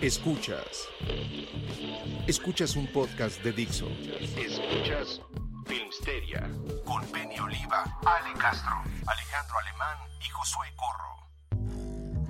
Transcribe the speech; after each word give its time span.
Escuchas. 0.00 0.88
Escuchas 2.26 2.76
un 2.76 2.86
podcast 2.88 3.42
de 3.42 3.52
Dixo. 3.52 3.88
Escuchas 4.20 5.20
Filmsteria 5.66 6.48
con 6.84 7.04
Penny 7.06 7.38
Oliva, 7.38 7.82
Ale 8.04 8.32
Castro, 8.38 8.74
Alejandro 9.06 9.56
Alemán 9.66 9.98
y 10.20 10.28
Josué 10.30 10.66
Corro. 10.76 12.26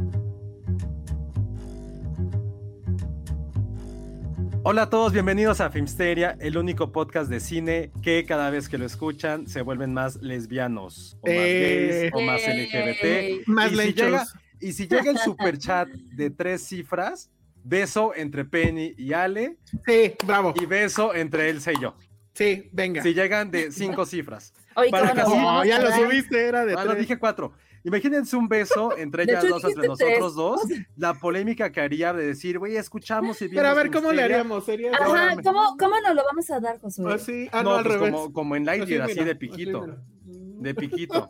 Hola 4.63 4.83
a 4.83 4.91
todos, 4.91 5.13
bienvenidos 5.13 5.61
a 5.61 5.71
Filmsteria, 5.71 6.37
el 6.41 6.57
único 6.59 6.91
podcast 6.91 7.31
de 7.31 7.39
cine 7.39 7.93
que 8.03 8.25
cada 8.27 8.51
vez 8.51 8.69
que 8.69 8.79
lo 8.79 8.85
escuchan 8.85 9.47
se 9.47 9.63
vuelven 9.63 9.95
más 9.95 10.17
lesbianos, 10.23 11.17
o 11.21 11.27
más 11.29 11.37
Eh. 11.37 12.11
gays, 12.11 12.13
o 12.15 12.21
más 12.21 12.41
LGBT. 12.43 13.47
Más 13.47 13.67
y, 13.67 13.71
si 13.71 13.77
lenchos. 13.77 14.07
llega, 14.07 14.25
y 14.61 14.73
si 14.73 14.89
llega 14.89 15.11
el 15.13 15.19
super 15.25 15.57
chat 15.59 15.89
de 15.89 16.31
tres 16.31 16.67
cifras, 16.67 17.31
beso 17.67 18.13
entre 18.15 18.45
Penny 18.45 18.95
y 18.97 19.13
Ale, 19.13 19.59
Sí, 19.87 20.15
bravo. 20.27 20.55
y 20.61 20.67
beso 20.67 21.15
entre 21.15 21.51
Elsa 21.51 21.73
y 21.73 21.81
yo. 21.81 21.97
Sí, 22.35 22.69
venga. 22.73 23.03
Si 23.03 23.15
llegan 23.15 23.51
de 23.51 23.73
cinco 23.73 24.05
cifras. 24.07 24.53
Oye, 24.77 24.91
Para 24.91 25.09
¿cómo 25.11 25.15
que 25.15 25.21
nos 25.23 25.33
así- 25.33 25.43
No, 25.43 25.65
ya 25.65 25.81
lo 25.81 25.91
subiste, 25.93 26.47
era 26.47 26.65
de 26.67 26.75
Ah, 26.75 26.85
lo 26.85 26.91
tres. 26.93 27.01
dije 27.01 27.19
cuatro. 27.19 27.53
Imagínense 27.83 28.37
un 28.37 28.49
beso 28.49 28.97
entre 28.99 29.23
ellas 29.23 29.45
hecho, 29.45 29.55
dos, 29.55 29.65
entre 29.65 29.75
tres. 29.89 29.89
nosotros 29.89 30.35
dos. 30.35 30.61
La 30.97 31.15
polémica 31.15 31.71
que 31.71 31.81
haría 31.81 32.13
de 32.13 32.27
decir, 32.27 32.59
güey, 32.59 32.77
escuchamos 32.77 33.41
y 33.43 33.49
Pero 33.49 33.61
a 33.61 33.71
vimos 33.71 33.77
ver, 33.77 33.87
¿cómo 33.93 34.13
le 34.13 34.23
Filmsteria". 34.23 34.37
haríamos? 34.37 34.65
¿Sería 34.65 34.91
Ajá. 34.93 35.37
¿cómo, 35.43 35.77
¿cómo 35.79 35.95
nos 36.01 36.15
lo 36.17 36.25
vamos 36.25 36.51
a 36.51 36.61
dar, 36.61 36.81
Josué? 36.81 37.15
así? 37.15 37.49
Ah, 37.53 37.63
no, 37.63 37.71
no, 37.71 37.77
al 37.77 37.85
pues 37.85 37.95
revés. 37.95 38.11
como, 38.13 38.33
como 38.33 38.57
en 38.57 38.65
Lightyear, 38.67 39.03
así, 39.03 39.23
de 39.23 39.35
piquito. 39.37 39.87
De 40.25 40.75
piquito. 40.75 41.29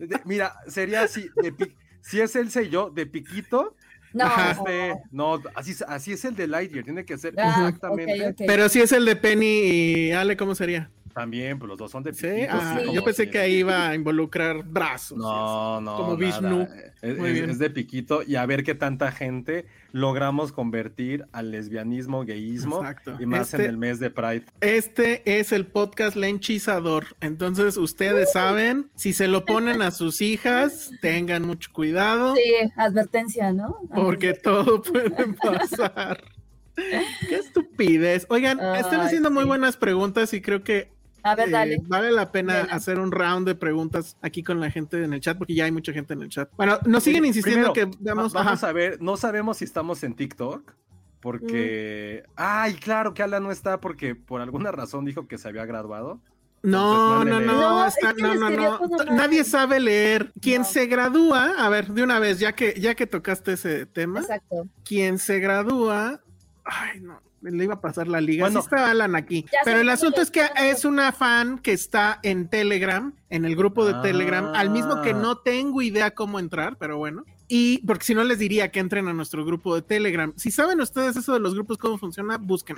De- 0.00 0.20
mira, 0.24 0.54
sería 0.66 1.02
así, 1.02 1.28
de 1.40 1.52
pi- 1.52 1.76
si 2.02 2.20
es 2.20 2.34
Elsa 2.36 2.62
y 2.62 2.68
yo, 2.68 2.90
de 2.90 3.06
piquito, 3.06 3.76
no, 4.24 4.50
este, 4.50 4.94
no, 5.10 5.42
así, 5.54 5.74
así 5.86 6.12
es 6.12 6.24
el 6.24 6.34
de 6.36 6.46
Lightyear, 6.46 6.84
tiene 6.84 7.04
que 7.04 7.18
ser 7.18 7.34
Ah, 7.38 7.66
exactamente. 7.68 8.44
Pero 8.46 8.68
si 8.68 8.80
es 8.80 8.92
el 8.92 9.04
de 9.04 9.16
Penny 9.16 9.46
y 9.46 10.12
Ale, 10.12 10.36
¿cómo 10.36 10.54
sería? 10.54 10.90
También, 11.16 11.58
pues 11.58 11.68
los 11.70 11.78
dos 11.78 11.90
son 11.90 12.02
de 12.02 12.12
Sí, 12.12 12.26
piquito. 12.28 12.48
ah, 12.52 12.74
sí. 12.78 12.84
como 12.84 12.92
yo 12.94 13.02
pensé 13.02 13.30
que 13.30 13.38
ahí 13.38 13.54
iba 13.60 13.88
a 13.88 13.94
involucrar 13.94 14.62
brazos. 14.64 15.16
No, 15.16 15.80
no. 15.80 15.96
Como. 15.96 16.16
Vishnu. 16.16 16.68
Es, 17.00 17.58
de 17.58 17.70
piquito 17.70 18.22
y 18.22 18.36
a 18.36 18.44
ver 18.44 18.64
qué 18.64 18.74
tanta 18.74 19.10
gente 19.12 19.64
logramos 19.92 20.52
convertir 20.52 21.24
al 21.32 21.50
lesbianismo, 21.52 22.26
gayismo 22.26 22.80
Exacto. 22.80 23.16
y 23.18 23.24
más 23.24 23.54
en 23.54 23.60
Este- 23.60 23.70
el 23.70 23.78
mes 23.78 23.98
de 23.98 24.10
Pride. 24.10 24.44
Este 24.60 25.38
es 25.40 25.52
el 25.52 25.66
podcast 25.66 26.16
lenchizador. 26.16 27.06
Entonces, 27.22 27.78
ustedes 27.78 28.32
saben, 28.32 28.90
si 28.94 29.14
se 29.14 29.26
lo 29.26 29.46
ponen 29.46 29.80
a 29.80 29.92
sus 29.92 30.20
hijas, 30.20 30.90
tengan 31.00 31.44
mucho 31.44 31.70
cuidado, 31.72 32.34
Sí, 32.36 32.42
advertencia, 32.76 33.52
¿no? 33.54 33.78
porque 33.94 34.34
todo 34.34 34.82
puede 34.82 35.10
pasar. 35.42 36.22
Qué 36.76 37.36
estupidez. 37.36 38.26
Oigan, 38.28 38.60
están 38.76 39.00
haciendo 39.00 39.30
muy 39.30 39.44
buenas 39.44 39.78
preguntas 39.78 40.34
y 40.34 40.42
creo 40.42 40.62
que 40.62 40.90
A 41.26 41.34
ver, 41.34 41.48
Eh, 41.48 41.52
dale. 41.52 41.76
vale 41.86 42.12
la 42.12 42.30
pena 42.30 42.60
hacer 42.70 42.98
un 43.00 43.10
round 43.10 43.46
de 43.46 43.54
preguntas 43.54 44.16
aquí 44.22 44.42
con 44.42 44.60
la 44.60 44.70
gente 44.70 45.02
en 45.02 45.12
el 45.12 45.20
chat, 45.20 45.36
porque 45.36 45.54
ya 45.54 45.64
hay 45.64 45.72
mucha 45.72 45.92
gente 45.92 46.14
en 46.14 46.22
el 46.22 46.28
chat. 46.28 46.48
Bueno, 46.56 46.78
nos 46.86 47.02
siguen 47.02 47.24
insistiendo 47.24 47.72
Primero, 47.72 47.92
que 47.92 47.98
veamos. 48.02 48.34
va- 48.34 48.42
vamos 48.44 48.62
ajá. 48.62 48.70
a 48.70 48.72
ver, 48.72 49.00
no 49.02 49.16
sabemos 49.16 49.56
si 49.58 49.64
estamos 49.64 50.02
en 50.04 50.14
TikTok. 50.14 50.72
Porque. 51.20 52.22
Ay, 52.36 52.74
claro 52.74 53.12
que 53.12 53.22
Ala 53.22 53.40
no 53.40 53.50
está 53.50 53.80
porque 53.80 54.14
por 54.14 54.40
alguna 54.40 54.70
razón 54.70 55.04
dijo 55.04 55.26
que 55.26 55.38
se 55.38 55.48
había 55.48 55.64
graduado. 55.66 56.20
No, 56.62 57.24
no, 57.24 57.40
no, 57.40 57.52
No, 57.52 57.86
está- 57.86 58.12
no, 58.12 58.34
no, 58.34 59.04
Nadie 59.14 59.44
sabe 59.44 59.78
leer. 59.80 60.32
Quien 60.40 60.62
No. 60.62 60.68
se 60.68 60.86
gradúa, 60.86 61.54
a 61.58 61.68
ver, 61.68 61.88
de 61.88 62.02
una 62.02 62.18
vez, 62.18 62.38
ya 62.38 62.52
que, 62.54 62.74
ya 62.80 62.94
que 62.94 63.06
tocaste 63.06 63.52
ese 63.52 63.86
tema, 63.86 64.20
Exacto. 64.20 64.66
quien 64.84 65.18
se 65.18 65.38
gradúa, 65.38 66.20
ay, 66.64 67.00
no, 67.00 67.20
le 67.50 67.64
iba 67.64 67.74
a 67.74 67.80
pasar 67.80 68.08
la 68.08 68.20
liga. 68.20 68.44
Bueno. 68.44 68.60
sí 68.60 68.66
está 68.66 68.90
Alan 68.90 69.14
aquí. 69.16 69.46
Pero 69.64 69.80
el 69.80 69.88
asunto 69.88 70.20
es 70.20 70.30
que 70.30 70.42
es 70.56 70.84
una 70.84 71.12
fan 71.12 71.58
que 71.58 71.72
está 71.72 72.18
en 72.22 72.48
Telegram, 72.48 73.12
en 73.30 73.44
el 73.44 73.56
grupo 73.56 73.84
de 73.86 73.94
Ah. 73.94 74.02
Telegram, 74.02 74.52
al 74.54 74.70
mismo 74.70 75.02
que 75.02 75.14
no 75.14 75.38
tengo 75.38 75.82
idea 75.82 76.12
cómo 76.12 76.38
entrar, 76.38 76.76
pero 76.78 76.98
bueno. 76.98 77.24
Y 77.48 77.78
porque 77.86 78.04
si 78.04 78.14
no 78.14 78.24
les 78.24 78.40
diría 78.40 78.72
que 78.72 78.80
entren 78.80 79.06
a 79.06 79.12
nuestro 79.12 79.44
grupo 79.44 79.74
de 79.76 79.82
Telegram. 79.82 80.32
Si 80.36 80.50
saben 80.50 80.80
ustedes 80.80 81.16
eso 81.16 81.32
de 81.32 81.38
los 81.38 81.54
grupos, 81.54 81.78
cómo 81.78 81.96
funciona, 81.96 82.38
busquen. 82.38 82.76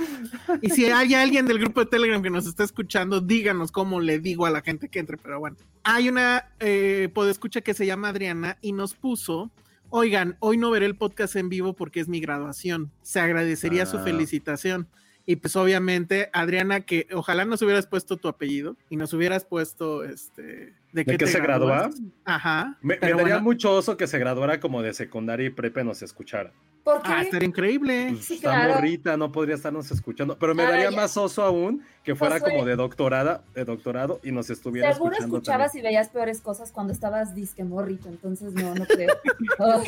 Y 0.60 0.68
si 0.68 0.84
hay 0.86 1.14
alguien 1.14 1.46
del 1.46 1.58
grupo 1.58 1.80
de 1.80 1.86
Telegram 1.86 2.22
que 2.22 2.28
nos 2.28 2.46
está 2.46 2.64
escuchando, 2.64 3.22
díganos 3.22 3.72
cómo 3.72 3.98
le 4.00 4.18
digo 4.18 4.44
a 4.44 4.50
la 4.50 4.60
gente 4.60 4.88
que 4.90 4.98
entre, 4.98 5.16
pero 5.16 5.40
bueno. 5.40 5.56
Hay 5.84 6.10
una 6.10 6.50
eh, 6.60 7.08
podescucha 7.14 7.62
que 7.62 7.72
se 7.72 7.86
llama 7.86 8.08
Adriana 8.10 8.58
y 8.60 8.72
nos 8.72 8.92
puso, 8.94 9.50
oigan, 9.90 10.36
hoy 10.40 10.56
no 10.56 10.70
veré 10.70 10.86
el 10.86 10.96
podcast 10.96 11.36
en 11.36 11.48
vivo 11.48 11.72
porque 11.74 12.00
es 12.00 12.08
mi 12.08 12.20
graduación. 12.20 12.90
Se 13.02 13.20
agradecería 13.20 13.86
su 13.86 13.98
Ah. 13.98 14.04
felicitación. 14.04 14.88
Y 15.26 15.36
pues 15.36 15.56
obviamente, 15.56 16.30
Adriana, 16.32 16.80
que 16.80 17.06
ojalá 17.12 17.44
nos 17.44 17.60
hubieras 17.60 17.86
puesto 17.86 18.16
tu 18.16 18.28
apellido 18.28 18.76
y 18.88 18.96
nos 18.96 19.12
hubieras 19.12 19.44
puesto 19.44 20.02
este... 20.04 20.74
¿De, 20.92 21.04
qué 21.04 21.18
te 21.18 21.26
se 21.26 21.40
gradúa? 21.40 21.90
Ajá. 22.24 22.78
Me, 22.80 22.96
daría 22.96 23.14
bueno. 23.16 23.40
mucho 23.42 23.72
oso 23.74 23.96
que 23.96 24.06
se 24.06 24.18
graduara 24.18 24.58
como 24.58 24.80
de 24.82 24.94
secundaria 24.94 25.46
y 25.46 25.50
prepa 25.50 25.82
y 25.82 25.84
nos 25.84 26.00
escuchara. 26.02 26.52
¿Por 26.82 27.02
qué? 27.02 27.10
Ah, 27.12 27.20
estaría 27.22 27.46
increíble. 27.46 28.08
Pues, 28.12 28.24
Sí, 28.24 28.34
está 28.36 28.50
claro. 28.54 28.74
morrita, 28.76 29.16
no 29.18 29.30
podría 29.30 29.56
estarnos 29.56 29.90
escuchando. 29.90 30.38
Pero 30.38 30.54
me 30.54 30.62
daría 30.62 30.90
ya. 30.90 30.96
más 30.96 31.14
oso 31.18 31.42
aún 31.42 31.82
que 32.02 32.14
fuera 32.14 32.38
Josué. 32.38 32.52
como 32.52 32.64
de 32.64 32.76
doctorada, 32.76 33.44
de 33.54 33.66
doctorado 33.66 34.20
y 34.24 34.32
nos 34.32 34.48
estuviera 34.48 34.90
Seguro 34.94 35.12
escuchando. 35.12 35.36
escuchabas 35.36 35.66
también. 35.72 35.84
y 35.84 35.88
veías 35.88 36.08
peores 36.08 36.40
cosas 36.40 36.72
cuando 36.72 36.94
estabas 36.94 37.34
disque 37.34 37.64
morrito, 37.64 38.08
entonces 38.08 38.54
no, 38.54 38.74
no 38.74 38.86
creo. 38.86 39.14
Oh, 39.60 39.82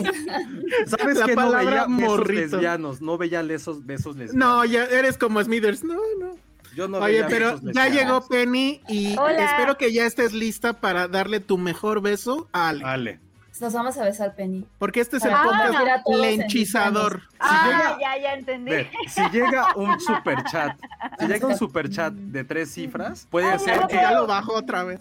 ¿Sabes 0.87 1.17
La 1.19 1.27
que 1.27 1.35
no 1.35 1.43
palabra 1.43 1.87
veía 1.87 1.97
besos 1.97 2.19
morrito. 2.19 2.41
lesbianos? 2.57 3.01
No 3.01 3.17
veía 3.19 3.41
esos 3.41 3.87
besos 3.87 4.17
lesbianos. 4.17 4.35
No, 4.35 4.65
ya 4.65 4.85
eres 4.85 5.17
como 5.17 5.43
Smithers. 5.43 5.83
No, 5.85 5.95
no. 6.21 6.37
Yo 6.75 6.89
no 6.89 6.99
Oye, 6.99 7.25
pero 7.29 7.59
ya 7.63 7.89
llegó 7.89 8.27
Penny 8.29 8.81
y 8.89 9.17
Hola. 9.19 9.45
espero 9.45 9.77
que 9.77 9.93
ya 9.93 10.07
estés 10.07 10.33
lista 10.33 10.75
para 10.75 11.09
darle 11.09 11.41
tu 11.41 11.59
mejor 11.59 12.01
beso 12.01 12.49
a 12.53 12.69
Ale. 12.69 12.85
Ale. 12.85 13.21
Nos 13.61 13.75
vamos 13.75 13.99
a 13.99 14.05
besar, 14.05 14.35
Penny. 14.37 14.65
Porque 14.79 15.01
este 15.01 15.19
es 15.19 15.25
el 15.27 15.33
Ah, 15.35 15.43
podcast 15.45 16.07
en 16.07 16.21
lenchizador. 16.23 17.21
Ah, 17.39 17.67
llega- 17.67 17.99
ya, 18.01 18.23
ya 18.23 18.33
entendí. 18.35 18.73
Si 19.07 19.21
llega 19.31 19.75
un 19.77 20.01
super 20.01 20.43
chat, 20.45 20.79
si 21.19 21.27
llega 21.27 21.47
un 21.47 21.59
super 21.59 21.91
chat 21.91 22.15
de 22.15 22.43
tres 22.45 22.73
cifras, 22.73 23.27
puede 23.31 23.59
ser 23.59 23.81
Que 23.81 23.89
que. 23.89 23.95
ya 23.97 24.13
lo 24.13 24.27
bajo 24.27 24.55
otra 24.55 24.85
vez. 24.85 25.01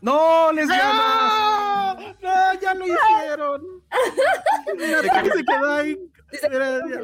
¡No, 0.00 0.52
lesbianas! 0.52 0.94
¡No! 0.94 1.94
¡No! 2.22 2.60
¡Ya 2.62 2.74
lo 2.74 2.84
hicieron! 2.86 3.62
Mira, 4.78 5.22
que 5.22 5.30
se 5.30 5.44
quedó 5.44 5.72
ahí. 5.72 5.98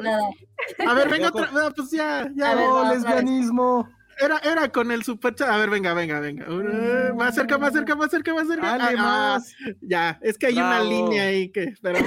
No. 0.01 0.89
A 0.89 0.93
ver, 0.93 1.09
venga 1.09 1.27
otra 1.27 1.51
No, 1.51 1.71
pues 1.71 1.91
ya, 1.91 2.29
ya. 2.33 2.51
A 2.51 2.55
ver, 2.55 2.65
¡No, 2.65 2.93
lesbianismo! 2.93 3.89
Era, 4.19 4.39
era 4.39 4.69
con 4.69 4.91
el 4.91 5.03
super 5.03 5.33
chat. 5.35 5.49
A 5.49 5.57
ver, 5.57 5.69
venga, 5.69 5.93
venga, 5.93 6.19
venga. 6.19 6.45
Uh, 6.49 7.15
Más 7.15 7.35
cerca, 7.35 7.57
más 7.57 7.73
cerca, 7.73 7.95
más 7.95 8.09
cerca, 8.09 8.33
más 8.33 8.47
cerca. 8.47 8.73
Ale, 8.73 8.83
Ah, 8.83 8.89
ah, 8.97 9.33
más. 9.35 9.53
ya, 9.81 10.19
es 10.21 10.37
que 10.37 10.47
hay 10.47 10.55
Bravo. 10.55 10.69
una 10.69 10.81
línea 10.83 11.23
ahí 11.23 11.49
que. 11.51 11.73
Pero 11.81 11.99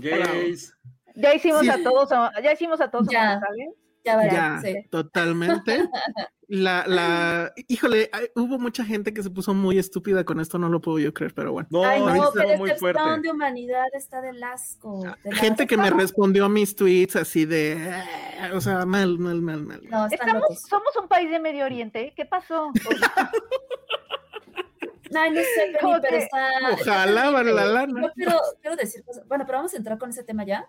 gays. 0.00 0.74
Ya 1.16 1.34
hicimos 1.34 1.62
Sí. 1.62 1.68
a 1.68 1.82
todos, 1.82 2.08
ya 2.42 2.52
hicimos 2.52 2.80
a 2.80 2.90
todos 2.90 3.08
Ya. 3.10 3.32
homosexuales. 3.34 3.74
Ya, 4.04 4.16
vale, 4.16 4.30
Ya, 4.32 4.60
sí. 4.62 4.74
totalmente. 4.90 5.88
La, 6.48 6.84
la, 6.86 7.52
híjole, 7.68 8.08
hay- 8.12 8.28
hubo 8.34 8.58
mucha 8.58 8.84
gente 8.84 9.14
que 9.14 9.22
se 9.22 9.30
puso 9.30 9.54
muy 9.54 9.78
estúpida 9.78 10.24
con 10.24 10.40
esto, 10.40 10.58
no 10.58 10.68
lo 10.68 10.80
puedo 10.80 10.98
yo 10.98 11.14
creer, 11.14 11.32
pero 11.32 11.52
bueno. 11.52 11.68
No, 11.70 11.84
Ay, 11.84 12.00
no, 12.02 12.30
pero 12.34 12.56
muy 12.58 12.70
este 12.70 12.80
fuerte. 12.80 13.00
de 13.22 13.30
humanidad 13.30 13.84
está 13.92 14.20
del 14.20 14.42
asco. 14.42 15.04
del 15.22 15.34
Gente 15.36 15.66
que 15.68 15.76
me 15.76 15.90
respondió 15.90 16.46
a 16.46 16.48
mis 16.48 16.74
tweets 16.74 17.14
así 17.16 17.44
de, 17.44 17.78
"Ah", 18.40 18.50
o 18.54 18.60
sea, 18.60 18.84
mal, 18.84 19.16
mal, 19.18 19.40
mal, 19.42 19.62
mal. 19.64 19.80
No, 19.88 20.06
Estamos, 20.06 20.34
locos. 20.42 20.62
somos 20.68 20.96
un 21.00 21.06
país 21.06 21.30
de 21.30 21.38
Medio 21.38 21.64
Oriente. 21.66 22.12
¿Qué 22.16 22.24
pasó? 22.26 22.68
O 22.68 22.72
sea, 22.98 23.30
Ay, 25.14 25.30
no 25.32 25.40
sé, 25.40 25.76
Penny, 25.80 25.92
pero 26.02 26.16
está. 26.16 26.48
Ojalá, 26.72 27.20
está 27.26 27.30
vale 27.30 27.52
la 27.52 27.64
lana. 27.64 28.02
Yo 28.02 28.12
quiero, 28.14 28.40
quiero 28.60 28.76
decir 28.76 29.02
cosas. 29.04 29.26
Bueno, 29.26 29.44
pero 29.44 29.58
vamos 29.58 29.74
a 29.74 29.76
entrar 29.76 29.98
con 29.98 30.10
ese 30.10 30.22
tema 30.22 30.44
ya. 30.44 30.68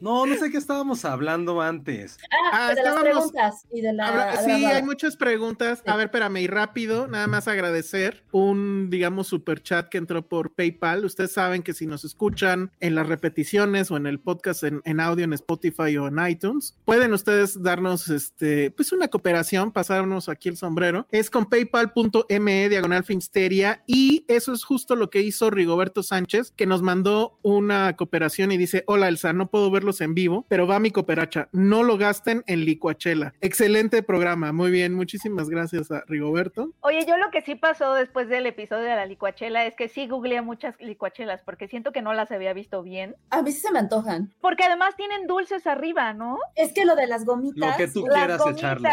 No, 0.00 0.26
no 0.26 0.34
sé 0.36 0.50
qué 0.50 0.56
estábamos 0.58 1.04
hablando 1.04 1.60
antes. 1.60 2.16
Ah, 2.52 2.68
Ah, 2.70 2.74
de 2.74 2.82
las 2.82 2.96
preguntas 3.00 3.66
y 3.72 3.80
de 3.80 3.92
la. 3.92 4.08
Habla- 4.08 4.36
sí, 4.44 4.64
hay 4.64 4.82
muchas 4.82 5.16
preguntas. 5.16 5.82
A 5.86 5.96
ver, 5.96 6.06
espérame, 6.06 6.38
y 6.38 6.46
rápido, 6.46 7.06
nada 7.06 7.26
más 7.26 7.46
agradecer 7.48 8.24
un, 8.32 8.88
digamos, 8.90 9.28
super 9.28 9.62
chat 9.62 9.88
que 9.88 9.98
entró 9.98 10.26
por 10.26 10.52
PayPal. 10.54 11.04
Ustedes 11.04 11.32
saben 11.32 11.62
que 11.62 11.74
si 11.74 11.86
nos 11.86 12.04
escuchan 12.04 12.70
en 12.80 12.94
las 12.94 13.06
repeticiones 13.08 13.90
o 13.90 13.96
en 13.96 14.06
el 14.06 14.18
podcast 14.20 14.64
en, 14.64 14.80
en 14.84 15.00
audio 15.00 15.24
en 15.24 15.32
Spotify 15.32 15.96
o 15.96 16.08
en 16.08 16.18
iTunes, 16.28 16.76
pueden 16.84 17.12
ustedes 17.12 17.62
darnos 17.62 18.08
este, 18.08 18.70
pues 18.72 18.92
una 18.92 19.08
cooperación, 19.08 19.70
pasarnos 19.72 20.28
aquí 20.28 20.48
el 20.48 20.56
sombrero. 20.56 21.06
Es 21.10 21.30
con 21.30 21.46
paypal.me 21.46 22.68
diagonal 22.68 23.04
Finsteria 23.04 23.82
y 23.86 24.24
eso 24.28 24.52
es 24.52 24.64
justo 24.64 24.96
lo 24.96 25.10
que 25.10 25.20
hizo 25.22 25.50
Rigoberto 25.50 26.02
Sánchez, 26.02 26.52
que 26.56 26.66
nos 26.66 26.82
mandó 26.82 27.38
una 27.42 27.96
cooperación 27.96 28.52
y 28.52 28.56
dice: 28.56 28.84
Hola 28.86 29.08
Elsa, 29.08 29.32
no 29.32 29.50
puedo 29.50 29.70
verlos 29.90 30.00
en 30.00 30.14
vivo, 30.14 30.46
pero 30.48 30.66
va 30.66 30.78
mi 30.78 30.90
cooperacha. 30.90 31.48
No 31.52 31.82
lo 31.82 31.96
gasten 31.98 32.42
en 32.46 32.64
licuachela. 32.64 33.34
Excelente 33.40 34.02
programa, 34.02 34.52
muy 34.52 34.70
bien. 34.70 34.94
Muchísimas 34.94 35.48
gracias 35.48 35.90
a 35.90 36.04
Rigoberto. 36.06 36.70
Oye, 36.80 37.04
yo 37.06 37.16
lo 37.16 37.30
que 37.30 37.40
sí 37.40 37.54
pasó 37.54 37.94
después 37.94 38.28
del 38.28 38.46
episodio 38.46 38.84
de 38.84 38.96
la 38.96 39.06
licuachela 39.06 39.66
es 39.66 39.74
que 39.74 39.88
sí 39.88 40.06
googleé 40.06 40.42
muchas 40.42 40.74
licuachelas 40.80 41.42
porque 41.42 41.68
siento 41.68 41.92
que 41.92 42.02
no 42.02 42.12
las 42.12 42.30
había 42.30 42.52
visto 42.52 42.82
bien. 42.82 43.16
A 43.30 43.42
mí 43.42 43.52
sí 43.52 43.60
se 43.60 43.72
me 43.72 43.78
antojan. 43.78 44.32
Porque 44.40 44.64
además 44.64 44.94
tienen 44.96 45.26
dulces 45.26 45.66
arriba, 45.66 46.12
¿no? 46.12 46.38
Es 46.54 46.72
que 46.72 46.84
lo 46.84 46.94
de 46.94 47.06
las 47.06 47.24
gomitas. 47.24 47.70
Lo 47.70 47.76
que 47.76 47.92
tú 47.92 48.06
Las 48.06 48.18
quieras 48.18 48.42
echarle. 48.50 48.88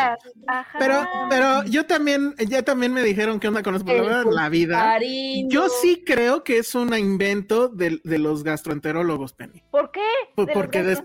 Ajá. 0.47 0.79
Pero, 0.79 1.03
pero 1.29 1.63
yo 1.65 1.85
también, 1.85 2.33
ya 2.47 2.63
también 2.63 2.94
me 2.94 3.03
dijeron 3.03 3.39
que 3.39 3.47
onda 3.47 3.63
con 3.63 3.73
los 3.73 3.83
problemas 3.83 4.25
la 4.25 4.49
vida. 4.49 4.75
pulparindo. 4.77 5.53
Yo 5.53 5.69
sí 5.69 6.03
creo 6.05 6.44
que 6.44 6.57
es 6.59 6.73
un 6.75 6.95
invento 6.97 7.67
de, 7.67 7.99
de 8.03 8.17
los 8.17 8.44
gastroenterólogos, 8.44 9.33
Penny. 9.33 9.63
¿Por 9.69 9.91
qué? 9.91 10.01
Pues 10.35 10.47
¿De 10.47 10.53
los 10.53 10.63
porque 10.63 10.83
des-? 10.88 11.04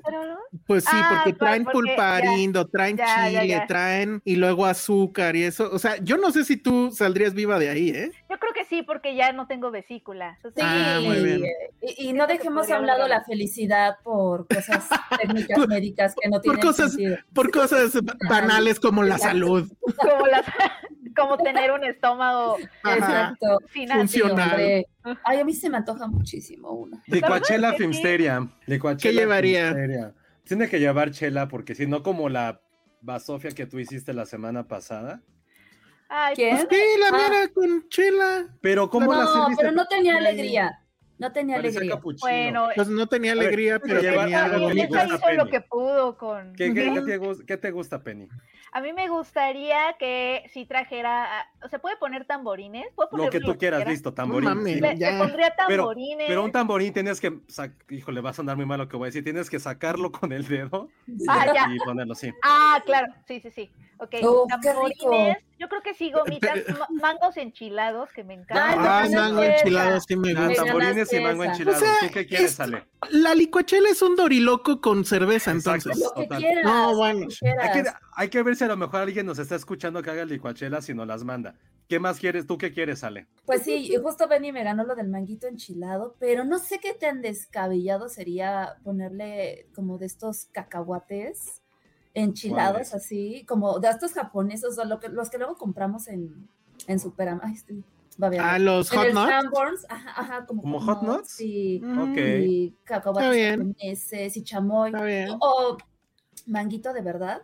Pues 0.67 0.85
sí, 0.85 0.91
Ah, 0.95 1.23
porque 1.25 1.39
traen 1.39 1.65
porque- 1.65 1.79
pulparindo, 1.79 2.67
traen 2.69 2.97
ya, 2.99 3.27
chile, 3.29 3.49
ya. 3.49 3.67
traen 3.67 4.21
y 4.25 4.37
luego 4.37 4.67
azúcar 4.67 5.35
y 5.35 5.45
eso. 5.45 5.71
O 5.73 5.79
sea, 5.79 5.97
yo 6.03 6.17
no 6.19 6.31
sé 6.31 6.45
si 6.45 6.57
tú 6.59 6.91
saldrías 6.93 7.33
viva 7.35 7.59
de 7.59 7.71
ahí, 7.71 7.89
¿eh? 7.91 8.11
Yo 8.29 8.39
creo 8.39 8.53
que 8.53 8.65
sí, 8.67 8.83
porque 8.83 9.15
ya 9.15 9.33
no 9.33 9.47
tengo 9.47 9.71
vesícula. 9.71 10.39
Sí, 10.43 10.51
Ah, 10.63 11.01
muy 11.03 11.23
bien. 11.23 11.43
Y, 11.81 12.09
y 12.09 12.13
no 12.13 12.27
dejemos 12.27 12.71
a 12.71 12.79
un 12.79 12.87
lado 12.87 13.09
la 13.09 13.25
felicidad 13.25 13.97
por 14.03 14.47
cosas 14.47 14.89
técnicas 15.21 15.59
Por- 15.59 15.69
médicas 15.69 16.15
que 16.21 16.29
no 16.29 16.35
por 16.37 16.43
tienen 16.43 16.61
cosas- 16.61 16.93
sentido. 16.93 17.17
Por 17.35 17.51
cosas 17.51 17.93
banales 18.29 18.79
como 18.79 19.03
la 19.03 19.17
salud. 19.19 19.71
como, 19.97 20.27
las, 20.27 20.45
como 21.17 21.37
tener 21.39 21.71
un 21.73 21.85
estómago. 21.85 22.57
Exacto. 22.85 23.59
Funcional. 23.73 24.85
Ay, 25.25 25.41
a 25.41 25.45
mí 25.45 25.53
se 25.55 25.69
me 25.71 25.79
antoja 25.79 26.07
muchísimo 26.07 26.71
una. 26.73 27.03
Que 27.05 27.21
sí. 27.21 27.77
Filmsteria. 27.79 28.49
¿Qué 29.01 29.13
llevaría? 29.13 29.73
Filmsteria. 29.73 30.15
Tiene 30.45 30.69
que 30.69 30.81
llevar 30.81 31.11
chela 31.13 31.49
porque 31.49 31.75
si 31.75 31.87
no 31.87 32.03
como 32.03 32.29
la 32.29 32.61
basofia 33.01 33.51
que 33.51 33.67
tú 33.67 33.79
hiciste 33.79 34.13
la 34.13 34.27
semana 34.27 34.67
pasada. 34.69 35.23
Ay, 36.09 36.35
¿Quién? 36.35 36.57
Pues 36.57 36.69
sí, 36.71 37.01
la 37.01 37.07
Ah. 37.17 37.49
con 37.55 37.89
chela. 37.89 38.47
Pero 38.61 38.91
¿cómo 38.91 39.13
la 39.13 39.25
No, 39.25 39.33
serviste? 39.33 39.63
pero 39.65 39.75
no 39.75 39.87
tenía 39.87 40.17
alegría. 40.19 40.79
No 41.23 41.33
tenía 41.33 41.57
alegría. 41.57 41.95
capuchino. 41.95 42.21
bueno, 42.29 42.69
Pues 42.75 42.89
no 42.89 43.07
tenía 43.07 43.33
alegría, 43.33 43.79
pero 43.79 44.01
pero 44.01 44.01
lleva 44.11 44.25
tenía 44.25 44.45
algo 44.45 44.69
algo 44.69 44.83
hizo 44.85 45.33
lo 45.33 45.47
que 45.49 45.61
pudo 45.61 46.19
con... 46.19 46.53
¿Qué, 46.55 46.75
qué- 46.75 46.89
Ujú. 46.89 46.95
qué 46.95 47.01
te, 47.03 47.19
gus- 47.19 47.45
qué 47.47 47.57
te 47.57 47.71
gusta, 47.71 48.03
Penny? 48.03 48.29
A 48.73 48.81
mí 48.81 48.93
me 48.93 49.07
gustaría 49.09 49.95
que 49.99 50.45
si 50.53 50.65
trajera, 50.67 51.41
ah, 51.41 51.69
¿se 51.69 51.79
puede 51.79 51.97
poner 51.97 52.25
tamborines? 52.25 52.87
¿Puedo 52.95 53.09
Lo 53.13 53.31
que 53.31 53.41
tú 53.41 53.57
quieras, 53.57 53.87
listo, 53.87 54.13
tamborín. 54.15 54.49
mames. 54.49 54.75
sí. 54.75 54.81
Le, 54.81 54.93
le 54.95 54.99
Ya. 54.99 55.19
pondría 55.19 55.55
Pero, 55.69 55.85
tamborines. 55.85 56.27
pero 56.27 56.43
un 56.45 56.53
tamborín 56.53 56.93
tienes 56.93 57.21
que, 57.21 57.39
híjole, 57.91 58.21
va 58.21 58.31
a 58.31 58.35
sonar 58.35 58.57
muy 58.57 58.67
mal 58.67 58.79
lo 58.79 58.89
que 58.89 58.97
voy 58.97 59.07
a 59.07 59.09
decir, 59.09 59.23
tienes 59.25 59.49
que 59.51 59.61
sacarlo 59.61 60.11
con 60.11 60.33
el 60.33 60.47
dedo 60.49 60.89
Ah, 61.29 61.47
ya. 61.55 61.69
y 61.73 61.79
ponerlo 61.79 62.15
así. 62.15 62.33
Ah, 62.43 62.83
claro, 62.85 63.13
sí, 63.29 63.41
sí, 63.41 63.51
sí. 63.51 63.71
Ok, 63.99 64.15
Oh, 64.25 64.47
tamborines. 64.49 65.37
Yo 65.59 65.69
creo 65.69 65.81
que 65.83 65.95
sí, 65.95 66.11
gomitas, 66.11 66.59
ma- 66.77 66.89
mangos 67.01 67.37
enchilados, 67.37 68.11
que 68.13 68.25
me 68.25 68.35
Ay, 68.35 68.41
encantan. 68.41 68.85
Ah, 68.85 69.05
no, 69.09 69.21
mango 69.21 69.37
no, 69.37 69.43
enchilado 69.45 69.91
esa. 69.91 70.01
sí 70.01 70.17
me 70.17 70.31
Ah, 70.33 70.35
Me 70.41 70.49
gusta. 70.49 70.65
tamborines 70.65 71.12
y 71.17 71.21
mango 71.23 71.45
enchilado. 71.45 71.77
O 71.77 71.81
sea, 71.81 71.93
¿Tú 72.01 72.07
qué 72.13 72.27
quieres, 72.27 72.53
es- 72.53 72.61
Ale? 72.61 72.85
La 73.11 73.35
licuachela 73.35 73.89
es 73.91 74.01
un 74.03 74.17
doriloco 74.17 74.81
con 74.81 75.05
cerveza, 75.05 75.53
Exacto. 75.53 75.91
entonces. 75.91 76.05
Lo 76.05 76.15
que 76.15 76.23
Total. 76.23 76.39
quieras. 76.41 76.65
No, 76.65 76.97
bueno. 76.97 77.27
que. 77.41 77.49
Hay 77.51 77.83
que, 77.83 77.91
hay 78.17 78.29
que 78.29 78.43
ver 78.43 78.57
si 78.57 78.65
a 78.65 78.69
lo 78.69 78.77
mejor 78.77 79.01
alguien 79.03 79.27
nos 79.27 79.39
está 79.39 79.57
escuchando 79.57 80.03
que 80.03 80.11
haga 80.11 80.25
licuachelas 80.25 80.89
y 80.89 80.95
nos 80.95 81.07
las 81.07 81.25
manda. 81.25 81.55
¿Qué 81.89 81.99
más 81.99 82.19
quieres? 82.19 82.47
¿Tú 82.47 82.57
qué 82.57 82.73
quieres, 82.73 83.05
Ale? 83.05 83.27
Pues 83.45 83.63
sí, 83.65 83.95
justo 84.03 84.27
Benny 84.27 84.51
me 84.53 84.65
ganó 84.65 84.85
lo 84.85 84.95
del 84.95 85.09
manguito 85.09 85.47
enchilado, 85.47 86.17
pero 86.19 86.45
no 86.45 86.59
sé 86.59 86.79
qué 86.79 86.95
tan 86.95 87.21
descabellado 87.21 88.09
sería 88.09 88.77
ponerle 88.83 89.67
como 89.75 89.99
de 89.99 90.07
estos 90.07 90.47
cacahuates 90.53 91.61
enchilados 92.15 92.95
así, 92.95 93.45
como 93.47 93.79
de 93.79 93.89
estos 93.89 94.13
japoneses, 94.13 94.79
o 94.79 94.85
lo 94.85 95.01
que, 95.01 95.09
los 95.09 95.31
que 95.31 95.39
luego 95.39 95.57
compramos 95.57 96.09
en, 96.09 96.49
en 96.87 96.99
Superam. 97.01 97.41
Ay, 97.43 97.55
estoy 97.55 97.85
babeando. 98.19 98.51
Ah, 98.51 98.59
los 98.59 98.91
hot 98.91 99.13
nuts. 99.13 99.29
Sanborns, 99.31 99.87
ajá, 99.89 100.11
ajá, 100.21 100.47
como, 100.47 100.63
¿Como 100.63 100.81
hot 100.81 101.03
nuts? 101.03 101.31
Sí, 101.31 101.81
Mm, 101.83 101.99
Ok. 101.99 102.19
y 102.19 102.77
japoneses 102.85 104.37
y 104.37 104.43
chamoy. 104.45 104.91
Está 104.91 105.05
bien. 105.05 105.29
O 105.41 105.77
manguito 106.47 106.93
de 106.93 107.03
verdad, 107.03 107.43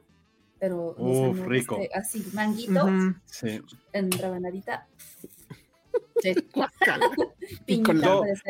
pero 0.58 0.94
Uf, 0.98 1.36
no, 1.38 1.44
rico. 1.46 1.78
este, 1.80 1.94
así, 1.96 2.24
manguito. 2.34 2.86
Sí. 3.24 3.60
en 3.92 4.10
rebanadita. 4.12 4.86
Sí. 6.22 6.34
Y 7.66 7.82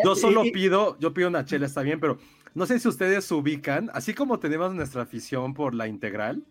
Yo, 0.04 0.16
solo 0.16 0.44
Y- 0.44 0.50
pido, 0.50 0.98
yo 0.98 1.14
pido 1.14 1.28
una 1.28 1.44
chela, 1.44 1.66
está 1.66 1.82
bien, 1.82 2.00
pero 2.00 2.18
no 2.54 2.66
sé 2.66 2.80
si 2.80 2.88
ustedes 2.88 3.24
se 3.24 3.34
ubican, 3.34 3.90
así 3.94 4.12
como 4.12 4.40
tenemos 4.40 4.74
nuestra 4.74 5.02
afición 5.02 5.54
por 5.54 5.72
la 5.74 5.86
integral, 5.86 6.42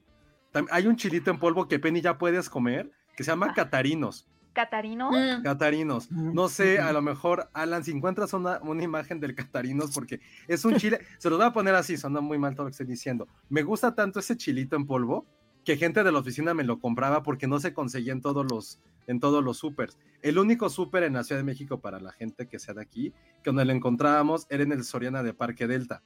hay 0.72 0.88
un 0.88 0.96
chilito 0.96 1.30
en 1.30 1.40
polvo 1.40 1.68
que 1.68 1.78
Penny 1.80 2.00
ya 2.02 2.18
puedes 2.18 2.50
comer, 2.50 2.90
que 3.18 3.24
se 3.26 3.32
llama 3.32 3.48
Ah. 3.50 3.54
catarinos. 3.54 4.28
Catarino. 4.58 5.12
Mm, 5.12 5.44
Catarinos. 5.44 6.12
No 6.12 6.50
sé, 6.50 6.80
a 6.80 6.92
lo 6.92 7.04
mejor, 7.04 7.48
Alan, 7.54 7.84
si 7.84 7.92
encuentras 7.92 8.34
una, 8.34 8.60
una 8.64 8.84
imagen 8.84 9.20
del 9.20 9.36
Catarinos, 9.36 9.92
porque 9.94 10.20
es 10.48 10.66
un 10.66 10.78
chile, 10.78 11.00
se 11.20 11.30
los 11.30 11.38
voy 11.38 11.46
a 11.46 11.54
poner 11.54 11.76
así, 11.76 11.96
suena 11.96 12.22
muy 12.22 12.40
mal 12.40 12.56
todo 12.56 12.64
lo 12.64 12.70
que 12.70 12.72
estoy 12.72 12.88
diciendo. 12.88 13.28
Me 13.50 13.62
gusta 13.62 13.94
tanto 13.94 14.20
ese 14.20 14.36
chilito 14.36 14.76
en 14.76 14.88
polvo 14.88 15.28
que 15.64 15.78
gente 15.78 16.04
de 16.04 16.12
la 16.12 16.18
oficina 16.18 16.56
me 16.56 16.64
lo 16.64 16.80
compraba 16.80 17.22
porque 17.22 17.46
no 17.46 17.60
se 17.60 17.72
conseguía 17.72 18.14
en 18.14 18.22
todos 18.22 18.50
los, 18.50 18.80
en 19.06 19.20
todos 19.20 19.44
los 19.44 19.58
supers. 19.58 20.00
El 20.24 20.40
único 20.40 20.72
súper 20.72 21.04
en 21.04 21.14
la 21.14 21.24
Ciudad 21.24 21.42
de 21.42 21.46
México 21.46 21.80
para 21.80 22.00
la 22.00 22.12
gente 22.12 22.48
que 22.48 22.58
sea 22.58 22.74
de 22.74 22.82
aquí, 22.82 23.14
que 23.44 23.52
donde 23.52 23.66
lo 23.66 23.74
encontrábamos 23.74 24.48
era 24.50 24.64
en 24.64 24.72
el 24.72 24.84
Soriana 24.84 25.22
de 25.22 25.36
Parque 25.36 25.68
Delta. 25.68 26.02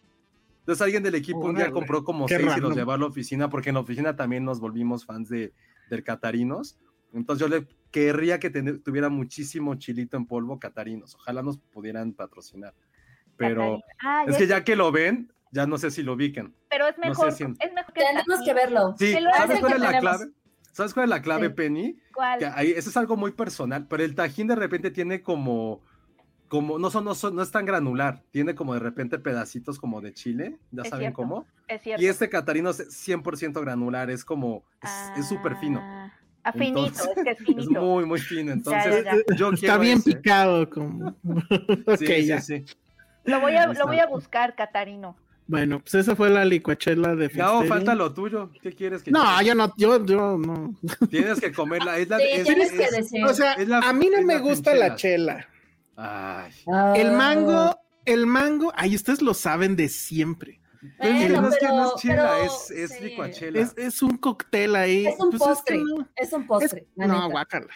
Entonces 0.60 0.82
alguien 0.82 1.04
del 1.04 1.16
equipo 1.16 1.40
un 1.40 1.56
día 1.56 1.72
compró 1.72 2.04
como 2.04 2.28
seis 2.28 2.52
y 2.58 2.60
los 2.60 2.76
llevó 2.76 2.92
a 2.92 2.98
la 2.98 3.06
oficina 3.06 3.50
porque 3.50 3.70
en 3.70 3.76
la 3.76 3.82
oficina 3.82 4.18
también 4.18 4.44
nos 4.44 4.60
volvimos 4.60 5.06
fans 5.06 5.30
de, 5.30 5.54
del 5.90 6.04
Catarinos. 6.04 6.78
Entonces 7.14 7.48
yo 7.48 7.54
le 7.54 7.68
querría 7.92 8.40
que 8.40 8.50
ten- 8.50 8.82
tuviera 8.82 9.10
muchísimo 9.10 9.76
chilito 9.76 10.18
en 10.18 10.26
polvo 10.26 10.60
Catarinos. 10.60 11.16
Ojalá 11.16 11.42
nos 11.42 11.58
pudieran 11.58 12.14
patrocinar. 12.14 12.74
Pero. 13.38 13.82
Ah, 14.04 14.24
es 14.28 14.34
ya 14.34 14.38
que 14.40 14.48
ya 14.48 14.64
que 14.64 14.76
lo 14.76 14.92
ven, 14.92 15.32
ya 15.52 15.66
no 15.66 15.78
sé 15.78 15.92
si 15.92 16.04
lo 16.04 16.14
ubiquen. 16.14 16.54
Pero 16.70 16.88
es 16.88 16.98
no 16.98 17.04
sé 17.04 17.10
mejor, 17.10 17.32
si- 17.34 17.44
es 17.44 17.74
mejor 17.74 17.94
que 17.94 18.02
Tenemos 18.02 18.46
que 18.46 18.54
verlo. 18.54 18.96
Sí, 18.98 19.14
lo 19.20 19.30
¿sabes 19.32 19.60
cuál 19.60 19.72
que 19.72 19.78
es 19.78 19.82
la 19.84 19.88
tenemos. 19.90 20.18
clave? 20.18 20.32
¿Sabes 20.72 20.94
cuál 20.94 21.04
es 21.06 21.10
la 21.10 21.22
clave, 21.22 21.48
Sí. 21.48 21.54
Penny? 21.54 22.00
¿Cuál? 22.14 22.40
Que 22.40 22.46
ahí, 22.46 22.72
eso 22.72 22.90
es 22.90 22.96
algo 22.98 23.18
muy 23.18 23.32
personal, 23.32 23.88
pero 23.88 24.04
el 24.04 24.16
tajín 24.16 24.48
de 24.48 24.56
repente 24.56 24.90
tiene 24.90 25.22
como, 25.22 25.82
como 26.48 26.80
no, 26.80 26.90
son, 26.90 27.04
no, 27.04 27.14
son- 27.14 27.36
no 27.36 27.42
es 27.42 27.52
tan 27.52 27.66
granular, 27.66 28.24
tiene 28.32 28.56
como 28.56 28.74
de 28.74 28.80
repente 28.80 29.20
pedacitos 29.20 29.78
como 29.80 30.00
de 30.00 30.14
chile, 30.14 30.60
ya 30.72 30.84
Es 30.84 30.90
saben 30.90 31.04
cierto. 31.08 31.16
cómo. 31.18 31.46
Es 31.68 31.82
cierto. 31.82 32.02
Y 32.02 32.08
este 32.08 32.30
catarino 32.30 32.70
es 32.70 32.78
100% 32.90 33.60
granular, 33.60 34.10
es 34.10 34.24
como, 34.24 34.64
es 34.82 34.92
es 35.20 35.28
súper 35.28 35.58
fino. 35.58 35.82
Ah, 36.44 36.50
ah, 36.50 36.52
finito, 36.54 36.86
Entonces, 36.88 37.08
es 37.18 37.24
que 37.24 37.30
es 37.32 37.40
Es 37.40 37.46
finito. 37.46 37.82
muy, 37.82 38.06
muy 38.06 38.20
fino. 38.20 38.48
Ya, 38.48 38.54
Entonces, 38.54 39.06
ya, 39.06 39.16
ya. 39.16 39.36
yo 39.36 39.52
Está 39.52 39.78
bien 39.78 39.98
ese. 40.00 40.12
picado. 40.16 40.70
Como... 40.70 41.08
ok, 41.24 41.98
Sí, 42.00 42.06
sí, 42.08 42.26
ya. 42.26 42.42
sí. 42.42 42.66
Lo 43.26 43.40
voy 43.40 43.56
a, 43.56 43.68
lo 43.68 43.86
voy 43.86 44.00
a 44.00 44.08
buscar, 44.08 44.56
Catarino. 44.56 45.16
Bueno, 45.48 45.80
pues 45.82 45.96
esa 45.96 46.16
fue 46.16 46.30
la 46.30 46.46
licuachela 46.46 47.14
de 47.16 47.28
Ya, 47.30 47.52
oh, 47.52 47.60
Finsteria. 47.60 47.68
falta 47.68 47.96
lo 47.96 48.14
tuyo. 48.14 48.52
¿Qué 48.62 48.72
quieres 48.74 49.04
que 49.04 49.12
No, 49.12 49.42
yo 49.42 49.54
no, 49.54 49.74
yo, 49.76 50.04
yo 50.06 50.38
no. 50.38 50.74
Tienes 51.10 51.42
que 51.42 51.52
comerla. 51.52 51.98
Es 51.98 52.08
la, 52.08 52.18
Sí, 52.20 52.24
es- 52.32 52.44
tienes 52.46 52.72
es- 52.72 52.80
que 52.80 52.96
decir. 52.96 53.26
O 53.26 53.34
sea, 53.34 53.54
Es 53.54 53.68
la- 53.68 53.80
a 53.80 53.92
mí 53.94 54.08
no 54.10 54.20
es 54.20 54.26
me 54.26 54.36
la 54.36 54.40
gusta 54.40 54.74
la 54.74 54.96
chela. 54.96 55.46
Ay, 55.98 56.52
Ah, 56.68 56.94
El 56.96 57.12
mango, 57.12 57.78
el 58.06 58.26
mango, 58.28 58.72
ay, 58.76 58.96
ustedes 58.96 59.22
lo 59.22 59.34
saben 59.34 59.76
de 59.76 59.90
siempre. 59.90 60.61
Es 60.82 60.98
que 60.98 61.08
Bueno, 61.34 61.42
no 61.42 61.48
es 61.50 61.58
que 61.58 61.68
no 61.68 61.86
es 61.96 62.02
chela, 62.02 62.32
pero, 62.40 62.44
es, 62.46 62.72
es 62.72 62.92
sí. 62.92 63.04
licuachela. 63.04 63.60
Es, 63.60 63.74
es 63.78 64.02
un 64.02 64.18
cóctel 64.18 64.76
ahí. 64.76 65.06
Es 65.08 65.20
un 65.20 65.30
Pues 65.30 65.42
que 65.42 65.48
postre. 65.48 65.78
no- 65.78 66.08
Es 66.16 66.34
un 66.34 66.48
postre. 66.48 66.88
no, 66.96 67.30
guácala. 67.30 67.68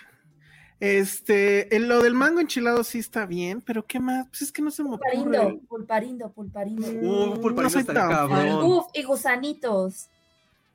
Este, 0.80 1.74
en 1.76 1.88
lo 1.88 2.02
del 2.04 2.14
mango 2.14 2.42
enchilado 2.42 2.84
sí 2.84 3.00
está 3.00 3.26
bien, 3.26 3.62
pero 3.62 3.86
¿qué 3.86 4.00
más? 4.00 4.28
Pues 4.28 4.42
es 4.42 4.52
que 4.52 4.62
no 4.62 4.72
se 4.72 4.84
me 4.84 4.90
ocurre. 4.90 5.12
Pulparindo, 5.16 5.62
pulparindo, 5.68 6.32
pulparindo. 6.34 6.88
Uh, 6.88 7.40
pulparindo 7.42 7.80
No 7.80 7.86
tan 7.86 8.10
cabrón. 8.10 8.64
Uf, 8.66 8.86
y 8.94 9.04
gusanitos. 9.04 10.10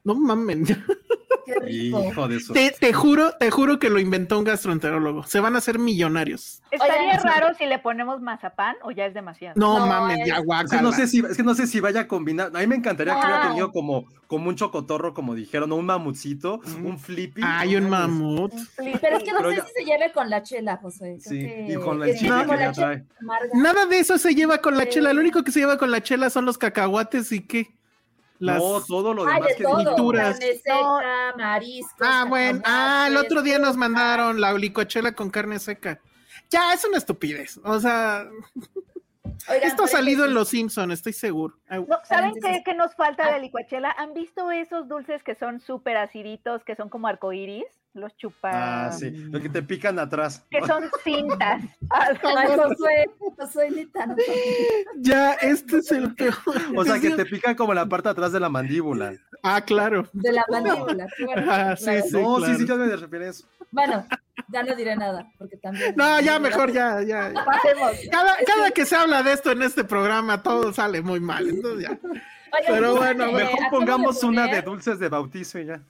No 0.05 0.15
mamen. 0.15 0.65
Qué 1.47 1.55
rico. 1.61 2.05
Hijo 2.05 2.29
de 2.29 2.39
su. 2.39 2.53
Te, 2.53 2.71
te 2.79 2.93
juro, 2.93 3.33
te 3.33 3.51
juro 3.51 3.79
que 3.81 3.91
lo 3.91 3.99
inventó 3.99 4.39
un 4.39 4.45
gastroenterólogo. 4.45 5.25
Se 5.25 5.41
van 5.41 5.57
a 5.57 5.59
hacer 5.59 5.79
millonarios. 5.81 6.63
Estaría 6.71 7.19
raro 7.19 7.55
si 7.59 7.67
le 7.67 7.79
ponemos 7.81 8.21
mazapán 8.21 8.77
o 8.83 8.93
ya 8.93 9.07
es 9.07 9.15
demasiado. 9.15 9.55
No, 9.59 9.81
No, 9.81 9.87
mames, 9.87 10.21
es- 10.21 10.27
ya 10.29 10.37
Es 10.65 10.71
que, 10.71 10.81
no 10.81 10.93
sé 10.93 11.09
si, 11.09 11.19
es 11.29 11.37
que 11.37 11.43
no 11.43 11.55
sé 11.55 11.67
si 11.67 11.81
vaya 11.81 12.03
a 12.03 12.07
combinar. 12.09 12.53
A 12.55 12.61
mí 12.61 12.67
me 12.69 12.77
encantaría 12.77 13.15
que 13.15 13.27
hubiera 13.27 13.49
tenido 13.49 13.73
como, 13.73 14.07
como 14.29 14.49
un 14.49 14.55
chocotorro, 14.55 15.13
como 15.13 15.35
dijeron, 15.35 15.73
o 15.73 15.77
un 15.77 15.87
mamutcito, 15.87 16.61
Mm. 16.65 16.87
un 16.87 16.99
flippy. 16.99 17.41
Hay 17.45 17.73
no 17.73 17.79
un 17.79 17.91
mamut. 17.91 18.53
Pero 18.77 19.17
es 19.17 19.25
que 19.25 19.33
no 19.33 19.39
Pero 19.39 19.51
sé 19.51 19.57
ya- 19.57 19.65
si 19.67 19.73
se 19.73 19.85
lleve 19.85 20.13
con 20.13 20.31
la 20.31 20.43
chela, 20.45 20.77
José. 20.77 21.19
Creo 21.21 21.21
Sí, 21.21 21.39
que- 21.41 21.67
y 21.69 21.75
con 21.75 22.03
chile 22.15 22.29
con 22.47 22.51
que 22.51 22.57
la 22.57 22.61
ya 22.67 22.73
chela 22.73 22.87
trae. 22.87 23.05
Nada 23.55 23.87
de 23.87 23.99
eso 23.99 24.19
se 24.19 24.35
lleva 24.37 24.59
con 24.59 24.77
la 24.77 24.85
Sí. 24.85 24.91
chela. 24.91 25.13
Lo 25.13 25.21
único 25.21 25.43
que 25.43 25.51
se 25.51 25.59
lleva 25.61 25.79
con 25.79 25.91
la 25.91 26.01
chela 26.03 26.31
son 26.31 26.45
los 26.45 26.59
cacahuates 26.59 27.33
y 27.33 27.41
qué. 27.45 27.75
Las... 28.41 28.59
No, 28.59 28.81
todo 28.83 29.15
lo 29.15 29.27
Ay, 29.27 29.35
demás 29.35 29.49
de 29.51 29.55
que 29.57 29.63
todo. 29.63 29.77
frituras. 29.85 30.39
Carne 30.39 30.55
seca, 30.57 31.35
mariscos. 31.37 32.01
Ah, 32.09 32.25
bueno. 32.29 32.61
Ah, 32.65 33.07
el 33.09 33.17
otro 33.17 33.43
día 33.43 33.59
nos 33.59 33.77
mandaron 33.77 34.41
la 34.41 34.53
licuachela 34.55 35.13
con 35.13 35.31
carne 35.31 35.59
seca. 35.59 36.01
Ya, 36.51 36.73
es 36.75 36.85
una 36.85 36.99
estupidez. 36.99 37.61
O 37.63 37.79
sea, 37.79 38.27
Oigan, 39.49 39.63
esto 39.69 39.83
ha 39.85 39.87
pero 39.87 39.97
salido 39.99 40.25
en 40.25 40.35
Los 40.35 40.49
Simpson, 40.49 40.91
estoy 40.91 41.13
seguro. 41.13 41.55
Ay, 41.69 41.85
No, 41.89 41.99
¿Saben 42.05 42.33
qué, 42.43 42.63
qué 42.65 42.75
nos 42.75 42.95
falta 42.95 43.25
de 43.25 43.29
Ah. 43.29 43.33
la 43.33 43.39
licuachela? 43.39 43.95
¿Han 43.97 44.15
visto 44.15 44.51
esos 44.51 44.89
dulces 44.89 45.23
que 45.23 45.35
son 45.35 45.61
súper 45.61 45.97
aciditos, 45.97 46.65
que 46.65 46.75
son 46.77 46.89
como 46.89 47.07
arcoíris? 47.09 47.65
Los 47.93 48.17
chupas. 48.17 48.55
Ah, 48.55 48.93
sí. 48.93 49.11
Lo 49.11 49.41
que 49.41 49.49
te 49.49 49.63
pican 49.63 49.99
atrás. 49.99 50.45
Que 50.49 50.65
son 50.65 50.85
cintas. 51.03 51.63
Ah. 51.91 52.11
Ya, 54.99 55.33
este 55.35 55.79
es 55.79 55.91
el 55.91 56.15
peor. 56.15 56.35
O 56.77 56.85
sea, 56.85 57.01
que 57.01 57.11
te 57.11 57.27
pican 57.27 57.57
como 57.57 57.75
la 57.75 57.87
parte 57.87 58.09
de 58.09 58.13
atrás 58.13 58.31
de 58.31 58.39
la 58.39 58.49
mandíbula. 58.49 59.15
Ah, 59.43 59.61
claro. 59.61 60.09
De 60.13 60.33
la 60.33 60.45
mandíbula. 60.49 61.07
Ah, 61.49 61.75
sí, 61.77 61.85
claro. 61.85 62.03
sí. 62.07 62.13
no, 62.13 62.37
claro. 62.37 62.55
sí, 62.55 62.61
sí, 62.61 62.67
ya 62.67 62.75
me 62.77 62.97
refiero 62.97 63.25
a 63.25 63.29
eso. 63.29 63.45
Bueno, 63.73 64.07
ya 64.49 64.63
no 64.63 64.75
diré 64.75 64.97
nada, 64.97 65.27
porque 65.39 65.57
también. 65.57 65.95
No, 65.97 66.21
ya 66.21 66.39
mejor, 66.39 66.73
ya, 66.73 67.03
ya. 67.03 67.33
Pasemos. 67.33 67.93
Cada, 68.11 68.37
cada 68.47 68.71
que 68.71 68.85
se 68.85 68.97
habla 68.97 69.23
de 69.23 69.33
esto 69.33 69.51
en 69.53 69.63
este 69.63 69.85
programa, 69.85 70.43
todo 70.43 70.73
sale 70.73 71.03
muy 71.03 71.21
mal. 71.21 71.49
Entonces 71.49 71.89
ya, 71.89 71.99
Pero 72.67 72.97
bueno, 72.97 73.33
Mejor 73.33 73.59
pongamos 73.71 74.23
una 74.23 74.47
de 74.47 74.63
dulces 74.63 74.99
de 74.99 75.09
bautizo 75.09 75.59
y 75.59 75.67
ya. 75.67 75.81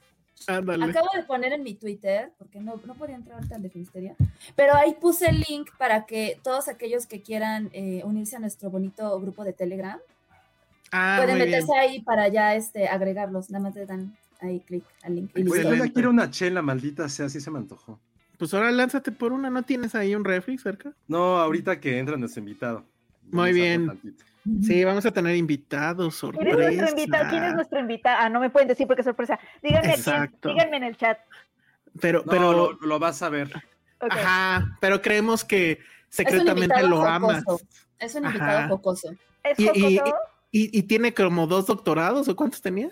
Ándale. 0.47 0.85
Acabo 0.85 1.09
de 1.15 1.23
poner 1.25 1.53
en 1.53 1.63
mi 1.63 1.75
Twitter, 1.75 2.33
porque 2.39 2.61
no, 2.61 2.81
no 2.87 2.95
podía 2.95 3.17
entrar 3.17 3.37
ahorita 3.37 3.57
al 3.57 3.63
de 3.63 3.71
Finisteria, 3.71 4.17
pero 4.57 4.75
ahí 4.75 4.95
puse 5.01 5.29
el 5.29 5.45
link 5.49 5.71
para 5.79 6.07
que 6.07 6.39
todos 6.43 6.69
aquellos 6.69 7.07
que 7.07 7.23
quieran 7.23 7.71
eh, 7.73 8.03
unirse 8.05 8.37
a 8.37 8.39
nuestro 8.39 8.71
bonito 8.71 9.19
grupo 9.21 9.45
de 9.45 9.53
Telegram 9.53 9.99
Ah, 10.93 11.19
pueden 11.21 11.37
bien. 11.37 11.51
meterse 11.51 11.73
ahí 11.79 12.01
para 12.01 12.27
ya 12.29 12.57
este, 12.57 12.89
agregarlos. 12.89 13.49
Nada 13.51 13.63
más 13.63 13.75
le 13.77 13.87
dan 13.87 14.17
ahí 14.41 14.59
clic 14.61 14.83
al 15.03 15.15
link. 15.15 15.31
y 15.31 15.33
Pues 15.35 15.45
listo. 15.45 15.59
Excelente. 15.61 15.93
quiero 15.93 16.11
una 16.11 16.31
chela, 16.31 16.63
maldita 16.63 17.09
sea, 17.09 17.27
así 17.27 17.41
se 17.41 17.49
me 17.51 17.59
antojó. 17.59 18.01
Pues 18.39 18.53
ahora 18.55 18.73
lánzate 18.73 19.13
por 19.13 19.33
una, 19.33 19.51
¿no 19.51 19.63
tienes 19.63 19.95
ahí 19.95 20.15
un 20.17 20.25
refri 20.25 20.59
cerca? 20.59 20.93
No, 21.07 21.37
ahorita 21.39 21.79
que 21.79 21.99
entra 21.99 22.17
nuestro 22.17 22.41
invitado. 22.41 22.85
Muy 23.31 23.53
bien. 23.53 23.87
tantito. 23.87 24.25
Sí, 24.63 24.85
vamos 24.85 25.05
a 25.05 25.11
tener 25.11 25.37
invitados, 25.37 26.19
¿Quién 26.21 26.49
es 26.49 26.57
nuestro 26.57 26.87
sorpresa. 26.87 26.91
invitado? 26.91 27.31
¿Quién 27.31 27.45
es 27.45 27.55
nuestro 27.55 27.79
invitado? 27.81 28.17
Ah, 28.21 28.29
no 28.31 28.41
me 28.41 28.51
pueden 28.51 28.69
decir 28.69 28.87
porque 28.87 29.03
es 29.03 29.07
sorpresa. 29.07 29.39
Díganme 29.63 29.95
quién. 30.03 30.33
Díganme 30.43 30.77
en 30.79 30.83
el 30.85 30.97
chat. 30.97 31.19
Pero, 32.01 32.23
No, 32.25 32.31
pero, 32.31 32.53
lo, 32.53 32.73
lo 32.81 32.99
vas 32.99 33.21
a 33.23 33.29
ver. 33.29 33.51
Ajá, 34.01 34.77
pero 34.81 35.03
creemos 35.03 35.45
que 35.45 35.81
secretamente 36.09 36.83
lo 36.87 37.03
amas. 37.05 37.45
Es 37.99 38.15
un 38.15 38.25
invitado 38.25 38.59
Ajá. 38.59 38.69
jocoso. 38.69 39.11
¿Es 39.45 39.59
Y- 39.59 39.71
y- 39.75 39.99
jocoso? 39.99 40.15
Y, 40.53 40.77
y 40.79 40.83
tiene 40.85 41.15
como 41.15 41.47
dos 41.47 41.67
doctorados, 41.67 42.27
¿o 42.29 42.35
cuántos 42.35 42.61
tenía? 42.61 42.89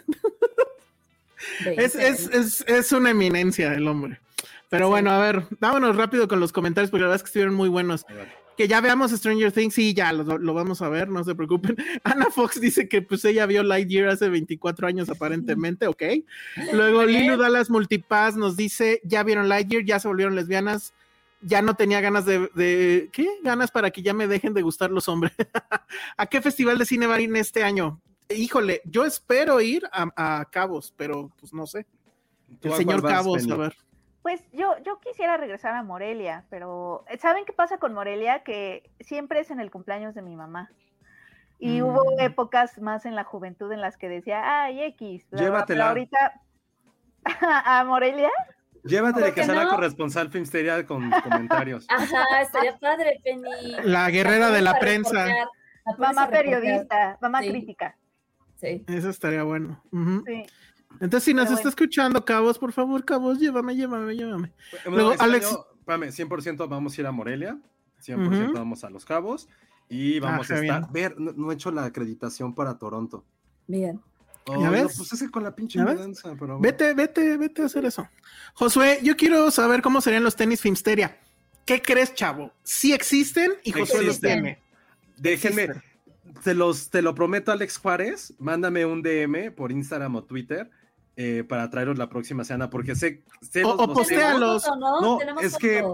Es, 1.65 1.95
es, 1.95 2.29
es, 2.29 2.61
es 2.69 2.93
una 2.93 3.11
eminencia 3.11 3.73
el 3.73 3.89
hombre. 3.89 4.21
Pero 4.69 4.87
Sí. 4.87 4.91
bueno, 4.91 5.11
a 5.11 5.19
ver, 5.19 5.45
vámonos 5.61 5.97
rápido 5.97 6.29
con 6.29 6.41
los 6.41 6.53
comentarios 6.53 6.91
porque 6.91 7.01
la 7.03 7.07
verdad 7.09 7.17
es 7.17 7.23
que 7.23 7.29
estuvieron 7.29 7.55
muy 7.55 7.69
buenos. 7.69 8.05
A 8.09 8.13
ver. 8.13 8.29
Que 8.59 8.67
ya 8.67 8.81
veamos 8.81 9.13
Stranger 9.13 9.53
Things, 9.53 9.73
sí, 9.73 9.95
ya 9.95 10.13
lo, 10.13 10.37
lo 10.37 10.53
vamos 10.53 10.83
a 10.83 10.89
ver, 10.89 11.09
no 11.09 11.23
se 11.23 11.37
preocupen. 11.37 11.77
Ana 12.03 12.27
Fox 12.27 12.61
dice 12.61 12.89
que 12.89 13.03
pues 13.03 13.25
ella 13.25 13.47
vio 13.47 13.63
Lightyear 13.63 14.09
hace 14.09 14.29
24 14.29 14.89
años 14.89 15.09
aparentemente, 15.09 15.87
ok. 15.87 16.03
Luego. 16.73 17.05
Lilu 17.05 17.37
Dallas 17.37 17.71
Multipass 17.71 18.35
nos 18.37 18.57
dice, 18.57 19.01
ya 19.05 19.23
vieron 19.23 19.49
Lightyear, 19.49 19.85
ya 19.85 20.01
se 20.01 20.09
volvieron 20.09 20.35
lesbianas, 20.35 20.93
ya 21.41 21.63
no 21.63 21.75
tenía 21.77 22.01
ganas 22.01 22.27
de, 22.27 22.51
de- 22.57 23.11
¿qué? 23.13 23.29
Ganas 23.45 23.71
para 23.71 23.93
que 23.93 24.03
ya 24.03 24.13
me 24.13 24.27
dejen 24.27 24.55
de 24.55 24.63
gustar 24.63 24.91
los 24.91 25.09
hombres. 25.09 25.33
¿A 26.17 26.27
qué 26.27 26.43
festival 26.43 26.79
de 26.79 26.85
cine 26.85 27.07
van 27.07 27.21
a 27.21 27.23
ir 27.23 27.37
este 27.37 27.63
año? 27.63 28.01
Híjole, 28.29 28.83
yo 28.85 29.05
espero 29.05 29.61
ir 29.61 29.85
a, 29.93 30.41
a 30.41 30.45
Cabos, 30.47 30.93
pero 30.97 31.31
pues 31.39 31.55
no 31.55 31.65
sé. 31.69 31.87
¿Tú 32.61 32.71
El 32.71 32.75
señor 32.75 33.03
Cabos, 33.03 33.49
a 33.49 33.57
ver. 33.57 33.77
Pues 34.23 34.43
yo, 34.53 34.77
yo 34.85 34.99
quisiera 35.01 35.37
regresar 35.37 35.75
a 35.75 35.83
Morelia, 35.83 36.45
pero 36.51 37.05
¿saben 37.19 37.45
qué 37.45 37.53
pasa 37.53 37.79
con 37.79 37.95
Morelia? 37.95 38.43
Que 38.43 38.91
siempre 39.01 39.41
es 39.41 39.51
en 39.51 39.61
el 39.61 39.71
cumpleaños 39.71 40.15
de 40.15 40.23
mi 40.23 40.35
mamá. 40.37 40.71
Y 41.61 41.81
Mm. 41.81 41.85
hubo 41.85 42.21
épocas 42.21 42.79
más 42.81 43.07
en 43.07 43.15
la 43.15 43.25
juventud 43.25 43.71
en 43.73 43.81
las 43.81 43.97
que 43.97 44.09
decía, 44.09 44.63
ay, 44.65 44.83
X. 44.83 45.27
bla, 45.31 45.41
bla, 45.41 45.41
bla", 45.41 45.45
Llévatela. 45.47 45.85
Pero 45.85 45.89
ahorita, 45.89 46.41
¿a 47.81 47.85
Morelia? 47.85 48.31
Llévatele 48.85 49.27
¿Por 49.33 49.35
que 49.35 49.47
la 49.47 49.65
no? 49.65 49.71
corresponsal 49.71 50.31
Filmsteria 50.31 50.87
con 50.87 51.11
comentarios. 51.23 51.87
Ajá, 51.89 52.25
estaría 52.43 52.77
padre, 52.79 53.21
Penny. 53.25 53.77
La 53.85 54.09
guerrera 54.11 54.51
de 54.51 54.63
la 54.63 54.79
prensa. 54.79 55.27
la 55.27 55.49
Mamá 55.99 56.29
periodista, 56.29 57.17
mamá 57.21 57.41
Sí. 57.43 57.49
crítica. 57.51 57.97
Sí. 58.57 58.85
Eso 58.89 59.09
estaría 59.11 59.43
bueno. 59.43 59.83
Sí. 60.27 60.45
Entonces, 61.01 61.25
si 61.25 61.35
nos 61.35 61.45
Pero 61.45 61.55
está 61.55 61.63
bueno. 61.63 61.69
escuchando, 61.71 62.25
Cabos, 62.25 62.59
por 62.59 62.73
favor, 62.73 63.05
Cabos, 63.05 63.39
llévame, 63.39 63.77
llévame, 63.77 64.15
llévame. 64.17 64.53
Bueno, 64.85 64.97
Luego, 64.97 65.13
este 65.13 65.25
Alex- 65.25 65.47
año, 65.47 65.65
espérame, 65.81 66.11
100% 66.13 66.69
vamos 66.69 66.97
a 66.97 67.01
ir 67.01 67.07
a 67.07 67.13
Morelia, 67.13 67.59
100% 68.01 68.45
Ujú. 68.47 68.53
vamos 68.55 68.85
a 68.85 68.91
Los 68.91 69.05
Cabos 69.05 69.49
y 69.89 70.19
vamos 70.19 70.51
Ah, 70.51 70.55
a 70.55 70.61
qué 70.61 70.67
estar. 70.67 70.81
bien. 70.81 70.93
Ver, 70.93 71.21
no, 71.21 71.33
no 71.33 71.51
he 71.51 71.55
hecho 71.55 71.71
la 71.71 71.85
acreditación 71.85 72.55
para 72.55 72.79
Toronto. 72.79 73.25
Bien. 73.67 74.01
Oh, 74.47 74.61
¿Ya 74.61 74.67
no, 74.67 74.73
ves? 74.73 74.95
pues 74.97 75.13
ese 75.13 75.31
con 75.31 75.45
la 75.45 75.55
pinche 75.55 75.79
mudanza, 75.79 76.31
pero 76.35 76.59
bueno. 76.59 76.61
Vete, 76.61 76.95
vete, 76.95 77.37
vete 77.37 77.63
a 77.63 77.67
hacer 77.67 77.85
eso. 77.85 78.09
Josué, 78.55 78.99
yo 79.03 79.15
quiero 79.15 79.51
saber 79.51 79.83
cómo 79.83 80.01
serían 80.01 80.25
los 80.25 80.37
tenis 80.37 80.61
Filmsteria. 80.63 81.19
¿Qué 81.67 81.83
crees, 81.83 82.15
chavo? 82.15 82.51
¿Sí 82.63 82.95
existen? 82.95 83.53
Y 83.63 83.73
Josué 83.73 84.03
los 84.05 84.21
tiene. 84.21 84.59
Déjenme, 85.19 85.65
Existen. 85.65 85.83
te, 86.43 86.55
los, 86.55 86.89
te 86.89 87.03
lo 87.03 87.15
prometo, 87.15 87.53
Alex 87.53 87.77
Juárez, 87.77 88.33
mándame 88.39 88.87
un 88.87 89.03
DM 89.03 89.51
por 89.55 89.71
Instagram 89.71 90.17
o 90.17 90.25
Twitter 90.25 90.71
eh, 91.21 91.43
para 91.43 91.69
traeros 91.69 91.99
la 91.99 92.09
próxima 92.09 92.45
semana, 92.45 92.71
porque 92.71 92.95
sé, 92.95 93.25
sé 93.41 93.65
O- 93.65 93.71
los- 93.71 93.79
o 93.81 93.87
los 93.89 93.97
postea 93.99 94.19
tengo. 94.19 94.31
Téalos. 94.39 94.65
Foto, 94.65 94.77
¿no? 95.01 95.41
Es 95.41 95.57
que-. 95.59 95.85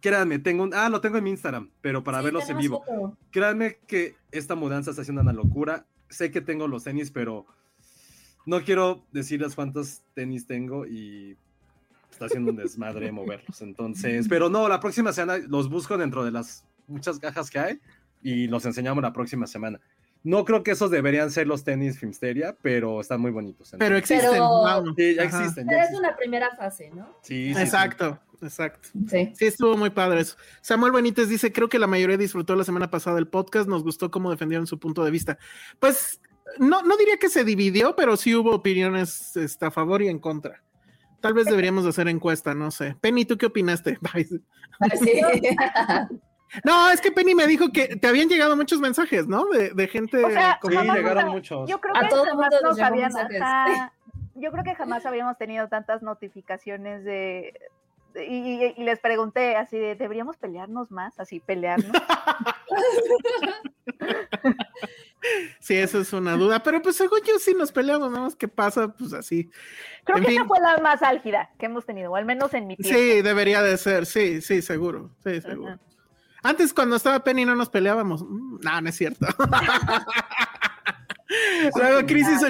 Créanme, 0.00 0.38
tengo 0.38 0.62
un, 0.64 0.74
ah, 0.74 0.88
lo 0.88 1.00
tengo 1.00 1.18
en 1.18 1.24
mi 1.24 1.30
Instagram, 1.30 1.70
pero 1.80 2.02
para 2.04 2.18
Sí, 2.18 2.24
verlos 2.24 2.48
en 2.50 2.58
vivo. 2.58 2.84
foto. 2.84 3.18
Créanme 3.30 3.78
que 3.86 4.14
esta 4.30 4.54
mudanza 4.54 4.90
está 4.90 5.02
haciendo 5.02 5.22
una 5.22 5.32
locura. 5.32 5.86
Sé 6.08 6.30
que 6.30 6.40
tengo 6.40 6.68
los 6.68 6.84
tenis, 6.84 7.10
pero 7.10 7.46
no 8.46 8.62
quiero 8.62 9.04
decirles 9.12 9.54
cuántos 9.54 10.02
tenis 10.14 10.46
tengo 10.46 10.86
y 10.86 11.36
está 12.10 12.26
haciendo 12.26 12.50
un 12.50 12.56
desmadre 12.56 13.10
moverlos. 13.12 13.60
Entonces, 13.62 14.26
pero 14.28 14.48
no, 14.48 14.68
la 14.68 14.78
próxima 14.80 15.12
semana 15.12 15.44
los 15.48 15.68
busco 15.68 15.96
dentro 15.98 16.24
de 16.24 16.30
las 16.32 16.64
muchas 16.86 17.18
cajas 17.18 17.50
que 17.50 17.58
hay 17.58 17.80
y 18.22 18.46
los 18.46 18.64
enseñamos 18.66 19.02
la 19.02 19.12
próxima 19.12 19.46
semana. 19.48 19.80
No 20.24 20.44
creo 20.44 20.62
que 20.62 20.70
esos 20.72 20.90
deberían 20.90 21.30
ser 21.30 21.46
los 21.48 21.64
tenis 21.64 21.98
Filmsteria, 21.98 22.56
pero 22.62 23.00
están 23.00 23.20
muy 23.20 23.30
bonitos. 23.32 23.74
Pero 23.78 23.96
existen. 23.96 24.30
Pero- 24.30 24.62
vamos. 24.62 24.94
Sí, 24.96 25.14
ya 25.16 25.22
Ajá. 25.24 25.40
existen. 25.40 25.64
ya 25.64 25.68
Pero 25.70 25.78
es 25.80 25.84
existen. 25.88 26.04
una 26.08 26.16
primera 26.16 26.56
fase, 26.56 26.90
¿no? 26.94 27.08
Sí, 27.22 27.48
sí, 27.48 27.54
sí. 27.54 27.60
Exacto, 27.60 28.20
exacto. 28.40 28.88
Sí. 29.08 29.32
Sí, 29.34 29.44
estuvo 29.46 29.76
muy 29.76 29.90
padre 29.90 30.20
eso. 30.20 30.36
Samuel 30.60 30.92
Benítez 30.92 31.28
dice, 31.28 31.52
creo 31.52 31.68
que 31.68 31.78
la 31.80 31.86
mayoría 31.88 32.16
disfrutó 32.16 32.54
la 32.54 32.64
semana 32.64 32.88
pasada 32.90 33.18
el 33.18 33.26
podcast, 33.26 33.68
nos 33.68 33.82
gustó 33.82 34.10
cómo 34.10 34.30
defendieron 34.30 34.66
su 34.68 34.78
punto 34.78 35.04
de 35.04 35.10
vista. 35.10 35.38
Pues 35.80 36.20
no, 36.58 36.82
no 36.82 36.96
diría 36.96 37.16
que 37.18 37.28
se 37.28 37.42
dividió, 37.44 37.96
pero 37.96 38.16
sí 38.16 38.34
hubo 38.34 38.52
opiniones 38.54 39.36
este, 39.36 39.66
a 39.66 39.70
favor 39.72 40.02
y 40.02 40.08
en 40.08 40.18
contra. 40.20 40.62
Tal 41.20 41.34
vez 41.34 41.46
deberíamos 41.46 41.84
de 41.84 41.90
hacer 41.90 42.08
encuesta, 42.08 42.54
no 42.54 42.70
sé. 42.70 42.96
Penny, 43.00 43.24
¿tú 43.24 43.36
qué 43.38 43.46
opinaste? 43.46 43.98
Sí. 45.00 45.20
No, 46.64 46.90
es 46.90 47.00
que 47.00 47.10
Penny 47.12 47.34
me 47.34 47.46
dijo 47.46 47.70
que 47.72 47.96
te 47.96 48.06
habían 48.08 48.28
llegado 48.28 48.56
muchos 48.56 48.80
mensajes, 48.80 49.26
¿no? 49.26 49.46
De, 49.46 49.70
de 49.70 49.88
gente 49.88 50.24
O 50.24 50.30
sea, 50.30 50.58
Sí, 50.62 50.68
llegaron 50.70 51.24
nos- 51.26 51.34
muchos. 51.34 51.68
Yo 51.68 51.80
creo 51.80 51.96
A 51.96 52.00
que 52.00 52.08
todo 52.08 52.24
jamás 52.24 52.52
nos 52.62 52.78
habían, 52.80 53.12
ajá, 53.16 53.92
yo 54.34 54.50
creo 54.52 54.64
que 54.64 54.74
jamás 54.74 55.06
habíamos 55.06 55.38
tenido 55.38 55.68
tantas 55.68 56.02
notificaciones 56.02 57.04
de, 57.04 57.54
y, 58.16 58.64
y- 58.64 58.74
y 58.76 58.84
les 58.84 58.98
pregunté 59.00 59.56
así 59.56 59.78
de, 59.78 59.94
¿deberíamos 59.94 60.36
pelearnos 60.36 60.90
más? 60.90 61.18
Así, 61.18 61.40
pelearnos. 61.40 61.90
Sí, 65.60 65.76
eso 65.76 66.00
es 66.00 66.12
una 66.12 66.34
duda. 66.36 66.60
Pero 66.64 66.82
pues 66.82 66.96
según 66.96 67.20
yo 67.24 67.38
sí 67.38 67.54
nos 67.54 67.70
peleamos, 67.70 68.10
nada 68.10 68.24
más 68.24 68.34
que 68.34 68.48
pasa, 68.48 68.88
pues 68.88 69.12
así. 69.12 69.48
Creo 70.04 70.16
En 70.18 70.24
que 70.24 70.30
fin. 70.30 70.38
esa 70.40 70.48
fue 70.48 70.58
la 70.60 70.78
más 70.78 71.00
álgida 71.02 71.50
que 71.58 71.66
hemos 71.66 71.86
tenido, 71.86 72.10
o 72.10 72.16
al 72.16 72.24
menos 72.24 72.52
en 72.54 72.66
mi 72.66 72.76
tiempo. 72.76 72.98
Sí, 72.98 73.22
debería 73.22 73.62
de 73.62 73.76
ser, 73.76 74.04
sí, 74.06 74.40
sí, 74.40 74.62
seguro, 74.62 75.10
sí, 75.22 75.40
seguro. 75.40 75.74
Ajá. 75.74 75.80
Antes 76.42 76.74
cuando 76.74 76.96
estaba 76.96 77.22
Penny 77.22 77.44
no 77.44 77.54
nos 77.54 77.68
peleábamos. 77.68 78.22
Mm, 78.22 78.58
No, 78.62 78.80
no 78.80 78.88
es 78.88 78.96
cierto. 78.96 79.26
Luego 81.76 82.06
Crisis, 82.06 82.40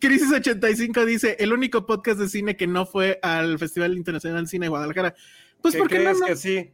Crisis 0.00 0.30
85 0.32 1.04
dice, 1.04 1.36
el 1.40 1.52
único 1.52 1.86
podcast 1.86 2.20
de 2.20 2.28
cine 2.28 2.56
que 2.56 2.66
no 2.68 2.86
fue 2.86 3.18
al 3.22 3.58
Festival 3.58 3.96
Internacional 3.96 4.44
de 4.44 4.48
Cine 4.48 4.66
de 4.66 4.70
Guadalajara. 4.70 5.14
Pues 5.60 5.74
¿Qué 5.74 5.78
porque 5.80 5.96
crees 5.96 6.20
no- 6.20 6.26
que 6.26 6.36
sí? 6.36 6.70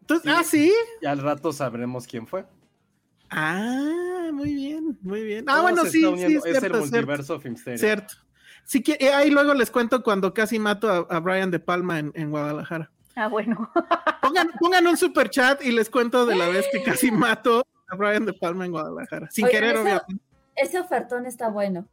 Entonces- 0.00 0.32
sí? 0.32 0.36
Ah, 0.36 0.42
sí. 0.44 0.72
Y 1.02 1.06
al 1.06 1.18
rato 1.20 1.52
sabremos 1.52 2.06
quién 2.06 2.26
fue. 2.26 2.44
Ah, 3.30 4.30
muy 4.32 4.54
bien, 4.54 4.98
muy 5.02 5.22
bien. 5.22 5.44
Ah, 5.48 5.60
bueno, 5.62 5.84
sí, 5.84 6.00
sí, 6.02 6.04
es 6.04 6.20
es 6.22 6.22
el 6.22 6.42
cierto, 6.42 6.56
es 6.56 6.60
cierto. 6.60 6.78
multiverso. 6.78 7.40
Cierto. 7.76 8.14
Que, 8.84 8.96
eh, 9.00 9.12
ahí 9.12 9.30
luego 9.30 9.54
les 9.54 9.70
cuento 9.70 10.02
cuando 10.02 10.34
casi 10.34 10.58
mato 10.58 10.90
a, 10.90 11.14
a 11.14 11.20
Brian 11.20 11.50
De 11.52 11.60
Palma 11.60 11.98
en, 12.00 12.10
en 12.16 12.30
Guadalajara. 12.30 12.90
Ah, 13.18 13.28
bueno. 13.28 13.70
Pongan, 14.20 14.50
pongan 14.60 14.86
un 14.86 14.96
super 14.98 15.30
chat 15.30 15.62
y 15.64 15.72
les 15.72 15.88
cuento 15.88 16.26
de 16.26 16.36
la 16.36 16.48
vez 16.48 16.66
que 16.70 16.82
casi 16.82 17.10
mato 17.12 17.66
a 17.88 17.96
Brian 17.96 18.26
De 18.26 18.34
Palma 18.34 18.66
en 18.66 18.72
Guadalajara. 18.72 19.28
Sin 19.30 19.46
querer, 19.48 19.70
eso- 19.72 19.82
obviamente. 19.82 20.16
Ese 20.54 20.78
ofertón 20.80 21.24
está 21.26 21.48
bueno. 21.48 21.86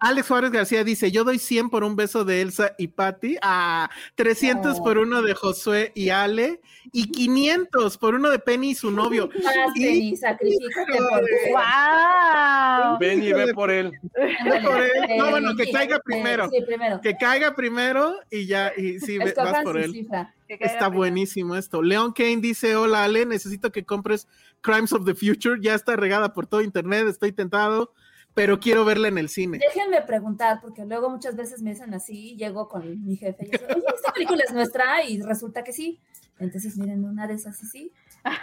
Alex 0.00 0.28
Juárez 0.28 0.50
García 0.52 0.84
dice: 0.84 1.10
Yo 1.10 1.24
doy 1.24 1.38
100 1.38 1.70
por 1.70 1.84
un 1.84 1.96
beso 1.96 2.24
de 2.24 2.40
Elsa 2.42 2.72
y 2.78 2.88
Patty. 2.88 3.36
Ah, 3.42 3.90
300 4.14 4.78
Oh. 4.78 4.84
por 4.84 4.98
uno 4.98 5.22
de 5.22 5.34
Josué 5.34 5.92
y 5.94 6.10
Ale. 6.10 6.60
Y 6.92 7.10
500 7.10 7.98
por 7.98 8.14
uno 8.14 8.30
de 8.30 8.38
Penny 8.38 8.70
y 8.70 8.74
su 8.74 8.90
novio. 8.90 9.28
Penny, 9.74 10.16
sacrifícate 10.16 10.98
por 10.98 11.20
¡Wow! 11.52 12.98
Ven 12.98 13.22
y 13.22 13.32
ve 13.32 13.52
por 13.54 13.70
él. 13.70 13.92
Ándale, 14.40 14.66
por 14.68 14.80
él. 14.80 14.90
No, 15.18 15.30
bueno, 15.30 15.56
que 15.56 15.70
caiga 15.70 15.98
primero. 16.00 16.48
Sí, 16.50 16.62
primero. 16.66 17.00
Que 17.00 17.16
caiga 17.16 17.54
primero 17.54 18.14
y 18.30 18.46
ya, 18.46 18.72
y 18.76 19.00
sí, 19.00 19.18
ve- 19.18 19.34
vas 19.36 19.62
por 19.62 19.76
él. 19.78 19.92
cifra. 19.92 20.34
Está 20.48 20.78
primero. 20.78 20.96
buenísimo 20.96 21.56
esto. 21.56 21.82
Leon 21.82 22.12
Kane 22.12 22.38
dice: 22.38 22.74
Hola 22.76 23.04
Ale, 23.04 23.26
necesito 23.26 23.70
que 23.70 23.84
compres 23.84 24.26
Crimes 24.62 24.92
of 24.92 25.04
the 25.04 25.14
Future. 25.14 25.58
Ya 25.60 25.74
está 25.74 25.96
regada 25.96 26.32
por 26.32 26.46
todo 26.46 26.62
internet, 26.62 27.06
estoy 27.06 27.32
tentado, 27.32 27.92
pero 28.38 28.60
quiero 28.60 28.84
verla 28.84 29.08
en 29.08 29.18
el 29.18 29.28
cine. 29.28 29.58
Déjenme 29.58 30.00
preguntar, 30.02 30.60
porque 30.62 30.84
luego 30.84 31.10
muchas 31.10 31.34
veces 31.34 31.60
me 31.60 31.70
dicen 31.70 31.92
así, 31.92 32.36
llego 32.36 32.68
con 32.68 33.04
mi 33.04 33.16
jefe 33.16 33.46
y 33.46 33.50
dice, 33.50 33.66
oye, 33.74 33.84
esta 33.96 34.12
película 34.12 34.44
es 34.46 34.54
nuestra, 34.54 35.04
y 35.04 35.20
resulta 35.20 35.64
que 35.64 35.72
sí. 35.72 35.98
Entonces, 36.38 36.76
miren, 36.76 37.04
una 37.04 37.26
de 37.26 37.34
esas 37.34 37.56
sí, 37.56 37.66
sí. 37.66 37.92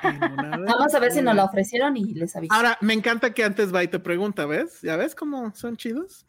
Vamos 0.03 0.93
a 0.93 0.99
ver 0.99 1.13
si 1.13 1.21
nos 1.21 1.33
la 1.33 1.45
ofrecieron 1.45 1.95
y 1.95 2.13
les 2.13 2.35
aviso. 2.35 2.53
Ahora, 2.53 2.77
me 2.81 2.93
encanta 2.93 3.33
que 3.33 3.45
antes 3.45 3.73
va 3.73 3.83
y 3.83 3.87
te 3.87 3.99
pregunta, 3.99 4.45
¿ves? 4.45 4.81
¿Ya 4.81 4.97
ves 4.97 5.15
cómo 5.15 5.55
son 5.55 5.77
chidos? 5.77 6.25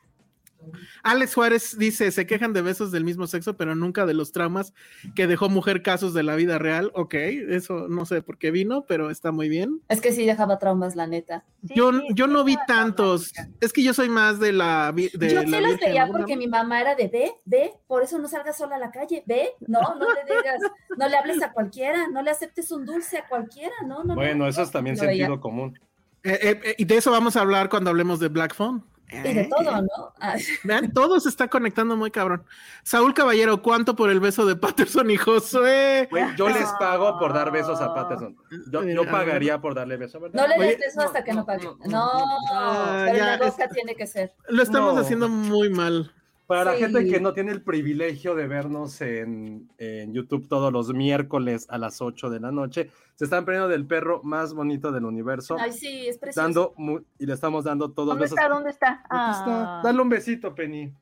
Alex 1.02 1.34
Juárez 1.34 1.78
dice, 1.78 2.10
se 2.10 2.26
quejan 2.26 2.52
de 2.52 2.62
besos 2.62 2.92
del 2.92 3.04
mismo 3.04 3.26
sexo, 3.26 3.56
pero 3.56 3.74
nunca 3.74 4.06
de 4.06 4.14
los 4.14 4.32
traumas 4.32 4.72
que 5.14 5.26
dejó 5.26 5.48
mujer 5.48 5.82
casos 5.82 6.14
de 6.14 6.22
la 6.22 6.34
vida 6.34 6.58
real. 6.58 6.90
Ok, 6.94 7.14
eso 7.14 7.88
no 7.88 8.06
sé 8.06 8.22
por 8.22 8.38
qué 8.38 8.50
vino, 8.50 8.84
pero 8.86 9.10
está 9.10 9.32
muy 9.32 9.48
bien. 9.48 9.80
Es 9.88 10.00
que 10.00 10.12
sí 10.12 10.26
dejaba 10.26 10.58
traumas, 10.58 10.96
la 10.96 11.06
neta. 11.06 11.44
Sí, 11.66 11.74
yo 11.76 11.92
sí, 11.92 12.00
yo 12.14 12.26
sí, 12.26 12.32
no 12.32 12.44
vi 12.44 12.56
tantos. 12.66 13.32
traumática. 13.32 13.58
Es 13.64 13.72
que 13.72 13.82
yo 13.82 13.94
soy 13.94 14.08
más 14.08 14.40
de 14.40 14.52
la... 14.52 14.92
De 14.92 15.28
Yo 15.28 15.42
la 15.42 15.58
sí 15.58 15.62
los 15.62 15.80
veía 15.80 16.06
¿no? 16.06 16.12
porque 16.12 16.36
mi 16.36 16.46
mamá 16.46 16.80
era 16.80 16.94
de 16.94 17.08
ve, 17.08 17.32
ve, 17.44 17.72
por 17.86 18.02
eso 18.02 18.18
no 18.18 18.28
salgas 18.28 18.56
sola 18.56 18.76
a 18.76 18.78
la 18.78 18.90
calle, 18.90 19.22
ve, 19.26 19.50
no, 19.66 19.80
no 19.80 20.06
le 20.12 20.24
digas, 20.24 20.60
no 20.96 21.08
le 21.08 21.16
hables 21.16 21.42
a 21.42 21.52
cualquiera, 21.52 22.08
no 22.08 22.22
le 22.22 22.30
aceptes 22.30 22.70
un 22.72 22.84
dulce 22.84 23.18
a 23.18 23.28
cualquiera, 23.28 23.74
no, 23.86 24.04
no. 24.04 24.14
Bueno, 24.14 24.44
no, 24.44 24.48
eso 24.48 24.62
es 24.62 24.70
también 24.70 24.96
veía. 24.96 25.08
sentido 25.10 25.40
común. 25.40 25.78
Eh, 26.22 26.38
eh, 26.42 26.60
eh, 26.64 26.74
y 26.78 26.84
de 26.84 26.96
eso 26.96 27.10
vamos 27.10 27.36
a 27.36 27.40
hablar 27.40 27.68
cuando 27.68 27.90
hablemos 27.90 28.18
de 28.18 28.28
Black 28.28 28.54
Phone. 28.54 28.84
Y 29.10 29.34
de 29.34 29.44
todo, 29.44 29.70
¿no? 29.82 30.12
Vean, 30.64 30.92
todo 30.94 31.20
se 31.20 31.28
está 31.28 31.48
conectando 31.48 31.96
muy 31.96 32.10
cabrón. 32.10 32.44
Saúl 32.82 33.14
Caballero, 33.14 33.62
¿cuánto 33.62 33.94
por 33.94 34.10
el 34.10 34.18
beso 34.20 34.44
de 34.46 34.56
Patterson 34.56 35.10
y 35.10 35.16
Josué? 35.16 36.08
Yo 36.36 36.48
les 36.48 36.68
pago 36.80 37.18
por 37.18 37.32
dar 37.32 37.50
besos 37.52 37.80
a 37.80 37.94
Patterson. 37.94 38.36
Yo, 38.70 38.82
yo 38.82 39.08
pagaría 39.10 39.60
por 39.60 39.74
darle 39.74 39.96
besos, 39.96 40.20
¿verdad? 40.20 40.42
No 40.42 40.48
le 40.48 40.58
des 40.66 40.78
beso 40.78 41.00
hasta 41.02 41.22
que 41.22 41.32
no 41.32 41.46
pague. 41.46 41.68
No, 41.86 42.10
pero 43.06 43.18
la 43.24 43.38
boca 43.38 43.64
es- 43.64 43.70
tiene 43.72 43.94
que 43.94 44.06
ser. 44.06 44.34
Lo 44.48 44.62
estamos 44.62 44.94
No. 44.94 45.00
haciendo 45.00 45.28
muy 45.28 45.70
mal. 45.70 46.12
Para 46.46 46.64
la 46.64 46.72
gente 46.74 47.04
que 47.06 47.18
no 47.20 47.32
tiene 47.32 47.50
el 47.52 47.60
privilegio 47.62 48.34
de 48.36 48.46
vernos 48.46 49.00
en, 49.00 49.68
en 49.78 50.14
YouTube 50.14 50.46
todos 50.48 50.72
los 50.72 50.92
miércoles 50.94 51.66
a 51.68 51.76
las 51.78 52.00
8 52.00 52.30
de 52.30 52.38
la 52.38 52.52
noche, 52.52 52.90
se 53.16 53.24
están 53.24 53.44
perdiendo 53.44 53.68
del 53.68 53.84
perro 53.84 54.20
más 54.22 54.54
bonito 54.54 54.92
del 54.92 55.04
universo, 55.06 55.56
Ay, 55.58 55.72
sí, 55.72 56.06
es 56.06 56.18
precioso. 56.18 56.40
dando 56.76 57.02
y 57.18 57.26
le 57.26 57.32
estamos 57.34 57.64
dando 57.64 57.90
todos 57.90 58.08
¿Dónde 58.10 58.22
besos. 58.26 58.38
está? 58.38 58.48
¿Dónde 58.48 58.70
está? 58.70 58.88
Aquí 59.08 59.30
está. 59.38 59.78
Ah. 59.78 59.80
Dale 59.82 60.00
un 60.00 60.08
besito, 60.08 60.54
Penny. 60.54 60.92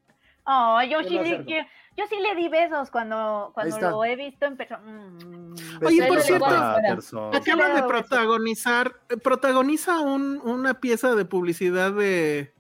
Oh, 0.47 0.81
yo 0.83 1.03
sí, 1.03 1.19
le, 1.19 1.39
yo, 1.45 1.57
yo 1.97 2.05
sí 2.09 2.17
le 2.23 2.35
di 2.41 2.49
besos 2.49 2.91
cuando, 2.91 3.51
cuando 3.53 3.81
lo 3.91 4.05
he 4.05 4.17
visto 4.17 4.47
en 4.47 4.57
persona. 4.57 4.81
Mm. 4.83 5.55
Oye, 5.85 6.07
por 6.07 6.21
cierto- 6.23 6.45
Patterson. 6.47 7.35
Acaba 7.35 7.69
le 7.69 7.75
de 7.75 7.83
protagonizar, 7.83 8.95
eh, 9.11 9.17
protagoniza 9.19 10.01
un- 10.01 10.41
una 10.43 10.75
pieza 10.81 11.15
de 11.15 11.25
publicidad 11.27 11.93
de 11.93 12.54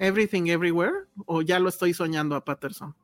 Everything 0.00 0.48
Everywhere, 0.48 1.04
o 1.26 1.42
ya 1.42 1.60
lo 1.60 1.68
estoy 1.68 1.94
soñando 1.94 2.34
a 2.34 2.44
Patterson. 2.44 2.94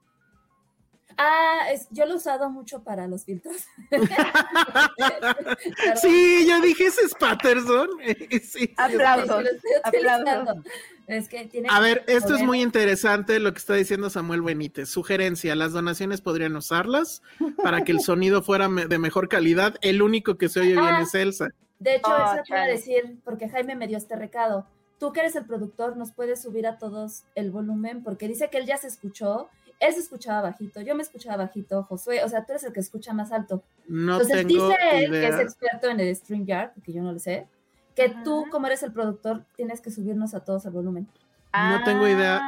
Ah, 1.18 1.70
es- 1.72 1.88
yo 1.90 2.04
lo 2.04 2.12
he 2.12 2.16
usado 2.16 2.50
mucho 2.50 2.82
para 2.82 3.06
los 3.06 3.24
filtros. 3.24 3.56
Sí, 6.00 6.46
yo 6.48 6.60
dije, 6.60 6.86
ese 6.86 7.02
es 7.02 7.14
Patterson. 7.14 7.88
Sí. 8.42 8.74
Aplausos. 8.76 9.36
Sí, 9.38 9.44
lo 9.44 9.50
estoy 9.50 9.70
utilizando. 9.88 10.30
Aplausos. 10.30 10.64
Es 11.06 11.28
que 11.28 11.46
tiene 11.46 11.68
A 11.70 11.78
ver, 11.80 12.04
esto 12.08 12.34
es 12.34 12.42
muy 12.42 12.60
interesante 12.60 13.38
lo 13.38 13.52
que 13.52 13.58
está 13.58 13.74
diciendo 13.74 14.10
Samuel 14.10 14.42
Benítez. 14.42 14.88
Sugerencia, 14.88 15.54
las 15.54 15.72
donaciones 15.72 16.20
podrían 16.20 16.56
usarlas 16.56 17.22
para 17.62 17.84
que 17.84 17.92
el 17.92 18.00
sonido 18.00 18.42
fuera 18.42 18.68
me- 18.68 18.86
de 18.86 18.98
mejor 18.98 19.28
calidad. 19.28 19.76
El 19.82 20.02
único 20.02 20.36
que 20.36 20.48
se 20.48 20.60
oye 20.60 20.72
bien 20.72 20.84
Ah. 20.84 21.00
es 21.02 21.14
Elsa. 21.14 21.48
De 21.78 21.96
hecho, 21.96 22.10
Oh, 22.10 22.16
eso 22.16 22.24
te 22.24 22.32
iba 22.32 22.40
a 22.40 22.44
chale. 22.62 22.72
decir, 22.72 23.18
porque 23.24 23.48
Jaime 23.48 23.76
me 23.76 23.86
dio 23.86 23.98
este 23.98 24.16
recado. 24.16 24.66
Tú 24.98 25.12
que 25.12 25.20
eres 25.20 25.36
el 25.36 25.44
productor, 25.44 25.96
nos 25.96 26.12
puedes 26.12 26.40
subir 26.42 26.66
a 26.66 26.78
todos 26.78 27.24
el 27.34 27.50
volumen, 27.50 28.02
porque 28.02 28.28
dice 28.28 28.48
que 28.50 28.58
él 28.58 28.66
ya 28.66 28.78
se 28.78 28.86
escuchó, 28.88 29.48
él 29.78 29.92
se 29.92 30.00
escuchaba 30.00 30.40
bajito, 30.40 30.80
yo 30.80 30.94
me 30.94 31.02
escuchaba 31.02 31.36
bajito, 31.36 31.82
Josué, 31.82 32.24
o 32.24 32.28
sea, 32.28 32.46
tú 32.46 32.52
eres 32.52 32.64
el 32.64 32.72
que 32.72 32.80
escucha 32.80 33.12
más 33.12 33.30
alto. 33.30 33.62
No 33.86 34.14
Entonces 34.14 34.46
tengo 34.46 34.68
dice 34.68 34.76
él, 34.92 35.10
que 35.10 35.26
es 35.28 35.34
idea. 35.34 35.42
experto 35.42 35.88
en 35.88 36.00
el 36.00 36.16
StreamYard, 36.16 36.72
porque 36.74 36.92
yo 36.94 37.02
no 37.02 37.12
lo 37.12 37.18
sé, 37.18 37.46
que 37.94 38.14
tú, 38.24 38.46
como 38.50 38.66
eres 38.68 38.82
el 38.82 38.92
productor, 38.92 39.44
tienes 39.54 39.80
que 39.82 39.90
subirnos 39.90 40.34
a 40.34 40.40
todos 40.44 40.64
el 40.64 40.72
volumen. 40.72 41.06
No 41.52 41.82
tengo 41.84 42.06
idea 42.08 42.40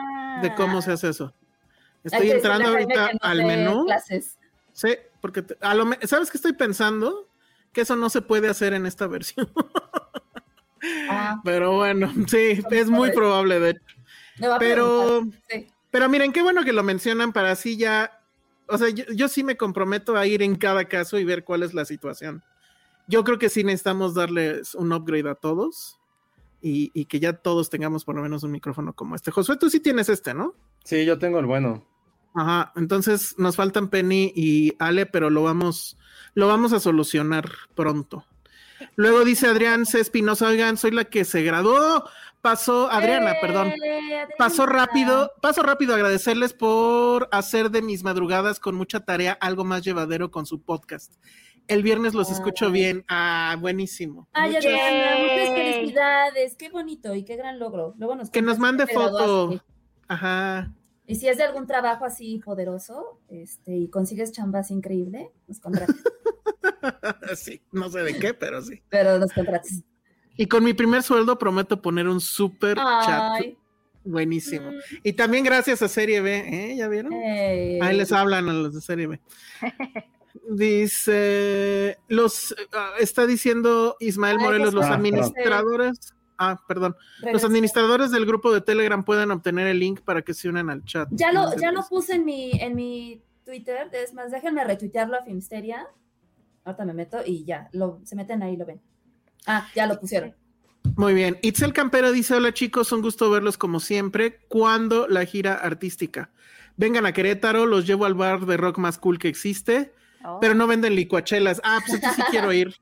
de 0.42 0.54
cómo 0.54 0.80
se 0.82 0.90
Ah. 0.90 0.94
hace 0.94 1.08
eso. 1.10 1.32
Estoy 2.04 2.28
que 2.28 2.34
entrando 2.36 2.68
ahorita 2.68 3.10
que 3.10 3.18
al 3.20 3.44
menú. 3.44 3.84
Clases. 3.86 4.38
Sí, 4.72 4.96
porque 5.20 5.42
te- 5.42 5.56
a 5.60 5.74
lo 5.74 5.84
¿sabes 6.06 6.30
qué 6.30 6.38
estoy 6.38 6.52
pensando? 6.52 7.26
Que 7.72 7.80
eso 7.82 7.96
no 7.96 8.08
se 8.10 8.22
puede 8.22 8.48
hacer 8.48 8.72
en 8.74 8.86
esta 8.86 9.06
versión. 9.08 9.50
Ah, 11.08 11.40
Pero 11.44 11.76
bueno, 11.76 12.12
sí, 12.28 12.62
¿Cómo 12.62 12.76
es 12.76 12.90
muy 12.90 13.10
probable 13.12 13.60
de 13.60 13.80
a 14.46 14.58
Pero, 14.58 15.24
sí. 15.48 15.66
pero 15.90 16.08
miren, 16.08 16.32
qué 16.32 16.42
bueno 16.42 16.64
que 16.64 16.72
lo 16.72 16.82
mencionan 16.82 17.32
para 17.32 17.50
así 17.52 17.76
ya, 17.76 18.20
o 18.66 18.78
sea, 18.78 18.88
yo, 18.88 19.04
yo 19.14 19.28
sí 19.28 19.42
me 19.42 19.56
comprometo 19.56 20.16
a 20.16 20.26
ir 20.26 20.42
en 20.42 20.56
cada 20.56 20.84
caso 20.86 21.18
y 21.18 21.24
ver 21.24 21.44
cuál 21.44 21.62
es 21.62 21.74
la 21.74 21.84
situación. 21.84 22.42
Yo 23.06 23.24
creo 23.24 23.38
que 23.38 23.48
sí 23.48 23.64
necesitamos 23.64 24.14
darles 24.14 24.74
un 24.74 24.92
upgrade 24.92 25.30
a 25.30 25.34
todos 25.34 25.98
y, 26.60 26.90
y 26.94 27.06
que 27.06 27.20
ya 27.20 27.32
todos 27.32 27.70
tengamos 27.70 28.04
por 28.04 28.14
lo 28.14 28.22
menos 28.22 28.42
un 28.42 28.52
micrófono 28.52 28.92
como 28.92 29.14
este. 29.14 29.30
Josué, 29.30 29.56
tú 29.56 29.70
sí 29.70 29.80
tienes 29.80 30.08
este, 30.08 30.34
¿no? 30.34 30.54
Sí, 30.84 31.04
yo 31.04 31.18
tengo 31.18 31.38
el 31.38 31.46
bueno. 31.46 31.84
Ajá, 32.34 32.72
entonces 32.76 33.34
nos 33.38 33.56
faltan 33.56 33.88
Penny 33.88 34.32
y 34.34 34.74
Ale, 34.78 35.06
pero 35.06 35.30
lo 35.30 35.42
vamos, 35.42 35.96
lo 36.34 36.46
vamos 36.46 36.72
a 36.72 36.80
solucionar 36.80 37.50
pronto. 37.74 38.24
Luego 38.96 39.24
dice 39.24 39.46
Adrián 39.46 39.86
C. 39.86 40.00
Espinosa, 40.00 40.46
oigan, 40.48 40.76
soy 40.76 40.90
la 40.92 41.04
que 41.04 41.24
se 41.24 41.42
graduó. 41.42 42.04
Pasó, 42.40 42.88
Adriana, 42.90 43.34
perdón. 43.40 43.68
Eh, 43.68 44.26
Paso 44.38 44.62
Adriana. 44.62 44.86
rápido, 44.86 45.32
paso 45.42 45.62
rápido 45.62 45.92
a 45.92 45.96
agradecerles 45.96 46.52
por 46.52 47.28
hacer 47.32 47.70
de 47.70 47.82
mis 47.82 48.04
madrugadas 48.04 48.60
con 48.60 48.76
mucha 48.76 49.00
tarea 49.00 49.32
algo 49.40 49.64
más 49.64 49.82
llevadero 49.82 50.30
con 50.30 50.46
su 50.46 50.62
podcast. 50.62 51.14
El 51.66 51.82
viernes 51.82 52.14
los 52.14 52.30
escucho 52.30 52.66
Ay. 52.66 52.72
bien. 52.72 53.04
Ah, 53.08 53.56
buenísimo. 53.58 54.28
Ay, 54.32 54.50
Muchas- 54.52 54.64
Adriana, 54.66 55.16
muchas 55.20 55.48
felicidades. 55.56 56.56
Qué 56.56 56.68
bonito 56.70 57.14
y 57.14 57.24
qué 57.24 57.36
gran 57.36 57.58
logro. 57.58 57.94
Luego 57.98 58.14
nos 58.14 58.30
Que 58.30 58.40
nos 58.40 58.58
mande 58.58 58.86
foto. 58.86 59.60
Ajá. 60.06 60.72
Y 61.08 61.16
si 61.16 61.26
es 61.26 61.38
de 61.38 61.42
algún 61.42 61.66
trabajo 61.66 62.04
así 62.04 62.38
poderoso, 62.44 63.18
este, 63.28 63.74
y 63.76 63.88
consigues 63.88 64.30
chambas 64.30 64.70
increíble, 64.70 65.30
nos 65.48 65.58
contratas. 65.58 65.96
Sí, 67.36 67.60
no 67.72 67.90
sé 67.90 68.00
de 68.00 68.18
qué, 68.18 68.34
pero 68.34 68.62
sí. 68.62 68.80
Pero 68.88 69.18
nos 69.18 69.32
contratas. 69.32 69.82
Y 70.36 70.46
con 70.46 70.62
mi 70.62 70.74
primer 70.74 71.02
sueldo 71.02 71.38
prometo 71.38 71.82
poner 71.82 72.06
un 72.08 72.20
super 72.20 72.76
chat. 72.76 73.42
Buenísimo. 74.04 74.70
mm, 74.70 74.74
Y 75.02 75.12
también 75.14 75.44
gracias 75.44 75.82
a 75.82 75.88
Serie 75.88 76.20
B, 76.20 76.36
¿eh? 76.72 76.76
¿Ya 76.76 76.86
vieron? 76.88 77.12
eh, 77.14 77.78
Ahí 77.82 77.96
les 77.96 78.12
hablan 78.12 78.48
a 78.48 78.52
los 78.52 78.74
de 78.74 78.80
Serie 78.80 79.06
B. 79.08 79.20
Dice, 80.50 81.98
los, 82.08 82.54
ah, 82.72 82.92
está 83.00 83.26
diciendo 83.26 83.96
Ismael 84.00 84.38
Morelos, 84.38 84.72
los 84.74 84.86
administradores, 84.86 86.14
ah, 86.38 86.60
perdón, 86.66 86.96
los 87.32 87.44
administradores 87.44 88.10
del 88.10 88.26
grupo 88.26 88.52
de 88.52 88.60
Telegram 88.60 89.04
pueden 89.04 89.30
obtener 89.30 89.66
el 89.66 89.78
link 89.78 90.00
para 90.00 90.22
que 90.22 90.34
se 90.34 90.48
unan 90.48 90.70
al 90.70 90.84
chat. 90.84 91.08
Ya 91.10 91.32
lo, 91.32 91.54
ya 91.56 91.70
lo 91.70 91.80
pues, 91.80 91.88
puse 91.88 92.14
en 92.14 92.24
mi, 92.24 92.52
en 92.52 92.74
mi 92.74 93.22
Twitter. 93.44 93.88
Es 93.92 94.14
más, 94.14 94.30
déjenme 94.30 94.64
retuitearlo 94.64 95.16
a 95.16 95.22
Filmsteria. 95.22 95.86
Ahorita 96.64 96.84
me 96.84 96.94
meto 96.94 97.18
y 97.24 97.44
ya, 97.44 97.68
lo, 97.72 98.00
se 98.04 98.16
meten 98.16 98.42
ahí 98.42 98.54
y 98.54 98.56
lo 98.56 98.66
ven. 98.66 98.80
Ah, 99.46 99.66
ya 99.74 99.86
lo 99.86 99.98
pusieron. 99.98 100.34
Muy 100.96 101.14
bien. 101.14 101.38
Itzel 101.42 101.72
Campero 101.72 102.12
dice: 102.12 102.34
Hola 102.34 102.52
chicos, 102.52 102.92
un 102.92 103.02
gusto 103.02 103.30
verlos 103.30 103.58
como 103.58 103.80
siempre. 103.80 104.40
¿Cuándo 104.48 105.06
la 105.08 105.24
gira 105.24 105.54
artística? 105.54 106.30
Vengan 106.76 107.06
a 107.06 107.12
Querétaro, 107.12 107.66
los 107.66 107.86
llevo 107.86 108.04
al 108.04 108.14
bar 108.14 108.46
de 108.46 108.56
rock 108.56 108.78
más 108.78 108.98
cool 108.98 109.18
que 109.18 109.28
existe, 109.28 109.92
Oh. 110.24 110.38
pero 110.40 110.54
no 110.54 110.66
venden 110.66 110.94
licuachelas. 110.94 111.60
Ah, 111.64 111.78
pues 111.86 112.00
sí 112.00 112.22
quiero 112.30 112.52
ir. 112.52 112.74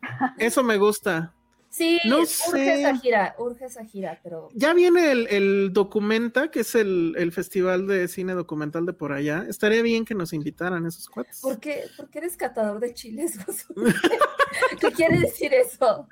Eso 0.38 0.62
me 0.62 0.78
gusta. 0.78 1.34
Sí, 1.78 2.00
No 2.06 2.18
urge 2.18 2.26
sé. 2.26 2.80
esa 2.80 2.96
gira, 2.98 3.34
urge 3.38 3.64
esa 3.66 3.84
gira, 3.84 4.18
pero 4.22 4.48
Ya 4.52 4.74
viene 4.74 5.12
el, 5.12 5.26
el 5.28 5.72
Documenta, 5.72 6.50
que 6.50 6.60
es 6.60 6.74
el, 6.74 7.14
el 7.16 7.30
festival 7.32 7.86
de 7.86 8.08
cine 8.08 8.34
documental 8.34 8.84
de 8.84 8.92
por 8.92 9.12
allá. 9.12 9.44
Estaría 9.48 9.80
bien 9.82 10.04
que 10.04 10.14
nos 10.14 10.32
invitaran 10.32 10.84
esos 10.86 11.08
cuates. 11.08 11.40
¿por 11.40 11.60
qué, 11.60 11.84
por 11.96 12.10
qué 12.10 12.18
eres 12.18 12.36
catador 12.36 12.80
de 12.80 12.92
chiles? 12.94 13.38
¿Qué 14.80 14.90
quiere 14.92 15.18
decir 15.20 15.52
eso? 15.54 16.08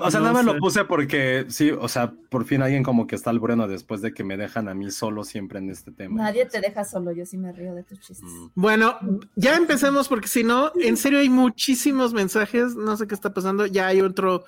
O 0.00 0.10
sea, 0.10 0.20
No 0.20 0.26
nada 0.26 0.32
más 0.32 0.44
lo 0.44 0.56
puse 0.58 0.84
porque 0.84 1.44
sí, 1.48 1.70
o 1.70 1.88
sea, 1.88 2.12
por 2.30 2.44
fin 2.44 2.62
alguien 2.62 2.82
como 2.82 3.06
que 3.06 3.16
está 3.16 3.30
al 3.30 3.38
bueno 3.38 3.68
después 3.68 4.00
de 4.02 4.14
que 4.14 4.24
me 4.24 4.36
dejan 4.36 4.68
a 4.68 4.74
mí 4.74 4.90
solo 4.90 5.24
siempre 5.24 5.58
en 5.58 5.70
este 5.70 5.90
tema. 5.92 6.22
Nadie 6.22 6.46
te 6.46 6.60
deja 6.60 6.84
solo, 6.84 7.12
yo 7.12 7.26
sí 7.26 7.36
me 7.36 7.52
río 7.52 7.74
de 7.74 7.82
tus 7.82 8.00
chistes. 8.00 8.22
Mm. 8.30 8.46
Bueno, 8.54 8.98
ya 9.36 9.56
empecemos 9.56 10.08
porque 10.08 10.28
si 10.28 10.44
no, 10.44 10.72
en 10.80 10.96
serio 10.96 11.18
hay 11.18 11.28
muchísimos 11.28 12.14
mensajes. 12.14 12.74
No 12.76 12.96
sé 12.96 13.06
qué 13.06 13.14
está 13.14 13.34
pasando. 13.34 13.66
Ya 13.66 13.88
hay 13.88 14.00
otro 14.00 14.44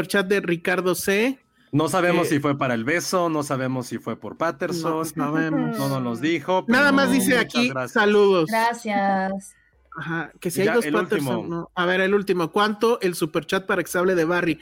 superchat 0.00 0.26
de 0.26 0.40
Ricardo 0.40 0.94
C. 0.94 1.38
No 1.72 1.88
sabemos 1.88 2.26
Eh, 2.26 2.30
si 2.30 2.40
fue 2.40 2.56
para 2.58 2.74
el 2.74 2.84
beso, 2.84 3.28
no 3.28 3.42
sabemos 3.42 3.86
si 3.86 3.98
fue 3.98 4.18
por 4.18 4.36
Patterson, 4.36 4.98
No 4.98 5.04
sabemos. 5.04 5.78
no 5.78 6.00
nos 6.00 6.20
dijo. 6.20 6.64
Nada 6.68 6.90
más 6.90 7.12
dice 7.12 7.38
aquí 7.38 7.68
gracias. 7.68 7.92
saludos. 7.92 8.46
Gracias. 8.48 9.54
Ajá, 9.96 10.32
que 10.40 10.50
si 10.50 10.60
Y 10.60 10.62
hay 10.62 10.66
ya, 10.68 10.74
dos 10.74 10.86
Patterson, 10.86 11.48
no. 11.48 11.70
A 11.74 11.84
ver, 11.86 12.00
el 12.00 12.14
último. 12.14 12.50
¿Cuánto 12.50 13.00
el 13.02 13.14
superchat 13.14 13.66
para 13.66 13.82
que 13.84 13.90
se 13.90 13.98
hable 13.98 14.14
de 14.14 14.24
Barry? 14.24 14.58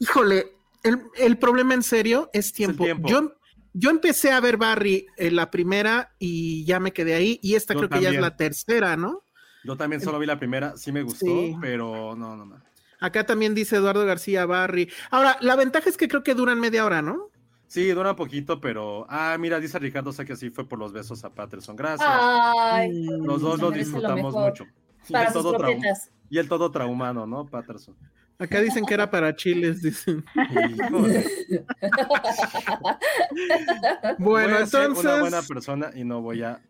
Híjole, 0.00 0.52
el, 0.82 1.00
el 1.16 1.38
problema 1.38 1.74
en 1.74 1.82
serio 1.82 2.28
es 2.32 2.52
tiempo. 2.52 2.84
tiempo. 2.84 3.08
Yo, 3.08 3.32
yo 3.72 3.90
empecé 3.90 4.32
a 4.32 4.40
ver 4.40 4.56
Barry 4.56 5.06
en 5.16 5.36
la 5.36 5.50
primera 5.50 6.14
y 6.18 6.64
ya 6.64 6.80
me 6.80 6.92
quedé 6.92 7.14
ahí. 7.14 7.38
Y 7.42 7.54
esta 7.54 7.74
Yo 7.74 7.80
creo 7.80 7.90
que 7.90 8.00
ya 8.02 8.10
es 8.10 8.20
la 8.20 8.36
tercera, 8.36 8.96
¿no? 8.96 9.22
Yo 9.64 9.76
también 9.76 10.00
solo 10.00 10.18
vi 10.18 10.26
la 10.26 10.38
primera, 10.38 10.76
sí 10.76 10.90
me 10.90 11.02
gustó, 11.02 11.26
Sí. 11.26 11.54
pero 11.60 12.16
no, 12.16 12.34
no, 12.36 12.46
no. 12.46 12.56
Acá 13.00 13.24
también 13.24 13.54
dice 13.54 13.76
Eduardo 13.76 14.04
García 14.04 14.46
Barry. 14.46 14.90
Ahora, 15.10 15.36
la 15.40 15.56
ventaja 15.56 15.88
es 15.88 15.96
que 15.96 16.06
creo 16.08 16.22
que 16.22 16.34
duran 16.34 16.60
media 16.60 16.84
hora, 16.84 17.02
¿no? 17.02 17.28
Sí, 17.66 17.88
dura 17.90 18.16
poquito, 18.16 18.60
pero. 18.60 19.06
Ah, 19.08 19.36
mira, 19.38 19.60
dice 19.60 19.78
Ricardo, 19.78 20.12
sé 20.12 20.24
que 20.24 20.36
sí 20.36 20.50
fue 20.50 20.68
por 20.68 20.78
los 20.78 20.92
besos 20.92 21.24
a 21.24 21.30
Patterson. 21.30 21.76
Gracias. 21.76 22.08
Ay, 22.10 22.90
Mm. 22.90 23.24
los 23.24 23.40
dos 23.40 23.60
lo 23.60 23.70
disfrutamos 23.70 24.34
mucho. 24.34 24.66
Y 25.08 25.14
el, 25.16 25.24
sus 25.32 25.42
todo 25.42 25.56
y 26.28 26.38
el 26.38 26.48
todo 26.48 26.70
traumado, 26.70 27.26
¿no, 27.26 27.46
Patterson? 27.46 27.96
Acá 28.40 28.60
dicen 28.60 28.84
que 28.86 28.94
era 28.94 29.10
para 29.10 29.36
chiles, 29.36 29.82
dicen. 29.82 30.24
Bueno, 34.18 34.54
Voy 34.54 34.62
a 34.62 34.66
ser 34.66 34.82
entonces. 34.86 35.04
una 35.04 35.20
buena 35.20 35.42
persona 35.42 35.90
y 35.94 36.04
no 36.04 36.20
voy 36.22 36.42
a 36.42 36.60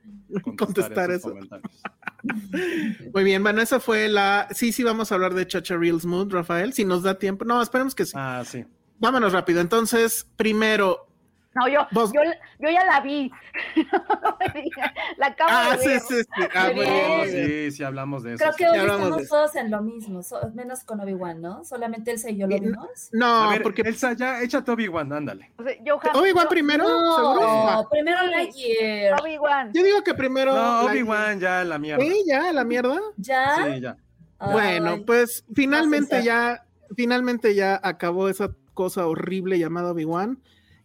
Contestar 0.43 0.57
contestar, 0.57 1.11
esos 1.11 1.21
eso. 1.21 1.29
comentarios. 1.31 1.83
Muy 3.15 3.25
bien, 3.25 3.43
bueno, 3.43 3.61
esa 3.63 3.81
fue 3.81 4.09
la. 4.09 4.49
Sí, 4.53 4.73
sí, 4.73 4.83
vamos 4.83 5.11
a 5.11 5.15
hablar 5.15 5.35
de 5.35 5.47
Chacha 5.47 5.77
Reels 5.77 6.05
Mood, 6.05 6.33
Rafael, 6.33 6.73
si 6.73 6.85
nos 6.85 7.03
da 7.03 7.19
tiempo. 7.19 7.45
No, 7.45 7.63
esperemos 7.63 7.95
que 7.95 8.05
sí. 8.05 8.13
Ah, 8.15 8.43
sí. 8.47 8.65
Vámonos 8.99 9.33
rápido. 9.33 9.61
Entonces, 9.61 10.27
primero. 10.37 11.07
No, 11.53 11.67
yo, 11.69 11.87
Vos- 11.91 12.13
yo, 12.13 12.21
yo 12.61 12.71
ya 12.71 12.85
la 12.85 13.01
vi. 13.01 13.31
la 15.17 15.27
acabo 15.27 15.51
Ah, 15.53 15.77
de 15.77 15.83
sí, 15.83 15.89
ver. 15.89 16.01
sí, 16.01 16.15
sí. 16.23 16.43
Ah, 16.55 16.71
No, 16.75 17.25
sí, 17.25 17.71
sí 17.73 17.83
hablamos 17.83 18.23
de 18.23 18.35
eso. 18.35 18.39
Creo 18.45 18.53
sí. 18.53 18.59
que 18.59 18.71
hoy 18.71 18.79
hablamos 18.79 19.17
de 19.17 19.23
estamos 19.23 19.29
todos 19.29 19.57
en 19.57 19.71
lo 19.71 19.83
mismo, 19.83 20.23
so- 20.23 20.51
menos 20.55 20.85
con 20.85 21.01
Obi-Wan, 21.01 21.41
¿no? 21.41 21.65
Solamente 21.65 22.13
Elsa 22.13 22.31
y 22.31 22.37
yo 22.37 22.47
lo 22.47 22.57
Y- 22.57 22.61
vimos. 22.61 23.09
No, 23.13 23.27
A 23.45 23.51
ver, 23.51 23.63
porque. 23.63 23.83
Elsa, 23.83 24.13
ya 24.13 24.41
échate 24.43 24.71
Obi-Wan, 24.71 25.13
ándale. 25.13 25.51
O 25.59 25.63
sea, 25.65 25.75
yo 25.85 25.99
jamás- 25.99 26.17
Obi-Wan 26.23 26.49
primero, 26.49 26.87
¿seguro? 26.87 27.41
No, 27.41 27.69
Ah, 27.69 27.85
primero 27.91 28.23
Lightyear. 28.27 29.21
Obi-Wan. 29.21 29.73
Yo 29.73 29.83
digo 29.83 30.03
que 30.03 30.15
primero. 30.15 30.55
No, 30.55 30.83
Obi-Wan, 30.85 31.41
ya 31.41 31.65
la 31.65 31.79
mierda. 31.79 32.05
Sí, 32.05 32.23
ya, 32.27 32.53
la 32.53 32.65
mierda. 32.65 32.97
¿Ya? 33.17 33.57
Sí, 33.75 33.81
ya. 33.81 33.97
Ay, 34.39 34.53
Bueno, 34.53 34.99
pues 35.05 35.45
finalmente 35.55 36.23
ya, 36.23 36.65
finalmente 36.97 37.55
ya 37.55 37.79
acabó 37.83 38.29
esa 38.29 38.51
cosa 38.73 39.07
horrible 39.07 39.59
llamada 39.59 39.91
Obi-Wan. 39.91 40.39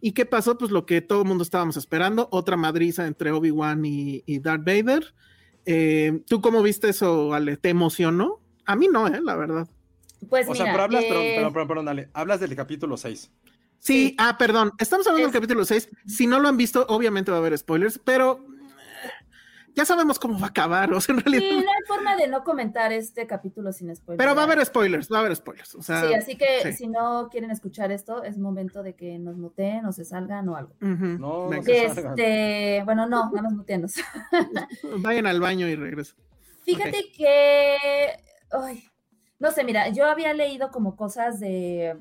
¿Y 0.07 0.11
qué 0.11 0.27
pasó? 0.27 0.55
Pues 0.55 0.69
lo 0.69 0.85
que 0.85 1.01
todo 1.01 1.23
el 1.23 1.27
mundo 1.27 1.43
estábamos 1.43 1.77
esperando, 1.77 2.27
otra 2.31 2.57
madriza 2.57 3.07
entre 3.07 3.31
Obi-Wan 3.31 3.83
y, 3.85 4.21
y 4.27 4.37
Darth 4.37 4.63
Vader. 4.63 5.15
Eh, 5.65 6.21
¿Tú 6.27 6.41
cómo 6.41 6.61
viste 6.61 6.89
eso, 6.89 7.33
Ale? 7.33 7.57
¿Te 7.57 7.69
emocionó? 7.69 8.39
A 8.67 8.75
mí 8.75 8.87
no, 8.87 9.07
eh, 9.07 9.19
la 9.19 9.35
verdad. 9.35 9.67
Pues 10.29 10.47
O 10.47 10.51
mira, 10.51 10.65
sea, 10.65 10.73
pero 10.73 10.83
hablas, 10.83 11.03
perdón, 11.05 11.23
eh, 11.23 11.33
perdón, 11.35 11.53
perdón, 11.53 11.67
perdón, 11.67 11.85
dale. 11.85 12.09
Hablas 12.13 12.39
del 12.39 12.55
capítulo 12.55 12.97
6. 12.97 13.31
Sí, 13.79 14.09
Sí. 14.09 14.15
ah, 14.19 14.37
perdón. 14.37 14.73
Estamos 14.77 15.07
hablando 15.07 15.27
Es- 15.27 15.33
del 15.33 15.41
capítulo 15.41 15.65
6. 15.65 15.89
Si 16.05 16.27
no 16.27 16.39
lo 16.39 16.49
han 16.49 16.57
visto, 16.57 16.85
obviamente 16.87 17.31
va 17.31 17.37
a 17.37 17.39
haber 17.39 17.57
spoilers, 17.57 17.97
pero 17.97 18.45
ya 19.75 19.85
sabemos 19.85 20.17
cómo 20.19 20.39
va 20.39 20.47
a 20.47 20.49
acabar. 20.49 20.91
O 20.93 21.01
sea, 21.01 21.13
en 21.15 21.21
sí, 21.23 21.29
realidad. 21.29 21.51
no 21.63 21.71
hay 21.71 21.83
forma 21.87 22.15
de 22.15 22.27
no 22.27 22.43
comentar 22.43 22.91
este 22.93 23.27
capítulo 23.27 23.71
sin 23.73 23.95
spoilers. 23.95 24.17
Pero 24.17 24.35
va 24.35 24.41
a 24.41 24.45
haber 24.45 24.65
spoilers, 24.65 25.11
va 25.11 25.17
a 25.17 25.19
haber 25.21 25.35
spoilers. 25.35 25.75
O 25.75 25.81
sea, 25.83 26.07
Sí, 26.07 26.13
así 26.13 26.37
que 26.37 26.61
sí. 26.63 26.73
si 26.73 26.87
no 26.87 27.27
quieren 27.29 27.51
escuchar 27.51 27.91
esto, 27.91 28.23
es 28.23 28.37
momento 28.37 28.81
de 28.83 28.95
que 28.95 29.19
nos 29.19 29.37
muteen 29.37 29.85
o 29.85 29.91
se 29.91 30.05
salgan 30.05 30.47
o 30.49 30.55
algo. 30.55 30.73
ujú, 30.81 31.05
No, 31.19 31.49
se 31.63 31.89
salgan. 31.89 32.11
Este, 32.17 32.81
bueno, 32.85 33.05
no, 33.07 33.25
nada 33.31 33.41
más 33.43 33.53
muteanos. 33.53 33.95
Vayan 34.99 35.27
al 35.27 35.39
baño 35.39 35.67
y 35.67 35.75
regresen. 35.75 36.15
Fíjate 36.63 37.11
que, 37.15 37.77
ay, 38.51 38.83
no 39.39 39.51
sé, 39.51 39.63
mira, 39.63 39.89
yo 39.89 40.05
había 40.07 40.33
leído 40.33 40.71
como 40.71 40.95
cosas 40.95 41.39
de, 41.39 41.95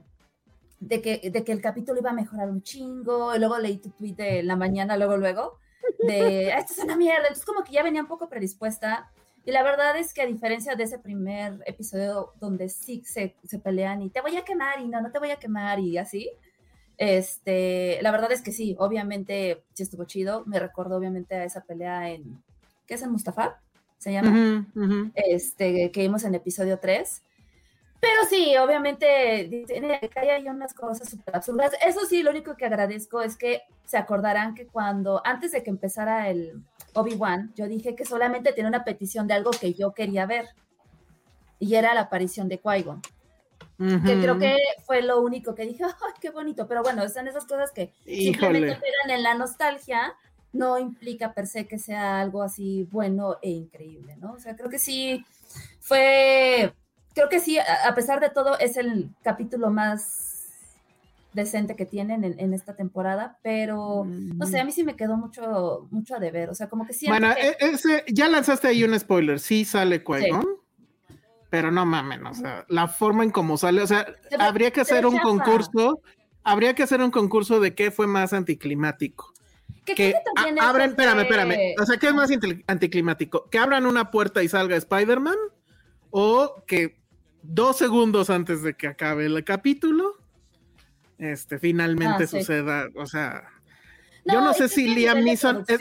de, 0.80 1.02
que, 1.02 1.30
de 1.30 1.44
que 1.44 1.52
el 1.52 1.60
capítulo 1.60 1.98
iba 2.00 2.10
a 2.10 2.14
mejorar 2.14 2.48
un 2.48 2.62
chingo, 2.62 3.34
y 3.34 3.38
luego 3.40 3.58
leí 3.58 3.76
tu 3.78 3.90
tweet 3.90 4.14
de 4.14 4.42
la 4.42 4.56
mañana, 4.56 4.96
luego, 4.96 5.16
luego, 5.18 5.58
de, 6.06 6.52
"Ah, 6.52 6.58
esto 6.58 6.74
es 6.74 6.78
una 6.84 6.96
mierda, 6.96 7.22
entonces 7.22 7.44
como 7.44 7.64
que 7.64 7.72
ya 7.72 7.82
venía 7.82 8.00
un 8.02 8.08
poco 8.08 8.28
predispuesta, 8.28 9.10
y 9.46 9.50
la 9.52 9.62
verdad 9.62 9.96
es 9.98 10.14
que 10.14 10.22
a 10.22 10.26
diferencia 10.26 10.74
de 10.74 10.84
ese 10.84 10.98
primer 10.98 11.62
episodio 11.66 12.32
donde 12.40 12.68
sí 12.68 13.02
se, 13.04 13.36
se 13.44 13.58
pelean 13.58 14.00
y 14.02 14.08
te 14.10 14.20
voy 14.22 14.36
a 14.36 14.44
quemar 14.44 14.80
y 14.80 14.88
no, 14.88 15.02
no 15.02 15.10
te 15.12 15.18
voy 15.18 15.30
a 15.30 15.36
quemar 15.36 15.78
y 15.80 15.98
así, 15.98 16.30
este, 16.96 17.98
la 18.02 18.10
verdad 18.10 18.32
es 18.32 18.40
que 18.40 18.52
sí, 18.52 18.76
obviamente 18.78 19.64
sí 19.74 19.82
estuvo 19.82 20.04
chido, 20.04 20.44
me 20.46 20.58
recordó 20.58 20.96
obviamente 20.96 21.34
a 21.34 21.44
esa 21.44 21.62
pelea 21.62 22.10
en, 22.10 22.42
¿qué 22.86 22.94
es 22.94 23.02
en 23.02 23.10
Mustafa? 23.10 23.60
Se 23.98 24.12
llama 24.12 24.30
Ujú, 24.30 24.84
ujú. 24.84 25.10
este, 25.14 25.90
que 25.90 26.00
vimos 26.00 26.24
en 26.24 26.34
episodio 26.34 26.78
3. 26.78 27.22
Pero 28.04 28.28
sí, 28.28 28.54
obviamente, 28.58 29.64
hay 30.14 30.46
unas 30.46 30.74
cosas 30.74 31.08
súper 31.08 31.36
absurdas. 31.36 31.72
Eso 31.86 32.00
sí, 32.04 32.22
lo 32.22 32.30
único 32.30 32.54
que 32.54 32.66
agradezco 32.66 33.22
es 33.22 33.34
que 33.34 33.62
se 33.86 33.96
acordarán 33.96 34.54
que 34.54 34.66
cuando, 34.66 35.22
antes 35.24 35.52
de 35.52 35.62
que 35.62 35.70
empezara 35.70 36.28
el 36.28 36.62
Obi-Wan, 36.92 37.54
yo 37.54 37.66
dije 37.66 37.94
que 37.94 38.04
solamente 38.04 38.52
tenía 38.52 38.68
una 38.68 38.84
petición 38.84 39.26
de 39.26 39.32
algo 39.32 39.52
que 39.52 39.72
yo 39.72 39.94
quería 39.94 40.26
ver. 40.26 40.48
Y 41.58 41.76
era 41.76 41.94
la 41.94 42.02
aparición 42.02 42.46
de 42.48 42.60
Qui-Gon. 42.60 43.00
Que 43.78 44.20
creo 44.20 44.38
que 44.38 44.54
fue 44.84 45.00
lo 45.00 45.22
único 45.22 45.54
que 45.54 45.64
dije, 45.64 45.84
¡ay, 45.84 46.12
qué 46.20 46.28
bonito! 46.28 46.68
Pero 46.68 46.82
bueno, 46.82 47.02
están 47.04 47.26
esas 47.26 47.46
cosas 47.46 47.72
que 47.72 47.90
simplemente 48.04 48.32
Híjole. 48.34 48.60
pegan 48.60 49.10
en 49.16 49.22
la 49.22 49.34
nostalgia, 49.34 50.14
no 50.52 50.78
implica 50.78 51.32
per 51.32 51.46
se 51.46 51.66
que 51.66 51.78
sea 51.78 52.20
algo 52.20 52.42
así 52.42 52.86
bueno 52.92 53.38
e 53.40 53.48
increíble, 53.48 54.16
¿no? 54.16 54.34
O 54.34 54.38
sea, 54.38 54.54
creo 54.54 54.68
que 54.68 54.78
sí 54.78 55.24
fue, 55.80 56.72
creo 57.14 57.28
que 57.28 57.40
sí, 57.40 57.58
a, 57.58 57.94
pesar 57.94 58.20
de 58.20 58.30
todo, 58.30 58.58
es 58.58 58.76
el 58.76 59.10
capítulo 59.22 59.70
más 59.70 60.30
decente 61.32 61.74
que 61.74 61.84
tienen 61.86 62.22
en, 62.24 62.38
en 62.38 62.54
esta 62.54 62.76
temporada, 62.76 63.38
pero 63.42 64.04
no 64.06 64.46
sé, 64.46 64.60
a 64.60 64.64
mí 64.64 64.70
sí 64.72 64.84
me 64.84 64.94
quedó 64.94 65.16
mucho, 65.16 65.88
mucho 65.90 66.14
a 66.14 66.20
deber, 66.20 66.48
o 66.50 66.54
sea, 66.54 66.68
como 66.68 66.86
que 66.86 66.92
siento 66.92 67.18
Bueno, 67.18 67.34
que- 67.34 67.48
e- 67.48 67.70
ese, 67.72 68.04
ya 68.08 68.28
lanzaste 68.28 68.68
ahí 68.68 68.84
un 68.84 68.98
spoiler. 68.98 69.40
Sí 69.40 69.64
sale 69.64 70.04
Qui-Gon. 70.04 70.46
Pero 71.50 71.70
no 71.70 71.86
mamen, 71.86 72.26
o 72.26 72.34
sea, 72.34 72.64
la 72.68 72.88
forma 72.88 73.22
en 73.24 73.30
cómo 73.30 73.56
sale, 73.56 73.80
o 73.82 73.86
sea, 73.86 74.06
Se 74.28 74.36
habría 74.36 74.70
que 74.72 74.80
hacer 74.80 75.06
un 75.06 75.14
chafa. 75.16 75.22
concurso, 75.28 76.00
habría 76.42 76.74
que 76.74 76.82
hacer 76.82 77.00
un 77.00 77.10
concurso 77.12 77.60
de 77.60 77.74
qué 77.74 77.90
fue 77.92 78.06
más 78.08 78.32
anticlimático. 78.32 79.32
que 79.84 79.94
Que 79.94 80.12
que 80.12 80.18
también 80.34 80.58
a- 80.58 80.62
eso 80.62 80.70
abran, 80.70 80.90
espérame, 80.90 81.20
espérame, 81.20 81.74
o 81.80 81.84
sea, 81.86 81.96
¿qué 81.98 82.06
es 82.08 82.14
más 82.14 82.30
anti- 82.30 82.64
anticlimático? 82.66 83.48
¿Que 83.50 83.58
abran 83.58 83.86
una 83.86 84.10
puerta 84.10 84.42
y 84.42 84.48
salga 84.48 84.76
Spider-Man? 84.76 85.36
¿O 86.10 86.62
que 86.66 86.96
dos 87.46 87.76
segundos 87.78 88.30
antes 88.30 88.62
de 88.62 88.74
que 88.74 88.86
acabe 88.88 89.26
el 89.26 89.44
capítulo, 89.44 90.16
este, 91.18 91.58
finalmente 91.58 92.24
Ah, 92.24 92.26
sí. 92.26 92.38
suceda, 92.40 92.88
o 92.96 93.06
sea, 93.06 93.44
yo 94.24 94.40
no 94.40 94.52
sé 94.54 94.68
si 94.68 94.88
Liam 94.94 95.22
Neeson 95.22 95.64
es- 95.68 95.80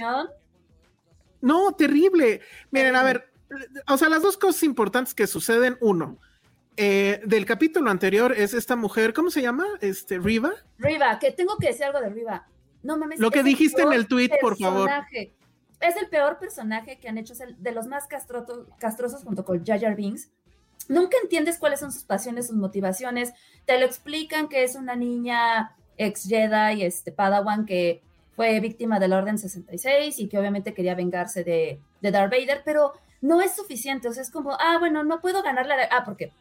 no, 1.41 1.73
terrible. 1.73 2.41
Miren, 2.71 2.95
a 2.95 3.03
ver, 3.03 3.29
o 3.87 3.97
sea, 3.97 4.09
las 4.09 4.21
dos 4.21 4.37
cosas 4.37 4.63
importantes 4.63 5.13
que 5.13 5.27
suceden, 5.27 5.77
uno, 5.81 6.19
eh, 6.77 7.21
del 7.25 7.45
capítulo 7.45 7.89
anterior 7.91 8.33
es 8.33 8.53
esta 8.53 8.75
mujer, 8.75 9.13
¿cómo 9.13 9.29
se 9.29 9.41
llama? 9.41 9.65
Este, 9.81 10.19
Riva. 10.19 10.51
Riva, 10.77 11.19
que 11.19 11.31
tengo 11.31 11.57
que 11.57 11.67
decir 11.67 11.85
algo 11.85 11.99
de 12.01 12.09
Riva. 12.09 12.47
No 12.81 12.97
mames. 12.97 13.19
Lo 13.19 13.31
que 13.31 13.43
dijiste 13.43 13.81
en 13.81 13.93
el 13.93 14.07
tweet, 14.07 14.31
por 14.41 14.57
favor. 14.57 14.89
Es 15.79 15.97
el 15.97 16.07
peor 16.09 16.39
personaje 16.39 16.97
que 16.97 17.09
han 17.09 17.17
hecho, 17.17 17.33
es 17.33 17.41
el 17.41 17.61
de 17.61 17.71
los 17.73 17.87
más 17.87 18.07
castroto- 18.07 18.67
castrosos 18.79 19.23
junto 19.23 19.43
con 19.43 19.65
Jar 19.65 19.79
Jar 19.81 19.95
Binks. 19.95 20.31
Nunca 20.89 21.17
entiendes 21.21 21.57
cuáles 21.57 21.79
son 21.79 21.91
sus 21.91 22.03
pasiones, 22.03 22.47
sus 22.47 22.55
motivaciones. 22.55 23.33
Te 23.65 23.79
lo 23.79 23.85
explican 23.85 24.47
que 24.49 24.63
es 24.63 24.75
una 24.75 24.95
niña 24.95 25.75
ex 25.97 26.27
Jedi, 26.27 26.83
este 26.83 27.11
Padawan, 27.11 27.65
que 27.65 28.01
fue 28.35 28.59
víctima 28.59 28.99
de 28.99 29.07
la 29.07 29.17
Orden 29.17 29.37
66 29.37 30.19
y 30.19 30.27
que 30.27 30.37
obviamente 30.37 30.73
quería 30.73 30.95
vengarse 30.95 31.43
de, 31.43 31.79
de 32.01 32.11
Darth 32.11 32.31
Vader, 32.31 32.61
pero 32.65 32.93
no 33.21 33.41
es 33.41 33.55
suficiente. 33.55 34.07
O 34.07 34.13
sea, 34.13 34.23
es 34.23 34.31
como, 34.31 34.53
ah, 34.59 34.77
bueno, 34.79 35.03
no 35.03 35.21
puedo 35.21 35.43
ganarle 35.43 35.73
a 35.73 35.87
Ah, 35.91 36.03
porque 36.03 36.31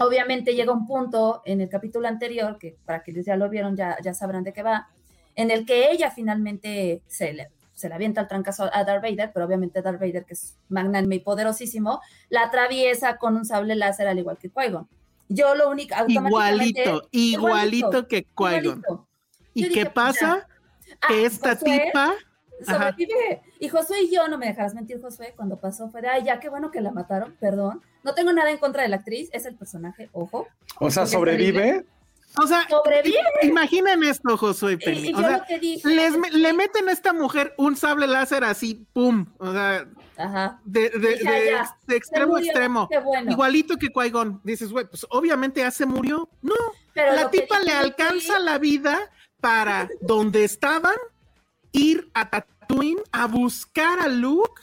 obviamente 0.00 0.54
llega 0.54 0.72
un 0.72 0.86
punto 0.86 1.42
en 1.44 1.60
el 1.60 1.68
capítulo 1.68 2.08
anterior, 2.08 2.58
que 2.58 2.76
para 2.84 3.02
quienes 3.02 3.26
ya 3.26 3.36
lo 3.36 3.48
vieron 3.48 3.76
ya, 3.76 3.96
ya 4.02 4.14
sabrán 4.14 4.44
de 4.44 4.52
qué 4.52 4.62
va, 4.62 4.88
en 5.36 5.50
el 5.50 5.64
que 5.64 5.90
ella 5.90 6.10
finalmente 6.10 7.02
se 7.06 7.32
se 7.78 7.88
le 7.88 7.94
avienta 7.94 8.20
el 8.22 8.28
trancazo 8.28 8.68
a 8.72 8.84
Darth 8.84 9.02
Vader, 9.02 9.30
pero 9.32 9.46
obviamente 9.46 9.80
Darth 9.82 10.00
Vader, 10.00 10.24
que 10.24 10.34
es 10.34 10.56
magnánime 10.68 11.16
y 11.16 11.20
poderosísimo, 11.20 12.00
la 12.28 12.42
atraviesa 12.44 13.16
con 13.16 13.36
un 13.36 13.44
sable 13.44 13.74
láser 13.76 14.08
al 14.08 14.18
igual 14.18 14.36
que 14.38 14.50
Qui-Gon. 14.50 14.88
Yo 15.28 15.54
lo 15.54 15.70
único... 15.70 15.94
automáticamente- 15.94 16.82
Igualito, 16.82 17.08
igualito 17.12 18.08
que 18.08 18.26
Qui-Gon. 18.26 18.64
igualito. 18.64 19.08
¿Y 19.54 19.62
Yo 19.62 19.68
qué 19.68 19.74
dije, 19.80 19.90
pasa? 19.90 20.46
Ah, 21.00 21.06
Que 21.08 21.24
esta 21.26 21.54
Josué 21.54 21.82
tipa, 21.86 22.14
Ajá. 22.66 22.90
sobrevive. 22.90 23.42
Y 23.60 23.68
Josué 23.68 24.02
y 24.02 24.10
yo, 24.14 24.26
no 24.28 24.38
me 24.38 24.46
dejarás 24.46 24.74
mentir, 24.74 25.00
Josué, 25.00 25.32
cuando 25.36 25.58
pasó 25.60 25.88
fue 25.90 26.00
de, 26.02 26.08
ay, 26.08 26.24
ya 26.24 26.40
qué 26.40 26.48
bueno 26.48 26.70
que 26.70 26.80
la 26.80 26.90
mataron, 26.92 27.36
perdón. 27.40 27.82
No 28.04 28.14
tengo 28.14 28.32
nada 28.32 28.50
en 28.50 28.58
contra 28.58 28.82
de 28.82 28.88
la 28.88 28.96
actriz, 28.96 29.28
es 29.32 29.46
el 29.46 29.54
personaje, 29.56 30.08
ojo. 30.12 30.46
O 30.80 30.90
sea, 30.90 31.06
sobrevive. 31.06 31.84
O 32.42 32.46
sea, 32.46 32.66
Sobrevive. 32.68 33.18
imaginen 33.42 34.02
esto, 34.04 34.36
Josué 34.36 34.72
y 34.72 34.74
Y, 34.74 34.78
Penny. 34.78 35.08
y 35.10 35.14
O 35.14 35.16
yo 35.16 35.28
sea, 35.28 35.38
lo 35.38 35.44
que 35.44 35.58
dije. 35.58 35.88
les 35.88 36.32
le 36.32 36.52
meten 36.52 36.88
a 36.88 36.92
esta 36.92 37.12
mujer 37.12 37.54
un 37.58 37.76
sable 37.76 38.06
láser 38.06 38.44
así, 38.44 38.86
pum, 38.92 39.26
o 39.38 39.52
sea, 39.52 39.86
Ajá. 40.16 40.60
de, 40.64 40.90
de- 40.90 41.16
Y 41.20 41.24
ya, 41.24 41.30
de- 41.32 41.46
ya. 41.46 41.76
de 41.86 41.96
extremo 41.96 42.36
a 42.36 42.40
extremo. 42.40 42.88
Bueno. 43.04 43.30
Igualito 43.30 43.76
que 43.76 43.88
Qui-Gon. 43.88 44.40
Dices, 44.44 44.70
güey, 44.70 44.86
pues 44.86 45.06
obviamente 45.10 45.60
ya 45.60 45.70
se 45.70 45.86
murió. 45.86 46.28
No, 46.42 46.54
Pero 46.94 47.14
la 47.14 47.30
tipa 47.30 47.60
le 47.60 47.72
alcanza 47.72 48.38
la 48.38 48.58
vida 48.58 48.98
para 49.40 49.88
donde 50.00 50.44
estaban, 50.44 50.96
ir 51.72 52.10
a 52.14 52.28
Tatooine 52.30 53.00
a 53.12 53.26
buscar 53.26 54.00
a 54.00 54.08
Luke 54.08 54.62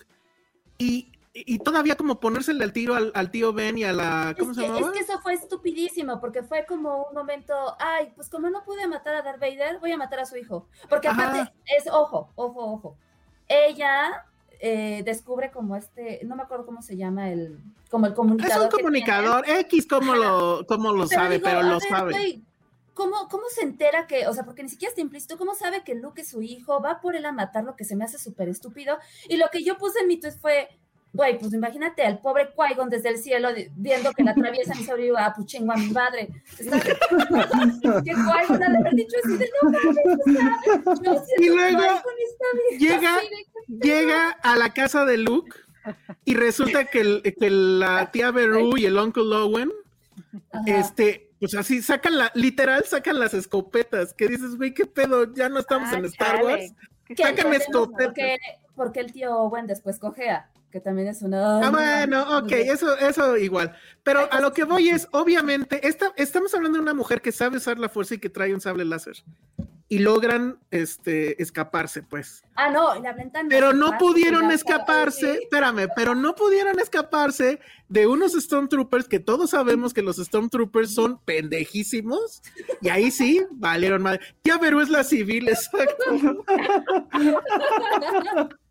y, 0.78 1.12
y 1.38 1.60
todavía 1.60 1.98
como 1.98 2.22
ponérsele 2.22 2.64
al 2.64 2.72
tiro 2.72 2.96
al, 2.96 3.12
al 3.14 3.30
tío 3.30 3.52
Ben 3.52 3.78
y 3.78 3.84
a 3.84 3.92
la, 3.92 4.34
¿cómo 4.40 4.52
es 4.52 4.56
se 4.58 4.62
que, 4.64 4.68
llamaba? 4.70 4.88
es 4.88 4.94
que 4.94 5.00
eso 5.00 5.20
fue 5.22 5.34
estupidísimo, 5.34 6.22
porque 6.22 6.44
fue 6.44 6.66
como 6.66 7.04
un 7.10 7.14
momento, 7.14 7.54
ay, 7.78 8.14
pues 8.16 8.30
como 8.30 8.50
no 8.50 8.64
pude 8.64 8.88
matar 8.88 9.16
a 9.16 9.22
Darth 9.22 9.42
Vader, 9.42 9.80
voy 9.80 9.92
a 9.92 9.98
matar 9.98 10.22
a 10.22 10.26
su 10.26 10.38
hijo. 10.38 10.68
Porque 10.90 11.10
Ajá. 11.10 11.28
aparte, 11.30 11.54
es, 11.78 11.88
ojo, 11.92 12.30
ojo, 12.36 12.74
ojo. 12.74 12.98
Ella 13.50 14.26
eh, 14.62 15.04
descubre 15.04 15.52
como 15.52 15.76
este, 15.76 16.22
no 16.24 16.38
me 16.38 16.44
acuerdo 16.44 16.66
cómo 16.66 16.82
se 16.82 16.96
llama 16.96 17.30
el, 17.30 17.60
como 17.90 18.06
el 18.06 18.14
Es 18.14 18.16
comunicador. 18.18 18.64
un 18.64 18.70
que 18.70 18.78
comunicador 18.78 19.50
X, 19.50 19.88
como 19.88 20.16
lo, 20.16 20.66
como 20.68 20.94
lo 20.94 21.06
sabe, 21.06 21.36
digo, 21.36 21.50
pero 21.50 21.64
lo 21.64 21.80
ver, 21.80 21.90
sabe. 21.90 22.42
¿Cómo, 22.94 23.28
¿Cómo 23.30 23.44
se 23.50 23.62
entera 23.62 24.08
que, 24.08 24.26
o 24.26 24.34
sea, 24.34 24.46
porque 24.46 24.64
ni 24.64 24.70
siquiera 24.70 24.90
está 24.90 25.02
implícito, 25.02 25.38
cómo 25.38 25.54
sabe 25.54 25.84
que 25.84 25.96
Luke 25.96 26.22
es 26.22 26.30
su 26.30 26.42
hijo, 26.42 26.82
va 26.82 27.02
por 27.02 27.18
él 27.18 27.26
a 27.26 27.34
matarlo, 27.34 27.76
que 27.76 27.84
se 27.84 27.98
me 27.98 28.06
hace 28.06 28.18
súper 28.18 28.48
estúpido? 28.48 28.98
Y 29.28 29.36
lo 29.36 29.50
que 29.52 29.66
yo 29.66 29.78
puse 29.78 30.00
en 30.00 30.08
mi 30.08 30.18
tweet 30.18 30.32
fue, 30.32 30.70
güey, 31.16 31.40
pues 31.40 31.54
imagínate 31.54 32.04
al 32.04 32.20
pobre 32.20 32.50
Qui-Gon 32.56 32.90
desde 32.90 33.10
el 33.10 33.18
cielo 33.18 33.50
viendo 33.76 34.12
que 34.14 34.24
la 34.24 34.32
atraviesan 34.32 34.80
y 34.80 34.84
sobrevive, 34.84 35.16
ah, 35.18 35.34
pues 35.36 35.48
chingo 35.48 35.72
a 35.72 35.78
mi 35.78 35.90
madre. 35.92 36.30
Que 36.58 36.66
Qui-Gon 38.14 38.64
ha 38.64 38.70
de 38.70 38.78
haber 38.78 38.94
dicho 38.94 39.16
así 39.24 39.38
de, 39.38 39.50
no 39.62 39.70
mames, 39.72 41.22
Y 41.38 41.48
luego 41.50 41.80
Qui-Gon 41.80 42.16
está 42.28 42.46
bien, 42.70 42.80
llega- 42.80 43.20
Llega 43.68 44.30
a 44.30 44.56
la 44.58 44.74
casa 44.74 45.06
de 45.06 45.18
Luke 45.18 45.58
y 46.24 46.36
resulta 46.36 46.86
que, 46.86 47.02
el- 47.02 47.22
que 47.40 47.50
la 47.50 48.12
tía 48.12 48.30
Beru 48.32 48.78
y 48.78 48.86
el 48.86 48.96
Uncle 48.98 49.24
Owen, 49.36 49.72
Ajá. 50.52 50.64
este, 50.68 51.32
pues 51.40 51.56
así 51.56 51.82
sacan 51.82 52.18
la, 52.18 52.32
literal 52.36 52.86
sacan 52.86 53.20
las 53.20 53.34
escopetas. 53.34 54.14
Que 54.14 54.28
dices, 54.28 54.56
güey, 54.56 54.74
qué 54.74 54.86
pedo, 54.86 55.34
ya 55.34 55.50
no 55.50 55.60
estamos 55.60 55.90
Ah, 55.92 55.98
en 55.98 56.06
Star 56.06 56.36
chale. 56.38 56.44
Wars. 56.44 56.74
Sacan 57.18 57.54
escopetas. 57.54 58.06
porque, 58.08 58.38
porque 58.76 59.00
el 59.00 59.12
tío 59.12 59.36
Owen 59.36 59.66
después 59.68 59.98
cojea, 60.00 60.50
que 60.76 60.82
también 60.82 61.08
es 61.08 61.22
una... 61.22 61.66
Ah, 61.66 61.72
bueno, 61.72 62.38
ok, 62.38 62.52
eso, 62.52 62.98
eso 62.98 63.38
igual. 63.38 63.74
Pero 64.04 64.28
a 64.30 64.42
lo 64.42 64.52
que 64.52 64.66
voy 64.66 64.90
es, 64.90 65.08
obviamente, 65.14 65.88
esta, 65.88 66.12
estamos 66.18 66.54
hablando 66.54 66.80
de 66.80 66.82
una 66.82 66.94
mujer 66.94 67.22
que 67.22 67.32
sabe 67.32 67.56
usar 67.56 67.80
la 67.80 67.88
fuerza 67.88 68.16
y 68.16 68.18
que 68.18 68.30
trae 68.30 68.54
un 68.54 68.60
sable 68.60 68.84
láser. 68.84 69.24
Y 69.88 70.00
logran 70.00 70.60
este, 70.72 71.42
escaparse, 71.42 72.04
pues. 72.04 72.44
Ah, 72.56 72.70
no, 72.70 72.94
la 73.00 73.14
ventana. 73.14 73.48
Pero 73.50 73.72
no 73.72 73.98
pudieron 73.98 74.50
ya, 74.50 74.56
escaparse, 74.56 75.36
sí. 75.36 75.40
espérame, 75.44 75.88
pero 75.96 76.14
no 76.14 76.36
pudieron 76.36 76.78
escaparse 76.78 77.62
de 77.88 78.06
unos 78.06 78.34
Stormtroopers 78.34 79.08
que 79.08 79.22
todos 79.22 79.52
sabemos 79.52 79.94
que 79.94 80.02
los 80.02 80.18
Stormtroopers 80.18 80.94
son 80.94 81.22
pendejísimos. 81.24 82.42
Y 82.82 82.90
ahí 82.90 83.12
sí, 83.12 83.46
valieron 83.52 84.02
mal. 84.02 84.20
Tía 84.42 84.58
Beru 84.58 84.82
es 84.82 84.90
la 84.90 85.06
civil, 85.06 85.48
exacto. 85.48 86.04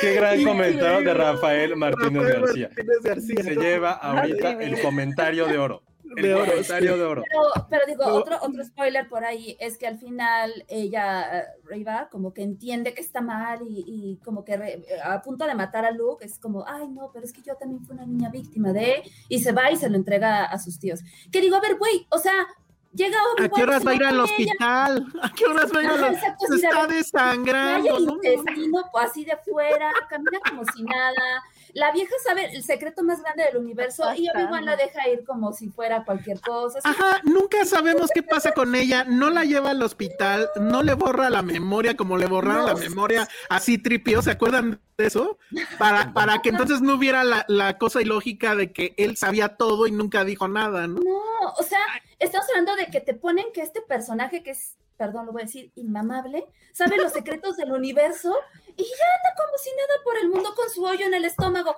Qué 0.00 0.14
gran 0.14 0.42
comentario 0.44 1.00
de 1.00 1.14
Rafael 1.14 1.76
Martínez 1.76 2.22
Rafael 2.22 2.40
García. 2.42 2.68
Martínez 2.68 2.98
García. 3.02 3.42
Se 3.42 3.54
lleva 3.56 3.92
ahorita 3.92 4.48
Ay, 4.48 4.56
el 4.72 4.80
comentario 4.82 5.46
de 5.46 5.58
oro. 5.58 5.82
El 6.16 6.22
De 6.22 6.34
oro, 6.34 6.46
comentario 6.46 6.92
sí. 6.92 6.98
de 6.98 7.04
oro. 7.04 7.22
Pero, 7.28 7.66
pero 7.70 7.82
digo, 7.86 8.04
No. 8.04 8.14
otro, 8.14 8.36
otro 8.40 8.64
spoiler 8.64 9.08
por 9.08 9.24
ahí 9.24 9.56
es 9.58 9.78
que 9.78 9.86
al 9.86 9.98
final 9.98 10.64
ella, 10.68 11.44
Reva, 11.64 12.08
como 12.10 12.32
que 12.32 12.42
entiende 12.42 12.94
que 12.94 13.00
está 13.00 13.20
mal 13.20 13.60
y, 13.66 13.84
y 13.86 14.16
como 14.24 14.44
que 14.44 14.56
re- 14.56 14.82
a 15.02 15.20
punto 15.22 15.46
de 15.46 15.54
matar 15.54 15.84
a 15.84 15.90
Luke, 15.90 16.24
es 16.24 16.38
como, 16.38 16.64
ay, 16.68 16.86
no, 16.88 17.10
pero 17.12 17.24
es 17.24 17.32
que 17.32 17.42
yo 17.42 17.56
también 17.56 17.84
fui 17.84 17.94
una 17.96 18.06
niña 18.06 18.30
víctima 18.30 18.72
de, 18.72 19.02
y 19.28 19.40
se 19.40 19.52
va 19.52 19.70
y 19.72 19.76
se 19.76 19.88
lo 19.88 19.96
entrega 19.96 20.44
a 20.44 20.58
sus 20.58 20.78
tíos. 20.78 21.00
Que 21.32 21.40
digo, 21.40 21.56
a 21.56 21.60
ver, 21.60 21.76
güey, 21.78 22.06
o 22.10 22.18
sea, 22.18 22.46
llega 22.94 23.18
¿A 23.18 23.32
Obi-Wan, 23.32 23.50
qué 23.54 23.62
horas 23.62 23.86
va 23.86 23.90
a 23.90 23.94
ir 23.94 24.04
al 24.04 24.20
hospital? 24.20 25.06
¿A 25.22 25.30
qué 25.30 25.44
horas 25.46 25.72
va 25.74 25.80
a 25.80 25.82
ir 25.82 25.90
al 25.90 26.04
hospital? 26.04 26.36
Se 26.48 26.54
está 26.54 26.86
desangrando. 26.86 27.96
el 27.96 28.06
¿no? 28.06 28.14
intestino 28.14 28.88
pues, 28.92 29.04
así 29.04 29.24
de 29.24 29.36
fuera, 29.44 29.92
camina 30.08 30.38
como 30.48 30.64
si 30.74 30.82
nada. 30.82 31.42
La 31.74 31.90
vieja 31.90 32.14
sabe 32.24 32.54
el 32.54 32.62
secreto 32.62 33.02
más 33.02 33.20
grande 33.20 33.44
del 33.44 33.56
universo 33.56 34.04
y 34.14 34.28
Obi-Wan 34.28 34.64
la 34.64 34.76
deja 34.76 35.08
ir 35.08 35.24
como 35.24 35.52
si 35.52 35.68
fuera 35.68 36.04
cualquier 36.04 36.40
cosa. 36.40 36.78
así, 36.78 36.88
Ajá, 36.88 37.20
nunca 37.24 37.64
sabemos 37.64 38.10
qué 38.14 38.22
pasa 38.22 38.52
con 38.52 38.76
ella, 38.76 39.04
no 39.04 39.28
la 39.30 39.44
lleva 39.44 39.70
al 39.70 39.82
hospital, 39.82 40.48
no 40.60 40.84
le 40.84 40.94
borra 40.94 41.30
la 41.30 41.42
memoria 41.42 41.96
como 41.96 42.16
le 42.16 42.26
borraron 42.26 42.66
la 42.66 42.76
memoria 42.76 43.28
así 43.48 43.76
tripio, 43.76 44.22
¿se 44.22 44.30
acuerdan 44.30 44.80
de 44.96 45.06
eso? 45.06 45.38
Para, 45.76 46.12
para 46.12 46.38
que 46.42 46.50
entonces 46.50 46.80
no 46.80 46.94
hubiera 46.94 47.24
la, 47.24 47.44
la 47.48 47.76
cosa 47.76 48.00
ilógica 48.00 48.54
de 48.54 48.72
que 48.72 48.94
él 48.96 49.16
sabía 49.16 49.56
todo 49.56 49.88
y 49.88 49.90
nunca 49.90 50.24
dijo 50.24 50.46
nada, 50.46 50.86
¿no? 50.86 51.00
No, 51.00 51.50
o 51.58 51.62
sea, 51.64 51.80
estamos 52.20 52.46
hablando 52.50 52.76
de 52.76 52.86
que 52.86 53.00
te 53.00 53.14
ponen 53.14 53.46
que 53.52 53.62
este 53.62 53.82
personaje 53.82 54.44
que 54.44 54.52
es, 54.52 54.76
perdón, 54.96 55.26
lo 55.26 55.32
voy 55.32 55.42
a 55.42 55.46
decir, 55.46 55.72
inmamable, 55.74 56.46
sabe 56.72 56.96
los 56.98 57.12
secretos 57.12 57.56
del 57.56 57.72
universo 57.72 58.34
y 58.76 58.82
ya 58.82 59.06
anda 59.16 59.34
como 59.36 59.58
si 59.58 59.70
nada 59.70 59.94
por 60.04 60.16
el 60.18 60.28
mundo 60.30 60.54
con 60.54 60.68
su 60.70 60.84
hoyo 60.84 61.06
en 61.06 61.14
el 61.14 61.24
estómago. 61.24 61.76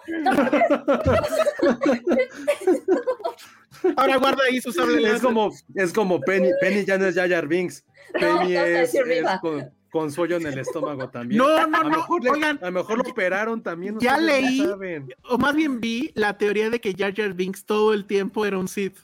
Ahora 3.96 4.16
guarda 4.16 4.42
ahí 4.48 4.60
su 4.60 4.72
sable 4.72 5.10
Es 5.10 5.20
como, 5.22 5.50
es 5.74 5.92
como 5.92 6.20
Penny. 6.20 6.50
Penny 6.60 6.84
ya 6.84 6.98
no 6.98 7.06
es 7.06 7.14
Jar 7.14 7.46
Binks. 7.46 7.84
Penny 8.12 8.56
es, 8.56 8.92
con, 9.40 9.70
con 9.90 10.10
su 10.10 10.22
hoyo 10.22 10.36
en 10.36 10.46
el 10.46 10.58
estómago 10.58 11.08
también. 11.10 11.38
No, 11.38 11.66
no, 11.66 11.78
a 11.78 11.82
no, 11.82 11.90
mejor 11.90 12.24
le- 12.24 12.30
oigan. 12.30 12.58
a 12.62 12.66
lo 12.66 12.72
mejor 12.72 12.98
lo 13.04 13.10
operaron 13.10 13.62
también. 13.62 13.98
Ya 14.00 14.18
leí. 14.18 14.58
saben. 14.58 15.08
O 15.28 15.38
más 15.38 15.54
bien 15.54 15.80
vi 15.80 16.10
la 16.14 16.36
teoría 16.38 16.70
de 16.70 16.80
que 16.80 16.94
Jar 16.94 17.34
Binks 17.34 17.64
todo 17.64 17.92
el 17.92 18.06
tiempo 18.06 18.46
era 18.46 18.58
un 18.58 18.68
Sith. 18.68 18.98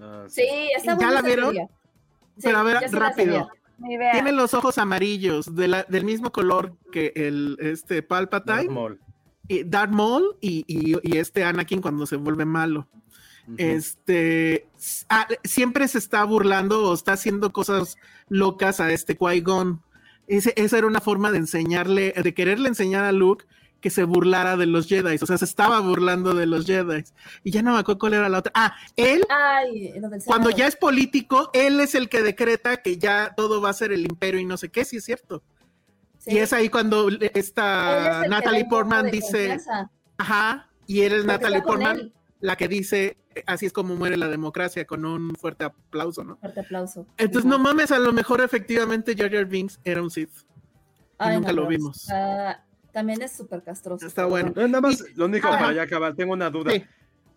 Ah, 0.00 0.24
sí, 0.28 0.44
está 0.76 0.98
¿Ya 0.98 1.10
la 1.10 1.22
vieron? 1.22 1.44
teoría. 1.52 1.66
Sí, 2.36 2.42
Pero 2.44 2.58
a 2.58 2.62
ver, 2.64 2.76
rápido. 2.90 3.48
Tiene 4.12 4.32
los 4.32 4.54
ojos 4.54 4.78
amarillos, 4.78 5.54
de 5.54 5.68
la- 5.68 5.82
del 5.84 6.04
mismo 6.04 6.30
color 6.32 6.76
que 6.92 7.12
el 7.16 7.56
este 7.60 8.02
Palpatine. 8.02 8.56
Darth 8.56 8.70
Maul. 8.70 9.00
y 9.48 9.64
Darth 9.64 9.90
Maul 9.92 10.36
y, 10.40 10.64
y- 10.68 10.96
y 11.02 11.16
este 11.18 11.44
Anakin 11.44 11.80
cuando 11.82 12.06
se 12.06 12.16
vuelve 12.16 12.44
malo. 12.44 12.88
Este 13.56 14.68
ah, 15.08 15.26
siempre 15.44 15.88
se 15.88 15.98
está 15.98 16.24
burlando 16.24 16.84
o 16.88 16.94
está 16.94 17.12
haciendo 17.14 17.52
cosas 17.52 17.96
locas 18.28 18.80
a 18.80 18.92
este 18.92 19.16
Qui-Gon. 19.18 19.82
Ese- 20.28 20.54
esa 20.56 20.78
era 20.78 20.86
una 20.86 21.00
forma 21.00 21.30
de 21.32 21.38
enseñarle, 21.38 22.12
de 22.12 22.34
quererle 22.34 22.68
enseñar 22.68 23.04
a 23.04 23.12
Luke 23.12 23.44
que 23.82 23.90
se 23.90 24.04
burlara 24.04 24.56
de 24.56 24.64
los 24.66 24.86
Jedi. 24.86 25.18
O 25.20 25.26
sea, 25.26 25.36
se 25.36 25.44
estaba 25.44 25.80
burlando 25.80 26.32
de 26.32 26.46
los 26.46 26.64
Jedi. 26.64 27.02
Y 27.44 27.50
ya 27.50 27.60
no 27.62 27.72
me 27.74 27.80
acuerdo 27.80 27.98
cuál 27.98 28.14
era 28.14 28.28
la 28.30 28.38
otra. 28.38 28.52
Ah, 28.54 28.74
él, 28.96 29.22
Ay, 29.28 29.92
cuando 30.24 30.48
ya 30.50 30.66
es 30.68 30.76
político, 30.76 31.50
él 31.52 31.80
es 31.80 31.94
el 31.96 32.08
que 32.08 32.22
decreta 32.22 32.78
que 32.78 32.96
ya 32.96 33.34
todo 33.36 33.60
va 33.60 33.70
a 33.70 33.74
ser 33.74 33.92
el 33.92 34.02
imperio 34.02 34.40
y 34.40 34.44
no 34.46 34.56
sé 34.56 34.70
qué, 34.70 34.84
sí 34.86 34.96
es 34.98 35.04
cierto. 35.04 35.42
Sí. 36.18 36.36
Y 36.36 36.38
es 36.38 36.52
ahí 36.52 36.68
cuando 36.68 37.08
Él 37.08 37.18
es 37.20 37.32
esta 37.34 38.22
Natalie 38.28 38.64
Portman 38.66 39.10
dice, 39.10 39.48
confianza. 39.48 39.90
Ajá, 40.16 40.70
Y 40.86 41.00
eres 41.00 41.24
Porque 41.24 41.32
Natalie 41.32 41.62
Portman, 41.62 41.96
él. 41.98 42.12
la 42.38 42.54
que 42.56 42.68
dice, 42.68 43.18
así 43.46 43.66
es 43.66 43.72
como 43.72 43.96
muere 43.96 44.16
la 44.16 44.28
democracia, 44.28 44.86
con 44.86 45.04
un 45.04 45.34
fuerte 45.34 45.64
aplauso, 45.64 46.22
¿no? 46.22 46.36
Fuerte 46.36 46.60
aplauso. 46.60 47.04
Entonces, 47.16 47.50
no 47.50 47.58
mames, 47.58 47.90
a 47.90 47.98
lo 47.98 48.12
mejor 48.12 48.40
efectivamente 48.40 49.16
Jar 49.16 49.32
Jar 49.32 49.46
Binks 49.46 49.80
era 49.82 50.00
un 50.00 50.10
Sith. 50.12 50.30
Ay, 51.18 51.36
nunca 51.36 51.52
lo 51.52 51.66
vimos. 51.66 52.02
está- 52.02 52.64
también 52.92 53.22
es 53.22 53.32
súper 53.32 53.62
castroso. 53.62 54.06
Está 54.06 54.26
bueno. 54.26 54.52
No, 54.54 54.68
nada 54.68 54.80
más, 54.80 55.04
lo 55.14 55.26
único 55.26 55.48
Ajá. 55.48 55.58
para 55.58 55.72
ya 55.72 55.82
acabar, 55.82 56.14
tengo 56.14 56.32
una 56.32 56.50
duda. 56.50 56.72
Sí. 56.72 56.84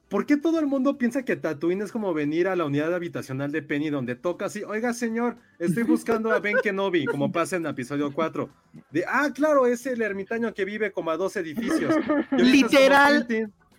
¿Por 0.10 0.28
qué 0.28 0.38
todo 0.38 0.60
el 0.60 0.68
mundo 0.68 1.00
piensa 1.00 1.26
que 1.26 1.36
Tatooine 1.36 1.82
es 1.82 1.92
como 1.92 2.14
venir 2.14 2.48
a 2.48 2.56
la 2.56 2.66
unidad 2.66 2.94
habitacional 2.94 3.52
de 3.52 3.64
Penny 3.64 3.90
donde 3.90 4.16
toca 4.16 4.46
así, 4.46 4.64
oiga 4.64 4.94
señor, 4.94 5.38
estoy 5.58 5.82
buscando 5.82 6.32
a 6.32 6.40
Ben 6.40 6.58
Kenobi, 6.62 7.06
como 7.06 7.32
pasa 7.32 7.56
en 7.56 7.66
el 7.66 7.72
episodio 7.72 8.14
4? 8.14 8.48
De, 8.92 9.04
ah, 9.08 9.32
claro, 9.34 9.66
es 9.66 9.86
el 9.88 10.02
ermitaño 10.02 10.54
que 10.54 10.64
vive 10.64 10.92
como 10.92 11.10
a 11.10 11.18
dos 11.18 11.36
edificios. 11.38 11.96
Literal. 12.32 13.28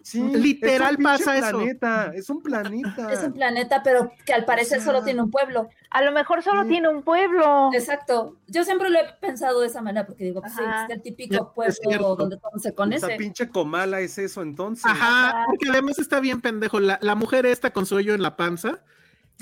Sí, 0.06 0.22
Literal 0.22 0.92
es 0.92 0.98
un 0.98 1.04
pinche 1.04 1.24
pasa 1.24 1.36
eso. 1.36 1.58
planeta, 1.58 2.12
Es 2.14 2.30
un 2.30 2.40
planeta. 2.40 3.12
Es 3.12 3.24
un 3.24 3.32
planeta, 3.32 3.82
pero 3.82 4.12
que 4.24 4.32
al 4.32 4.44
parecer 4.44 4.80
solo 4.80 5.02
tiene 5.02 5.20
un 5.20 5.32
pueblo. 5.32 5.68
A 5.90 6.00
lo 6.00 6.12
mejor 6.12 6.44
solo 6.44 6.62
Sí. 6.62 6.68
tiene 6.68 6.88
un 6.88 7.02
pueblo. 7.02 7.70
Exacto. 7.74 8.36
Yo 8.46 8.62
siempre 8.62 8.88
lo 8.88 9.00
he 9.00 9.04
pensado 9.20 9.60
de 9.62 9.66
esa 9.66 9.82
manera, 9.82 10.06
porque 10.06 10.22
digo, 10.22 10.40
pues 10.42 10.52
sí, 10.52 10.62
es 10.62 10.90
el 10.94 11.02
típico 11.02 11.52
pueblo 11.52 12.14
donde 12.14 12.36
todo 12.36 12.56
se 12.60 12.72
conoce. 12.72 12.98
Esa 13.04 13.16
pinche 13.16 13.48
comala 13.50 13.98
es 13.98 14.16
eso 14.18 14.42
entonces. 14.42 14.84
Ajá, 14.86 15.42
porque 15.46 15.70
además 15.70 15.98
está 15.98 16.20
bien 16.20 16.40
pendejo. 16.40 16.78
La, 16.78 17.00
la 17.02 17.16
mujer 17.16 17.44
esta 17.44 17.72
con 17.72 17.84
su 17.84 17.96
hoyo 17.96 18.14
en 18.14 18.22
la 18.22 18.36
panza 18.36 18.78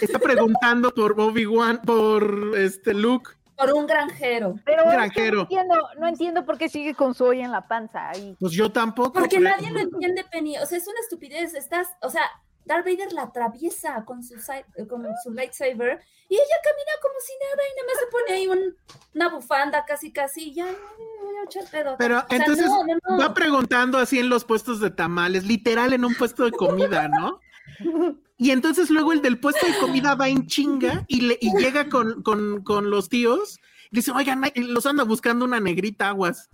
está 0.01 0.19
preguntando 0.19 0.95
por 0.95 1.21
Obi-Wan, 1.21 1.83
por 1.85 2.53
este 2.57 2.95
Luke. 2.95 3.33
Por 3.57 3.73
un 3.73 3.87
granjero. 3.87 4.55
Pero 4.65 4.83
Un 4.85 4.89
es 4.89 4.95
que 4.95 4.97
granjero. 4.97 5.37
no 5.37 5.43
entiendo, 5.43 5.89
no 5.99 6.07
entiendo 6.09 6.45
por 6.45 6.59
qué 6.59 6.69
sigue 6.69 6.95
con 6.95 7.15
su 7.15 7.25
olla 7.25 7.45
en 7.45 7.53
la 7.53 7.67
panza 7.69 8.11
ahí. 8.11 8.37
Pues 8.41 8.53
yo 8.53 8.71
tampoco. 8.73 9.13
Porque 9.13 9.37
pero- 9.39 9.51
nadie 9.51 9.71
lo 9.71 9.81
entiende, 9.81 10.25
Penny. 10.31 10.59
O 10.59 10.67
sea, 10.67 10.79
es 10.79 10.87
una 10.89 11.01
estupidez. 11.01 11.55
Estás, 11.55 11.89
o 12.03 12.11
sea, 12.11 12.23
Darth 12.65 12.85
Vader 12.87 13.13
la 13.13 13.23
atraviesa 13.25 14.05
con 14.05 14.23
su, 14.23 14.35
con 14.89 15.07
su 15.23 15.33
lightsaber 15.33 16.01
y 16.31 16.35
ella 16.35 16.57
camina 16.65 16.93
como 17.03 17.15
si 17.21 17.33
nada 17.39 17.63
y 17.69 17.77
nada 17.77 17.87
más 17.87 17.99
se 18.01 18.07
pone 18.07 18.33
ahí 18.33 18.47
un- 18.49 18.77
una 19.15 19.29
bufanda 19.29 19.85
casi 19.85 20.11
casi 20.11 20.49
y 20.49 20.55
ya 20.55 20.65
no 20.65 21.27
voy 21.27 21.37
a 21.37 21.45
echar 21.45 21.65
pedo. 21.71 21.97
Pero 21.99 22.21
O 22.21 22.27
sea, 22.27 22.39
entonces 22.39 22.65
no, 22.67 22.85
no, 22.85 22.95
no. 23.11 23.19
va 23.19 23.35
preguntando 23.35 23.99
así 23.99 24.19
en 24.19 24.31
los 24.31 24.45
puestos 24.47 24.81
de 24.81 24.91
tamales, 24.91 25.45
literal 25.45 25.93
en 25.93 26.05
un 26.07 26.15
puesto 26.15 26.45
de 26.47 26.53
comida, 26.53 27.07
¿no? 27.09 27.39
Y 28.37 28.51
entonces 28.51 28.91
luego 28.91 29.13
el 29.13 29.23
del 29.23 29.39
puesto 29.39 29.67
de 29.67 29.79
comida 29.79 30.15
va 30.15 30.29
en 30.29 30.47
chinga 30.47 31.05
y, 31.09 31.21
le, 31.21 31.39
y 31.41 31.57
llega 31.57 31.89
con, 31.89 32.23
con, 32.23 32.63
con 32.65 32.91
los 32.91 33.09
tíos 33.09 33.61
y 33.91 33.97
dice, 33.97 34.11
oigan, 34.11 34.43
los 34.57 34.87
anda 34.87 35.05
buscando 35.05 35.45
una 35.45 35.61
negrita 35.61 36.09
aguas. 36.09 36.51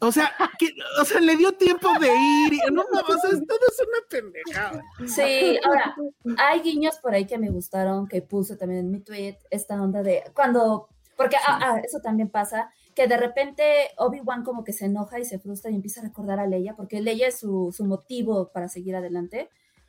O 0.00 0.12
sea, 0.12 0.32
que, 0.58 0.68
o 1.00 1.04
sea, 1.04 1.20
le 1.20 1.36
dio 1.36 1.52
tiempo 1.52 1.88
de 1.98 2.08
ir. 2.08 2.60
No, 2.72 2.84
no, 2.92 3.00
o 3.00 3.18
sea, 3.18 3.30
todo 3.30 3.58
es 3.68 3.80
una 3.80 4.08
pendejada. 4.08 4.82
Sí, 5.06 5.58
ahora, 5.64 5.96
hay 6.36 6.60
guiños 6.60 6.96
por 6.98 7.14
ahí 7.14 7.26
que 7.26 7.38
me 7.38 7.48
gustaron, 7.48 8.06
que 8.06 8.20
puse 8.20 8.56
también 8.56 8.80
en 8.80 8.90
mi 8.90 9.00
tweet, 9.00 9.38
esta 9.50 9.80
onda 9.80 10.02
de 10.02 10.24
cuando, 10.34 10.88
porque 11.16 11.36
ah, 11.36 11.58
ah, 11.62 11.80
eso 11.82 12.00
también 12.00 12.28
pasa, 12.28 12.70
que 12.94 13.06
de 13.06 13.16
repente 13.16 13.62
Obi-Wan 13.96 14.44
como 14.44 14.62
que 14.62 14.74
se 14.74 14.86
enoja 14.86 15.18
y 15.18 15.24
se 15.24 15.38
frustra 15.38 15.70
y 15.70 15.76
empieza 15.76 16.00
a 16.00 16.04
recordar 16.04 16.38
a 16.38 16.46
Leia, 16.46 16.76
porque 16.76 17.00
Leia 17.00 17.28
es 17.28 17.38
su, 17.38 17.72
su 17.74 17.84
motivo 17.86 18.50
para 18.52 18.68
seguir 18.68 18.96
adelante, 18.96 19.48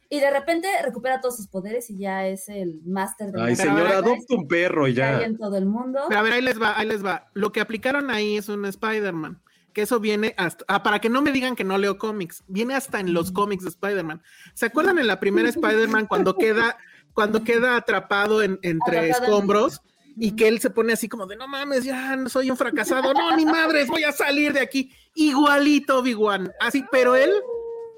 y 0.09 0.19
de 0.19 0.29
repente 0.31 0.67
recupera 0.83 1.19
todos 1.19 1.35
sus 1.37 1.47
poderes 1.47 1.89
y 1.89 1.97
ya 1.97 2.27
es 2.27 2.47
el 2.49 2.79
máster 2.85 3.31
de 3.31 3.41
Ay, 3.41 3.55
señora, 3.55 3.97
adopta 3.97 4.35
un 4.35 4.47
perro 4.47 4.87
y 4.87 4.93
que 4.95 5.03
hay 5.03 5.19
ya. 5.21 5.25
en 5.25 5.37
todo 5.37 5.57
el 5.57 5.65
mundo. 5.65 6.01
Pero 6.07 6.19
a 6.19 6.23
ver, 6.23 6.33
ahí 6.33 6.41
les 6.41 6.61
va, 6.61 6.77
ahí 6.77 6.87
les 6.87 7.03
va. 7.03 7.29
Lo 7.33 7.51
que 7.51 7.59
aplicaron 7.61 8.09
ahí 8.11 8.37
es 8.37 8.47
un 8.49 8.65
Spider-Man. 8.65 9.41
Que 9.73 9.81
eso 9.81 9.99
viene 9.99 10.33
hasta. 10.37 10.63
Ah, 10.69 10.83
para 10.83 10.99
que 10.99 11.09
no 11.09 11.21
me 11.21 11.31
digan 11.33 11.53
que 11.55 11.65
no 11.65 11.77
leo 11.77 11.97
cómics. 11.97 12.43
Viene 12.47 12.75
hasta 12.75 13.01
en 13.01 13.13
los 13.13 13.31
cómics 13.33 13.63
de 13.63 13.69
Spider-Man. 13.71 14.21
¿Se 14.53 14.67
acuerdan 14.67 14.99
en 14.99 15.07
la 15.07 15.19
primera 15.19 15.49
Spider-Man 15.49 16.05
cuando 16.07 16.37
queda, 16.37 16.77
cuando 17.13 17.43
queda 17.43 17.75
atrapado 17.75 18.41
en- 18.41 18.57
entre 18.61 18.99
Atrapado 18.99 19.17
en- 19.17 19.23
escombros? 19.23 19.81
Y 20.17 20.31
que 20.37 20.47
él 20.47 20.61
se 20.61 20.69
pone 20.69 20.93
así 20.93 21.09
como 21.09 21.25
de 21.25 21.35
no 21.35 21.45
mames, 21.49 21.83
ya 21.83 22.15
no 22.15 22.29
soy 22.29 22.49
un 22.49 22.55
fracasado, 22.55 23.13
no, 23.13 23.35
ni 23.35 23.45
madres, 23.45 23.89
voy 23.89 24.03
a 24.05 24.13
salir 24.13 24.53
de 24.53 24.61
aquí. 24.61 24.93
Igualito 25.13 25.99
Obi-Wan, 25.99 26.53
así, 26.61 26.85
pero 26.89 27.15
él 27.17 27.31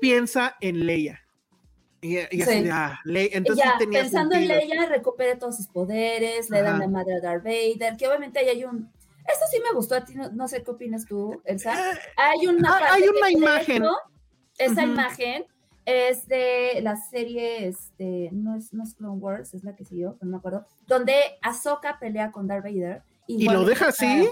piensa 0.02 0.56
en 0.62 0.86
Leia. 0.88 1.22
Y, 2.02 2.18
y 2.18 2.42
así 2.42 2.64
Sí. 2.64 2.70
ah, 2.72 3.00
Leia. 3.06 3.30
Y 3.34 3.38
Entonces 3.38 3.66
ya, 3.66 3.78
tenía 3.78 4.02
pensando 4.02 4.36
sentido. 4.36 4.60
en 4.60 4.70
Leia, 4.70 4.86
recupere 4.88 5.36
todos 5.36 5.58
sus 5.58 5.68
poderes, 5.68 6.50
le 6.50 6.58
dan 6.62 6.76
Ajá. 6.76 6.80
la 6.80 6.88
madre 6.88 7.16
a 7.16 7.20
Darth 7.22 7.44
Vader, 7.44 7.98
que 7.98 8.08
obviamente 8.08 8.40
ahí 8.40 8.50
hay 8.50 8.64
un... 8.66 8.92
Esto 9.28 9.46
sí 9.52 9.58
me 9.64 9.76
gustó 9.76 9.96
a 9.96 10.06
ti, 10.06 10.16
no, 10.16 10.30
no 10.32 10.48
sé 10.48 10.64
qué 10.64 10.72
opinas 10.72 11.06
tú, 11.06 11.42
Elsa. 11.44 11.74
Hay 12.16 12.48
una, 12.48 12.70
Ah, 12.78 12.88
hay 12.94 13.04
una 13.04 13.30
imagen. 13.30 13.78
hecho, 13.84 13.92
esa 14.58 14.84
Ujú. 14.84 14.92
imagen 14.94 15.46
es 15.86 16.28
de 16.28 16.80
la 16.82 16.96
serie, 16.98 17.68
este, 17.68 18.30
no 18.32 18.56
es, 18.56 18.74
no 18.74 18.84
es 18.84 18.94
Clone 18.94 19.18
Wars, 19.20 19.54
es 19.54 19.64
la 19.64 19.76
que 19.76 19.84
siguió, 19.86 20.18
no 20.22 20.30
me 20.32 20.38
acuerdo, 20.38 20.66
donde 20.86 21.16
Ahsoka 21.42 21.98
pelea 22.00 22.32
con 22.32 22.48
Darth 22.48 22.64
Vader. 22.64 23.02
¿Y 23.26 23.44
vuelve 23.46 23.62
lo 23.64 23.68
deja 23.68 23.88
así? 23.88 24.30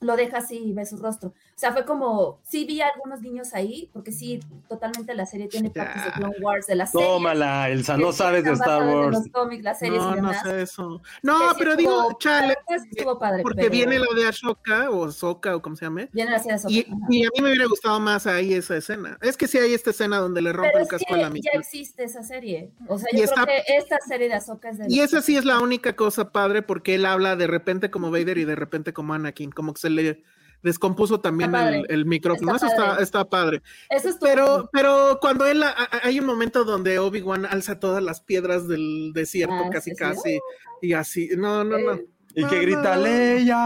Lo 0.00 0.16
deja 0.16 0.38
así 0.38 0.56
y 0.58 0.72
ve 0.72 0.86
su 0.86 0.96
rostro. 0.96 1.34
O 1.60 1.62
sea, 1.62 1.74
fue 1.74 1.84
como, 1.84 2.40
sí 2.42 2.64
vi 2.64 2.80
algunos 2.80 3.20
niños 3.20 3.52
ahí, 3.52 3.90
porque 3.92 4.12
sí, 4.12 4.40
totalmente 4.66 5.12
la 5.14 5.26
serie 5.26 5.46
tiene 5.46 5.68
partes 5.68 6.06
de. 6.06 6.12
Clone 6.12 6.36
Wars, 6.40 6.66
de 6.66 6.74
la 6.74 6.86
serie. 6.86 7.06
Tómala, 7.06 7.68
Elsa, 7.68 7.98
no 7.98 8.12
sabes 8.12 8.44
de 8.44 8.52
Star 8.52 8.82
Wars. 8.82 9.18
los 9.18 9.28
cómics, 9.30 9.62
las 9.62 9.78
series 9.78 10.00
y 10.00 10.04
No, 10.06 10.10
no 10.10 10.16
demás. 10.16 10.42
sé 10.42 10.62
eso. 10.62 11.02
que 11.04 11.18
No, 11.22 11.50
sí 11.50 11.56
pero 11.58 11.72
estuvo- 11.72 11.76
digo, 12.06 12.18
chale, 12.18 12.56
estuvo 12.90 13.18
padre, 13.18 13.42
porque 13.42 13.58
pero 13.58 13.70
viene 13.72 13.98
lo 13.98 14.14
de 14.14 14.26
Ashoka 14.26 14.88
o 14.88 15.12
Soka 15.12 15.54
o 15.54 15.60
como 15.60 15.76
se 15.76 15.84
llame. 15.84 16.08
Viene 16.14 16.30
la 16.30 16.38
serie 16.38 16.56
de 16.56 16.72
Y, 16.72 16.80
ajá. 16.80 16.96
y 17.10 17.24
a 17.26 17.28
mí 17.34 17.42
me 17.42 17.48
hubiera 17.50 17.66
gustado 17.66 18.00
más 18.00 18.26
ahí 18.26 18.54
esa 18.54 18.78
escena. 18.78 19.18
Es 19.20 19.36
que 19.36 19.46
sí 19.46 19.58
hay 19.58 19.74
esta 19.74 19.90
escena 19.90 20.16
donde 20.16 20.40
le 20.40 20.54
rompe 20.54 20.70
Pero 20.72 20.78
el 20.78 20.84
es 20.84 20.88
casco 20.88 21.12
a 21.14 21.18
la 21.18 21.28
mitad. 21.28 21.50
ya 21.52 21.60
existe 21.60 22.04
esa 22.04 22.22
serie. 22.22 22.70
O 22.88 22.96
sea, 22.96 23.08
Y 23.12 23.18
yo 23.18 23.24
está- 23.24 23.44
creo 23.44 23.62
que 23.66 23.76
esta 23.76 23.98
serie 24.08 24.28
de 24.28 24.34
Ahsoka 24.36 24.70
es 24.70 24.78
de... 24.78 24.86
Y 24.88 25.00
esa 25.00 25.20
sí 25.20 25.36
es 25.36 25.44
la 25.44 25.60
única 25.60 25.94
cosa 25.94 26.32
padre 26.32 26.62
porque 26.62 26.94
él 26.94 27.04
habla 27.04 27.36
de 27.36 27.46
repente 27.46 27.90
como 27.90 28.10
Vader 28.10 28.38
y 28.38 28.46
de 28.46 28.56
repente 28.56 28.94
como 28.94 29.12
Anakin, 29.12 29.50
como 29.52 29.74
que 29.74 29.80
se 29.82 29.90
le 29.90 30.24
descompuso 30.62 31.20
también 31.20 31.54
el, 31.54 31.86
el 31.88 32.04
micrófono. 32.06 32.54
Está 32.54 32.66
Eso 32.66 32.74
está, 32.76 32.86
padre. 32.90 33.02
está 33.02 33.24
padre. 33.24 33.62
Eso 33.88 34.08
estuvo 34.10 34.28
Pero, 34.28 34.70
pero 34.72 35.18
cuando 35.20 35.46
él, 35.46 35.62
a- 35.62 35.70
a- 35.70 36.00
hay 36.04 36.20
un 36.20 36.26
momento 36.26 36.64
donde 36.64 36.98
Obi-Wan 36.98 37.46
alza 37.46 37.78
todas 37.80 38.02
las 38.02 38.20
piedras 38.20 38.68
del 38.68 39.12
desierto, 39.14 39.54
Ah, 39.66 39.70
casi, 39.70 39.90
sí, 39.90 39.96
sí. 39.96 40.02
casi, 40.02 40.40
y 40.82 40.92
así. 40.92 41.28
No, 41.36 41.64
no, 41.64 41.78
no. 41.78 41.92
Eh, 41.94 42.06
Y 42.34 42.44
que 42.46 42.60
grita, 42.60 42.94
no. 42.96 43.02
Leia. 43.02 43.56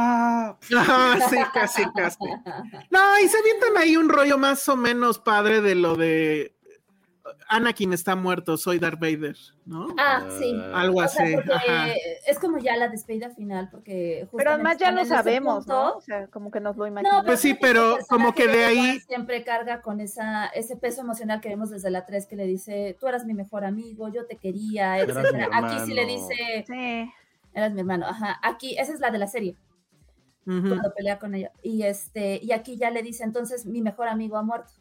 Ah, 0.76 1.18
sí, 1.28 1.36
casi, 1.52 1.82
casi. 1.94 2.18
No, 2.90 3.20
y 3.22 3.28
se 3.28 3.38
avientan 3.38 3.76
ahí 3.76 3.96
un 3.96 4.08
rollo 4.08 4.38
más 4.38 4.66
o 4.68 4.76
menos 4.76 5.18
padre 5.18 5.60
de 5.60 5.74
lo 5.74 5.96
de 5.96 6.54
Anakin 7.48 7.92
está 7.92 8.16
muerto, 8.16 8.56
soy 8.56 8.78
Darth 8.78 8.98
Vader, 8.98 9.36
¿no? 9.66 9.88
Ah, 9.98 10.24
sí. 10.38 10.54
Algo 10.72 11.00
O 11.00 11.08
sea, 11.08 11.24
así. 11.24 11.34
ajá. 11.34 11.88
es 12.26 12.38
como 12.38 12.58
ya 12.58 12.76
la 12.76 12.88
despedida 12.88 13.30
final, 13.30 13.68
porque 13.70 14.26
Pero 14.36 14.52
además 14.52 14.78
ya 14.78 14.90
lo 14.90 15.04
sabemos, 15.04 15.66
¿no? 15.66 15.92
O 15.96 16.00
sea, 16.00 16.26
como 16.28 16.50
que 16.50 16.60
nos 16.60 16.76
lo 16.76 16.84
No, 16.84 16.88
imaginamos. 16.90 17.24
Pues 17.26 17.40
sí, 17.40 17.54
pero 17.54 17.98
como 18.08 18.32
que 18.34 18.46
de 18.48 18.64
ahí- 18.64 19.00
siempre 19.00 19.44
carga 19.44 19.80
con 19.82 20.00
esa, 20.00 20.46
ese 20.46 20.76
peso 20.76 21.02
emocional 21.02 21.40
que 21.40 21.48
vemos 21.50 21.70
desde 21.70 21.90
la 21.90 22.04
3 22.06 22.26
que 22.26 22.36
le 22.36 22.46
dice, 22.46 22.96
tú 22.98 23.06
eras 23.08 23.24
mi 23.26 23.34
mejor 23.34 23.64
amigo, 23.64 24.08
yo 24.08 24.26
te 24.26 24.36
quería, 24.36 24.98
etcétera. 24.98 25.48
Aquí 25.52 25.78
sí 25.84 25.94
le 25.94 26.06
dice, 26.06 26.64
Sí. 26.66 27.10
eras 27.52 27.72
mi 27.72 27.80
hermano, 27.80 28.06
ajá. 28.06 28.38
Aquí, 28.42 28.76
esa 28.78 28.92
es 28.92 29.00
la 29.00 29.10
de 29.10 29.18
la 29.18 29.26
serie, 29.26 29.56
cuando 30.44 30.92
pelea 30.94 31.18
con 31.18 31.34
ella. 31.34 31.52
Y 31.62 31.82
este, 31.84 32.38
y 32.42 32.52
aquí 32.52 32.76
ya 32.76 32.90
le 32.90 33.02
dice, 33.02 33.24
entonces 33.24 33.64
mi 33.66 33.80
mejor 33.82 34.08
amigo 34.08 34.36
ha 34.36 34.42
muerto. 34.42 34.72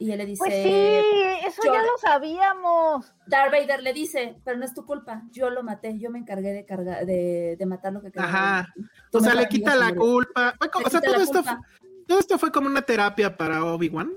Y 0.00 0.10
él 0.12 0.16
le 0.18 0.24
dice, 0.24 0.38
Pues 0.42 0.54
sí, 0.54 1.46
eso 1.46 1.60
yo- 1.62 1.74
ya 1.74 1.82
lo 1.82 1.98
sabíamos. 1.98 3.12
Darth 3.26 3.52
Vader 3.52 3.82
le 3.82 3.92
dice, 3.92 4.34
pero 4.44 4.56
no 4.56 4.64
es 4.64 4.72
tu 4.72 4.86
culpa, 4.86 5.22
yo 5.30 5.50
lo 5.50 5.62
maté, 5.62 5.98
yo 5.98 6.10
me 6.10 6.18
encargué 6.18 6.54
de 6.54 6.64
cargar, 6.64 7.04
de, 7.04 7.54
de 7.58 7.66
matar 7.66 7.92
lo 7.92 8.00
que 8.00 8.10
quería. 8.10 8.26
Ajá. 8.26 8.74
Tu 9.12 9.18
O 9.18 9.20
sea, 9.20 9.34
le 9.34 9.46
quita 9.46 9.76
la 9.76 9.94
culpa. 9.94 10.54
Fue 10.58 10.84
o 10.86 10.88
sea, 10.88 11.02
todo 11.02 11.16
la 11.18 11.22
esto, 11.22 11.42
culpa. 11.42 11.60
todo 12.08 12.18
esto 12.18 12.38
fue 12.38 12.50
como 12.50 12.66
una 12.66 12.80
terapia 12.80 13.36
para 13.36 13.62
Obi-Wan, 13.62 14.10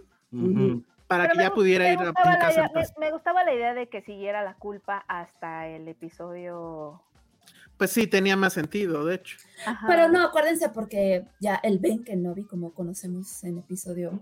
para 1.08 1.24
Pero 1.26 1.32
que 1.34 1.38
me 1.38 1.43
ya 1.43 1.54
pudiera 1.54 1.91
ir 1.91 2.00
a 2.00 2.06
la 2.06 2.13
casa 2.13 2.52
idea- 2.54 2.65
en 2.67 2.72
paz. 2.72 2.93
me, 2.98 3.06
me 3.08 3.12
gustaba 3.12 3.43
la 3.43 3.54
idea 3.54 3.74
de 3.74 3.89
que 3.89 4.02
siguiera 4.04 4.41
la 4.41 4.54
culpa 4.56 5.04
hasta 5.10 5.67
el 5.67 5.86
episodio. 5.89 7.02
Pues 7.78 7.91
sí, 7.91 8.08
tenía 8.08 8.38
más 8.38 8.54
sentido, 8.54 9.04
de 9.04 9.15
hecho. 9.15 9.38
Ajá. 9.65 9.86
Pero 9.86 10.08
no, 10.08 10.24
acuérdense 10.24 10.69
porque 10.69 11.26
ya 11.41 11.56
el 11.62 11.80
Ben 11.80 12.06
Kenobi, 12.06 12.46
como 12.46 12.74
conocemos 12.74 13.43
en 13.43 13.58
episodio 13.58 14.22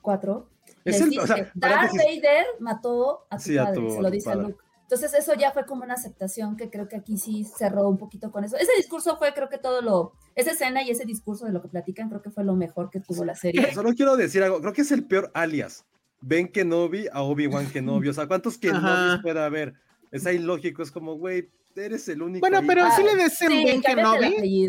4, 0.00 0.48
Es 0.84 0.94
les 0.94 1.00
el- 1.02 1.10
dice, 1.10 1.22
o 1.22 1.26
sea, 1.26 1.50
Darth. 1.54 1.92
Vader 1.92 2.44
mató 2.60 3.26
a 3.30 3.36
tu 3.36 3.42
Sí, 3.42 3.58
a 3.58 3.64
padre, 3.64 3.80
tu- 3.80 3.90
se 3.94 4.02
lo 4.02 4.10
dice 4.10 4.30
a. 4.30 4.34
Luke. 4.36 4.56
Entonces 4.82 5.14
eso 5.14 5.32
ya 5.34 5.52
fue 5.52 5.64
como 5.64 5.84
una 5.84 5.94
aceptación 5.94 6.54
que 6.56 6.68
creo 6.68 6.86
que 6.86 6.96
aquí 6.96 7.16
sí 7.16 7.44
cerró 7.44 7.88
un 7.88 7.96
poquito 7.96 8.30
con 8.30 8.44
eso. 8.44 8.56
Ese 8.56 8.72
discurso 8.76 9.16
fue 9.16 9.32
creo 9.32 9.48
que 9.48 9.56
todo 9.56 9.80
lo, 9.80 10.12
esa 10.34 10.50
escena 10.50 10.82
y 10.82 10.90
ese 10.90 11.06
discurso 11.06 11.46
de 11.46 11.52
lo 11.52 11.62
que 11.62 11.68
platican 11.68 12.10
creo 12.10 12.20
que 12.20 12.30
fue 12.30 12.44
lo 12.44 12.54
mejor 12.56 12.90
que 12.90 13.00
tuvo 13.00 13.24
la 13.24 13.34
serie. 13.34 13.72
Solo 13.72 13.94
quiero 13.94 14.16
decir 14.18 14.42
algo, 14.42 14.60
creo 14.60 14.74
que 14.74 14.82
es 14.82 14.92
el 14.92 15.06
peor 15.06 15.30
alias. 15.32 15.86
Ben 16.20 16.46
Kenobi 16.46 17.08
a 17.10 17.22
Obi-Wan 17.22 17.70
Kenobi. 17.70 18.08
O 18.08 18.12
sea, 18.12 18.26
¿cuántos 18.28 18.58
Kenobis 19.14 19.22
puede 19.22 19.40
haber? 19.42 19.72
Es 20.10 20.26
ahí 20.26 20.38
lógico, 20.38 20.82
es 20.82 20.90
como, 20.92 21.14
güey, 21.14 21.48
eres 21.74 22.06
el 22.08 22.20
único. 22.20 22.40
Bueno, 22.40 22.58
ahí. 22.58 22.66
pero 22.66 22.84
Ah, 22.84 22.92
sí 22.94 23.02
le 23.02 23.16
decen 23.16 23.48
sí, 23.48 23.64
Ben 23.64 23.80
Kenobi 23.80 24.68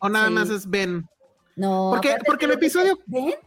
o 0.00 0.08
nada 0.08 0.26
sí. 0.28 0.32
más 0.34 0.50
es 0.50 0.68
Ben. 0.68 1.06
No, 1.54 1.90
Porque- 1.92 2.16
porque 2.26 2.46
el 2.46 2.52
episodio- 2.52 2.96
que 2.96 3.38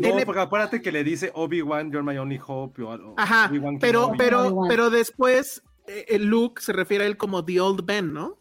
No, 0.00 0.24
porque 0.24 0.40
acuérdate 0.40 0.80
que 0.80 0.90
le 0.90 1.04
dice 1.04 1.30
Obi-Wan, 1.34 1.90
you're 1.92 2.02
my 2.02 2.16
only 2.18 2.40
hope. 2.44 2.82
o 2.82 2.92
algo, 2.92 3.14
Ajá, 3.18 3.50
pero, 3.80 4.12
Kenobi. 4.12 4.18
pero, 4.18 4.60
pero 4.68 4.90
después 4.90 5.62
eh, 5.86 6.06
el 6.08 6.24
Luke 6.26 6.62
se 6.62 6.72
refiere 6.72 7.04
a 7.04 7.06
él 7.06 7.16
como 7.16 7.44
The 7.44 7.60
Old 7.60 7.84
Ben, 7.84 8.12
¿no? 8.12 8.38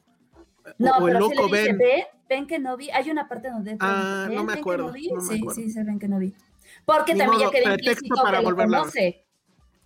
No, 0.77 0.97
o 0.97 1.07
el 1.07 1.13
pero 1.13 1.29
sí 1.29 1.35
loco 1.35 1.47
le 1.53 1.61
dice, 1.73 2.07
Ben. 2.29 2.47
que 2.47 2.57
no 2.59 2.75
vi. 2.77 2.89
Hay 2.89 3.09
una 3.11 3.27
parte 3.27 3.49
donde. 3.51 3.77
Ah, 3.79 4.27
no 4.31 4.43
me 4.43 4.53
acuerdo, 4.53 4.91
vi. 4.91 5.09
no 5.09 5.21
me 5.21 5.27
sí, 5.33 5.39
acuerdo. 5.41 5.61
sí, 5.61 5.69
se 5.69 5.83
ven 5.83 5.99
que 5.99 6.07
no 6.07 6.17
vi. 6.19 6.33
Porque 6.85 7.13
Ni 7.13 7.19
también 7.19 7.39
modo, 7.41 7.51
ya 7.51 7.59
queda 7.59 7.71
implícito 7.73 8.15
para 8.15 8.39
que 8.39 8.45
lo 8.49 8.55
conoce. 8.55 9.25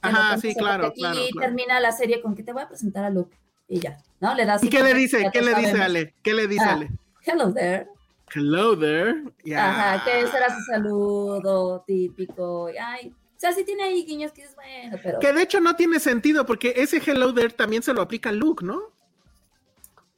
Ajá, 0.02 0.30
conoce, 0.30 0.48
sí, 0.50 0.56
claro, 0.56 0.84
porque 0.86 1.00
claro, 1.02 1.20
aquí 1.20 1.32
claro. 1.32 1.48
termina 1.48 1.80
la 1.82 1.92
serie 1.92 2.22
con 2.22 2.36
que 2.36 2.44
te 2.44 2.54
voy 2.54 2.62
a 2.62 2.68
presentar 2.70 3.04
a 3.04 3.10
Luke. 3.10 3.36
Y 3.68 3.80
ya, 3.80 3.98
¿no? 4.22 4.34
Le 4.36 4.46
das. 4.46 4.64
¿Y 4.64 4.70
qué 4.70 4.82
le 4.82 4.94
dice? 4.94 5.30
¿Qué 5.34 5.42
le 5.42 5.54
dice 5.56 5.82
Ale? 5.82 6.14
¿Qué 6.24 6.34
le 6.34 6.48
dice 6.48 6.64
Ah. 6.66 6.74
Ale? 6.74 6.92
Hello 7.26 7.54
there. 7.54 7.88
Hello 8.34 8.78
there. 8.78 9.24
Ya. 9.44 9.70
Ajá, 9.70 10.04
que 10.06 10.22
ese 10.22 10.38
era 10.38 10.56
su 10.56 10.62
saludo 10.64 11.84
típico. 11.86 12.70
Ay, 12.80 13.10
o 13.10 13.40
sea, 13.40 13.54
sí 13.54 13.64
tiene 13.64 13.84
ahí 13.84 14.06
guiños 14.06 14.32
que 14.32 14.44
es 14.44 14.56
bueno, 14.56 14.98
pero. 15.02 15.20
Que 15.20 15.34
de 15.34 15.42
hecho 15.42 15.60
no 15.60 15.76
tiene 15.76 16.00
sentido 16.00 16.46
porque 16.46 16.74
ese 16.76 16.98
hello 16.98 17.34
there 17.34 17.50
también 17.50 17.82
se 17.82 17.94
lo 17.94 18.02
aplica 18.02 18.30
a 18.30 18.34
Luke, 18.34 18.66
¿no? 18.66 18.82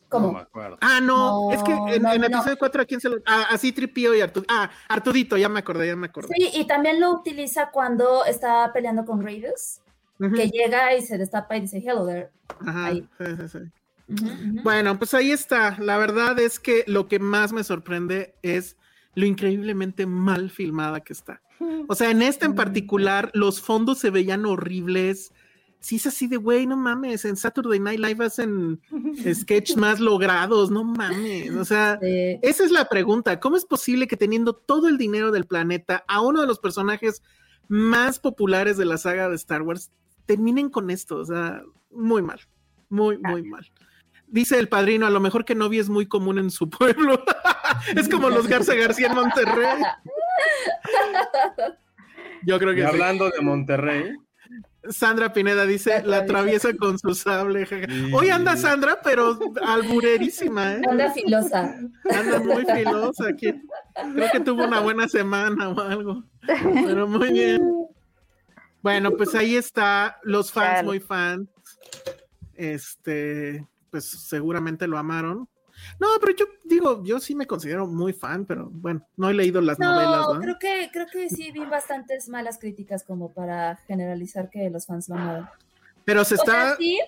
¿Cómo? 0.09 0.27
No 0.27 0.33
me 0.33 0.39
acuerdo. 0.39 0.77
Ah, 0.81 0.99
no, 0.99 1.49
No, 1.49 1.51
es 1.53 1.63
que 1.63 1.71
en, 1.71 2.03
no, 2.03 2.11
en 2.13 2.21
no, 2.21 2.27
episodio 2.27 2.57
4 2.57 2.81
a 2.81 2.85
quién 2.85 2.99
se 2.99 3.07
lo... 3.07 3.17
Ah, 3.25 3.45
así 3.49 3.71
Tripio 3.71 4.13
y 4.13 4.19
Artudito. 4.19 4.53
Ah, 4.53 4.69
Artudito, 4.89 5.37
ya 5.37 5.47
me 5.47 5.59
acordé, 5.59 5.87
ya 5.87 5.95
me 5.95 6.07
acordé. 6.07 6.35
Sí, 6.35 6.49
y 6.53 6.65
también 6.65 6.99
lo 6.99 7.11
utiliza 7.11 7.69
cuando 7.71 8.25
está 8.25 8.71
peleando 8.73 9.05
con 9.05 9.23
Raiders, 9.23 9.79
Ujú, 10.19 10.35
que 10.35 10.49
llega 10.49 10.93
y 10.95 11.01
se 11.01 11.17
destapa 11.17 11.55
y 11.55 11.61
dice 11.61 11.77
hello 11.77 12.05
there. 12.05 12.29
Ajá, 12.59 12.87
ahí. 12.87 13.07
sí, 13.19 13.25
sí, 13.37 13.47
sí. 13.47 13.59
Bueno, 14.63 14.97
pues 14.97 15.13
ahí 15.13 15.31
está. 15.31 15.77
La 15.79 15.97
verdad 15.97 16.39
es 16.39 16.59
que 16.59 16.83
lo 16.87 17.07
que 17.07 17.19
más 17.19 17.53
me 17.53 17.63
sorprende 17.63 18.35
es 18.41 18.77
lo 19.15 19.25
increíblemente 19.25 20.05
mal 20.05 20.49
filmada 20.49 21.01
que 21.01 21.13
está. 21.13 21.41
O 21.87 21.95
sea, 21.95 22.09
en 22.09 22.21
esta 22.21 22.45
en 22.45 22.55
particular, 22.55 23.29
los 23.33 23.61
fondos 23.61 23.99
se 23.99 24.09
veían 24.09 24.45
horribles. 24.45 25.31
Sí, 25.79 25.95
es 25.97 26.07
así 26.07 26.27
de, 26.27 26.37
güey, 26.37 26.65
no 26.67 26.77
mames, 26.77 27.25
en 27.25 27.35
Saturday 27.35 27.79
Night 27.79 27.99
Live 27.99 28.23
hacen 28.25 28.79
sketches 29.33 29.77
más 29.77 29.99
logrados, 29.99 30.71
no 30.71 30.83
mames. 30.83 31.51
O 31.55 31.65
sea, 31.65 31.99
Sí. 32.01 32.39
esa 32.41 32.63
es 32.65 32.71
la 32.71 32.85
pregunta. 32.85 33.39
¿Cómo 33.39 33.57
es 33.57 33.65
posible 33.65 34.07
que 34.07 34.17
teniendo 34.17 34.53
todo 34.53 34.87
el 34.87 34.97
dinero 34.97 35.31
del 35.31 35.45
planeta 35.45 36.03
a 36.07 36.21
uno 36.21 36.41
de 36.41 36.47
los 36.47 36.59
personajes 36.59 37.21
más 37.67 38.19
populares 38.19 38.77
de 38.77 38.85
la 38.85 38.97
saga 38.97 39.29
de 39.29 39.35
Star 39.35 39.61
Wars 39.63 39.91
terminen 40.25 40.69
con 40.69 40.89
esto? 40.89 41.17
O 41.17 41.25
sea, 41.25 41.61
muy 41.91 42.21
mal, 42.21 42.39
muy, 42.89 43.17
muy 43.17 43.43
mal. 43.43 43.71
Dice 44.31 44.57
el 44.57 44.69
padrino, 44.69 45.05
a 45.05 45.09
lo 45.09 45.19
mejor 45.19 45.43
que 45.45 45.55
novia 45.55 45.81
es 45.81 45.89
muy 45.89 46.07
común 46.07 46.39
en 46.39 46.49
su 46.51 46.69
pueblo. 46.69 47.21
es 47.95 48.07
como 48.09 48.29
los 48.29 48.47
Garza 48.47 48.73
García 48.75 49.07
en 49.07 49.15
Monterrey. 49.15 49.81
Yo 52.43 52.57
creo 52.59 52.71
Y 52.71 52.75
que 52.77 52.81
sí. 52.81 52.87
hablando 52.87 53.29
de 53.29 53.41
Monterrey, 53.41 54.11
Sandra 54.89 55.31
Pineda 55.31 55.65
dice, 55.65 56.01
la 56.05 56.17
atraviesa 56.19 56.73
con 56.75 56.97
su 56.97 57.13
sable. 57.13 57.65
jaja". 57.65 57.85
Hoy 58.13 58.29
anda 58.29 58.55
Sandra, 58.57 58.99
pero 59.03 59.37
alburerísima, 59.63 60.73
¿eh? 60.75 60.81
Anda 60.89 61.11
filosa. 61.11 61.75
Anda 62.09 62.39
muy 62.39 62.65
filosa 62.65 63.27
aquí. 63.29 63.53
Creo 64.15 64.31
que 64.31 64.39
tuvo 64.39 64.63
una 64.65 64.79
buena 64.79 65.07
semana 65.07 65.69
o 65.69 65.79
algo. 65.81 66.23
Pero 66.47 67.07
muy 67.07 67.31
bien. 67.31 67.61
Bueno, 68.81 69.11
pues 69.11 69.35
ahí 69.35 69.55
está. 69.55 70.17
Los 70.23 70.51
fans 70.51 70.69
Claro. 70.69 70.87
muy 70.87 70.99
fans. 70.99 71.47
Este, 72.55 73.65
pues 73.91 74.05
seguramente 74.05 74.87
lo 74.87 74.97
amaron. 74.97 75.47
No, 75.99 76.07
pero 76.19 76.35
yo 76.35 76.45
digo, 76.65 77.03
yo 77.03 77.19
sí 77.19 77.33
me 77.33 77.47
considero 77.47 77.87
muy 77.87 78.13
fan, 78.13 78.45
pero 78.45 78.69
bueno, 78.71 79.07
no 79.17 79.29
he 79.29 79.33
leído 79.33 79.61
las 79.61 79.79
novelas, 79.79 80.27
No, 80.27 80.33
¿no? 80.35 80.39
creo 80.41 80.59
que, 80.59 80.89
creo 80.91 81.07
que 81.07 81.29
sí 81.29 81.51
vi 81.51 81.65
bastantes 81.65 82.29
malas 82.29 82.57
críticas 82.59 83.03
como 83.03 83.31
para 83.31 83.77
generalizar 83.87 84.49
que 84.49 84.69
los 84.69 84.85
fans 84.85 85.09
lo 85.09 85.15
amaban. 85.15 85.49
Pero 86.05 86.23
se 86.25 86.35
O 86.35 86.37
sea, 86.37 86.63
está. 86.71 86.75
sí, 86.77 86.99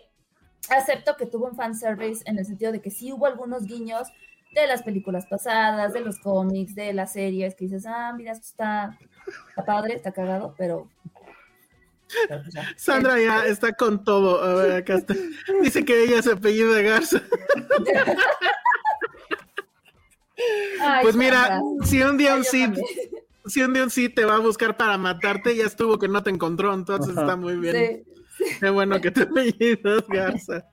acepto 0.69 1.15
que 1.17 1.25
tuvo 1.25 1.47
un 1.47 1.55
fanservice 1.55 2.23
en 2.25 2.37
el 2.39 2.45
sentido 2.45 2.71
de 2.71 2.81
que 2.81 2.89
sí 2.89 3.11
hubo 3.11 3.25
algunos 3.25 3.65
guiños 3.65 4.07
de 4.53 4.67
las 4.67 4.83
películas 4.83 5.25
pasadas, 5.25 5.93
de 5.93 5.99
los 6.01 6.19
cómics, 6.19 6.73
de 6.75 6.93
las 6.93 7.13
series, 7.13 7.55
que 7.55 7.65
dices, 7.65 7.85
ah, 7.87 8.13
mira, 8.15 8.31
esto 8.31 8.45
está, 8.45 8.97
está 9.49 9.65
padre, 9.65 9.95
está 9.95 10.11
cagado, 10.11 10.53
pero... 10.57 10.89
Sandra 12.75 13.19
ya 13.19 13.45
está 13.45 13.73
con 13.73 14.03
todo. 14.03 14.43
A 14.43 14.53
ver, 14.55 14.71
acá 14.73 14.95
está. 14.95 15.15
Dice 15.61 15.83
que 15.85 16.03
ella 16.03 16.21
se 16.21 16.31
apellida 16.33 16.81
Garza. 16.81 17.21
Ay, 20.81 21.03
Pues 21.03 21.15
mira, 21.15 21.47
Sandra. 21.47 21.85
si 21.87 22.01
un 22.01 22.17
día 22.17 22.35
un 22.35 22.43
también. 22.43 22.75
si 23.45 23.61
un 23.61 23.73
día 23.73 23.83
un 23.83 23.89
Sith 23.89 24.15
te 24.15 24.25
va 24.25 24.35
a 24.35 24.39
buscar 24.39 24.75
para 24.77 24.97
matarte, 24.97 25.55
ya 25.55 25.65
estuvo 25.65 25.97
que 25.99 26.07
no 26.07 26.23
te 26.23 26.29
encontró, 26.29 26.73
entonces 26.73 27.15
está 27.15 27.35
muy 27.35 27.55
bien. 27.57 28.03
Sí. 28.37 28.43
Qué 28.59 28.69
bueno 28.69 28.99
que 28.99 29.11
te 29.11 29.21
apellidas 29.23 30.03
Garza. 30.07 30.65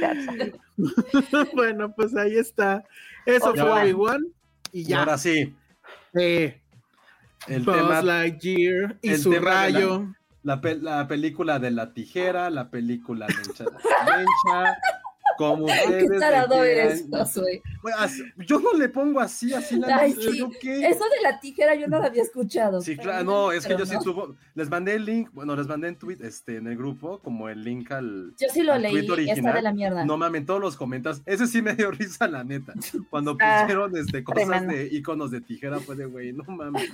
Garza. 0.00 0.32
bueno, 1.54 1.92
pues 1.94 2.14
ahí 2.16 2.36
está. 2.36 2.84
Eso 3.26 3.52
fue. 3.54 3.62
Obi-Wan. 3.62 4.24
Y 4.72 4.80
y 4.80 4.84
ya. 4.84 5.00
ahora 5.00 5.18
sí, 5.18 5.54
Eh, 6.14 6.60
el 7.48 7.62
Buzz 7.62 7.76
tema, 7.76 8.02
Lightyear 8.02 8.96
y 9.02 9.10
el 9.10 9.18
su 9.20 9.30
tema 9.30 9.40
de 9.66 9.72
la- 9.72 9.78
rayo. 9.78 10.14
La, 10.42 10.60
pe- 10.60 10.76
la 10.78 11.06
película 11.08 11.58
de 11.58 11.70
la 11.70 11.92
tijera, 11.92 12.50
la 12.50 12.70
película 12.70 13.26
lencha, 13.28 13.64
lencha 13.64 14.78
como 15.38 15.66
Qué 15.66 15.72
ustedes. 15.72 16.10
le 16.10 16.18
tarado 16.18 16.64
eres, 16.64 17.06
Josué. 17.10 17.62
Bueno, 17.80 17.96
así- 18.00 18.22
Yo 18.46 18.60
no 18.60 18.74
le 18.74 18.90
pongo 18.90 19.20
así, 19.20 19.54
así 19.54 19.78
la 19.78 19.96
Ay, 19.96 20.12
lista, 20.12 20.30
sí. 20.32 20.38
¿yo 20.38 20.50
qué? 20.60 20.86
Eso 20.86 21.04
de 21.04 21.22
la 21.22 21.40
tijera 21.40 21.74
yo 21.76 21.86
no 21.86 21.98
lo 21.98 22.04
había 22.04 22.22
escuchado. 22.22 22.82
Sí, 22.82 22.94
claro, 22.96 23.24
no, 23.24 23.52
es 23.52 23.64
que 23.66 23.74
yo 23.74 23.86
sí 23.86 23.96
subo, 24.02 24.36
les 24.54 24.68
mandé 24.68 24.94
el 24.96 25.06
link, 25.06 25.30
bueno, 25.32 25.56
les 25.56 25.66
mandé 25.66 25.88
en 25.88 25.96
tweet, 25.96 26.18
este, 26.20 26.56
en 26.56 26.66
el 26.66 26.76
grupo, 26.76 27.20
como 27.20 27.48
el 27.48 27.64
link 27.64 27.90
al, 27.92 28.34
Yo 28.38 28.48
sí 28.52 28.62
lo 28.62 28.76
leí 28.76 29.08
original. 29.08 29.54
de 29.54 29.62
la 29.62 29.72
mierda. 29.72 30.04
No 30.04 30.18
mames, 30.18 30.44
todos 30.44 30.60
los 30.60 30.76
comentarios, 30.76 31.22
ese 31.24 31.46
sí 31.46 31.62
me 31.62 31.74
dio 31.74 31.90
risa, 31.90 32.28
la 32.28 32.44
neta, 32.44 32.74
cuando 33.08 33.34
Ah, 33.40 33.60
pusieron, 33.62 33.96
este, 33.96 34.22
cosas 34.22 34.46
tremendo. 34.46 34.74
de 34.74 34.88
iconos 34.92 35.30
de 35.30 35.40
tijera, 35.40 35.78
fue 35.80 35.96
de, 35.96 36.04
güey, 36.04 36.32
no 36.34 36.44
mames. 36.44 36.90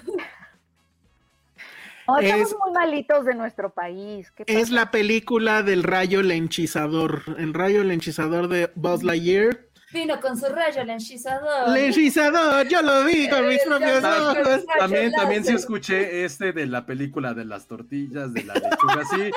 No, 2.09 2.19
estamos 2.19 2.51
Es- 2.53 2.57
muy 2.65 2.73
malitos 2.73 3.25
de 3.25 3.35
nuestro 3.35 3.71
país. 3.71 4.31
¿Qué 4.33 4.45
Es 4.47 4.71
la 4.71 4.91
película 4.91 5.63
del 5.63 5.83
rayo 5.83 6.23
lenchizador. 6.23 7.23
El 7.39 7.53
rayo 7.55 7.83
lenchizador 7.85 8.49
de 8.49 8.71
Buzz 8.75 9.03
Lightyear. 9.03 9.66
Vino 9.97 10.21
con 10.21 10.37
su 10.37 10.45
rayo 10.47 10.85
lenchizador. 10.85 11.71
Lenchizador, 11.71 12.69
yo 12.69 12.83
lo 12.83 13.05
vi 13.05 13.29
con 13.31 13.49
mis 13.49 13.61
propios 13.63 14.05
ojos. 14.05 14.65
También, 14.79 15.11
también 15.13 15.43
sí 15.45 15.55
escuché 15.55 16.25
este 16.25 16.53
de 16.53 16.67
la 16.67 16.85
película 16.85 17.33
de 17.33 17.47
las 17.47 17.67
tortillas, 17.67 18.33
de 18.35 18.45
la 18.45 18.55
lechuga, 18.55 19.03
sí, 19.15 19.31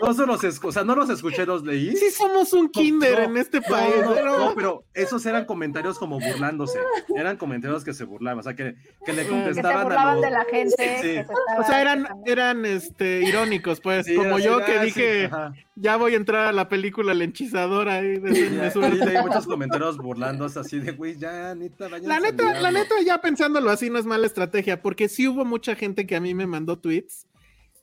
los, 0.00 0.44
es- 0.44 0.60
o 0.62 0.72
sea, 0.72 0.84
no 0.84 0.94
los 0.94 1.10
escuché, 1.10 1.44
los 1.44 1.64
leí. 1.64 1.94
Sí 1.96 2.10
somos 2.10 2.52
un 2.54 2.70
kinder 2.70 3.18
No, 3.18 3.24
en 3.24 3.36
este 3.36 3.60
No, 3.60 3.66
país. 3.68 3.94
no, 4.04 4.14
pero- 4.14 4.38
no, 4.38 4.54
pero 4.54 4.84
esos 4.94 5.24
eran 5.26 5.44
comentarios 5.44 5.98
como 5.98 6.18
burlándose. 6.18 6.78
Eran 7.14 7.36
comentarios 7.36 7.84
que 7.84 7.92
se 7.92 8.04
burlaban, 8.04 8.38
o 8.38 8.42
sea, 8.42 8.54
que, 8.54 8.74
que 9.04 9.12
le 9.12 9.22
que 9.22 9.28
se 9.28 9.30
contestaban 9.30 9.92
a 9.92 10.12
los... 10.14 10.22
de 10.22 10.30
la 10.30 10.44
gente. 10.44 10.98
Sí. 11.02 11.02
se 11.02 11.26
O 11.58 11.62
sea, 11.64 11.80
eran, 11.82 12.06
eran 12.24 12.64
este, 12.64 13.22
irónicos, 13.22 13.80
pues, 13.80 14.06
Sí, 14.06 14.14
como 14.14 14.38
yo 14.38 14.58
de, 14.60 14.64
que 14.64 14.78
ah, 14.78 14.82
dije, 14.82 15.24
ajá. 15.26 15.52
ya 15.74 15.96
voy 15.96 16.14
a 16.14 16.16
entrar 16.16 16.46
a 16.46 16.52
la 16.52 16.68
película 16.68 17.12
lenchizadora 17.14 17.94
ahí 17.94 18.18
de, 18.18 18.30
Y 18.38 18.42
de 18.50 18.62
ahí 18.62 18.70
suerte. 18.70 19.04
leí 19.04 19.18
muchos 19.22 19.46
comentarios 19.46 19.96
burlándose 20.06 20.58
así 20.60 20.78
de, 20.78 20.92
güey, 20.92 21.16
ya, 21.18 21.54
neta, 21.54 21.88
váyanse 21.88 22.08
La 22.08 22.20
neta, 22.20 22.42
la 22.44 22.58
diablo". 22.70 22.78
neta, 22.78 22.94
ya 23.04 23.20
pensándolo 23.20 23.70
así 23.70 23.90
no 23.90 23.98
es 23.98 24.06
mala 24.06 24.26
estrategia, 24.26 24.80
porque 24.80 25.08
sí 25.08 25.28
hubo 25.28 25.44
mucha 25.44 25.74
gente 25.74 26.06
que 26.06 26.16
a 26.16 26.20
mí 26.20 26.32
me 26.34 26.46
mandó 26.46 26.78
tweets 26.78 27.26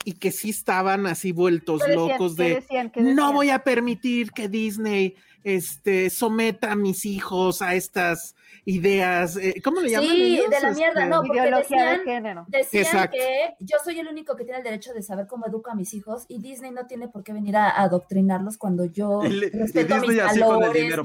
y 0.06 0.14
que 0.14 0.32
sí 0.32 0.50
estaban 0.50 1.06
así 1.08 1.32
vueltos 1.32 1.82
¿Qué 1.84 1.92
decían? 1.92 2.10
locos 2.10 2.36
¿Qué 2.36 2.44
de 2.44 2.56
decían? 2.56 2.90
¿Qué 2.90 3.02
no 3.02 3.08
decían? 3.10 3.34
voy 3.34 3.50
a 3.52 3.60
permitir 3.60 4.32
que 4.32 4.50
Disney 4.50 5.16
este 5.46 6.10
someta 6.10 6.72
a 6.72 6.76
mis 6.76 7.06
hijos 7.06 7.62
a 7.62 7.76
estas 7.76 8.34
ideas. 8.66 9.36
eh, 9.36 9.56
¿Cómo 9.62 9.82
le 9.82 9.90
llaman? 9.92 10.10
Sí, 10.10 10.36
ellos? 10.38 10.50
de 10.50 10.60
la 10.62 10.72
mierda, 10.72 11.00
Este, 11.04 11.10
no, 11.10 11.22
porque 11.22 11.38
Ideología 11.40 11.84
de 11.84 11.90
decían, 11.98 12.06
género. 12.06 12.46
decían 12.48 12.84
Exacto. 12.86 13.18
que 13.18 13.56
yo 13.60 13.78
soy 13.84 14.00
el 14.00 14.08
único 14.08 14.38
que 14.38 14.46
tiene 14.46 14.60
el 14.60 14.64
derecho 14.64 14.94
de 14.94 15.02
saber 15.04 15.28
cómo 15.28 15.46
educo 15.48 15.70
a 15.70 15.76
mis 15.76 15.94
hijos 15.94 16.24
y 16.30 16.40
Disney 16.40 16.72
no 16.72 16.86
tiene 16.88 17.10
por 17.10 17.24
qué 17.26 17.34
venir 17.34 17.58
a 17.58 17.70
adoctrinarlos 17.70 18.58
cuando 18.58 18.86
yo 18.86 19.22
Y, 19.26 19.30
le- 19.32 19.48
y 19.48 19.50
respeto 19.50 19.96
Disney 19.96 20.16
mis 20.16 20.20
así 20.22 20.40
con 20.40 20.54
el 20.54 20.60
valores. 20.62 20.96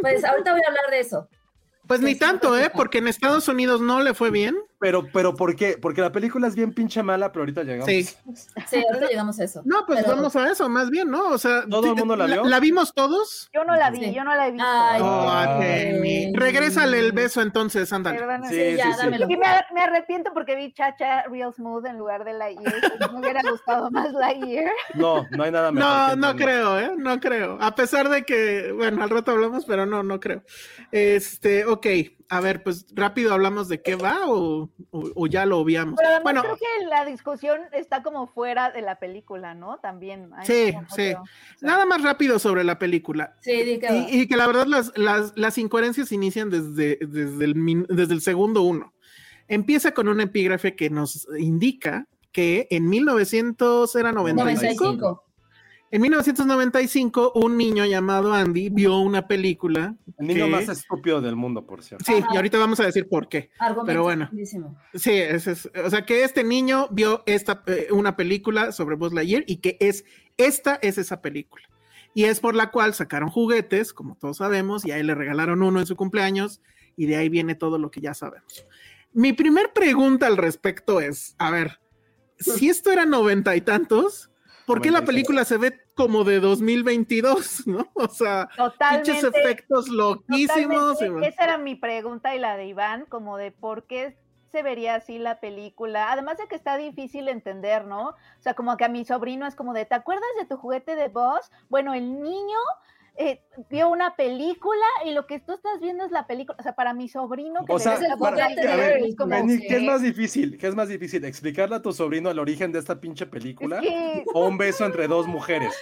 Pues 0.00 0.24
ahorita 0.24 0.52
voy 0.52 0.60
a 0.64 0.68
hablar 0.68 0.90
de 0.90 1.00
eso. 1.00 1.28
Pues 1.86 2.00
ni 2.00 2.12
Sí, 2.12 2.18
tanto, 2.18 2.56
¿eh? 2.58 2.70
Porque 2.74 2.98
en 2.98 3.08
Estados 3.08 3.46
Unidos 3.48 3.80
no 3.80 4.00
le 4.00 4.14
fue 4.14 4.30
bien. 4.30 4.56
Pero, 4.84 5.06
pero, 5.10 5.34
¿por 5.34 5.56
qué? 5.56 5.78
Porque 5.80 6.02
la 6.02 6.12
película 6.12 6.46
es 6.46 6.54
bien 6.54 6.74
pinche 6.74 7.02
mala, 7.02 7.32
pero 7.32 7.40
ahorita 7.44 7.62
llegamos. 7.62 7.86
Sí. 7.86 8.02
Sí, 8.04 8.84
ahorita 8.86 9.06
llegamos 9.08 9.40
a 9.40 9.44
eso. 9.44 9.62
No, 9.64 9.86
pues 9.86 10.02
Pero- 10.04 10.16
vamos 10.16 10.36
a 10.36 10.50
eso, 10.50 10.68
más 10.68 10.90
bien, 10.90 11.10
¿no? 11.10 11.28
O 11.28 11.38
sea, 11.38 11.64
¿Todo 11.70 11.86
el 11.86 11.94
mundo 11.96 12.16
la 12.16 12.26
vio? 12.26 12.44
¿La 12.44 12.60
vimos 12.60 12.92
todos? 12.92 13.48
Yo 13.54 13.64
no 13.64 13.74
la 13.76 13.90
vi, 13.90 14.00
Sí. 14.04 14.14
yo 14.14 14.24
no 14.24 14.34
la 14.34 14.46
he 14.48 14.50
visto. 14.50 14.66
Ay, 14.68 15.00
Oh, 15.02 15.30
Ay. 15.30 16.32
Regrésale 16.34 16.98
el 16.98 17.12
beso 17.12 17.40
entonces, 17.40 17.90
ándale. 17.94 18.18
Perdóname. 18.18 18.48
Sí, 18.50 18.54
Sí, 18.72 18.76
ya, 18.76 18.84
sí, 18.84 18.92
sí. 18.92 18.98
dámelo. 18.98 19.24
Y 19.30 19.36
me, 19.38 19.46
me 19.74 19.80
arrepiento 19.80 20.32
porque 20.34 20.54
vi 20.54 20.74
Chacha 20.74 21.22
Real 21.30 21.54
Smooth 21.54 21.86
en 21.86 21.96
lugar 21.96 22.24
de 22.26 22.34
Lightyear. 22.34 22.74
Me 23.10 23.20
hubiera 23.20 23.40
gustado 23.50 23.90
más 23.90 24.12
Lightyear. 24.12 24.70
No, 24.96 25.26
no 25.30 25.44
hay 25.44 25.50
nada 25.50 25.72
mejor. 25.72 25.90
No, 25.90 26.16
no 26.16 26.36
creo, 26.36 26.78
¿eh? 26.78 26.90
No 26.98 27.18
creo. 27.20 27.56
A 27.58 27.74
pesar 27.74 28.10
de 28.10 28.24
que, 28.24 28.70
bueno, 28.72 29.02
al 29.02 29.08
rato 29.08 29.30
hablamos, 29.30 29.64
pero 29.64 29.86
no, 29.86 30.02
no 30.02 30.20
creo. 30.20 30.42
Este, 30.92 31.64
ok, 31.64 31.86
a 32.36 32.40
ver, 32.40 32.62
pues 32.62 32.86
rápido 32.94 33.32
hablamos 33.32 33.68
de 33.68 33.80
qué 33.82 33.94
va 33.96 34.18
o, 34.26 34.68
o- 34.90 35.10
o 35.14 35.26
ya 35.26 35.46
lo 35.46 35.58
obviamos. 35.58 35.94
Pero 36.00 36.22
Bueno, 36.22 36.42
creo 36.42 36.56
que 36.56 36.86
la 36.88 37.04
discusión 37.04 37.60
está 37.72 38.02
como 38.02 38.26
fuera 38.26 38.70
de 38.70 38.82
la 38.82 38.98
película, 38.98 39.54
¿no? 39.54 39.78
También. 39.78 40.30
hay 40.36 40.46
Sí, 40.46 40.76
sí. 40.94 41.10
otro- 41.12 41.24
nada 41.60 41.86
más 41.86 42.02
rápido 42.02 42.38
sobre 42.38 42.64
la 42.64 42.78
película. 42.78 43.36
Sí. 43.40 43.80
Y, 44.10 44.20
y 44.22 44.26
que 44.28 44.36
la 44.36 44.46
verdad 44.46 44.66
las, 44.66 44.92
las, 44.96 45.32
las 45.36 45.58
incoherencias 45.58 46.12
inician 46.12 46.50
desde, 46.50 46.98
desde, 47.00 47.44
el, 47.44 47.54
min- 47.54 47.86
desde 47.88 48.14
el 48.14 48.20
segundo 48.20 48.62
uno. 48.62 48.92
Empieza 49.46 49.92
con 49.92 50.08
un 50.08 50.20
epígrafe 50.20 50.74
que 50.74 50.88
nos 50.90 51.28
indica 51.38 52.06
que 52.32 52.66
en 52.70 52.88
1900 52.88 53.94
era 53.96 54.10
95. 54.12 55.24
95. 55.94 55.96
En 55.96 56.00
1995 56.02 57.32
un 57.34 57.56
niño 57.56 57.84
llamado 57.84 58.32
Andy 58.32 58.68
vio 58.70 58.98
una 58.98 59.26
película. 59.26 59.94
El 60.18 60.26
niño 60.26 60.46
que- 60.46 60.50
más 60.50 60.68
estúpido 60.68 61.20
del 61.20 61.36
mundo, 61.36 61.66
por 61.66 61.82
cierto. 61.82 62.04
Sí, 62.04 62.22
y 62.32 62.36
ahorita 62.36 62.58
vamos 62.58 62.80
a 62.80 62.84
decir 62.84 63.08
por 63.08 63.28
qué. 63.28 63.50
Argumento 63.58 63.86
Pero 63.86 64.02
bueno. 64.02 64.30
Sí, 64.94 65.12
ese 65.12 65.52
es- 65.52 65.70
o 65.84 65.90
sea 65.90 66.04
que 66.04 66.24
este 66.24 66.44
niño 66.44 66.88
vio 66.90 67.22
esta 67.26 67.62
eh, 67.66 67.88
una 67.90 68.16
película 68.16 68.72
sobre 68.72 68.96
Buzz 68.96 69.12
Lightyear 69.12 69.44
y 69.46 69.56
que 69.58 69.76
es 69.80 70.04
esta 70.36 70.78
es 70.82 70.98
esa 70.98 71.20
película. 71.22 71.64
Y 72.14 72.24
es 72.24 72.38
por 72.40 72.54
la 72.54 72.70
cual 72.70 72.94
sacaron 72.94 73.28
juguetes, 73.28 73.92
como 73.92 74.16
todos 74.16 74.36
sabemos, 74.36 74.84
y 74.86 74.92
ahí 74.92 75.02
le 75.02 75.14
regalaron 75.14 75.62
uno 75.62 75.80
en 75.80 75.86
su 75.86 75.96
cumpleaños 75.96 76.60
y 76.96 77.06
de 77.06 77.16
ahí 77.16 77.28
viene 77.28 77.54
todo 77.56 77.78
lo 77.78 77.90
que 77.90 78.00
ya 78.00 78.14
sabemos. 78.14 78.64
Mi 79.12 79.32
primer 79.32 79.72
pregunta 79.72 80.26
al 80.28 80.36
respecto 80.36 81.00
es, 81.00 81.34
a 81.38 81.50
ver, 81.50 81.80
si 82.38 82.68
esto 82.68 82.92
era 82.92 83.04
noventa 83.04 83.54
y 83.56 83.60
tantos, 83.60 84.30
¿por 84.66 84.80
qué 84.80 84.90
la 84.92 85.00
96. 85.00 85.06
película 85.06 85.44
se 85.44 85.56
ve 85.58 85.80
como 85.94 86.24
de 86.24 86.40
2022, 86.40 87.66
no? 87.66 87.88
O 87.94 88.08
sea, 88.08 88.48
pinches 88.90 89.24
efectos 89.24 89.88
loquísimos. 89.88 91.00
Esa 91.00 91.44
era 91.44 91.58
mi 91.58 91.74
pregunta 91.74 92.34
y 92.34 92.38
la 92.38 92.56
de 92.56 92.66
Iván, 92.66 93.06
como 93.06 93.36
de 93.36 93.50
por 93.52 93.86
qué 93.86 94.16
se 94.54 94.62
vería 94.62 94.94
así 94.94 95.18
la 95.18 95.40
película. 95.40 96.12
Además 96.12 96.38
de 96.38 96.46
que 96.46 96.54
está 96.54 96.76
difícil 96.76 97.28
entender, 97.28 97.86
¿no? 97.86 98.10
O 98.10 98.40
sea, 98.40 98.54
como 98.54 98.76
que 98.76 98.84
a 98.84 98.88
mi 98.88 99.04
sobrino 99.04 99.48
es 99.48 99.56
como 99.56 99.72
de, 99.72 99.84
¿te 99.84 99.96
acuerdas 99.96 100.28
de 100.38 100.46
tu 100.46 100.56
juguete 100.56 100.94
de 100.94 101.08
Buzz? 101.08 101.50
Bueno, 101.68 101.92
el 101.92 102.22
niño 102.22 102.58
eh, 103.16 103.40
vio 103.70 103.88
una 103.90 104.16
película 104.16 104.84
y 105.04 105.12
lo 105.12 105.26
que 105.26 105.38
tú 105.38 105.52
estás 105.52 105.80
viendo 105.80 106.04
es 106.04 106.10
la 106.10 106.26
película. 106.26 106.56
O 106.58 106.62
sea, 106.62 106.74
para 106.74 106.92
mi 106.94 107.08
sobrino 107.08 107.64
que 107.64 107.72
O 107.72 107.78
sea, 107.78 107.96
Buzz 108.16 108.30
para- 108.30 108.48
de 108.48 108.76
ver, 108.76 109.02
es 109.04 109.16
como, 109.16 109.30
Benny, 109.30 109.60
¿qué 109.60 109.76
es 109.76 109.82
más 109.84 110.02
difícil? 110.02 110.58
¿Qué 110.58 110.66
es 110.66 110.74
más 110.74 110.88
difícil? 110.88 111.24
¿Explicarle 111.24 111.76
a 111.76 111.82
tu 111.82 111.92
sobrino 111.92 112.30
el 112.30 112.38
origen 112.38 112.72
de 112.72 112.80
esta 112.80 113.00
pinche 113.00 113.26
película? 113.26 113.78
es 113.78 113.82
que 113.88 114.24
¿O 114.34 114.46
un 114.46 114.58
beso 114.58 114.84
entre 114.84 115.06
dos 115.06 115.26
mujeres? 115.28 115.72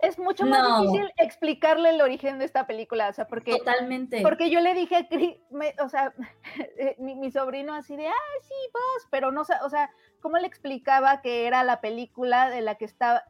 es 0.00 0.18
mucho 0.18 0.44
más 0.46 0.62
No. 0.62 0.80
difícil 0.82 1.12
explicarle 1.18 1.90
el 1.90 2.00
origen 2.00 2.38
de 2.38 2.44
esta 2.44 2.66
película. 2.66 3.08
O 3.08 3.12
sea, 3.12 3.26
porque 3.28 3.52
Totalmente. 3.52 4.20
Porque 4.22 4.50
yo 4.50 4.60
le 4.60 4.74
dije, 4.74 4.96
a 4.96 5.06
me- 5.54 5.74
o 5.82 5.88
sea, 5.88 6.12
eh, 6.78 6.96
mi, 6.98 7.14
mi 7.14 7.30
sobrino 7.30 7.72
así 7.74 7.96
de, 7.96 8.08
ah, 8.08 8.32
sí, 8.42 8.54
vos, 8.72 9.06
pero 9.10 9.30
no, 9.30 9.42
o 9.42 9.68
sea, 9.70 9.90
¿cómo 10.24 10.38
le 10.38 10.46
explicaba 10.46 11.20
que 11.20 11.46
era 11.46 11.64
la 11.64 11.82
película 11.82 12.48
de 12.48 12.62
la 12.62 12.76
que 12.76 12.86
estaba 12.86 13.24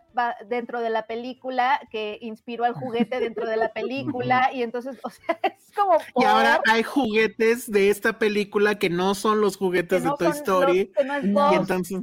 dentro 0.49 0.81
de 0.81 0.91
la 0.91 1.09
película 1.09 1.81
que 1.91 2.19
inspiró 2.21 2.63
al 2.63 2.75
juguete 2.75 3.19
dentro 3.19 3.49
de 3.49 3.57
la 3.57 3.73
película? 3.73 4.51
y 4.55 4.63
entonces, 4.63 5.01
o 5.03 5.11
sea, 5.11 5.37
es 5.43 5.73
como... 5.75 5.99
Y 6.15 6.25
ahora 6.25 6.61
hay 6.71 6.85
juguetes 6.85 7.69
de 7.69 7.91
esta 7.91 8.21
película 8.21 8.79
que 8.79 8.91
no 8.91 9.17
son 9.17 9.41
los 9.41 9.57
que 9.57 9.65
juguetes 9.65 10.05
no 10.05 10.13
de 10.13 10.19
Toy 10.19 10.27
son 10.29 10.37
Story. 10.37 10.85
los- 10.85 10.97
que 10.97 11.05
no 11.05 11.49
es. 11.49 11.53
Y 11.53 11.57
entonces. 11.57 12.01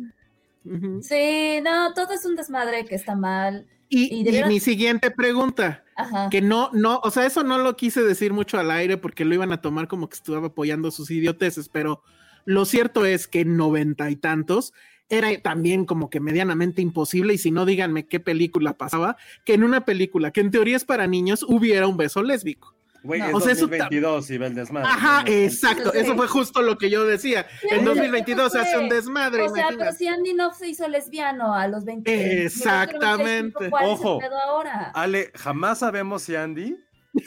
Sí, 1.08 1.62
no, 1.64 1.94
todo 1.94 2.12
es 2.12 2.26
un 2.26 2.36
desmadre 2.36 2.84
que 2.84 2.96
está 2.96 3.16
mal. 3.16 3.68
Y, 3.88 4.26
mi 4.46 4.60
siguiente 4.60 5.10
pregunta, 5.10 5.86
Ajá. 5.96 6.28
que 6.30 6.42
no, 6.42 6.70
no, 6.74 7.00
o 7.02 7.12
sea, 7.12 7.26
eso 7.26 7.46
no 7.46 7.58
lo 7.60 7.78
quise 7.78 8.02
decir 8.02 8.34
mucho 8.34 8.60
al 8.60 8.72
aire 8.72 8.98
porque 8.98 9.24
lo 9.24 9.36
iban 9.36 9.54
a 9.54 9.62
tomar 9.62 9.88
como 9.88 10.10
que 10.10 10.16
estaba 10.16 10.48
apoyando 10.48 10.92
sus 10.92 11.10
idioteces, 11.12 11.70
pero 11.70 12.04
lo 12.46 12.66
cierto 12.66 13.06
es 13.06 13.28
que 13.28 13.42
en 13.42 13.58
noventa 13.58 14.10
y 14.10 14.16
tantos 14.16 14.74
era 15.10 15.30
también 15.42 15.86
como 15.86 16.10
que 16.10 16.20
medianamente 16.22 16.82
imposible, 16.82 17.34
y 17.34 17.38
si 17.38 17.52
no, 17.52 17.66
díganme 17.66 18.08
qué 18.08 18.20
película 18.22 18.74
pasaba, 18.78 19.18
que 19.44 19.54
en 19.56 19.64
una 19.64 19.84
película 19.84 20.32
que 20.32 20.40
en 20.42 20.52
teoría 20.52 20.78
es 20.78 20.86
para 20.86 21.06
niños 21.08 21.44
hubiera 21.48 21.86
un 21.88 21.98
beso 21.98 22.24
lésbico. 22.24 22.74
Güey, 23.04 23.20
No. 23.20 23.28
es 23.30 23.34
O 23.34 23.40
sea, 23.42 23.52
eso 23.54 23.66
ta- 23.68 23.78
2022 23.90 24.30
y 24.30 24.38
ve 24.38 24.46
el 24.46 24.56
desmadre. 24.56 24.88
Ajá, 24.88 25.24
¿no? 25.24 25.30
exacto, 25.32 25.92
Sí. 25.92 25.98
eso 25.98 26.16
fue 26.16 26.28
justo 26.28 26.62
lo 26.62 26.78
que 26.78 26.90
yo 26.92 27.04
decía. 27.04 27.48
En 27.72 27.80
Sí, 27.80 27.86
2022 27.86 28.52
se 28.52 28.60
hace 28.60 28.78
un 28.78 28.90
desmadre, 28.90 29.42
O 29.42 29.50
sea, 29.50 29.70
pero 29.76 29.92
si 29.92 30.08
Andy 30.08 30.34
no 30.36 30.54
se 30.54 30.70
hizo 30.70 30.88
lesbiano 30.88 31.54
a 31.56 31.68
los 31.68 31.84
20. 31.84 32.46
Exactamente. 32.46 33.70
¿Cuál 33.70 33.84
es 33.84 33.90
el 33.90 33.96
Ojo. 33.96 34.20
ahora? 34.48 34.92
Ale, 34.94 35.32
jamás 35.36 35.80
sabemos 35.80 36.22
si 36.24 36.36
Andy 36.36 36.78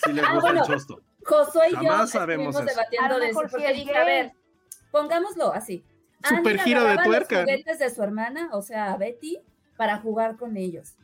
si 0.05 0.13
le 0.13 0.23
Ah, 0.23 0.33
gusta 0.35 0.41
bueno. 0.53 0.61
el 0.63 0.67
chosto. 0.73 1.01
Josué 1.25 1.69
y 1.71 1.73
yo 1.73 1.77
Jamás 1.79 2.11
sabemos 2.11 2.55
estuvimos 2.55 2.57
eso. 2.57 2.81
Debatiendo 2.81 3.19
de 3.19 3.31
eso. 3.31 3.41
Porque 3.41 3.73
dije, 3.75 3.97
a 3.97 4.05
ver, 4.05 4.33
pongámoslo 4.99 5.53
así. 5.53 5.85
Andy 6.23 6.37
Super 6.37 6.61
giro 6.61 6.81
de 6.81 6.87
agarraba 6.87 7.05
tuerca. 7.05 7.37
Los 7.43 7.45
juguetes 7.51 7.79
de 7.81 7.91
su 7.91 8.03
hermana, 8.03 8.49
o 8.53 8.63
sea, 8.63 8.93
a 8.93 8.97
Betty, 8.97 9.39
para 9.77 9.99
jugar 9.99 10.37
con 10.37 10.57
ellos. 10.57 10.97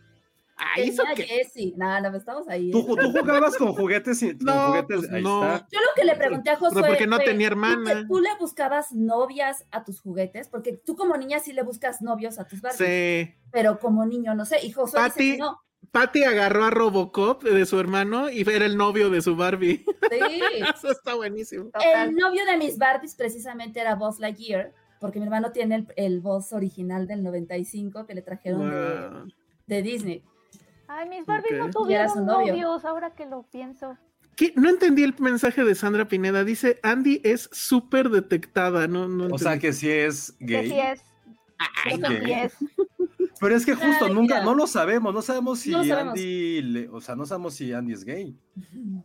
¿eso 0.77 1.03
Tenía. 1.17 1.75
Nada, 1.79 2.01
no, 2.11 2.17
estamos 2.19 2.47
ahí. 2.49 2.71
¿Tú, 2.71 2.85
tú 2.95 3.11
jugabas 3.19 3.57
con 3.57 3.73
juguetes 3.75 4.23
y 4.23 4.37
con 4.37 4.45
No, 4.47 4.67
juguetes. 4.69 4.99
pues 4.99 5.11
ahí 5.13 5.23
no. 5.23 5.43
está. 5.55 5.67
Yo 5.73 5.81
lo 5.81 5.87
que 5.97 6.05
le 6.05 6.15
pregunté 6.17 6.51
a 6.51 6.57
Josué. 6.57 6.83
porque 6.87 7.07
no 7.07 7.17
fue, 7.17 7.25
tenía 7.25 7.49
¿tú 7.49 7.53
hermana. 7.53 7.95
te- 7.95 8.07
¿Tú 8.07 8.21
le 8.21 8.29
buscabas 8.39 8.93
novias 8.93 9.65
a 9.71 9.85
tus 9.85 10.01
juguetes? 10.03 10.49
Porque 10.49 10.75
tú 10.75 10.97
como 10.97 11.17
niña 11.17 11.39
sí 11.39 11.53
le 11.55 11.63
buscas 11.63 12.03
novios 12.03 12.39
a 12.39 12.45
tus 12.47 12.61
Barbies. 12.61 12.79
Sí. 12.89 13.35
Pero 13.51 13.79
como 13.79 14.05
niño, 14.05 14.35
no 14.35 14.45
sé. 14.45 14.59
Y 14.65 14.71
Josué 14.71 15.01
dice 15.05 15.15
Pati- 15.19 15.33
que 15.33 15.39
no. 15.39 15.59
Patty 15.93 16.23
agarró 16.25 16.65
a 16.65 16.71
Robocop 16.71 17.43
de 17.43 17.67
su 17.67 17.79
hermano 17.81 18.31
y 18.31 18.43
era 18.49 18.65
el 18.67 18.77
novio 18.77 19.11
de 19.11 19.23
su 19.23 19.35
Barbie. 19.37 19.85
Sí. 20.11 20.19
Eso 20.75 20.91
está 20.93 21.15
buenísimo. 21.15 21.65
Total. 21.67 22.09
El 22.11 22.15
novio 22.17 22.45
de 22.47 22.57
mis 22.59 22.79
Barbies 22.79 23.15
precisamente 23.17 23.81
era 23.81 23.97
Buzz 23.97 24.21
Lightyear, 24.21 24.73
porque 25.01 25.19
mi 25.19 25.25
hermano 25.25 25.51
tiene 25.53 25.75
el, 25.77 25.87
el 25.97 26.21
Buzz 26.21 26.53
original 26.53 27.07
del 27.09 27.23
95 27.25 28.07
que 28.07 28.15
le 28.15 28.23
trajeron 28.23 28.71
de, 28.71 29.09
Wow. 29.09 29.29
de 29.67 29.83
Disney. 29.83 30.23
Ay, 30.87 31.09
mis 31.09 31.27
Barbies 31.27 31.59
no 31.59 31.71
tuvieron 31.71 32.25
novio. 32.27 32.53
novios, 32.53 32.85
ahora 32.85 33.11
que 33.15 33.27
lo 33.27 33.43
pienso. 33.51 33.97
¿Qué? 34.37 34.53
No 34.57 34.69
entendí 34.71 35.03
el 35.03 35.15
mensaje 35.19 35.65
de 35.65 35.75
Sandra 35.75 36.07
Pineda. 36.09 36.45
Dice, 36.45 36.79
Andy 36.83 37.21
es 37.25 37.49
súper 37.53 38.09
detectada. 38.11 38.87
No, 38.89 39.07
no 39.09 39.35
O 39.35 39.39
sea 39.39 39.59
que 39.59 39.73
sí 39.73 39.91
es 39.91 40.33
Que 40.39 40.47
gay. 40.47 40.69
sí 40.71 40.79
es. 40.79 41.03
Ay. 41.85 42.49
Pero 43.41 43.57
es 43.57 43.65
que 43.65 43.75
justo 43.75 44.05
Ay, 44.07 44.13
nunca, 44.15 44.43
no 44.45 44.55
lo 44.55 44.67
sabemos, 44.67 45.15
no 45.15 45.23
sabemos 45.23 45.61
si 45.61 45.71
No 45.71 45.83
sabemos. 45.83 46.13
Andy, 46.15 46.61
le- 46.63 46.89
o 46.91 47.01
sea, 47.01 47.17
no 47.17 47.25
sabemos 47.25 47.55
si 47.55 47.73
Andy 47.73 47.95
es 47.95 48.05
gay. 48.05 48.37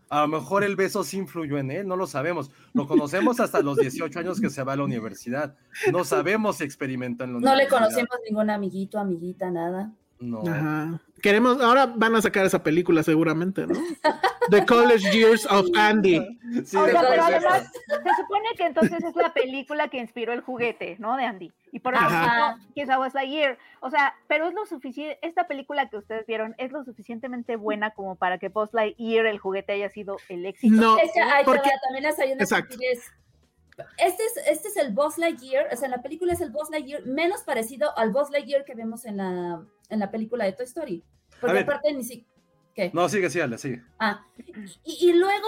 A 0.10 0.22
lo 0.22 0.28
mejor 0.28 0.64
el 0.66 0.76
beso 0.76 1.04
sí 1.06 1.18
influyó 1.18 1.58
en 1.58 1.72
él, 1.72 1.88
no 1.88 1.96
lo 1.96 2.06
sabemos. 2.06 2.52
Lo 2.74 2.86
conocemos 2.86 3.40
hasta 3.40 3.62
los 3.62 3.78
18 3.78 4.20
años 4.20 4.42
que 4.42 4.50
se 4.50 4.62
va 4.64 4.74
a 4.74 4.76
la 4.76 4.84
universidad. 4.84 5.56
No 5.92 6.04
sabemos 6.04 6.58
si 6.58 6.66
experimentó 6.66 7.24
en 7.24 7.34
la 7.34 7.40
No 7.40 7.46
le 7.46 7.52
universidad. 7.64 7.80
conocemos 7.80 8.18
ningún 8.28 8.50
amiguito, 8.50 9.00
amiguita, 9.00 9.50
nada. 9.52 9.94
No. 10.20 10.42
Ajá. 10.48 11.00
Queremos, 11.22 11.60
ahora 11.62 11.88
van 11.88 12.16
a 12.16 12.22
sacar 12.22 12.46
esa 12.46 12.62
película 12.64 13.02
seguramente, 13.04 13.66
¿no? 13.68 13.74
The 14.52 14.64
College 14.66 15.12
Years 15.12 15.46
of 15.50 15.66
Andy. 15.76 16.20
Sí, 16.66 16.78
O 16.78 16.84
de 16.84 16.92
sea, 16.92 17.02
pero 17.02 17.24
acuerdo. 17.24 17.24
además, 17.50 17.72
se 17.88 18.22
supone 18.22 18.48
que 18.56 18.66
entonces 18.68 19.04
es 19.04 19.16
la 19.16 19.34
película 19.34 19.88
que 19.88 19.98
inspiró 19.98 20.34
el 20.34 20.42
juguete, 20.42 20.98
¿no? 21.00 21.18
De 21.18 21.26
Andy. 21.26 21.52
Y 21.72 21.80
por 21.80 21.96
eso 21.96 22.04
no, 22.04 22.58
Kiss 22.76 22.88
Buzz 22.96 23.14
Lightyear. 23.16 23.58
O 23.82 23.90
sea, 23.90 24.14
pero 24.28 24.48
es 24.48 24.54
lo 24.54 24.66
suficiente, 24.68 25.18
esta 25.24 25.48
película 25.48 25.90
que 25.90 25.98
ustedes 25.98 26.26
vieron 26.28 26.54
es 26.60 26.72
lo 26.72 26.84
suficientemente 26.84 27.56
buena 27.56 27.90
como 27.92 28.16
para 28.18 28.38
que 28.38 28.50
Buzz 28.50 28.72
Lightyear, 28.74 29.26
el 29.26 29.40
juguete, 29.40 29.74
haya 29.74 29.90
sido 29.90 30.18
el 30.30 30.46
éxito. 30.46 30.76
No, 30.76 30.98
Es 31.00 31.12
que 31.12 31.22
porque- 31.44 31.72
también 31.88 32.04
las 32.04 32.20
hay 32.20 32.34
unas 32.34 32.44
Exacto. 32.52 32.78
Este 33.98 34.24
es, 34.24 34.48
este 34.48 34.68
es 34.70 34.78
el 34.78 34.94
Buzz 34.94 35.18
Lightyear, 35.18 35.68
o 35.74 35.76
sea, 35.76 35.86
en 35.86 35.92
la 35.92 36.02
película 36.02 36.34
es 36.34 36.42
el 36.42 36.52
Buzz 36.52 36.70
Lightyear 36.70 37.06
menos 37.06 37.44
parecido 37.44 37.98
al 37.98 38.12
Buzz 38.12 38.30
Lightyear 38.30 38.64
que 38.64 38.76
vemos 38.76 39.06
en 39.06 39.18
la, 39.18 39.66
en 39.90 40.00
la 40.00 40.12
película 40.12 40.46
de 40.46 40.54
Toy 40.54 40.66
Story. 40.66 41.04
Porque 41.42 41.60
aparte 41.60 41.94
ni 41.94 42.04
siquiera... 42.04 42.92
No, 42.94 43.10
sigue, 43.10 43.30
sígale, 43.30 43.58
sigue. 43.58 43.84
Ah, 44.00 44.26
y, 44.84 45.10
y 45.10 45.14
luego, 45.14 45.48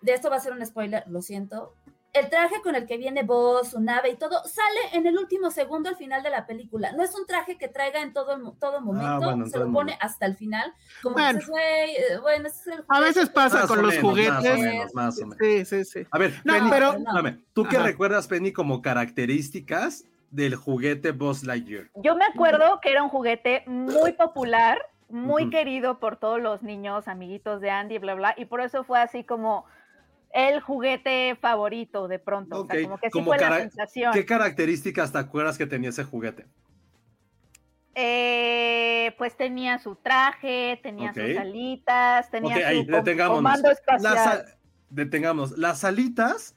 de 0.00 0.12
esto 0.12 0.30
va 0.30 0.36
a 0.36 0.40
ser 0.40 0.52
un 0.52 0.64
spoiler, 0.64 1.04
lo 1.06 1.22
siento. 1.22 1.74
El 2.18 2.30
traje 2.30 2.60
con 2.62 2.74
el 2.74 2.86
que 2.86 2.96
viene 2.96 3.22
Buzz, 3.22 3.70
su 3.70 3.80
nave 3.80 4.10
y 4.10 4.16
todo, 4.16 4.42
sale 4.44 4.80
en 4.94 5.06
el 5.06 5.18
último 5.18 5.50
segundo 5.50 5.88
al 5.88 5.96
final 5.96 6.22
de 6.22 6.30
la 6.30 6.46
película. 6.46 6.92
No 6.92 7.02
es 7.02 7.14
un 7.14 7.26
traje 7.26 7.58
que 7.58 7.68
traiga 7.68 8.00
en 8.00 8.12
todo, 8.12 8.52
todo 8.58 8.80
momento, 8.80 9.20
bueno, 9.26 9.46
se 9.46 9.52
todo 9.52 9.64
lo 9.66 9.72
pone 9.72 9.92
momento. 9.92 9.98
hasta 10.06 10.26
el 10.26 10.36
final. 10.36 10.72
Como 11.02 11.14
Bueno. 11.14 11.28
que 11.30 11.34
dices, 11.36 11.50
güey, 11.50 11.90
eh, 11.96 12.18
bueno, 12.22 12.48
ese 12.48 12.70
es 12.70 12.78
el 12.78 12.84
A 12.88 13.00
veces 13.00 13.28
pasa 13.28 13.58
Más 13.60 13.66
con 13.66 13.78
o 13.78 13.82
los 13.82 13.94
menos, 13.94 14.10
juguetes. 14.10 14.32
Más 14.34 14.44
o 14.46 14.58
menos, 14.62 14.94
más 14.94 15.18
o 15.22 15.26
menos. 15.26 15.36
Sí, 15.40 15.64
sí, 15.64 15.84
sí. 15.84 16.06
A 16.10 16.18
ver, 16.18 16.40
No, 16.44 16.54
Penny, 16.54 16.70
pero- 16.70 16.94
¿tú 17.52 17.64
qué 17.68 17.76
Ajá. 17.76 17.86
recuerdas, 17.86 18.26
Penny, 18.28 18.52
como 18.52 18.80
características 18.82 20.04
del 20.30 20.54
juguete 20.56 21.12
Buzz 21.12 21.44
Lightyear? 21.44 21.90
Yo 21.96 22.16
me 22.16 22.24
acuerdo 22.24 22.80
que 22.80 22.90
era 22.92 23.02
un 23.02 23.08
juguete 23.10 23.62
muy 23.66 24.12
popular, 24.12 24.78
muy 25.08 25.42
Ujú. 25.42 25.50
querido 25.50 25.98
por 26.00 26.16
todos 26.16 26.40
los 26.40 26.62
niños, 26.62 27.08
amiguitos 27.08 27.60
de 27.60 27.70
Andy, 27.70 27.98
bla, 27.98 28.14
bla, 28.14 28.34
y 28.36 28.46
por 28.46 28.60
eso 28.60 28.84
fue 28.84 28.98
así 29.00 29.22
como 29.24 29.64
el 30.32 30.60
juguete 30.60 31.36
favorito 31.40 32.08
de 32.08 32.18
pronto. 32.18 32.62
O 32.62 32.66
sea, 32.66 32.76
Ok, 32.76 32.82
como 32.84 32.98
que 32.98 33.06
sí 33.08 33.10
como 33.12 33.26
fue 33.26 33.38
la 33.38 33.58
sensación. 33.58 34.12
¿Qué 34.12 34.24
características 34.26 35.12
te 35.12 35.18
acuerdas 35.18 35.56
que 35.58 35.66
tenía 35.66 35.90
ese 35.90 36.04
juguete? 36.04 36.46
Eh, 37.94 39.14
pues 39.16 39.36
tenía 39.36 39.78
su 39.78 39.96
traje, 39.96 40.78
tenía 40.82 41.14
sus 41.14 41.22
alitas, 41.38 42.30
tenía 42.30 42.56
ahí, 42.68 42.80
su 42.80 42.86
com- 42.86 42.94
detengámonos. 42.96 43.38
comando 43.38 43.70
espacial. 43.70 44.14
Las 44.14 44.56
detengamos. 44.90 45.56
Las 45.56 45.82
alitas 45.84 46.54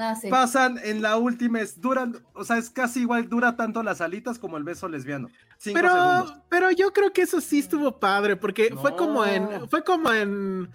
Ah, 0.00 0.14
sí. 0.14 0.28
pasan 0.30 0.78
en 0.84 1.02
la 1.02 1.16
última, 1.16 1.60
es 1.60 1.80
duran, 1.80 2.24
o 2.32 2.44
sea, 2.44 2.56
es 2.56 2.70
casi 2.70 3.00
igual, 3.00 3.28
dura 3.28 3.56
tanto 3.56 3.82
las 3.82 4.00
alitas 4.00 4.38
como 4.38 4.56
el 4.56 4.62
beso 4.62 4.88
lesbiano. 4.88 5.26
Cinco 5.58 5.74
Pero, 5.80 5.88
segundos. 5.92 6.40
pero 6.48 6.70
yo 6.70 6.92
creo 6.92 7.12
que 7.12 7.22
eso 7.22 7.40
sí 7.40 7.58
estuvo 7.58 7.98
padre, 7.98 8.36
porque 8.36 8.72
fue 8.80 8.94
como 8.96 9.24
en, 9.26 9.68
fue 9.68 9.82
como 9.82 10.12
en, 10.12 10.70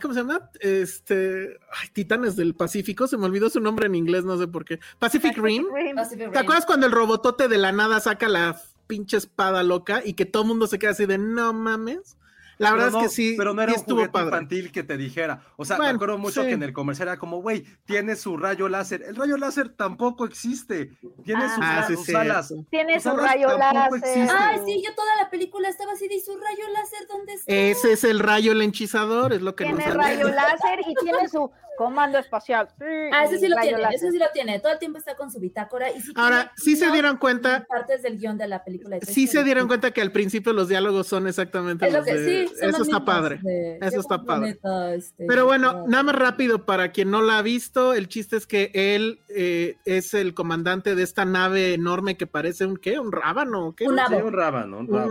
¿cómo 0.00 0.14
se 0.14 0.20
llama? 0.20 0.50
Este, 0.60 1.58
ay, 1.70 1.88
Titanes 1.92 2.36
del 2.36 2.54
Pacífico, 2.54 3.06
se 3.06 3.16
me 3.16 3.26
olvidó 3.26 3.50
su 3.50 3.60
nombre 3.60 3.86
en 3.86 3.94
inglés, 3.94 4.24
no 4.24 4.38
sé 4.38 4.46
por 4.46 4.64
qué. 4.64 4.78
Pacific 4.98 5.36
Rim. 5.36 5.66
Pacific 5.94 6.30
¿Te 6.30 6.30
Rim. 6.30 6.38
acuerdas 6.38 6.66
cuando 6.66 6.86
el 6.86 6.92
robotote 6.92 7.48
de 7.48 7.58
la 7.58 7.72
nada 7.72 8.00
saca 8.00 8.28
la 8.28 8.60
pinche 8.86 9.16
espada 9.16 9.62
loca 9.62 10.02
y 10.04 10.14
que 10.14 10.24
todo 10.26 10.42
el 10.44 10.48
mundo 10.48 10.66
se 10.66 10.78
queda 10.78 10.92
así 10.92 11.06
de 11.06 11.18
no 11.18 11.52
mames? 11.52 12.16
La 12.58 12.72
verdad 12.72 12.88
es 12.88 12.96
que 12.96 13.08
sí, 13.08 13.34
pero 13.36 13.52
no 13.54 13.60
era 13.62 13.72
un 13.74 13.78
juguete 13.82 14.08
padre. 14.10 14.26
infantil 14.26 14.72
que 14.72 14.82
te 14.82 14.96
dijera. 14.96 15.42
O 15.56 15.64
sea, 15.64 15.76
me 15.76 15.84
Bueno, 15.84 15.96
acuerdo 15.96 16.18
mucho 16.18 16.40
sí. 16.42 16.48
que 16.48 16.54
en 16.54 16.62
el 16.62 16.72
comercial 16.72 17.08
era 17.08 17.18
como, 17.18 17.42
güey, 17.42 17.64
tiene 17.84 18.16
su 18.16 18.36
rayo 18.36 18.68
láser. 18.68 19.02
El 19.02 19.16
rayo 19.16 19.36
láser 19.36 19.68
tampoco 19.68 20.24
existe. 20.24 20.92
Tiene 21.24 21.44
Ah. 21.44 21.54
sus, 21.54 21.64
Ah, 21.64 21.84
sí, 21.86 21.96
sus 21.96 22.06
sí, 22.06 22.14
alas. 22.14 22.50
eso. 22.50 22.64
Tiene 22.70 22.94
Sus 22.94 23.02
su 23.02 23.10
alas 23.10 23.24
rayo 23.34 23.58
láser. 23.58 23.94
existen. 23.98 24.28
Ay, 24.36 24.60
sí, 24.64 24.82
yo 24.86 24.94
toda 24.94 25.14
la 25.22 25.28
película 25.30 25.68
estaba 25.68 25.92
así 25.92 26.08
de 26.08 26.14
¿y 26.16 26.20
su 26.20 26.32
rayo 26.36 26.64
láser, 26.72 27.06
¿dónde 27.08 27.34
está? 27.34 27.52
Ese 27.52 27.92
es 27.92 28.04
el 28.04 28.20
rayo 28.20 28.52
el 28.52 28.62
henchizador, 28.62 29.32
es 29.32 29.42
lo 29.42 29.54
que 29.54 29.68
nos 29.68 29.76
Tiene 29.78 29.92
rayo 29.94 30.28
láser 30.28 30.80
y 30.88 30.94
tiene 30.94 31.28
su 31.28 31.50
comando 31.76 32.18
espacial. 32.18 32.68
Ah, 33.12 33.24
ese 33.24 33.38
sí 33.38 33.48
lo 33.48 33.56
tiene, 33.56 33.78
láser. 33.78 33.96
ese 33.96 34.10
sí 34.10 34.18
lo 34.18 34.26
tiene. 34.32 34.58
Todo 34.60 34.72
el 34.72 34.78
tiempo 34.78 34.98
está 34.98 35.16
con 35.16 35.30
su 35.30 35.38
bitácora. 35.38 35.90
Y 35.90 36.00
sí 36.00 36.12
Ahora, 36.16 36.36
tiene 36.36 36.50
sí 36.56 36.76
se 36.76 36.90
dieron 36.92 37.16
cuenta, 37.18 37.64
Partes 37.68 38.02
del 38.02 38.18
guion 38.18 38.38
de 38.38 38.48
la 38.48 38.64
película. 38.64 38.98
de 38.98 39.06
sí 39.06 39.26
se 39.26 39.44
dieron 39.44 39.68
cuenta 39.68 39.90
que 39.90 40.00
al 40.00 40.12
principio 40.12 40.52
los 40.52 40.68
diálogos 40.68 41.06
son 41.06 41.26
exactamente 41.28 41.86
Es 41.86 41.92
lo 41.92 41.98
los 41.98 42.06
que 42.06 42.14
de- 42.14 42.48
sí, 42.48 42.54
son 42.56 42.68
Eso 42.68 42.78
los 42.78 42.88
está 42.88 43.04
padre. 43.04 43.38
de- 43.42 43.78
Eso 43.82 44.00
está 44.00 44.22
padre. 44.22 44.58
este, 44.94 45.26
Pero 45.26 45.44
bueno, 45.46 45.84
nada 45.86 46.02
más 46.02 46.14
rápido 46.16 46.64
para 46.64 46.92
quien 46.92 47.10
no 47.10 47.22
la 47.22 47.38
ha 47.38 47.42
visto, 47.42 47.94
el 47.94 48.08
chiste 48.08 48.36
es 48.36 48.46
que 48.46 48.70
él 48.74 49.20
eh, 49.28 49.76
es 49.84 50.14
el 50.14 50.34
comandante 50.34 50.94
de 50.94 51.02
esta 51.02 51.24
nave 51.24 51.74
enorme 51.74 52.16
que 52.16 52.26
parece 52.26 52.64
un 52.66 52.76
qué, 52.76 52.98
un 52.98 53.12
rábano, 53.12 53.68
¿o 53.68 53.72
¿qué? 53.74 53.86
Un 53.88 53.96
No 53.96 54.06
sé. 54.08 54.22
un 54.22 54.32
rábano, 54.32 54.78
un 54.78 54.86
Un 54.90 55.10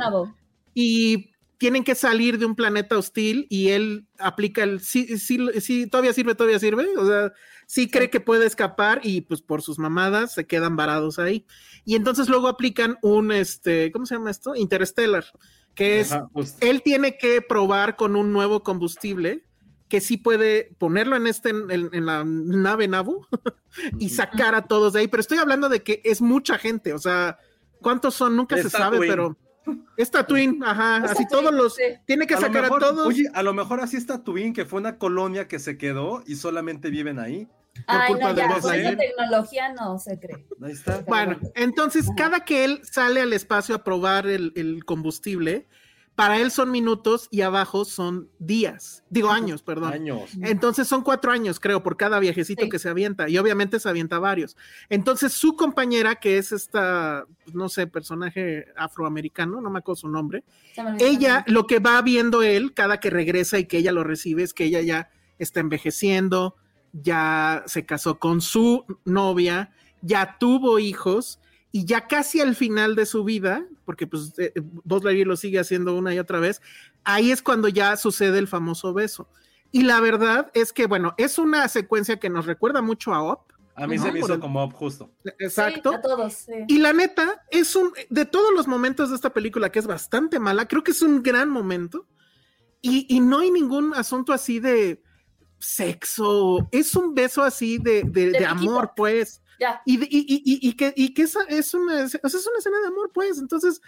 nabo, 0.00 0.22
un 0.22 0.34
y 0.74 1.30
tienen 1.58 1.84
que 1.84 1.94
salir 1.94 2.38
de 2.38 2.46
un 2.46 2.54
planeta 2.54 2.98
hostil 2.98 3.46
y 3.48 3.68
él 3.68 4.06
aplica 4.18 4.62
el 4.62 4.80
sí, 4.80 5.18
sí, 5.18 5.38
sí, 5.60 5.86
todavía 5.86 6.12
sirve, 6.12 6.34
todavía 6.34 6.58
sirve, 6.58 6.86
o 6.96 7.06
sea, 7.06 7.32
sí 7.66 7.90
cree 7.90 8.10
que 8.10 8.20
puede 8.20 8.46
escapar 8.46 9.00
y 9.02 9.22
pues 9.22 9.40
por 9.40 9.62
sus 9.62 9.78
mamadas 9.78 10.34
se 10.34 10.46
quedan 10.46 10.76
varados 10.76 11.18
ahí. 11.18 11.46
Y 11.84 11.94
entonces 11.94 12.28
luego 12.28 12.48
aplican 12.48 12.98
un, 13.02 13.32
este, 13.32 13.90
¿cómo 13.92 14.06
se 14.06 14.16
llama 14.16 14.30
esto? 14.30 14.54
Interstellar, 14.54 15.24
que 15.74 16.00
es, 16.00 16.12
Ajá, 16.12 16.28
pues, 16.32 16.56
él 16.60 16.82
tiene 16.82 17.16
que 17.16 17.40
probar 17.40 17.96
con 17.96 18.16
un 18.16 18.32
nuevo 18.32 18.62
combustible 18.62 19.44
que 19.88 20.00
sí 20.00 20.16
puede 20.16 20.74
ponerlo 20.78 21.16
en 21.16 21.26
este 21.28 21.50
en, 21.50 21.70
en 21.70 22.06
la 22.06 22.24
nave 22.24 22.88
Nabu 22.88 23.24
y 23.98 24.08
sacar 24.08 24.54
a 24.54 24.66
todos 24.66 24.92
de 24.92 25.00
ahí, 25.00 25.08
pero 25.08 25.20
estoy 25.20 25.38
hablando 25.38 25.68
de 25.68 25.82
que 25.82 26.02
es 26.04 26.20
mucha 26.20 26.58
gente, 26.58 26.92
o 26.92 26.98
sea, 26.98 27.38
¿cuántos 27.80 28.14
son? 28.14 28.36
Nunca 28.36 28.56
se 28.56 28.68
sabe, 28.68 28.98
pero 28.98 29.36
es 29.96 30.10
Tatooine, 30.10 30.62
ajá, 30.64 30.98
Es 31.04 31.10
así 31.12 31.24
Tatooine, 31.24 31.28
todos 31.48 31.54
los 31.54 31.74
sí. 31.76 31.82
tiene 32.06 32.26
que 32.26 32.34
a 32.34 32.40
lo 32.40 32.46
sacar 32.46 32.62
mejor- 32.62 32.84
a 32.84 32.88
todos. 32.88 33.06
Oye, 33.06 33.24
a 33.34 33.42
lo 33.42 33.52
mejor 33.54 33.80
así 33.80 33.96
está 33.96 34.22
Tubin, 34.24 34.52
que 34.52 34.64
fue 34.64 34.78
una 34.80 34.98
colonia 34.98 35.48
que 35.48 35.58
se 35.58 35.76
quedó 35.78 36.22
y 36.26 36.36
solamente 36.36 36.90
viven 36.90 37.18
ahí. 37.18 37.48
Ay, 37.86 38.12
culpa 38.12 38.28
no, 38.28 38.34
de 38.34 38.40
ya, 38.42 38.60
con 38.60 38.74
esa 38.74 38.96
tecnología 38.96 39.72
no 39.74 39.98
se 39.98 40.18
cree. 40.18 40.46
Ahí 40.62 40.72
está. 40.72 41.02
Bueno, 41.06 41.38
entonces 41.54 42.06
cada 42.16 42.40
que 42.40 42.64
él 42.64 42.80
sale 42.90 43.20
al 43.20 43.32
espacio 43.34 43.74
a 43.74 43.84
probar 43.84 44.26
el, 44.26 44.52
el 44.56 44.84
combustible, 44.86 45.66
para 46.16 46.40
él 46.40 46.50
son 46.50 46.70
minutos 46.70 47.28
y 47.30 47.42
abajo 47.42 47.84
son 47.84 48.30
días, 48.38 49.04
digo 49.10 49.30
años, 49.30 49.62
perdón. 49.62 49.92
Años. 49.92 50.30
Entonces 50.40 50.88
son 50.88 51.02
cuatro 51.02 51.30
años, 51.30 51.60
creo, 51.60 51.82
por 51.82 51.98
cada 51.98 52.18
viajecito 52.18 52.64
Sí. 52.64 52.70
que 52.70 52.78
se 52.78 52.88
avienta. 52.88 53.28
Y 53.28 53.36
obviamente 53.36 53.78
se 53.78 53.88
avienta 53.88 54.18
varios. 54.18 54.56
Entonces 54.88 55.34
su 55.34 55.56
compañera, 55.56 56.14
que 56.14 56.38
es 56.38 56.52
esta, 56.52 57.26
no 57.52 57.68
sé, 57.68 57.86
personaje 57.86 58.66
afroamericano, 58.76 59.60
no 59.60 59.68
me 59.68 59.80
acuerdo 59.80 60.00
su 60.00 60.08
nombre, 60.08 60.42
ella, 60.98 61.44
lo 61.48 61.66
que 61.66 61.80
va 61.80 62.00
viendo 62.00 62.42
él 62.42 62.72
cada 62.72 62.98
que 62.98 63.10
regresa 63.10 63.58
y 63.58 63.66
que 63.66 63.76
ella 63.78 63.92
lo 63.92 64.02
recibe 64.02 64.42
es 64.42 64.54
que 64.54 64.64
ella 64.64 64.80
ya 64.80 65.10
está 65.38 65.60
envejeciendo, 65.60 66.56
ya 66.94 67.62
se 67.66 67.84
casó 67.84 68.18
con 68.18 68.40
su 68.40 68.86
novia, 69.04 69.70
ya 70.00 70.38
tuvo 70.38 70.78
hijos 70.78 71.40
y 71.76 71.84
ya 71.84 72.06
casi 72.08 72.40
al 72.40 72.54
final 72.56 72.94
de 72.96 73.04
su 73.04 73.22
vida, 73.22 73.66
porque 73.84 74.06
pues 74.06 74.32
eh, 74.38 74.52
Buzz 74.84 75.04
Lightyear 75.04 75.26
lo 75.28 75.36
sigue 75.36 75.58
haciendo 75.60 75.94
una 75.94 76.14
y 76.14 76.18
otra 76.18 76.40
vez, 76.40 76.62
ahí 77.04 77.30
es 77.30 77.42
cuando 77.42 77.68
ya 77.68 77.96
sucede 77.98 78.38
el 78.38 78.48
famoso 78.48 78.94
beso. 78.94 79.28
Y 79.72 79.82
la 79.82 80.00
verdad 80.00 80.50
es 80.54 80.72
que, 80.72 80.86
bueno, 80.86 81.14
es 81.18 81.38
una 81.38 81.68
secuencia 81.68 82.18
que 82.18 82.30
nos 82.30 82.46
recuerda 82.46 82.80
mucho 82.80 83.12
a 83.12 83.22
Op. 83.22 83.40
A 83.74 83.86
mí 83.86 83.98
se 83.98 84.10
me 84.10 84.20
hizo 84.20 84.32
el- 84.32 84.40
como 84.40 84.70
justo. 84.70 85.10
Exacto. 85.38 85.90
Sí, 85.90 85.96
a 85.96 86.00
todos, 86.00 86.32
sí. 86.32 86.52
Y 86.66 86.78
la 86.78 86.94
neta, 86.94 87.44
es 87.50 87.76
un, 87.76 87.92
de 88.08 88.24
todos 88.24 88.54
los 88.54 88.66
momentos 88.66 89.10
de 89.10 89.16
esta 89.16 89.34
película 89.34 89.70
que 89.70 89.78
es 89.80 89.86
bastante 89.86 90.38
mala, 90.38 90.66
creo 90.66 90.82
que 90.82 90.92
es 90.92 91.02
un 91.02 91.22
gran 91.22 91.50
momento. 91.50 92.06
Y, 92.80 93.06
y 93.14 93.20
no 93.20 93.40
hay 93.40 93.50
ningún 93.50 93.92
asunto 93.92 94.32
así 94.32 94.60
de 94.60 95.02
sexo, 95.58 96.68
es 96.72 96.94
un 96.96 97.14
beso 97.14 97.42
así 97.42 97.76
de, 97.78 98.02
de- 98.04 98.30
de 98.30 98.38
De 98.38 98.46
amor, 98.46 98.92
pues. 98.96 99.42
Ya. 99.60 99.80
Y, 99.86 99.94
y, 100.02 100.06
y- 100.18 100.42
y- 100.44 100.68
y 100.68 100.72
que, 100.74 100.92
y 100.96 101.14
que 101.14 101.22
esa 101.22 101.40
es 101.48 101.72
una, 101.74 102.04
o 102.04 102.08
sea, 102.08 102.20
es 102.22 102.46
una 102.46 102.58
escena 102.58 102.80
de 102.80 102.88
amor, 102.88 103.10
pues. 103.14 103.38
Entonces, 103.38 103.80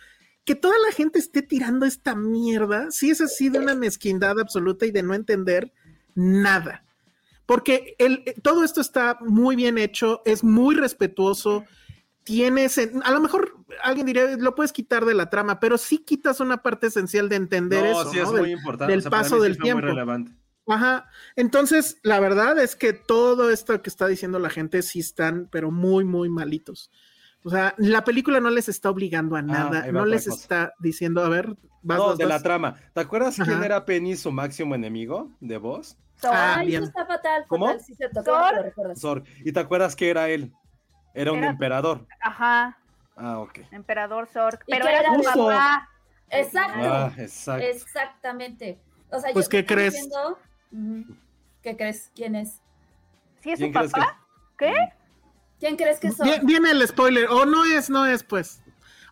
que 0.45 0.55
toda 0.55 0.75
la 0.87 0.93
gente 0.95 1.19
esté 1.19 1.43
tirando 1.43 1.85
esta 1.85 2.15
mierda, 2.15 2.91
sí 2.91 3.11
es 3.11 3.21
así 3.21 3.49
de 3.51 3.59
una 3.59 3.75
mezquindad 3.75 4.39
absoluta 4.41 4.87
y 4.87 4.91
de 4.91 5.03
no 5.03 5.15
entender 5.15 5.73
nada. 6.15 6.85
Porque 7.45 7.95
el, 7.99 8.23
eh, 8.27 8.35
todo 8.43 8.65
esto 8.65 8.81
está 8.81 9.19
muy 9.21 9.57
bien 9.57 9.79
hecho, 9.79 10.23
es 10.25 10.43
muy 10.45 10.75
respetuoso, 10.75 11.65
tienes, 12.25 12.77
en- 12.79 13.03
a 13.05 13.11
lo 13.11 13.21
mejor 13.21 13.57
alguien 13.83 14.07
diría, 14.07 14.37
lo 14.37 14.55
puedes 14.55 14.73
quitar 14.73 15.05
de 15.07 15.15
la 15.15 15.31
trama, 15.31 15.61
pero 15.61 15.79
sí 15.79 15.99
quitas 15.99 16.41
una 16.41 16.63
parte 16.63 16.89
esencial 16.89 17.29
de 17.29 17.37
entender 17.37 17.85
No, 17.85 18.03
eso, 18.03 18.11
sí 18.11 18.17
¿no? 18.19 18.25
es 18.25 18.31
Del- 18.33 18.41
muy 18.43 18.53
importante. 18.53 18.91
del 18.93 18.99
o 18.99 19.03
sea, 19.03 19.11
paso 19.11 19.37
sí 19.37 19.43
del 19.43 19.53
fue 19.55 19.61
muy 19.61 19.65
tiempo. 19.65 19.87
relevante. 19.87 20.33
Ajá. 20.69 21.09
Entonces, 21.37 21.99
la 22.03 22.21
verdad 22.21 22.59
es 22.59 22.77
que 22.77 22.93
todo 22.93 23.51
esto 23.51 23.81
que 23.83 23.91
está 23.91 24.07
diciendo 24.07 24.39
la 24.39 24.51
gente 24.51 24.83
sí 24.83 25.01
están, 25.01 25.49
pero 25.51 25.71
muy, 25.71 26.05
muy 26.05 26.29
malitos. 26.29 26.91
O 27.45 27.51
sea, 27.51 27.75
la 27.79 28.05
película 28.05 28.41
no 28.41 28.51
les 28.51 28.69
está 28.69 28.91
obligando 28.91 29.37
a 29.37 29.43
nada, 29.43 29.81
Ah, 29.85 29.87
va 29.87 29.93
no 29.93 30.05
les 30.05 30.27
cosa. 30.29 30.41
está 30.41 30.73
diciendo, 30.81 31.23
a 31.25 31.29
ver, 31.29 31.57
vas, 31.83 31.99
No, 31.99 32.07
vas, 32.09 32.19
de 32.19 32.27
la 32.27 32.43
trama. 32.43 32.77
¿Te 32.93 33.01
acuerdas 33.01 33.37
quién 33.37 33.51
Ajá. 33.51 33.65
era 33.65 33.85
Penny 33.85 34.17
su 34.17 34.31
máximo 34.33 34.75
enemigo 34.75 35.31
de 35.41 35.57
voz? 35.57 35.97
Ah, 36.25 36.57
Ay, 36.59 36.67
bien. 36.67 36.83
eso 36.83 36.91
está 36.91 37.07
fatal, 37.07 37.45
¿Cómo? 37.47 37.67
fatal, 37.67 37.81
sí, 37.85 37.95
cierto. 37.95 38.23
Zorg. 38.97 39.25
¿Y 39.45 39.53
te 39.53 39.61
acuerdas 39.61 39.95
que 39.95 40.11
era 40.11 40.29
él? 40.29 40.53
Era 41.15 41.33
un 41.33 41.39
Era- 41.39 41.51
emperador. 41.51 42.07
Ajá, 42.21 42.77
Ah, 43.21 43.39
ok. 43.41 43.59
Emperador 43.73 44.29
Zorg. 44.29 44.61
¿Y 44.67 44.73
Pero 44.73 44.87
era 44.87 45.01
era 45.01 45.15
su 45.17 45.23
papá. 45.25 45.89
Exacto, 46.31 46.79
Ah, 46.83 47.13
exacto. 47.17 47.65
exactamente. 47.67 48.81
O 49.11 49.19
sea, 49.19 49.33
Pues, 49.33 49.47
yo 49.47 49.51
¿qué 49.51 49.59
estoy 49.61 49.77
crees? 49.77 49.95
diciendo-. 49.95 50.39
¿Qué 51.63 51.77
crees? 51.77 52.11
¿Quién 52.15 52.35
es? 52.35 52.61
¿Sí 53.41 53.51
es 53.51 53.59
su 53.59 53.65
¿Quién 53.65 53.73
crees 53.73 53.93
que 53.93 54.01
papá? 54.01 54.21
¿Qué? 54.59 54.75
¿Quién 55.61 55.77
crees 55.77 55.99
que 55.99 56.11
son? 56.13 56.29
Viene 56.45 56.71
el 56.71 56.87
spoiler, 56.87 57.27
o 57.29 57.45
no 57.47 57.65
es, 57.65 57.91
no 57.91 58.07
es, 58.07 58.23
pues. 58.23 58.63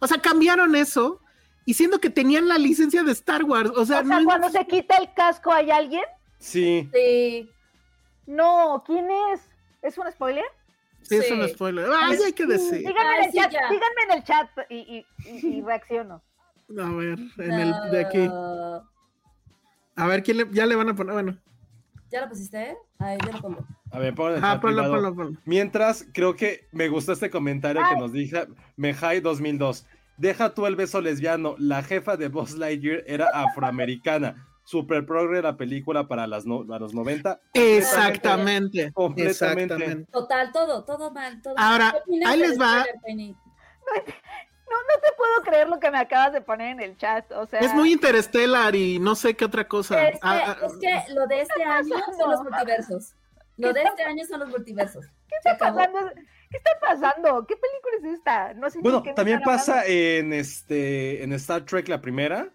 O 0.01 0.07
sea, 0.07 0.19
cambiaron 0.21 0.75
eso, 0.77 1.21
y 1.65 1.75
siendo 1.75 1.99
que 2.01 2.11
tenían 2.11 2.47
la 2.49 2.59
licencia 2.59 3.03
de 3.03 3.13
Star 3.13 3.43
Wars, 3.45 3.71
o 3.71 3.85
sea, 3.85 4.01
O 4.01 4.05
sea, 4.05 4.21
no- 4.21 4.25
cuando 4.25 4.49
se 4.51 4.65
quita 4.67 4.97
el 4.97 5.13
casco, 5.15 5.53
¿hay 5.53 5.71
alguien? 5.71 6.05
Sí. 6.39 6.89
Sí, 6.93 7.51
No, 8.27 8.83
¿quién 8.87 9.09
es? 9.33 9.41
¿Es 9.83 9.97
un 9.99 10.11
spoiler? 10.11 10.45
sí, 11.03 11.17
es 11.17 11.31
un 11.31 11.49
spoiler. 11.49 11.89
Ay, 11.97 12.19
hay 12.27 12.33
que 12.33 12.45
decir. 12.47 12.79
Díganme 12.79 13.01
Ay, 13.01 13.19
en 13.19 13.25
el 13.27 13.31
sí, 13.31 13.39
chat, 13.39 13.51
díganme 13.53 14.03
en 14.05 14.11
el 14.13 14.25
chat 14.25 14.49
y, 14.69 14.75
y- 14.77 15.07
y- 15.31 15.47
y 15.59 15.63
reacciono. 15.63 16.23
A 16.71 16.91
ver, 16.91 17.19
en 17.39 17.53
el 17.53 17.73
de 17.93 18.01
aquí. 18.05 18.29
A 19.97 20.07
ver, 20.07 20.22
¿quién 20.22 20.36
le, 20.36 20.47
ya 20.53 20.66
le 20.66 20.76
van 20.76 20.88
a 20.90 20.94
poner? 20.94 21.14
Bueno, 21.14 21.38
¿Ya 22.11 22.20
lo 22.20 22.28
pusiste? 22.28 22.76
Ahí 22.99 23.18
yo 23.24 23.32
lo 23.32 23.40
pongo. 23.40 23.66
A 23.90 23.99
ver, 23.99 24.14
pon 24.14 24.32
en 24.32 24.38
el 24.38 24.44
ah, 24.44 24.61
ponlo, 24.61 24.88
ponlo, 24.88 25.14
ponlo. 25.14 25.40
Mientras, 25.44 26.07
creo 26.12 26.36
que 26.36 26.68
me 26.72 26.88
gustó 26.88 27.12
este 27.12 27.30
comentario 27.30 27.82
que 27.88 27.97
nos 27.97 28.12
dijo 28.12 28.38
Mejai 28.76 29.20
2002. 29.20 29.86
Deja 30.16 30.55
tú 30.55 30.66
el 30.66 30.76
beso 30.76 31.01
lesbiano. 31.01 31.57
La 31.59 31.82
jefa 31.82 32.16
de 32.16 32.28
Buzz 32.28 32.53
Lightyear 32.57 33.03
era 33.07 33.28
afroamericana. 33.32 34.47
Super 34.64 35.05
progre 35.05 35.42
la 35.42 35.57
película 35.57 36.09
para, 36.09 36.26
las 36.26 36.47
no- 36.47 36.66
para 36.66 36.80
los 36.80 36.94
90. 36.94 37.40
Exactamente. 37.55 38.92
Completamente. 38.92 39.74
Exactamente. 39.74 40.12
Total, 40.12 40.53
todo, 40.53 40.84
todo 40.84 41.12
mal. 41.12 41.40
Todo 41.42 41.55
Ahora, 41.57 41.92
¿Qué 41.92 41.99
opinas 41.99 42.32
ahí 42.32 42.40
les 42.40 42.61
va. 42.61 42.84
No, 44.69 44.77
no 44.77 45.01
te 45.01 45.09
puedo 45.17 45.43
creer 45.43 45.69
lo 45.69 45.79
que 45.79 45.91
me 45.91 45.99
acabas 45.99 46.33
de 46.33 46.41
poner 46.41 46.73
en 46.73 46.81
el 46.81 46.97
chat. 46.97 47.31
O 47.33 47.47
sea, 47.47 47.61
Es 47.61 47.73
muy 47.73 47.93
interestelar 47.93 48.75
y 48.75 48.99
no 48.99 49.14
sé 49.14 49.35
qué 49.37 49.45
otra 49.45 49.67
cosa. 49.69 50.09
Es 50.09 50.14
que, 50.14 50.19
Ah, 50.23 50.57
ah, 50.61 50.67
es 50.67 50.73
que 50.79 51.14
lo 51.14 51.27
de 51.27 51.43
este 51.43 51.62
año 51.62 51.95
son 52.19 52.31
los 52.31 52.43
multiversos. 52.43 53.14
Lo 53.59 53.73
de 53.73 53.83
este 53.83 54.03
año 54.03 54.25
son 54.27 54.41
los 54.41 54.49
multiversos. 54.51 55.07
¿qué 55.29 55.37
está 55.37 55.59
pasando? 55.59 55.99
¿Qué 56.51 56.57
está 56.57 56.71
pasando? 56.81 57.47
¿Qué 57.47 57.57
película 57.57 57.97
es 57.99 58.19
esta? 58.19 58.55
No 58.55 58.71
sé 58.71 58.79
Bueno, 58.81 59.03
también 59.14 59.41
pasa 59.43 59.81
hablando. 59.81 59.93
en 59.93 60.33
este 60.33 61.23
en 61.23 61.33
Star 61.33 61.62
Trek 61.64 61.89
la 61.89 62.01
primera. 62.01 62.49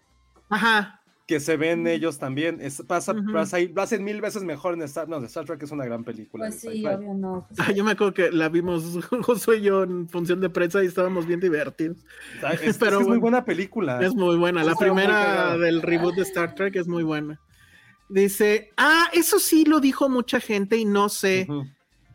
Ajá. 0.48 1.01
Que 1.26 1.40
se 1.40 1.56
ven 1.56 1.86
ellos 1.86 2.18
también. 2.18 2.58
Es, 2.60 2.82
pasa, 2.82 3.14
pasa 3.32 3.58
lo 3.60 3.82
hacen 3.82 4.04
mil 4.04 4.20
veces 4.20 4.42
mejor 4.42 4.74
en 4.74 4.82
Star, 4.82 5.08
no, 5.08 5.18
Star 5.24 5.44
Trek 5.44 5.62
es 5.62 5.70
una 5.70 5.84
gran 5.84 6.04
película. 6.04 6.46
Pues 6.46 6.60
sí, 6.60 6.84
obvio 6.86 7.14
no. 7.14 7.46
Pues 7.48 7.60
ah, 7.68 7.72
yo 7.72 7.84
me 7.84 7.92
acuerdo 7.92 8.14
que 8.14 8.30
la 8.30 8.48
vimos 8.48 8.98
Josué 9.22 9.58
y 9.58 9.62
yo 9.62 9.84
en 9.84 10.08
función 10.08 10.40
de 10.40 10.50
prensa 10.50 10.82
y 10.82 10.86
estábamos 10.86 11.26
bien 11.26 11.40
divertidos. 11.40 11.98
Es, 12.62 12.78
Pero, 12.78 13.00
es 13.00 13.06
muy 13.06 13.18
buena 13.18 13.44
película. 13.44 14.00
Es 14.02 14.14
muy 14.14 14.36
buena. 14.36 14.64
La 14.64 14.74
primera 14.74 15.56
del 15.56 15.82
reboot 15.82 16.16
de 16.16 16.22
Star 16.22 16.54
Trek 16.54 16.76
es 16.76 16.88
muy 16.88 17.02
buena. 17.02 17.40
Dice, 18.08 18.70
ah, 18.76 19.08
eso 19.12 19.38
sí 19.38 19.64
lo 19.64 19.80
dijo 19.80 20.08
mucha 20.08 20.38
gente 20.40 20.76
y 20.76 20.84
no 20.84 21.08
sé, 21.08 21.46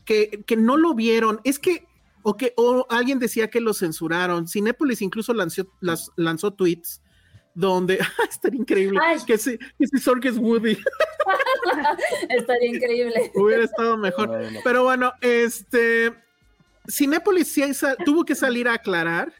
que, 0.06 0.44
que 0.46 0.58
no 0.58 0.78
lo 0.78 0.94
vieron. 0.94 1.40
Es 1.44 1.58
que 1.60 1.88
o 2.22 2.36
que 2.36 2.54
o 2.58 2.86
alguien 2.90 3.20
decía 3.20 3.50
que 3.50 3.62
lo 3.62 3.74
censuraron. 3.74 4.48
Cinépolis 4.48 5.02
incluso 5.02 5.34
lanzó, 5.34 5.66
las, 5.80 6.12
lanzó 6.18 6.52
tweets 6.52 7.02
donde 7.58 7.98
estaría 8.30 8.60
increíble 8.60 9.00
que 9.26 9.38
si, 9.38 9.58
que 9.58 9.88
si 9.88 9.98
Sork 9.98 10.24
es 10.26 10.38
Woody. 10.38 10.78
estaría 12.30 12.68
increíble. 12.70 13.32
Hubiera 13.34 13.64
estado 13.64 13.98
mejor. 13.98 14.32
Pero 14.64 14.84
bueno, 14.84 15.12
este 15.22 16.14
Cinépolis 16.88 17.48
sí 17.48 17.64
tuvo 18.06 18.26
que 18.26 18.36
salir 18.36 18.68
a 18.68 18.74
aclarar 18.74 19.34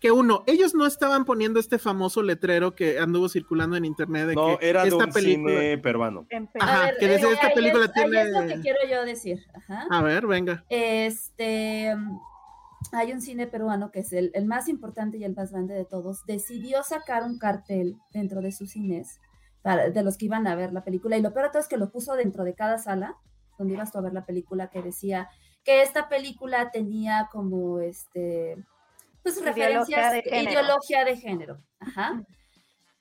que 0.00 0.10
uno, 0.10 0.42
ellos 0.46 0.74
no 0.74 0.84
estaban 0.84 1.24
poniendo 1.24 1.60
este 1.60 1.78
famoso 1.78 2.22
letrero 2.22 2.74
que 2.74 2.98
anduvo 2.98 3.28
circulando 3.28 3.76
en 3.76 3.84
internet 3.84 4.28
de 4.28 4.34
no, 4.34 4.58
que 4.58 4.68
era 4.68 4.84
esta 4.84 5.06
de 5.06 5.12
película 5.12 5.60
cine 5.60 5.78
peruano. 5.78 6.26
Ajá, 6.58 6.92
que 6.98 7.06
desde 7.06 7.32
esta 7.32 7.52
película 7.52 7.92
tiene. 7.92 8.22
es 8.22 8.30
lo 8.32 8.46
que 8.46 8.60
quiero 8.60 8.78
yo 8.90 9.04
decir. 9.04 9.46
Ajá. 9.54 9.86
A 9.90 10.02
ver, 10.02 10.26
venga. 10.26 10.64
Este 10.70 11.94
hay 12.92 13.12
un 13.12 13.20
cine 13.20 13.46
peruano 13.46 13.90
que 13.90 14.00
es 14.00 14.12
el, 14.12 14.32
más 14.46 14.68
importante 14.68 15.18
y 15.18 15.24
el 15.24 15.34
más 15.34 15.52
grande 15.52 15.74
de 15.74 15.84
todos, 15.84 16.24
decidió 16.26 16.82
sacar 16.82 17.24
un 17.24 17.38
cartel 17.38 17.96
dentro 18.12 18.40
de 18.40 18.52
sus 18.52 18.70
cines 18.70 19.20
para, 19.62 19.90
de 19.90 20.02
los 20.02 20.16
que 20.16 20.26
iban 20.26 20.46
a 20.46 20.54
ver 20.54 20.72
la 20.72 20.84
película. 20.84 21.16
Y 21.16 21.22
lo 21.22 21.32
peor 21.32 21.46
de 21.46 21.50
todo 21.52 21.62
es 21.62 21.68
que 21.68 21.76
lo 21.76 21.90
puso 21.90 22.14
dentro 22.14 22.44
de 22.44 22.54
cada 22.54 22.78
sala 22.78 23.16
donde 23.58 23.74
ibas 23.74 23.92
tú 23.92 23.98
a 23.98 24.02
ver 24.02 24.14
la 24.14 24.24
película, 24.24 24.70
que 24.70 24.80
decía 24.80 25.28
que 25.64 25.82
esta 25.82 26.08
película 26.08 26.70
tenía 26.70 27.28
como 27.30 27.80
este, 27.80 28.56
pues 29.22 29.42
referencias, 29.44 30.12
de 30.12 30.42
ideología 30.42 31.04
de 31.04 31.16
género. 31.16 31.58
Ajá. 31.78 32.24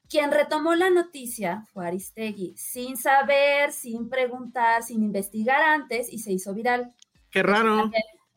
Quien 0.10 0.32
retomó 0.32 0.76
la 0.76 0.90
noticia 0.90 1.64
fue 1.72 1.88
Aristegui, 1.88 2.58
sin 2.58 2.98
saber, 2.98 3.72
sin 3.72 4.10
preguntar, 4.10 4.84
sin 4.84 5.04
investigar 5.04 5.62
antes, 5.62 6.12
y 6.12 6.20
se 6.20 6.34
hizo 6.34 6.54
viral. 6.54 6.94
Qué 7.32 7.42
raro 7.42 7.90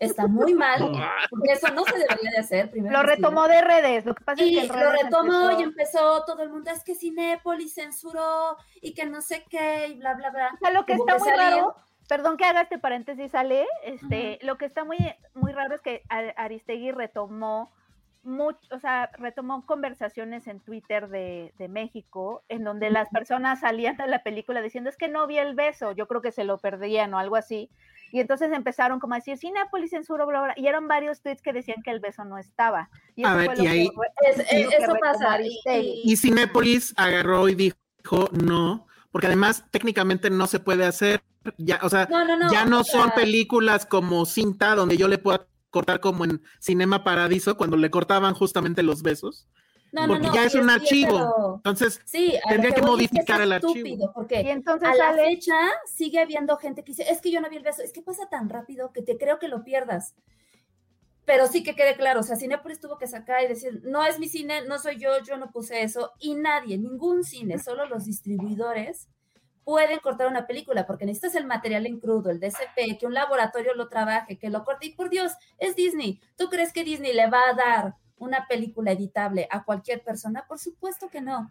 está 0.04 0.26
muy 0.26 0.54
mal, 0.54 0.92
porque 1.30 1.52
eso 1.52 1.72
no 1.72 1.84
se 1.84 1.96
debería 1.96 2.30
de 2.32 2.38
hacer. 2.38 2.70
Primero 2.70 2.96
lo 2.96 3.02
retomó 3.02 3.46
de 3.48 3.60
redes, 3.60 4.04
lo 4.04 4.14
que 4.14 4.24
pasa 4.24 4.42
y 4.42 4.58
es 4.58 4.70
que 4.70 4.76
lo 4.76 4.90
retomó 4.90 5.50
y 5.58 5.62
empezó 5.62 6.24
todo 6.24 6.42
el 6.42 6.50
mundo, 6.50 6.70
es 6.70 6.82
que 6.82 6.94
Cinépolis 6.94 7.74
censuró 7.74 8.56
y 8.80 8.94
que 8.94 9.06
no 9.06 9.20
sé 9.22 9.44
qué 9.48 9.88
y 9.88 9.98
bla, 9.98 10.14
bla, 10.14 10.30
bla. 10.30 10.50
O 10.54 10.58
sea, 10.58 10.70
lo 10.70 10.84
que 10.84 10.94
está 10.94 11.18
muy 11.18 11.30
raro, 11.30 11.76
perdón 12.08 12.36
que 12.36 12.44
haga 12.44 12.62
este 12.62 12.78
paréntesis, 12.78 13.34
Ale, 13.34 13.66
este, 13.84 14.38
lo 14.42 14.58
que 14.58 14.66
está 14.66 14.84
muy, 14.84 14.98
muy 15.34 15.52
raro 15.52 15.74
es 15.74 15.80
que 15.80 16.02
Aristegui 16.08 16.90
retomó 16.92 17.70
mucho, 18.24 18.60
o 18.70 18.78
sea, 18.78 19.10
retomó 19.18 19.66
conversaciones 19.66 20.46
en 20.46 20.60
Twitter 20.60 21.08
de, 21.08 21.52
de, 21.58 21.68
México, 21.68 22.44
en 22.48 22.62
donde 22.62 22.90
las 22.90 23.08
personas 23.08 23.60
salían 23.60 23.96
de 23.96 24.06
la 24.06 24.22
película 24.22 24.62
diciendo, 24.62 24.90
es 24.90 24.96
que 24.96 25.08
no 25.08 25.26
vi 25.26 25.38
el 25.38 25.54
beso, 25.54 25.90
yo 25.92 26.06
creo 26.06 26.22
que 26.22 26.30
se 26.30 26.44
lo 26.44 26.58
perdían 26.58 27.14
o 27.14 27.18
algo 27.18 27.34
así, 27.34 27.68
y 28.12 28.20
entonces 28.20 28.52
empezaron 28.52 29.00
como 29.00 29.14
a 29.14 29.16
decir, 29.16 29.38
Cinepolis 29.38 29.90
censuró, 29.90 30.26
bla, 30.26 30.42
bla, 30.42 30.54
y 30.54 30.66
eran 30.66 30.86
varios 30.86 31.22
tweets 31.22 31.40
que 31.40 31.54
decían 31.54 31.82
que 31.82 31.90
el 31.90 31.98
beso 31.98 32.24
no 32.26 32.36
estaba. 32.36 32.90
Y 33.16 33.24
a 33.24 33.34
ver, 33.34 33.58
y 33.58 33.66
ahí... 33.66 33.90
eso 34.78 34.94
pasa. 35.00 35.38
Y, 35.40 36.16
Cinepolis 36.18 36.92
agarró 36.98 37.48
y 37.48 37.54
dijo, 37.54 38.28
no, 38.32 38.86
porque 39.10 39.28
además 39.28 39.64
técnicamente 39.70 40.28
no 40.28 40.46
se 40.46 40.60
puede 40.60 40.84
hacer, 40.84 41.22
ya, 41.56 41.80
o 41.82 41.88
sea, 41.88 42.06
ya 42.52 42.66
no 42.66 42.84
son 42.84 43.12
películas 43.12 43.86
como 43.86 44.26
cinta 44.26 44.74
donde 44.74 44.98
yo 44.98 45.08
le 45.08 45.16
puedo 45.16 45.48
cortar 45.70 46.00
como 46.00 46.26
en 46.26 46.42
Cinema 46.60 47.04
Paradiso 47.04 47.56
cuando 47.56 47.78
le 47.78 47.90
cortaban 47.90 48.34
justamente 48.34 48.82
los 48.82 49.02
besos. 49.02 49.48
No, 49.92 50.08
porque 50.08 50.30
ya 50.32 50.44
es 50.46 50.54
un 50.54 50.70
archivo. 50.70 51.56
Entonces, 51.56 52.00
sí, 52.06 52.34
tendría 52.48 52.72
que, 52.72 52.80
modificar 52.80 53.42
el 53.42 53.52
archivo. 53.52 54.10
Porque 54.14 54.40
y 54.40 54.48
entonces 54.48 54.88
a 54.88 54.94
la 54.94 55.12
fecha 55.12 55.54
sigue 55.84 56.18
habiendo 56.18 56.56
gente 56.56 56.82
que 56.82 56.92
dice, 56.92 57.10
es 57.10 57.20
que 57.20 57.30
yo 57.30 57.42
no 57.42 57.50
vi 57.50 57.56
el 57.56 57.62
beso, 57.62 57.82
es 57.82 57.92
que 57.92 58.00
pasa 58.00 58.26
tan 58.30 58.48
rápido 58.48 58.90
que 58.92 59.02
te 59.02 59.18
creo 59.18 59.38
que 59.38 59.48
lo 59.48 59.62
pierdas. 59.62 60.14
Pero 61.26 61.46
sí 61.46 61.62
que 61.62 61.76
quede 61.76 61.94
claro, 61.94 62.20
o 62.20 62.22
sea, 62.22 62.36
Cinepolis 62.36 62.80
tuvo 62.80 62.98
que 62.98 63.06
sacar 63.06 63.44
y 63.44 63.48
decir, 63.48 63.82
no 63.84 64.04
es 64.04 64.18
mi 64.18 64.28
cine, 64.28 64.62
no 64.66 64.78
soy 64.78 64.98
yo, 64.98 65.22
yo 65.22 65.36
no 65.36 65.52
puse 65.52 65.82
eso, 65.82 66.10
y 66.18 66.34
nadie, 66.34 66.78
ningún 66.78 67.22
cine, 67.22 67.60
solo 67.60 67.86
los 67.86 68.06
distribuidores 68.06 69.08
pueden 69.62 70.00
cortar 70.00 70.26
una 70.26 70.48
película, 70.48 70.86
porque 70.86 71.06
necesitas 71.06 71.36
el 71.36 71.46
material 71.46 71.86
en 71.86 72.00
crudo, 72.00 72.30
el 72.30 72.40
DCP, 72.40 72.98
que 72.98 73.06
un 73.06 73.14
laboratorio 73.14 73.74
lo 73.74 73.88
trabaje, 73.88 74.36
que 74.36 74.50
lo 74.50 74.64
corte, 74.64 74.86
y 74.86 74.94
por 74.94 75.10
Dios, 75.10 75.32
es 75.58 75.76
Disney. 75.76 76.20
¿Tú 76.36 76.48
crees 76.48 76.72
que 76.72 76.82
Disney 76.82 77.12
le 77.12 77.30
va 77.30 77.42
a 77.50 77.54
dar 77.54 77.94
una 78.24 78.46
película 78.48 78.92
editable 78.92 79.48
a 79.50 79.64
cualquier 79.64 80.02
persona? 80.02 80.46
Por 80.46 80.58
supuesto 80.58 81.08
que 81.08 81.20
no. 81.20 81.50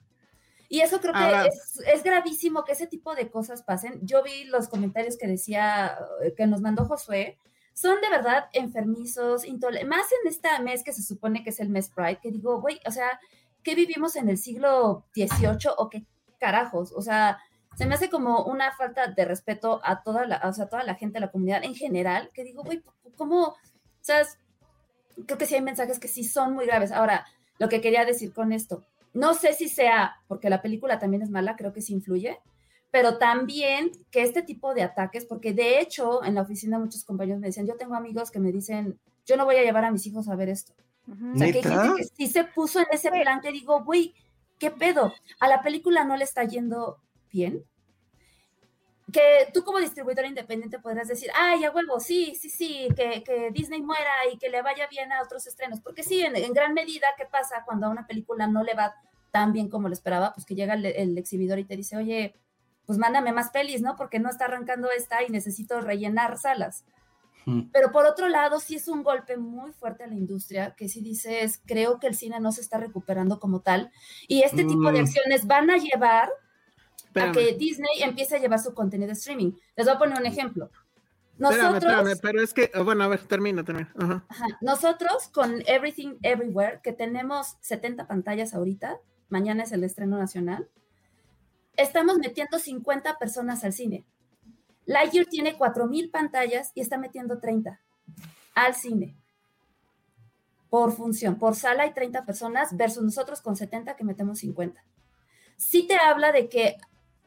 Y 0.70 0.80
eso 0.80 1.02
creo 1.02 1.14
que 1.14 1.50
es, 1.94 2.02
gravísimo 2.02 2.64
que 2.64 2.72
ese 2.72 2.88
tipo 2.88 3.14
de 3.14 3.30
cosas 3.30 3.62
pasen. 3.62 4.00
Yo 4.04 4.24
vi 4.24 4.46
los 4.46 4.70
comentarios 4.70 5.18
que 5.18 5.28
decía, 5.28 5.98
eh, 6.24 6.34
que 6.34 6.48
nos 6.48 6.62
mandó 6.62 6.86
Josué, 6.86 7.38
son 7.74 8.00
de 8.00 8.10
verdad 8.10 8.46
enfermizos, 8.54 9.44
más 9.86 10.06
en 10.24 10.30
este 10.30 10.48
mes 10.64 10.84
que 10.84 10.94
se 10.94 11.04
supone 11.04 11.44
que 11.44 11.50
es 11.50 11.60
el 11.60 11.68
mes 11.68 11.90
Pride, 11.90 12.20
que 12.22 12.32
digo, 12.32 12.62
güey, 12.62 12.80
o 12.88 12.92
sea, 12.92 13.20
¿qué 13.64 13.76
vivimos 13.76 14.16
en 14.16 14.30
el 14.30 14.38
siglo 14.38 15.06
XVIII 15.14 15.74
o 15.78 15.90
qué 15.90 16.06
carajos? 16.40 16.94
O 16.96 17.02
sea, 17.02 17.40
se 17.76 17.86
me 17.86 17.96
hace 17.96 18.10
como 18.10 18.46
una 18.46 18.72
falta 18.72 19.08
de 19.08 19.26
respeto 19.26 19.82
a 19.84 20.04
toda 20.04 20.26
la, 20.26 20.42
o 20.46 20.54
sea, 20.54 20.68
toda 20.68 20.84
la 20.84 20.96
gente, 20.96 21.18
a 21.18 21.22
la 21.22 21.32
comunidad 21.32 21.66
en 21.66 21.76
general, 21.76 22.30
que 22.34 22.46
digo, 22.46 22.64
güey, 22.64 22.82
¿cómo? 23.18 23.48
O 23.48 23.58
sea, 24.00 24.26
creo 25.26 25.38
que 25.38 25.46
sí 25.46 25.56
hay 25.56 25.62
mensajes 25.62 26.00
que 26.00 26.08
sí 26.08 26.24
son 26.24 26.54
muy 26.54 26.66
graves. 26.66 26.92
Ahora, 26.92 27.26
lo 27.60 27.70
que 27.70 27.82
quería 27.82 28.06
decir 28.06 28.34
con 28.34 28.52
esto, 28.52 28.84
no 29.14 29.34
sé 29.34 29.54
si 29.54 29.68
sea 29.68 30.16
porque 30.28 30.50
la 30.50 30.62
película 30.62 31.00
también 31.00 31.22
es 31.22 31.30
mala, 31.30 31.56
creo 31.56 31.74
que 31.74 31.82
sí 31.82 31.94
influye, 31.94 32.40
pero 32.92 33.18
también 33.18 33.92
que 34.10 34.22
este 34.24 34.42
tipo 34.42 34.74
de 34.74 34.84
ataques, 34.84 35.26
porque 35.26 35.54
de 35.54 35.80
hecho 35.80 36.24
en 36.24 36.36
la 36.36 36.42
oficina 36.42 36.80
muchos 36.80 37.04
compañeros 37.04 37.40
me 37.40 37.48
decían, 37.48 37.68
yo 37.68 37.78
tengo 37.78 37.96
amigos 37.96 38.32
que 38.32 38.40
me 38.40 38.52
dicen, 38.52 39.00
yo 39.26 39.38
no 39.38 39.46
voy 39.46 39.56
a 39.56 39.64
llevar 39.64 39.86
a 39.86 39.92
mis 39.92 40.06
hijos 40.06 40.28
a 40.28 40.36
ver 40.36 40.50
esto. 40.50 40.74
O 41.08 41.38
sea, 41.38 41.52
que 41.52 41.58
hay 41.58 41.64
gente 41.64 41.96
que 41.98 42.04
sí 42.04 42.28
se 42.28 42.44
puso 42.44 42.80
en 42.80 42.86
ese 42.92 43.10
plan 43.10 43.42
que 43.42 43.52
digo, 43.52 43.84
güey, 43.84 44.14
¿qué 44.60 44.72
pedo? 44.72 45.14
A 45.40 45.48
la 45.48 45.62
película 45.62 46.04
no 46.04 46.16
le 46.16 46.24
está 46.24 46.44
yendo 46.44 47.00
bien 47.32 47.66
que 49.12 49.50
tú 49.54 49.64
como 49.64 49.80
distribuidor 49.80 50.26
independiente 50.26 50.80
podrás 50.80 51.08
decir, 51.08 51.30
ay, 51.36 51.64
a 51.64 51.72
huevo, 51.72 52.00
sí, 52.00 52.36
sí, 52.36 52.50
sí, 52.50 52.88
que, 52.96 53.24
que, 53.24 53.52
Disney 53.52 53.82
muera 53.82 54.12
y 54.32 54.38
que 54.38 54.50
le 54.50 54.62
vaya 54.62 54.88
bien 54.88 55.12
a 55.12 55.22
otros 55.22 55.46
estrenos. 55.48 55.82
Porque 55.82 56.04
sí, 56.04 56.22
en, 56.22 56.54
gran 56.54 56.74
medida, 56.74 57.08
¿qué 57.18 57.26
pasa 57.26 57.64
cuando 57.66 57.88
a 57.88 57.90
una 57.90 58.08
película 58.08 58.48
no 58.48 58.64
le 58.64 58.74
va 58.74 58.96
tan 59.32 59.54
bien 59.54 59.70
como 59.70 59.88
lo 59.88 59.94
esperaba? 59.94 60.34
Pues 60.34 60.46
que 60.46 60.56
llega 60.56 60.74
el, 60.74 61.18
exhibidor 61.18 61.60
y 61.60 61.66
te 61.66 61.78
dice, 61.78 61.98
oye, 61.98 62.36
pues 62.86 62.98
mándame 62.98 63.32
más 63.32 63.52
pelis, 63.52 63.82
¿no? 63.82 63.96
Porque 63.96 64.20
no 64.20 64.30
está 64.30 64.46
arrancando 64.46 64.90
esta 64.92 65.24
y 65.24 65.30
necesito 65.30 65.82
rellenar 65.82 66.38
salas. 66.38 66.86
Pero 67.74 67.92
por 67.92 68.06
otro 68.06 68.28
lado, 68.28 68.60
sí 68.60 68.76
es 68.76 68.88
un 68.88 69.02
golpe 69.02 69.36
muy 69.36 69.72
fuerte 69.74 70.04
a 70.04 70.08
la 70.08 70.14
industria, 70.14 70.76
que 70.76 70.88
si 70.88 71.02
dices, 71.02 71.60
creo 71.66 72.00
que 72.00 72.06
el 72.06 72.14
cine 72.14 72.40
no 72.40 72.52
se 72.52 72.62
está 72.62 72.78
recuperando 72.78 73.40
como 73.40 73.62
tal, 73.62 73.92
y 74.28 74.44
este 74.44 74.64
tipo 74.64 74.92
de 74.92 75.00
mm. 75.00 75.06
acciones 75.06 75.48
van 75.48 75.72
a 75.72 75.78
llevar 75.78 76.30
a 77.16 77.32
que 77.32 77.54
Disney 77.54 78.02
empiece 78.02 78.36
a 78.36 78.40
llevar 78.40 78.60
su 78.60 78.74
contenido 78.74 79.08
de 79.08 79.14
streaming. 79.14 79.54
Les 79.76 79.86
voy 79.86 79.96
a 79.96 80.00
poner 80.00 80.20
un 80.20 80.26
ejemplo. 80.26 80.70
Nosotros, 81.38 82.20
pero 82.22 82.42
es 82.42 82.54
que, 82.54 82.70
bueno, 82.84 83.04
a 83.04 83.08
ver, 83.08 83.22
termina, 83.26 83.64
termina. 83.64 83.92
Nosotros 84.62 85.28
con 85.34 85.64
Everything 85.66 86.18
Everywhere, 86.22 86.82
que 86.84 86.94
tenemos 86.94 87.58
70 87.62 88.08
pantallas 88.08 88.54
ahorita, 88.54 89.00
mañana 89.30 89.64
es 89.64 89.72
el 89.72 89.84
estreno 89.84 90.20
nacional, 90.20 90.70
estamos 91.78 92.20
metiendo 92.20 92.60
50 92.60 93.18
personas 93.18 93.64
al 93.64 93.74
cine. 93.74 94.06
Lightyear 94.86 95.26
tiene 95.26 95.58
4.000 95.58 96.12
pantallas 96.12 96.72
y 96.76 96.82
está 96.82 96.98
metiendo 96.98 97.40
30 97.40 97.80
al 98.54 98.76
cine. 98.76 99.16
Por 100.70 100.92
función, 100.92 101.40
por 101.40 101.56
sala 101.56 101.84
hay 101.84 101.94
30 101.94 102.24
personas 102.24 102.76
versus 102.78 103.04
nosotros 103.04 103.42
con 103.42 103.56
70 103.56 103.96
que 103.96 104.04
metemos 104.04 104.40
50. 104.40 104.84
Sí 105.58 105.88
te 105.88 105.96
habla 105.96 106.32
de 106.32 106.50
que 106.50 106.78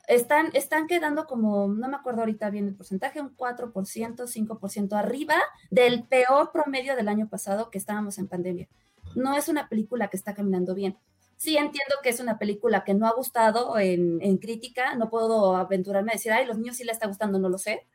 están, 0.09 0.51
están 0.55 0.87
quedando 0.87 1.27
como, 1.27 1.69
no 1.69 1.89
me 1.89 1.97
acuerdo 1.97 2.21
ahorita 2.21 2.51
bien 2.51 2.69
el 2.69 2.75
porcentaje, 2.75 3.21
un 3.21 3.37
4%, 3.37 3.73
5% 3.73 4.93
arriba 4.99 5.37
del 5.71 6.05
peor 6.05 6.53
promedio 6.53 6.97
del 6.97 7.09
año 7.09 7.29
pasado 7.29 7.71
que 7.71 7.79
estábamos 7.79 8.19
en 8.19 8.29
pandemia. 8.29 8.69
No 9.15 9.37
es 9.37 9.49
una 9.49 9.69
película 9.69 10.09
que 10.09 10.17
está 10.17 10.35
caminando 10.35 10.75
bien. 10.75 10.99
Sí 11.37 11.57
entiendo 11.57 11.97
que 12.03 12.11
es 12.11 12.21
una 12.21 12.39
película 12.39 12.85
que 12.85 12.95
no 12.95 13.07
ha 13.07 13.13
gustado 13.13 13.79
en, 13.79 14.21
en 14.23 14.39
crítica, 14.39 14.95
no 14.95 15.11
puedo 15.11 15.57
aventurarme 15.57 16.13
a 16.13 16.15
decir, 16.15 16.33
ay, 16.33 16.47
los 16.47 16.59
niños 16.59 16.77
sí 16.77 16.85
le 16.85 16.93
está 16.93 17.07
gustando, 17.07 17.39
no 17.39 17.49
lo 17.49 17.59
sé, 17.59 17.87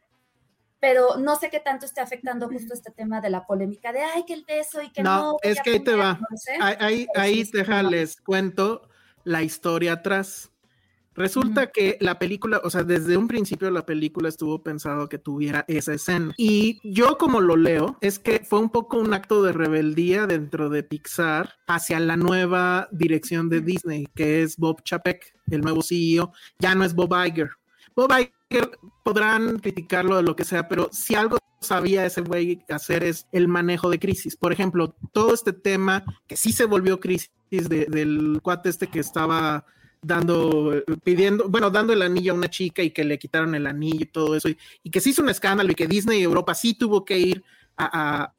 pero 0.79 1.17
no 1.17 1.35
sé 1.35 1.49
qué 1.49 1.59
tanto 1.59 1.85
esté 1.85 2.01
afectando 2.01 2.47
justo 2.47 2.73
este 2.73 2.91
tema 2.91 3.21
de 3.21 3.29
la 3.29 3.45
polémica 3.45 3.91
de, 3.91 4.01
ay, 4.01 4.23
que 4.25 4.33
el 4.33 4.45
beso 4.45 4.81
y 4.81 4.91
que 4.91 5.03
no. 5.03 5.33
No, 5.33 5.37
es 5.41 5.61
que 5.61 5.71
ahí 5.71 5.79
te 5.79 5.95
va. 5.95 6.19
ahí, 6.61 6.75
ahí, 6.79 7.07
ahí 7.15 7.43
déjales 7.43 8.19
cuento 8.21 8.87
la 9.23 9.43
historia 9.43 9.93
atrás 9.93 10.51
Resulta 11.19 11.69
que 11.69 11.97
la 11.99 12.17
película, 12.17 12.61
o 12.63 12.69
sea, 12.69 12.83
desde 12.83 13.17
un 13.17 13.27
principio 13.27 13.69
la 13.71 13.85
película 13.85 14.29
estuvo 14.29 14.63
pensado 14.63 15.09
que 15.09 15.17
tuviera 15.17 15.65
esa 15.67 15.93
escena. 15.93 16.33
Y 16.37 16.79
yo 16.81 17.17
como 17.17 17.41
lo 17.41 17.57
leo, 17.57 17.97
es 17.99 18.19
que 18.19 18.39
fue 18.47 18.59
un 18.59 18.69
poco 18.69 18.97
un 18.97 19.13
acto 19.13 19.43
de 19.43 19.51
rebeldía 19.51 20.27
dentro 20.27 20.69
de 20.69 20.81
Pixar 20.81 21.55
hacia 21.67 21.99
la 21.99 22.15
nueva 22.15 22.87
dirección 22.93 23.49
de 23.49 23.59
Disney, 23.59 24.07
que 24.15 24.43
es 24.43 24.55
Bob 24.55 24.81
Chapek, 24.83 25.35
el 25.51 25.59
nuevo 25.59 25.81
CEO, 25.83 26.31
ya 26.57 26.73
no 26.73 26.85
es 26.85 26.95
Bob 26.95 27.13
Iger. 27.25 27.49
Bob 27.97 28.13
Iger 28.13 28.79
podrán 29.03 29.59
criticarlo 29.59 30.15
de 30.15 30.23
lo 30.23 30.37
que 30.37 30.45
sea, 30.45 30.69
pero 30.69 30.87
si 30.93 31.15
algo 31.15 31.37
sabía 31.59 32.05
ese 32.05 32.21
güey 32.21 32.63
hacer 32.69 33.03
es 33.03 33.27
el 33.33 33.49
manejo 33.49 33.89
de 33.89 33.99
crisis. 33.99 34.37
Por 34.37 34.53
ejemplo, 34.53 34.95
todo 35.11 35.33
este 35.33 35.51
tema 35.51 36.05
que 36.27 36.37
sí 36.37 36.53
se 36.53 36.63
volvió 36.63 37.01
crisis 37.01 37.29
del 37.49 38.39
cuate 38.41 38.69
este 38.69 38.87
que 38.87 39.01
estaba 39.01 39.65
dando, 40.01 40.83
pidiendo, 41.03 41.49
bueno, 41.49 41.69
dando 41.69 41.93
el 41.93 42.01
anillo 42.01 42.31
a 42.31 42.35
una 42.35 42.49
chica 42.49 42.81
y 42.81 42.91
que 42.91 43.03
le 43.03 43.19
quitaron 43.19 43.55
el 43.55 43.67
anillo 43.67 44.03
y 44.03 44.05
todo 44.05 44.35
eso, 44.35 44.49
y, 44.49 44.89
que 44.89 45.01
se 45.01 45.09
hizo 45.09 45.21
un 45.21 45.29
escándalo 45.29 45.71
y 45.71 45.75
que 45.75 45.87
Disney 45.87 46.19
y 46.19 46.23
Europa 46.23 46.53
sí 46.53 46.73
tuvo 46.73 47.03
que 47.05 47.17
ir 47.17 47.43
a, 47.77 48.33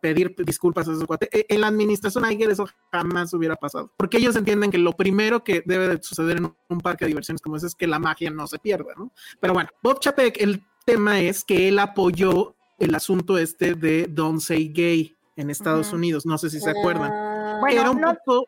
pedir 0.00 0.34
disculpas 0.38 0.88
a 0.88 0.92
esos 0.92 1.04
cuates. 1.04 1.28
E, 1.32 1.44
en 1.50 1.60
la 1.60 1.66
administración 1.66 2.30
Iger 2.30 2.50
eso 2.50 2.66
jamás 2.90 3.34
hubiera 3.34 3.56
pasado, 3.56 3.92
porque 3.96 4.16
ellos 4.16 4.36
entienden 4.36 4.70
que 4.70 4.78
lo 4.78 4.92
primero 4.92 5.44
que 5.44 5.62
debe 5.66 5.88
de 5.88 6.02
suceder 6.02 6.38
en 6.38 6.54
un 6.68 6.80
parque 6.80 7.04
de 7.04 7.08
diversiones 7.08 7.42
como 7.42 7.56
ese 7.56 7.66
es 7.66 7.74
que 7.74 7.86
la 7.86 7.98
magia 7.98 8.30
no 8.30 8.46
se 8.46 8.58
pierda, 8.58 8.94
¿no? 8.96 9.12
Pero 9.38 9.52
bueno, 9.52 9.68
Bob 9.82 10.00
Chapek, 10.00 10.40
el 10.40 10.62
tema 10.86 11.20
es 11.20 11.44
que 11.44 11.68
él 11.68 11.78
apoyó 11.78 12.54
el 12.78 12.94
asunto 12.94 13.36
este 13.36 13.74
de 13.74 14.06
Don't 14.08 14.40
Say 14.40 14.68
Gay 14.72 15.14
en 15.36 15.50
Estados 15.50 15.92
Unidos, 15.92 16.24
no 16.24 16.38
sé 16.38 16.48
si 16.48 16.60
se 16.60 16.70
acuerdan. 16.70 17.12
Ah. 17.12 17.58
Bueno, 17.60 17.92
un 17.92 18.00
poco 18.00 18.46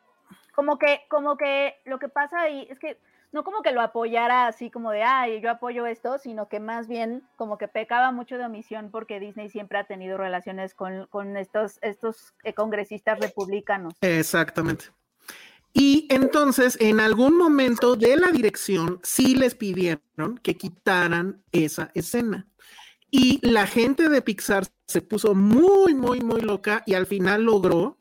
como 0.59 0.77
que, 0.77 1.03
como 1.09 1.37
que 1.37 1.77
lo 1.85 2.01
que 2.01 2.09
pasa 2.09 2.41
ahí 2.41 2.67
es 2.69 2.81
que 2.81 2.99
no 3.31 3.45
como 3.45 3.63
que 3.63 3.71
lo 3.71 3.81
apoyara 3.81 4.49
así 4.49 4.73
como 4.73 4.91
de, 4.91 5.05
ay, 5.05 5.41
yo 5.41 5.53
apoyo 5.53 5.87
esto, 5.87 6.19
sino 6.19 6.49
que 6.49 6.59
más 6.59 6.89
bien 6.89 7.23
como 7.37 7.59
que 7.59 7.69
pecaba 7.69 8.11
mucho 8.11 8.39
de 8.39 8.47
omisión 8.47 8.91
porque 8.91 9.21
Disney 9.21 9.51
siempre 9.51 9.79
ha 9.79 9.85
tenido 9.85 10.19
relaciones 10.19 10.75
con, 10.75 11.07
con 11.11 11.37
estos, 11.37 11.79
estos 11.81 12.35
eh, 12.43 12.55
congresistas 12.55 13.21
republicanos. 13.21 13.95
Exactamente. 14.01 14.87
Y 15.73 16.09
entonces, 16.11 16.77
en 16.81 16.99
algún 16.99 17.39
momento 17.39 17.95
de 17.95 18.17
la 18.17 18.33
dirección, 18.33 18.99
sí 19.05 19.37
les 19.37 19.55
pidieron 19.55 20.39
que 20.43 20.57
quitaran 20.57 21.41
esa 21.53 21.93
escena. 21.95 22.49
Y 23.13 23.39
la 23.49 23.69
gente 23.69 24.09
de 24.09 24.23
Pixar 24.23 24.65
se 24.89 25.03
puso 25.03 25.37
muy, 25.37 25.95
muy, 25.95 26.21
muy 26.21 26.41
loca 26.41 26.83
y 26.85 26.95
al 26.95 27.07
final 27.07 27.45
logró 27.45 27.97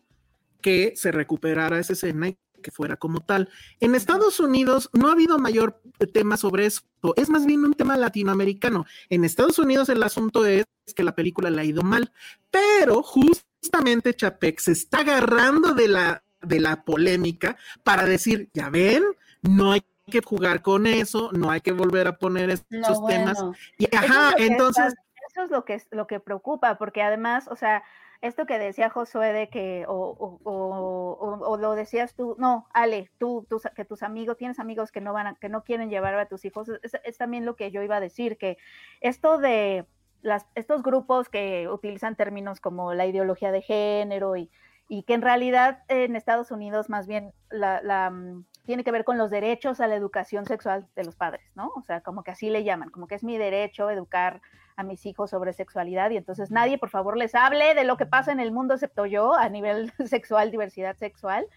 que 0.59 0.95
se 0.95 1.11
recuperara 1.11 1.77
esa 1.77 1.93
escena 1.93 2.29
que 2.61 2.71
fuera 2.71 2.97
como 2.97 3.21
tal. 3.21 3.49
En 3.79 3.95
Estados 3.95 4.39
Unidos 4.39 4.89
no 4.93 5.09
ha 5.09 5.13
habido 5.13 5.37
mayor 5.39 5.81
tema 6.13 6.37
sobre 6.37 6.65
eso, 6.65 6.83
es 7.15 7.29
más 7.29 7.45
bien 7.45 7.63
un 7.63 7.73
tema 7.73 7.97
latinoamericano. 7.97 8.85
En 9.09 9.23
Estados 9.23 9.59
Unidos 9.59 9.89
el 9.89 10.03
asunto 10.03 10.45
es 10.45 10.65
que 10.95 11.03
la 11.03 11.15
película 11.15 11.49
le 11.49 11.61
ha 11.61 11.65
ido 11.65 11.83
mal, 11.83 12.11
pero 12.51 13.03
justamente 13.03 14.13
Chapek 14.13 14.59
se 14.59 14.71
está 14.71 14.99
agarrando 14.99 15.73
de 15.73 15.87
la, 15.87 16.23
de 16.41 16.59
la 16.59 16.83
polémica 16.83 17.57
para 17.83 18.05
decir, 18.05 18.49
ya 18.53 18.69
ven, 18.69 19.03
no 19.41 19.71
hay 19.71 19.83
que 20.09 20.21
jugar 20.21 20.61
con 20.61 20.87
eso, 20.87 21.31
no 21.33 21.51
hay 21.51 21.61
que 21.61 21.71
volver 21.71 22.07
a 22.07 22.17
poner 22.17 22.49
esos 22.49 23.05
temas. 23.07 23.43
Y, 23.77 23.93
ajá, 23.95 24.33
entonces... 24.37 24.95
eso 25.29 25.43
es 25.43 25.51
lo 25.51 25.65
que, 25.65 25.81
lo 25.91 26.07
que 26.07 26.19
preocupa, 26.19 26.77
porque 26.77 27.01
además, 27.01 27.47
o 27.49 27.55
sea, 27.55 27.83
esto 28.21 28.45
que 28.45 28.59
decía 28.59 28.89
Josué 28.89 29.33
de 29.33 29.49
que, 29.49 29.85
o, 29.87 31.57
lo 31.59 31.75
decías 31.75 32.15
tú, 32.15 32.35
no, 32.39 32.67
Ale, 32.73 33.09
tú, 33.17 33.45
que 33.75 33.85
tus 33.85 34.03
amigos, 34.03 34.37
tienes 34.37 34.59
amigos 34.59 34.91
que 34.91 35.01
no 35.01 35.13
van 35.13 35.27
a, 35.27 35.35
que 35.35 35.49
no 35.49 35.63
quieren 35.63 35.89
llevar 35.89 36.15
a 36.15 36.27
tus 36.27 36.45
hijos, 36.45 36.69
es, 37.03 37.17
también 37.17 37.45
lo 37.45 37.55
que 37.55 37.71
yo 37.71 37.81
iba 37.81 37.97
a 37.97 38.01
decir, 38.01 38.37
que 38.37 38.57
esto 39.01 39.37
de 39.37 39.85
las, 40.21 40.45
estos 40.55 40.83
grupos 40.83 41.29
que 41.29 41.67
utilizan 41.69 42.15
términos 42.15 42.59
como 42.59 42.93
la 42.93 43.05
ideología 43.05 43.51
de 43.51 43.61
género 43.61 44.35
y, 44.35 44.49
y 44.89 45.03
que 45.03 45.13
en 45.13 45.21
realidad 45.21 45.83
en 45.87 46.15
Estados 46.15 46.51
Unidos 46.51 46.89
más 46.89 47.07
bien 47.07 47.33
la, 47.49 48.09
mm, 48.09 48.45
tiene 48.67 48.83
que 48.83 48.91
ver 48.91 49.05
con 49.05 49.17
los 49.17 49.31
derechos 49.31 49.79
a 49.79 49.87
la 49.87 49.95
educación 49.95 50.45
sexual 50.45 50.87
de 50.93 51.05
los 51.05 51.15
padres, 51.15 51.49
¿no? 51.55 51.71
O 51.77 51.81
sea, 51.81 52.01
como 52.01 52.21
que 52.21 52.31
así 52.31 52.49
le 52.49 52.65
llaman, 52.65 52.89
como 52.89 53.07
que 53.07 53.15
es 53.15 53.23
mi 53.23 53.37
derecho 53.37 53.89
educar 53.89 54.41
a 54.75 54.83
mis 54.83 55.05
hijos 55.05 55.29
sobre 55.29 55.53
sexualidad 55.53 56.11
y 56.11 56.17
entonces 56.17 56.51
nadie, 56.51 56.77
por 56.77 56.89
favor, 56.89 57.15
les 57.15 57.33
hable 57.33 57.73
de 57.73 57.85
lo 57.85 57.95
que 57.95 58.05
pasa 58.05 58.33
en 58.33 58.41
el 58.41 58.51
mundo 58.51 58.73
excepto 58.73 59.05
yo 59.05 59.33
a 59.33 59.47
nivel 59.47 59.93
sexual, 60.05 60.51
diversidad 60.51 60.97
sexual. 60.97 61.47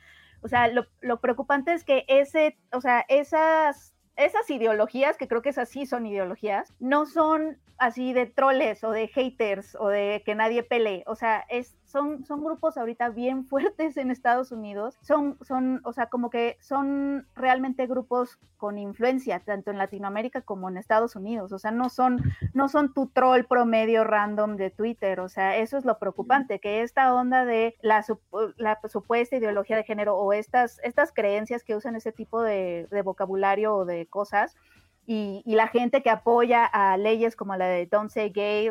O 0.41 0.49
sea, 0.49 0.69
lo, 0.69 1.21
preocupante 1.21 1.75
es 1.75 1.85
que 1.85 2.05
ese, 2.07 2.57
o 2.73 2.81
sea, 2.81 3.05
esas 3.09 3.93
esas 4.17 4.49
ideologías, 4.51 5.17
que 5.17 5.27
creo 5.27 5.43
que 5.43 5.49
esas 5.49 5.69
sí 5.69 5.87
son 5.87 6.07
ideologías, 6.07 6.75
no 6.79 7.07
son 7.07 7.59
así 7.81 8.13
de 8.13 8.27
troles 8.27 8.85
o 8.85 8.91
de 8.91 9.09
haters 9.09 9.75
o 9.81 9.89
de 9.89 10.23
que 10.25 10.35
nadie 10.35 10.63
pelee. 10.63 11.03
O 11.07 11.17
sea, 11.17 11.47
es, 11.49 11.79
son, 11.87 12.27
son 12.27 12.45
grupos 12.45 12.77
ahorita 12.77 13.09
bien 13.09 13.45
fuertes 13.49 13.97
en 13.97 14.11
Estados 14.11 14.53
Unidos. 14.53 14.99
Son, 15.03 15.39
son, 15.41 15.81
o 15.85 15.93
sea, 15.93 16.07
como 16.07 16.29
que 16.29 16.59
son 16.61 17.27
realmente 17.35 17.87
grupos 17.87 18.39
con 18.59 18.79
influencia, 18.79 19.41
tanto 19.41 19.71
en 19.71 19.79
Latinoamérica 19.79 20.43
como 20.43 20.69
en 20.69 20.77
Estados 20.77 21.17
Unidos. 21.17 21.53
O 21.53 21.59
sea, 21.59 21.71
no 21.71 21.89
son, 21.89 22.23
no 22.53 22.69
son 22.69 22.93
tu 22.93 23.07
troll 23.07 23.45
promedio 23.45 24.05
random 24.05 24.57
de 24.57 24.71
Twitter. 24.71 25.19
O 25.21 25.31
sea, 25.31 25.57
eso 25.57 25.79
es 25.79 25.87
lo 25.87 25.99
preocupante, 25.99 26.61
que 26.61 26.83
esta 26.83 27.15
onda 27.15 27.47
de 27.47 27.77
la, 27.81 28.05
la 28.59 28.79
supuesta 28.89 29.37
ideología 29.37 29.77
de 29.77 29.85
género 29.85 30.19
o 30.19 30.35
estas, 30.35 30.79
estas 30.85 31.13
creencias 31.13 31.65
que 31.65 31.77
usan 31.77 31.97
ese 31.97 32.13
tipo 32.13 32.43
de, 32.43 32.87
de 32.91 33.01
vocabulario 33.01 33.75
o 33.75 33.85
de 33.87 34.07
cosas, 34.07 34.55
y, 35.13 35.43
la 35.45 35.67
gente 35.67 36.03
que 36.03 36.11
apoya 36.11 36.65
a 36.65 36.97
leyes 36.97 37.35
como 37.35 37.57
la 37.57 37.67
de 37.67 37.87
Don't 37.87 38.11
Say 38.11 38.31
Gay 38.31 38.71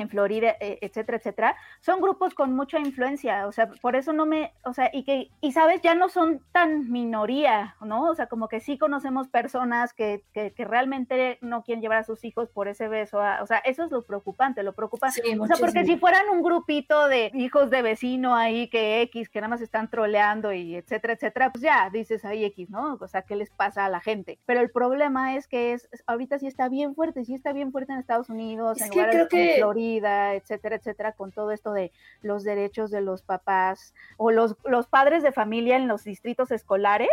en 0.00 0.08
Florida, 0.08 0.56
e, 0.60 0.78
etcétera, 0.82 1.18
etcétera, 1.18 1.56
son 1.80 2.00
grupos 2.00 2.34
con 2.34 2.54
mucha 2.54 2.78
influencia, 2.78 3.46
o 3.46 3.52
sea, 3.52 3.68
por 3.80 3.96
eso 3.96 4.12
no 4.12 4.26
me, 4.26 4.52
o 4.64 4.72
sea, 4.72 4.90
y 4.92 5.04
que, 5.04 5.30
y 5.40 5.52
sabes, 5.52 5.80
ya 5.82 5.94
no 5.94 6.08
son 6.08 6.40
tan 6.52 6.90
minoría, 6.90 7.76
¿no? 7.80 8.04
O 8.10 8.14
sea, 8.14 8.26
como 8.26 8.48
que 8.48 8.60
sí 8.60 8.78
conocemos 8.78 9.28
personas 9.28 9.92
que, 9.92 10.24
que, 10.32 10.52
realmente 10.60 11.38
no 11.40 11.64
quieren 11.64 11.80
llevar 11.80 11.98
a 11.98 12.04
sus 12.04 12.22
hijos 12.24 12.50
por 12.50 12.68
ese 12.68 12.86
beso, 12.86 13.18
o 13.18 13.46
sea, 13.46 13.58
eso 13.58 13.84
es 13.84 13.90
lo 13.90 14.04
preocupante, 14.04 14.62
lo 14.62 14.74
preocupante. 14.74 15.22
o 15.38 15.46
sea, 15.46 15.56
porque 15.56 15.84
si 15.84 15.96
fueran 15.96 16.28
un 16.28 16.42
grupito 16.42 17.08
de 17.08 17.30
hijos 17.34 17.70
de 17.70 17.82
vecino 17.82 18.36
ahí 18.36 18.68
que 18.68 19.02
X, 19.02 19.28
que 19.28 19.40
nada 19.40 19.48
más 19.48 19.60
están 19.60 19.90
troleando 19.90 20.52
y 20.52 20.76
etcétera, 20.76 21.14
etcétera, 21.14 21.50
pues 21.50 21.62
ya 21.62 21.90
dices 21.90 22.24
ahí 22.24 22.44
X, 22.44 22.70
¿no? 22.70 22.98
O 23.00 23.08
sea, 23.08 23.22
¿qué 23.22 23.36
les 23.36 23.50
pasa 23.50 23.84
a 23.84 23.88
la 23.88 24.00
gente? 24.00 24.38
Pero 24.46 24.60
el 24.60 24.70
problema 24.70 25.36
es 25.36 25.48
que 25.48 25.72
es, 25.72 25.88
ahorita 26.06 26.38
sí 26.38 26.46
está 26.46 26.68
bien 26.68 26.94
fuerte, 26.94 27.24
sí 27.24 27.34
está 27.34 27.52
bien 27.52 27.72
fuerte 27.72 27.92
en 27.92 27.98
Estados 27.98 28.28
Unidos, 28.28 28.80
en 28.80 28.90
lugares 28.90 29.28
como 29.28 29.42
Florida, 29.56 29.89
etcétera, 29.98 30.76
etcétera, 30.76 31.12
con 31.12 31.32
todo 31.32 31.50
esto 31.50 31.72
de 31.72 31.92
los 32.22 32.44
derechos 32.44 32.90
de 32.90 33.00
los 33.00 33.22
papás 33.22 33.94
o 34.16 34.30
los, 34.30 34.56
los 34.64 34.86
padres 34.86 35.22
de 35.22 35.32
familia 35.32 35.76
en 35.76 35.88
los 35.88 36.04
distritos 36.04 36.50
escolares 36.50 37.10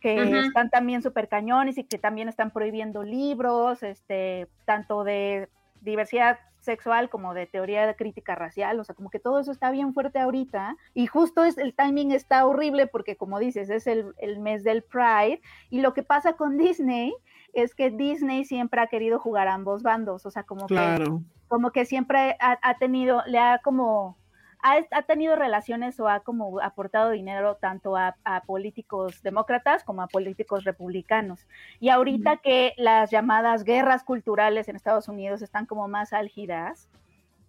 que 0.00 0.40
están 0.40 0.70
también 0.70 1.02
súper 1.02 1.28
cañones 1.28 1.76
y 1.78 1.84
que 1.84 1.98
también 1.98 2.28
están 2.28 2.50
prohibiendo 2.50 3.02
libros, 3.02 3.82
este, 3.82 4.48
tanto 4.64 5.04
de 5.04 5.48
diversidad 5.82 6.38
sexual 6.60 7.08
como 7.08 7.32
de 7.34 7.46
teoría 7.46 7.86
de 7.86 7.96
crítica 7.96 8.34
racial, 8.34 8.78
o 8.80 8.84
sea, 8.84 8.94
como 8.94 9.10
que 9.10 9.18
todo 9.18 9.40
eso 9.40 9.50
está 9.50 9.70
bien 9.70 9.94
fuerte 9.94 10.18
ahorita 10.18 10.76
y 10.94 11.06
justo 11.06 11.44
es 11.44 11.56
el 11.56 11.74
timing 11.74 12.12
está 12.12 12.46
horrible 12.46 12.86
porque 12.86 13.16
como 13.16 13.38
dices, 13.38 13.70
es 13.70 13.86
el, 13.86 14.14
el 14.18 14.38
mes 14.40 14.62
del 14.62 14.82
Pride 14.82 15.40
y 15.70 15.80
lo 15.80 15.94
que 15.94 16.02
pasa 16.02 16.34
con 16.34 16.58
Disney 16.58 17.14
es 17.54 17.74
que 17.74 17.90
Disney 17.90 18.44
siempre 18.44 18.80
ha 18.80 18.86
querido 18.86 19.18
jugar 19.18 19.48
a 19.48 19.54
ambos 19.54 19.82
bandos, 19.82 20.26
o 20.26 20.30
sea, 20.30 20.44
como 20.44 20.66
que 20.66 21.04
como 21.48 21.72
que 21.72 21.84
siempre 21.84 22.36
ha, 22.38 22.74
tenido, 22.78 23.24
le 23.26 23.40
ha 23.40 23.58
como 23.58 24.16
ha, 24.62 25.02
tenido 25.02 25.34
relaciones 25.34 25.98
o 25.98 26.08
ha 26.08 26.20
como 26.20 26.60
aportado 26.60 27.10
dinero 27.10 27.56
tanto 27.56 27.96
a, 27.96 28.14
políticos 28.46 29.20
demócratas 29.22 29.82
como 29.82 30.02
a 30.02 30.06
políticos 30.06 30.62
republicanos. 30.62 31.46
Y 31.80 31.88
ahorita 31.88 32.36
que 32.36 32.74
las 32.76 33.10
llamadas 33.10 33.64
guerras 33.64 34.04
culturales 34.04 34.68
en 34.68 34.76
Estados 34.76 35.08
Unidos 35.08 35.42
están 35.42 35.66
como 35.66 35.88
más 35.88 36.12
álgidas, 36.12 36.88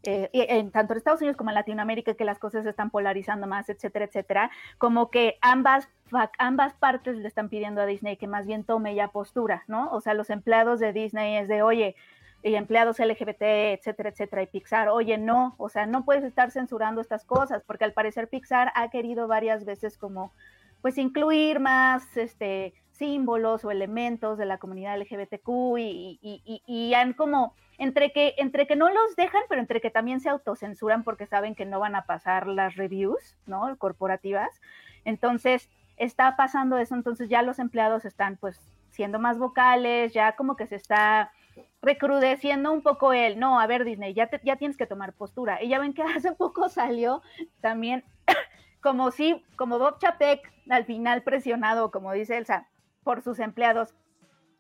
eh, 0.04 0.30
en, 0.34 0.72
tanto 0.72 0.94
en 0.94 0.98
Estados 0.98 1.22
Unidos 1.22 1.38
como 1.38 1.52
en 1.52 1.56
Latinoamérica, 1.56 2.16
que 2.16 2.26
las 2.26 2.40
cosas 2.40 2.64
se 2.64 2.70
están 2.72 2.90
polarizando 2.90 3.46
más, 3.48 3.70
etcétera, 3.70 4.06
etcétera, 4.06 4.52
como 4.78 5.12
que 5.12 5.38
ambas, 5.42 5.90
ambas 6.40 6.74
partes 6.74 7.18
le 7.18 7.28
están 7.28 7.50
pidiendo 7.50 7.82
a 7.82 7.86
Disney 7.86 8.18
que 8.18 8.28
más 8.28 8.48
bien 8.48 8.64
tome 8.64 8.96
ya 8.96 9.10
postura, 9.10 9.64
¿no? 9.68 9.90
O 9.92 10.02
sea, 10.02 10.14
los 10.14 10.30
empleados 10.30 10.80
de 10.80 10.94
Disney 10.94 11.38
es 11.38 11.48
de, 11.48 11.62
oye, 11.62 11.96
y 12.44 12.56
empleados 12.56 13.00
LGBT, 13.00 13.42
etcétera, 13.78 14.10
etcétera, 14.10 14.42
y 14.42 14.48
Pixar, 14.48 14.90
oye, 14.90 15.18
no, 15.18 15.54
o 15.58 15.70
sea, 15.70 15.86
no 15.86 16.04
puedes 16.06 16.24
estar 16.24 16.50
censurando 16.52 17.02
estas 17.02 17.24
cosas, 17.24 17.64
porque 17.66 17.84
al 17.86 17.94
parecer 17.94 18.28
Pixar 18.28 18.72
ha 18.76 18.90
querido 18.90 19.28
varias 19.28 19.66
veces 19.66 19.98
como, 19.98 20.34
pues, 20.82 20.98
incluir 20.98 21.60
más, 21.60 22.18
este, 22.18 22.74
símbolos 23.02 23.66
o 23.66 23.72
elementos 23.72 24.38
de 24.38 24.46
la 24.46 24.60
comunidad 24.60 24.96
LGBTQ 25.00 25.50
y, 25.80 26.20
y, 26.22 26.62
y, 26.68 26.94
han 26.94 27.14
como, 27.14 27.56
entre 27.80 28.12
que, 28.12 28.36
entre 28.38 28.68
que 28.68 28.76
no 28.76 28.92
los 28.92 29.16
dejan, 29.16 29.42
pero 29.50 29.60
entre 29.60 29.82
que 29.82 29.90
también 29.90 30.20
se 30.20 30.30
autocensuran 30.30 31.04
porque 31.04 31.26
saben 31.26 31.56
que 31.56 31.66
no 31.66 31.80
van 31.80 31.96
a 31.96 32.06
pasar 32.06 32.46
las 32.46 32.76
reviews, 32.76 33.40
¿no? 33.48 33.76
Corporativas. 33.80 34.62
Entonces, 35.04 35.68
está 35.98 36.36
pasando 36.36 36.78
eso, 36.78 36.94
entonces 36.94 37.28
ya 37.28 37.42
los 37.42 37.58
empleados 37.58 38.06
están, 38.06 38.38
pues, 38.38 38.62
siendo 38.92 39.18
más 39.18 39.40
vocales, 39.40 40.14
ya 40.14 40.36
como 40.36 40.56
que 40.56 40.68
se 40.68 40.76
está 40.76 41.32
recrudeciendo 41.82 42.72
un 42.72 42.84
poco 42.84 43.14
él. 43.14 43.40
No, 43.40 43.60
a 43.60 43.66
ver, 43.66 43.84
Disney, 43.84 44.14
ya, 44.14 44.30
ya 44.44 44.58
tienes 44.58 44.78
que 44.78 44.86
tomar 44.86 45.14
postura. 45.14 45.64
Y 45.64 45.70
ya 45.70 45.80
ven 45.80 45.96
que 45.96 46.04
hace 46.18 46.34
poco 46.34 46.70
salió 46.70 47.24
también, 47.62 48.04
como 48.80 49.10
si, 49.10 49.44
como 49.56 49.80
Bob 49.80 49.98
Chapek, 49.98 50.54
al 50.70 50.86
final 50.86 51.24
presionado, 51.24 51.90
como 51.90 52.14
dice 52.14 52.38
Elsa, 52.38 52.68
por 53.04 53.22
sus 53.22 53.40
empleados, 53.40 53.94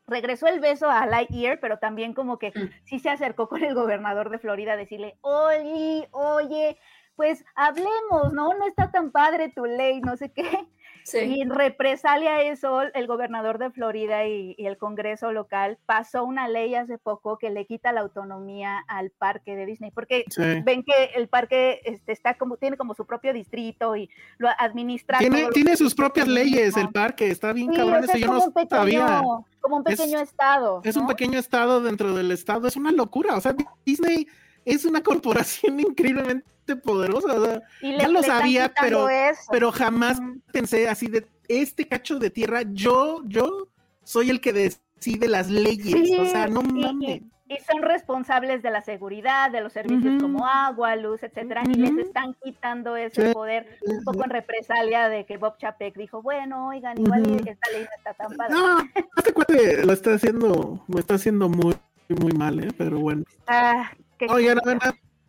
regresó 0.07 0.47
el 0.47 0.59
beso 0.59 0.89
a 0.89 1.05
Lightyear, 1.05 1.59
pero 1.59 1.77
también 1.79 2.13
como 2.13 2.37
que 2.37 2.49
mm. 2.49 2.85
sí 2.85 2.99
se 2.99 3.09
acercó 3.09 3.47
con 3.47 3.63
el 3.63 3.73
gobernador 3.73 4.29
de 4.29 4.39
Florida 4.39 4.73
a 4.73 4.77
decirle, 4.77 5.17
oye, 5.21 6.07
oye, 6.11 6.77
pues 7.15 7.45
hablemos, 7.55 8.33
¿no? 8.33 8.53
No 8.53 8.67
está 8.67 8.91
tan 8.91 9.11
padre 9.11 9.49
tu 9.49 9.65
ley, 9.65 10.01
no 10.01 10.17
sé 10.17 10.31
qué. 10.31 10.67
Y 11.13 11.41
en 11.41 11.49
represalia 11.49 12.35
a 12.35 12.41
eso, 12.43 12.81
el 12.81 13.07
gobernador 13.07 13.57
de 13.57 13.71
Florida 13.71 14.25
y, 14.27 14.55
el 14.57 14.77
Congreso 14.77 15.31
local 15.31 15.77
pasó 15.85 16.23
una 16.23 16.47
ley 16.47 16.75
hace 16.75 16.97
poco 16.97 17.37
que 17.37 17.49
le 17.49 17.65
quita 17.65 17.91
la 17.91 18.01
autonomía 18.01 18.83
al 18.87 19.09
parque 19.09 19.55
de 19.55 19.65
Disney, 19.65 19.91
porque 19.91 20.25
ven 20.63 20.83
que 20.83 21.11
el 21.15 21.27
parque 21.27 21.81
este, 21.85 22.11
está 22.11 22.35
como, 22.35 22.57
tiene 22.57 22.77
como 22.77 22.93
su 22.93 23.05
propio 23.05 23.33
distrito 23.33 23.95
y 23.95 24.09
lo 24.37 24.49
administra. 24.57 25.17
Tiene, 25.19 25.47
tiene 25.49 25.75
sus 25.75 25.95
propias 25.95 26.27
leyes 26.27 26.77
el 26.77 26.89
parque, 26.89 27.29
está 27.29 27.53
bien 27.53 27.73
cabrón, 27.73 28.03
eso 28.03 28.17
yo 28.17 28.27
no 28.27 28.67
sabía. 28.69 29.21
Como 29.59 29.77
un 29.77 29.83
pequeño 29.83 30.19
estado. 30.19 30.81
Es 30.83 30.95
un 30.95 31.05
pequeño 31.05 31.37
estado 31.37 31.81
dentro 31.81 32.15
del 32.15 32.31
estado, 32.31 32.67
es 32.67 32.75
una 32.75 32.91
locura, 32.91 33.35
o 33.35 33.41
sea, 33.41 33.55
Disney 33.85 34.27
es 34.65 34.85
una 34.85 35.01
corporación 35.01 35.79
increíblemente 35.79 36.75
poderosa. 36.83 37.61
ya 37.81 38.07
lo 38.07 38.23
sabía, 38.23 38.71
pero, 38.79 39.07
pero 39.49 39.71
jamás 39.71 40.19
pensé 40.51 40.87
así 40.87 41.07
de 41.07 41.27
este 41.47 41.87
cacho 41.87 42.19
de 42.19 42.29
tierra, 42.29 42.61
yo, 42.71 43.21
yo 43.25 43.67
soy 44.03 44.29
el 44.29 44.39
que 44.39 44.53
decide 44.53 45.27
las 45.27 45.49
leyes. 45.49 46.19
o 46.19 46.25
sea, 46.25 46.47
no 46.47 46.61
mames. 46.61 47.21
Y, 47.47 47.57
son 47.69 47.81
responsables 47.81 48.63
de 48.63 48.71
la 48.71 48.81
seguridad, 48.81 49.51
de 49.51 49.59
los 49.59 49.73
servicios 49.73 50.21
como 50.21 50.47
agua, 50.47 50.95
luz, 50.95 51.21
etcétera, 51.21 51.63
y 51.69 51.73
les 51.73 51.97
están 51.97 52.33
quitando 52.41 52.95
ese 52.95 53.33
poder 53.33 53.77
un 53.81 54.05
poco 54.05 54.23
en 54.23 54.29
represalia 54.29 55.09
de 55.09 55.25
que 55.25 55.35
Bob 55.35 55.57
Chapek 55.57 55.97
dijo, 55.97 56.21
bueno, 56.21 56.69
oigan, 56.69 56.97
igual 56.97 57.25
esta 57.45 57.71
ley 57.71 57.83
no 57.83 57.89
está 57.97 58.13
tan 58.13 58.37
padre. 58.37 58.53
No, 58.53 58.79
este 59.17 59.33
cuate 59.33 59.85
lo 59.85 59.91
está 59.91 60.13
haciendo, 60.13 60.81
lo 60.87 60.97
está 60.97 61.15
haciendo 61.15 61.49
muy, 61.49 61.75
muy 62.07 62.31
mal, 62.31 62.57
¿eh? 62.63 62.69
pero 62.77 62.99
bueno. 62.99 63.25
Ah, 63.47 63.91
Oigan, 64.29 64.59
a 64.59 64.65
ver, 64.65 64.79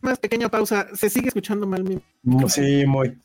más 0.01 0.19
pequeña 0.19 0.49
pausa. 0.49 0.87
¿Se 0.93 1.09
sigue 1.09 1.27
escuchando 1.27 1.65
mal 1.65 1.83
mi 1.83 2.01
Sí, 2.47 2.85
muy. 2.85 3.17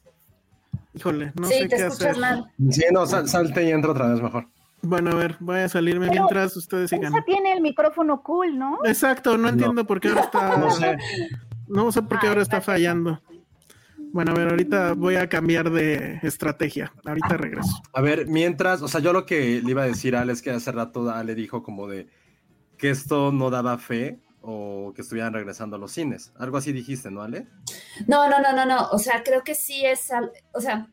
Híjole, 0.95 1.33
no 1.35 1.47
sé 1.49 1.69
qué 1.69 1.83
hacer. 1.83 2.17
Mal. 2.17 2.51
Sí, 2.71 2.85
no, 2.93 3.07
salte 3.07 3.65
y 3.65 3.71
entra 3.71 3.91
otra 3.93 4.09
vez 4.09 4.23
mejor. 4.23 4.47
Bueno, 4.83 5.11
a 5.11 5.15
ver, 5.15 5.37
voy 5.41 5.59
a 5.59 5.69
salirme 5.69 6.09
mientras 6.09 6.57
ustedes 6.57 6.91
sigan. 6.91 7.13
Esa 7.13 7.25
tiene 7.25 7.53
el 7.53 7.61
micrófono 7.61 8.23
cool, 8.23 8.59
¿no? 8.59 8.79
Exacto, 8.85 9.37
no 9.37 9.49
entiendo 9.49 9.85
por 9.85 10.01
qué 10.01 10.09
ahora 10.09 10.23
está. 10.23 10.57
No 10.57 10.71
sé. 10.71 10.97
No 11.67 11.93
sé 11.93 12.03
por 12.03 12.19
qué 12.21 12.29
ahora 12.29 12.43
está 12.43 12.61
fallando. 12.61 13.21
Bueno, 14.13 14.33
a 14.33 14.35
ver, 14.35 14.49
ahorita 14.49 14.95
voy 14.95 15.17
a 15.17 15.29
cambiar 15.29 15.71
de 15.71 16.21
estrategia. 16.23 16.93
Ahorita 17.05 17.37
regreso. 17.37 17.83
A 17.93 18.01
ver, 18.01 18.27
mientras, 18.27 18.81
o 18.81 18.89
sea, 18.89 19.01
yo 19.01 19.13
lo 19.13 19.27
que 19.27 19.61
le 19.63 19.71
iba 19.71 19.83
a 19.83 19.87
decir 19.87 20.17
a 20.17 20.23
Ale 20.23 20.33
es 20.33 20.41
que 20.41 20.51
hace 20.51 20.73
rato 20.73 21.11
Ale 21.11 21.35
dijo 21.35 21.63
como 21.63 21.87
de 21.87 22.09
que 22.79 22.91
esto 22.91 23.33
no 23.33 23.51
daba 23.51 23.77
fe 23.79 24.21
o 24.51 24.95
que 24.95 25.03
estuvieran 25.03 25.35
regresando 25.35 25.77
a 25.77 25.79
los 25.79 25.93
cines. 25.93 26.33
Algo 26.39 26.57
así 26.57 26.73
dijiste, 26.73 27.11
¿no, 27.11 27.21
Ale? 27.21 27.47
No, 28.07 28.31
no, 28.31 28.41
no, 28.41 28.55
no, 28.55 28.65
no. 28.65 28.89
O 28.93 28.99
sea, 28.99 29.23
creo 29.23 29.45
que 29.45 29.55
sí 29.55 29.85
es, 29.85 30.09
o 30.53 30.61
sea, 30.63 30.89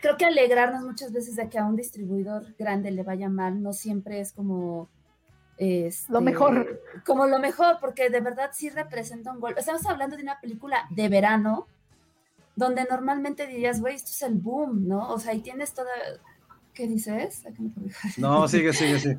creo 0.00 0.16
que 0.16 0.24
alegrarnos 0.24 0.82
muchas 0.82 1.12
veces 1.12 1.36
de 1.36 1.50
que 1.50 1.58
a 1.58 1.66
un 1.66 1.76
distribuidor 1.76 2.56
grande 2.58 2.90
le 2.92 3.02
vaya 3.02 3.28
mal 3.28 3.62
no 3.62 3.74
siempre 3.74 4.20
es 4.20 4.32
como 4.32 4.88
este, 5.58 6.10
lo 6.10 6.22
mejor. 6.22 6.80
Como 7.04 7.26
lo 7.26 7.38
mejor, 7.40 7.76
porque 7.78 8.08
de 8.08 8.20
verdad 8.22 8.52
sí 8.54 8.70
representa 8.70 9.32
un 9.32 9.40
golpe. 9.40 9.60
Estamos 9.60 9.84
hablando 9.84 10.16
de 10.16 10.22
una 10.22 10.40
película 10.40 10.86
de 10.88 11.10
verano, 11.10 11.66
donde 12.56 12.86
normalmente 12.88 13.46
dirías, 13.46 13.82
güey, 13.82 13.96
esto 13.96 14.12
es 14.12 14.22
el 14.22 14.36
boom, 14.36 14.88
¿no? 14.88 15.10
O 15.10 15.18
sea, 15.18 15.34
y 15.34 15.40
tienes 15.40 15.74
toda, 15.74 15.90
¿Qué 16.74 16.86
dices? 16.86 17.44
No, 18.16 18.46
sigue, 18.48 18.72
sigue, 18.72 18.98
sí. 19.00 19.18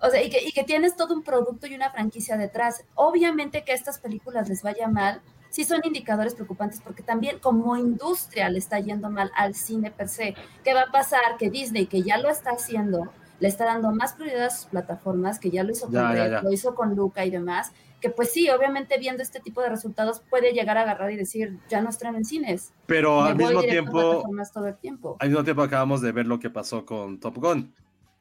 O 0.00 0.10
sea, 0.10 0.22
y 0.22 0.30
que, 0.30 0.44
y 0.44 0.52
que 0.52 0.64
tienes 0.64 0.96
todo 0.96 1.14
un 1.14 1.22
producto 1.22 1.66
y 1.66 1.74
una 1.74 1.90
franquicia 1.90 2.36
detrás. 2.36 2.84
Obviamente 2.94 3.64
que 3.64 3.72
a 3.72 3.74
estas 3.74 3.98
películas 3.98 4.48
les 4.48 4.62
vaya 4.62 4.88
mal, 4.88 5.20
sí 5.52 5.64
son 5.64 5.80
indicadores 5.84 6.34
preocupantes 6.34 6.80
porque 6.80 7.02
también 7.02 7.38
como 7.38 7.76
industria 7.76 8.48
le 8.48 8.58
está 8.58 8.80
yendo 8.80 9.10
mal 9.10 9.30
al 9.36 9.54
cine 9.54 9.90
per 9.90 10.08
se. 10.08 10.34
¿Qué 10.64 10.74
va 10.74 10.82
a 10.82 10.92
pasar? 10.92 11.36
Que 11.38 11.50
Disney, 11.50 11.86
que 11.86 12.02
ya 12.02 12.18
lo 12.18 12.30
está 12.30 12.50
haciendo, 12.50 13.12
le 13.38 13.48
está 13.48 13.64
dando 13.64 13.90
más 13.92 14.14
prioridad 14.14 14.46
a 14.46 14.50
sus 14.50 14.66
plataformas, 14.66 15.38
que 15.38 15.50
ya 15.50 15.62
lo 15.62 15.72
hizo 15.72 15.86
con 15.86 15.94
lo 15.94 16.52
hizo 16.52 16.74
con 16.74 16.94
Luca 16.94 17.24
y 17.24 17.30
demás, 17.30 17.72
que 18.02 18.10
pues 18.10 18.32
sí, 18.32 18.50
obviamente 18.50 18.98
viendo 18.98 19.22
este 19.22 19.38
tipo 19.38 19.62
de 19.62 19.68
resultados 19.68 20.20
puede 20.28 20.52
llegar 20.52 20.76
a 20.76 20.82
agarrar 20.82 21.12
y 21.12 21.16
decir, 21.16 21.58
ya 21.70 21.80
no 21.80 21.88
estrenan 21.88 22.16
en 22.16 22.24
cines. 22.24 22.72
Pero 22.86 23.22
al 23.22 23.36
mismo 23.36 23.62
tiempo, 23.62 24.24
todo 24.52 24.66
el 24.66 24.76
tiempo, 24.76 25.16
al 25.20 25.28
mismo 25.28 25.44
tiempo 25.44 25.62
acabamos 25.62 26.02
de 26.02 26.10
ver 26.10 26.26
lo 26.26 26.40
que 26.40 26.50
pasó 26.50 26.84
con 26.84 27.20
Top 27.20 27.38
Gun, 27.38 27.72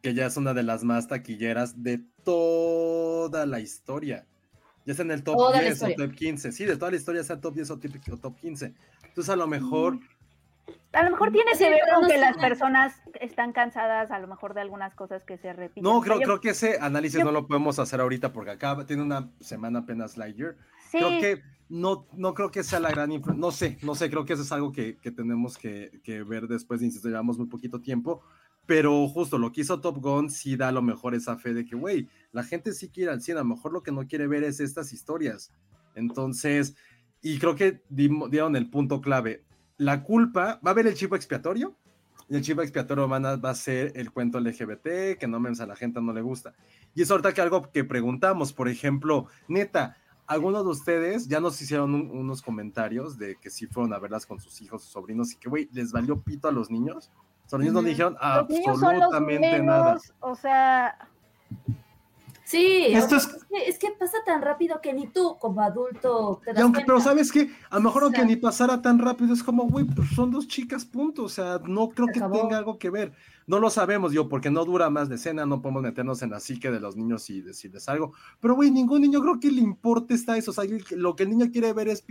que 0.03 0.13
ya 0.13 0.27
es 0.27 0.37
una 0.37 0.53
de 0.53 0.61
las 0.61 0.83
más 0.83 1.07
taquilleras 1.07 1.81
de 1.83 1.99
toda 2.23 3.47
la 3.47 3.59
historia. 3.59 4.27
Ya 4.85 4.91
está 4.91 5.03
en 5.03 5.11
el 5.11 5.23
top 5.23 5.53
10 5.53 5.83
o 5.83 5.87
top 5.97 6.15
15. 6.15 6.51
Sí, 6.51 6.65
de 6.65 6.75
toda 6.75 6.91
la 6.91 6.97
historia 6.97 7.21
está 7.21 7.41
top 7.41 7.55
10 7.55 7.71
o 7.71 7.77
top 8.17 8.39
15. 8.39 8.73
Entonces 9.03 9.29
a 9.29 9.35
lo 9.35 9.47
mejor... 9.47 9.99
A 10.93 11.03
lo 11.03 11.11
mejor 11.11 11.31
tiene 11.31 11.51
que 11.57 11.69
ver 11.69 11.79
con 11.93 12.07
que 12.07 12.17
las 12.17 12.37
personas 12.37 13.01
están 13.19 13.53
cansadas 13.53 14.11
a 14.11 14.19
lo 14.19 14.27
mejor 14.27 14.53
de 14.53 14.61
algunas 14.61 14.93
cosas 14.95 15.23
que 15.23 15.37
se 15.37 15.53
repiten. 15.53 15.83
No, 15.83 16.01
creo, 16.01 16.19
creo 16.19 16.41
que 16.41 16.49
ese 16.49 16.77
análisis 16.79 17.23
no 17.23 17.31
lo 17.31 17.47
podemos 17.47 17.79
hacer 17.79 18.01
ahorita 18.01 18.33
porque 18.33 18.51
acá 18.51 18.85
tiene 18.85 19.03
una 19.03 19.31
semana 19.39 19.79
apenas 19.79 20.17
Lightyear. 20.17 20.57
Creo 20.91 21.19
que 21.19 21.41
no, 21.69 22.05
no 22.13 22.33
creo 22.33 22.51
que 22.51 22.63
sea 22.63 22.81
la 22.81 22.91
gran 22.91 23.09
No 23.37 23.51
sé, 23.51 23.77
no 23.81 23.95
sé, 23.95 24.09
creo 24.09 24.25
que 24.25 24.33
eso 24.33 24.41
es 24.41 24.51
algo 24.51 24.73
que, 24.73 24.97
que 24.97 25.11
tenemos 25.11 25.57
que, 25.57 26.01
que, 26.03 26.21
ver 26.23 26.47
después, 26.47 26.81
insisto, 26.81 27.07
llevamos 27.07 27.37
muy 27.37 27.47
poquito 27.47 27.79
tiempo. 27.79 28.21
Pero 28.65 29.07
justo 29.07 29.37
lo 29.37 29.51
que 29.51 29.61
hizo 29.61 29.81
Top 29.81 29.97
Gun 29.97 30.29
sí 30.29 30.55
da 30.55 30.67
a 30.67 30.71
lo 30.71 30.81
mejor 30.81 31.15
esa 31.15 31.37
fe 31.37 31.53
de 31.53 31.65
que, 31.65 31.75
güey, 31.75 32.09
la 32.31 32.43
gente 32.43 32.73
sí 32.73 32.89
quiere 32.89 33.11
al 33.11 33.21
cine, 33.21 33.39
a 33.39 33.43
lo 33.43 33.55
mejor 33.55 33.71
lo 33.71 33.81
que 33.83 33.91
no 33.91 34.05
quiere 34.05 34.27
ver 34.27 34.43
es 34.43 34.59
estas 34.59 34.93
historias. 34.93 35.51
Entonces, 35.95 36.75
y 37.21 37.39
creo 37.39 37.55
que 37.55 37.81
dieron 37.89 38.55
el 38.55 38.69
punto 38.69 39.01
clave 39.01 39.43
la 39.81 40.03
culpa, 40.03 40.59
va 40.63 40.69
a 40.69 40.69
haber 40.69 40.85
el 40.85 40.93
chivo 40.93 41.15
expiatorio, 41.15 41.75
y 42.29 42.35
el 42.35 42.43
chivo 42.43 42.61
expiatorio 42.61 43.09
va 43.09 43.49
a 43.49 43.55
ser 43.55 43.91
el 43.95 44.11
cuento 44.11 44.39
LGBT, 44.39 45.17
que 45.19 45.27
no 45.27 45.39
menos 45.39 45.59
a 45.59 45.65
la 45.65 45.75
gente 45.75 45.99
no 46.01 46.13
le 46.13 46.21
gusta. 46.21 46.53
Y 46.93 47.01
es 47.01 47.09
ahorita 47.09 47.33
que 47.33 47.41
algo 47.41 47.71
que 47.71 47.83
preguntamos, 47.83 48.53
por 48.53 48.69
ejemplo, 48.69 49.25
neta, 49.47 49.97
algunos 50.27 50.63
de 50.63 50.69
ustedes 50.69 51.27
ya 51.27 51.39
nos 51.39 51.59
hicieron 51.59 51.95
unos 51.95 52.43
comentarios 52.43 53.17
de 53.17 53.37
que 53.37 53.49
sí 53.49 53.65
fueron 53.65 53.91
a 53.93 53.97
verlas 53.97 54.27
con 54.27 54.39
sus 54.39 54.61
hijos, 54.61 54.83
sus 54.83 54.91
sobrinos, 54.91 55.33
y 55.33 55.37
que, 55.37 55.49
güey, 55.49 55.67
les 55.73 55.91
valió 55.91 56.21
pito 56.21 56.47
a 56.47 56.51
los 56.51 56.69
niños. 56.69 57.11
Los 57.51 57.59
niños 57.59 57.73
no 57.73 57.81
dijeron 57.81 58.15
absolutamente 58.19 59.63
nada. 59.63 59.99
O 60.19 60.35
sea, 60.35 61.09
Sí, 62.51 62.87
es... 62.89 63.05
que, 63.79 63.91
pasa 63.97 64.17
tan 64.25 64.41
rápido 64.41 64.81
que 64.81 64.91
ni 64.91 65.07
tú 65.07 65.37
como 65.39 65.61
adulto 65.61 66.41
te 66.43 66.51
das 66.51 66.61
aunque, 66.61 66.83
Pero 66.85 66.99
sabes 66.99 67.31
que 67.31 67.49
a 67.69 67.77
lo 67.77 67.83
mejor 67.83 68.03
aunque 68.03 68.25
ni 68.25 68.35
pasara 68.35 68.81
tan 68.81 68.99
rápido, 68.99 69.33
es 69.33 69.41
como, 69.41 69.69
güey, 69.69 69.85
pues 69.85 70.09
son 70.09 70.31
dos 70.31 70.49
chicas, 70.49 70.83
punto. 70.83 71.23
O 71.23 71.29
sea, 71.29 71.61
no 71.65 71.87
creo 71.91 72.07
que 72.07 72.19
tenga 72.19 72.57
algo 72.57 72.77
que 72.77 72.89
ver. 72.89 73.13
No 73.47 73.57
lo 73.59 73.69
sabemos, 73.69 74.11
yo, 74.11 74.27
porque 74.27 74.51
no 74.51 74.65
dura 74.65 74.89
más 74.89 75.07
de 75.07 75.15
escena, 75.15 75.45
no 75.45 75.61
podemos 75.61 75.81
meternos 75.81 76.21
en 76.23 76.31
la 76.31 76.41
psique 76.41 76.69
de 76.69 76.81
los 76.81 76.97
niños 76.97 77.29
y 77.29 77.41
decirles 77.41 77.87
algo. 77.87 78.11
Pero, 78.41 78.55
güey, 78.55 78.69
ningún 78.69 78.99
niño 78.99 79.21
creo 79.21 79.39
que 79.39 79.49
le 79.49 79.61
importe 79.61 80.13
está 80.13 80.37
eso. 80.37 80.51
O 80.51 80.53
sea, 80.53 80.65
lo 80.89 81.15
que 81.15 81.23
el 81.23 81.29
niño 81.29 81.51
quiere 81.53 81.71
ver 81.71 81.87
es, 81.87 82.03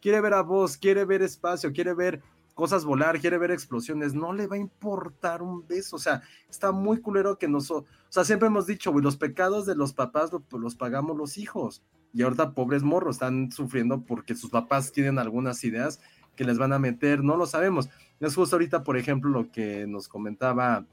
quiere 0.00 0.20
ver 0.20 0.34
a 0.34 0.42
vos, 0.42 0.76
quiere 0.76 1.04
ver 1.04 1.22
espacio, 1.22 1.72
quiere 1.72 1.94
ver 1.94 2.22
cosas 2.60 2.84
volar, 2.84 3.18
quiere 3.18 3.38
ver 3.38 3.52
explosiones, 3.52 4.12
no 4.12 4.34
le 4.34 4.46
va 4.46 4.56
a 4.56 4.58
importar 4.58 5.40
un 5.40 5.66
beso, 5.66 5.96
o 5.96 5.98
sea, 5.98 6.20
está 6.50 6.72
muy 6.72 7.00
culero 7.00 7.38
que 7.38 7.48
nos, 7.48 7.70
o 7.70 7.86
sea, 8.10 8.22
siempre 8.22 8.48
hemos 8.48 8.66
dicho, 8.66 8.92
güey, 8.92 9.02
los 9.02 9.16
pecados 9.16 9.64
de 9.64 9.74
los 9.74 9.94
papás 9.94 10.30
los 10.50 10.74
pagamos 10.74 11.16
los 11.16 11.38
hijos, 11.38 11.82
y 12.12 12.20
ahorita 12.20 12.52
pobres 12.52 12.82
morros 12.82 13.16
están 13.16 13.50
sufriendo 13.50 14.02
porque 14.02 14.34
sus 14.34 14.50
papás 14.50 14.92
tienen 14.92 15.18
algunas 15.18 15.64
ideas 15.64 16.02
que 16.36 16.44
les 16.44 16.58
van 16.58 16.74
a 16.74 16.78
meter, 16.78 17.24
no 17.24 17.34
lo 17.34 17.46
sabemos. 17.46 17.88
Es 18.20 18.34
justo 18.34 18.56
ahorita, 18.56 18.82
por 18.82 18.98
ejemplo, 18.98 19.30
lo 19.30 19.50
que 19.50 19.86
nos 19.86 20.06
comentaba, 20.06 20.84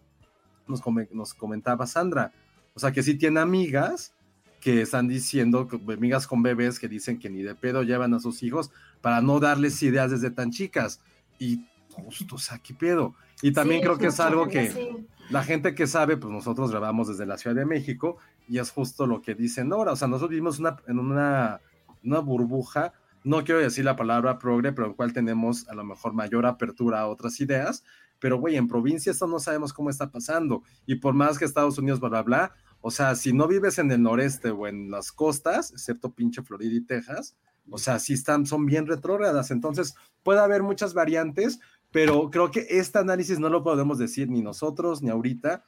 nos, 0.68 0.82
nos 1.11 1.34
comentaba 1.34 1.86
Sandra, 1.86 2.32
o 2.76 2.80
sea, 2.80 2.93
que 2.93 3.03
sí 3.03 3.15
tiene 3.15 3.41
amigas 3.41 4.13
que 4.61 4.84
están 4.84 5.09
diciendo, 5.09 5.68
amigas 5.93 6.28
con 6.28 6.43
bebés 6.43 6.80
que 6.80 6.88
dicen 6.88 7.20
que 7.20 7.30
ni 7.30 7.43
de 7.43 7.55
pedo 7.55 7.84
llevan 7.84 8.13
a 8.13 8.22
sus 8.22 8.41
hijos 8.41 8.72
para 9.01 9.22
no 9.22 9.41
darles 9.41 9.84
ideas 9.84 10.11
desde 10.11 10.32
tan 10.32 10.51
chicas 10.51 11.01
y 11.39 11.65
justo, 11.89 12.35
o 12.35 12.39
sea, 12.39 12.59
¿qué 12.59 12.73
pedo? 12.73 13.15
Y 13.41 13.51
también 13.51 13.81
creo 13.81 13.97
que 13.97 14.07
es 14.07 14.19
algo 14.19 14.47
que 14.47 15.05
la 15.29 15.43
gente 15.43 15.75
que 15.75 15.88
sabe, 15.88 16.17
pues 16.17 16.31
nosotros 16.31 16.71
grabamos 16.71 17.07
desde 17.07 17.25
la 17.25 17.38
Ciudad 17.38 17.55
de 17.55 17.65
México 17.65 18.17
y 18.47 18.59
es 18.59 18.71
justo 18.71 19.05
lo 19.05 19.21
que 19.21 19.35
dicen 19.35 19.71
ahora, 19.73 19.91
o 19.91 19.95
sea, 19.95 20.07
nosotros 20.07 20.31
vivimos 20.31 20.59
una, 20.59 20.77
en 20.88 20.99
una, 20.99 21.61
una 22.03 22.19
burbuja, 22.19 22.93
no 23.23 23.43
quiero 23.43 23.59
decir 23.59 23.83
la 23.83 23.95
palabra 23.95 24.39
progre, 24.39 24.71
pero 24.71 24.88
en 24.88 24.93
cual 24.93 25.13
tenemos 25.13 25.67
a 25.67 25.75
lo 25.75 25.83
mejor 25.83 26.13
mayor 26.13 26.45
apertura 26.45 27.01
a 27.01 27.07
otras 27.07 27.39
ideas, 27.41 27.83
pero 28.19 28.39
güey, 28.39 28.55
en 28.55 28.67
provincia 28.67 29.11
esto 29.11 29.27
no 29.27 29.39
sabemos 29.39 29.73
cómo 29.73 29.89
está 29.89 30.09
pasando. 30.09 30.63
Y 30.85 30.95
por 30.95 31.13
más 31.13 31.38
que 31.38 31.45
Estados 31.45 31.77
Unidos, 31.77 31.99
bla, 31.99 32.09
bla, 32.09 32.23
bla, 32.23 32.55
o 32.81 32.91
sea, 32.91 33.15
si 33.15 33.33
no 33.33 33.47
vives 33.47 33.79
en 33.79 33.91
el 33.91 34.01
noreste 34.01 34.51
o 34.51 34.67
en 34.67 34.89
las 34.89 35.11
costas, 35.11 35.71
excepto 35.71 36.13
pinche 36.13 36.41
Florida 36.41 36.73
y 36.73 36.81
Texas, 36.81 37.35
o 37.70 37.78
sea, 37.78 37.99
sí 37.99 38.13
están, 38.13 38.45
son 38.45 38.65
bien 38.65 38.88
retrógradas. 38.88 39.51
Entonces, 39.51 39.95
puede 40.24 40.39
haber 40.39 40.63
muchas 40.63 40.93
variantes, 40.93 41.59
pero 41.91 42.30
creo 42.30 42.51
que 42.51 42.65
este 42.70 42.99
análisis 42.99 43.39
no 43.39 43.49
lo 43.49 43.63
podemos 43.63 43.97
decir 43.97 44.30
ni 44.30 44.41
nosotros 44.41 45.01
ni 45.01 45.09
ahorita, 45.09 45.63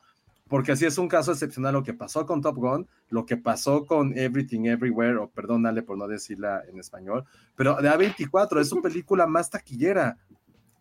porque 0.47 0.71
así 0.71 0.85
es 0.85 0.97
un 0.97 1.07
caso 1.07 1.31
excepcional 1.31 1.73
lo 1.73 1.83
que 1.83 1.93
pasó 1.93 2.25
con 2.25 2.41
Top 2.41 2.57
Gun, 2.57 2.87
lo 3.09 3.25
que 3.25 3.37
pasó 3.37 3.85
con 3.85 4.17
Everything 4.17 4.65
Everywhere, 4.65 5.17
o 5.17 5.29
perdónale 5.29 5.83
por 5.83 5.97
no 5.97 6.07
decirla 6.07 6.63
en 6.67 6.79
español, 6.79 7.25
pero 7.55 7.75
de 7.75 7.89
A24 7.89 8.59
es 8.59 8.69
su 8.69 8.81
película 8.81 9.27
más 9.27 9.49
taquillera. 9.49 10.17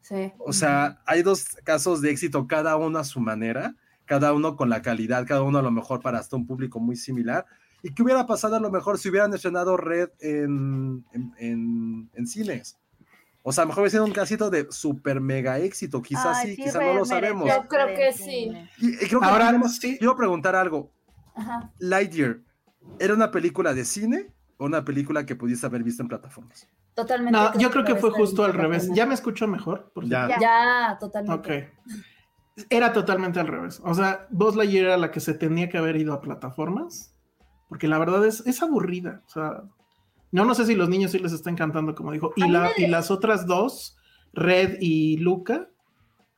Sí. 0.00 0.32
O 0.38 0.54
sea, 0.54 1.02
hay 1.04 1.22
dos 1.22 1.44
casos 1.64 2.00
de 2.00 2.10
éxito, 2.10 2.46
cada 2.46 2.76
uno 2.76 2.98
a 2.98 3.04
su 3.04 3.20
manera, 3.20 3.76
cada 4.06 4.32
uno 4.32 4.56
con 4.56 4.70
la 4.70 4.80
calidad, 4.80 5.26
cada 5.26 5.42
uno 5.42 5.58
a 5.58 5.62
lo 5.62 5.70
mejor 5.70 6.00
para 6.00 6.18
hasta 6.18 6.36
un 6.36 6.46
público 6.46 6.80
muy 6.80 6.96
similar. 6.96 7.44
¿Y 7.82 7.94
qué 7.94 8.02
hubiera 8.02 8.26
pasado 8.26 8.56
a 8.56 8.60
lo 8.60 8.70
mejor 8.70 8.98
si 8.98 9.08
hubieran 9.08 9.32
estrenado 9.34 9.76
Red 9.76 10.10
en, 10.20 11.04
en, 11.12 11.32
en, 11.38 12.10
en 12.14 12.26
cines? 12.26 12.76
O 13.42 13.52
sea, 13.52 13.62
a 13.62 13.64
lo 13.64 13.68
mejor 13.68 13.82
hubiera 13.82 13.92
sido 13.92 14.04
un 14.04 14.12
casito 14.12 14.50
de 14.50 14.66
super 14.70 15.20
mega 15.20 15.58
éxito, 15.58 16.02
quizás 16.02 16.38
Ay, 16.38 16.48
sí, 16.50 16.56
sí, 16.56 16.62
quizás 16.64 16.82
no 16.82 16.94
lo 16.94 17.04
sabemos. 17.04 17.48
Yo 17.48 17.66
creo 17.68 17.86
que 17.96 18.12
sí. 18.12 18.24
cine. 18.24 18.70
Y, 18.78 18.94
y 18.94 19.08
creo 19.08 19.20
que 19.20 19.26
Ahora, 19.26 19.46
tenemos- 19.46 19.76
sí. 19.76 19.96
quiero 19.98 20.16
preguntar 20.16 20.54
algo. 20.56 20.90
Ajá. 21.34 21.70
Lightyear, 21.78 22.40
¿era 22.98 23.14
una 23.14 23.30
película 23.30 23.72
de 23.74 23.84
cine 23.84 24.32
o 24.58 24.66
una 24.66 24.84
película 24.84 25.24
que 25.24 25.36
pudiste 25.36 25.64
haber 25.66 25.84
visto 25.84 26.02
en 26.02 26.08
plataformas? 26.08 26.68
Totalmente. 26.94 27.38
No, 27.38 27.56
yo 27.58 27.70
creo 27.70 27.84
que 27.84 27.94
fue 27.94 28.10
justo 28.10 28.44
al 28.44 28.54
revés. 28.54 28.90
¿Ya 28.92 29.06
me 29.06 29.14
escucho 29.14 29.46
mejor? 29.46 29.92
Por 29.94 30.04
Ya. 30.08 30.28
Ya, 30.40 30.92
Ok. 30.94 30.98
totalmente. 30.98 31.72
Era 32.70 32.92
totalmente 32.92 33.38
al 33.38 33.46
revés. 33.46 33.80
O 33.84 33.94
sea, 33.94 34.26
Buzz 34.30 34.56
Lightyear 34.56 34.86
era 34.86 34.96
la 34.96 35.12
que 35.12 35.20
se 35.20 35.32
tenía 35.32 35.68
que 35.68 35.78
haber 35.78 35.94
ido 35.96 36.12
a 36.12 36.20
plataformas, 36.20 37.14
porque 37.68 37.88
la 37.88 37.98
verdad 37.98 38.24
es, 38.26 38.46
es 38.46 38.62
aburrida. 38.62 39.22
O 39.26 39.30
sea, 39.30 39.62
no, 40.32 40.44
no 40.44 40.54
sé 40.54 40.66
si 40.66 40.74
los 40.74 40.88
niños 40.88 41.10
sí 41.12 41.18
les 41.18 41.32
está 41.32 41.50
encantando, 41.50 41.94
como 41.94 42.12
dijo. 42.12 42.32
Y, 42.36 42.48
la, 42.48 42.70
y 42.76 42.86
las 42.86 43.10
otras 43.10 43.46
dos, 43.46 43.96
Red 44.32 44.78
y 44.80 45.16
Luca, 45.18 45.68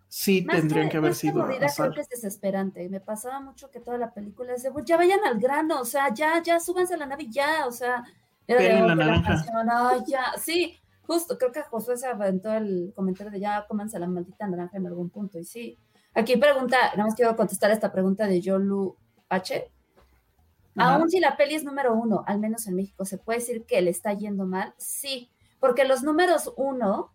sí 0.09 0.43
Más 0.43 0.57
tendrían 0.57 0.89
que, 0.89 0.97
haber 0.97 1.11
más 1.11 1.19
sido 1.19 1.43
aburrida, 1.43 1.67
creo 1.77 1.93
que 1.93 2.01
es 2.01 2.09
desesperante. 2.09 2.89
Me 2.89 3.01
pasaba 3.01 3.41
mucho 3.41 3.71
que 3.71 3.81
toda 3.81 3.97
la 3.97 4.13
película 4.13 4.55
es 4.55 4.63
de, 4.63 4.73
"Pues 4.73 4.85
ya 4.85 4.97
vayan 4.97 5.21
al 5.25 5.39
grano, 5.39 5.81
o 5.81 5.85
sea, 5.85 6.13
ya, 6.13 6.43
ya, 6.43 6.59
súbanse 6.59 6.95
a 6.95 6.97
la 6.97 7.07
nave 7.07 7.25
y 7.25 7.31
ya, 7.31 7.67
o 7.67 7.73
sea, 7.73 8.05
era 8.47 8.61
de, 8.61 8.69
la 8.73 8.85
"Oh, 8.85 8.89
que 8.89 8.95
naranja". 8.97 9.29
canción, 9.35 9.69
ay, 9.71 10.01
ya, 10.09 10.33
sí, 10.37 10.77
justo, 11.07 11.39
creo 11.39 11.53
que 11.53 11.63
Josué 11.63 11.97
se 11.97 12.09
aventó 12.09 12.53
el 12.53 12.93
comentario 12.97 13.31
de 13.31 13.39
ya 13.39 13.65
cómanse 13.69 13.99
la 14.01 14.09
maldita 14.09 14.49
naranja 14.49 14.77
en 14.79 14.87
algún 14.89 15.11
punto, 15.11 15.39
y 15.39 15.45
sí. 15.45 15.79
Aquí 16.13 16.37
pregunta, 16.37 16.77
nada 16.97 17.05
más 17.05 17.15
quiero 17.15 17.37
contestar 17.37 17.71
esta 17.71 17.93
pregunta 17.93 18.27
de 18.27 18.41
Yolu 18.41 18.97
H. 19.29 19.71
Ajá. 20.77 20.95
Aún 20.95 21.11
si 21.11 21.21
la 21.21 21.37
peli 21.37 21.55
es 21.55 21.65
número 21.65 21.95
uno, 21.95 22.25
al 22.27 22.39
menos 22.39 22.67
en 22.67 22.77
México, 22.77 23.05
¿se 23.05 23.19
puede 23.19 23.41
decir 23.41 23.65
que 23.67 23.81
le 23.81 23.91
está 23.91 24.13
yendo 24.13 24.47
mal? 24.47 24.75
Sí, 24.79 25.31
porque 25.59 25.85
los 25.85 26.03
números 26.03 26.53
uno, 26.57 27.13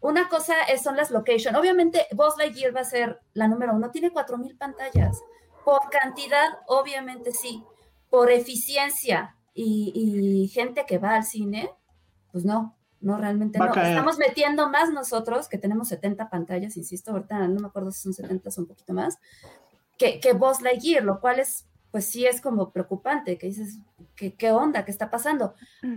una 0.00 0.28
cosa 0.28 0.54
es, 0.68 0.82
son 0.82 0.96
las 0.96 1.10
location. 1.10 1.56
Obviamente, 1.56 2.06
Buzz 2.12 2.36
Lightyear 2.38 2.74
va 2.74 2.80
a 2.80 2.84
ser 2.84 3.20
la 3.34 3.48
número 3.48 3.74
uno, 3.74 3.90
tiene 3.90 4.10
4.000 4.12 4.56
pantallas. 4.56 5.20
Por 5.64 5.80
cantidad, 5.90 6.46
obviamente 6.66 7.32
sí. 7.32 7.62
Por 8.08 8.30
eficiencia 8.30 9.36
y, 9.54 9.92
y 9.94 10.48
gente 10.48 10.84
que 10.86 10.98
va 10.98 11.14
al 11.16 11.24
cine, 11.24 11.70
pues 12.32 12.44
no, 12.44 12.76
no, 13.00 13.16
realmente 13.16 13.58
Va 13.58 13.66
no. 13.66 13.82
Estamos 13.82 14.18
metiendo 14.18 14.68
más 14.68 14.90
nosotros, 14.90 15.48
que 15.48 15.58
tenemos 15.58 15.88
70 15.88 16.28
pantallas, 16.28 16.76
insisto, 16.76 17.12
ahorita 17.12 17.48
no 17.48 17.60
me 17.60 17.68
acuerdo 17.68 17.90
si 17.90 18.00
son 18.00 18.12
70 18.12 18.50
o 18.50 18.60
un 18.60 18.66
poquito 18.66 18.92
más, 18.92 19.18
que, 19.96 20.20
que 20.20 20.34
Buzz 20.34 20.60
Lightyear, 20.60 21.04
lo 21.04 21.20
cual 21.20 21.40
es, 21.40 21.66
pues 21.90 22.06
sí 22.06 22.26
es 22.26 22.40
como 22.40 22.72
preocupante, 22.72 23.36
que 23.38 23.46
dices, 23.48 23.78
¿qué, 24.14 24.34
qué 24.34 24.52
onda? 24.52 24.84
¿Qué 24.84 24.90
está 24.90 25.10
pasando? 25.10 25.54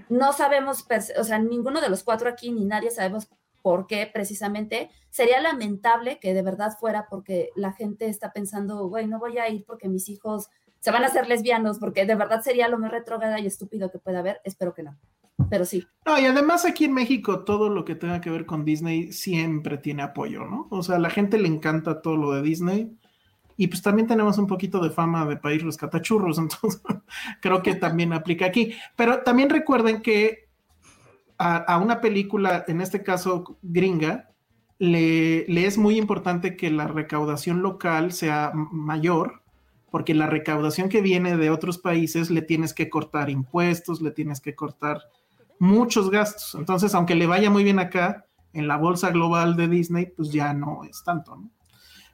No 0.09 0.33
sabemos, 0.33 0.85
o 1.17 1.23
sea, 1.23 1.39
ninguno 1.39 1.81
de 1.81 1.89
los 1.89 2.03
cuatro 2.03 2.29
aquí, 2.29 2.51
ni 2.51 2.65
nadie 2.65 2.91
sabemos 2.91 3.27
por 3.63 3.87
qué 3.87 4.09
precisamente. 4.11 4.91
Sería 5.09 5.41
lamentable 5.41 6.19
que 6.19 6.33
de 6.33 6.41
verdad 6.43 6.77
fuera 6.79 7.07
porque 7.09 7.49
la 7.55 7.71
gente 7.73 8.07
está 8.07 8.33
pensando, 8.33 8.87
güey, 8.87 9.07
no 9.07 9.19
voy 9.19 9.37
a 9.37 9.49
ir 9.49 9.65
porque 9.65 9.87
mis 9.87 10.09
hijos 10.09 10.49
se 10.79 10.91
van 10.91 11.03
a 11.03 11.07
hacer 11.07 11.27
lesbianos, 11.27 11.79
porque 11.79 12.05
de 12.05 12.15
verdad 12.15 12.41
sería 12.41 12.67
lo 12.67 12.77
más 12.77 12.91
retrógrada 12.91 13.39
y 13.39 13.47
estúpido 13.47 13.89
que 13.89 13.99
pueda 13.99 14.19
haber. 14.19 14.41
Espero 14.43 14.73
que 14.73 14.83
no. 14.83 14.99
Pero 15.49 15.65
sí. 15.65 15.87
No, 16.05 16.19
y 16.19 16.25
además 16.25 16.65
aquí 16.65 16.85
en 16.85 16.93
México 16.93 17.43
todo 17.43 17.69
lo 17.69 17.85
que 17.85 17.95
tenga 17.95 18.19
que 18.19 18.29
ver 18.29 18.45
con 18.45 18.65
Disney 18.65 19.13
siempre 19.13 19.77
tiene 19.77 20.03
apoyo, 20.03 20.45
¿no? 20.45 20.67
O 20.69 20.83
sea, 20.83 20.97
a 20.97 20.99
la 20.99 21.09
gente 21.09 21.37
le 21.37 21.47
encanta 21.47 22.01
todo 22.01 22.17
lo 22.17 22.33
de 22.33 22.41
Disney 22.41 22.97
y 23.57 23.67
pues 23.67 23.81
también 23.81 24.07
tenemos 24.07 24.37
un 24.37 24.47
poquito 24.47 24.79
de 24.79 24.89
fama 24.89 25.25
de 25.25 25.37
país 25.37 25.63
rescatachurros, 25.63 26.37
entonces 26.39 26.81
creo 27.41 27.61
que 27.61 27.75
también 27.75 28.13
aplica 28.13 28.45
aquí. 28.45 28.73
Pero 28.95 29.23
también 29.23 29.49
recuerden 29.49 30.01
que 30.01 30.49
a, 31.37 31.77
una 31.77 31.99
película, 31.99 32.63
en 32.67 32.79
este 32.79 33.03
caso 33.03 33.57
gringa, 33.61 34.29
le, 34.79 35.45
le 35.47 35.65
es 35.65 35.77
muy 35.77 35.97
importante 35.97 36.55
que 36.55 36.71
la 36.71 36.87
recaudación 36.87 37.61
local 37.61 38.13
sea 38.13 38.51
mayor, 38.53 39.41
porque 39.91 40.13
la 40.13 40.27
recaudación 40.27 40.89
que 40.89 41.01
viene 41.01 41.37
de 41.37 41.49
otros 41.49 41.77
países 41.77 42.31
le 42.31 42.41
tienes 42.41 42.73
que 42.73 42.89
cortar 42.89 43.29
impuestos, 43.29 44.01
le 44.01 44.11
tienes 44.11 44.39
que 44.39 44.55
cortar 44.55 45.01
muchos 45.59 46.09
gastos. 46.09 46.55
Entonces, 46.55 46.95
aunque 46.95 47.15
le 47.15 47.27
vaya 47.27 47.49
muy 47.49 47.63
bien 47.63 47.79
acá, 47.79 48.25
en 48.53 48.67
la 48.67 48.77
bolsa 48.77 49.11
global 49.11 49.55
de 49.55 49.67
Disney, 49.67 50.07
pues 50.15 50.31
ya 50.31 50.53
no 50.53 50.83
es 50.83 51.03
tanto, 51.03 51.35
¿no? 51.35 51.49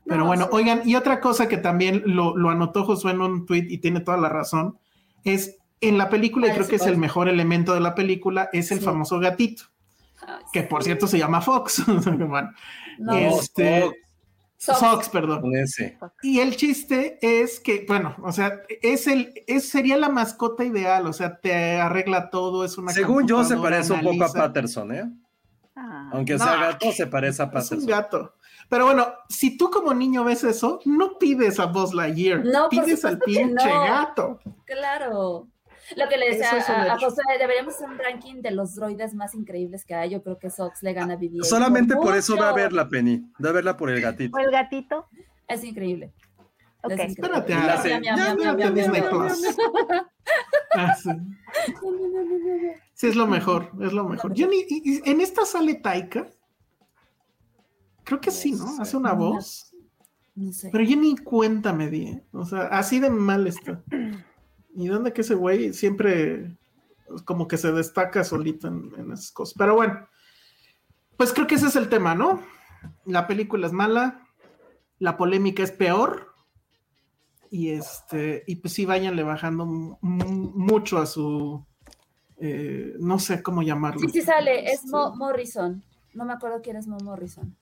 Pero 0.10 0.22
No, 0.22 0.26
bueno, 0.26 0.43
sí. 0.45 0.49
oigan, 0.53 0.82
y 0.86 0.95
otra 0.95 1.22
cosa 1.22 1.47
que 1.47 1.57
también 1.57 2.03
lo, 2.05 2.36
lo 2.36 2.49
anotó 2.49 2.84
Josué 2.84 3.12
en 3.12 3.22
un 3.22 3.45
tweet 3.45 3.68
y 3.70 3.78
tiene 3.78 4.01
toda 4.01 4.18
la 4.18 4.28
razón, 4.30 4.78
es 5.24 5.57
en 5.82 5.97
la 5.97 6.10
película, 6.10 6.47
y 6.47 6.49
¿Cuál 6.49 6.57
creo 6.66 6.68
que 6.70 6.76
es 6.76 6.86
el 6.88 6.97
mejor 6.97 7.30
elemento 7.30 7.74
de 7.74 7.80
la 7.80 7.95
película, 7.95 8.49
es 8.51 8.72
el 8.72 8.80
Sí. 8.80 8.86
famoso 8.86 9.20
gatito, 9.20 9.64
Ay, 10.28 10.43
que 10.51 10.64
por 10.64 10.84
cierto 10.84 11.07
se 11.07 11.18
llama 11.18 11.39
Fox. 11.41 11.84
bueno, 12.28 12.51
no, 12.97 13.14
este, 13.14 13.82
Fox. 13.84 13.95
Sox. 14.80 15.07
Perdón. 15.10 15.43
Y 16.22 16.39
el 16.39 16.57
chiste 16.57 17.18
es 17.22 17.62
que, 17.62 17.86
bueno, 17.88 18.16
o 18.24 18.32
sea, 18.34 18.60
es 18.82 19.07
el, 19.07 19.32
es, 19.47 19.70
sería 19.70 19.95
la 19.95 20.10
mascota 20.10 20.66
ideal, 20.66 21.07
o 21.07 21.14
sea, 21.14 21.39
te 21.39 21.80
arregla 21.80 22.30
todo, 22.30 22.66
es 22.66 22.78
una 22.78 22.91
Según 22.91 23.26
yo, 23.26 23.43
se 23.45 23.55
parece 23.55 23.93
un 23.93 24.01
poco 24.01 24.26
a. 24.26 24.34
Patterson, 24.34 24.91
¿eh? 24.93 25.10
Ah. 25.78 26.10
Aunque 26.12 26.34
No, 26.34 26.43
sea 26.43 26.55
gato, 26.57 26.91
se 26.91 27.07
parece 27.07 27.41
a 27.41 27.45
Es 27.45 27.49
un 27.49 27.53
Patterson. 27.53 27.86
gato. 27.88 28.34
Pero 28.70 28.86
bueno, 28.86 29.08
si 29.28 29.58
tú 29.58 29.70
como 29.72 29.94
niño 29.94 30.24
ves 30.24 30.44
eso, 30.44 30.80
no 30.86 31.18
pides 31.18 31.60
a 31.60 31.66
Buzz 31.66 31.94
Lightyear, 31.94 32.46
No, 32.46 32.70
por 32.70 32.86
pides 32.86 33.04
al 33.04 33.18
pinche 33.20 33.66
no. 33.74 33.84
gato. 33.84 34.40
Claro. 34.66 35.48
Lo 35.96 36.08
que 36.08 36.18
le 36.20 36.30
decía 36.30 36.52
es 36.58 36.70
a. 36.70 37.00
José, 37.00 37.22
deberíamos 37.40 37.74
hacer 37.74 37.90
un 37.90 37.98
ranking 37.98 38.44
de 38.44 38.52
los 38.52 38.76
droides 38.76 39.16
más 39.16 39.34
increíbles 39.34 39.86
que 39.86 39.96
hay. 39.96 40.12
Yo 40.12 40.22
creo 40.22 40.38
que 40.38 40.52
Sox 40.52 40.84
le 40.84 40.94
gana 40.94 41.16
a 41.16 41.18
BB-8 41.18 41.44
Solamente 41.46 41.96
por 41.96 42.16
eso 42.16 42.38
va 42.38 42.50
a 42.50 42.54
verla, 42.54 42.88
Penny. 42.88 43.24
Va 43.44 43.50
a 43.50 43.54
verla 43.54 43.76
por 43.76 43.90
el 43.90 44.00
gatito. 44.00 44.38
O 44.38 44.40
el 44.40 44.52
gatito. 44.52 45.08
Es 45.48 45.64
increíble. 45.64 46.14
Ok. 46.84 46.92
Es 46.92 47.10
increíble. 47.12 47.38
Espérate, 47.40 47.54
a, 47.56 48.02
ya 48.60 48.70
Disney 48.70 49.02
Plus. 49.02 49.44
Ah, 50.76 50.94
sí. 51.02 51.10
Sí, 52.94 53.08
es 53.08 53.16
lo 53.16 53.26
mejor, 53.28 53.72
es 53.82 53.94
lo 53.94 54.04
mejor. 54.08 54.34
Yo 54.34 54.48
ni- 54.48 54.66
y- 54.68 55.02
y 55.06 55.10
en 55.10 55.22
esta 55.22 55.46
sale 55.46 55.76
Taika. 55.76 56.28
Creo 58.10 58.19
que 58.19 58.31
sí, 58.31 58.53
¿no? 58.53 58.81
Hace 58.81 58.98
una 58.98 59.14
voz. 59.14 59.72
No 60.34 60.52
sé. 60.52 60.69
Pero 60.72 60.84
yo 60.84 60.98
ni 60.98 61.15
cuenta 61.15 61.73
me 61.73 61.90
di, 61.90 62.07
¿eh? 62.07 62.26
O 62.31 62.44
sea, 62.44 62.64
así 62.64 62.99
de 62.99 63.11
mal 63.11 63.45
está. 63.45 63.84
¿Y 64.76 64.88
dónde 64.88 65.14
que 65.14 65.22
ese 65.22 65.36
güey 65.36 65.73
siempre 65.73 66.57
como 67.26 67.48
que 67.48 67.57
se 67.57 67.72
destaca 67.72 68.23
solito 68.23 68.68
en, 68.68 68.91
en 68.98 69.11
esas 69.11 69.31
cosas? 69.31 69.53
Pero 69.56 69.76
bueno, 69.76 70.07
pues 71.18 71.34
creo 71.34 71.45
que 71.45 71.56
ese 71.56 71.68
es 71.68 71.76
el 71.76 71.88
tema, 71.88 72.15
¿no? 72.15 72.41
La 73.06 73.27
película 73.27 73.68
es 73.68 73.73
mala, 73.73 74.27
la 74.98 75.15
polémica 75.15 75.61
es 75.61 75.72
peor. 75.72 76.34
Y 77.52 77.69
este, 77.69 78.44
y 78.48 78.56
pues 78.56 78.73
sí, 78.73 78.86
váyanle 78.86 79.22
bajando 79.22 79.68
mucho 80.02 80.98
a 80.98 81.06
su 81.06 81.64
eh, 82.40 82.95
no 82.99 83.19
sé 83.19 83.44
cómo 83.44 83.61
llamarlo. 83.61 83.99
Sí, 84.07 84.19
sí 84.19 84.22
sale. 84.22 84.65
Es 84.65 84.86
Este, 84.86 84.90
Mo 84.90 85.15
Morrison. 85.15 85.84
No 86.15 86.26
me 86.26 86.34
acuerdo 86.34 86.61
quién 86.64 86.77
es 86.77 86.88
Mo 86.88 86.98
Morrison. 87.03 87.56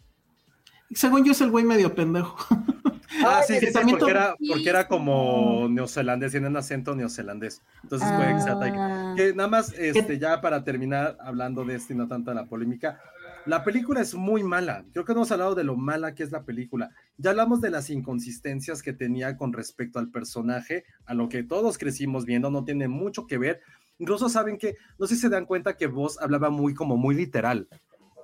Según 0.92 1.24
yo 1.26 1.32
es 1.32 1.42
el 1.42 1.52
güey 1.52 1.66
medio 1.66 1.94
pendejo. 1.94 2.38
Ah, 3.26 3.42
sí, 3.46 3.56
sí, 3.60 3.68
sí, 3.68 3.74
también 3.74 3.98
porque 3.98 4.12
era, 4.12 4.36
porque 4.48 4.70
era 4.70 4.82
Sí, 4.82 4.88
como 4.90 5.68
neozelandés, 5.70 6.32
tiene 6.32 6.48
un 6.48 6.58
acento 6.58 6.94
neozelandés. 6.96 7.64
Entonces 7.82 8.08
Taika. 8.10 9.12
Ah, 9.12 9.14
Que 9.16 9.34
nada 9.34 9.50
más, 9.50 9.74
este, 9.74 10.20
ya 10.20 10.40
para 10.40 10.64
terminar 10.64 11.18
hablando 11.20 11.64
de 11.66 11.76
esto 11.76 11.94
y 11.94 11.96
no 11.96 12.08
tanto 12.08 12.30
de 12.32 12.36
la 12.36 12.46
polémica, 12.46 13.02
la 13.46 13.64
película 13.64 14.02
es 14.02 14.14
muy 14.14 14.44
mala. 14.44 14.86
Creo 14.92 15.04
que 15.06 15.14
no 15.14 15.20
hemos 15.22 15.32
hablado 15.32 15.56
de 15.56 15.64
lo 15.64 15.76
mala 15.76 16.14
que 16.14 16.24
es 16.24 16.32
la 16.32 16.44
película. 16.44 16.92
Ya 17.18 17.32
hablamos 17.32 17.60
de 17.62 17.70
las 17.72 17.90
inconsistencias 17.90 18.84
que 18.84 18.94
tenía 18.94 19.36
con 19.38 19.52
respecto 19.54 20.00
al 20.00 20.10
personaje, 20.10 20.84
a 21.06 21.14
lo 21.14 21.28
que 21.30 21.44
todos 21.44 21.78
crecimos 21.78 22.26
viendo, 22.26 22.52
no 22.52 22.66
tiene 22.66 22.88
mucho 22.88 23.26
que 23.26 23.38
ver. 23.38 23.62
Incluso 24.00 24.30
saben 24.30 24.58
que, 24.58 24.76
no 25.00 25.08
sé 25.08 25.16
si 25.16 25.22
se 25.22 25.30
dan 25.30 25.46
cuenta 25.46 25.76
que 25.76 25.88
vos 25.88 26.20
hablaba 26.22 26.50
muy 26.50 26.74
como 26.76 26.98
muy 26.98 27.16
literal, 27.16 27.68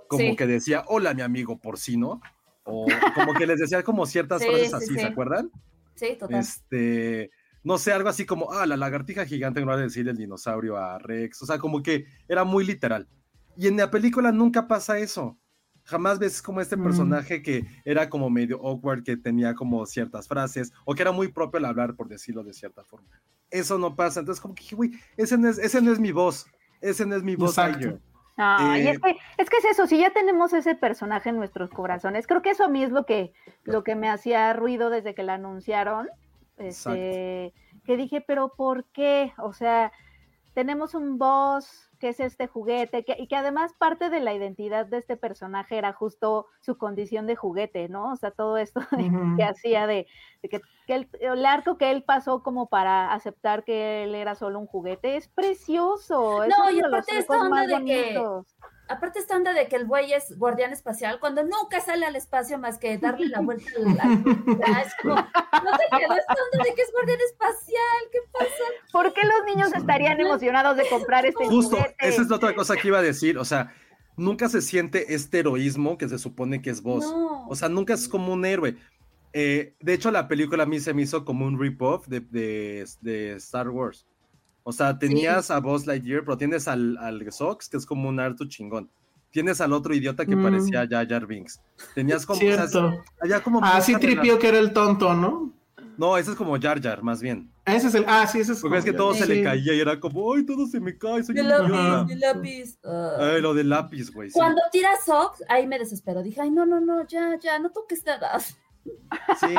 como 0.08 0.24
Sí. 0.32 0.36
que 0.36 0.46
decía, 0.46 0.84
hola 0.88 1.14
mi 1.14 1.22
amigo 1.24 1.58
porcino. 1.58 2.22
O 2.64 2.86
como 3.16 3.34
que 3.34 3.46
les 3.48 3.60
decía 3.60 3.84
como 3.84 4.06
ciertas 4.06 4.42
Sí, 4.42 4.48
frases 4.50 4.70
sí, 4.70 4.76
así, 4.76 4.88
sí. 4.88 5.00
¿se 5.00 5.06
acuerdan? 5.06 5.52
Sí, 5.96 6.16
total. 6.20 6.40
Este, 6.40 7.30
no 7.64 7.78
sé, 7.78 7.92
algo 7.94 8.10
así 8.10 8.26
como, 8.26 8.52
ah, 8.52 8.66
la 8.66 8.78
lagartija 8.78 9.26
gigante 9.26 9.60
en 9.60 9.66
lugar 9.66 9.78
de 9.78 9.86
decir 9.86 10.08
el 10.08 10.18
dinosaurio 10.18 10.78
a 10.78 10.98
Rex. 11.00 11.42
O 11.42 11.46
sea, 11.46 11.60
como 11.60 11.82
que 11.84 12.06
era 12.28 12.44
muy 12.44 12.66
literal. 12.66 13.08
Y 13.58 13.68
en 13.68 13.78
la 13.78 13.92
película 13.92 14.32
nunca 14.32 14.68
pasa 14.68 14.98
eso. 15.00 15.38
Jamás 15.86 16.18
ves 16.18 16.42
como 16.42 16.62
este 16.62 16.78
Mm. 16.78 16.84
personaje 16.84 17.42
que 17.42 17.66
era 17.84 18.10
como 18.10 18.30
medio 18.30 18.58
awkward, 18.66 19.04
que 19.04 19.18
tenía 19.18 19.54
como 19.54 19.86
ciertas 19.86 20.28
frases, 20.30 20.72
o 20.86 20.96
que 20.96 21.02
era 21.02 21.12
muy 21.12 21.28
propio 21.28 21.58
al 21.60 21.66
hablar, 21.66 21.96
por 21.96 22.08
decirlo 22.08 22.44
de 22.44 22.54
cierta 22.54 22.84
forma. 22.86 23.10
Eso 23.52 23.78
no 23.78 23.96
pasa. 23.96 24.22
Entonces, 24.22 24.42
como 24.42 24.56
que 24.56 24.64
dije, 24.64 24.76
güey, 24.76 24.92
ese 25.18 25.38
no 25.38 25.50
es, 25.50 25.58
ese 25.60 25.82
no 25.82 25.92
es 25.92 26.00
mi 26.00 26.12
voz. 26.14 26.48
Ese 26.82 27.06
no 27.06 27.16
es 27.16 27.24
mi 27.24 27.36
voz. 27.36 27.52
Exacto. 27.52 27.80
Lightyear". 27.80 28.13
Ah, 28.38 28.78
y 28.78 28.88
Eh, 28.88 28.92
es 28.92 29.00
que, 29.00 29.18
es 29.38 29.50
que 29.50 29.58
es 29.58 29.66
eso, 29.66 29.86
si 29.88 30.00
ya 30.00 30.10
tenemos 30.10 30.54
ese 30.54 30.76
personaje 30.76 31.30
en 31.30 31.38
nuestros 31.38 31.70
corazones, 31.70 32.26
creo 32.26 32.42
que 32.42 32.50
eso 32.50 32.64
a 32.64 32.70
mí 32.70 32.84
es 32.84 32.92
lo 32.92 33.06
que, 33.06 33.34
lo 33.64 33.84
que 33.84 33.96
me 33.96 34.10
hacía 34.10 34.54
ruido 34.54 34.90
desde 34.90 35.14
que 35.14 35.24
la 35.24 35.36
anunciaron, 35.36 36.10
este, 36.58 37.54
que 37.86 37.98
dije, 37.98 38.22
pero 38.22 38.50
¿por 38.56 38.86
qué? 38.86 39.34
O 39.38 39.54
sea, 39.54 39.92
tenemos 40.54 40.94
un 40.96 41.18
boss 41.18 41.90
que 42.00 42.10
es 42.10 42.20
este 42.20 42.48
juguete, 42.48 43.06
que, 43.06 43.16
y 43.18 43.28
que 43.28 43.36
además 43.38 43.74
parte 43.78 44.10
de 44.10 44.20
la 44.20 44.34
identidad 44.34 44.86
de 44.86 44.98
este 44.98 45.16
personaje 45.16 45.78
era 45.78 45.94
justo 45.94 46.48
su 46.60 46.78
condición 46.78 47.28
de 47.28 47.36
juguete, 47.38 47.88
¿no? 47.88 48.12
O 48.12 48.16
sea, 48.18 48.32
todo 48.32 48.58
esto 48.58 48.82
de- 48.92 49.12
que 49.38 49.44
hacía 49.44 49.88
de, 49.88 50.06
de 50.42 50.50
que, 50.50 50.62
que 50.86 50.96
el, 50.96 51.10
el 51.22 51.46
arco 51.46 51.78
que 51.78 51.92
él 51.92 52.04
pasó 52.04 52.44
como 52.44 52.68
para 52.68 53.14
aceptar 53.14 53.64
que 53.64 54.04
él 54.04 54.16
era 54.16 54.36
solo 54.36 54.60
un 54.60 54.68
juguete 54.68 55.16
es 55.16 55.30
precioso. 55.30 56.44
es 56.44 56.50
No, 56.50 56.64
uno 56.64 56.72
y 56.72 56.76
de 56.76 56.82
los 56.82 56.88
aparte 56.94 57.18
esta 57.18 57.34
arcos 57.36 57.46
onda 57.46 57.50
más 57.50 57.68
de 57.68 57.86
que- 57.86 58.14
bonitos. 58.14 58.56
Aparte 58.94 59.20
esta 59.20 59.36
onda 59.36 59.54
de 59.54 59.68
que 59.68 59.76
el 59.76 59.86
güey 59.86 60.14
es 60.14 60.38
guardián 60.38 60.72
espacial, 60.74 61.20
cuando 61.20 61.44
nunca 61.44 61.82
sale 61.82 62.06
al 62.06 62.16
espacio 62.16 62.58
más 62.58 62.78
que 62.78 62.98
darle 62.98 63.28
la 63.28 63.42
vuelta 63.42 63.70
al... 63.78 63.88
al- 64.00 64.24
Ya, 64.60 64.82
es 64.82 64.94
como, 65.02 65.16
no 65.16 65.22
te 65.78 65.98
quedó 65.98 66.14
esta 66.16 66.34
onda 66.52 66.64
de 66.66 66.74
que 66.76 66.82
es 66.82 66.92
guardián 66.92 67.20
espacial, 67.26 68.00
¿qué 68.12 68.20
pasa? 68.32 68.64
¿Por 68.92 69.14
qué 69.14 69.22
los 69.26 69.46
niños 69.56 69.74
estarían 69.74 70.20
emocionados 70.20 70.78
de 70.78 70.88
comprar 70.90 71.26
este 71.26 71.46
Justo, 71.46 71.76
juguete? 71.78 71.96
esa 72.00 72.22
es 72.22 72.30
la 72.30 72.36
otra 72.38 72.56
cosa 72.56 72.76
que 72.76 72.88
iba 72.88 73.00
a 73.00 73.04
decir. 73.04 73.38
O 73.38 73.46
sea, 73.46 73.74
nunca 74.16 74.48
se 74.50 74.62
siente 74.62 75.14
este 75.14 75.40
heroísmo 75.40 75.98
que 75.98 76.08
se 76.10 76.20
supone 76.20 76.62
que 76.62 76.70
es 76.70 76.82
vos. 76.82 77.04
No. 77.06 77.48
O 77.48 77.56
sea, 77.56 77.70
nunca 77.70 77.94
es 77.94 78.08
como 78.08 78.32
un 78.34 78.46
héroe. 78.46 78.78
Eh, 79.34 79.76
de 79.80 79.94
hecho, 79.94 80.12
la 80.12 80.28
película 80.28 80.64
a 80.64 80.68
mí 80.68 80.80
se 80.80 80.94
me 80.94 81.02
hizo 81.02 81.26
como 81.26 81.46
un 81.46 81.60
rip-off 81.60 82.08
de, 82.08 82.20
de- 82.20 82.86
de 83.02 83.34
Star 83.38 83.70
Wars. 83.70 84.06
O 84.64 84.72
sea, 84.72 84.98
tenías 84.98 85.52
a 85.52 85.60
Buzz 85.60 85.86
Lightyear, 85.86 86.24
pero 86.24 86.38
tienes 86.38 86.68
al, 86.68 86.98
al 86.98 87.32
Sox, 87.32 87.68
que 87.70 87.78
es 87.78 87.86
como 87.86 88.08
un 88.10 88.20
Artu 88.20 88.46
chingón. 88.46 88.90
Tienes 89.32 89.60
al 89.62 89.74
otro 89.74 89.94
idiota 89.96 90.26
que 90.26 90.36
Mm. 90.36 90.44
parecía 90.44 90.88
Jar 90.90 91.08
Jar 91.08 91.26
Binks. 91.26 91.60
Tenías 91.96 92.26
como... 92.26 92.38
o 92.38 92.42
sea, 92.42 92.68
Cierto. 92.68 93.04
había 93.20 93.42
como 93.42 93.60
Ah, 93.64 93.82
sí 93.82 93.94
mucha 93.94 94.02
tripió 94.06 94.40
que 94.40 94.48
era 94.48 94.60
el 94.60 94.72
tonto, 94.74 95.14
¿no? 95.14 95.52
No, 95.98 96.18
ese 96.18 96.32
es 96.32 96.38
como 96.38 96.60
Jar 96.60 96.82
Jar, 96.82 97.04
más 97.04 97.22
bien. 97.22 97.52
Ese 97.66 97.88
es 97.88 97.96
el. 97.96 98.04
Ah, 98.08 98.26
sí, 98.28 98.40
ese 98.40 98.54
es. 98.54 98.62
Porque 98.62 98.78
es 98.80 98.86
que 98.86 98.94
todo 98.94 99.14
se 99.14 99.26
le 99.28 99.44
caía 99.44 99.74
y 99.74 99.80
era 99.80 100.00
como, 100.00 100.34
¡ay, 100.34 100.44
todo 100.46 100.66
se 100.68 100.80
me 100.80 100.98
cae! 100.98 101.24
Soy 101.24 101.40
un 101.40 101.48
lápiz, 101.48 101.68
idiota". 101.70 102.04
mi 102.06 102.16
lápiz. 102.16 102.78
ah. 102.84 103.18
Ay, 103.20 103.42
lo 103.42 103.54
del 103.54 103.70
lápiz, 103.70 104.12
güey. 104.12 104.30
sí. 104.30 104.34
Cuando 104.34 104.60
tira 104.72 104.90
Sox, 105.06 105.44
ahí 105.48 105.68
me 105.68 105.78
desespero. 105.80 106.24
Dije, 106.24 106.42
ay, 106.42 106.52
no, 106.52 106.66
no, 106.66 106.80
no, 106.82 107.06
ya, 107.08 107.38
ya, 107.40 107.60
no 107.60 107.70
toques 107.72 108.04
nada. 108.06 108.40
Sí, 109.40 109.56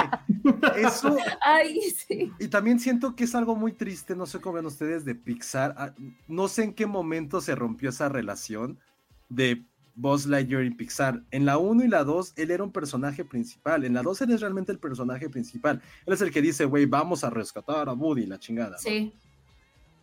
eso, 0.77 1.17
Ay, 1.41 1.81
sí. 1.91 2.31
y 2.39 2.49
también 2.49 2.79
siento 2.79 3.15
que 3.15 3.25
es 3.25 3.35
algo 3.35 3.57
muy 3.57 3.73
triste, 3.73 4.15
no 4.15 4.27
sé 4.27 4.41
cómo 4.41 4.57
ven 4.57 4.67
ustedes 4.67 5.05
de 5.05 5.15
Pixar, 5.15 5.75
ah, 5.79 5.95
no 6.29 6.49
sé 6.49 6.65
en 6.65 6.75
qué 6.75 6.87
momento 6.87 7.41
se 7.41 7.55
rompió 7.55 7.91
esa 7.91 8.09
relación 8.09 8.79
de 9.29 9.65
Buzz 9.95 10.27
Lightyear 10.27 10.65
y 10.65 10.71
Pixar. 10.71 11.23
En 11.31 11.47
la 11.47 11.57
1 11.57 11.85
y 11.85 11.89
la 11.89 12.05
2, 12.05 12.35
él 12.37 12.51
era 12.51 12.65
un 12.65 12.73
personaje 12.73 13.25
principal, 13.25 13.85
en 13.85 13.95
la 13.95 14.03
2 14.03 14.23
él 14.23 14.33
es 14.33 14.41
realmente 14.41 14.73
el 14.73 14.79
personaje 14.79 15.29
principal, 15.31 15.81
él 16.07 16.15
es 16.15 16.21
el 16.21 16.31
que 16.31 16.43
dice, 16.43 16.65
güey, 16.65 16.87
vamos 16.87 17.25
a 17.25 17.31
rescatar 17.31 17.89
a 17.89 17.93
Woody, 17.93 18.27
la 18.27 18.39
chingada. 18.39 18.73
¿no? 18.73 18.79
Sí. 18.79 19.13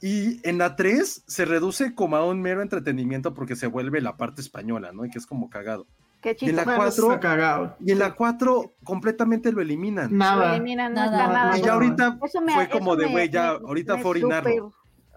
Y 0.01 0.39
en 0.47 0.57
la 0.57 0.75
3 0.75 1.25
se 1.27 1.45
reduce 1.45 1.93
como 1.93 2.15
a 2.15 2.25
un 2.25 2.41
mero 2.41 2.63
entretenimiento 2.63 3.35
porque 3.35 3.55
se 3.55 3.67
vuelve 3.67 4.01
la 4.01 4.17
parte 4.17 4.41
española, 4.41 4.91
¿no? 4.91 5.05
Y 5.05 5.11
que 5.11 5.19
es 5.19 5.27
como 5.27 5.49
cagado. 5.49 5.85
Qué 6.21 6.37
Y 6.39 6.49
en 6.49 6.55
la 6.55 6.63
chistoso. 6.63 6.65
Bueno, 6.65 6.77
cuatro- 6.83 7.07
está 7.13 7.19
cagado. 7.19 7.75
Y 7.79 7.91
en 7.91 7.99
la 7.99 8.13
4 8.15 8.73
completamente 8.83 9.51
lo 9.51 9.61
eliminan. 9.61 10.11
Lo 10.11 10.17
Nada. 10.17 10.55
eliminan, 10.55 10.93
no 10.93 11.01
Nada. 11.05 11.27
nada. 11.27 11.57
Y 11.57 11.61
ya 11.63 11.73
ahorita 11.73 12.19
Eso 12.23 12.41
me- 12.41 12.53
fue 12.53 12.69
como 12.69 12.93
eso 12.93 13.01
de, 13.01 13.07
güey, 13.07 13.29
ya, 13.29 13.53
me- 13.59 13.67
ahorita 13.67 13.95
me 13.97 14.01
fue 14.03 14.21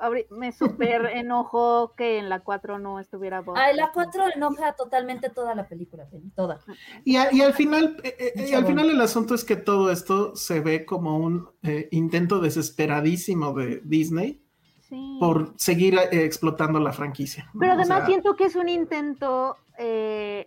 ahori- 0.01 0.27
Me 0.31 0.53
súper 0.53 1.07
enojó 1.15 1.93
que 1.97 2.19
en 2.19 2.29
la 2.29 2.41
4 2.41 2.79
no 2.79 2.99
estuviera 3.01 3.41
Buzz. 3.43 3.57
Ay, 3.59 3.77
la 3.77 3.91
4 3.93 4.25
enoja 4.35 4.73
totalmente 4.73 5.29
toda 5.31 5.55
la 5.55 5.69
película, 5.69 6.05
Penny, 6.11 6.31
toda. 6.35 6.59
Y, 7.05 7.17
a- 7.17 7.33
y 7.33 7.41
al 7.43 7.53
final, 7.55 7.97
eh, 8.03 8.17
eh, 8.37 8.47
y 8.51 8.55
al 8.55 8.67
final 8.67 8.91
el 8.91 9.01
asunto 9.01 9.35
es 9.35 9.45
que 9.45 9.57
todo 9.57 9.91
esto 9.91 10.35
se 10.37 10.61
ve 10.61 10.85
como 10.85 11.19
un 11.19 11.49
eh, 11.63 11.89
intento 11.93 12.41
desesperadísimo 12.41 13.53
de 13.53 13.81
Disney 13.85 14.41
Sí. 14.89 15.17
por 15.21 15.55
seguir 15.57 15.95
eh, 15.99 16.25
explotando 16.25 16.79
la 16.81 16.93
franquicia. 16.93 17.49
¿no? 17.55 17.61
Pero 17.61 17.73
O 17.73 17.75
además 17.77 17.99
sea, 17.99 18.07
siento 18.07 18.37
que 18.37 18.45
es 18.45 18.57
un 18.57 18.69
intento 18.69 19.57
eh, 19.79 20.47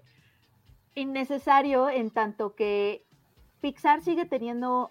innecesario 0.97 1.89
en 1.89 2.09
tanto 2.09 2.55
que 2.55 3.03
Pixar 3.61 4.01
sigue 4.01 4.25
teniendo 4.25 4.89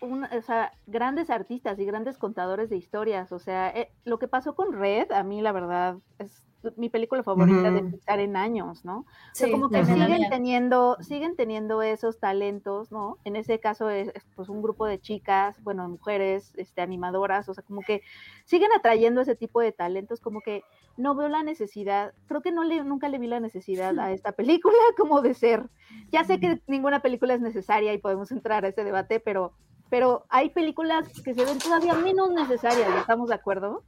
un- 0.00 0.24
o 0.24 0.42
sea, 0.42 0.72
grandes 0.86 1.30
artistas 1.30 1.78
y 1.78 1.84
grandes 1.84 2.18
contadores 2.18 2.68
de 2.70 2.76
historias. 2.76 3.32
O 3.32 3.38
sea, 3.38 3.70
eh, 3.70 3.90
lo 4.04 4.18
que 4.18 4.28
pasó 4.28 4.54
con 4.54 4.72
Red, 4.72 5.12
a 5.12 5.22
mí 5.22 5.40
la 5.40 5.52
verdad 5.52 5.96
es 6.18 6.45
mi 6.76 6.88
película 6.88 7.22
favorita 7.22 7.70
de. 7.70 7.82
Pixar 7.82 8.20
en 8.20 8.36
años, 8.36 8.84
¿no? 8.84 8.98
O 8.98 9.06
sea, 9.32 9.46
Sí, 9.46 9.52
como 9.52 9.68
que 9.68 9.84
siguen 9.84 10.28
teniendo, 10.30 10.96
siguen 11.00 11.36
teniendo 11.36 11.82
esos 11.82 12.18
talentos, 12.18 12.90
¿no? 12.92 13.18
En 13.24 13.36
ese 13.36 13.60
caso 13.60 13.90
es, 13.90 14.08
es, 14.14 14.24
pues 14.34 14.48
un 14.48 14.62
grupo 14.62 14.86
de 14.86 15.00
chicas, 15.00 15.62
bueno, 15.62 15.88
mujeres, 15.88 16.52
este, 16.56 16.80
animadoras, 16.80 17.48
o 17.48 17.54
sea, 17.54 17.62
como 17.62 17.82
que 17.82 18.02
siguen 18.44 18.70
atrayendo 18.76 19.20
ese 19.20 19.36
tipo 19.36 19.60
de 19.60 19.72
talentos, 19.72 20.20
como 20.20 20.40
que 20.40 20.62
no 20.96 21.14
veo 21.14 21.28
la 21.28 21.42
necesidad, 21.42 22.14
creo 22.26 22.42
que 22.42 22.52
no 22.52 22.64
le, 22.64 22.82
nunca 22.82 23.08
le 23.08 23.18
vi 23.18 23.26
la 23.26 23.40
necesidad 23.40 23.98
a 23.98 24.12
esta 24.12 24.32
película 24.32 24.76
como 24.96 25.22
de 25.22 25.34
ser. 25.34 25.68
Ya 26.10 26.24
sé 26.24 26.40
que 26.40 26.60
ninguna 26.66 27.00
película 27.00 27.34
es 27.34 27.40
necesaria 27.40 27.92
y 27.92 27.98
podemos 27.98 28.30
entrar 28.32 28.64
a 28.64 28.68
ese 28.68 28.84
debate, 28.84 29.20
pero, 29.20 29.52
pero 29.90 30.24
hay 30.28 30.50
películas 30.50 31.08
que 31.22 31.34
se 31.34 31.44
ven 31.44 31.58
todavía 31.58 31.94
menos 31.94 32.30
necesarias, 32.30 32.88
¿estamos 32.98 33.28
de 33.28 33.34
acuerdo? 33.34 33.82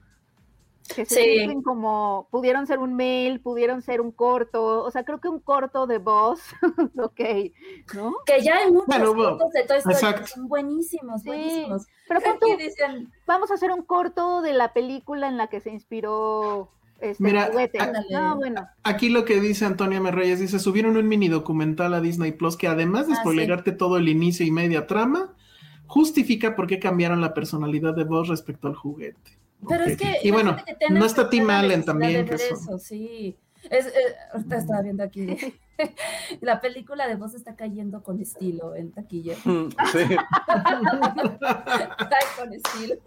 Que 0.95 1.05
se 1.07 1.15
Sí. 1.15 1.23
sienten 1.37 1.63
como, 1.63 2.29
pudieron 2.31 2.67
ser 2.67 2.79
un 2.79 2.95
mail, 2.95 3.41
pudieron 3.41 3.83
ser 3.83 4.01
un 4.01 4.11
corto, 4.11 4.83
o 4.85 4.91
sea, 4.91 5.05
creo 5.05 5.21
que 5.21 5.29
un 5.29 5.39
corto 5.41 5.87
de 5.87 5.99
voz, 5.99 6.41
ok, 6.99 7.21
¿no? 7.95 8.15
Que 8.27 8.43
ya 8.43 8.57
hay 8.57 8.71
muchos 8.71 8.87
Bueno, 8.87 9.15
bueno, 9.15 9.31
cortos 9.39 9.53
de 9.53 9.65
Toy 9.65 9.79
Story 9.93 10.15
que 10.21 10.27
son 10.27 10.49
buenísimos, 10.49 11.23
Sí. 11.23 11.29
buenísimos. 11.29 11.87
Pero 12.09 12.21
Aquí 12.21 12.57
dicen, 12.57 13.13
vamos 13.27 13.51
a 13.51 13.55
hacer 13.55 13.71
un 13.71 13.83
corto 13.83 14.41
de 14.43 14.53
la 14.55 14.73
película 14.73 15.29
en 15.29 15.37
la 15.37 15.49
que 15.49 15.61
se 15.61 15.71
inspiró 15.71 16.71
este 17.01 17.23
Mira, 17.23 17.47
juguete. 17.53 17.79
ándale. 17.79 18.07
No, 18.11 18.37
bueno, 18.37 18.67
Aquí 18.83 19.09
lo 19.11 19.25
que 19.25 19.41
dice 19.41 19.65
Antonia 19.67 20.01
Merreyes 20.01 20.41
dice, 20.41 20.59
subieron 20.59 20.97
un 20.97 21.07
mini 21.07 21.29
documental 21.29 21.95
a 21.95 22.01
Disney 22.01 22.33
Plus 22.33 22.57
que 22.57 22.67
además 22.67 23.07
de 23.07 23.13
Ah, 23.13 23.23
sí. 23.65 23.73
todo 23.77 23.99
el 23.99 24.09
inicio 24.09 24.45
y 24.45 24.51
media 24.51 24.87
trama, 24.87 25.35
justifica 25.87 26.57
por 26.57 26.67
qué 26.67 26.79
cambiaron 26.79 27.21
la 27.21 27.35
personalidad 27.35 27.95
de 27.95 28.05
voz 28.05 28.29
respecto 28.29 28.69
al 28.69 28.75
juguete. 28.75 29.38
Pero 29.67 29.85
es 29.85 29.97
que. 29.97 30.19
Y 30.23 30.31
bueno, 30.31 30.57
que 30.57 30.91
no 30.91 31.05
está 31.05 31.29
Tim 31.31 31.49
Allen 31.51 31.85
también, 31.85 32.27
que 32.27 32.35
eso, 32.35 32.79
sí. 32.79 33.37
Es, 33.71 33.87
eh, 33.87 34.17
ahorita 34.33 34.57
estaba 34.57 34.83
viendo 34.83 35.03
aquí. 35.03 35.37
la 36.41 36.61
película 36.61 37.09
de 37.09 37.17
voz 37.17 37.35
está 37.35 37.57
cayendo 37.57 38.03
con 38.03 38.21
estilo 38.21 38.75
en 38.75 38.93
taquilla. 38.93 39.35
Sí. 39.93 40.17
Cae 41.45 42.27
con 42.37 42.53
estilo. 42.53 43.01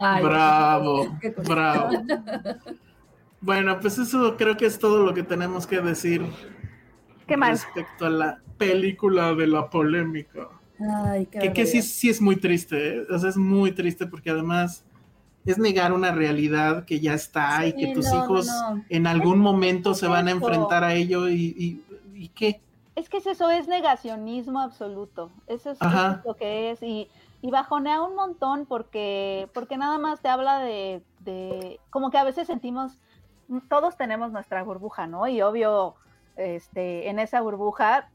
Ay, 0.00 0.24
Bravo, 0.24 1.18
bravo. 1.46 1.90
Bueno, 3.40 3.78
pues 3.80 3.98
eso 3.98 4.36
creo 4.36 4.56
que 4.56 4.66
es 4.66 4.78
todo 4.78 5.04
lo 5.04 5.14
que 5.14 5.22
tenemos 5.22 5.66
que 5.66 5.80
decir 5.80 6.22
¿qué 7.28 7.36
más? 7.36 7.64
respecto 7.64 8.06
a 8.06 8.10
la 8.10 8.40
película 8.58 9.34
de 9.34 9.46
la 9.46 9.70
polémica. 9.70 10.48
Ay, 10.78 11.26
qué 11.26 11.38
Que, 11.38 11.52
que 11.52 11.66
sí, 11.66 11.82
sí 11.82 12.08
es 12.08 12.20
muy 12.20 12.36
triste, 12.36 12.98
¿eh? 12.98 13.06
o 13.10 13.18
sea, 13.18 13.30
es 13.30 13.36
muy 13.36 13.72
triste 13.72 14.06
porque 14.06 14.30
además 14.30 14.84
es 15.46 15.58
negar 15.58 15.92
una 15.92 16.12
realidad 16.12 16.84
que 16.84 17.00
ya 17.00 17.14
está 17.14 17.64
y 17.66 17.72
que 17.72 17.94
tus 17.94 18.06
no, 18.06 18.16
hijos 18.16 18.46
no. 18.46 18.84
en 18.88 19.06
algún 19.06 19.38
momento 19.38 19.94
se 19.94 20.08
van 20.08 20.26
a 20.28 20.32
enfrentar 20.32 20.82
a 20.82 20.94
ello 20.94 21.28
y, 21.28 21.54
y, 21.56 21.82
y 22.14 22.28
qué. 22.30 22.60
Es 22.96 23.08
que 23.08 23.18
es 23.18 23.26
eso, 23.26 23.50
es 23.50 23.68
negacionismo 23.68 24.60
absoluto. 24.60 25.30
Eso 25.46 25.70
es, 25.70 25.76
eso 25.76 25.84
Ajá. 25.84 26.18
es 26.18 26.24
lo 26.26 26.34
que 26.34 26.72
es. 26.72 26.82
Y, 26.82 27.08
y 27.42 27.50
bajonea 27.50 28.02
un 28.02 28.16
montón 28.16 28.66
porque, 28.66 29.48
porque 29.54 29.76
nada 29.76 29.98
más 29.98 30.20
te 30.20 30.28
habla 30.28 30.58
de, 30.58 31.02
de, 31.20 31.78
como 31.90 32.10
que 32.10 32.18
a 32.18 32.24
veces 32.24 32.48
sentimos, 32.48 32.98
todos 33.68 33.96
tenemos 33.96 34.32
nuestra 34.32 34.64
burbuja, 34.64 35.06
¿no? 35.06 35.28
Y 35.28 35.42
obvio, 35.42 35.94
este, 36.36 37.08
en 37.08 37.20
esa 37.20 37.40
burbuja 37.40 38.08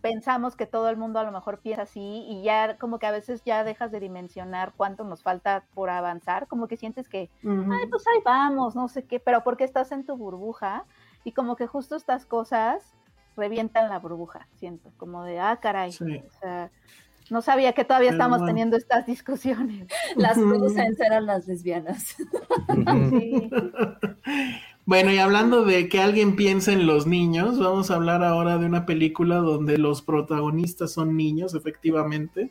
pensamos 0.00 0.56
que 0.56 0.66
todo 0.66 0.88
el 0.88 0.96
mundo 0.96 1.18
a 1.18 1.24
lo 1.24 1.32
mejor 1.32 1.58
piensa 1.58 1.82
así 1.82 2.24
y 2.28 2.42
ya 2.42 2.76
como 2.78 2.98
que 2.98 3.06
a 3.06 3.10
veces 3.10 3.42
ya 3.44 3.64
dejas 3.64 3.90
de 3.92 4.00
dimensionar 4.00 4.72
cuánto 4.76 5.04
nos 5.04 5.22
falta 5.22 5.64
por 5.74 5.90
avanzar, 5.90 6.46
como 6.46 6.68
que 6.68 6.76
sientes 6.76 7.08
que, 7.08 7.30
ay, 7.44 7.86
pues 7.90 8.06
ahí 8.06 8.20
vamos, 8.24 8.74
no 8.74 8.88
sé 8.88 9.04
qué, 9.04 9.20
pero 9.20 9.44
porque 9.44 9.64
estás 9.64 9.92
en 9.92 10.04
tu 10.04 10.16
burbuja 10.16 10.84
y 11.24 11.32
como 11.32 11.56
que 11.56 11.66
justo 11.66 11.96
estas 11.96 12.26
cosas 12.26 12.94
revientan 13.36 13.88
la 13.88 13.98
burbuja, 13.98 14.48
siento, 14.56 14.90
como 14.96 15.24
de, 15.24 15.40
ah, 15.40 15.58
caray. 15.60 15.90
O 15.90 16.40
sea, 16.40 16.70
no 17.30 17.40
sabía 17.40 17.72
que 17.72 17.84
todavía 17.84 18.10
estamos 18.10 18.44
teniendo 18.44 18.76
estas 18.76 19.06
discusiones. 19.06 19.86
Las 20.16 20.34
producen 20.38 20.94
eran 20.98 21.26
las 21.26 21.46
lesbianas. 21.46 22.16
Bueno, 24.84 25.12
y 25.12 25.18
hablando 25.18 25.64
de 25.64 25.88
que 25.88 26.00
alguien 26.00 26.34
piense 26.34 26.72
en 26.72 26.86
los 26.86 27.06
niños, 27.06 27.58
vamos 27.58 27.90
a 27.90 27.94
hablar 27.94 28.24
ahora 28.24 28.58
de 28.58 28.66
una 28.66 28.84
película 28.84 29.36
donde 29.36 29.78
los 29.78 30.02
protagonistas 30.02 30.92
son 30.92 31.16
niños, 31.16 31.54
efectivamente. 31.54 32.50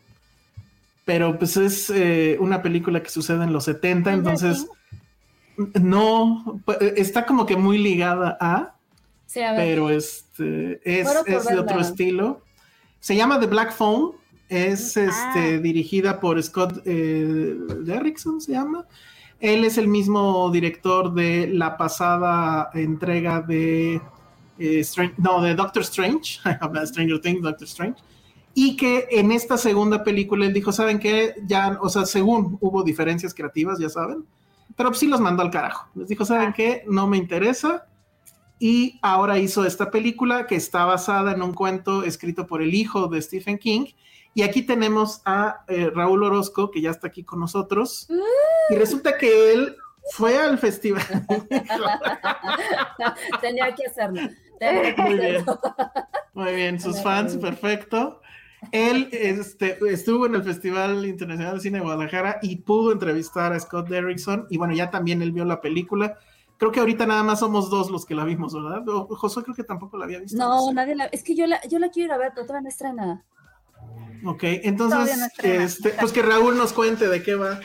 Pero 1.03 1.38
pues 1.38 1.58
es 1.58 1.90
eh, 1.90 2.38
una 2.40 2.62
película 2.62 3.03
que 3.03 3.10
sucede 3.10 3.44
en 3.44 3.52
los 3.52 3.66
70, 3.66 4.14
entonces 4.14 4.68
no, 5.82 6.62
está 6.95 7.26
como 7.26 7.45
que 7.45 7.58
muy 7.58 7.78
ligada 7.78 8.38
a, 8.40 8.76
pero 9.34 9.90
este 9.90 10.80
es, 10.84 11.08
de 11.26 11.60
otro 11.60 11.80
estilo. 11.80 12.41
Se 12.99 13.16
llama 13.16 13.40
The 13.40 13.48
Black 13.48 13.74
Phone, 13.74 14.12
es 14.49 14.98
este, 14.98 15.56
ah. 15.56 15.60
dirigida 15.62 16.20
por 16.20 16.41
Scott 16.41 16.82
eh, 16.86 17.58
Derrickson, 17.80 18.41
se 18.41 18.53
llama. 18.53 18.86
Él 19.41 19.65
es 19.65 19.77
el 19.77 19.88
mismo 19.88 20.49
director 20.51 21.13
de 21.13 21.47
la 21.47 21.76
pasada 21.76 22.69
entrega 22.76 23.41
de, 23.41 23.99
eh, 24.59 24.85
no, 25.18 25.41
de 25.41 25.55
Doctor 25.55 25.81
Strange, 25.81 26.39
Stranger 26.85 27.19
Things, 27.19 27.41
Doctor 27.41 27.68
Strange, 27.68 28.01
y 28.53 28.77
que 28.77 29.07
en 29.09 29.31
esta 29.31 29.57
segunda 29.57 30.03
película 30.03 30.45
él 30.45 30.53
dijo, 30.53 30.72
¿saben 30.72 30.99
qué? 30.99 31.34
Ya, 31.47 31.80
o 31.81 31.89
sea, 31.89 32.05
según 32.05 32.57
hubo 32.61 32.84
diferencias 32.84 33.34
creativas, 33.34 33.80
ya 33.80 33.89
saben, 33.89 34.26
pero 34.76 34.93
sí 34.93 35.07
los 35.07 35.19
mandó 35.19 35.41
al 35.41 35.49
carajo. 35.49 35.89
Les 35.95 36.07
dijo, 36.07 36.23
¿saben 36.23 36.49
ah. 36.49 36.53
qué? 36.55 36.84
No 36.88 37.07
me 37.07 37.18
interesa. 37.18 37.88
Y 38.59 38.99
ahora 39.01 39.39
hizo 39.39 39.65
esta 39.65 39.89
película 39.89 40.45
que 40.45 40.55
está 40.55 40.85
basada 40.85 41.31
en 41.31 41.41
un 41.41 41.53
cuento 41.53 42.03
escrito 42.03 42.45
por 42.45 42.61
el 42.61 42.76
hijo 42.76 43.07
de 43.07 43.19
Stephen 43.19 43.57
King 43.57 43.85
y 44.34 44.44
aquí 44.44 44.62
tenemos 44.62 45.22
a 45.26 45.66
eh, 45.68 45.91
Raúl 45.94 46.24
Orozco, 46.24 46.72
que 46.72 46.82
ya 46.82 46.91
está 46.91 47.08
aquí 47.08 47.24
con 47.24 47.40
nosotros. 47.40 48.08
Y 48.70 48.76
resulta 48.76 49.18
que 49.18 49.53
él 49.53 49.76
fue 50.12 50.38
al 50.38 50.58
festival. 50.58 51.03
Tenía 53.41 53.76
que 53.76 53.88
hacerlo. 53.88 54.22
Muy 54.98 55.18
bien. 55.18 55.45
Muy 56.34 56.56
bien, 56.56 56.80
sus 56.80 57.02
fans, 57.02 57.36
perfecto. 57.38 58.22
Él 58.72 59.10
este, 59.12 59.80
estuvo 59.91 60.28
en 60.28 60.36
el 60.36 60.44
Festival 60.44 61.03
Internacional 61.06 61.56
de 61.56 61.62
Cine 61.62 61.80
de 61.80 61.84
Guadalajara 61.84 62.40
y 62.44 62.58
pudo 62.58 62.91
entrevistar 62.91 63.53
a 63.53 63.60
Scott 63.60 63.90
Derrickson. 63.90 64.45
Y 64.49 64.58
bueno, 64.58 64.74
ya 64.74 64.91
también 64.91 65.22
él 65.22 65.32
vio 65.32 65.45
la 65.45 65.62
película. 65.62 66.18
Creo 66.58 66.72
que 66.72 66.80
ahorita 66.80 67.08
nada 67.08 67.24
más 67.24 67.40
somos 67.40 67.72
dos 67.72 67.90
los 67.90 68.06
que 68.06 68.14
la 68.14 68.24
vimos, 68.24 68.53
¿verdad? 68.53 68.84
Josué 69.10 69.44
creo 69.44 69.56
que 69.56 69.64
tampoco 69.64 69.98
la 69.98 70.06
había 70.06 70.20
visto. 70.20 70.38
No, 70.38 70.72
nadie 70.72 70.95
la... 70.95 71.06
Es 71.06 71.24
que 71.24 71.36
yo 71.36 71.48
la, 71.48 71.60
yo 71.68 71.80
la 71.80 71.90
quiero 71.90 72.10
ir 72.10 72.14
a 72.14 72.18
ver, 72.20 72.34
todavía 72.34 72.62
no 72.62 72.70
estrena. 72.70 73.26
Ok, 74.26 74.43
entonces, 74.43 75.18
este, 75.43 75.89
pues 75.99 76.11
que 76.11 76.22
Raúl 76.22 76.57
nos 76.57 76.73
cuente 76.73 77.07
de 77.07 77.23
qué 77.23 77.35
va 77.35 77.60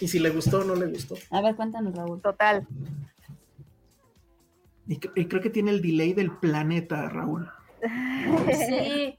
y 0.00 0.08
si 0.08 0.18
le 0.18 0.30
gustó 0.30 0.60
o 0.60 0.64
no 0.64 0.74
le 0.74 0.86
gustó. 0.86 1.14
A 1.30 1.40
ver, 1.40 1.54
cuéntanos, 1.54 1.94
Raúl. 1.94 2.20
Total. 2.20 2.66
Y, 4.86 4.98
creo 4.98 5.40
que 5.40 5.50
tiene 5.50 5.70
el 5.70 5.80
delay 5.80 6.12
del 6.12 6.30
planeta, 6.30 7.08
Raúl. 7.08 7.50
Sí. 8.52 9.18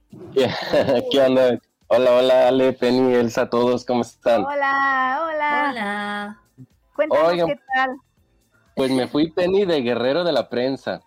¿Qué 1.11 1.19
onda? 1.19 1.59
Hola, 1.87 2.11
hola, 2.13 2.47
Ale, 2.47 2.73
Penny, 2.73 3.13
Elsa, 3.13 3.49
todos, 3.49 3.85
¿cómo 3.85 4.01
están? 4.01 4.43
Hola, 4.45 5.21
hola. 5.23 5.69
Hola. 5.69 6.41
Cuéntanos 6.95 7.49
qué 7.49 7.59
tal. 7.73 7.97
Pues 8.75 8.91
me 8.91 9.07
fui 9.07 9.31
Penny 9.31 9.65
de 9.65 9.81
guerrero 9.81 10.23
de 10.23 10.31
la 10.31 10.49
prensa. 10.49 11.01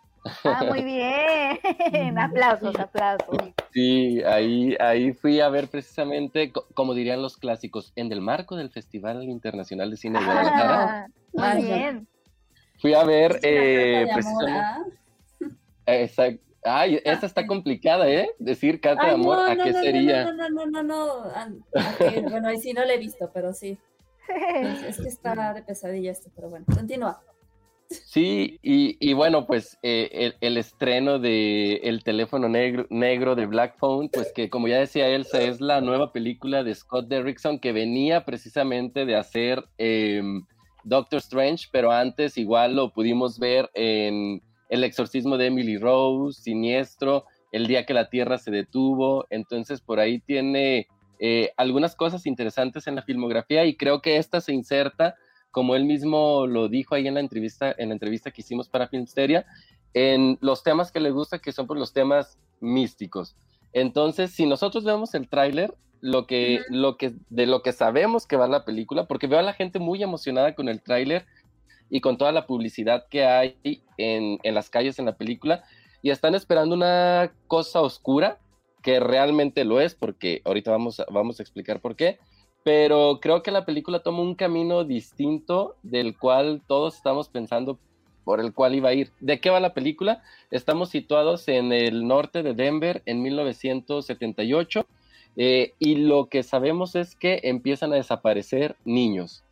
Ah, 0.45 0.65
muy 0.65 0.83
bien. 0.83 2.19
aplausos, 2.19 2.79
aplausos. 2.79 3.39
Sí, 3.73 4.23
ahí, 4.23 4.77
ahí 4.81 5.13
fui 5.13 5.41
a 5.41 5.49
ver 5.49 5.69
precisamente, 5.69 6.53
como 6.75 6.95
dirían 6.95 7.23
los 7.23 7.37
clásicos, 7.37 7.93
en 7.97 8.11
el 8.13 8.21
marco 8.21 8.57
del 8.57 8.71
Festival 8.71 9.23
Internacional 9.25 9.91
de 9.91 9.97
Cine 9.97 10.19
de 10.19 10.25
Guadalajara. 10.25 11.07
Ah, 11.39 11.55
muy 11.55 11.65
bien. 11.65 12.09
Fui 12.79 12.95
a 12.95 13.05
ver 13.05 13.39
eh, 13.43 14.07
precisamente. 14.13 14.97
Exacto. 15.87 16.47
Ay, 16.69 17.01
esa 17.05 17.27
está 17.27 17.47
complicada, 17.47 18.09
¿eh? 18.09 18.29
Decir 18.41 18.81
carta 18.81 19.07
de 19.07 19.13
amor, 19.13 19.39
¿a 19.39 19.57
qué 19.57 19.73
sería? 19.73 20.25
No, 20.25 20.33
no, 20.33 20.49
no, 20.49 20.67
no, 20.67 20.83
no, 20.83 21.23
no. 21.47 21.63
bueno, 22.29 22.49
ahí 22.49 22.59
sí 22.59 22.73
no 22.73 22.85
la 22.85 22.95
he 22.95 22.99
visto, 22.99 23.31
pero 23.33 23.53
sí. 23.53 23.79
Es, 24.29 25.01
que 25.01 25.09
está 25.09 25.55
de 25.55 25.63
pesadilla 25.63 26.11
esto, 26.11 26.31
pero 26.35 26.51
bueno, 26.51 26.67
continúa. 26.67 27.23
Sí, 27.89 28.59
y, 28.63 29.13
bueno, 29.13 29.47
pues 29.47 29.79
eh, 29.83 30.33
el, 30.41 30.57
estreno 30.57 31.19
de 31.19 31.75
El 31.85 32.03
teléfono 32.03 32.49
negro, 32.49 32.87
negro 32.91 33.37
de 33.37 33.47
Black 33.47 33.77
Phone, 33.79 34.09
pues 34.09 34.33
que 34.33 34.51
como 34.51 34.67
ya 34.67 34.79
decía 34.79 35.09
Elsa, 35.09 35.41
es 35.41 35.61
la 35.61 35.81
nueva 35.81 36.13
película 36.13 36.65
de 36.65 36.75
Scott 36.75 37.07
Derrickson 37.07 37.61
que 37.61 37.73
venía 37.73 38.25
precisamente 38.25 39.05
de 39.07 39.17
hacer 39.17 39.65
em, 39.79 40.45
Doctor 40.83 41.19
Strange, 41.19 41.67
pero 41.71 41.93
antes 41.93 42.39
igual 42.39 42.75
lo 42.75 42.93
pudimos 42.93 43.39
ver 43.39 43.71
en 43.75 44.43
El 44.69 44.83
exorcismo 44.83 45.37
de 45.37 45.47
Emily 45.47 45.79
Rose, 45.79 46.43
Siniestro, 46.43 47.25
El 47.53 47.69
día 47.69 47.87
que 47.87 47.95
la 47.95 48.11
Tierra 48.11 48.39
se 48.39 48.51
detuvo, 48.51 49.27
entonces 49.31 49.81
por 49.81 50.01
ahí 50.01 50.19
tiene 50.19 50.89
eh, 51.21 51.51
algunas 51.57 51.95
cosas 51.95 52.27
interesantes 52.27 52.87
en 52.89 52.97
la 52.97 53.03
filmografía 53.03 53.65
y 53.65 53.77
creo 53.77 54.03
que 54.03 54.17
esta 54.17 54.41
se 54.41 54.53
inserta 54.53 55.15
como 55.57 55.75
él 55.75 55.87
mismo 55.87 56.47
lo 56.47 56.69
dijo 56.69 56.95
ahí 56.95 57.09
en 57.09 57.15
la 57.15 57.21
entrevista, 57.21 57.75
en 57.79 57.89
la 57.89 57.95
entrevista 57.95 58.31
que 58.31 58.43
hicimos 58.43 58.69
para 58.69 58.89
Filmsteria, 58.89 59.47
en 59.95 60.37
los 60.43 60.63
temas 60.63 60.93
que 60.93 61.01
le 61.01 61.11
gusta, 61.11 61.39
que 61.39 61.51
son 61.51 61.67
por 61.67 61.79
los 61.79 61.95
temas 61.95 62.39
místicos. 62.61 63.37
Entonces, 63.73 64.33
si 64.33 64.45
nosotros 64.45 64.85
vemos 64.85 65.15
el 65.15 65.31
tráiler, 65.31 65.73
lo 66.03 66.27
que, 66.27 66.61
lo 66.69 66.99
que, 66.99 67.15
de 67.31 67.47
lo 67.47 67.63
que 67.63 67.73
sabemos 67.73 68.27
que 68.27 68.37
va 68.37 68.49
la 68.49 68.67
película, 68.67 69.07
porque 69.07 69.29
veo 69.29 69.39
a 69.39 69.43
la 69.43 69.55
gente 69.55 69.79
muy 69.79 70.03
emocionada 70.03 70.55
con 70.55 70.69
el 70.69 70.83
tráiler 70.83 71.25
y 71.89 72.03
con 72.03 72.19
toda 72.19 72.33
la 72.33 72.47
publicidad 72.47 73.07
que 73.09 73.25
hay 73.25 73.57
en, 73.97 74.39
en 74.43 74.55
las 74.55 74.69
calles 74.69 74.99
en 74.99 75.07
la 75.07 75.17
película, 75.17 75.65
y 76.03 76.11
están 76.11 76.35
esperando 76.35 76.75
una 76.75 77.33
cosa 77.47 77.81
oscura, 77.81 78.41
que 78.83 79.01
realmente 79.01 79.65
lo 79.65 79.81
es, 79.81 79.95
porque 79.95 80.43
ahorita 80.45 80.71
vamos 80.71 81.03
vamos 81.11 81.41
a 81.41 81.43
explicar 81.43 81.81
por 81.81 81.97
qué, 81.97 82.19
pero 82.67 83.21
creo 83.23 83.45
que 83.45 83.53
la 83.53 83.65
película 83.65 84.01
toma 84.01 84.23
un 84.23 84.35
camino 84.35 84.83
distinto 84.83 85.77
del 85.85 86.19
cual 86.19 86.63
todos 86.67 86.97
estamos 86.97 87.29
pensando 87.29 87.79
por 88.25 88.41
el 88.41 88.53
cual 88.53 88.75
iba 88.75 88.89
a 88.89 88.93
ir. 88.93 89.13
¿De 89.21 89.39
qué 89.39 89.51
va 89.51 89.61
la 89.61 89.73
película? 89.73 90.25
Estamos 90.51 90.89
situados 90.89 91.47
en 91.47 91.73
el 91.73 92.09
norte 92.09 92.43
de 92.43 92.55
Denver 92.55 93.05
en 93.07 93.23
1978 93.23 94.85
eh, 95.37 95.75
y 95.79 95.95
lo 95.95 96.27
que 96.27 96.43
sabemos 96.43 96.97
es 96.97 97.15
que 97.15 97.39
empiezan 97.45 97.93
a 97.93 97.97
desaparecer 97.97 98.75
niños. 98.85 99.45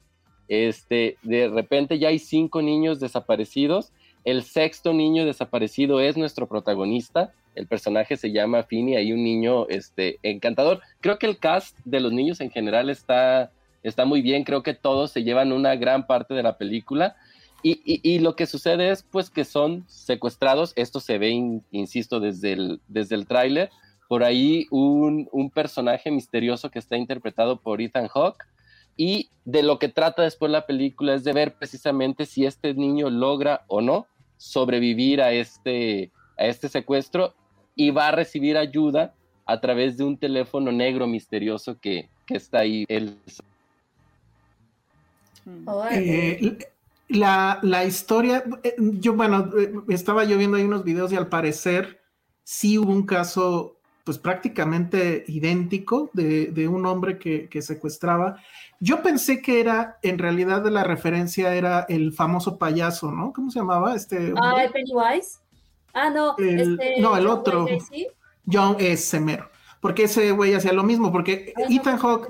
Este, 0.49 1.17
de 1.23 1.47
repente 1.47 2.01
ya 2.01 2.09
hay 2.09 2.19
cinco 2.19 2.63
niños 2.63 2.99
desaparecidos. 2.99 3.93
El 4.25 4.43
sexto 4.43 4.93
niño 4.95 5.27
desaparecido 5.27 6.01
es 6.01 6.17
nuestro 6.17 6.49
protagonista, 6.49 7.33
el 7.55 7.67
personaje 7.67 8.17
se 8.17 8.33
llama 8.33 8.65
Fini, 8.65 8.97
hay 8.97 9.13
un 9.13 9.23
niño 9.23 9.69
este, 9.69 10.19
encantador. 10.23 10.81
Creo 11.01 11.19
que 11.19 11.27
el 11.27 11.39
cast 11.39 11.79
de 11.85 12.01
los 12.01 12.13
niños 12.13 12.41
en 12.41 12.51
general 12.51 12.91
está, 12.91 13.53
está 13.83 14.05
muy 14.05 14.23
bien, 14.23 14.45
creo 14.45 14.63
que 14.63 14.75
todos 14.75 15.13
se 15.13 15.23
llevan 15.23 15.53
una 15.53 15.77
gran 15.77 16.07
parte 16.07 16.35
de 16.35 16.43
la 16.43 16.57
película. 16.57 17.17
Y, 17.67 18.19
lo 18.19 18.37
que 18.37 18.45
sucede 18.45 18.91
es 18.91 19.05
pues 19.05 19.31
que 19.31 19.47
son 19.47 19.87
secuestrados, 19.89 20.75
esto 20.77 21.01
se 21.01 21.17
ve, 21.17 21.31
insisto, 21.71 22.21
desde 22.21 22.53
el, 22.53 22.81
desde 22.89 23.15
el 23.15 23.27
tráiler, 23.27 23.71
por 24.07 24.23
ahí 24.23 24.67
un, 24.71 25.31
un, 25.33 25.49
personaje 25.49 26.11
misterioso 26.11 26.71
que 26.71 26.79
está 26.79 26.99
interpretado 26.99 27.59
por 27.59 27.81
Ethan 27.81 28.09
Hawke, 28.09 28.45
y 28.99 29.31
de 29.47 29.63
lo 29.63 29.79
que 29.79 29.89
trata 29.89 30.21
después 30.21 30.53
la 30.53 30.67
película 30.67 31.15
es 31.15 31.25
de 31.25 31.33
ver 31.33 31.55
precisamente 31.55 32.27
si 32.27 32.45
este 32.45 32.75
niño 32.75 33.09
logra 33.09 33.65
o 33.69 33.81
no 33.81 34.09
sobrevivir 34.45 35.23
a 35.23 35.33
este, 35.33 36.11
a 36.37 36.45
este 36.45 36.69
secuestro 36.69 37.35
y 37.75 37.91
va 37.91 38.09
a 38.09 38.13
recibir 38.13 38.57
ayuda 38.59 39.15
a 39.47 39.61
través 39.61 39.97
de 39.97 40.05
un 40.05 40.19
teléfono 40.19 40.71
negro 40.71 41.07
misterioso 41.07 41.79
que, 41.81 42.09
está 42.29 42.61
ahí. 42.61 42.85
El... 42.89 43.17
Eh, 45.93 46.59
la, 47.09 47.59
la, 47.63 47.85
historia, 47.85 48.45
eh, 48.63 48.75
yo 48.79 49.15
bueno, 49.15 49.51
eh, 49.59 49.73
estaba 49.89 50.25
yo 50.25 50.39
viendo 50.39 50.57
ahí 50.57 50.65
unos 50.65 50.85
videos 50.85 51.13
y 51.13 51.17
al 51.17 51.29
parecer 51.29 52.01
sí 52.43 52.79
hubo 52.79 52.93
un 52.93 53.05
caso 53.05 53.74
pues 54.05 54.19
prácticamente 54.19 55.25
idéntico 55.27 56.11
de, 56.13 56.69
un 56.69 56.85
hombre 56.87 57.19
que, 57.19 57.63
secuestraba. 57.63 58.37
Yo 58.79 59.03
pensé 59.03 59.41
que 59.41 59.61
era, 59.61 59.99
en 60.03 60.19
realidad 60.19 60.63
de 60.63 60.71
la 60.71 60.85
referencia 60.85 61.55
era 61.55 61.87
el 61.89 62.13
famoso 62.13 62.59
payaso, 62.59 63.11
¿no? 63.11 63.33
¿Cómo 63.33 63.51
se 63.51 63.61
llamaba? 63.61 63.95
Este 63.95 64.35
ah, 64.37 64.57
Pennywise. 64.73 65.39
Ah, 65.95 66.11
no. 66.11 66.37
este, 66.39 67.01
no, 67.01 67.17
el 67.17 67.27
otro. 67.27 67.67
John 68.47 68.77
es 68.79 69.05
Semero. 69.05 69.49
Porque 69.81 70.05
ese 70.05 70.31
güey 70.31 70.55
hacía 70.55 70.73
lo 70.73 70.83
mismo, 70.83 71.13
porque 71.13 71.53
Ethan 71.69 71.99
Hawke, 71.99 72.29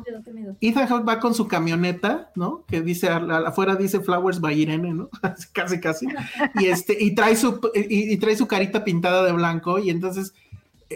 Ethan 0.61 0.89
Hawke 0.89 1.09
va 1.09 1.21
con 1.21 1.35
su 1.35 1.47
camioneta, 1.47 2.33
¿no? 2.35 2.65
Que 2.67 2.83
dice, 2.83 3.09
afuera 3.09 3.77
dice 3.77 4.01
Flowers 4.01 4.41
by 4.41 4.61
Irene, 4.61 4.93
¿no? 4.93 5.09
casi, 5.53 5.79
casi. 5.79 6.07
Y 6.57 6.67
este, 6.67 6.97
y 6.99 7.15
trae 7.15 7.37
su, 7.37 7.61
y, 7.73 8.17
trae 8.17 8.35
su 8.35 8.49
carita 8.49 8.83
pintada 8.83 9.25
de 9.25 9.31
blanco, 9.31 9.79
y 9.79 9.91
entonces 9.91 10.35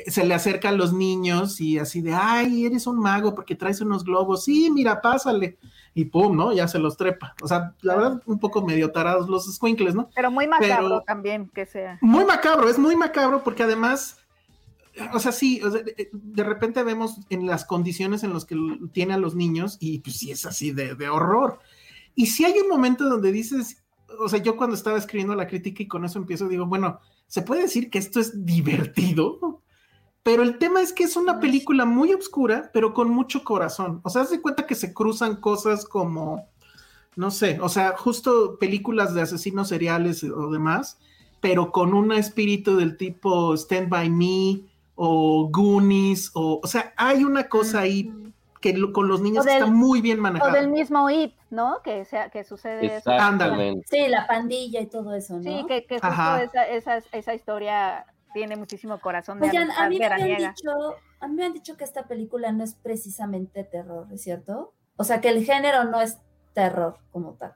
se 0.06 0.24
le 0.24 0.34
acercan 0.34 0.76
los 0.76 0.92
niños 0.92 1.60
y 1.60 1.78
así 1.78 2.00
de, 2.00 2.14
ay, 2.14 2.66
eres 2.66 2.86
un 2.86 2.98
mago 2.98 3.34
porque 3.34 3.54
traes 3.54 3.80
unos 3.80 4.04
globos, 4.04 4.44
sí, 4.44 4.70
mira, 4.70 5.00
pásale. 5.00 5.58
Y 5.94 6.04
pum, 6.04 6.36
¿no? 6.36 6.52
Ya 6.52 6.68
se 6.68 6.78
los 6.78 6.96
trepa. 6.96 7.34
O 7.42 7.48
sea, 7.48 7.74
la 7.80 7.96
verdad, 7.96 8.22
un 8.26 8.38
poco 8.38 8.64
medio 8.64 8.92
tarados 8.92 9.28
los 9.28 9.52
squinkles, 9.52 9.94
¿no? 9.94 10.10
Pero 10.14 10.30
muy 10.30 10.46
macabro 10.46 11.02
también 11.02 11.48
que 11.48 11.66
sea. 11.66 11.98
Muy 12.00 12.24
macabro, 12.24 12.68
es 12.68 12.78
muy 12.78 12.94
macabro 12.94 13.42
porque 13.42 13.64
además, 13.64 14.18
o 15.12 15.18
sea, 15.18 15.32
sí, 15.32 15.60
de, 16.12 16.44
repente 16.44 16.82
vemos 16.82 17.20
en 17.30 17.46
las 17.46 17.64
condiciones 17.64 18.22
en 18.22 18.32
las 18.32 18.44
que 18.44 18.56
tiene 18.92 19.14
a 19.14 19.18
los 19.18 19.34
niños 19.34 19.76
y 19.80 19.98
pues 20.00 20.18
sí 20.18 20.30
es 20.30 20.46
así 20.46 20.72
de, 20.72 20.94
de 20.94 21.08
horror. 21.08 21.58
Y 22.14 22.26
si 22.26 22.44
hay 22.44 22.58
un 22.58 22.68
momento 22.68 23.08
donde 23.08 23.32
dices, 23.32 23.82
o 24.20 24.28
sea, 24.28 24.40
yo 24.40 24.56
cuando 24.56 24.74
estaba 24.74 24.98
escribiendo 24.98 25.34
la 25.34 25.46
crítica 25.46 25.82
y 25.82 25.88
con 25.88 26.04
eso 26.04 26.18
empiezo, 26.18 26.48
digo, 26.48 26.66
bueno, 26.66 27.00
se 27.26 27.42
puede 27.42 27.62
decir 27.62 27.90
que 27.90 27.98
esto 27.98 28.20
es 28.20 28.44
divertido, 28.44 29.62
pero 30.28 30.42
el 30.42 30.58
tema 30.58 30.82
es 30.82 30.92
que 30.92 31.04
es 31.04 31.16
una 31.16 31.40
película 31.40 31.86
muy 31.86 32.12
oscura, 32.12 32.68
pero 32.74 32.92
con 32.92 33.08
mucho 33.08 33.44
corazón. 33.44 34.02
O 34.02 34.10
sea, 34.10 34.20
haz 34.20 34.30
de 34.30 34.42
cuenta 34.42 34.66
que 34.66 34.74
se 34.74 34.92
cruzan 34.92 35.36
cosas 35.36 35.86
como, 35.86 36.46
no 37.16 37.30
sé, 37.30 37.58
o 37.62 37.70
sea, 37.70 37.96
justo 37.96 38.58
películas 38.58 39.14
de 39.14 39.22
asesinos 39.22 39.68
seriales 39.68 40.22
o 40.22 40.50
demás, 40.50 40.98
pero 41.40 41.72
con 41.72 41.94
un 41.94 42.12
espíritu 42.12 42.76
del 42.76 42.98
tipo 42.98 43.54
Stand 43.54 43.88
By 43.88 44.10
Me 44.10 44.60
o 44.96 45.48
Goonies, 45.50 46.30
o, 46.34 46.60
o 46.62 46.66
sea, 46.66 46.92
hay 46.98 47.24
una 47.24 47.48
cosa 47.48 47.80
ahí 47.80 48.12
que 48.60 48.78
con 48.92 49.08
los 49.08 49.22
niños 49.22 49.46
está 49.46 49.64
muy 49.64 50.02
bien 50.02 50.20
manejada. 50.20 50.52
O 50.52 50.54
del 50.54 50.68
mismo 50.68 51.08
It, 51.08 51.32
¿no? 51.48 51.80
Que, 51.82 52.04
sea, 52.04 52.28
que 52.28 52.44
sucede 52.44 52.96
eso. 52.96 53.10
Sí, 53.86 54.08
la 54.08 54.26
pandilla 54.26 54.82
y 54.82 54.88
todo 54.88 55.14
eso, 55.14 55.38
¿no? 55.38 55.42
Sí, 55.42 55.64
que, 55.66 55.86
que 55.86 55.98
justo 55.98 56.36
esa, 56.36 56.64
esa, 56.68 56.98
esa 57.12 57.32
historia 57.32 58.04
tiene 58.32 58.56
muchísimo 58.56 58.98
corazón 59.00 59.40
de 59.40 59.48
Oigan, 59.48 59.70
a 59.70 59.88
mí, 59.88 59.98
me 59.98 60.06
han 60.06 60.36
dicho, 60.36 60.96
a 61.20 61.28
mí 61.28 61.34
me 61.34 61.44
han 61.44 61.52
dicho 61.52 61.76
que 61.76 61.84
esta 61.84 62.06
película 62.06 62.52
no 62.52 62.64
es 62.64 62.74
precisamente 62.74 63.64
terror, 63.64 64.06
¿es 64.12 64.22
cierto? 64.22 64.72
O 64.96 65.04
sea, 65.04 65.20
que 65.20 65.28
el 65.28 65.44
género 65.44 65.84
no 65.84 66.00
es 66.00 66.18
terror 66.54 66.98
como 67.12 67.34
tal. 67.34 67.54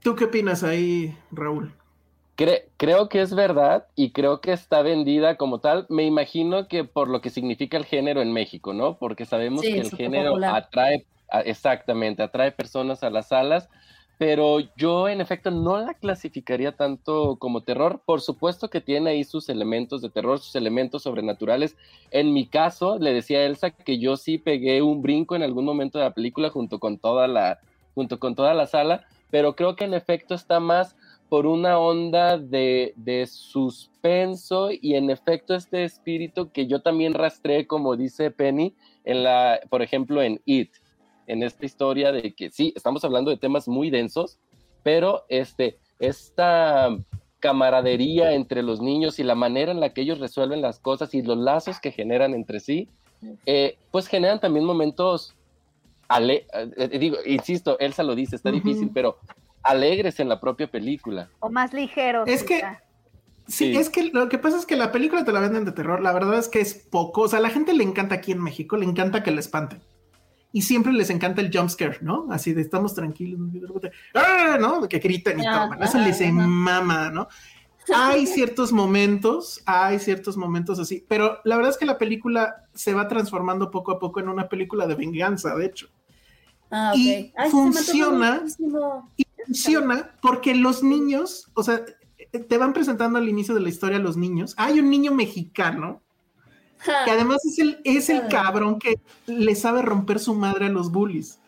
¿Tú 0.00 0.14
qué 0.16 0.24
opinas 0.24 0.62
ahí, 0.62 1.16
Raúl? 1.30 1.74
creo 2.76 3.08
que 3.08 3.20
es 3.20 3.34
verdad 3.34 3.86
y 3.94 4.12
creo 4.12 4.40
que 4.40 4.52
está 4.52 4.82
vendida 4.82 5.36
como 5.36 5.60
tal. 5.60 5.86
Me 5.88 6.04
imagino 6.04 6.68
que 6.68 6.84
por 6.84 7.08
lo 7.08 7.20
que 7.20 7.30
significa 7.30 7.76
el 7.76 7.84
género 7.84 8.22
en 8.22 8.32
México, 8.32 8.72
¿no? 8.72 8.98
Porque 8.98 9.26
sabemos 9.26 9.62
que 9.62 9.78
el 9.78 9.90
género 9.90 10.36
atrae, 10.42 11.06
exactamente, 11.44 12.22
atrae 12.22 12.52
personas 12.52 13.02
a 13.02 13.10
las 13.10 13.28
salas 13.28 13.68
pero 14.20 14.58
yo 14.76 15.08
en 15.08 15.22
efecto 15.22 15.50
no 15.50 15.78
la 15.78 15.94
clasificaría 15.94 16.72
tanto 16.72 17.36
como 17.36 17.62
terror. 17.62 18.02
Por 18.04 18.20
supuesto 18.20 18.68
que 18.68 18.82
tiene 18.82 19.08
ahí 19.08 19.24
sus 19.24 19.48
elementos 19.48 20.02
de 20.02 20.10
terror, 20.10 20.38
sus 20.40 20.54
elementos 20.56 21.04
sobrenaturales. 21.04 21.74
En 22.10 22.34
mi 22.34 22.46
caso, 22.46 22.98
le 22.98 23.14
decía 23.14 23.46
Elsa 23.46 23.70
que 23.70 23.98
yo 23.98 24.18
sí 24.18 24.36
pegué 24.36 24.82
un 24.82 25.00
brinco 25.00 25.36
en 25.36 25.42
algún 25.42 25.64
momento 25.64 25.98
de 25.98 26.04
la 26.04 26.12
película 26.12 26.50
junto 26.50 26.78
con 26.78 26.98
toda 26.98 27.28
la, 27.28 27.60
junto 27.94 28.18
con 28.18 28.34
toda 28.34 28.52
la 28.52 28.66
sala, 28.66 29.06
pero 29.30 29.56
creo 29.56 29.74
que 29.74 29.84
en 29.84 29.94
efecto 29.94 30.34
está 30.34 30.60
más 30.60 30.96
por 31.30 31.46
una 31.46 31.78
onda 31.78 32.36
de, 32.36 32.92
de 32.96 33.26
suspenso 33.26 34.68
y 34.70 34.96
en 34.96 35.08
efecto 35.08 35.54
este 35.54 35.84
espíritu 35.84 36.50
que 36.50 36.66
yo 36.66 36.82
también 36.82 37.14
rastré, 37.14 37.66
como 37.66 37.96
dice 37.96 38.30
Penny, 38.30 38.74
en 39.04 39.22
la, 39.22 39.60
por 39.70 39.80
ejemplo, 39.80 40.20
en 40.20 40.42
It 40.44 40.72
en 41.30 41.42
esta 41.44 41.64
historia 41.64 42.10
de 42.12 42.32
que 42.32 42.50
sí, 42.50 42.72
estamos 42.74 43.04
hablando 43.04 43.30
de 43.30 43.36
temas 43.36 43.68
muy 43.68 43.88
densos, 43.88 44.38
pero 44.82 45.24
este, 45.28 45.78
esta 46.00 46.88
camaradería 47.38 48.32
entre 48.32 48.62
los 48.62 48.80
niños 48.80 49.18
y 49.18 49.22
la 49.22 49.36
manera 49.36 49.70
en 49.70 49.80
la 49.80 49.94
que 49.94 50.02
ellos 50.02 50.18
resuelven 50.18 50.60
las 50.60 50.80
cosas 50.80 51.14
y 51.14 51.22
los 51.22 51.38
lazos 51.38 51.78
que 51.78 51.92
generan 51.92 52.34
entre 52.34 52.58
sí, 52.60 52.88
eh, 53.46 53.78
pues 53.92 54.08
generan 54.08 54.40
también 54.40 54.64
momentos, 54.64 55.34
ale 56.08 56.46
eh, 56.52 56.98
digo, 56.98 57.16
insisto, 57.24 57.78
Elsa 57.78 58.02
lo 58.02 58.14
dice, 58.16 58.34
está 58.34 58.50
difícil, 58.50 58.90
pero 58.92 59.18
alegres 59.62 60.18
en 60.18 60.28
la 60.28 60.40
propia 60.40 60.66
película. 60.66 61.28
O 61.38 61.48
más 61.48 61.72
ligeros. 61.72 62.28
Es 62.28 62.42
que... 62.42 62.62
Sí, 63.46 63.76
es 63.76 63.90
que 63.90 64.04
lo 64.12 64.28
que 64.28 64.38
pasa 64.38 64.56
es 64.56 64.64
que 64.64 64.76
la 64.76 64.92
película 64.92 65.24
te 65.24 65.32
la 65.32 65.40
venden 65.40 65.64
de 65.64 65.72
terror, 65.72 66.00
la 66.00 66.12
verdad 66.12 66.38
es 66.38 66.48
que 66.48 66.60
es 66.60 66.74
poco, 66.74 67.22
o 67.22 67.28
sea, 67.28 67.40
a 67.40 67.42
la 67.42 67.50
gente 67.50 67.72
le 67.72 67.82
encanta 67.82 68.14
aquí 68.14 68.30
en 68.30 68.40
México, 68.40 68.76
le 68.76 68.86
encanta 68.86 69.24
que 69.24 69.32
le 69.32 69.40
espanten 69.40 69.80
y 70.52 70.62
siempre 70.62 70.92
les 70.92 71.10
encanta 71.10 71.40
el 71.40 71.56
jumpscare, 71.56 71.98
¿no? 72.00 72.26
Así 72.30 72.52
de 72.52 72.62
estamos 72.62 72.94
tranquilos, 72.94 73.40
¡Ah! 74.14 74.56
¿no? 74.60 74.88
Que 74.88 74.98
gritan 74.98 75.38
y 75.40 75.44
todo, 75.44 75.74
eso 75.80 75.98
les 75.98 76.20
mama, 76.32 77.10
¿no? 77.10 77.28
Hay 77.94 78.26
ciertos 78.26 78.72
momentos, 78.72 79.62
hay 79.64 79.98
ciertos 79.98 80.36
momentos 80.36 80.78
así, 80.78 81.04
pero 81.08 81.38
la 81.44 81.56
verdad 81.56 81.72
es 81.72 81.78
que 81.78 81.86
la 81.86 81.98
película 81.98 82.64
se 82.74 82.94
va 82.94 83.08
transformando 83.08 83.70
poco 83.70 83.92
a 83.92 83.98
poco 83.98 84.20
en 84.20 84.28
una 84.28 84.48
película 84.48 84.86
de 84.86 84.94
venganza, 84.96 85.54
de 85.54 85.66
hecho. 85.66 85.88
Ah, 86.70 86.92
Y 86.94 87.32
funciona, 87.50 88.42
y 89.16 89.26
funciona 89.44 90.14
porque 90.20 90.54
los 90.54 90.82
niños, 90.82 91.50
o 91.54 91.62
sea, 91.62 91.84
te 92.30 92.58
van 92.58 92.72
presentando 92.72 93.18
al 93.18 93.28
inicio 93.28 93.54
de 93.54 93.60
la 93.60 93.68
historia 93.68 93.98
los 93.98 94.16
niños. 94.16 94.54
Hay 94.56 94.78
un 94.78 94.90
niño 94.90 95.12
mexicano 95.12 96.02
que 96.84 97.10
además 97.10 97.44
es 97.44 97.58
el, 97.58 97.80
es 97.84 98.08
el 98.08 98.28
cabrón 98.28 98.78
que 98.78 99.00
le 99.26 99.54
sabe 99.54 99.82
romper 99.82 100.18
su 100.18 100.34
madre 100.34 100.66
a 100.66 100.70
los 100.70 100.90
bullies. 100.90 101.38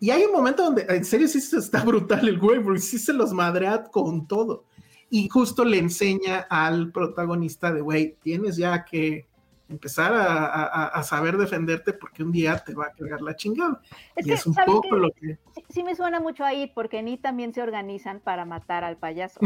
Y 0.00 0.10
hay 0.10 0.24
un 0.24 0.32
momento 0.32 0.64
donde, 0.64 0.84
en 0.88 1.04
serio, 1.04 1.28
sí 1.28 1.38
está 1.38 1.84
brutal 1.84 2.26
el 2.26 2.38
güey, 2.38 2.62
porque 2.62 2.80
sí 2.80 2.98
se 2.98 3.12
los 3.12 3.32
madrea 3.32 3.84
con 3.84 4.26
todo. 4.26 4.64
Y 5.10 5.28
justo 5.28 5.64
le 5.64 5.78
enseña 5.78 6.46
al 6.50 6.90
protagonista 6.90 7.72
de, 7.72 7.82
güey, 7.82 8.16
tienes 8.22 8.56
ya 8.56 8.84
que 8.84 9.28
empezar 9.68 10.12
a, 10.14 11.02
saber 11.02 11.36
defenderte 11.36 11.92
porque 11.92 12.22
un 12.22 12.32
día 12.32 12.58
te 12.58 12.74
va 12.74 12.86
a 12.86 12.92
cargar 12.92 13.22
la 13.22 13.34
chingada. 13.34 13.80
Es 14.14 14.26
y 14.26 14.32
es 14.32 14.46
un 14.46 14.54
poco 14.54 14.96
lo 14.96 15.10
que... 15.12 15.38
Sí, 15.68 15.82
me 15.82 15.94
suena 15.94 16.20
mucho 16.20 16.44
ahí 16.44 16.70
porque 16.74 17.02
ni 17.02 17.16
también 17.16 17.54
se 17.54 17.62
organizan 17.62 18.20
para 18.20 18.44
matar 18.44 18.84
al 18.84 18.96
payaso. 18.96 19.40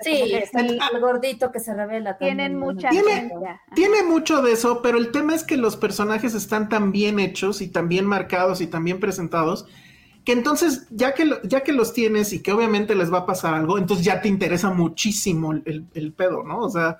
Sí, 0.00 0.34
es 0.34 0.54
el, 0.54 0.80
gordito 1.00 1.52
que 1.52 1.60
se 1.60 1.74
revela. 1.74 2.18
Tienen 2.18 2.58
mucha... 2.58 2.88
Tiene, 2.88 3.30
tiene 3.74 4.02
mucho 4.02 4.42
de 4.42 4.52
eso, 4.52 4.80
pero 4.82 4.98
el 4.98 5.10
tema 5.12 5.34
es 5.34 5.44
que 5.44 5.56
los 5.56 5.76
personajes 5.76 6.34
están 6.34 6.68
tan 6.68 6.92
bien 6.92 7.18
hechos 7.18 7.60
y 7.60 7.68
tan 7.68 7.88
bien 7.88 8.06
marcados 8.06 8.60
y 8.60 8.66
tan 8.66 8.84
bien 8.84 9.00
presentados 9.00 9.66
que 10.26 10.32
entonces, 10.32 10.88
ya 10.90 11.14
que, 11.14 11.38
ya 11.44 11.60
que 11.60 11.72
los 11.72 11.92
tienes 11.92 12.32
y 12.32 12.42
que 12.42 12.50
obviamente 12.50 12.96
les 12.96 13.12
va 13.12 13.18
a 13.18 13.26
pasar 13.26 13.54
algo, 13.54 13.78
entonces 13.78 14.04
ya 14.04 14.20
te 14.20 14.26
interesa 14.26 14.70
muchísimo 14.70 15.52
el, 15.52 15.86
el 15.94 16.12
pedo, 16.12 16.42
¿no? 16.42 16.62
O 16.62 16.68
sea, 16.68 16.98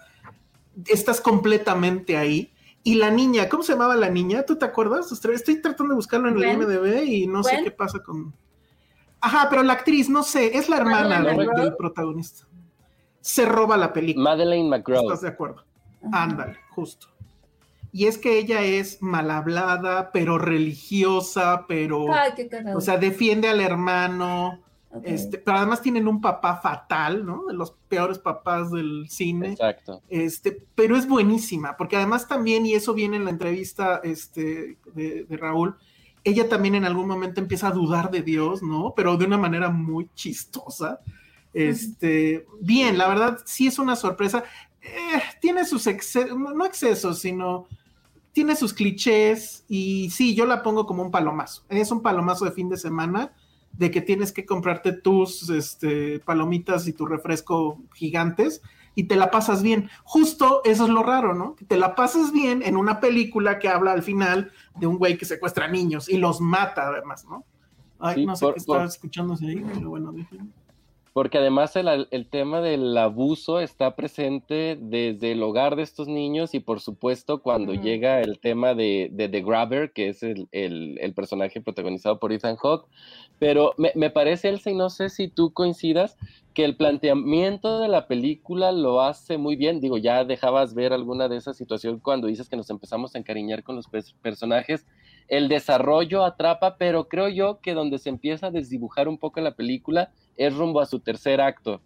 estás 0.86 1.20
completamente 1.20 2.16
ahí. 2.16 2.52
Y 2.82 2.94
la 2.94 3.10
niña, 3.10 3.48
¿cómo 3.48 3.62
se 3.62 3.72
llamaba 3.72 3.96
la 3.96 4.10
niña? 4.10 4.44
¿Tú 4.44 4.56
te 4.56 4.64
acuerdas? 4.64 5.10
Estoy 5.10 5.60
tratando 5.60 5.92
de 5.92 5.96
buscarlo 5.96 6.28
en 6.28 6.36
el 6.36 6.52
IMDB 6.52 7.04
y 7.04 7.26
no 7.26 7.42
sé 7.42 7.62
qué 7.64 7.70
pasa 7.70 8.00
con. 8.02 8.32
Ajá, 9.20 9.48
pero 9.50 9.62
la 9.62 9.72
actriz, 9.72 10.08
no 10.08 10.22
sé, 10.22 10.56
es 10.56 10.68
la 10.68 10.76
hermana 10.76 11.20
del, 11.20 11.74
protagonista. 11.76 12.46
Se 13.20 13.44
roba 13.44 13.76
la 13.76 13.92
película. 13.92 14.30
Madeleine 14.30 14.68
McGraw. 14.68 15.02
¿Estás 15.02 15.22
de 15.22 15.28
acuerdo? 15.28 15.64
Ándale, 16.12 16.58
justo. 16.70 17.08
Y 17.90 18.06
es 18.06 18.18
que 18.18 18.38
ella 18.38 18.62
es 18.62 19.02
mal 19.02 19.30
hablada, 19.30 20.12
pero 20.12 20.38
religiosa, 20.38 21.64
pero. 21.66 22.12
Ay, 22.12 22.32
qué 22.36 22.48
o 22.74 22.80
sea, 22.80 22.98
defiende 22.98 23.48
al 23.48 23.60
hermano. 23.60 24.62
Este, 25.04 25.38
pero 25.38 25.58
además 25.58 25.82
tienen 25.82 26.08
un 26.08 26.20
papá 26.20 26.56
fatal, 26.56 27.24
¿no? 27.24 27.46
De 27.46 27.54
los 27.54 27.72
peores 27.88 28.18
papás 28.18 28.70
del 28.70 29.06
cine. 29.08 29.52
Exacto. 29.52 30.02
Este, 30.08 30.62
pero 30.74 30.96
es 30.96 31.06
buenísima, 31.06 31.76
porque 31.76 31.96
además 31.96 32.28
también, 32.28 32.66
y 32.66 32.74
eso 32.74 32.94
viene 32.94 33.16
en 33.16 33.24
la 33.24 33.30
entrevista 33.30 34.00
este, 34.02 34.78
de, 34.94 35.26
Raúl, 35.30 35.76
ella 36.24 36.48
también 36.48 36.74
en 36.74 36.84
algún 36.84 37.06
momento 37.06 37.40
empieza 37.40 37.68
a 37.68 37.72
dudar 37.72 38.10
de 38.10 38.22
Dios, 38.22 38.62
¿no? 38.62 38.92
Pero 38.96 39.16
de 39.16 39.26
una 39.26 39.38
manera 39.38 39.70
muy 39.70 40.08
chistosa. 40.14 41.00
Este, 41.52 42.46
bien, 42.60 42.98
la 42.98 43.08
verdad, 43.08 43.38
sí 43.44 43.66
es 43.66 43.78
una 43.78 43.96
sorpresa. 43.96 44.44
Eh, 44.82 45.22
tiene 45.40 45.64
sus 45.64 45.86
excesos, 45.86 46.36
no 46.36 46.64
excesos, 46.64 47.20
sino 47.20 47.66
tiene 48.32 48.54
sus 48.54 48.74
clichés 48.74 49.64
y 49.66 50.10
sí, 50.10 50.34
yo 50.34 50.44
la 50.44 50.62
pongo 50.62 50.84
como 50.84 51.02
un 51.02 51.10
palomazo. 51.10 51.64
Es 51.70 51.90
un 51.90 52.02
palomazo 52.02 52.44
de 52.44 52.52
fin 52.52 52.68
de 52.68 52.76
semana 52.76 53.32
de 53.78 53.90
que 53.90 54.00
tienes 54.00 54.32
que 54.32 54.46
comprarte 54.46 54.92
tus 54.92 55.48
este, 55.50 56.20
palomitas 56.20 56.86
y 56.86 56.92
tu 56.92 57.06
refresco 57.06 57.78
gigantes 57.94 58.62
y 58.94 59.04
te 59.04 59.16
la 59.16 59.30
pasas 59.30 59.62
bien. 59.62 59.90
Justo 60.04 60.62
eso 60.64 60.84
es 60.84 60.90
lo 60.90 61.02
raro, 61.02 61.34
¿no? 61.34 61.54
Que 61.54 61.64
te 61.64 61.76
la 61.76 61.94
pasas 61.94 62.32
bien 62.32 62.62
en 62.62 62.76
una 62.76 63.00
película 63.00 63.58
que 63.58 63.68
habla 63.68 63.92
al 63.92 64.02
final 64.02 64.50
de 64.74 64.86
un 64.86 64.98
güey 64.98 65.18
que 65.18 65.24
secuestra 65.24 65.68
niños 65.68 66.08
y 66.08 66.16
los 66.16 66.40
mata 66.40 66.88
además, 66.88 67.24
¿no? 67.26 67.44
Ay, 67.98 68.26
no 68.26 68.34
sé 68.34 68.46
qué 68.52 68.58
estaba 68.58 68.84
escuchándose 68.84 69.46
ahí, 69.46 69.64
pero 69.74 69.90
bueno, 69.90 70.12
déjenme 70.12 70.50
porque 71.16 71.38
además 71.38 71.74
el, 71.76 72.26
tema 72.28 72.60
del 72.60 72.94
abuso 72.98 73.58
está 73.58 73.96
presente 73.96 74.76
desde 74.78 75.32
el 75.32 75.42
hogar 75.42 75.74
de 75.74 75.82
estos 75.82 76.08
niños 76.08 76.52
y 76.52 76.60
por 76.60 76.78
supuesto 76.78 77.40
cuando 77.40 77.72
llega 77.72 78.20
el 78.20 78.38
tema 78.38 78.74
de, 78.74 79.10
The 79.16 79.40
Grabber, 79.40 79.92
que 79.94 80.10
es 80.10 80.22
el, 80.22 80.46
personaje 81.16 81.62
protagonizado 81.62 82.18
por 82.18 82.32
Ethan 82.32 82.56
Hawke, 82.56 82.86
pero 83.38 83.74
me, 83.76 84.10
parece, 84.10 84.48
Elsa, 84.48 84.70
y 84.70 84.74
no 84.74 84.88
sé 84.88 85.10
si 85.10 85.28
tú 85.28 85.52
coincidas, 85.52 86.16
que 86.54 86.64
el 86.64 86.76
planteamiento 86.76 87.80
de 87.80 87.88
la 87.88 88.06
película 88.06 88.72
lo 88.72 89.02
hace 89.02 89.36
muy 89.36 89.56
bien. 89.56 89.80
Digo, 89.80 89.98
ya 89.98 90.24
dejabas 90.24 90.72
ver 90.74 90.94
alguna 90.94 91.28
de 91.28 91.36
esas 91.36 91.56
situaciones 91.56 92.00
cuando 92.02 92.28
dices 92.28 92.48
que 92.48 92.56
nos 92.56 92.70
empezamos 92.70 93.14
a 93.14 93.18
encariñar 93.18 93.62
con 93.62 93.76
los 93.76 93.88
personajes. 94.22 94.86
El 95.28 95.48
desarrollo 95.48 96.24
atrapa, 96.24 96.76
pero 96.78 97.08
creo 97.08 97.28
yo 97.28 97.60
que 97.60 97.74
donde 97.74 97.98
se 97.98 98.08
empieza 98.08 98.46
a 98.46 98.50
desdibujar 98.50 99.06
un 99.06 99.18
poco 99.18 99.40
la 99.40 99.54
película 99.54 100.12
es 100.36 100.54
rumbo 100.54 100.80
a 100.80 100.86
su 100.86 101.00
tercer 101.00 101.42
acto. 101.42 101.82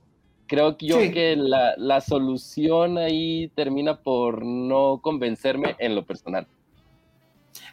Creo 0.46 0.76
que 0.76 0.86
yo 0.86 0.96
que 0.98 1.34
la, 1.36 1.74
la 1.76 2.00
solución 2.00 2.98
ahí 2.98 3.50
termina 3.56 4.02
por 4.02 4.44
no 4.44 5.00
convencerme 5.02 5.74
en 5.78 5.96
lo 5.96 6.04
personal. 6.04 6.46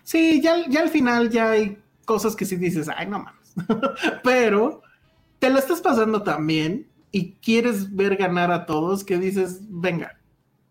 Sí, 0.03 0.41
ya, 0.41 0.67
ya 0.67 0.81
al 0.81 0.89
final 0.89 1.29
ya 1.29 1.51
hay 1.51 1.77
cosas 2.05 2.35
que 2.35 2.45
sí 2.45 2.55
dices, 2.55 2.89
ay, 2.95 3.05
no 3.07 3.19
mames. 3.19 3.36
pero 4.23 4.81
te 5.39 5.49
lo 5.49 5.59
estás 5.59 5.81
pasando 5.81 6.23
también 6.23 6.87
y 7.11 7.33
quieres 7.35 7.95
ver 7.95 8.15
ganar 8.15 8.51
a 8.51 8.65
todos 8.65 9.03
que 9.03 9.17
dices, 9.17 9.61
venga, 9.69 10.19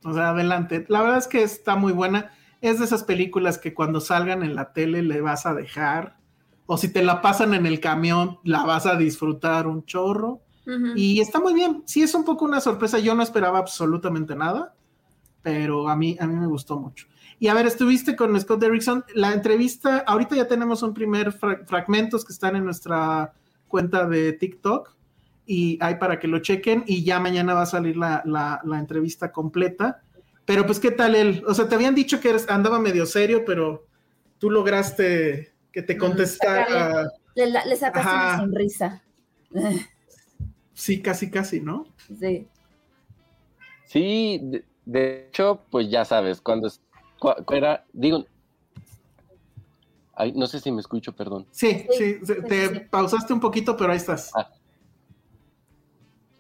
o 0.05 0.15
sea, 0.15 0.31
adelante. 0.31 0.85
La 0.89 1.03
verdad 1.03 1.19
es 1.19 1.27
que 1.27 1.43
está 1.43 1.77
muy 1.77 1.93
buena. 1.93 2.31
Es 2.61 2.79
de 2.79 2.85
esas 2.85 3.05
películas 3.05 3.59
que 3.59 3.75
cuando 3.75 4.01
salgan 4.01 4.43
en 4.43 4.55
la 4.55 4.73
tele 4.73 5.03
le 5.03 5.21
vas 5.21 5.47
a 5.47 5.55
dejar, 5.55 6.17
o 6.67 6.77
si 6.77 6.93
te 6.93 7.03
la 7.03 7.23
pasan 7.23 7.55
en 7.55 7.67
el 7.67 7.81
camión, 7.81 8.39
la 8.45 8.65
vas 8.65 8.87
a 8.87 8.97
disfrutar 8.97 9.67
un 9.67 9.85
chorro. 9.85 10.43
Y 10.97 11.21
está 11.21 11.39
muy 11.39 11.55
bien. 11.55 11.85
Sí, 11.87 12.03
es 12.03 12.13
un 12.15 12.25
poco 12.25 12.45
una 12.45 12.61
sorpresa. 12.61 12.99
Yo 12.99 13.15
no 13.15 13.23
esperaba 13.23 13.61
absolutamente 13.61 14.35
nada, 14.35 14.75
pero 15.41 15.89
a 15.89 15.95
mí, 15.95 16.17
a 16.19 16.27
mí 16.27 16.35
me 16.35 16.49
gustó 16.49 16.77
mucho. 16.77 17.07
Y 17.39 17.49
a 17.49 17.55
ver, 17.55 17.67
estuviste 17.67 18.17
con 18.17 18.39
Scott 18.41 18.61
Derrickson. 18.61 19.05
La 19.15 19.33
entrevista, 19.33 19.99
ahorita 20.07 20.37
ya 20.37 20.49
tenemos 20.49 20.83
un 20.83 20.95
primer 20.95 21.33
fragmentos 21.33 22.25
que 22.25 22.33
están 22.33 22.57
en 22.57 22.65
nuestra 22.65 23.33
cuenta 23.69 24.07
de 24.07 24.33
TikTok 24.33 24.95
y 25.45 25.79
hay 25.81 25.97
para 25.97 26.19
que 26.19 26.29
lo 26.29 26.39
chequen 26.41 26.83
y 26.87 27.05
ya 27.05 27.21
mañana 27.21 27.55
va 27.55 27.63
a 27.63 27.67
salir 27.67 27.97
la, 27.97 28.23
la, 28.25 28.79
entrevista 28.79 29.33
completa. 29.33 30.03
Pero 30.45 30.65
pues, 30.65 30.81
¿qué 30.81 30.91
tal 30.91 31.15
él? 31.15 31.45
O 31.47 31.55
sea, 31.55 31.69
te 31.69 31.75
habían 31.75 31.95
dicho 31.95 32.21
que 32.21 32.35
andaba 32.49 32.79
medio 32.79 33.05
serio, 33.05 33.45
pero 33.45 33.87
tú 34.39 34.51
lograste 34.51 35.55
que 35.73 35.83
te 35.83 35.97
contestara. 35.97 37.11
Le, 37.35 37.47
le 37.47 37.77
sacaste 37.77 38.15
una 38.15 38.39
sonrisa. 38.39 39.03
Sí, 40.73 41.01
casi, 41.01 41.31
casi, 41.31 41.61
¿no? 41.61 41.87
Sí. 42.19 42.47
Sí, 43.87 44.63
de, 44.85 45.27
hecho, 45.27 45.65
pues 45.71 45.89
ya 45.89 46.05
sabes, 46.05 46.41
cuando 46.41 46.69
era, 47.53 47.85
digo, 47.93 48.25
no 50.35 50.47
sé 50.47 50.61
si 50.61 50.71
me 50.73 50.81
escucho, 50.81 51.15
perdón. 51.15 51.47
Sí, 51.51 51.87
sí, 51.91 52.19
te 52.49 52.81
pausaste 52.81 53.33
un 53.33 53.41
poquito, 53.41 53.77
pero 53.77 53.93
ahí 53.93 53.99
estás. 53.99 54.33
Ah. 54.35 54.51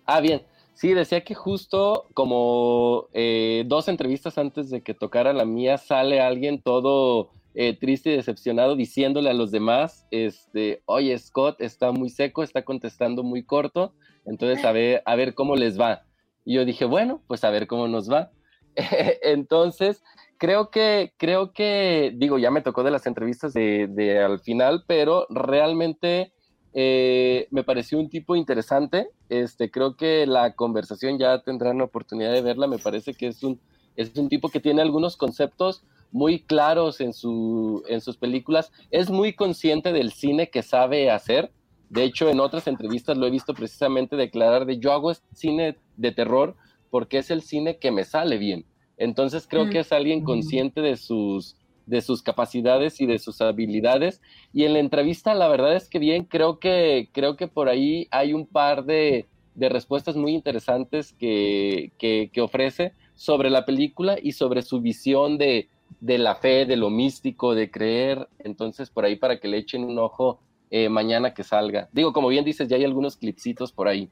ah 0.06 0.20
bien. 0.20 0.42
Sí, 0.74 0.92
decía 0.92 1.24
que 1.24 1.34
justo 1.34 2.06
como 2.12 3.08
eh, 3.14 3.64
dos 3.66 3.88
entrevistas 3.88 4.36
antes 4.36 4.68
de 4.68 4.82
que 4.82 4.92
tocara 4.92 5.32
la 5.32 5.46
mía, 5.46 5.78
sale 5.78 6.20
alguien 6.20 6.60
todo 6.60 7.30
eh, 7.54 7.74
triste 7.74 8.10
y 8.10 8.16
decepcionado 8.16 8.76
diciéndole 8.76 9.30
a 9.30 9.34
los 9.34 9.50
demás, 9.50 10.06
este, 10.10 10.82
oye, 10.84 11.16
Scott 11.16 11.62
está 11.62 11.92
muy 11.92 12.10
seco, 12.10 12.42
está 12.42 12.62
contestando 12.62 13.22
muy 13.22 13.42
corto, 13.42 13.94
entonces 14.26 14.62
a 14.66 14.72
ver, 14.72 15.02
a 15.06 15.16
ver 15.16 15.34
cómo 15.34 15.56
les 15.56 15.80
va. 15.80 16.02
Y 16.44 16.56
yo 16.56 16.66
dije, 16.66 16.84
bueno, 16.84 17.22
pues 17.26 17.42
a 17.44 17.50
ver 17.50 17.66
cómo 17.66 17.88
nos 17.88 18.12
va. 18.12 18.30
entonces, 19.22 20.04
creo 20.38 20.70
que, 20.70 21.12
creo 21.16 21.52
que, 21.52 22.12
digo, 22.16 22.38
ya 22.38 22.50
me 22.50 22.62
tocó 22.62 22.82
de 22.82 22.90
las 22.90 23.06
entrevistas 23.06 23.52
de, 23.52 24.22
al 24.24 24.40
final, 24.40 24.84
pero 24.86 25.26
realmente 25.30 26.32
eh, 26.72 27.48
me 27.50 27.64
pareció 27.64 27.98
un 27.98 28.08
tipo 28.08 28.36
interesante. 28.36 29.08
Este, 29.28 29.70
creo 29.70 29.96
que 29.96 30.26
la 30.26 30.54
conversación 30.54 31.18
ya 31.18 31.40
tendrán 31.42 31.78
la 31.78 31.84
oportunidad 31.84 32.32
de 32.32 32.42
verla. 32.42 32.66
Me 32.66 32.78
parece 32.78 33.14
que 33.14 33.28
es 33.28 33.42
un, 33.42 33.60
es 33.96 34.16
un 34.16 34.28
tipo 34.28 34.48
que 34.48 34.60
tiene 34.60 34.82
algunos 34.82 35.16
conceptos 35.16 35.84
muy 36.12 36.40
claros 36.40 37.00
en, 37.00 37.12
su, 37.12 37.82
en 37.88 38.00
sus 38.00 38.16
películas. 38.16 38.72
Es 38.90 39.10
muy 39.10 39.34
consciente 39.34 39.92
del 39.92 40.12
cine 40.12 40.50
que 40.50 40.62
sabe 40.62 41.10
hacer. 41.10 41.50
De 41.88 42.04
hecho, 42.04 42.28
en 42.28 42.40
otras 42.40 42.66
entrevistas 42.66 43.16
lo 43.16 43.26
he 43.26 43.30
visto 43.30 43.54
precisamente 43.54 44.16
declarar 44.16 44.66
de 44.66 44.78
yo 44.78 44.92
hago 44.92 45.12
cine 45.32 45.78
de 45.96 46.12
terror 46.12 46.56
porque 46.90 47.18
es 47.18 47.30
el 47.30 47.42
cine 47.42 47.78
que 47.78 47.90
me 47.90 48.04
sale 48.04 48.38
bien. 48.38 48.64
Entonces 48.96 49.46
creo 49.48 49.68
que 49.68 49.80
es 49.80 49.92
alguien 49.92 50.22
consciente 50.22 50.80
de 50.80 50.96
sus, 50.96 51.56
de 51.86 52.00
sus 52.00 52.22
capacidades 52.22 53.00
y 53.00 53.06
de 53.06 53.18
sus 53.18 53.40
habilidades. 53.40 54.20
Y 54.52 54.64
en 54.64 54.72
la 54.72 54.80
entrevista, 54.80 55.34
la 55.34 55.48
verdad 55.48 55.76
es 55.76 55.88
que 55.88 55.98
bien, 55.98 56.24
creo 56.24 56.58
que, 56.58 57.08
creo 57.12 57.36
que 57.36 57.48
por 57.48 57.68
ahí 57.68 58.08
hay 58.10 58.32
un 58.32 58.46
par 58.46 58.84
de, 58.84 59.26
de 59.54 59.68
respuestas 59.68 60.16
muy 60.16 60.34
interesantes 60.34 61.12
que, 61.12 61.92
que, 61.98 62.40
ofrece 62.40 62.92
sobre 63.14 63.50
la 63.50 63.64
película 63.64 64.16
y 64.22 64.32
sobre 64.32 64.62
su 64.62 64.80
visión 64.80 65.38
de, 65.38 65.68
de, 66.00 66.18
la 66.18 66.36
fe, 66.36 66.66
de 66.66 66.76
lo 66.76 66.90
místico, 66.90 67.54
de 67.54 67.70
creer. 67.70 68.28
Entonces, 68.38 68.90
por 68.90 69.04
ahí 69.04 69.16
para 69.16 69.38
que 69.40 69.48
le 69.48 69.58
echen 69.58 69.84
un 69.84 69.98
ojo 69.98 70.40
eh, 70.70 70.88
mañana 70.88 71.32
que 71.32 71.44
salga. 71.44 71.88
Digo, 71.92 72.12
como 72.12 72.28
bien 72.28 72.44
dices, 72.44 72.68
ya 72.68 72.76
hay 72.76 72.84
algunos 72.84 73.16
clipsitos 73.16 73.72
por 73.72 73.88
ahí. 73.88 74.10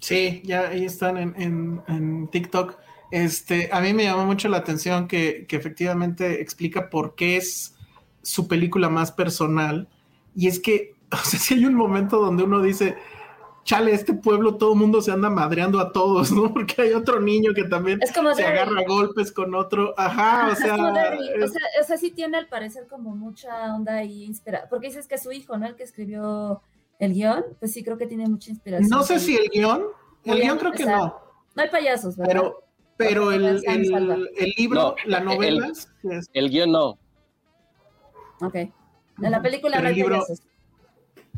Sí, 0.00 0.40
ya 0.44 0.68
ahí 0.68 0.84
están 0.84 1.16
en, 1.18 1.34
en, 1.36 1.82
en 1.88 2.28
TikTok. 2.28 2.76
Este, 3.10 3.68
a 3.72 3.80
mí 3.80 3.92
me 3.92 4.04
llamó 4.04 4.24
mucho 4.24 4.48
la 4.48 4.58
atención 4.58 5.08
que, 5.08 5.46
efectivamente 5.50 6.40
explica 6.40 6.90
por 6.90 7.14
qué 7.14 7.36
es 7.36 7.74
su 8.22 8.48
película 8.48 8.88
más 8.88 9.12
personal. 9.12 9.88
Y 10.34 10.48
es 10.48 10.60
que, 10.60 10.94
o 11.12 11.16
sea, 11.16 11.40
si 11.40 11.54
hay 11.54 11.66
un 11.66 11.74
momento 11.74 12.20
donde 12.20 12.44
uno 12.44 12.62
dice, 12.62 12.96
chale, 13.64 13.92
este 13.92 14.14
pueblo 14.14 14.56
todo 14.56 14.72
el 14.72 14.78
mundo 14.78 15.00
se 15.02 15.12
anda 15.12 15.28
madreando 15.30 15.80
a 15.80 15.92
todos, 15.92 16.32
¿no? 16.32 16.52
Porque 16.54 16.82
hay 16.82 16.92
otro 16.92 17.20
niño 17.20 17.52
que 17.54 17.64
también 17.64 18.00
se 18.34 18.44
agarra 18.44 18.84
golpes 18.86 19.32
con 19.32 19.54
otro. 19.54 19.94
Ajá, 19.96 20.50
o 20.52 20.54
sea, 20.54 20.76
o 21.80 21.84
sea, 21.84 21.96
sí 21.96 22.10
tiene 22.10 22.38
al 22.38 22.48
parecer 22.48 22.86
como 22.88 23.14
mucha 23.14 23.74
onda 23.74 23.96
ahí 23.96 24.24
inspirada. 24.24 24.68
Porque 24.68 24.88
dices 24.88 25.06
que 25.06 25.16
es 25.16 25.22
su 25.22 25.32
hijo, 25.32 25.56
¿no? 25.58 25.66
El 25.66 25.76
que 25.76 25.82
escribió 25.82 26.62
el 26.98 27.14
guion, 27.14 27.44
pues 27.58 27.72
sí 27.72 27.82
creo 27.82 27.98
que 27.98 28.06
tiene 28.06 28.28
mucha 28.28 28.50
inspiración. 28.50 28.88
No 28.88 29.02
sé 29.02 29.18
si 29.18 29.36
el 29.36 29.48
guion, 29.48 29.84
el 30.24 30.40
guion 30.40 30.58
creo 30.58 30.72
que 30.72 30.84
no. 30.84 31.18
No 31.56 31.62
hay 31.62 31.68
payasos, 31.68 32.16
¿verdad? 32.16 32.32
Pero, 32.32 32.69
pero 33.00 33.32
el, 33.32 33.62
el, 33.66 34.54
libro, 34.58 34.94
la 35.06 35.20
novela. 35.20 35.72
El, 36.34 36.50
guion 36.50 36.70
no. 36.70 36.98
Ok. 38.40 38.54
En 38.54 39.30
la 39.30 39.40
película 39.40 39.80
no 39.80 39.88
hay 39.88 40.02
payasos. 40.02 40.42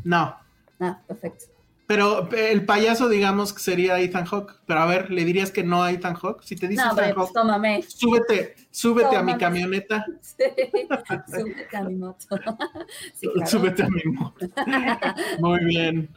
No. 0.03 0.35
Ah, 0.81 0.99
perfecto. 1.07 1.45
Pero 1.87 2.29
el 2.31 2.65
payaso, 2.65 3.07
digamos 3.07 3.53
que 3.53 3.61
sería 3.61 3.99
Ethan 3.99 4.25
Hawke. 4.25 4.59
Pero 4.65 4.79
a 4.81 4.85
ver, 4.85 5.09
¿le 5.09 5.23
dirías 5.23 5.51
que 5.51 5.63
no 5.63 5.83
a 5.83 5.91
Ethan 5.91 6.15
Hawke? 6.15 6.43
Si 6.43 6.57
te 6.57 6.67
dice 6.67 6.83
no, 6.83 6.91
Ethan 6.91 7.15
pues, 7.15 7.31
tómame. 7.31 7.81
súbete, 7.83 8.55
súbete 8.71 9.15
a 9.15 9.23
mi 9.23 9.37
camioneta. 9.37 10.05
Sí, 10.21 10.43
súbete 11.27 11.77
a 11.77 11.83
mi 11.83 11.95
moto. 11.95 12.27
Súbete 13.45 13.83
a 13.83 13.87
mi 13.89 14.03
moto. 14.11 14.45
Muy 15.39 15.63
bien. 15.63 16.09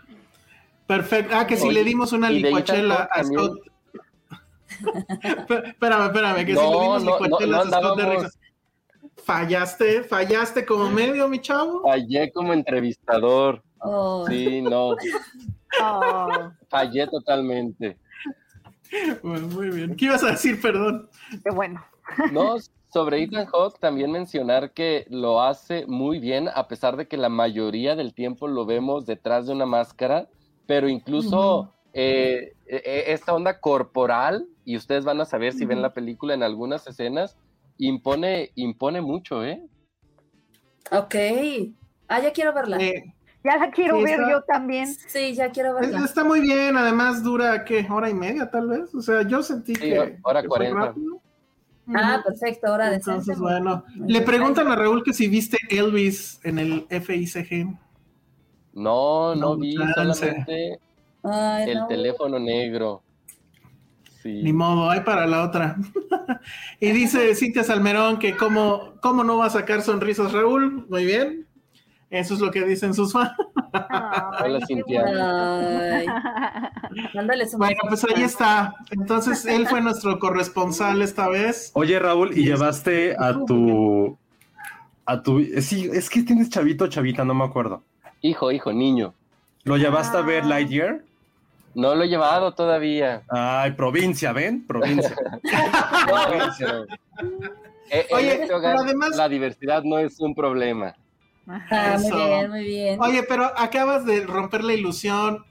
Perfecto. 0.88 1.36
Ah, 1.36 1.46
que 1.46 1.56
si 1.56 1.70
le 1.70 1.84
dimos 1.84 2.12
una 2.12 2.30
licuachela 2.30 3.08
a 3.12 3.22
Scott 3.22 3.75
espérame, 5.22 6.06
espérame, 6.06 6.46
que 6.46 6.54
si 6.54 6.60
lo 6.60 6.80
vimos 6.80 7.04
no, 7.04 8.28
Fallaste, 9.24 10.04
fallaste 10.04 10.64
como 10.64 10.88
medio, 10.88 11.26
mi 11.26 11.40
chavo. 11.40 11.82
Fallé 11.82 12.30
como 12.32 12.52
entrevistador. 12.52 13.62
Oh. 13.80 14.24
Sí, 14.28 14.62
no. 14.62 14.94
Oh. 15.82 16.52
Fallé 16.68 17.06
totalmente. 17.08 17.98
Bueno, 19.22 19.48
muy 19.48 19.70
bien. 19.70 19.96
¿Qué 19.96 20.04
ibas 20.04 20.22
a 20.22 20.30
decir, 20.30 20.60
perdón? 20.60 21.08
Qué 21.42 21.50
bueno. 21.50 21.84
No, 22.30 22.56
sobre 22.92 23.22
Ethan 23.22 23.46
Hawke 23.46 23.78
también 23.80 24.12
mencionar 24.12 24.72
que 24.72 25.06
lo 25.10 25.42
hace 25.42 25.86
muy 25.86 26.20
bien, 26.20 26.48
a 26.54 26.68
pesar 26.68 26.96
de 26.96 27.08
que 27.08 27.16
la 27.16 27.28
mayoría 27.28 27.96
del 27.96 28.14
tiempo 28.14 28.46
lo 28.46 28.64
vemos 28.64 29.06
detrás 29.06 29.46
de 29.46 29.52
una 29.52 29.66
máscara, 29.66 30.28
pero 30.66 30.88
incluso 30.88 31.72
e, 31.98 32.54
esta 33.12 33.32
onda 33.32 33.58
corporal, 33.58 34.46
y 34.64 34.76
ustedes 34.76 35.04
van 35.04 35.20
a 35.20 35.24
saber 35.24 35.52
si 35.52 35.64
ven 35.64 35.80
la 35.80 35.94
película 35.94 36.34
en 36.34 36.42
algunas 36.42 36.86
escenas, 36.86 37.36
impone, 37.78 38.50
impone 38.54 39.00
mucho, 39.00 39.44
¿eh? 39.44 39.62
Ok. 40.90 41.14
Ah, 42.08 42.20
ya 42.20 42.32
quiero 42.32 42.52
verla. 42.52 42.78
ya 42.78 43.56
la 43.56 43.70
quiero 43.70 44.02
ver 44.02 44.20
yo 44.30 44.42
también. 44.42 44.86
Sí, 44.86 45.34
ya 45.34 45.50
quiero 45.50 45.74
verla. 45.74 46.04
Está 46.04 46.22
muy 46.22 46.40
bien, 46.40 46.76
además 46.76 47.22
dura, 47.22 47.64
¿qué? 47.64 47.86
¿Hora 47.90 48.10
y 48.10 48.14
media 48.14 48.50
tal 48.50 48.68
vez? 48.68 48.94
O 48.94 49.00
sea, 49.00 49.22
yo 49.22 49.42
sentí 49.42 49.72
que... 49.72 50.18
Hora 50.22 50.42
cuarenta. 50.44 50.94
Ah, 51.94 52.20
perfecto, 52.24 52.72
hora 52.72 52.90
de 52.90 52.96
Entonces, 52.96 53.38
bueno. 53.38 53.84
Le 53.94 54.20
preguntan 54.22 54.66
a 54.68 54.76
Raúl 54.76 55.04
que 55.04 55.12
si 55.12 55.28
viste 55.28 55.56
Elvis 55.70 56.40
en 56.42 56.58
el 56.58 56.86
FICG. 56.88 57.78
No, 58.74 59.34
no, 59.34 59.56
vi, 59.56 59.76
solamente 59.94 60.80
el 61.66 61.86
teléfono 61.88 62.38
negro. 62.38 63.02
Ni 64.24 64.52
modo, 64.52 64.90
hay 64.90 65.00
para 65.00 65.26
la 65.26 65.44
otra. 65.44 65.76
y 66.80 66.90
dice 66.90 67.34
Cintia 67.34 67.62
Salmerón 67.62 68.18
que 68.18 68.36
cómo, 68.36 68.94
cómo 69.00 69.22
no 69.24 69.36
va 69.36 69.46
a 69.46 69.50
sacar 69.50 69.82
sonrisas 69.82 70.32
Raúl. 70.32 70.86
Muy 70.88 71.04
bien. 71.04 71.46
Eso 72.08 72.34
es 72.34 72.40
lo 72.40 72.50
que 72.52 72.64
dicen 72.64 72.94
sus 72.94 73.12
fans. 73.12 73.32
Hola, 73.72 74.60
Cintia. 74.66 75.04
Ay. 75.04 76.06
Mándales 77.14 77.52
un 77.52 77.58
Bueno, 77.58 77.80
pues 77.88 78.04
ahí 78.04 78.22
está. 78.22 78.74
Entonces, 78.90 79.44
él 79.44 79.66
fue 79.66 79.80
nuestro 79.80 80.18
corresponsal 80.20 81.02
esta 81.02 81.28
vez. 81.28 81.72
Oye, 81.74 81.98
Raúl, 81.98 82.36
¿y 82.38 82.44
llevaste 82.44 83.16
a 83.18 83.44
tu. 83.44 84.16
a 85.04 85.22
tu. 85.22 85.44
Sí, 85.60 85.90
es 85.92 86.08
que 86.08 86.22
tienes 86.22 86.48
chavito 86.48 86.84
o 86.84 86.88
chavita, 86.88 87.24
no 87.24 87.34
me 87.34 87.44
acuerdo. 87.44 87.82
Hijo, 88.22 88.52
hijo, 88.52 88.72
niño. 88.72 89.12
¿Lo 89.64 89.76
llevaste 89.76 90.16
a 90.16 90.22
ver. 90.22 90.46
Lightyear? 90.46 91.02
No 91.76 91.94
lo 91.94 92.04
he 92.04 92.08
llevado 92.08 92.54
todavía. 92.54 93.22
Ay, 93.28 93.72
provincia, 93.72 94.32
¿ven? 94.32 94.66
Provincia. 94.66 95.14
No, 96.08 96.32
eh, 97.90 98.06
en 98.10 98.16
Oye, 98.16 98.42
este 98.42 98.54
hogar, 98.54 98.72
pero 98.76 98.84
además- 98.84 99.16
la 99.16 99.28
diversidad 99.28 99.82
no 99.84 99.98
es 99.98 100.18
un 100.18 100.34
problema. 100.34 100.94
Ah, 101.46 101.96
muy 102.00 102.10
bien, 102.10 102.50
muy 102.50 102.64
bien. 102.64 103.00
Oye, 103.00 103.22
pero 103.22 103.44
acabas 103.56 104.04
de 104.04 104.26
romper 104.26 104.64
la 104.64 104.72
ilusión. 104.72 105.44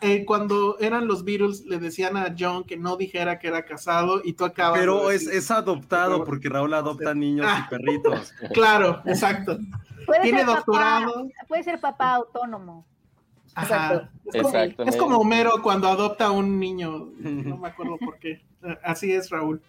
Eh, 0.00 0.24
cuando 0.24 0.76
eran 0.80 1.06
los 1.06 1.24
Beatles, 1.24 1.64
le 1.66 1.78
decían 1.78 2.16
a 2.16 2.34
John 2.36 2.64
que 2.64 2.76
no 2.76 2.96
dijera 2.96 3.38
que 3.38 3.46
era 3.48 3.64
casado 3.64 4.20
y 4.24 4.32
tú 4.32 4.44
acabas. 4.44 4.80
Pero 4.80 5.08
de 5.08 5.14
es, 5.14 5.26
decir- 5.26 5.38
es 5.38 5.50
adoptado 5.52 6.24
porque 6.24 6.48
Raúl 6.48 6.74
adopta 6.74 7.14
niños 7.14 7.46
y 7.46 7.68
perritos. 7.70 8.32
Claro, 8.54 9.02
exacto. 9.04 9.58
Puede 10.06 10.22
Tiene 10.22 10.38
ser 10.38 10.46
papá- 10.46 10.56
doctorado. 10.56 11.28
puede 11.46 11.62
ser 11.62 11.80
papá 11.80 12.14
autónomo. 12.14 12.84
Ajá. 13.56 13.64
Exacto. 13.94 14.08
Es 14.26 14.42
como, 14.42 14.48
Exactamente. 14.48 14.90
es 14.90 14.96
como 14.96 15.16
Homero 15.18 15.52
cuando 15.62 15.88
adopta 15.88 16.26
a 16.26 16.30
un 16.30 16.60
niño. 16.60 17.08
No 17.20 17.56
me 17.56 17.68
acuerdo 17.68 17.96
por 17.98 18.18
qué. 18.18 18.40
Así 18.84 19.12
es, 19.12 19.30
Raúl. 19.30 19.60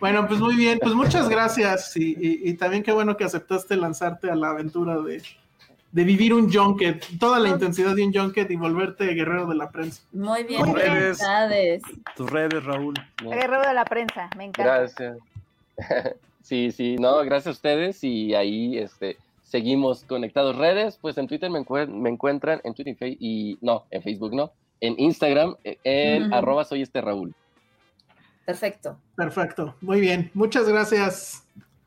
Bueno, 0.00 0.26
pues 0.26 0.40
muy 0.40 0.56
bien. 0.56 0.78
Pues 0.82 0.94
muchas 0.94 1.28
gracias. 1.28 1.96
Y, 1.96 2.14
y- 2.18 2.50
y 2.50 2.54
también 2.54 2.82
qué 2.82 2.92
bueno 2.92 3.16
que 3.16 3.24
aceptaste 3.24 3.76
lanzarte 3.76 4.30
a 4.30 4.34
la 4.34 4.50
aventura 4.50 4.98
de, 5.00 5.22
de 5.92 6.04
vivir 6.04 6.34
un 6.34 6.52
junket. 6.52 7.06
Toda 7.18 7.38
la 7.38 7.48
intensidad 7.50 7.94
de 7.94 8.04
un 8.04 8.12
junket 8.12 8.50
y 8.50 8.56
volverte 8.56 9.06
guerrero 9.14 9.46
de 9.46 9.54
la 9.54 9.70
prensa. 9.70 10.02
Muy 10.12 10.42
bien, 10.42 10.64
bien. 10.64 10.76
felicidades. 10.76 11.82
Tus 12.16 12.28
redes, 12.30 12.64
Raúl. 12.64 12.94
Guerrero 13.22 13.62
de 13.62 13.74
la 13.74 13.84
prensa, 13.84 14.28
me 14.36 14.44
encanta. 14.46 14.78
Gracias. 14.78 15.18
sí, 16.42 16.72
sí, 16.72 16.96
no, 16.98 17.18
gracias 17.18 17.46
a 17.48 17.50
ustedes 17.50 18.02
y 18.02 18.34
ahí 18.34 18.78
este, 18.78 19.16
seguimos 19.48 20.04
conectados. 20.04 20.56
Redes, 20.56 20.98
pues 21.00 21.16
en 21.18 21.26
Twitter 21.28 21.50
me, 21.50 21.60
encue- 21.60 21.86
me 21.88 22.10
encuentran, 22.10 22.60
en 22.64 22.74
Twitter 22.74 22.92
y, 22.94 22.96
Fe- 22.96 23.16
y 23.18 23.58
no, 23.62 23.84
en 23.90 24.02
Facebook 24.02 24.34
no, 24.34 24.52
en 24.80 24.94
Instagram, 24.98 25.56
en 25.64 26.24
Ujú. 26.26 26.34
arroba 26.34 26.64
soy 26.64 26.82
este 26.82 27.00
Raúl. 27.00 27.34
Perfecto. 28.44 28.98
Perfecto. 29.16 29.74
Muy 29.80 30.00
bien. 30.00 30.30
Muchas 30.34 30.68
gracias. 30.68 31.42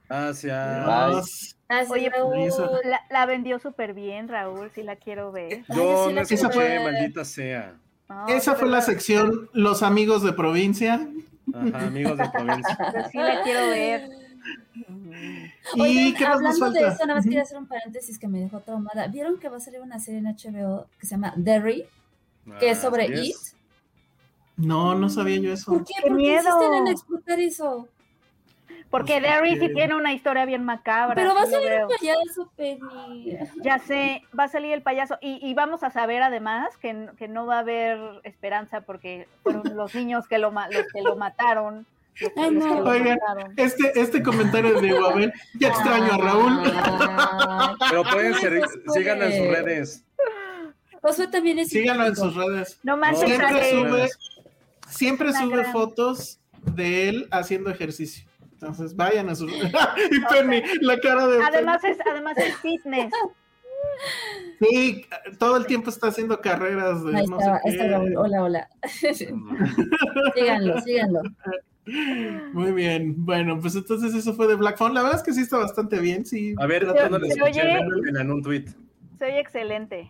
Gracias. 0.10 0.86
Bye. 0.86 1.16
Nos- 1.16 1.56
Gracias, 1.70 1.92
Oye, 1.92 2.10
Raúl. 2.10 2.50
La, 2.84 3.02
la 3.12 3.26
vendió 3.28 3.60
súper 3.60 3.94
bien, 3.94 4.28
Raúl, 4.28 4.72
si 4.74 4.82
la 4.82 4.96
quiero 4.96 5.32
ver. 5.32 5.64
Ay, 5.70 5.76
Yo 5.78 6.10
no 6.12 6.22
escuché, 6.22 6.80
maldita 6.84 7.24
sea. 7.24 7.76
No, 8.10 8.28
Esa 8.28 8.56
fue 8.56 8.68
la 8.70 8.82
sección 8.82 9.50
Los 9.54 9.84
amigos 9.84 10.24
de 10.24 10.34
provincia. 10.34 11.08
Ajá, 11.54 11.86
amigos 11.86 12.18
de 12.18 12.28
provincia. 12.32 12.76
pues 12.92 13.12
sí 13.12 13.18
la 13.20 13.44
quiero 13.44 13.68
ver. 13.68 14.10
¿Y 15.76 15.82
Oigan, 15.82 16.14
qué 16.16 16.26
más 16.26 16.42
nos 16.42 16.56
hablando 16.62 16.72
de 16.72 16.80
falta? 16.80 16.96
eso, 16.96 17.06
nada 17.06 17.16
más 17.16 17.24
Ujú. 17.26 17.30
quería 17.30 17.44
hacer 17.44 17.58
un 17.58 17.68
paréntesis 17.68 18.18
que 18.20 18.28
me 18.28 18.40
dejó 18.40 18.60
traumada. 18.62 19.08
¿Vieron 19.08 19.40
que 19.40 19.50
va 19.50 19.58
a 19.58 19.60
salir 19.60 19.82
una 19.82 20.00
serie 20.00 20.20
en 20.20 20.26
HBO 20.28 20.88
que 21.00 21.06
se 21.06 21.12
llama 21.16 21.34
Derry? 21.36 21.86
Que 22.60 22.72
es 22.72 22.80
sobre 22.80 23.04
Así 23.04 23.30
It. 23.30 23.36
es. 23.36 23.56
No, 24.58 24.96
no 24.96 25.10
sabía 25.10 25.38
yo 25.38 25.54
eso. 25.54 25.72
¿Por 25.72 25.86
qué? 25.86 25.94
¡Qué 25.96 26.10
¿Por 26.10 26.18
qué 26.18 26.24
miedo! 26.24 26.38
insisten 26.50 26.74
en 26.74 26.88
explotar 26.88 27.40
eso? 27.40 27.88
Porque 28.90 29.20
Pues, 29.20 29.24
Derry 29.24 29.58
sí 29.60 29.72
tiene 29.74 29.96
una 29.96 30.14
historia 30.14 30.46
bien 30.46 30.64
macabra. 30.66 31.14
Pero 31.16 31.36
va 31.36 31.44
a 31.44 31.46
salir 31.46 31.72
un 31.84 31.90
payaso, 31.96 32.52
Penny. 32.56 33.38
Ya 33.64 33.78
sé, 33.80 34.24
va 34.38 34.46
a 34.46 34.48
salir 34.48 34.74
el 34.74 34.82
payaso. 34.82 35.18
Y, 35.22 35.40
y 35.48 35.54
vamos 35.54 35.84
a 35.84 35.92
saber 35.92 36.24
además 36.24 36.76
que, 36.78 37.10
que 37.18 37.28
no 37.28 37.46
va 37.46 37.58
a 37.58 37.60
haber 37.60 38.00
esperanza 38.24 38.82
porque 38.82 39.28
fueron 39.44 39.76
los 39.76 39.94
niños 39.94 40.28
que 40.28 40.40
lo, 40.40 40.52
los 40.52 40.88
que 40.92 41.02
lo 41.04 41.16
mataron. 41.16 41.86
Ay, 42.36 42.52
no. 42.52 42.80
Oigan. 42.80 43.20
Este, 43.58 44.00
este 44.00 44.24
comentario 44.24 44.80
de 44.80 44.92
Guabel, 44.92 45.34
ya 45.60 45.70
extraño 45.70 46.14
a 46.14 46.18
Raúl. 46.18 46.62
Ay, 46.66 47.76
Pero 47.90 48.04
pueden 48.04 48.34
ser, 48.36 48.62
síganlo 48.94 49.26
en 49.26 49.38
sus 49.38 49.58
redes. 49.58 50.06
Josué 51.02 51.28
también 51.28 51.60
es 51.60 51.70
Síganlo 51.70 52.06
en 52.06 52.16
sus 52.16 52.36
redes. 52.36 52.80
No 52.84 52.98
más 52.98 53.20
Siempre 53.20 53.70
sube, 53.70 54.10
siempre 54.88 55.64
fotos 55.72 56.40
de 56.76 57.10
él 57.10 57.28
haciendo 57.32 57.70
ejercicio. 57.70 58.30
Entonces 58.62 58.96
vayan 58.96 59.30
a 59.30 59.36
sus 59.36 59.52
y 60.12 60.20
Penny, 60.30 60.62
la 60.82 61.00
cara 61.00 61.28
de 61.28 61.42
Además 61.42 61.82
es, 61.86 61.98
además 62.06 62.38
es 62.38 62.56
fitness. 62.58 63.12
Sí, 64.60 65.06
todo 65.38 65.56
el 65.56 65.66
tiempo 65.66 65.90
está 65.90 66.10
haciendo 66.10 66.42
carreras 66.42 67.04
de 67.06 67.18
Ahí 67.18 67.26
no 67.28 67.40
está, 67.40 67.62
sé 67.64 67.70
está. 67.70 68.00
Hola, 68.18 68.44
hola. 68.44 68.70
síganlo, 70.36 70.82
síganlo. 70.82 71.22
Muy 72.54 72.72
bien. 72.72 73.14
Bueno, 73.18 73.60
pues 73.60 73.76
entonces 73.76 74.14
eso 74.14 74.34
fue 74.34 74.48
de 74.48 74.56
Black 74.56 74.78
Phone. 74.78 74.94
La 74.94 75.02
verdad 75.02 75.18
es 75.20 75.24
que 75.24 75.34
sí 75.34 75.42
está 75.42 75.58
bastante 75.58 76.00
bien. 76.00 76.26
Sí. 76.26 76.54
A 76.58 76.66
ver, 76.66 76.84
Trata 76.84 77.04
yo 77.04 77.10
no 77.10 77.20
de- 77.20 78.10
en, 78.10 78.18
en 78.18 78.32
un 78.32 78.42
tweet. 78.44 78.66
Soy 79.18 79.32
excelente. 79.32 80.10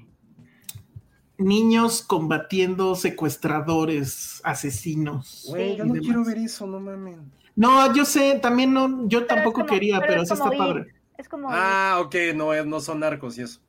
Niños 1.38 2.02
combatiendo 2.02 2.96
secuestradores, 2.96 4.42
asesinos. 4.44 5.46
Güey, 5.50 5.72
Sí. 5.72 5.78
yo 5.78 5.86
no 5.86 5.94
demás. 5.94 6.06
quiero 6.08 6.26
ver 6.26 6.38
eso, 6.40 6.68
no 6.68 6.80
mames. 6.82 7.16
No, 7.56 7.94
yo 7.94 8.04
sé, 8.06 8.40
también 8.42 8.74
no, 8.74 9.08
yo 9.08 9.20
Pero 9.20 9.28
tampoco 9.36 9.62
como- 9.62 9.68
quería, 9.68 10.00
pero, 10.02 10.22
es 10.22 10.28
sí 10.30 10.34
está 10.34 10.52
ir. 10.54 10.58
padre. 10.58 10.86
Es 11.18 11.28
como 11.30 11.48
Ah, 11.52 11.98
ok, 12.02 12.16
no, 12.36 12.64
no 12.66 12.80
son 12.82 13.00
narcos 13.02 13.38
y 13.38 13.42
eso. 13.44 13.60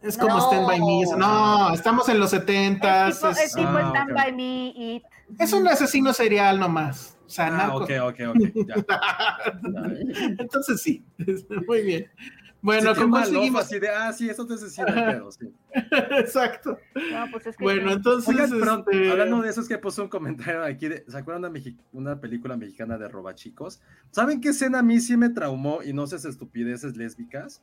Es 0.00 0.16
como 0.16 0.36
No. 0.36 0.40
Stand 0.46 0.66
By 0.66 0.80
Me. 0.80 1.02
No, 1.18 1.74
estamos 1.74 2.08
en 2.08 2.20
los 2.20 2.32
es 2.32 2.40
setentas. 2.40 3.16
tipo, 3.16 3.28
es 3.30 3.38
Es, 3.40 3.52
tipo 3.54 3.68
Ah, 3.68 3.90
Stand. 3.90 4.14
By 4.14 4.32
Me, 4.32 4.68
It. 4.68 5.02
es 5.38 5.52
un 5.52 5.66
asesino 5.68 6.12
serial 6.14 6.58
nomás. 6.60 7.16
O 7.28 7.30
sea, 7.30 7.46
Ah, 7.48 7.50
narcos. 7.50 7.82
ok, 7.82 7.90
ok, 8.02 8.20
ok. 8.30 8.66
Ya. 8.66 8.74
Entonces 10.38 10.80
sí, 10.82 11.04
muy 11.68 11.82
bien. 11.82 12.06
Bueno, 12.60 12.92
Sí, 12.92 13.00
¿cómo 13.02 13.24
seguimos? 13.24 13.64
así 13.66 13.78
de, 13.78 13.88
ah, 13.88 14.12
sí, 14.12 14.28
eso 14.28 14.44
te 14.44 14.54
el 14.54 14.94
pedo, 14.94 15.30
sí. 15.30 15.48
Exacto. 16.18 16.76
No, 17.12 17.26
pues 17.30 17.46
es 17.46 17.56
que 17.56 17.62
Bueno, 17.62 17.92
entonces. 17.92 18.28
Oigan, 18.28 18.52
este, 18.52 19.10
hablando 19.12 19.42
de 19.42 19.50
eso, 19.50 19.60
es 19.60 19.68
que 19.68 19.78
puso 19.78 20.02
un 20.02 20.08
comentario 20.08 20.64
aquí. 20.64 20.88
De, 20.88 21.04
¿Se 21.06 21.16
acuerdan 21.16 21.52
de 21.52 21.60
Mexi- 21.60 21.76
una 21.92 22.20
película 22.20 22.56
mexicana 22.56 22.98
de 22.98 23.06
Robachicos? 23.08 23.80
¿Saben 24.10 24.40
qué 24.40 24.48
escena 24.48 24.80
a 24.80 24.82
mí 24.82 24.98
sí 25.00 25.16
me 25.16 25.28
traumó 25.28 25.84
y 25.84 25.92
no 25.92 26.08
sé 26.08 26.18
si 26.18 26.26
estupideces 26.26 26.96
lésbicas? 26.96 27.62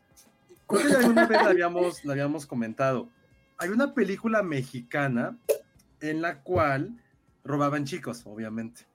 Creo 0.66 0.88
que 0.88 0.94
alguna 0.96 1.26
vez 1.28 1.44
la 1.44 1.50
habíamos, 1.50 2.06
la 2.06 2.14
habíamos 2.14 2.46
comentado. 2.46 3.10
Hay 3.58 3.70
una 3.70 3.94
película 3.94 4.44
mexicana 4.44 5.36
en 6.00 6.22
la 6.22 6.42
cual 6.42 6.92
robaban 7.44 7.84
chicos, 7.84 8.22
obviamente. 8.26 8.86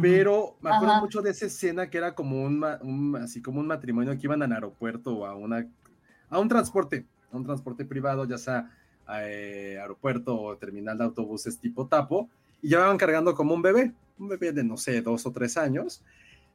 Pero 0.00 0.56
me 0.60 0.70
acuerdo 0.70 0.92
Ajá. 0.94 1.00
mucho 1.00 1.20
de 1.22 1.30
esa 1.30 1.46
escena 1.46 1.90
que 1.90 1.98
era 1.98 2.14
como 2.14 2.42
un, 2.42 2.64
un- 2.82 3.16
así 3.16 3.42
como 3.42 3.60
un 3.60 3.66
matrimonio 3.66 4.12
que 4.12 4.20
iban 4.26 4.42
al 4.42 4.52
aeropuerto 4.52 5.18
o 5.18 5.26
a 5.26 5.34
una 5.36 5.66
a 6.30 6.38
un 6.38 6.48
transporte, 6.48 7.04
a 7.30 7.36
un 7.36 7.44
transporte 7.44 7.84
privado, 7.84 8.24
ya 8.24 8.38
sea 8.38 8.70
eh, 9.20 9.76
aeropuerto 9.78 10.40
o 10.40 10.56
terminal 10.56 10.96
de 10.96 11.04
autobuses 11.04 11.58
tipo 11.58 11.86
tapo, 11.86 12.30
y 12.62 12.68
llevaban 12.68 12.96
cargando 12.96 13.34
como 13.34 13.52
un 13.54 13.60
bebé, 13.60 13.92
un 14.18 14.28
bebé 14.28 14.52
de 14.52 14.64
no 14.64 14.78
sé, 14.78 15.02
dos 15.02 15.26
o 15.26 15.32
tres 15.32 15.58
años, 15.58 16.02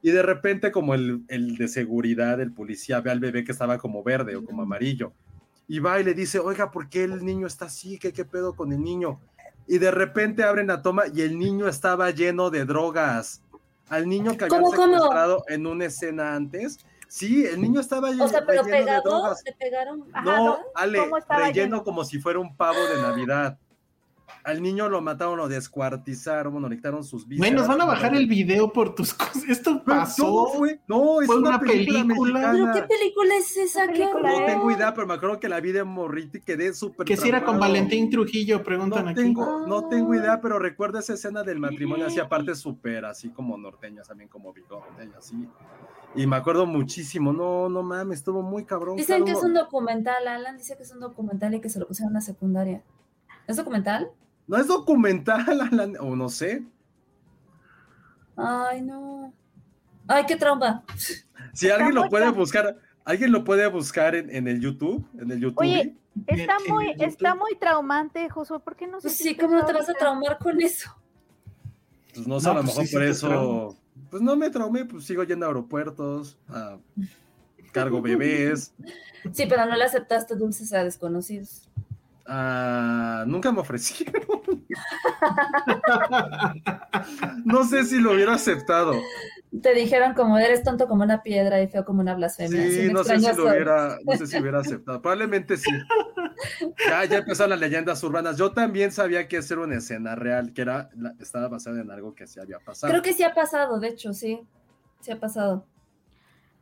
y 0.02 0.10
de 0.10 0.22
repente 0.22 0.72
como 0.72 0.94
el, 0.94 1.22
el 1.28 1.56
de 1.56 1.68
seguridad, 1.68 2.40
el 2.40 2.52
policía 2.52 3.00
ve 3.00 3.12
al 3.12 3.20
bebé 3.20 3.44
que 3.44 3.52
estaba 3.52 3.78
como 3.78 4.02
verde 4.02 4.34
o 4.34 4.44
como 4.44 4.62
amarillo, 4.62 5.12
y 5.68 5.78
va 5.78 6.00
y 6.00 6.04
le 6.04 6.14
dice, 6.14 6.40
oiga, 6.40 6.72
¿por 6.72 6.88
qué 6.88 7.04
el 7.04 7.24
niño 7.24 7.46
está 7.46 7.66
así? 7.66 7.98
¿Qué, 8.00 8.12
qué 8.12 8.24
pedo 8.24 8.56
con 8.56 8.72
el 8.72 8.80
niño? 8.82 9.20
Y 9.68 9.78
de 9.78 9.90
repente 9.90 10.42
abren 10.44 10.66
la 10.68 10.82
toma 10.82 11.04
y 11.14 11.20
el 11.20 11.38
niño 11.38 11.68
estaba 11.68 12.10
lleno 12.10 12.50
de 12.50 12.64
drogas. 12.64 13.42
Al 13.90 14.08
niño 14.08 14.36
que 14.36 14.44
habían 14.44 14.64
secuestrado 14.66 15.44
en 15.48 15.66
una 15.66 15.84
escena 15.86 16.34
antes. 16.34 16.78
Sí, 17.06 17.46
el 17.46 17.60
niño 17.60 17.80
estaba 17.80 18.10
lleno, 18.10 18.24
O 18.24 18.28
sea, 18.28 18.44
pero 18.44 18.62
relleno 18.62 18.76
de 18.78 18.84
pegado, 18.84 19.02
drogas. 19.10 19.42
pegaron. 19.58 20.04
Ajá, 20.12 20.24
No. 20.24 20.58
Ale, 20.74 20.98
¿Cómo 20.98 21.16
estaba 21.18 21.40
relleno 21.40 21.76
lleno? 21.76 21.84
como 21.84 22.04
si 22.04 22.18
fuera 22.18 22.38
un 22.38 22.54
pavo 22.56 22.78
de 22.78 23.00
Navidad. 23.00 23.58
Al 24.44 24.62
niño 24.62 24.88
lo 24.88 25.00
mataron, 25.00 25.36
lo 25.36 25.48
descuartizaron, 25.48 26.52
bueno, 26.52 26.68
le 26.68 26.76
quitaron 26.76 27.04
sus 27.04 27.24
Güey, 27.26 27.38
vísceras. 27.38 27.54
nos 27.54 27.68
van 27.68 27.80
a 27.80 27.84
bajar 27.84 28.14
el 28.14 28.26
video 28.26 28.72
por 28.72 28.94
tus 28.94 29.12
cosas. 29.14 29.44
Esto 29.48 29.82
pasó. 29.84 30.26
No, 30.26 30.46
fue, 30.58 30.80
no, 30.88 31.20
es 31.20 31.26
Fue 31.26 31.36
una, 31.38 31.50
una 31.50 31.60
película, 31.60 32.00
película. 32.02 32.40
¿Pero 32.40 32.52
mexicana. 32.66 32.72
qué 32.74 32.82
película 32.96 33.34
es 33.36 33.56
esa? 33.56 33.86
¿Qué 33.86 33.92
¿Qué 33.94 33.98
película? 34.06 34.30
No 34.32 34.46
tengo 34.46 34.70
idea, 34.70 34.94
pero 34.94 35.06
me 35.06 35.14
acuerdo 35.14 35.40
que 35.40 35.48
la 35.48 35.60
vi 35.60 35.72
de 35.72 35.84
morrito 35.84 36.38
y 36.38 36.40
quedé 36.40 36.72
súper 36.72 37.06
que 37.06 37.16
si 37.16 37.28
era 37.28 37.44
con. 37.44 37.58
Valentín 37.58 38.08
Trujillo, 38.10 38.62
preguntan 38.62 39.04
No 39.04 39.10
aquí. 39.10 39.20
tengo, 39.22 39.66
no 39.66 39.78
Ah. 39.78 39.88
tengo 39.90 40.14
idea, 40.14 40.40
pero 40.40 40.58
recuerdo 40.58 40.98
esa 40.98 41.14
escena 41.14 41.42
del 41.42 41.58
matrimonio 41.58 42.06
así 42.06 42.18
aparte 42.20 42.54
súper, 42.54 43.04
así 43.04 43.30
como 43.30 43.56
norteñas, 43.58 44.08
también 44.08 44.28
como 44.28 44.52
bigote 44.52 45.10
así. 45.18 45.48
Y 46.14 46.26
me 46.26 46.36
acuerdo 46.36 46.64
muchísimo, 46.66 47.32
no, 47.34 47.68
no 47.68 47.82
mames, 47.82 48.20
estuvo 48.20 48.42
muy 48.42 48.64
cabrón. 48.64 48.96
Dicen 48.96 49.24
que 49.24 49.32
es 49.32 49.42
un 49.42 49.52
documental, 49.54 50.26
Alan 50.26 50.56
dice 50.56 50.76
que 50.76 50.82
es 50.84 50.92
un 50.92 51.00
documental 51.00 51.54
y 51.54 51.60
que 51.60 51.68
se 51.68 51.78
lo 51.78 51.86
pusieron 51.86 52.10
en 52.10 52.14
la 52.14 52.20
secundaria. 52.22 52.82
¿Es 53.46 53.56
documental? 53.56 54.10
No 54.48 54.56
es 54.56 54.66
documental, 54.66 55.60
Alan, 55.60 55.94
o 56.00 56.16
no 56.16 56.28
sé. 56.28 56.64
Ay, 58.36 58.82
no. 58.82 59.32
Ay, 60.06 60.24
qué 60.26 60.36
trauma. 60.36 60.84
Si 61.52 61.70
alguien 61.70 61.94
lo 61.94 62.08
puede 62.08 62.30
buscar, 62.30 62.76
¿Alguien 63.04 63.32
lo 63.32 63.42
puede 63.42 63.66
buscar 63.68 64.14
en, 64.14 64.28
en 64.28 64.48
el 64.48 64.60
YouTube? 64.60 65.06
En 65.18 65.30
el 65.30 65.40
YouTube. 65.40 65.60
Oye, 65.60 65.96
está 66.26 66.56
En- 66.66 66.72
muy, 66.74 66.90
está 66.98 67.30
YouTube. 67.30 67.38
muy 67.38 67.56
traumante, 67.58 68.28
Josué. 68.28 68.60
¿Por 68.60 68.76
qué 68.76 68.86
no 68.86 69.00
se 69.00 69.08
Pues 69.08 69.16
sí, 69.16 69.34
¿cómo 69.34 69.54
no 69.54 69.64
te 69.64 69.72
vas 69.72 69.88
a 69.88 69.94
traumar 69.94 70.36
con 70.38 70.60
eso? 70.60 70.94
Pues 72.14 72.26
no 72.26 72.38
sé, 72.38 72.46
No, 72.46 72.52
a 72.52 72.54
lo 72.56 72.60
pues 72.64 72.74
mejor 72.74 72.86
sí, 72.86 72.92
por 72.94 73.02
sí 73.04 73.08
eso. 73.10 73.76
Pues 74.10 74.22
no 74.22 74.36
me 74.36 74.50
traumé, 74.50 74.84
pues 74.84 75.04
sigo 75.04 75.22
yendo 75.24 75.46
a 75.46 75.48
aeropuertos, 75.48 76.38
a 76.48 76.76
cargo 77.72 78.02
bebés. 78.02 78.74
Sí, 79.32 79.46
pero 79.48 79.64
no 79.64 79.74
le 79.74 79.84
aceptaste 79.84 80.36
dulces 80.36 80.70
a 80.74 80.84
desconocidos. 80.84 81.68
Ah, 82.30 83.24
nunca 83.26 83.50
me 83.52 83.60
ofrecieron. 83.60 84.22
no 87.46 87.64
sé 87.64 87.84
si 87.84 87.98
lo 87.98 88.12
hubiera 88.12 88.34
aceptado. 88.34 88.92
Te 89.62 89.72
dijeron 89.72 90.12
como 90.12 90.36
eres 90.36 90.62
tonto 90.62 90.88
como 90.88 91.04
una 91.04 91.22
piedra 91.22 91.62
y 91.62 91.68
feo 91.68 91.86
como 91.86 92.02
una 92.02 92.14
blasfemia. 92.14 92.68
Sí, 92.68 92.92
no 92.92 93.02
sé 93.02 93.18
si 93.18 93.28
lo 93.28 93.34
soy. 93.34 93.50
hubiera, 93.50 93.96
no 94.04 94.16
sé 94.18 94.26
si 94.26 94.38
hubiera 94.38 94.60
aceptado. 94.60 95.00
Probablemente 95.00 95.56
sí. 95.56 95.70
Ya, 96.86 97.06
ya 97.06 97.18
empezaron 97.18 97.50
las 97.50 97.60
leyendas 97.60 98.04
urbanas. 98.04 98.36
Yo 98.36 98.52
también 98.52 98.92
sabía 98.92 99.26
que 99.26 99.36
era 99.36 99.60
una 99.62 99.76
escena 99.76 100.14
real, 100.14 100.52
que 100.52 100.60
era, 100.60 100.90
estaba 101.20 101.48
basada 101.48 101.80
en 101.80 101.90
algo 101.90 102.14
que 102.14 102.26
se 102.26 102.42
había 102.42 102.58
pasado. 102.58 102.90
Creo 102.90 103.02
que 103.02 103.14
sí 103.14 103.22
ha 103.22 103.34
pasado, 103.34 103.80
de 103.80 103.88
hecho, 103.88 104.12
sí. 104.12 104.46
Sí 105.00 105.12
ha 105.12 105.18
pasado. 105.18 105.64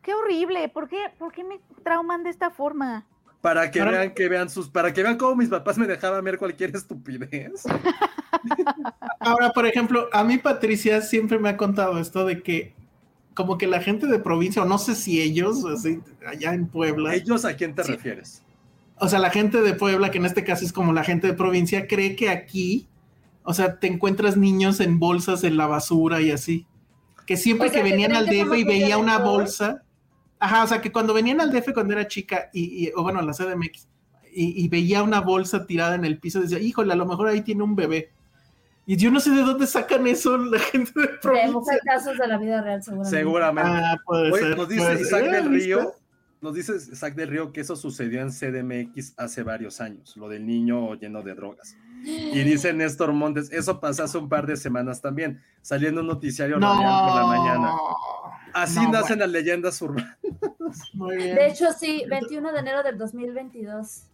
Qué 0.00 0.14
horrible. 0.14 0.68
¿Por 0.68 0.88
qué, 0.88 1.10
¿Por 1.18 1.32
qué 1.32 1.42
me 1.42 1.60
trauman 1.82 2.22
de 2.22 2.30
esta 2.30 2.50
forma? 2.50 3.04
Para 3.46 3.70
que 3.70 3.80
vean 3.80 4.10
que 4.12 4.28
vean 4.28 4.50
sus, 4.50 4.68
para 4.68 4.92
que 4.92 5.04
vean 5.04 5.16
cómo 5.16 5.36
mis 5.36 5.48
papás 5.48 5.78
me 5.78 5.86
dejaban 5.86 6.24
ver 6.24 6.36
cualquier 6.36 6.74
estupidez. 6.74 7.62
Ahora, 9.20 9.52
por 9.52 9.66
ejemplo, 9.66 10.08
a 10.12 10.24
mí 10.24 10.36
Patricia 10.38 11.00
siempre 11.00 11.38
me 11.38 11.48
ha 11.50 11.56
contado 11.56 12.00
esto 12.00 12.24
de 12.24 12.42
que 12.42 12.74
como 13.34 13.56
que 13.56 13.68
la 13.68 13.80
gente 13.80 14.08
de 14.08 14.18
provincia, 14.18 14.62
o 14.62 14.64
no 14.64 14.78
sé 14.78 14.96
si 14.96 15.20
ellos, 15.22 15.64
así, 15.64 16.00
allá 16.26 16.54
en 16.54 16.66
Puebla, 16.66 17.14
¿Ellos 17.14 17.44
a 17.44 17.54
quién 17.54 17.72
te 17.76 17.84
Sí. 17.84 17.92
refieres? 17.92 18.42
o 18.98 19.08
sea, 19.08 19.20
la 19.20 19.30
gente 19.30 19.62
de 19.62 19.74
Puebla, 19.74 20.10
que 20.10 20.18
en 20.18 20.26
este 20.26 20.42
caso 20.42 20.64
es 20.64 20.72
como 20.72 20.92
la 20.92 21.04
gente 21.04 21.28
de 21.28 21.34
provincia, 21.34 21.86
cree 21.86 22.16
que 22.16 22.30
aquí, 22.30 22.88
o 23.44 23.54
sea, 23.54 23.78
te 23.78 23.86
encuentras 23.86 24.36
niños 24.36 24.80
en 24.80 24.98
bolsas 24.98 25.44
en 25.44 25.56
la 25.56 25.68
basura 25.68 26.20
y 26.20 26.32
así. 26.32 26.66
Que 27.26 27.36
siempre 27.36 27.68
O 27.68 27.70
sea, 27.70 27.80
que 27.80 27.88
venían 27.88 28.16
al 28.16 28.26
DF 28.26 28.56
y 28.58 28.64
veía 28.64 28.98
una 28.98 29.18
bolsa, 29.18 29.84
ajá, 30.38 30.64
o 30.64 30.66
sea, 30.66 30.80
que 30.80 30.92
cuando 30.92 31.14
venían 31.14 31.40
al 31.40 31.50
DF 31.50 31.72
cuando 31.72 31.92
era 31.94 32.06
chica, 32.06 32.50
y, 32.52 32.86
y- 32.86 32.92
o 32.94 33.02
bueno, 33.02 33.18
a 33.20 33.22
la 33.22 33.32
CDMX, 33.32 33.88
y, 34.32 34.64
y 34.64 34.68
veía 34.68 35.02
una 35.02 35.20
bolsa 35.20 35.66
tirada 35.66 35.94
en 35.94 36.04
el 36.04 36.18
piso, 36.18 36.40
decía, 36.40 36.58
híjole, 36.58 36.92
a 36.92 36.96
lo 36.96 37.06
mejor 37.06 37.28
ahí 37.28 37.40
tiene 37.40 37.62
un 37.62 37.74
bebé. 37.74 38.10
Y 38.88 38.96
yo 38.96 39.10
no 39.10 39.18
sé 39.18 39.30
de 39.30 39.42
dónde 39.42 39.66
sacan 39.66 40.06
eso 40.06 40.36
la 40.38 40.58
gente 40.60 40.92
de 41.00 41.08
provincia. 41.20 41.78
casos 41.84 42.16
de 42.18 42.26
la 42.28 42.38
vida 42.38 42.60
real, 42.62 42.82
seguramente. 42.82 43.16
Seguramente. 43.18 43.70
Ah, 43.72 43.96
puede 44.06 44.30
Oye, 44.32 44.42
ser. 44.42 44.56
nos 44.56 44.68
dice 44.68 44.82
puede 44.84 45.00
Isaac 45.02 45.20
ser. 45.24 45.30
del. 45.32 45.48
Río, 45.50 45.92
nos 46.40 46.54
dice 46.54 46.76
Isaac 46.76 47.14
del 47.16 47.28
Río 47.30 47.50
que 47.52 47.62
eso 47.62 47.74
sucedió 47.74 48.20
en 48.20 48.30
CDMX 48.30 49.14
hace 49.16 49.42
varios 49.42 49.80
años, 49.80 50.16
lo 50.16 50.28
del 50.28 50.46
niño 50.46 50.94
lleno 50.94 51.22
de 51.22 51.34
drogas. 51.34 51.76
Y 52.04 52.38
dice 52.44 52.72
Néstor 52.74 53.12
Montes, 53.12 53.50
eso 53.50 53.80
pasó 53.80 54.04
hace 54.04 54.18
un 54.18 54.28
par 54.28 54.46
de 54.46 54.56
semanas 54.56 55.00
también, 55.00 55.40
saliendo 55.62 56.02
un 56.02 56.06
noticiario 56.06 56.58
No. 56.60 56.68
por 56.74 56.80
la 56.84 57.26
mañana. 57.26 57.72
Así 58.52 58.80
No, 58.80 58.92
nacen 58.92 59.18
bueno. 59.18 59.20
las 59.24 59.30
leyendas 59.30 59.82
urbanas. 59.82 60.16
Muy 60.94 61.16
bien. 61.16 61.34
De 61.34 61.48
hecho, 61.48 61.72
sí, 61.72 62.04
21 62.08 62.52
de 62.52 62.58
enero 62.58 62.82
del 62.82 62.98
2022. 62.98 64.04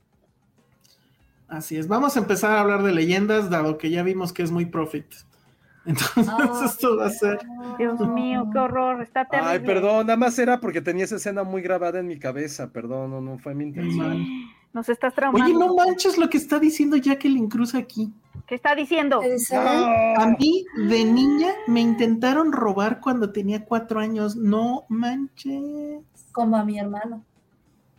Así 1.49 1.77
es. 1.77 1.87
Vamos 1.87 2.17
a 2.17 2.21
empezar 2.21 2.53
a 2.53 2.61
hablar 2.61 2.83
de 2.83 2.93
leyendas, 2.93 3.51
dado 3.51 3.77
que 3.79 3.91
ya 3.91 4.03
vimos 4.03 4.33
que 4.33 4.43
es 4.43 4.51
muy 4.51 4.67
profit. 4.67 5.07
Entonces, 5.85 6.73
esto 6.73 6.97
va 6.97 7.07
a 7.07 7.11
ser. 7.11 7.41
Dios 7.77 7.99
mío, 8.01 8.49
qué 8.53 8.59
horror. 8.59 9.03
Está 9.03 9.25
terrible. 9.25 9.53
Ay, 9.53 9.59
perdón, 9.61 10.07
nada 10.07 10.17
más 10.17 10.39
era 10.39 10.61
porque 10.61 10.81
tenía 10.81 11.05
esa 11.05 11.17
escena 11.17 11.43
muy 11.43 11.61
grabada 11.61 11.99
en 11.99 12.07
mi 12.07 12.19
cabeza, 12.19 12.71
perdón, 12.73 13.11
no, 13.11 13.21
no 13.21 13.39
fue 13.39 13.55
mi 13.55 13.65
intención. 13.65 14.25
Nos 14.73 14.89
estás 14.89 15.15
traumando. 15.15 15.45
Oye, 15.45 15.55
no 15.55 15.75
manches 15.75 16.17
lo 16.17 16.31
que 16.31 16.39
está 16.39 16.59
diciendo 16.59 16.97
Jacqueline 16.97 17.49
Cruz 17.49 17.75
aquí. 17.75 18.13
¿Qué 18.47 18.55
está 18.55 18.75
diciendo? 18.75 19.21
A 19.21 20.27
mí, 20.39 20.65
de 20.89 21.05
niña, 21.05 21.53
me 21.67 21.81
intentaron 21.81 22.53
robar 22.53 23.01
cuando 23.01 23.33
tenía 23.33 23.65
cuatro 23.65 24.01
años. 24.01 24.37
No 24.37 24.85
manches. 24.89 26.03
Como 26.33 26.57
a 26.57 26.65
mi 26.65 26.79
hermano. 26.79 27.25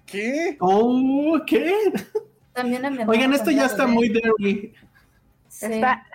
¿Qué? 0.05 0.57
Oh, 0.59 1.39
¿qué? 1.45 1.73
También 2.53 2.85
a 2.85 2.89
mi 2.89 2.97
hermano. 2.97 3.11
Oigan, 3.11 3.33
esto 3.33 3.51
ya 3.51 3.65
está 3.65 3.87
muy. 3.87 4.11
Sí. 4.37 4.73
Está... 5.61 6.05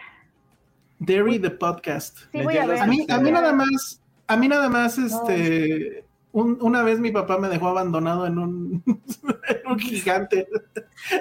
Dairy 0.99 1.39
the 1.39 1.51
podcast. 1.51 2.19
Sí, 2.33 2.43
voy 2.43 2.57
a 2.57 2.67
ver. 2.67 2.81
A 2.81 2.87
mí, 2.87 3.07
a 3.09 3.19
mí 3.19 3.27
Sí. 3.27 3.33
nada 3.33 3.53
más, 3.53 4.03
a 4.27 4.37
mí 4.37 4.49
nada 4.49 4.69
más, 4.69 4.99
este, 4.99 6.05
un- 6.41 6.59
una 6.61 6.83
vez 6.83 6.99
mi 7.01 7.11
papá 7.11 7.39
me 7.39 7.49
dejó 7.49 7.69
abandonado 7.69 8.27
en 8.27 8.39
un, 8.39 8.83
en 9.49 9.71
un 9.71 9.79
gigante. 9.79 10.47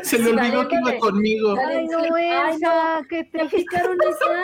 Se 0.03 0.17
le 0.19 0.31
olvidó 0.31 0.67
que 0.67 0.75
iba 0.75 0.97
conmigo. 0.99 1.55
Ay, 1.67 1.87
no, 1.87 3.03
qué 3.09 3.23
¿Te 3.25 3.41
aplicaron 3.41 3.97
esa? 4.09 4.43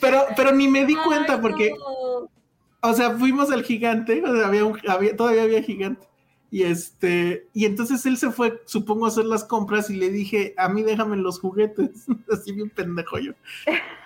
Pero, 0.00 0.24
pero 0.36 0.52
ni 0.52 0.68
me 0.68 0.84
di 0.86 0.94
Ay, 0.96 1.04
cuenta 1.04 1.40
porque, 1.40 1.70
no. 1.70 2.30
o 2.88 2.94
sea, 2.94 3.10
fuimos 3.10 3.50
al 3.50 3.62
gigante, 3.62 4.22
o 4.24 4.34
sea, 4.34 4.46
había 4.46 4.64
un, 4.64 4.78
había, 4.88 5.16
todavía 5.16 5.42
había 5.42 5.62
gigante. 5.62 6.06
Y 6.48 6.62
este, 6.62 7.48
y 7.52 7.64
entonces 7.64 8.06
él 8.06 8.16
se 8.16 8.30
fue, 8.30 8.62
supongo, 8.66 9.04
a 9.04 9.08
hacer 9.08 9.24
las 9.24 9.42
compras 9.42 9.90
y 9.90 9.96
le 9.96 10.10
dije, 10.10 10.54
a 10.56 10.68
mí 10.68 10.82
déjame 10.84 11.16
los 11.16 11.40
juguetes, 11.40 12.06
así 12.30 12.52
bien 12.52 12.70
pendejo 12.70 13.18
yo. 13.18 13.32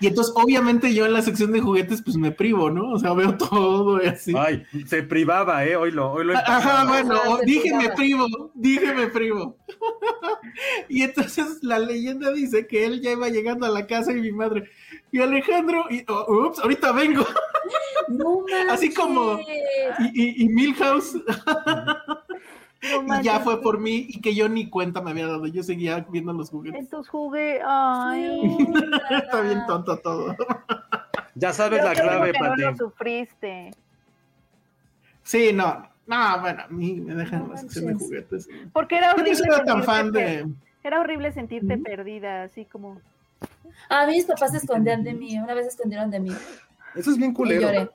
Y 0.00 0.06
entonces, 0.06 0.32
obviamente, 0.34 0.94
yo 0.94 1.04
en 1.04 1.12
la 1.12 1.20
sección 1.20 1.52
de 1.52 1.60
juguetes, 1.60 2.00
pues 2.02 2.16
me 2.16 2.32
privo, 2.32 2.70
¿no? 2.70 2.92
O 2.92 2.98
sea, 2.98 3.12
veo 3.12 3.36
todo 3.50 4.02
y 4.02 4.06
así. 4.06 4.32
Ay, 4.36 4.64
se 4.86 5.02
privaba, 5.02 5.64
¿eh? 5.66 5.76
Hoy 5.76 5.90
lo, 5.90 6.12
hoy 6.12 6.24
lo 6.24 6.36
Ajá, 6.38 6.86
bueno, 6.86 7.14
Ajá, 7.14 7.38
se 7.40 7.44
dije 7.44 7.74
me 7.76 7.90
privo, 7.90 8.26
dije 8.54 8.94
me 8.94 9.08
privo. 9.08 9.56
y 10.88 11.02
entonces 11.02 11.58
la 11.62 11.78
leyenda 11.78 12.32
dice 12.32 12.66
que 12.66 12.86
él 12.86 13.02
ya 13.02 13.12
iba 13.12 13.28
llegando 13.28 13.66
a 13.66 13.70
la 13.70 13.86
casa 13.86 14.12
y 14.12 14.20
mi 14.20 14.32
madre, 14.32 14.64
y 15.12 15.20
Alejandro, 15.20 15.84
y, 15.90 16.04
oh, 16.08 16.46
ups, 16.46 16.58
ahorita 16.60 16.92
vengo. 16.92 17.26
No 18.08 18.44
Así 18.70 18.92
como- 18.94 19.38
y, 20.14 20.44
y 20.44 20.48
Milhouse 20.48 21.16
No 23.06 23.20
y 23.20 23.22
ya 23.22 23.40
fue 23.40 23.60
por 23.60 23.78
mí 23.78 24.06
y 24.08 24.20
que 24.20 24.34
yo 24.34 24.48
ni 24.48 24.70
cuenta 24.70 25.02
me 25.02 25.10
había 25.10 25.26
dado, 25.26 25.46
yo 25.46 25.62
seguía 25.62 26.06
viendo 26.10 26.32
los 26.32 26.48
En 26.50 26.58
juguetes. 26.58 26.88
tus 26.88 27.08
juguetes. 27.08 27.62
Ay. 27.66 28.56
Está 29.10 29.40
bien 29.42 29.60
tonto 29.66 29.98
todo. 29.98 30.34
Ya 31.34 31.52
sabes 31.52 31.80
Creo 31.80 31.92
la 31.92 32.00
clave, 32.00 32.32
que 32.32 32.38
no 32.40 32.56
lo 32.56 32.76
sufriste. 32.76 33.70
Sí, 35.22 35.52
no, 35.52 35.88
no, 36.06 36.40
bueno, 36.40 36.62
a 36.64 36.68
mí 36.68 36.94
me 37.00 37.14
dejan 37.14 37.42
No 37.46 37.52
la 37.52 37.58
sección 37.58 37.86
de 37.86 37.94
juguetes. 37.94 38.48
Porque 38.72 38.96
era 38.96 39.10
Yo 39.14 39.16
no 39.18 39.22
horrible. 39.22 39.64
tan 39.66 39.84
fan 39.84 40.12
de... 40.12 40.46
Era 40.82 41.00
horrible 41.00 41.30
sentirte 41.32 41.76
perdida, 41.76 42.44
así 42.44 42.64
como. 42.64 42.98
A 43.90 44.06
mí 44.06 44.14
mis 44.14 44.24
papás 44.24 44.52
se 44.52 44.56
escondían 44.56 45.04
de 45.04 45.12
mí. 45.12 45.38
Una 45.38 45.52
vez 45.52 45.66
se 45.66 45.70
escondieron 45.72 46.10
de 46.10 46.20
mí. 46.20 46.32
Eso 46.94 47.10
es 47.10 47.18
bien 47.18 47.32
Y 47.32 47.34
culero. 47.34 47.60
lloré. 47.60 47.90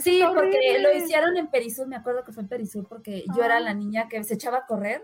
Sí, 0.00 0.22
porque 0.26 0.56
horrible. 0.58 0.82
lo 0.82 0.92
hicieron 0.96 1.36
en 1.36 1.48
Perisur. 1.48 1.86
Me 1.86 1.96
acuerdo 1.96 2.24
que 2.24 2.32
fue 2.32 2.42
en 2.42 2.48
Perisur 2.48 2.86
porque 2.88 3.24
yo 3.36 3.42
era 3.44 3.56
Ah. 3.56 3.60
la 3.60 3.74
niña 3.74 4.08
que 4.08 4.22
se 4.24 4.34
echaba 4.34 4.58
a 4.58 4.66
correr 4.66 5.02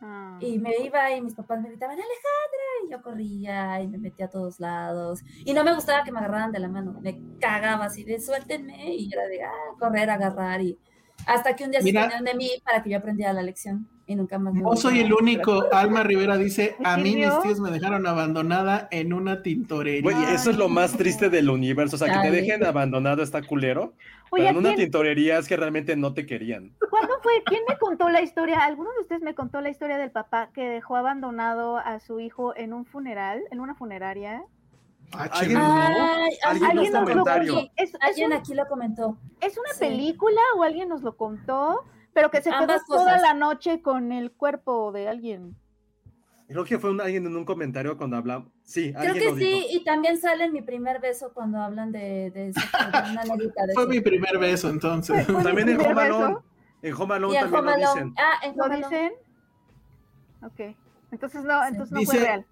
Ah. 0.00 0.38
y 0.40 0.58
me 0.58 0.76
iba 0.78 1.10
y 1.10 1.20
mis 1.20 1.34
papás 1.34 1.60
me 1.60 1.68
gritaban, 1.70 1.94
Alejandra, 1.96 2.86
y 2.86 2.90
yo 2.92 3.02
corría 3.02 3.80
y 3.82 3.88
me 3.88 3.98
metía 3.98 4.26
a 4.26 4.30
todos 4.30 4.60
lados. 4.60 5.20
Y 5.44 5.52
no 5.54 5.64
me 5.64 5.74
gustaba 5.74 6.04
que 6.04 6.12
me 6.12 6.18
agarraran 6.20 6.52
de 6.52 6.60
la 6.60 6.68
mano, 6.68 6.96
me 7.00 7.20
cagaba 7.40 7.86
así 7.86 8.04
de 8.04 8.20
suéltenme 8.20 8.94
y 8.94 9.12
era 9.12 9.26
de 9.26 9.42
ah, 9.42 9.50
correr, 9.78 10.08
agarrar 10.10 10.60
y 10.62 10.78
hasta 11.26 11.56
que 11.56 11.64
un 11.64 11.72
día 11.72 11.80
Mira. 11.82 12.10
se 12.10 12.22
de 12.22 12.34
mí 12.34 12.50
para 12.64 12.80
que 12.82 12.90
yo 12.90 12.98
aprendiera 12.98 13.32
la 13.32 13.42
lección 13.42 13.88
y 14.08 14.16
nunca 14.16 14.38
más 14.38 14.54
me 14.54 14.62
No 14.62 14.74
soy 14.74 15.00
el 15.00 15.12
único. 15.12 15.66
Alma 15.70 16.02
Rivera 16.02 16.38
dice, 16.38 16.74
a 16.82 16.96
mí 16.96 17.14
mis 17.14 17.38
tíos 17.42 17.60
me 17.60 17.70
dejaron 17.70 18.06
abandonada 18.06 18.88
en 18.90 19.12
una 19.12 19.42
tintorería. 19.42 20.00
Güey, 20.02 20.16
eso 20.34 20.50
es 20.50 20.56
lo 20.56 20.70
más 20.70 20.96
triste 20.96 21.28
del 21.28 21.50
universo. 21.50 21.96
O 21.96 21.98
sea, 21.98 22.10
que 22.22 22.28
te 22.28 22.34
dejen 22.34 22.64
abandonado 22.64 23.22
está 23.22 23.42
culero. 23.42 23.92
Oye, 24.30 24.44
pero 24.44 24.48
en 24.50 24.56
una 24.56 24.68
¿quién- 24.70 24.86
tintorería 24.86 25.38
es 25.38 25.46
que 25.46 25.56
realmente 25.58 25.94
no 25.94 26.14
te 26.14 26.24
querían. 26.24 26.72
¿cuándo 26.90 27.14
fue? 27.22 27.32
¿Quién 27.44 27.60
me 27.68 27.76
contó 27.76 28.08
la 28.08 28.22
historia? 28.22 28.60
¿Alguno 28.60 28.90
de 28.94 29.00
ustedes 29.02 29.20
me 29.22 29.34
contó 29.34 29.60
la 29.60 29.68
historia 29.68 29.98
del 29.98 30.10
papá 30.10 30.48
que 30.54 30.62
dejó 30.62 30.96
abandonado 30.96 31.76
a 31.76 32.00
su 32.00 32.18
hijo 32.18 32.56
en 32.56 32.72
un 32.72 32.86
funeral, 32.86 33.42
en 33.50 33.60
una 33.60 33.74
funeraria? 33.74 34.42
Ah, 35.12 35.28
Alguien- 35.32 35.56
Alguien 35.58 36.70
Alguien 36.70 36.92
nos 36.92 37.08
lo. 37.14 37.58
Es, 37.76 37.90
es 37.90 37.94
alguien 38.00 38.26
un- 38.32 38.38
aquí 38.38 38.54
lo 38.54 38.66
comentó. 38.68 39.18
¿Es 39.42 39.56
una 39.58 39.72
Sí. 39.74 39.80
película 39.80 40.40
o 40.56 40.62
alguien 40.62 40.88
nos 40.88 41.02
lo 41.02 41.14
contó? 41.16 41.84
Pero 42.18 42.30
que 42.32 42.42
se 42.42 42.50
quedó 42.50 42.74
toda 42.88 43.16
la 43.18 43.32
noche 43.34 43.80
con 43.80 44.10
el 44.10 44.32
cuerpo 44.32 44.90
de 44.90 45.08
alguien. 45.08 45.56
Creo 46.48 46.64
que 46.64 46.78
fue 46.78 46.90
un- 46.90 47.00
alguien 47.00 47.24
en 47.26 47.36
un 47.36 47.44
comentario 47.44 47.96
cuando 47.96 48.16
hablamos. 48.16 48.48
Sí, 48.64 48.92
Creo 48.92 49.12
alguien 49.12 49.24
que 49.24 49.30
lo 49.30 49.36
sí, 49.36 49.44
dijo. 49.44 49.66
y 49.70 49.84
también 49.84 50.18
sale 50.18 50.44
en 50.44 50.52
mi 50.52 50.62
primer 50.62 51.00
beso 51.00 51.32
cuando 51.32 51.58
hablan 51.60 51.92
de, 51.92 52.30
de, 52.32 52.52
sexo, 52.54 52.76
de 52.78 53.10
una 53.12 53.20
anécdota 53.22 53.66
de 53.66 53.74
Fue 53.74 53.82
eso. 53.84 53.90
mi 53.90 54.00
primer 54.00 54.38
beso, 54.38 54.70
entonces. 54.70 55.26
¿Fue 55.26 55.34
mi 55.36 55.42
También 55.44 55.68
en 55.68 55.80
Home 55.80 56.02
Alone. 56.02 56.36
En 56.82 56.94
Home 56.94 57.14
en 57.16 57.22
también 57.22 57.54
Home 57.54 57.70
lo 57.70 57.76
dicen. 57.76 58.14
Ah, 58.16 58.46
en 58.46 58.56
¿Lo 58.56 58.64
Home 58.64 58.74
Alone. 58.76 58.88
dicen? 58.88 59.12
Ok. 60.42 60.76
Entonces 61.12 61.44
no, 61.44 61.62
Sí. 61.62 61.68
entonces 61.68 61.92
no 61.92 62.00
Dice- 62.00 62.16
fue 62.16 62.26
real. 62.26 62.46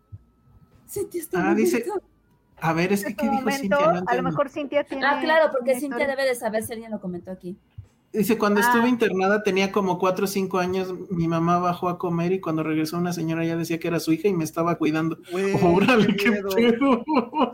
Cintia 0.88 1.20
está 1.20 1.50
Ah, 1.50 1.54
dice-. 1.54 1.84
A 2.60 2.72
ver, 2.72 2.92
es 2.92 3.02
que 3.02 3.10
este 3.10 3.20
¿qué 3.22 3.28
dijo 3.30 3.40
momento, 3.42 3.60
Cintia? 3.78 3.92
No 4.00 4.04
a 4.06 4.14
lo 4.14 4.22
mejor 4.22 4.48
Cintia 4.50 4.84
tiene. 4.84 5.04
Ah, 5.06 5.18
claro, 5.20 5.50
porque 5.52 5.78
Cintia 5.80 6.06
debe 6.06 6.24
de 6.24 6.34
saber 6.34 6.62
si 6.62 6.72
alguien 6.72 6.90
lo 6.90 7.00
comentó 7.00 7.30
aquí. 7.30 7.58
Dice, 8.16 8.38
cuando 8.38 8.60
Ah. 8.60 8.64
estuve 8.64 8.88
internada 8.88 9.42
tenía 9.42 9.70
como 9.70 9.98
cuatro 9.98 10.24
o 10.24 10.28
cinco 10.28 10.58
años, 10.58 10.92
mi 11.10 11.28
mamá 11.28 11.58
bajó 11.58 11.88
a 11.88 11.98
comer 11.98 12.32
y 12.32 12.40
cuando 12.40 12.62
regresó 12.62 12.96
una 12.96 13.12
señora 13.12 13.44
ya 13.44 13.56
decía 13.56 13.78
que 13.78 13.88
era 13.88 14.00
su 14.00 14.12
hija 14.12 14.28
y 14.28 14.32
me 14.32 14.44
estaba 14.44 14.76
cuidando. 14.76 15.18
Órale, 15.62 16.16
qué 16.16 16.40
qué 16.56 16.72
pedo. 16.72 17.04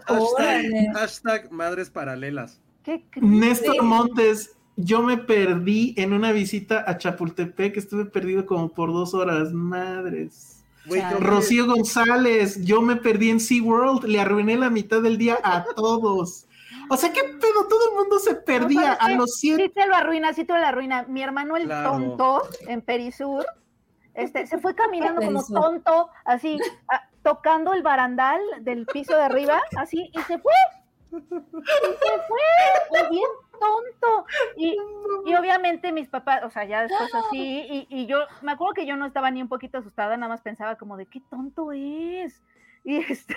Hashtag, 0.06 0.92
hashtag 0.94 1.52
madres 1.52 1.90
paralelas. 1.90 2.60
¿Qué 2.84 3.02
Néstor. 3.20 3.82
Montes, 3.82 4.56
yo 4.76 5.02
me 5.02 5.18
perdí 5.18 5.94
en 5.96 6.12
una 6.12 6.32
visita 6.32 6.84
a 6.86 6.96
Chapultepec, 6.96 7.76
estuve 7.76 8.06
perdido 8.06 8.46
como 8.46 8.70
por 8.70 8.92
dos 8.92 9.14
horas, 9.14 9.52
madres. 9.52 10.64
Rocío 11.20 11.66
González, 11.66 12.64
yo 12.64 12.82
me 12.82 12.96
perdí 12.96 13.30
en 13.30 13.38
SeaWorld, 13.38 14.04
le 14.04 14.18
arruiné 14.20 14.56
la 14.56 14.70
mitad 14.70 15.00
del 15.00 15.16
día 15.16 15.38
a 15.44 15.64
todos. 15.76 16.46
O 16.92 16.96
sea, 16.98 17.10
¿qué 17.10 17.22
pedo? 17.22 17.66
Todo 17.68 17.90
el 17.90 17.96
mundo 17.96 18.18
se 18.18 18.34
perdía 18.34 18.96
¿sabes 18.96 19.00
a 19.00 19.16
los 19.16 19.36
siete. 19.36 19.62
Sí 19.62 19.68
te 19.70 19.86
lo 19.86 19.94
arruina, 19.94 20.32
sí 20.34 20.44
te 20.44 20.52
lo 20.52 20.58
arruina. 20.64 21.04
Mi 21.08 21.22
hermano 21.22 21.56
el 21.56 21.64
Claro. 21.64 21.92
tonto 21.92 22.42
en 22.68 22.82
Perisur, 22.82 23.46
este, 24.12 24.46
se 24.46 24.58
fue 24.58 24.74
caminando 24.74 25.22
como 25.22 25.42
tonto, 25.42 26.10
así, 26.26 26.60
a- 26.92 27.08
tocando 27.22 27.72
el 27.72 27.82
barandal 27.82 28.40
del 28.60 28.84
piso 28.84 29.16
de 29.16 29.22
arriba, 29.22 29.62
así, 29.78 30.10
y 30.12 30.18
se 30.20 30.38
fue. 30.38 30.52
Y 31.12 31.20
se 31.20 31.40
fue, 32.28 33.00
y 33.06 33.10
bien 33.10 33.28
tonto. 33.52 34.26
Y, 34.56 34.76
y 35.24 35.34
obviamente 35.34 35.92
mis 35.92 36.08
papás, 36.10 36.42
o 36.44 36.50
sea, 36.50 36.64
ya 36.64 36.82
después 36.82 37.08
así, 37.14 37.38
y, 37.70 37.86
y 37.88 38.06
yo, 38.06 38.18
me 38.42 38.52
acuerdo 38.52 38.74
que 38.74 38.84
yo 38.86 38.96
no 38.96 39.06
estaba 39.06 39.30
ni 39.30 39.40
un 39.40 39.48
poquito 39.48 39.78
asustada, 39.78 40.16
nada 40.18 40.28
más 40.28 40.42
pensaba 40.42 40.76
como 40.76 40.98
de 40.98 41.06
qué 41.06 41.22
tonto 41.30 41.72
es. 41.72 42.42
Y 42.84 42.96
este, 42.98 43.36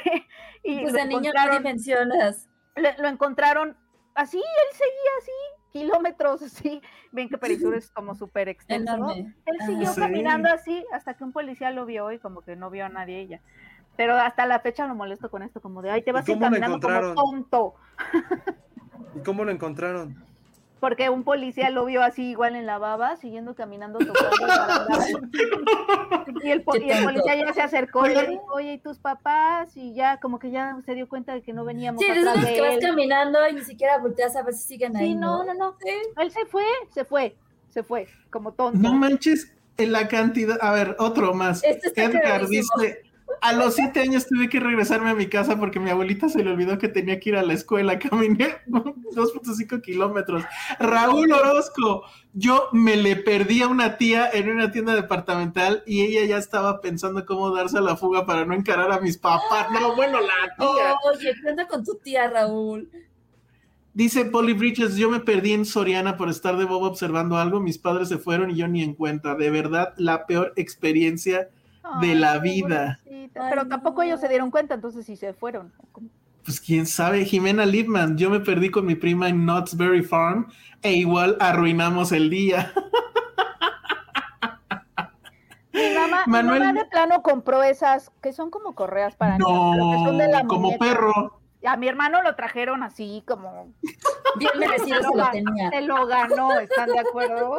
y 0.63 0.81
Pues 0.81 0.93
de 0.93 1.05
niño 1.05 1.31
no 1.33 1.53
dimensionas. 1.53 2.49
Le- 2.75 2.97
lo 2.97 3.07
encontraron 3.07 3.75
así, 4.13 4.37
él 4.37 4.71
seguía 4.71 5.11
así, 5.19 5.31
kilómetros 5.71 6.41
así. 6.43 6.81
Ven 7.11 7.29
que 7.29 7.37
Perisur 7.37 7.75
es 7.75 7.89
como 7.91 8.15
súper 8.15 8.49
extenso. 8.49 8.97
¿no? 8.97 9.11
Él 9.11 9.33
siguió 9.65 9.91
Sí. 9.91 9.99
caminando 10.01 10.49
así 10.49 10.85
hasta 10.91 11.13
que 11.15 11.23
un 11.23 11.31
policía 11.31 11.71
lo 11.71 11.85
vio 11.85 12.11
y 12.11 12.19
como 12.19 12.41
que 12.41 12.55
no 12.55 12.69
vio 12.69 12.85
a 12.85 12.89
nadie 12.89 13.19
ella. 13.19 13.41
Pero 13.97 14.13
hasta 14.15 14.45
la 14.45 14.59
fecha 14.59 14.87
lo 14.87 14.95
molesto 14.95 15.31
con 15.31 15.41
esto, 15.41 15.61
como 15.61 15.81
de, 15.81 15.89
ay, 15.91 16.01
te 16.01 16.11
vas 16.11 16.27
a 16.27 16.31
ir 16.31 16.39
caminando 16.39 16.79
como 16.81 17.13
tonto. 17.13 17.75
¿Y 19.15 19.19
cómo 19.19 19.45
lo 19.45 19.51
encontraron? 19.51 20.24
Porque 20.85 21.09
un 21.09 21.23
policía 21.23 21.71
lo 21.71 21.85
vio 21.85 22.03
así 22.03 22.29
igual 22.29 22.55
en 22.55 22.67
la 22.67 22.77
baba, 22.77 23.15
siguiendo 23.17 23.55
caminando 23.55 23.97
tocando 23.97 24.29
y, 26.43 26.51
el, 26.51 26.59
y 26.59 26.63
policía 26.63 27.35
ya 27.37 27.53
se 27.53 27.63
acercó 27.63 28.05
y 28.05 28.13
le 28.13 28.27
dijo, 28.27 28.45
oye, 28.53 28.73
¿y 28.73 28.77
tus 28.77 28.99
papás? 28.99 29.75
Y 29.75 29.95
ya 29.95 30.19
como 30.19 30.37
que 30.37 30.51
ya 30.51 30.77
se 30.85 30.93
dio 30.93 31.09
cuenta 31.09 31.33
de 31.33 31.41
que 31.41 31.53
no 31.53 31.65
veníamos 31.65 32.03
Sí, 32.03 32.11
atrás 32.11 32.39
de 32.39 32.53
que 32.53 32.61
vas 32.61 32.73
él. 32.75 32.81
caminando 32.81 33.39
y 33.49 33.53
ni 33.53 33.61
siquiera 33.63 33.97
volteas 33.97 34.35
a 34.35 34.43
ver 34.43 34.53
si 34.53 34.61
siguen 34.67 34.95
ahí. 34.95 35.07
Sí, 35.07 35.15
no, 35.15 35.43
no, 35.43 35.55
no. 35.55 35.75
Él 36.17 36.29
se 36.29 36.45
fue, 36.45 36.65
se 36.93 37.03
fue, 37.03 37.35
se 37.69 37.81
fue, 37.81 38.07
como 38.29 38.51
tonto. 38.51 38.77
No 38.77 38.93
manches 38.93 39.55
en 39.77 39.91
la 39.91 40.07
cantidad. 40.07 40.59
A 40.61 40.71
ver, 40.71 40.95
otro 40.99 41.33
más. 41.33 41.63
Este 41.63 41.87
está 41.87 42.03
Edgar 42.03 42.21
clarísimo. 42.21 42.61
dice: 42.77 43.01
A 43.45 43.53
los 43.53 43.75
siete 43.75 43.99
años 43.99 44.25
tuve 44.25 44.49
que 44.49 44.59
regresarme 44.59 45.11
a 45.11 45.13
mi 45.13 45.27
casa 45.27 45.59
porque 45.59 45.79
mi 45.79 45.91
abuelita 45.91 46.29
se 46.29 46.43
le 46.43 46.49
olvidó 46.49 46.79
que 46.79 46.87
tenía 46.87 47.19
que 47.19 47.29
ir 47.29 47.35
a 47.35 47.43
la 47.43 47.53
escuela. 47.53 47.99
Caminé 47.99 48.57
2.5 48.65 49.83
kilómetros. 49.83 50.43
Raúl 50.79 51.31
Orozco, 51.31 52.05
yo 52.33 52.69
me 52.71 52.95
le 52.95 53.15
perdí 53.15 53.61
a 53.61 53.67
una 53.67 53.97
tía 53.97 54.27
en 54.33 54.49
una 54.49 54.71
tienda 54.71 54.95
departamental 54.95 55.83
y 55.85 56.01
ella 56.01 56.25
ya 56.25 56.37
estaba 56.39 56.81
pensando 56.81 57.23
cómo 57.27 57.53
darse 57.53 57.77
a 57.77 57.81
la 57.81 57.95
fuga 57.95 58.25
para 58.25 58.45
no 58.45 58.55
encarar 58.55 58.91
a 58.91 58.99
mis 58.99 59.19
papás. 59.19 59.67
No, 59.71 59.95
bueno, 59.95 60.19
la 60.21 60.55
tía. 60.57 60.95
Oye, 61.13 61.35
¿qué 61.39 61.47
onda 61.47 61.67
con 61.67 61.85
tu 61.85 61.99
tía, 61.99 62.27
Raúl? 62.27 62.89
Dice 63.93 64.25
Polly 64.25 64.53
Bridges, 64.53 64.95
yo 64.95 65.11
me 65.11 65.19
perdí 65.19 65.53
en 65.53 65.65
Soriana 65.65 66.17
por 66.17 66.29
estar 66.29 66.57
de 66.57 66.65
bobo 66.65 66.87
observando 66.87 67.37
algo, 67.37 67.59
mis 67.59 67.77
padres 67.77 68.09
se 68.09 68.17
fueron 68.17 68.49
y 68.49 68.55
yo 68.55 68.67
ni 68.67 68.81
en 68.81 68.95
cuenta. 68.95 69.35
De 69.35 69.51
verdad, 69.51 69.93
la 69.97 70.25
peor 70.25 70.51
experiencia 70.55 71.51
de 72.01 72.15
la 72.15 72.39
vida. 72.39 72.99
pobrecita. 73.03 73.49
Pero 73.49 73.67
tampoco 73.67 73.97
no. 73.97 74.03
ellos 74.03 74.19
se 74.21 74.27
dieron 74.29 74.51
cuenta, 74.51 74.73
entonces 74.75 75.05
sí 75.05 75.15
se 75.15 75.33
fueron. 75.33 75.73
Pues 76.43 76.61
quién 76.61 76.85
sabe, 76.85 77.25
Jimena 77.25 77.65
Lipman, 77.65 78.17
yo 78.17 78.29
me 78.29 78.39
perdí 78.39 78.69
con 78.69 78.85
mi 78.85 78.95
prima 78.95 79.29
en 79.29 79.45
Knott's 79.45 79.75
Berry 79.75 80.03
Farm 80.03 80.47
e 80.83 80.93
igual 80.93 81.37
arruinamos 81.39 82.11
el 82.11 82.29
día. 82.29 82.71
Mi 85.73 85.93
mamá, 85.93 86.23
mi 86.25 86.31
Manuel- 86.31 86.59
mamá 86.63 86.79
de 86.83 86.85
plano 86.85 87.21
compró 87.21 87.61
esas 87.63 88.09
que 88.21 88.31
son 88.31 88.49
como 88.49 88.75
correas 88.75 89.15
para 89.15 89.37
niños, 89.37 89.75
pero 89.75 89.91
que 89.91 90.05
son 90.05 90.17
de 90.19 90.27
la 90.29 90.43
No, 90.43 90.47
como 90.47 90.61
muñeca. 90.67 90.85
perro. 90.85 91.41
A 91.65 91.77
mi 91.77 91.87
hermano 91.87 92.21
lo 92.21 92.35
trajeron 92.35 92.83
así 92.83 93.23
como 93.27 93.73
Bien 94.37 94.51
merecido 94.59 95.01
se 95.01 95.17
lo 95.17 95.29
tenía. 95.31 95.69
se 95.71 95.81
lo 95.81 96.05
ganó, 96.05 96.59
¿están 96.59 96.89
de 96.91 96.99
acuerdo? 96.99 97.57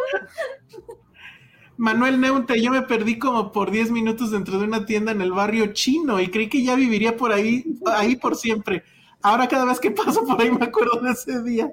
Manuel 1.78 2.20
Neunte, 2.20 2.60
yo 2.62 2.70
me 2.70 2.82
perdí 2.82 3.18
como 3.18 3.52
por 3.52 3.70
10 3.70 3.90
minutos 3.90 4.30
dentro 4.30 4.58
de 4.58 4.64
una 4.64 4.86
tienda 4.86 5.12
en 5.12 5.20
el 5.20 5.32
barrio 5.32 5.72
chino 5.72 6.20
y 6.20 6.28
creí 6.28 6.48
que 6.48 6.62
ya 6.64 6.74
viviría 6.74 7.16
por 7.16 7.32
ahí, 7.32 7.64
ahí 7.86 8.16
por 8.16 8.36
siempre. 8.36 8.82
Ahora 9.22 9.48
cada 9.48 9.64
vez 9.64 9.80
que 9.80 9.90
paso 9.90 10.24
por 10.24 10.40
ahí 10.40 10.50
me 10.50 10.64
acuerdo 10.66 11.00
de 11.00 11.10
ese 11.10 11.42
día. 11.42 11.70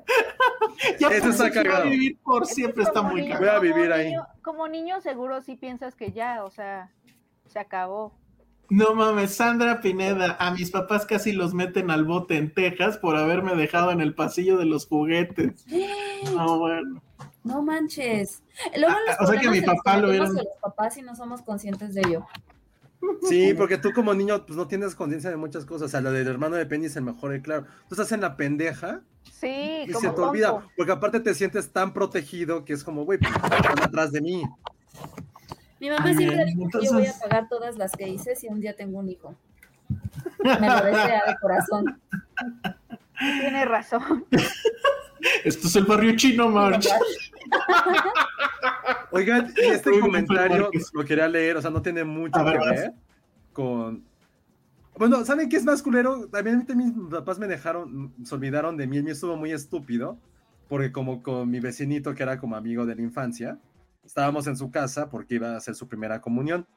ya 1.00 1.08
Ese 1.10 1.30
está 1.30 1.52
cagado. 1.52 1.90
vivir 1.90 2.18
por 2.24 2.46
siempre, 2.46 2.84
está 2.84 3.02
muy 3.02 3.22
niño- 3.22 3.34
caro. 3.40 3.42
Voy 3.42 3.50
a 3.50 3.54
como 3.60 3.62
vivir 3.76 3.92
ahí. 3.94 4.06
niño- 4.08 4.28
Como 4.42 4.68
niño 4.68 5.02
seguro 5.02 5.42
sí 5.42 5.56
piensas 5.56 5.96
que 5.96 6.12
ya, 6.12 6.44
o 6.44 6.50
sea, 6.50 6.90
se 7.48 7.60
acabó. 7.60 8.14
No 8.70 8.96
mames, 8.96 9.36
Sandra 9.36 9.82
Pineda, 9.82 10.36
a 10.40 10.52
mis 10.52 10.72
papás 10.72 11.06
casi 11.06 11.32
los 11.34 11.54
meten 11.54 11.92
al 11.92 12.06
bote 12.06 12.38
en 12.38 12.52
Texas 12.54 12.98
por 12.98 13.18
haberme 13.18 13.56
dejado 13.56 13.92
en 13.92 14.02
el 14.02 14.16
pasillo 14.16 14.58
de 14.58 14.66
los 14.66 14.88
juguetes. 14.88 15.66
No, 16.34 16.58
bueno. 16.58 17.02
No 17.44 17.62
manches. 17.62 18.42
Luego 18.78 18.96
los 19.06 19.16
Ah, 19.20 19.24
o 19.24 19.28
sea 19.28 19.40
que 19.40 19.50
mi 19.50 19.60
se 19.60 19.66
los 19.68 19.76
papá 19.76 19.98
lo 19.98 20.08
a 20.12 20.16
los 20.28 20.46
papás 20.62 20.98
y 20.98 21.02
no 21.02 21.16
somos 21.16 21.42
conscientes 21.42 21.94
de 21.94 22.02
ello. 22.02 22.26
Sí, 23.28 23.54
porque 23.54 23.78
tú 23.78 23.92
como 23.94 24.14
niño 24.14 24.46
pues 24.46 24.56
no 24.56 24.66
tienes 24.68 24.96
conciencia 24.96 25.30
de 25.30 25.36
muchas 25.36 25.66
cosas. 25.66 25.88
O 25.88 25.90
sea, 25.90 26.00
lo 26.00 26.12
del 26.12 26.28
hermano 26.28 26.56
de 26.56 26.66
Penny 26.66 26.86
es 26.86 26.96
el 26.96 27.04
mejor, 27.04 27.36
y 27.36 27.42
claro. 27.42 27.66
Tú 27.90 27.96
estás 27.96 28.12
en 28.14 28.22
la 28.22 28.38
pendeja 28.38 29.02
Sí, 29.24 29.84
y 29.88 29.92
como 29.92 30.00
se 30.00 30.08
te 30.08 30.14
tonto. 30.16 30.30
olvida. 30.30 30.68
Porque 30.78 30.92
aparte 30.94 31.20
te 31.20 31.34
sientes 31.34 31.70
tan 31.72 31.94
protegido 31.94 32.64
que 32.64 32.72
es 32.74 32.84
como, 32.84 33.04
güey, 33.04 33.20
pues, 33.20 33.32
están 33.34 33.84
atrás 33.84 34.12
de 34.14 34.22
mí. 34.22 34.44
Mi 35.82 35.90
mamá 35.90 36.06
Bien, 36.06 36.18
siempre 36.18 36.46
dijo 36.46 36.70
que 36.70 36.86
yo 36.86 36.94
voy 36.94 37.02
a 37.04 37.06
entonces- 37.10 37.22
pagar 37.22 37.50
todas 37.50 37.78
las 37.78 37.92
que 37.92 38.08
hice 38.08 38.38
si 38.38 38.48
un 38.48 38.62
día 38.62 38.74
tengo 38.74 39.00
un 39.00 39.10
hijo. 39.10 39.36
Me 40.42 40.70
lo 40.70 40.84
desea 40.86 41.24
de 41.28 41.36
corazón. 41.42 42.02
Tiene 43.20 43.66
razón. 43.66 44.26
Esto 45.44 45.68
es 45.68 45.76
el 45.76 45.84
barrio 45.86 46.16
chino, 46.16 46.48
March. 46.50 46.88
Oigan, 49.12 49.54
y 49.56 49.68
este 49.68 50.00
comentario 50.00 50.70
lo 50.94 51.06
quería 51.06 51.28
leer, 51.28 51.58
o 51.58 51.62
sea, 51.62 51.70
no 51.72 51.82
tiene 51.82 52.04
mucho 52.04 52.40
A 52.40 52.44
ver, 52.44 52.54
que 52.54 52.60
vas. 52.60 52.70
ver 52.72 52.94
con. 53.54 54.04
Bueno, 54.98 55.24
¿saben 55.26 55.50
qué 55.50 55.58
es 55.58 55.64
más 55.64 55.82
culero? 55.82 56.28
También 56.28 56.66
mí 56.76 56.76
mis 56.76 57.10
papás 57.10 57.40
me 57.40 57.48
dejaron, 57.48 58.14
se 58.24 58.36
olvidaron 58.36 58.78
de 58.78 58.86
mí, 58.86 58.98
el 58.98 59.04
mío 59.04 59.14
estuvo 59.14 59.36
muy 59.38 59.52
estúpido, 59.52 60.20
porque 60.68 60.92
como 60.92 61.24
con 61.24 61.50
mi 61.50 61.60
vecinito, 61.60 62.14
que 62.14 62.24
era 62.24 62.40
como 62.40 62.56
amigo 62.56 62.86
de 62.86 62.96
la 62.96 63.02
infancia, 63.02 63.60
estábamos 64.06 64.46
en 64.48 64.56
su 64.56 64.70
casa 64.70 65.10
porque 65.10 65.36
iba 65.36 65.54
a 65.54 65.58
hacer 65.58 65.74
su 65.76 65.88
primera 65.88 66.22
comunión. 66.22 66.68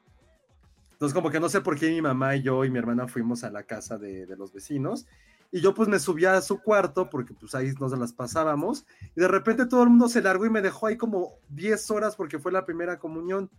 Entonces, 0.93 1.13
como 1.13 1.29
que 1.29 1.39
no 1.39 1.47
sé 1.47 1.61
por 1.61 1.77
qué 1.77 1.89
mi 1.89 2.01
mamá 2.01 2.35
y 2.35 2.41
yo 2.41 2.65
y 2.65 2.71
mi 2.71 2.79
hermana 2.79 3.07
fuimos 3.07 3.43
a 3.43 3.51
la 3.51 3.63
casa 3.63 3.99
de, 3.99 4.25
de 4.25 4.35
los 4.35 4.51
vecinos. 4.51 5.05
Y 5.51 5.61
yo 5.61 5.73
pues 5.73 5.87
me 5.87 5.99
subía 5.99 6.35
a 6.35 6.41
su 6.41 6.61
cuarto 6.61 7.09
porque 7.09 7.33
pues 7.33 7.55
ahí 7.55 7.73
nos 7.79 7.97
las 7.97 8.13
pasábamos. 8.13 8.85
Y 9.15 9.21
de 9.21 9.27
repente 9.27 9.65
todo 9.65 9.83
el 9.83 9.89
mundo 9.89 10.09
se 10.09 10.21
largó 10.21 10.45
y 10.45 10.49
me 10.49 10.61
dejó 10.61 10.87
ahí 10.87 10.97
como 10.97 11.35
10 11.49 11.91
horas 11.91 12.15
porque 12.15 12.39
fue 12.39 12.51
la 12.51 12.65
primera 12.65 12.99
comunión. 12.99 13.49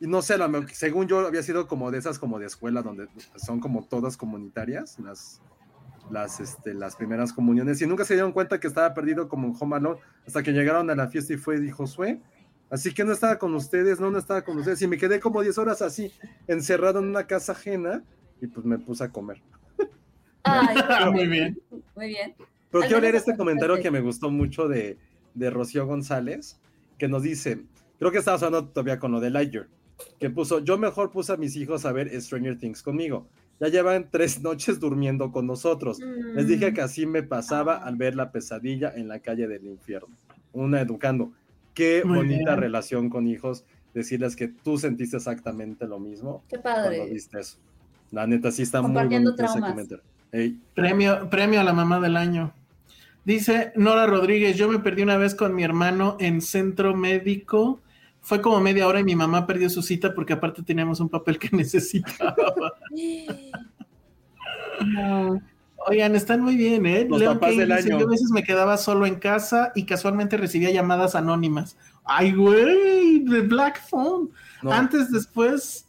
Y 0.00 0.08
no 0.08 0.20
sé, 0.20 0.36
según 0.72 1.06
yo 1.06 1.24
había 1.24 1.44
sido 1.44 1.68
como 1.68 1.92
de 1.92 1.98
esas 1.98 2.18
como 2.18 2.40
de 2.40 2.46
escuela 2.46 2.82
donde 2.82 3.06
son 3.36 3.60
como 3.60 3.86
todas 3.86 4.16
comunitarias, 4.16 4.98
las, 4.98 5.40
las, 6.10 6.40
este, 6.40 6.74
las 6.74 6.96
primeras 6.96 7.32
comuniones. 7.32 7.80
Y 7.80 7.86
nunca 7.86 8.04
se 8.04 8.14
dieron 8.14 8.32
cuenta 8.32 8.58
que 8.58 8.66
estaba 8.66 8.92
perdido 8.94 9.28
como 9.28 9.46
en 9.46 9.54
Home 9.60 9.76
Alone 9.76 10.00
hasta 10.26 10.42
que 10.42 10.50
llegaron 10.50 10.90
a 10.90 10.96
la 10.96 11.06
fiesta 11.06 11.34
y 11.34 11.36
fue, 11.36 11.60
dijo 11.60 11.84
Josué. 11.84 12.20
Así 12.68 12.92
que 12.92 13.04
no 13.04 13.12
estaba 13.12 13.38
con 13.38 13.54
ustedes, 13.54 14.00
no, 14.00 14.10
no 14.10 14.18
estaba 14.18 14.42
con 14.42 14.58
ustedes. 14.58 14.82
Y 14.82 14.88
me 14.88 14.98
quedé 14.98 15.20
como 15.20 15.42
10 15.42 15.56
horas 15.58 15.82
así, 15.82 16.12
encerrado 16.48 16.98
en 16.98 17.06
una 17.06 17.26
casa 17.26 17.52
ajena 17.52 18.02
y 18.40 18.48
pues 18.48 18.66
me 18.66 18.78
puse 18.78 19.04
a 19.04 19.10
comer. 19.10 19.40
Ay, 20.44 20.76
Muy 21.12 21.26
bien. 21.28 21.58
muy 21.94 22.08
bien. 22.08 22.34
Pero 22.70 22.84
quiero 22.84 23.00
leer 23.00 23.14
este 23.16 23.36
comentario 23.36 23.76
que 23.80 23.90
me 23.90 24.00
gustó 24.00 24.30
mucho 24.30 24.66
de, 24.66 24.96
de 25.34 25.50
Rocío 25.50 25.86
González, 25.86 26.58
que 26.98 27.06
nos 27.06 27.22
dice, 27.22 27.64
creo 27.98 28.10
que 28.10 28.18
estaba 28.18 28.36
hablando 28.38 28.68
todavía 28.68 28.98
con 28.98 29.12
lo 29.12 29.20
de 29.20 29.28
Lightyear, 29.30 29.68
que 30.18 30.30
puso, 30.30 30.60
yo 30.60 30.78
mejor 30.78 31.10
puse 31.10 31.32
a 31.32 31.36
mis 31.36 31.54
hijos 31.56 31.84
a 31.84 31.92
ver 31.92 32.08
Stranger 32.20 32.58
Things 32.58 32.82
conmigo. 32.82 33.28
Ya 33.60 33.68
llevan 33.68 34.08
tres 34.10 34.40
noches 34.42 34.80
durmiendo 34.80 35.30
con 35.30 35.46
nosotros. 35.46 36.00
Les 36.34 36.48
dije 36.48 36.72
que 36.72 36.80
así 36.80 37.06
me 37.06 37.22
pasaba 37.22 37.76
al 37.76 37.96
ver 37.96 38.16
la 38.16 38.32
pesadilla 38.32 38.92
en 38.96 39.06
la 39.06 39.20
calle 39.20 39.46
del 39.46 39.66
infierno. 39.66 40.16
Una 40.52 40.80
educando. 40.80 41.30
Qué 41.74 42.02
Muy 42.04 42.16
bonita 42.16 42.52
bien. 42.52 42.60
relación 42.60 43.08
con 43.10 43.28
hijos. 43.28 43.64
Decirles 43.94 44.34
que 44.34 44.48
tú 44.48 44.78
sentiste 44.78 45.18
exactamente 45.18 45.86
lo 45.86 46.00
mismo 46.00 46.42
Qué 46.48 46.56
cuando 46.58 46.82
padre. 46.84 47.10
viste 47.10 47.38
eso. 47.40 47.58
La 48.10 48.26
neta 48.26 48.50
sí 48.50 48.62
está 48.62 48.80
muy 48.82 49.04
bonito 49.04 49.34
ese 49.44 49.60
comentario. 49.60 50.02
Premio, 50.74 51.28
premio 51.28 51.60
a 51.60 51.64
la 51.64 51.74
mamá 51.74 52.00
del 52.00 52.16
año. 52.16 52.54
Dice 53.24 53.72
Nora 53.76 54.06
Rodríguez, 54.06 54.56
yo 54.56 54.68
me 54.68 54.78
perdí 54.78 55.02
una 55.02 55.16
vez 55.16 55.34
con 55.34 55.54
mi 55.54 55.62
hermano 55.62 56.16
en 56.18 56.40
centro 56.40 56.96
médico. 56.96 57.80
Fue 58.20 58.40
como 58.40 58.60
media 58.60 58.88
hora 58.88 59.00
y 59.00 59.04
mi 59.04 59.14
mamá 59.14 59.46
perdió 59.46 59.68
su 59.68 59.82
cita 59.82 60.14
porque 60.14 60.32
aparte 60.32 60.62
teníamos 60.62 61.00
un 61.00 61.08
papel 61.08 61.38
que 61.38 61.50
necesitaba. 61.56 62.34
No. 64.86 65.40
Oigan, 65.86 66.14
están 66.14 66.40
muy 66.40 66.56
bien, 66.56 66.86
¿eh? 66.86 67.06
Los 67.08 67.20
Leon 67.20 67.34
papás 67.34 67.50
Kane 67.50 67.66
del 67.66 67.76
dice, 67.76 67.92
año. 67.92 68.00
Yo 68.00 68.06
a 68.06 68.10
veces 68.10 68.30
me 68.30 68.44
quedaba 68.44 68.76
solo 68.76 69.04
en 69.04 69.16
casa 69.16 69.72
y 69.74 69.84
casualmente 69.84 70.36
recibía 70.36 70.70
llamadas 70.70 71.14
anónimas. 71.14 71.76
¡Ay, 72.04 72.32
güey! 72.32 73.20
De 73.24 73.40
Black 73.40 73.86
Phone. 73.88 74.30
No. 74.62 74.72
Antes, 74.72 75.10
después... 75.10 75.86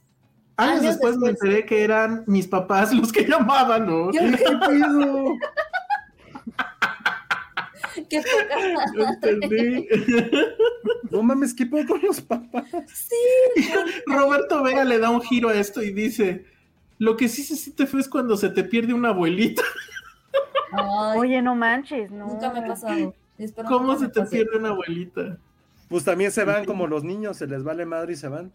Años 0.57 0.71
Años 0.81 0.84
después, 0.84 1.17
me 1.17 1.30
enteré 1.30 1.65
que 1.65 1.84
eran 1.84 2.23
mis 2.27 2.47
papás 2.47 2.93
los 2.93 3.11
que 3.11 3.23
llamaban, 3.27 3.88
¿no? 3.88 4.11
Qué 4.11 4.19
pedo? 4.67 5.25
Qué 8.09 8.21
entendí. 8.97 9.88
No 11.11 11.21
mames, 11.21 11.53
¿qué 11.53 11.65
pedo 11.65 11.88
con 11.88 12.01
los 12.01 12.21
papás? 12.21 12.65
Sí. 12.88 13.15
Roberto 14.07 14.63
Vega 14.63 14.84
le 14.84 14.97
da 14.99 15.09
un 15.11 15.21
giro 15.21 15.49
a 15.49 15.53
esto 15.55 15.81
y 15.81 15.91
dice: 15.91 16.45
Lo 16.97 17.15
que 17.17 17.27
sí 17.30 17.43
se 17.43 17.55
siente 17.55 17.85
feo 17.85 17.99
es 17.99 18.09
cuando 18.09 18.35
se 18.38 18.49
te 18.49 18.63
pierde 18.63 18.93
una 18.93 19.09
abuelita. 19.09 19.61
Ay, 20.71 21.19
Oye, 21.19 21.41
no 21.41 21.55
manches, 21.55 22.09
no. 22.09 22.27
nunca 22.27 22.51
me 22.51 22.59
ha 22.59 22.67
pasado. 22.67 23.13
Espero 23.38 23.67
¿Cómo 23.67 23.95
se 23.97 24.07
te 24.07 24.21
pase. 24.21 24.38
pierde 24.38 24.57
una 24.57 24.69
abuelita? 24.69 25.38
Pues 25.88 26.03
también 26.03 26.31
se 26.31 26.43
van 26.43 26.65
como 26.65 26.88
los 26.88 27.03
niños, 27.03 27.38
se 27.38 27.45
les 27.45 27.63
vale 27.63 27.85
madre 27.85 28.13
y 28.13 28.15
se 28.15 28.27
van. 28.27 28.51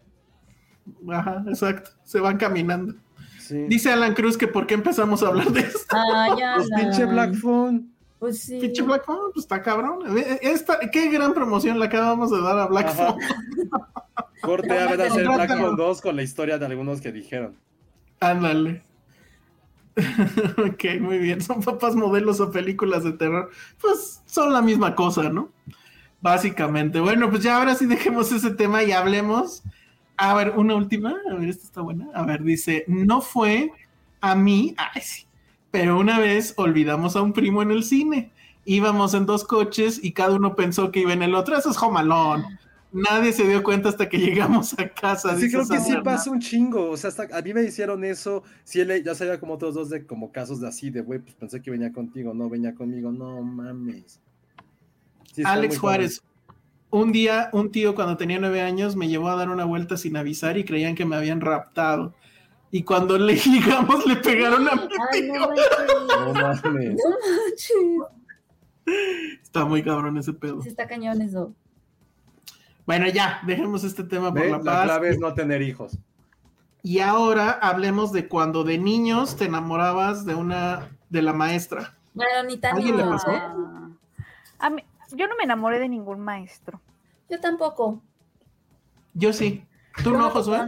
Ajá, 1.09 1.43
exacto. 1.47 1.91
Se 2.03 2.19
van 2.19 2.37
caminando. 2.37 2.95
Sí. 3.39 3.65
Dice 3.67 3.91
Alan 3.91 4.13
Cruz 4.13 4.37
que 4.37 4.47
por 4.47 4.67
qué 4.67 4.75
empezamos 4.75 5.23
a 5.23 5.27
hablar 5.27 5.51
de 5.51 5.61
esto. 5.61 5.95
Ah, 5.95 6.35
ya. 6.39 6.55
Pues 6.55 6.69
pinche 6.75 7.05
Black 7.05 7.35
Phone. 7.35 7.91
Pues 8.19 8.39
sí. 8.43 8.59
Pinche 8.59 8.83
Black 8.83 9.05
Phone, 9.05 9.31
pues 9.33 9.45
está 9.45 9.61
cabrón. 9.61 9.99
Esta, 10.41 10.79
qué 10.91 11.09
gran 11.09 11.33
promoción 11.33 11.79
le 11.79 11.85
acabamos 11.85 12.31
de 12.31 12.41
dar 12.41 12.59
a 12.59 12.67
Black 12.67 12.87
Ajá. 12.87 13.13
Phone. 13.13 13.19
Corte 14.41 14.77
a 14.77 14.87
ver 14.87 15.01
hacer 15.01 15.27
Black. 15.27 15.57
Phone 15.57 15.75
2 15.75 16.01
con 16.01 16.15
la 16.15 16.23
historia 16.23 16.57
de 16.57 16.65
algunos 16.65 17.01
que 17.01 17.11
dijeron. 17.11 17.55
Ándale. 18.19 18.83
ok, 20.57 20.99
muy 20.99 21.17
bien. 21.17 21.41
Son 21.41 21.61
papás 21.61 21.95
modelos 21.95 22.39
o 22.39 22.51
películas 22.51 23.03
de 23.03 23.13
terror. 23.13 23.49
Pues 23.81 24.21
son 24.25 24.53
la 24.53 24.61
misma 24.61 24.95
cosa, 24.95 25.29
¿no? 25.29 25.51
Básicamente. 26.21 26.99
Bueno, 26.99 27.29
pues 27.29 27.43
ya 27.43 27.57
ahora 27.57 27.75
sí 27.75 27.85
dejemos 27.85 28.31
ese 28.31 28.51
tema 28.51 28.83
y 28.83 28.91
hablemos. 28.91 29.63
A 30.21 30.33
ver, 30.33 30.53
una 30.57 30.75
última. 30.75 31.15
A 31.31 31.35
ver, 31.35 31.47
esta 31.49 31.63
está 31.65 31.81
buena. 31.81 32.09
A 32.13 32.23
ver, 32.25 32.43
dice, 32.43 32.83
no 32.87 33.21
fue 33.21 33.71
a 34.19 34.35
mí, 34.35 34.75
ay 34.77 35.01
sí, 35.01 35.25
pero 35.71 35.97
una 35.97 36.19
vez 36.19 36.53
olvidamos 36.57 37.15
a 37.15 37.21
un 37.21 37.31
primo 37.31 37.61
en 37.61 37.71
el 37.71 37.83
cine. 37.83 38.31
Íbamos 38.65 39.13
en 39.13 39.25
dos 39.25 39.45
coches 39.45 39.99
y 40.03 40.11
cada 40.11 40.35
uno 40.35 40.55
pensó 40.55 40.91
que 40.91 40.99
iba 40.99 41.13
en 41.13 41.23
el 41.23 41.33
otro. 41.35 41.57
Eso 41.57 41.69
es 41.71 41.77
jomalón. 41.77 42.43
Nadie 42.91 43.31
se 43.33 43.47
dio 43.47 43.63
cuenta 43.63 43.87
hasta 43.89 44.09
que 44.09 44.17
llegamos 44.17 44.73
a 44.77 44.89
casa. 44.89 45.37
Sí, 45.39 45.49
creo 45.49 45.67
que 45.67 45.79
sí 45.79 45.95
pasa 46.03 46.29
un 46.31 46.39
chingo. 46.39 46.89
O 46.89 46.97
sea, 46.97 47.07
hasta 47.09 47.27
a 47.31 47.41
mí 47.41 47.53
me 47.53 47.63
hicieron 47.63 48.03
eso. 48.03 48.43
Sí, 48.63 48.81
él- 48.81 49.03
ya 49.03 49.15
sabía 49.15 49.39
como 49.39 49.53
otros 49.53 49.75
dos 49.75 49.89
de 49.89 50.05
como 50.05 50.31
casos 50.31 50.59
de 50.59 50.67
así, 50.67 50.89
de 50.89 51.01
güey, 51.01 51.19
pues 51.19 51.35
pensé 51.35 51.61
que 51.61 51.71
venía 51.71 51.93
contigo, 51.93 52.33
no 52.33 52.49
venía 52.49 52.75
conmigo, 52.75 53.11
no 53.11 53.41
mames. 53.41 54.19
Sí, 55.33 55.43
Alex 55.45 55.77
Juárez. 55.79 56.21
Un 56.91 57.11
día, 57.11 57.49
un 57.53 57.71
tío 57.71 57.93
cuando 57.93 58.17
tenía 58.17 58.39
nueve 58.39 58.61
años 58.61 58.95
me 58.95 59.07
llevó 59.07 59.29
a 59.29 59.35
dar 59.35 59.49
una 59.49 59.65
vuelta 59.65 59.95
sin 59.97 60.17
avisar 60.17 60.57
y 60.57 60.63
creían 60.65 60.95
que 60.95 61.05
me 61.05 61.15
habían 61.15 61.39
raptado. 61.41 62.15
Y 62.71 62.83
cuando 62.83 63.17
le 63.17 63.35
llegamos 63.37 64.05
le 64.05 64.15
pegaron 64.15 64.67
a 64.67 64.75
mi 64.75 64.81
no 64.81 64.87
tío. 65.11 65.39
manches. 66.33 66.95
No 66.95 67.09
manches. 67.73 68.09
Está 69.43 69.65
muy 69.65 69.83
cabrón 69.83 70.17
ese 70.17 70.33
pedo. 70.33 70.61
Está 70.65 70.87
cañón 70.87 71.21
eso. 71.21 71.53
Bueno, 72.85 73.07
ya, 73.07 73.39
dejemos 73.45 73.83
este 73.83 74.03
tema 74.03 74.33
por 74.33 74.45
la 74.45 74.57
La 74.57 74.63
paz. 74.63 74.83
clave 74.85 75.09
es 75.09 75.19
no 75.19 75.33
tener 75.35 75.61
hijos. 75.61 75.97
Y 76.81 76.99
ahora 76.99 77.51
hablemos 77.51 78.11
de 78.11 78.27
cuando 78.27 78.63
de 78.63 78.79
niños 78.79 79.35
te 79.35 79.45
enamorabas 79.45 80.25
de 80.25 80.33
una, 80.33 80.89
de 81.09 81.21
la 81.21 81.33
maestra. 81.33 81.95
Bueno, 82.15 82.43
ni 82.47 82.57
tan 82.57 82.77
¿Alguien 82.77 82.97
le. 82.97 83.03
A 84.61 84.69
mí- 84.71 84.83
yo 85.15 85.27
no 85.27 85.35
me 85.35 85.43
enamoré 85.43 85.79
de 85.79 85.89
ningún 85.89 86.19
maestro. 86.19 86.81
Yo 87.29 87.39
tampoco. 87.39 88.01
Yo 89.13 89.33
sí. 89.33 89.63
¿Tú 90.03 90.11
no, 90.11 90.29
Josué? 90.29 90.59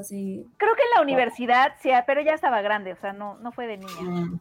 así. 0.00 0.46
Creo 0.56 0.74
que 0.74 0.82
en 0.82 0.96
la 0.96 1.02
universidad, 1.02 1.74
sí, 1.82 1.90
ah, 1.90 2.04
pero 2.06 2.22
ya 2.22 2.32
estaba 2.32 2.62
grande, 2.62 2.92
o 2.92 2.96
sea, 2.96 3.12
no, 3.12 3.36
no 3.38 3.52
fue 3.52 3.66
de 3.66 3.78
niña. 3.78 4.00
Mm. 4.00 4.40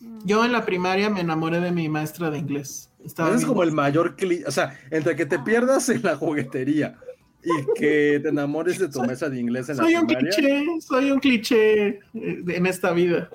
Mm. 0.00 0.18
Yo 0.24 0.44
en 0.44 0.52
la 0.52 0.64
primaria 0.64 1.10
me 1.10 1.20
enamoré 1.20 1.60
de 1.60 1.72
mi 1.72 1.88
maestra 1.88 2.30
de 2.30 2.38
inglés. 2.38 2.92
Estaba 3.04 3.30
Ese 3.30 3.38
es 3.38 3.46
como 3.46 3.62
el 3.62 3.72
mayor 3.72 4.16
cliché. 4.16 4.44
O 4.46 4.50
sea, 4.50 4.78
entre 4.90 5.16
que 5.16 5.26
te 5.26 5.38
pierdas 5.38 5.88
en 5.88 6.02
la 6.02 6.16
juguetería 6.16 6.98
y 7.42 7.78
que 7.78 8.20
te 8.22 8.28
enamores 8.28 8.78
de 8.78 8.88
tu 8.88 9.00
mesa 9.02 9.28
de 9.28 9.40
inglés 9.40 9.68
en 9.68 9.78
la 9.78 9.84
Soy 9.84 9.94
un 9.96 10.06
primaria. 10.06 10.30
cliché, 10.30 10.80
soy 10.80 11.10
un 11.10 11.20
cliché 11.20 11.86
eh, 11.88 12.00
en 12.14 12.66
esta 12.66 12.92
vida. 12.92 13.30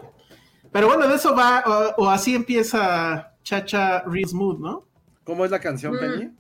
Pero 0.71 0.87
bueno, 0.87 1.07
de 1.07 1.15
eso 1.15 1.35
va, 1.35 1.63
o, 1.97 2.03
o 2.03 2.09
así 2.09 2.35
empieza 2.35 3.33
Chacha 3.43 4.01
Real 4.05 4.27
Smooth, 4.27 4.59
¿no? 4.59 4.85
¿Cómo 5.23 5.45
es 5.45 5.51
la 5.51 5.59
canción, 5.59 5.93
Mm. 5.93 5.99
Penny? 5.99 6.31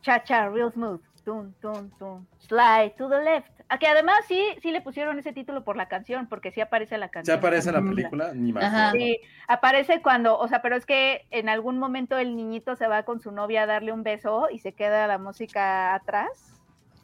Cha 0.00 0.22
cha, 0.24 0.48
real 0.48 0.72
smooth. 0.72 1.00
Tun, 1.24 1.54
tun, 1.60 1.88
tun. 1.98 2.26
Slide 2.38 2.94
to 2.98 3.08
the 3.08 3.22
left. 3.22 3.48
A 3.68 3.78
que 3.78 3.86
además 3.86 4.16
sí, 4.26 4.42
sí 4.60 4.72
le 4.72 4.80
pusieron 4.80 5.16
ese 5.20 5.32
título 5.32 5.62
por 5.62 5.76
la 5.76 5.86
canción, 5.86 6.26
porque 6.26 6.50
sí 6.50 6.60
aparece 6.60 6.98
la 6.98 7.06
¿Se 7.06 7.12
canción. 7.12 7.38
aparece 7.38 7.68
en 7.68 7.74
la 7.76 7.82
película? 7.82 8.32
Ni 8.34 8.52
más. 8.52 8.64
Ajá. 8.64 8.90
Sí, 8.90 9.20
aparece 9.46 10.02
cuando, 10.02 10.36
o 10.36 10.48
sea, 10.48 10.60
pero 10.62 10.74
es 10.74 10.84
que 10.84 11.26
en 11.30 11.48
algún 11.48 11.78
momento 11.78 12.18
el 12.18 12.34
niñito 12.34 12.74
se 12.74 12.88
va 12.88 13.04
con 13.04 13.20
su 13.20 13.30
novia 13.30 13.62
a 13.62 13.66
darle 13.66 13.92
un 13.92 14.02
beso 14.02 14.48
y 14.50 14.58
se 14.58 14.72
queda 14.72 15.06
la 15.06 15.18
música 15.18 15.94
atrás, 15.94 16.60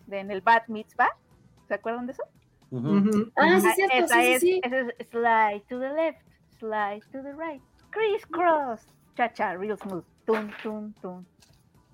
de, 0.08 0.18
en 0.18 0.32
el 0.32 0.40
Bat 0.40 0.66
Mitzvah. 0.66 1.16
¿Se 1.68 1.74
acuerdan 1.74 2.06
de 2.06 2.12
eso? 2.14 2.24
Ah, 3.36 3.60
sí, 3.60 3.66
Ah, 3.68 3.72
cierto, 3.76 3.94
esa 3.96 4.14
sí, 4.20 4.26
es, 4.32 4.40
sí, 4.40 4.46
sí. 4.54 4.60
esa 4.64 4.78
es 4.80 5.08
slide 5.10 5.62
to 5.68 5.78
the 5.78 5.88
left, 5.90 6.20
slide 6.58 7.02
to 7.12 7.22
the 7.22 7.32
right, 7.34 7.62
crisscross, 7.90 8.86
cha 9.16 9.32
cha, 9.32 9.54
real 9.54 9.78
smooth, 9.78 10.04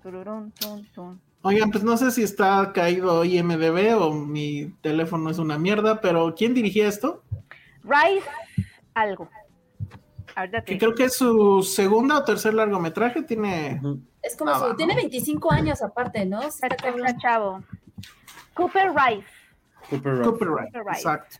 tururun, 0.01 0.51
tun 0.51 0.85
tun. 0.93 1.21
Oigan, 1.41 1.69
pues 1.71 1.83
no 1.83 1.95
sé 1.97 2.11
si 2.11 2.23
está 2.23 2.71
caído 2.73 3.23
IMDB 3.23 3.95
o 3.99 4.11
mi 4.13 4.73
teléfono 4.81 5.29
es 5.29 5.37
una 5.37 5.57
mierda, 5.59 6.01
pero 6.01 6.33
¿quién 6.35 6.53
dirigía 6.53 6.87
esto? 6.87 7.23
Rice, 7.83 8.27
algo. 8.95 9.29
Que 10.65 10.77
creo 10.77 10.95
que 10.95 11.05
es 11.05 11.15
su 11.15 11.61
segunda 11.63 12.17
o 12.17 12.23
tercer 12.25 12.53
largometraje, 12.55 13.21
tiene... 13.23 13.79
Es 14.21 14.35
como 14.35 14.51
Ah, 14.51 14.59
su. 14.59 14.65
va. 14.65 14.75
Tiene 14.75 14.95
25 14.95 15.51
años 15.51 15.81
aparte, 15.83 16.25
¿no? 16.25 16.41
Está, 16.41 16.67
chavo. 17.21 17.63
Cooper 18.55 18.91
Rice. 18.93 19.27
Cooper 19.89 20.17
Rock. 20.17 20.25
Copyright, 20.25 20.73
Copyright. 20.73 20.97
exacto. 20.97 21.37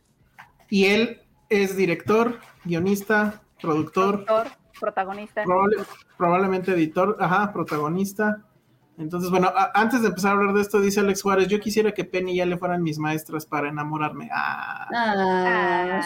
Y 0.70 0.86
él 0.86 1.22
es 1.50 1.76
director, 1.76 2.40
guionista, 2.64 3.42
productor, 3.60 4.20
Actor, 4.22 4.48
protagonista. 4.80 5.44
probable- 5.44 5.84
probablemente 6.18 6.72
editor, 6.74 7.18
ajá, 7.20 7.52
protagonista. 7.54 8.44
Entonces, 8.98 9.30
bueno, 9.30 9.48
a- 9.54 9.72
antes 9.74 10.02
de 10.02 10.08
empezar 10.08 10.32
a 10.32 10.36
hablar 10.36 10.56
de 10.56 10.62
esto, 10.62 10.80
dice 10.80 11.02
Alex 11.02 11.22
Juárez, 11.22 11.48
yo 11.50 11.60
quisiera 11.60 11.92
que 11.94 12.06
Penny 12.06 12.38
ya 12.38 12.46
le 12.46 12.58
fueran 12.58 12.82
mis 12.82 12.98
maestras 12.98 13.46
para 13.46 13.68
enamorarme. 13.70 14.30
Ah. 14.34 14.88
Ah. 14.94 16.02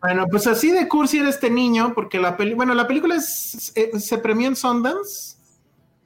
Bueno, 0.00 0.26
pues 0.30 0.46
así 0.46 0.70
de 0.70 0.88
cursi 0.88 1.18
era 1.18 1.28
este 1.28 1.50
niño, 1.50 1.92
porque 1.94 2.18
la 2.20 2.36
peli, 2.36 2.54
bueno, 2.54 2.74
la 2.74 2.86
película 2.86 3.14
es- 3.16 3.72
eh, 3.74 3.98
se 3.98 4.18
premió 4.18 4.48
en 4.48 4.56
Sundance. 4.56 5.36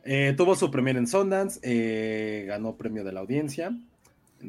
Eh, 0.04 0.34
tuvo 0.36 0.54
su 0.54 0.70
premier 0.70 0.96
en 0.96 1.06
Sundance, 1.06 1.58
eh, 1.62 2.44
ganó 2.46 2.74
premio 2.76 3.04
de 3.04 3.12
la 3.12 3.20
audiencia. 3.20 3.70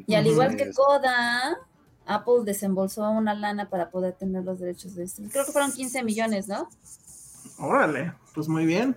Y 0.06 0.16
al 0.16 0.28
igual 0.28 0.56
que 0.56 0.72
Coda, 0.72 1.58
Apple 2.06 2.44
desembolsó 2.46 3.10
una 3.10 3.34
lana 3.34 3.70
para 3.70 3.90
poder 3.90 4.14
tener 4.14 4.44
los 4.44 4.60
derechos 4.60 4.96
de 4.96 5.06
streaming. 5.06 5.32
Creo 5.32 5.46
que 5.46 5.52
fueron 5.52 5.72
15 5.72 6.04
millones, 6.04 6.48
¿no? 6.48 6.70
Órale, 7.60 8.14
pues 8.34 8.48
muy 8.48 8.66
bien. 8.66 8.96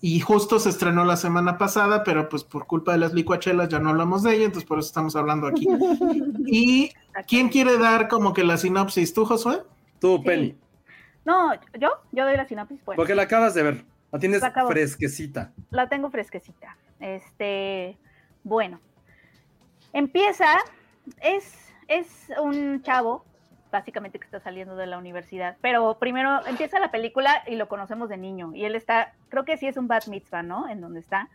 Y 0.00 0.18
justo 0.20 0.58
se 0.58 0.70
estrenó 0.70 1.04
la 1.04 1.16
semana 1.16 1.58
pasada, 1.58 2.02
pero 2.02 2.28
pues 2.28 2.42
por 2.42 2.66
culpa 2.66 2.92
de 2.92 2.98
las 2.98 3.12
licuachelas 3.14 3.68
ya 3.68 3.78
no 3.78 3.90
hablamos 3.90 4.24
de 4.24 4.34
ella, 4.34 4.46
entonces 4.46 4.66
por 4.68 4.78
eso 4.80 4.88
estamos 4.88 5.14
hablando 5.14 5.46
aquí. 5.46 5.66
¿Y 6.46 6.90
quién 7.28 7.48
quiere 7.48 7.78
dar 7.78 8.08
como 8.08 8.32
que 8.32 8.42
la 8.42 8.56
sinopsis? 8.56 9.14
¿Tú, 9.14 9.24
Josué? 9.24 9.62
Tú, 10.00 10.16
Sí. 10.18 10.24
Penny, 10.24 10.58
No, 11.24 11.54
yo, 11.78 11.90
yo 12.10 12.24
doy 12.24 12.36
la 12.36 12.48
sinopsis. 12.48 12.84
Bueno, 12.84 12.96
porque 12.96 13.14
la 13.14 13.22
acabas 13.22 13.54
de 13.54 13.62
ver. 13.62 13.84
La 14.10 14.18
tienes 14.18 14.42
La 14.42 14.52
fresquecita. 14.66 15.52
la 15.70 15.88
tengo 15.88 16.10
fresquecita. 16.10 16.76
Este, 16.98 17.96
bueno, 18.42 18.80
empieza, 19.92 20.46
es, 21.20 21.54
es 21.88 22.06
un 22.42 22.82
chavo, 22.82 23.24
básicamente 23.72 24.18
que 24.20 24.24
está 24.26 24.38
saliendo 24.38 24.76
de 24.76 24.86
la 24.86 24.98
universidad, 24.98 25.56
pero 25.60 25.98
primero 25.98 26.46
empieza 26.46 26.78
la 26.78 26.92
película 26.92 27.42
y 27.48 27.56
lo 27.56 27.66
conocemos 27.66 28.08
de 28.08 28.18
niño, 28.18 28.52
y 28.54 28.64
él 28.64 28.76
está, 28.76 29.14
creo 29.30 29.44
que 29.44 29.56
sí 29.56 29.66
es 29.66 29.76
un 29.76 29.88
bat 29.88 30.06
mitzvah, 30.06 30.42
¿no? 30.44 30.68
En 30.68 30.80
donde 30.80 31.00
está. 31.00 31.28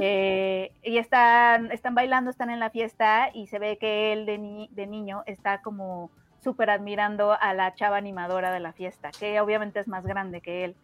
Eh, 0.00 0.72
y 0.82 0.98
están, 0.98 1.70
están 1.72 1.94
bailando, 1.94 2.30
están 2.30 2.50
en 2.50 2.58
la 2.60 2.70
fiesta, 2.70 3.30
y 3.34 3.46
se 3.46 3.58
ve 3.58 3.78
que 3.78 4.12
él 4.12 4.24
de, 4.26 4.38
ni- 4.38 4.68
de 4.72 4.86
niño 4.86 5.22
está 5.26 5.60
como 5.60 6.10
súper 6.42 6.70
admirando 6.70 7.36
a 7.40 7.52
la 7.54 7.74
chava 7.74 7.96
animadora 7.96 8.52
de 8.52 8.60
la 8.60 8.72
fiesta, 8.72 9.10
que 9.18 9.40
obviamente 9.40 9.80
es 9.80 9.88
más 9.88 10.04
grande 10.06 10.40
que 10.40 10.64
él. 10.64 10.76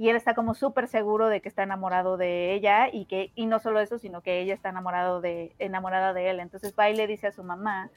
Y 0.00 0.08
él 0.08 0.16
está 0.16 0.32
como 0.32 0.54
súper 0.54 0.88
seguro 0.88 1.28
de 1.28 1.42
que 1.42 1.50
está 1.50 1.62
enamorado 1.62 2.16
de 2.16 2.54
ella 2.54 2.88
y 2.90 3.04
que 3.04 3.32
y 3.34 3.44
no 3.44 3.58
solo 3.58 3.80
eso 3.80 3.98
sino 3.98 4.22
que 4.22 4.40
ella 4.40 4.54
está 4.54 4.70
enamorado 4.70 5.20
de 5.20 5.54
enamorada 5.58 6.14
de 6.14 6.30
él. 6.30 6.40
Entonces 6.40 6.74
va 6.76 6.88
y 6.88 6.96
le 6.96 7.06
dice 7.06 7.26
a 7.26 7.32
su 7.32 7.44
mamá 7.44 7.90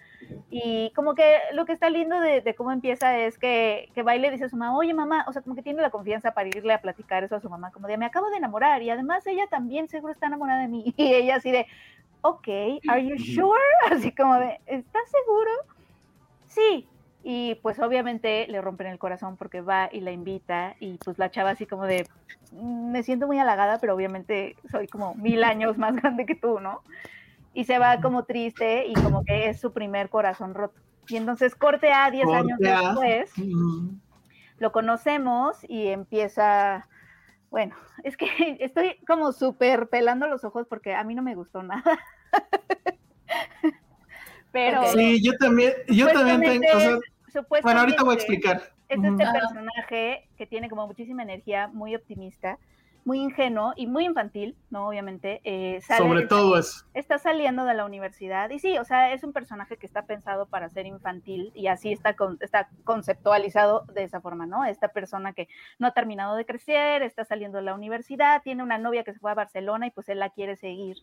y 0.49 0.91
como 0.97 1.15
que 1.15 1.37
lo 1.53 1.65
que 1.65 1.71
está 1.71 1.89
lindo 1.89 2.19
de, 2.19 2.55
cómo 2.55 2.73
empieza 2.73 3.17
es 3.19 3.37
que, 3.37 3.89
que 3.95 4.03
va 4.03 4.17
y 4.17 4.19
le 4.19 4.31
dice 4.31 4.43
a 4.43 4.49
su 4.49 4.57
mamá 4.57 4.75
oye 4.75 4.93
mamá 4.93 5.23
o 5.29 5.31
sea 5.31 5.43
como 5.43 5.55
que 5.55 5.63
tiene 5.63 5.81
la 5.81 5.91
confianza 5.91 6.33
para 6.33 6.49
irle 6.49 6.73
a 6.73 6.81
platicar 6.81 7.23
eso 7.23 7.37
a 7.37 7.39
su 7.39 7.49
mamá 7.49 7.71
como 7.71 7.87
de 7.87 7.97
me 7.97 8.05
acabo 8.05 8.29
de 8.29 8.35
enamorar 8.35 8.81
y 8.81 8.89
además 8.89 9.25
ella 9.25 9.47
también 9.47 9.87
seguro 9.87 10.11
está 10.11 10.27
enamorada 10.27 10.63
de 10.63 10.67
mí 10.67 10.93
y 10.97 11.13
ella 11.13 11.37
así 11.37 11.51
de 11.51 11.67
ok 12.19 12.49
are 12.89 13.07
you 13.07 13.17
sure 13.17 13.61
así 13.89 14.11
como 14.11 14.35
de 14.35 14.59
¿estás 14.65 15.09
seguro? 15.09 15.51
sí 16.47 16.85
y 17.23 17.55
pues 17.55 17.79
obviamente 17.79 18.45
le 18.49 18.59
rompen 18.59 18.87
el 18.87 18.99
corazón 18.99 19.37
porque 19.37 19.61
va 19.61 19.89
y 19.91 20.01
la 20.01 20.11
invita 20.11 20.75
y 20.81 20.97
pues 20.97 21.17
la 21.17 21.31
chava 21.31 21.51
así 21.51 21.65
como 21.65 21.85
de, 21.85 22.05
mm, 22.51 22.91
me 22.91 23.01
siento 23.01 23.27
muy 23.27 23.39
halagada, 23.39 23.79
pero 23.79 23.95
obviamente 23.95 24.57
soy 24.69 24.87
como 24.87 25.15
mil 25.15 25.43
años 25.45 25.77
más 25.77 25.95
grande 26.01 26.25
que 26.25 26.35
tú, 26.35 26.59
¿no? 26.59 26.81
Y 27.53 27.63
se 27.63 27.79
va 27.79 28.01
como 28.01 28.25
triste 28.25 28.87
y 28.87 28.93
como 28.93 29.23
que 29.23 29.49
es 29.49 29.61
su 29.61 29.71
primer 29.71 30.09
corazón 30.09 30.53
roto. 30.53 30.79
Y 31.07 31.15
entonces 31.15 31.55
corte 31.55 31.91
a 31.91 32.09
10 32.11 32.27
años 32.29 32.59
después, 32.59 33.31
lo 34.57 34.71
conocemos 34.71 35.57
y 35.67 35.87
empieza, 35.87 36.87
bueno, 37.51 37.75
es 38.03 38.17
que 38.17 38.27
estoy 38.59 38.97
como 39.07 39.31
súper 39.31 39.87
pelando 39.87 40.27
los 40.27 40.43
ojos 40.43 40.67
porque 40.67 40.93
a 40.93 41.03
mí 41.03 41.15
no 41.15 41.21
me 41.21 41.35
gustó 41.35 41.63
nada. 41.63 41.99
Pero 44.51 44.85
sí, 44.93 45.23
yo 45.23 45.33
también, 45.37 45.73
yo 45.87 46.07
también 46.09 46.61
tengo, 46.61 46.99
bueno, 47.63 47.79
ahorita 47.79 48.03
voy 48.03 48.13
a 48.13 48.15
explicar. 48.15 48.73
Es 48.89 49.03
este 49.03 49.25
personaje 49.25 50.29
que 50.37 50.45
tiene 50.45 50.69
como 50.69 50.87
muchísima 50.87 51.23
energía, 51.23 51.67
muy 51.67 51.95
optimista, 51.95 52.59
muy 53.05 53.19
ingenuo 53.19 53.73
y 53.75 53.87
muy 53.87 54.05
infantil, 54.05 54.55
¿no? 54.69 54.87
Obviamente. 54.87 55.41
Eh, 55.43 55.81
Sobre 55.97 56.25
todo 56.27 56.57
eso. 56.57 56.85
Está 56.93 57.17
saliendo 57.17 57.65
de 57.65 57.73
la 57.73 57.85
universidad 57.85 58.49
y 58.49 58.59
sí, 58.59 58.77
o 58.77 58.85
sea, 58.85 59.13
es 59.13 59.23
un 59.23 59.33
personaje 59.33 59.77
que 59.77 59.85
está 59.85 60.05
pensado 60.05 60.45
para 60.45 60.69
ser 60.69 60.85
infantil 60.85 61.51
y 61.53 61.67
así 61.67 61.91
está, 61.91 62.15
está 62.39 62.69
conceptualizado 62.83 63.85
de 63.93 64.03
esa 64.03 64.21
forma, 64.21 64.45
¿no? 64.45 64.63
Esta 64.65 64.89
persona 64.89 65.33
que 65.33 65.47
no 65.79 65.87
ha 65.87 65.91
terminado 65.91 66.35
de 66.35 66.45
crecer, 66.45 67.03
está 67.03 67.25
saliendo 67.25 67.57
de 67.57 67.65
la 67.65 67.73
universidad, 67.73 68.41
tiene 68.41 68.63
una 68.63 68.77
novia 68.77 69.03
que 69.03 69.13
se 69.13 69.19
fue 69.19 69.31
a 69.31 69.35
Barcelona 69.35 69.87
y 69.87 69.91
pues 69.91 70.07
él 70.09 70.19
la 70.19 70.29
quiere 70.29 70.55
seguir. 70.55 70.97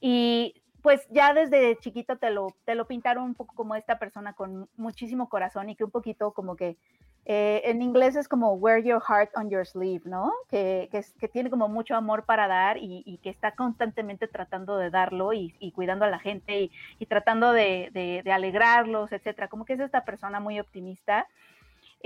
Y 0.00 0.62
pues 0.84 1.08
ya 1.08 1.32
desde 1.32 1.78
chiquito 1.78 2.18
te 2.18 2.28
lo, 2.28 2.48
te 2.66 2.74
lo 2.74 2.86
pintaron 2.86 3.24
un 3.24 3.34
poco 3.34 3.54
como 3.54 3.74
esta 3.74 3.98
persona 3.98 4.34
con 4.34 4.68
muchísimo 4.76 5.30
corazón 5.30 5.70
y 5.70 5.76
que 5.76 5.84
un 5.84 5.90
poquito 5.90 6.32
como 6.32 6.56
que 6.56 6.76
eh, 7.24 7.62
en 7.64 7.80
inglés 7.80 8.16
es 8.16 8.28
como 8.28 8.52
wear 8.52 8.82
your 8.82 9.00
heart 9.00 9.30
on 9.34 9.48
your 9.48 9.66
sleeve, 9.66 10.02
¿no? 10.04 10.30
Que, 10.50 10.90
que, 11.18 11.26
tiene 11.28 11.48
como 11.48 11.68
mucho 11.68 11.96
amor 11.96 12.26
para 12.26 12.48
dar 12.48 12.76
y, 12.76 13.18
que 13.22 13.30
está 13.30 13.52
constantemente 13.52 14.28
tratando 14.28 14.76
de 14.76 14.90
darlo 14.90 15.32
y, 15.32 15.72
cuidando 15.74 16.04
a 16.04 16.10
la 16.10 16.18
gente 16.18 16.70
y, 16.98 17.06
tratando 17.06 17.52
de, 17.52 17.88
de, 17.94 18.20
de, 18.22 18.32
alegrarlos, 18.32 19.10
etcétera. 19.10 19.48
Como 19.48 19.64
que 19.64 19.72
es 19.72 19.80
esta 19.80 20.04
persona 20.04 20.38
muy 20.38 20.60
optimista 20.60 21.26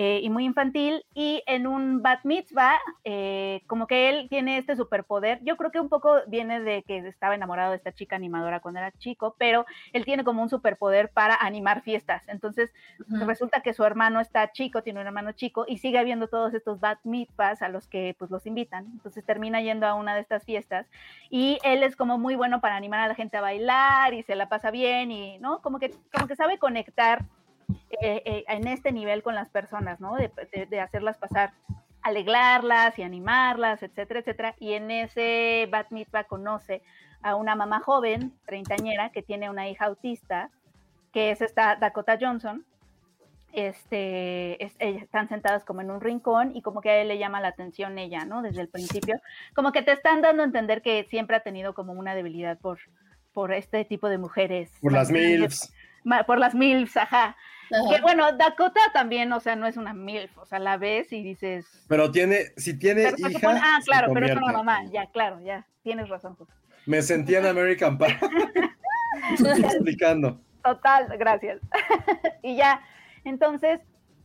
eh, 0.01 0.21
y 0.23 0.31
muy 0.31 0.45
infantil. 0.45 1.05
Y 1.13 1.43
en 1.47 1.67
un 1.67 2.03
bat 2.03 2.21
mitzvah, 2.23 2.79
eh, 3.03 3.63
como 3.67 3.89
que 3.89 4.09
él 4.09 4.29
tiene 4.31 4.57
este 4.57 4.77
superpoder. 4.77 5.41
Yo 5.43 5.57
creo 5.57 5.73
que 5.73 5.81
un 5.81 5.89
poco 5.89 6.15
viene 6.29 6.61
de 6.61 6.85
que 6.85 6.99
estaba 6.99 7.35
enamorado 7.35 7.73
de 7.73 7.79
esta 7.79 7.93
chica 7.93 8.15
animadora 8.15 8.61
cuando 8.61 8.79
era 8.79 8.93
chico, 8.93 9.35
pero 9.39 9.67
él 9.93 10.05
tiene 10.05 10.23
como 10.23 10.41
un 10.41 10.49
superpoder 10.49 11.11
para 11.11 11.35
animar 11.35 11.83
fiestas. 11.83 12.23
Entonces, 12.29 12.73
resulta 13.09 13.61
que 13.61 13.73
su 13.73 13.83
hermano 13.83 14.21
está 14.21 14.53
chico, 14.53 14.85
tiene 14.85 15.01
un 15.01 15.07
hermano 15.09 15.33
chico 15.33 15.65
y 15.67 15.79
sigue 15.79 15.99
habiendo 15.99 16.29
todos 16.29 16.55
estos 16.55 16.79
bat 16.79 17.01
mitzvahs 17.03 17.61
a 17.63 17.69
los 17.69 17.89
que 17.89 18.15
pues 18.17 18.31
los 18.31 18.47
invitan. 18.47 18.87
Entonces 18.93 19.25
termina 19.25 19.61
yendo 19.63 19.89
a 19.89 19.95
una 19.95 20.15
de 20.15 20.21
estas 20.21 20.45
fiestas 20.45 20.87
y 21.29 21.59
él 21.65 21.83
es 21.83 21.97
como 21.97 22.19
muy 22.19 22.37
bueno 22.37 22.61
para 22.61 22.77
animar 22.77 23.01
a 23.01 23.09
la 23.09 23.17
gente 23.17 23.37
a 23.37 23.41
bailar 23.41 24.15
y 24.15 24.23
se 24.23 24.37
la 24.37 24.49
pasa 24.49 24.71
bien 24.71 25.11
y, 25.11 25.39
¿no? 25.41 25.61
Como 25.61 25.81
que, 25.81 25.93
como 26.13 26.29
que 26.29 26.37
sabe 26.37 26.59
conectar 26.59 27.25
eh, 28.01 28.23
eh, 28.25 28.45
en 28.49 28.67
este 28.69 28.93
nivel 28.93 29.23
con 29.23 29.35
las 29.35 29.49
personas, 29.49 30.01
¿no? 30.01 30.15
De, 30.17 30.81
hacerlas 30.81 31.19
pasar, 31.19 31.53
alegrarlas 32.03 32.99
y 32.99 33.03
animarlas, 33.03 33.83
etcétera, 33.83 34.21
etcétera. 34.21 34.55
Y 34.59 34.75
en 34.75 34.91
ese 34.91 35.69
Bat 35.71 35.91
Mitzvah 35.91 36.25
conoce 36.25 36.83
a 37.23 37.35
una 37.35 37.57
mamá 37.57 37.81
joven, 37.81 38.33
treintañera, 38.47 39.11
que 39.11 39.23
tiene 39.23 39.51
una 39.51 39.69
hija 39.69 39.87
autista, 39.87 40.51
que 41.13 41.31
es 41.31 41.41
esta 41.41 41.77
Dakota 41.77 42.19
Johnson. 42.21 42.65
Este, 43.53 44.63
están 44.79 45.29
sentadas 45.29 45.65
como 45.65 45.81
en 45.81 45.91
un 45.91 46.01
rincón 46.03 46.55
y 46.55 46.61
como 46.61 46.83
que 46.83 46.91
a 46.91 47.01
él 47.01 47.09
le 47.09 47.19
llama 47.19 47.41
la 47.41 47.49
atención 47.49 47.99
ella, 47.99 48.25
¿no? 48.27 48.43
Desde 48.43 48.61
el 48.61 48.69
principio, 48.69 49.21
como 49.55 49.73
que 49.73 49.83
te 49.83 49.93
están 49.93 50.21
dando 50.21 50.43
a 50.43 50.47
entender 50.47 50.83
que 50.83 51.05
siempre 51.05 51.37
ha 51.37 51.41
tenido 51.41 51.75
como 51.75 51.95
una 51.95 52.15
debilidad 52.15 52.59
por, 52.59 52.79
por 53.33 53.53
este 53.53 53.85
tipo 53.85 54.09
de 54.09 54.19
mujeres. 54.19 54.71
Por 54.81 54.93
las 54.93 55.11
MILFs. 55.11 55.73
Por 56.27 56.39
las 56.39 56.55
MILFs, 56.55 56.97
ajá. 56.99 57.37
Que 57.69 58.01
bueno, 58.01 58.33
Dakota 58.33 58.81
también, 58.93 59.33
o 59.33 59.41
sea, 59.41 59.57
no 59.57 59.67
es 59.67 59.77
una 59.77 59.93
MILF, 59.93 60.39
o 60.39 60.47
sea, 60.47 60.59
la 60.59 60.77
ves 60.77 61.13
y 61.13 61.23
dices. 61.23 61.67
Pero 61.89 62.11
tiene, 62.11 62.53
si 62.57 62.79
tiene 62.79 63.13
hija. 63.17 63.61
ah, 63.63 63.79
claro, 63.85 64.13
pero 64.15 64.27
es 64.27 64.37
una 64.37 64.53
mamá, 64.53 64.85
ya, 64.91 65.07
claro, 65.11 65.41
ya, 65.41 65.67
tienes 65.83 66.09
razón. 66.09 66.37
Me 66.87 67.03
sentía 67.03 67.41
en 67.41 67.47
American 67.47 67.99
Pie. 67.99 68.19
explicando. 69.39 70.41
Total, 70.65 71.17
gracias. 71.19 71.61
y 72.43 72.57
ya, 72.57 72.83
entonces, 73.25 73.81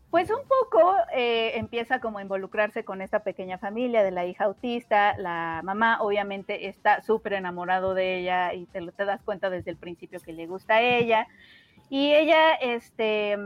pues 0.10 0.30
un 0.30 0.48
poco 0.48 0.96
eh, 1.14 1.54
empieza 1.56 2.00
como 2.00 2.20
a 2.20 2.22
involucrarse 2.22 2.86
con 2.86 3.02
esta 3.02 3.24
pequeña 3.24 3.58
familia 3.58 4.04
de 4.04 4.12
la 4.12 4.26
hija 4.26 4.46
autista, 4.46 5.18
la 5.18 5.62
mamá 5.64 6.02
obviamente 6.02 6.68
está 6.68 7.02
súper 7.02 7.34
enamorado 7.34 7.94
de 7.94 8.20
ella 8.20 8.54
y 8.54 8.66
te, 8.68 8.80
te 8.92 9.06
das 9.06 9.22
cuenta 9.24 9.50
desde 9.50 9.72
el 9.72 9.78
principio 9.78 10.20
que 10.22 10.34
le 10.34 10.46
gusta 10.48 10.76
a 10.76 10.82
ella. 10.82 11.28
Y 11.90 12.14
ella, 12.14 12.54
este, 12.56 13.38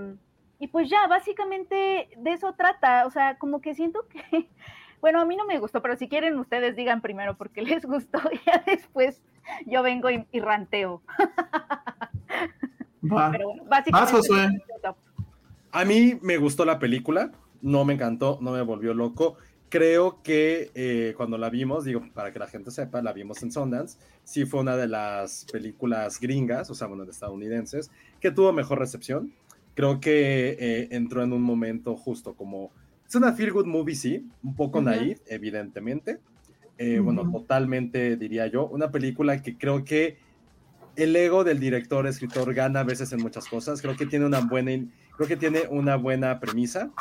y 0.59 0.67
pues 0.67 0.89
ya, 0.89 1.07
básicamente 1.07 2.09
de 2.17 2.31
eso 2.31 2.53
trata, 2.53 3.05
o 3.05 3.11
sea, 3.11 3.37
como 3.37 3.61
que 3.61 3.75
siento 3.75 4.07
que, 4.09 4.49
bueno, 5.01 5.21
a 5.21 5.25
mí 5.25 5.35
no 5.35 5.45
me 5.45 5.59
gustó, 5.59 5.81
pero 5.81 5.95
si 5.95 6.07
quieren 6.07 6.37
ustedes 6.39 6.75
digan 6.75 7.01
primero 7.01 7.37
porque 7.37 7.61
les 7.63 7.85
gustó 7.85 8.19
y 8.31 8.39
ya 8.45 8.63
después 8.65 9.21
yo 9.65 9.83
vengo 9.83 10.09
y, 10.09 10.25
ranteo. 10.39 11.01
Va. 13.09 13.31
Pero 13.31 13.47
bueno, 13.47 13.63
básicamente... 13.65 14.15
a 15.71 15.85
mí 15.85 16.19
me 16.21 16.37
gustó 16.37 16.65
la 16.65 16.79
película, 16.79 17.31
no 17.61 17.85
me 17.85 17.93
encantó, 17.93 18.37
no 18.41 18.51
me 18.51 18.61
volvió 18.61 18.93
loco. 18.93 19.37
Creo 19.69 20.21
que 20.23 20.71
eh, 20.75 21.13
cuando 21.17 21.37
la 21.37 21.49
vimos, 21.49 21.83
digo, 21.83 22.01
para 22.13 22.31
que 22.31 22.39
la 22.39 22.47
gente 22.47 22.71
sepa, 22.71 23.01
la 23.01 23.11
vimos 23.11 23.43
en 23.43 23.51
Sundance, 23.51 23.97
sí 24.23 24.45
fue 24.45 24.61
una 24.61 24.77
de 24.77 24.87
las 24.87 25.45
películas 25.51 26.19
gringas, 26.21 26.69
o 26.69 26.75
sea, 26.75 26.87
bueno, 26.87 27.03
de 27.03 27.11
estadounidenses, 27.11 27.91
que 28.21 28.31
tuvo 28.31 28.53
mejor 28.53 28.79
recepción. 28.79 29.33
Creo 29.75 29.99
que 29.99 30.57
eh, 30.59 30.87
entró 30.91 31.21
en 31.21 31.33
un 31.33 31.41
momento 31.41 31.95
justo 31.97 32.33
como... 32.33 32.71
Es 33.07 33.15
una 33.15 33.33
feel 33.33 33.51
good 33.51 33.65
movie, 33.65 33.95
sí, 33.95 34.25
un 34.41 34.55
poco 34.55 34.81
naive, 34.81 35.19
evidentemente. 35.27 36.19
Eh, 36.77 36.99
bueno, 36.99 37.29
totalmente 37.29 38.17
diría 38.17 38.47
yo. 38.47 38.67
Una 38.67 38.91
película 38.91 39.41
que 39.41 39.57
creo 39.57 39.83
que 39.83 40.17
el 40.95 41.15
ego 41.15 41.43
del 41.43 41.59
director, 41.59 42.05
escritor, 42.07 42.53
gana 42.53 42.81
a 42.81 42.83
veces 42.83 43.11
en 43.13 43.21
muchas 43.21 43.47
cosas. 43.47 43.81
Creo 43.81 43.95
que 43.95 44.05
tiene 44.05 44.25
una 44.25 44.41
buena 44.41 44.71
Creo 45.17 45.27
que 45.27 45.35
tiene 45.35 45.63
una 45.69 45.95
buena 45.95 46.39
premisa. 46.39 46.91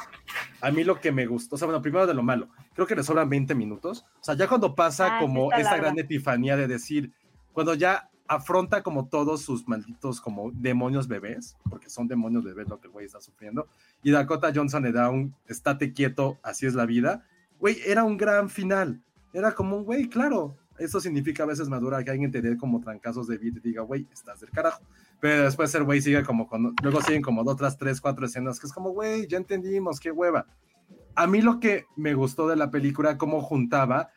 A 0.63 0.71
mí 0.71 0.85
lo 0.85 1.01
que 1.01 1.13
me 1.13 1.27
gustó, 1.27 1.55
o 1.55 1.59
sea, 1.59 1.67
bueno, 1.67 1.83
primero 1.83 2.07
de 2.07 2.15
lo 2.15 2.23
malo, 2.23 2.49
creo 2.75 2.87
que 2.87 2.97
le 2.97 3.03
sobran 3.03 3.29
20 3.29 3.55
minutos. 3.55 4.07
O 4.21 4.25
sea, 4.25 4.35
ya 4.35 4.49
cuando 4.49 4.75
pasa 4.75 5.17
ah, 5.17 5.21
como 5.21 5.53
esa 5.53 5.77
gran 5.77 5.99
epifanía 5.99 6.57
de 6.57 6.67
decir, 6.67 7.13
cuando 7.53 7.75
ya 7.75 8.11
afronta 8.27 8.83
como 8.83 9.07
todos 9.09 9.43
sus 9.43 9.69
malditos 9.69 10.21
como 10.21 10.51
demonios 10.51 11.09
bebés, 11.09 11.57
porque 11.69 11.91
son 11.91 12.09
demonios 12.09 12.43
bebés 12.43 12.69
lo 12.69 12.81
que 12.81 12.89
el 12.89 12.93
güey 12.93 13.07
está 13.07 13.21
sufriendo, 13.21 13.69
y 14.03 14.11
Dakota 14.11 14.51
Johnson 14.55 14.83
le 14.83 14.93
da 14.93 15.11
un 15.11 15.35
estate 15.47 15.93
quieto, 15.93 16.39
así 16.43 16.67
es 16.67 16.75
la 16.75 16.87
vida. 16.87 17.25
Güey, 17.59 17.79
era 17.87 18.03
un 18.05 18.17
gran 18.17 18.49
final. 18.49 19.01
Era 19.33 19.55
como 19.55 19.77
un 19.77 19.85
güey, 19.85 20.09
claro, 20.09 20.57
eso 20.79 21.01
significa 21.01 21.43
a 21.43 21.47
veces 21.47 21.69
madura 21.69 22.03
que 22.03 22.11
alguien 22.11 22.31
te 22.31 22.43
dé 22.43 22.57
como 22.57 22.81
trancazos 22.81 23.27
de 23.27 23.39
vida 23.39 23.59
y 23.59 23.69
diga, 23.69 23.83
güey, 23.83 24.07
estás 24.13 24.41
del 24.41 24.51
carajo. 24.51 24.83
Pero 25.21 25.45
después 25.45 25.75
el 25.75 25.85
güey 25.85 26.01
sigue 26.01 26.23
como 26.25 26.47
con, 26.47 26.75
luego 26.83 27.01
siguen 27.01 27.23
como 27.23 27.43
otras 27.43 27.79
tres, 27.79 28.01
cuatro 28.01 28.27
escenas 28.27 28.61
que 28.61 28.67
es 28.67 28.73
como, 28.73 28.91
güey, 28.91 29.27
ya 29.27 29.39
entendimos, 29.39 29.99
qué 29.99 30.11
hueva. 30.11 30.47
A 31.15 31.27
mí 31.27 31.41
lo 31.41 31.59
que 31.59 31.87
me 31.97 32.15
gustó 32.15 32.47
de 32.49 32.57
la 32.57 32.71
película, 32.71 33.17
cómo 33.17 33.41
juntaba 33.41 34.11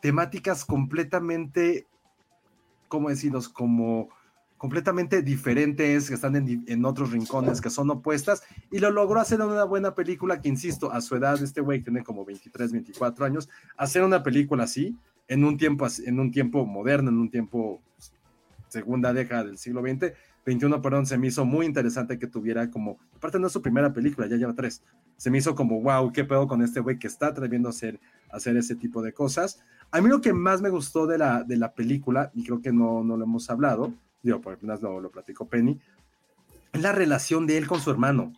temáticas 0.00 0.64
completamente, 0.64 1.86
¿cómo 2.88 3.10
decirlos? 3.10 3.48
Como 3.48 4.08
completamente 4.56 5.20
diferentes, 5.20 6.08
que 6.08 6.14
están 6.14 6.34
en, 6.36 6.64
en, 6.66 6.84
otros 6.86 7.10
rincones, 7.12 7.60
que 7.60 7.68
son 7.68 7.90
opuestas, 7.90 8.42
y 8.70 8.78
lo 8.78 8.90
logró 8.90 9.20
hacer 9.20 9.40
en 9.40 9.48
una 9.48 9.64
buena 9.64 9.94
película 9.94 10.40
que, 10.40 10.48
insisto, 10.48 10.90
a 10.90 11.02
su 11.02 11.16
edad, 11.16 11.42
este 11.42 11.60
güey 11.60 11.82
tiene 11.82 12.02
como 12.02 12.24
23, 12.24 12.72
24 12.72 13.26
años, 13.26 13.50
hacer 13.76 14.02
una 14.02 14.22
película 14.22 14.64
así, 14.64 14.96
en 15.28 15.44
un 15.44 15.56
tiempo, 15.58 15.86
en 16.04 16.20
un 16.20 16.30
tiempo 16.30 16.64
moderno, 16.64 17.10
en 17.10 17.18
un 17.18 17.30
tiempo 17.30 17.82
segunda 18.68 19.12
década 19.12 19.44
del 19.44 19.58
siglo 19.58 19.82
XX, 19.82 20.12
21, 20.46 20.80
perdón, 20.80 21.06
se 21.06 21.18
me 21.18 21.26
hizo 21.26 21.44
muy 21.44 21.66
interesante 21.66 22.20
que 22.20 22.28
tuviera 22.28 22.70
como, 22.70 22.98
aparte 23.16 23.40
no 23.40 23.48
es 23.48 23.52
su 23.52 23.60
primera 23.60 23.92
película, 23.92 24.28
ya 24.28 24.36
lleva 24.36 24.54
tres, 24.54 24.82
se 25.16 25.28
me 25.28 25.38
hizo 25.38 25.56
como, 25.56 25.80
wow, 25.82 26.12
qué 26.12 26.24
pedo 26.24 26.46
con 26.46 26.62
este 26.62 26.78
güey 26.78 27.00
que 27.00 27.08
está 27.08 27.26
atreviendo 27.26 27.68
a 27.68 27.70
hacer, 27.70 28.00
hacer 28.30 28.56
ese 28.56 28.76
tipo 28.76 29.02
de 29.02 29.12
cosas. 29.12 29.60
A 29.90 30.00
mí 30.00 30.08
lo 30.08 30.20
que 30.20 30.32
más 30.32 30.62
me 30.62 30.70
gustó 30.70 31.06
de 31.08 31.18
la, 31.18 31.42
de 31.42 31.56
la 31.56 31.74
película, 31.74 32.30
y 32.32 32.44
creo 32.44 32.62
que 32.62 32.72
no, 32.72 33.02
no 33.02 33.16
lo 33.16 33.24
hemos 33.24 33.50
hablado, 33.50 33.92
digo, 34.22 34.40
por 34.40 34.54
apenas 34.54 34.80
lo, 34.80 35.00
lo 35.00 35.10
platicó 35.10 35.48
Penny, 35.48 35.80
es 36.72 36.80
la 36.80 36.92
relación 36.92 37.46
de 37.48 37.58
él 37.58 37.66
con 37.66 37.80
su 37.80 37.90
hermano, 37.90 38.32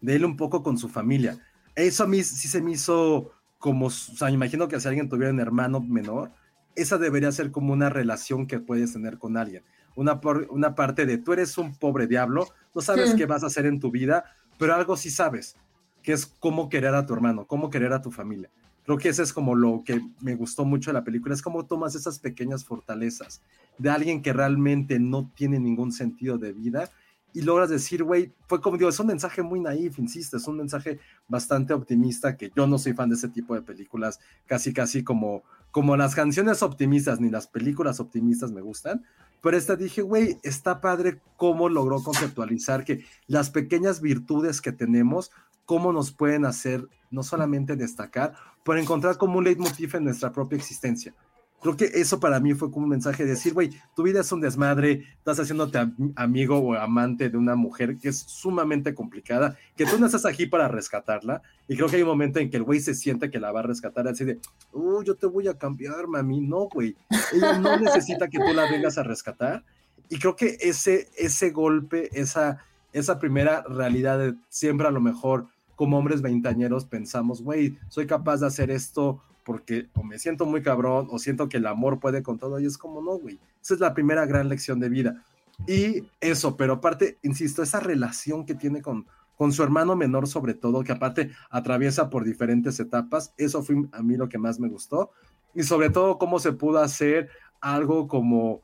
de 0.00 0.16
él 0.16 0.24
un 0.24 0.38
poco 0.38 0.62
con 0.62 0.78
su 0.78 0.88
familia. 0.88 1.38
Eso 1.74 2.04
a 2.04 2.06
mí 2.06 2.22
sí 2.22 2.48
se 2.48 2.62
me 2.62 2.72
hizo 2.72 3.30
como, 3.58 3.86
o 3.86 3.90
sea, 3.90 4.30
imagino 4.30 4.68
que 4.68 4.80
si 4.80 4.88
alguien 4.88 5.08
tuviera 5.08 5.32
un 5.32 5.40
hermano 5.40 5.80
menor, 5.80 6.30
esa 6.74 6.96
debería 6.96 7.30
ser 7.30 7.50
como 7.50 7.74
una 7.74 7.90
relación 7.90 8.46
que 8.46 8.58
puedes 8.58 8.94
tener 8.94 9.18
con 9.18 9.36
alguien. 9.36 9.64
Una, 9.94 10.20
una 10.50 10.74
parte 10.74 11.06
de 11.06 11.18
tú 11.18 11.32
eres 11.32 11.58
un 11.58 11.74
pobre 11.74 12.06
diablo, 12.06 12.46
no 12.74 12.80
sabes 12.80 13.14
qué 13.14 13.26
vas 13.26 13.42
a 13.42 13.46
hacer 13.46 13.66
en 13.66 13.80
tu 13.80 13.90
vida, 13.90 14.24
pero 14.58 14.74
algo 14.74 14.96
sí 14.96 15.10
sabes, 15.10 15.56
que 16.02 16.12
es 16.12 16.26
cómo 16.26 16.68
querer 16.68 16.94
a 16.94 17.06
tu 17.06 17.14
hermano, 17.14 17.46
cómo 17.46 17.70
querer 17.70 17.92
a 17.92 18.02
tu 18.02 18.10
familia. 18.10 18.50
Creo 18.84 18.98
que 18.98 19.10
ese 19.10 19.22
es 19.22 19.32
como 19.32 19.54
lo 19.54 19.82
que 19.84 20.00
me 20.20 20.34
gustó 20.34 20.64
mucho 20.64 20.90
de 20.90 20.94
la 20.94 21.04
película, 21.04 21.34
es 21.34 21.42
cómo 21.42 21.66
tomas 21.66 21.94
esas 21.94 22.18
pequeñas 22.18 22.64
fortalezas 22.64 23.40
de 23.78 23.90
alguien 23.90 24.22
que 24.22 24.32
realmente 24.32 24.98
no 24.98 25.30
tiene 25.34 25.60
ningún 25.60 25.92
sentido 25.92 26.38
de 26.38 26.52
vida 26.52 26.90
y 27.34 27.42
logras 27.42 27.70
decir, 27.70 28.02
güey, 28.02 28.32
fue 28.46 28.60
como 28.60 28.76
digo, 28.76 28.90
es 28.90 29.00
un 29.00 29.06
mensaje 29.06 29.42
muy 29.42 29.60
naif, 29.60 29.98
insisto, 29.98 30.36
es 30.36 30.46
un 30.46 30.58
mensaje 30.58 30.98
bastante 31.28 31.72
optimista, 31.72 32.36
que 32.36 32.52
yo 32.54 32.66
no 32.66 32.78
soy 32.78 32.92
fan 32.92 33.08
de 33.08 33.14
ese 33.14 33.28
tipo 33.28 33.54
de 33.54 33.62
películas, 33.62 34.20
casi, 34.46 34.72
casi 34.72 35.02
como, 35.02 35.42
como 35.70 35.96
las 35.96 36.14
canciones 36.14 36.62
optimistas 36.62 37.20
ni 37.20 37.30
las 37.30 37.46
películas 37.46 38.00
optimistas 38.00 38.52
me 38.52 38.60
gustan, 38.60 39.02
pero 39.42 39.56
esta 39.56 39.76
dije, 39.76 40.00
güey, 40.02 40.38
está 40.42 40.80
padre 40.80 41.20
cómo 41.36 41.68
logró 41.68 42.02
conceptualizar 42.02 42.84
que 42.84 43.04
las 43.26 43.50
pequeñas 43.50 44.00
virtudes 44.00 44.60
que 44.60 44.72
tenemos, 44.72 45.32
cómo 45.66 45.92
nos 45.92 46.12
pueden 46.12 46.46
hacer 46.46 46.88
no 47.10 47.22
solamente 47.24 47.76
destacar, 47.76 48.34
pero 48.64 48.78
encontrar 48.78 49.18
como 49.18 49.38
un 49.38 49.44
leitmotiv 49.44 49.96
en 49.96 50.04
nuestra 50.04 50.32
propia 50.32 50.56
existencia. 50.56 51.14
Creo 51.62 51.76
que 51.76 51.84
eso 51.84 52.18
para 52.18 52.40
mí 52.40 52.54
fue 52.54 52.72
como 52.72 52.84
un 52.84 52.90
mensaje 52.90 53.22
de 53.22 53.30
decir, 53.30 53.54
güey, 53.54 53.70
tu 53.94 54.02
vida 54.02 54.20
es 54.20 54.32
un 54.32 54.40
desmadre, 54.40 55.04
estás 55.16 55.38
haciéndote 55.38 55.78
amigo 56.16 56.58
o 56.58 56.74
amante 56.74 57.30
de 57.30 57.36
una 57.38 57.54
mujer 57.54 57.98
que 57.98 58.08
es 58.08 58.18
sumamente 58.18 58.94
complicada, 58.94 59.56
que 59.76 59.86
tú 59.86 59.96
no 59.96 60.06
estás 60.06 60.26
aquí 60.26 60.46
para 60.46 60.66
rescatarla. 60.66 61.40
Y 61.68 61.76
creo 61.76 61.88
que 61.88 61.96
hay 61.96 62.02
un 62.02 62.08
momento 62.08 62.40
en 62.40 62.50
que 62.50 62.56
el 62.56 62.64
güey 62.64 62.80
se 62.80 62.94
siente 62.94 63.30
que 63.30 63.38
la 63.38 63.52
va 63.52 63.60
a 63.60 63.62
rescatar 63.62 64.08
así 64.08 64.24
de, 64.24 64.40
oh, 64.72 65.04
yo 65.04 65.14
te 65.14 65.26
voy 65.26 65.46
a 65.46 65.56
cambiar, 65.56 66.08
mami. 66.08 66.40
No, 66.40 66.68
güey. 66.68 66.96
Ella 67.32 67.56
no 67.58 67.76
necesita 67.80 68.26
que 68.26 68.38
tú 68.38 68.52
la 68.52 68.68
vengas 68.68 68.98
a 68.98 69.04
rescatar. 69.04 69.64
Y 70.08 70.18
creo 70.18 70.34
que 70.34 70.58
ese, 70.60 71.10
ese 71.16 71.50
golpe, 71.50 72.10
esa, 72.12 72.58
esa 72.92 73.20
primera 73.20 73.62
realidad 73.62 74.18
de 74.18 74.34
siempre 74.48 74.88
a 74.88 74.90
lo 74.90 75.00
mejor 75.00 75.46
como 75.76 75.96
hombres 75.96 76.22
veintañeros 76.22 76.84
pensamos, 76.84 77.42
güey, 77.42 77.78
soy 77.88 78.06
capaz 78.06 78.40
de 78.40 78.46
hacer 78.46 78.70
esto 78.70 79.22
porque 79.44 79.88
o 79.94 80.02
me 80.02 80.18
siento 80.18 80.46
muy 80.46 80.62
cabrón 80.62 81.08
o 81.10 81.18
siento 81.18 81.48
que 81.48 81.58
el 81.58 81.66
amor 81.66 82.00
puede 82.00 82.22
con 82.22 82.38
todo 82.38 82.58
y 82.60 82.66
es 82.66 82.78
como 82.78 83.02
no, 83.02 83.18
güey. 83.18 83.38
Esa 83.60 83.74
es 83.74 83.80
la 83.80 83.94
primera 83.94 84.26
gran 84.26 84.48
lección 84.48 84.80
de 84.80 84.88
vida. 84.88 85.24
Y 85.66 86.04
eso, 86.20 86.56
pero 86.56 86.74
aparte, 86.74 87.18
insisto, 87.22 87.62
esa 87.62 87.80
relación 87.80 88.44
que 88.44 88.54
tiene 88.54 88.82
con, 88.82 89.06
con 89.36 89.52
su 89.52 89.62
hermano 89.62 89.96
menor 89.96 90.26
sobre 90.26 90.54
todo, 90.54 90.82
que 90.82 90.92
aparte 90.92 91.30
atraviesa 91.50 92.10
por 92.10 92.24
diferentes 92.24 92.78
etapas, 92.80 93.32
eso 93.36 93.62
fue 93.62 93.76
a 93.92 94.02
mí 94.02 94.16
lo 94.16 94.28
que 94.28 94.38
más 94.38 94.58
me 94.58 94.68
gustó. 94.68 95.10
Y 95.54 95.62
sobre 95.62 95.90
todo 95.90 96.18
cómo 96.18 96.38
se 96.38 96.52
pudo 96.52 96.78
hacer 96.78 97.28
algo 97.60 98.08
como, 98.08 98.62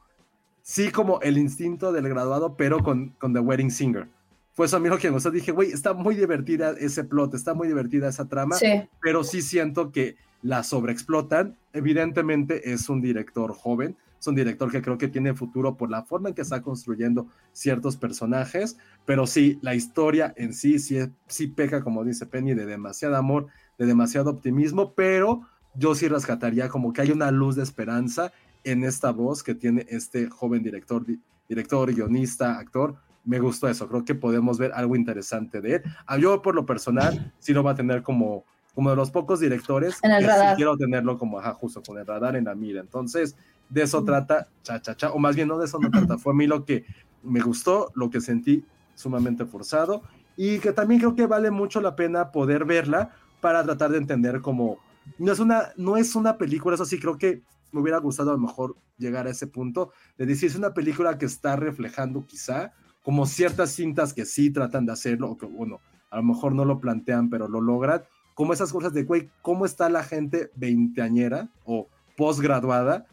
sí, 0.63 0.91
como 0.91 1.21
el 1.21 1.39
instinto 1.39 1.93
del 1.93 2.09
graduado, 2.09 2.57
pero 2.57 2.83
con, 2.83 3.11
con 3.19 3.33
The 3.33 3.41
Wedding 3.41 3.71
Singer. 3.71 4.09
Fue 4.59 4.67
eso 4.67 4.77
a 4.77 4.81
mí 4.81 4.89
lo 4.89 4.99
que 4.99 5.07
me 5.07 5.15
gustó. 5.15 5.31
Dije, 5.31 5.53
güey, 5.53 5.71
está 5.71 5.95
muy 5.95 6.17
divertida 6.17 6.75
ese 6.81 7.05
plot, 7.05 7.33
está 7.35 7.55
muy 7.55 7.69
divertida 7.69 8.09
esa 8.09 8.29
trama, 8.29 8.57
pero 9.01 9.23
sí 9.23 9.41
siento 9.41 9.93
que 9.93 10.17
la 10.43 10.65
sobreexplotan. 10.65 11.57
Evidentemente 11.73 12.73
es 12.73 12.89
un 12.89 13.01
director 13.01 13.55
joven, 13.55 13.97
es 14.19 14.27
un 14.27 14.35
director 14.35 14.69
que 14.73 14.83
creo 14.83 14.99
que 14.99 15.07
tiene 15.07 15.33
futuro 15.35 15.77
por 15.77 15.91
la 15.91 16.03
forma 16.03 16.31
en 16.31 16.35
que 16.35 16.43
está 16.43 16.61
construyendo 16.61 17.29
ciertos 17.53 17.97
personajes, 17.97 18.77
pero 19.07 19.29
sí, 19.29 19.61
la 19.63 19.77
historia 19.77 20.35
en 20.37 20.53
sí, 20.53 20.81
sí, 20.81 20.99
sí 21.29 21.47
peca, 21.47 21.85
como 21.85 22.03
dice 22.03 22.27
Penny, 22.27 22.55
de 22.55 22.67
demasiado 22.67 23.15
amor, 23.15 23.47
de 23.79 23.87
demasiado 23.87 24.29
optimismo, 24.29 24.93
pero 24.93 25.43
yo 25.77 25.95
sí 25.95 26.09
rescataría 26.09 26.69
como 26.69 26.93
que 26.93 27.03
hay 27.03 27.13
una 27.13 27.31
luz 27.31 27.55
de 27.55 27.63
esperanza 27.63 28.33
en 28.65 28.83
esta 28.83 29.13
voz 29.13 29.45
que 29.45 29.55
tiene 29.55 29.87
este 29.89 30.29
joven 30.29 30.65
director, 30.65 31.07
director, 31.49 31.95
guionista, 31.95 32.59
actor. 32.59 32.97
Me 33.29 33.39
gustó 33.39 33.69
eso, 33.69 33.87
creo 33.89 34.05
que 34.05 34.15
podemos 34.15 34.59
ver 34.59 34.73
algo 34.73 34.97
interesante 34.97 35.61
de 35.61 35.77
él. 35.77 35.83
Ah, 36.07 36.17
yo 36.17 36.41
por 36.41 36.55
lo 36.55 36.65
personal 36.65 37.33
sí 37.39 37.53
lo 37.53 37.63
va 37.63 37.73
a 37.73 37.75
tener 37.75 38.03
como 38.03 38.45
como 38.75 38.91
de 38.91 38.97
los 38.97 39.11
pocos 39.11 39.41
directores 39.41 39.99
en 40.05 40.13
el 40.13 40.25
radar. 40.25 40.55
quiero 40.55 40.77
tenerlo 40.77 41.19
como, 41.19 41.41
ajá, 41.41 41.53
justo 41.53 41.83
con 41.83 41.99
el 41.99 42.07
radar 42.07 42.37
en 42.37 42.45
la 42.45 42.55
mira. 42.55 42.81
Entonces, 42.81 43.37
de 43.69 43.83
eso 43.83 44.05
trata, 44.05 44.47
cha, 44.63 44.81
cha, 44.81 44.97
cha, 44.97 45.11
o 45.11 45.19
más 45.19 45.35
bien 45.35 45.49
no 45.49 45.59
de 45.59 45.65
eso 45.65 45.81
no 45.81 45.91
trata, 45.91 46.17
fue 46.17 46.33
a 46.33 46.37
mí 46.37 46.47
lo 46.47 46.65
que 46.65 46.85
me 47.25 47.41
gustó, 47.41 47.91
lo 47.97 48.09
que 48.09 48.21
sentí 48.21 48.65
sumamente 48.95 49.45
forzado 49.47 50.03
y 50.37 50.61
que 50.61 50.73
también 50.73 51.01
creo 51.01 51.17
que 51.17 51.27
vale 51.27 51.51
mucho 51.51 51.81
la 51.81 51.97
pena 51.97 52.31
poder 52.31 52.65
verla 52.65 53.11
para 53.41 53.65
tratar 53.65 53.91
de 53.91 53.99
entender 53.99 54.41
cómo, 54.41 54.79
no 55.19 55.33
es 55.33 55.41
una, 55.41 55.73
no 55.77 55.97
es 55.97 56.15
una 56.15 56.39
película, 56.39 56.77
eso 56.77 56.85
sí 56.85 57.01
creo 57.01 57.19
que 57.19 57.43
me 57.73 57.81
hubiera 57.81 57.99
gustado 57.99 58.31
a 58.31 58.35
lo 58.35 58.39
mejor 58.39 58.77
llegar 58.97 59.27
a 59.27 59.31
ese 59.31 59.49
punto 59.49 59.91
de 60.17 60.27
decir, 60.27 60.49
es 60.49 60.57
una 60.57 60.73
película 60.73 61.19
que 61.19 61.27
está 61.27 61.57
reflejando 61.57 62.25
quizá 62.27 62.73
como 63.09 63.25
ciertas 63.25 63.71
cintas 63.71 64.13
que 64.13 64.27
sí 64.27 64.51
tratan 64.51 64.85
de 64.85 64.93
hacerlo, 64.93 65.31
o 65.31 65.39
que 65.39 65.47
bueno, 65.47 65.81
a 66.11 66.19
lo 66.19 66.25
mejor 66.25 66.55
no 66.55 66.67
lo 66.67 66.79
plantean, 66.79 67.31
pero 67.31 67.49
lo 67.49 67.63
logran, 67.63 68.03
como 68.35 68.53
esas 68.53 68.71
cosas 68.71 68.93
de, 68.93 69.05
güey, 69.05 69.31
¿cómo 69.41 69.65
está 69.65 69.89
la 69.89 70.05
gente 70.05 70.51
veinteañera 70.57 71.49
o 71.65 71.89
posgraduada 72.19 73.07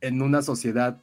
en 0.00 0.22
una 0.22 0.40
sociedad 0.40 1.02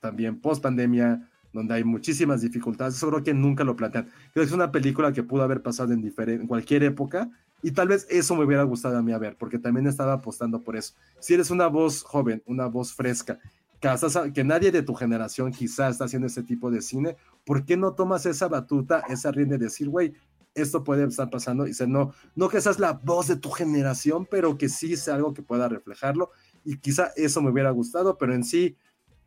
también 0.00 0.40
post 0.40 0.62
pandemia, 0.62 1.28
donde 1.52 1.74
hay 1.74 1.84
muchísimas 1.84 2.40
dificultades? 2.40 2.96
Eso 2.96 3.10
creo 3.10 3.22
que 3.22 3.34
nunca 3.34 3.64
lo 3.64 3.76
plantean. 3.76 4.06
Creo 4.32 4.44
que 4.44 4.48
es 4.48 4.52
una 4.52 4.72
película 4.72 5.12
que 5.12 5.22
pudo 5.22 5.42
haber 5.42 5.60
pasado 5.60 5.92
en, 5.92 6.46
cualquier 6.46 6.84
época 6.84 7.28
y 7.62 7.72
tal 7.72 7.88
vez 7.88 8.06
eso 8.08 8.34
me 8.34 8.46
hubiera 8.46 8.62
gustado 8.62 8.96
a 8.96 9.02
mí 9.02 9.12
ver, 9.18 9.36
porque 9.36 9.58
también 9.58 9.86
estaba 9.88 10.14
apostando 10.14 10.62
por 10.62 10.74
eso. 10.74 10.94
Si 11.20 11.34
eres 11.34 11.50
una 11.50 11.66
voz 11.66 12.02
joven, 12.02 12.42
una 12.46 12.64
voz 12.64 12.94
fresca, 12.94 13.38
que, 13.84 14.32
que 14.32 14.44
nadie 14.44 14.70
de 14.70 14.82
tu 14.82 14.94
generación 14.94 15.52
quizás 15.52 15.92
está 15.92 16.04
haciendo 16.04 16.26
ese 16.26 16.42
tipo 16.42 16.70
de 16.70 16.80
cine, 16.80 17.16
¿por 17.44 17.64
qué 17.64 17.76
no 17.76 17.94
tomas 17.94 18.26
esa 18.26 18.48
batuta, 18.48 19.02
esa 19.08 19.30
rienda 19.30 19.56
de 19.58 19.64
decir, 19.64 19.88
güey, 19.88 20.14
esto 20.54 20.84
puede 20.84 21.04
estar 21.04 21.30
pasando 21.30 21.64
y 21.64 21.70
dice, 21.70 21.86
no, 21.86 22.14
no 22.36 22.48
que 22.48 22.60
seas 22.60 22.78
la 22.78 22.92
voz 22.92 23.26
de 23.26 23.36
tu 23.36 23.50
generación, 23.50 24.26
pero 24.30 24.56
que 24.56 24.68
sí 24.68 24.96
sea 24.96 25.16
algo 25.16 25.34
que 25.34 25.42
pueda 25.42 25.68
reflejarlo 25.68 26.30
y 26.64 26.78
quizá 26.78 27.12
eso 27.16 27.42
me 27.42 27.50
hubiera 27.50 27.70
gustado, 27.70 28.16
pero 28.16 28.34
en 28.34 28.44
sí, 28.44 28.76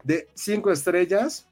de 0.04 0.28
cinco 0.34 0.72
estrellas, 0.72 1.48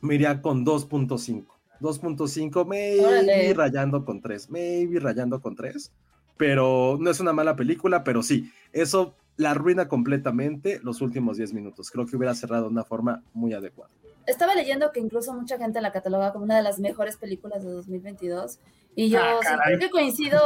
me 0.00 0.14
iría 0.14 0.40
con 0.40 0.64
2.5. 0.64 1.44
2.5, 1.80 2.66
maybe 2.66 3.54
rayando 3.54 4.04
con 4.04 4.20
3, 4.20 4.50
maybe 4.50 5.00
rayando 5.00 5.40
con 5.40 5.54
3, 5.54 5.92
pero 6.36 6.98
no 7.00 7.10
es 7.10 7.20
una 7.20 7.32
mala 7.32 7.56
película, 7.56 8.04
pero 8.04 8.22
sí, 8.22 8.52
eso 8.72 9.14
la 9.38 9.52
arruina 9.52 9.88
completamente 9.88 10.80
los 10.82 11.00
últimos 11.00 11.38
10 11.38 11.54
minutos. 11.54 11.90
Creo 11.90 12.04
que 12.06 12.16
hubiera 12.16 12.34
cerrado 12.34 12.64
de 12.64 12.70
una 12.70 12.84
forma 12.84 13.22
muy 13.32 13.54
adecuada. 13.54 13.90
Estaba 14.26 14.54
leyendo 14.54 14.92
que 14.92 15.00
incluso 15.00 15.32
mucha 15.32 15.56
gente 15.56 15.80
la 15.80 15.92
cataloga 15.92 16.32
como 16.32 16.44
una 16.44 16.56
de 16.56 16.62
las 16.62 16.78
mejores 16.80 17.16
películas 17.16 17.64
de 17.64 17.70
2022 17.70 18.58
y 18.94 19.10
yo 19.10 19.20
ah, 19.20 19.38
creo 19.64 19.78
que 19.78 19.90
coincido, 19.90 20.40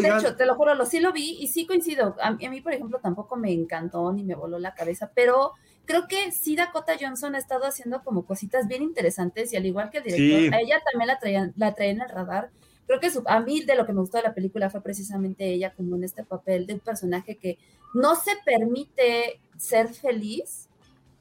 de 0.00 0.08
hecho, 0.08 0.34
te 0.34 0.46
lo 0.46 0.54
juro, 0.54 0.74
lo, 0.74 0.86
sí 0.86 0.98
lo 0.98 1.12
vi 1.12 1.36
y 1.40 1.48
sí 1.48 1.66
coincido. 1.66 2.16
A, 2.22 2.32
mí, 2.32 2.60
por 2.62 2.72
ejemplo, 2.72 3.00
tampoco 3.00 3.36
me 3.36 3.52
encantó 3.52 4.10
ni 4.14 4.24
me 4.24 4.34
voló 4.34 4.58
la 4.58 4.74
cabeza, 4.74 5.12
pero 5.14 5.52
creo 5.84 6.08
que 6.08 6.32
sí 6.32 6.56
Dakota 6.56 6.94
Johnson 6.98 7.34
ha 7.34 7.38
estado 7.38 7.66
haciendo 7.66 8.02
como 8.02 8.24
cositas 8.24 8.66
bien 8.66 8.82
interesantes 8.82 9.52
y 9.52 9.56
al 9.56 9.66
igual 9.66 9.90
que 9.90 9.98
el 9.98 10.04
director, 10.04 10.54
a 10.54 10.60
ella 10.62 10.80
también 10.90 11.06
la 11.06 11.18
traían, 11.18 11.52
la 11.56 11.74
traían 11.74 12.00
el 12.00 12.08
radar. 12.08 12.48
Creo 12.88 13.00
que 13.00 13.10
a 13.26 13.40
mí 13.40 13.60
de 13.60 13.76
lo 13.76 13.84
que 13.84 13.92
me 13.92 14.00
gustó 14.00 14.16
de 14.16 14.22
la 14.24 14.34
película 14.34 14.70
fue 14.70 14.80
precisamente 14.80 15.44
ella 15.44 15.74
como 15.74 15.94
en 15.96 16.04
este 16.04 16.24
papel 16.24 16.66
de 16.66 16.72
un 16.72 16.80
personaje 16.80 17.36
que 17.36 17.58
no 17.92 18.16
se 18.16 18.32
permite 18.46 19.42
ser 19.58 19.88
feliz, 19.88 20.70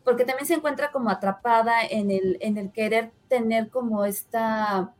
porque 0.06 0.23
también 0.23 0.48
se 0.48 0.53
encuentra 0.53 0.94
como 0.94 1.10
atrapada 1.10 1.85
en 1.85 2.10
el, 2.10 2.38
en 2.39 2.57
el 2.57 2.72
querer 2.72 3.11
tener 3.27 3.69
como 3.69 4.06
esta 4.06 4.94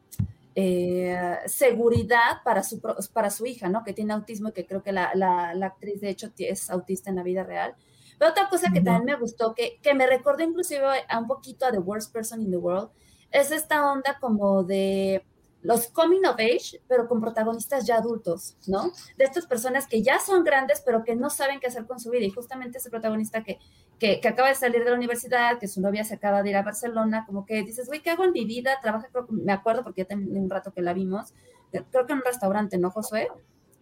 eh, 0.56 1.18
seguridad 1.46 2.44
para 2.44 2.64
su, 2.64 2.82
para 3.14 3.30
su 3.30 3.46
hija, 3.46 3.70
¿no? 3.70 3.86
Que 3.86 3.94
tiene 3.94 4.12
autismo 4.12 4.50
y 4.50 4.52
que 4.52 4.66
creo 4.66 4.84
que 4.84 4.92
la, 4.92 5.12
la, 5.16 5.66
actriz 5.66 6.02
de 6.02 6.10
hecho 6.10 6.34
es 6.38 6.70
autista 6.70 7.10
en 7.10 7.16
la 7.16 7.24
vida 7.24 7.46
real. 7.46 7.76
Pero 8.20 8.32
otra 8.32 8.50
cosa 8.50 8.74
que 8.74 8.82
también 8.82 9.06
me 9.06 9.22
gustó, 9.22 9.56
que, 9.56 9.80
que 9.82 9.94
me 9.94 10.06
recordó 10.06 10.44
inclusive 10.44 10.84
a 11.08 11.18
un 11.18 11.28
poquito 11.28 11.66
a 11.66 11.72
The 11.72 11.80
Worst 11.80 12.12
Person 12.12 12.42
in 12.42 12.52
the 12.52 12.58
World, 12.58 12.90
es 13.32 13.52
esta 13.52 13.90
onda 13.90 14.18
como 14.20 14.64
de 14.64 15.24
los 15.62 15.88
coming 15.88 16.26
of 16.26 16.36
age, 16.40 16.82
pero 16.88 17.08
con 17.08 17.20
protagonistas 17.20 17.86
ya 17.86 17.98
adultos, 17.98 18.56
¿no? 18.68 18.92
De 19.18 19.26
estas 19.26 19.46
personas 19.48 19.88
que 19.88 20.02
ya 20.02 20.20
son 20.20 20.44
grandes, 20.44 20.82
pero 20.86 21.04
que 21.04 21.16
no 21.16 21.30
saben 21.30 21.60
qué 21.60 21.68
hacer 21.68 21.86
con 21.86 22.00
su 22.00 22.10
vida. 22.10 22.26
Y 22.26 22.30
justamente 22.30 22.78
ese 22.78 22.90
protagonista 22.90 23.44
que, 23.44 23.60
que, 24.00 24.22
acaba 24.28 24.50
de 24.50 24.56
salir 24.56 24.84
de 24.84 24.92
la 24.92 24.96
universidad, 24.96 25.60
que 25.60 25.68
su 25.68 25.82
novia 25.82 26.04
se 26.04 26.16
acaba 26.16 26.44
de 26.44 26.52
ir 26.52 26.56
a 26.56 26.64
Barcelona, 26.64 27.26
como 27.26 27.46
que 27.46 27.64
dices, 27.64 27.88
güey, 27.88 28.02
¿qué 28.02 28.12
hago 28.12 28.24
en 28.24 28.32
mi 28.32 28.46
vida? 28.46 28.78
Trabaja, 28.82 29.08
creo, 29.12 29.26
me 29.30 29.52
acuerdo 29.52 29.84
porque 29.84 30.04
ya 30.04 30.08
tenía 30.08 30.40
un 30.40 30.50
rato 30.50 30.72
que 30.72 30.82
la 30.82 30.94
vimos, 30.94 31.34
creo 31.72 32.06
que 32.06 32.14
en 32.14 32.20
un 32.20 32.26
restaurante, 32.26 32.78
¿no, 32.78 32.92
Josué? 32.92 33.28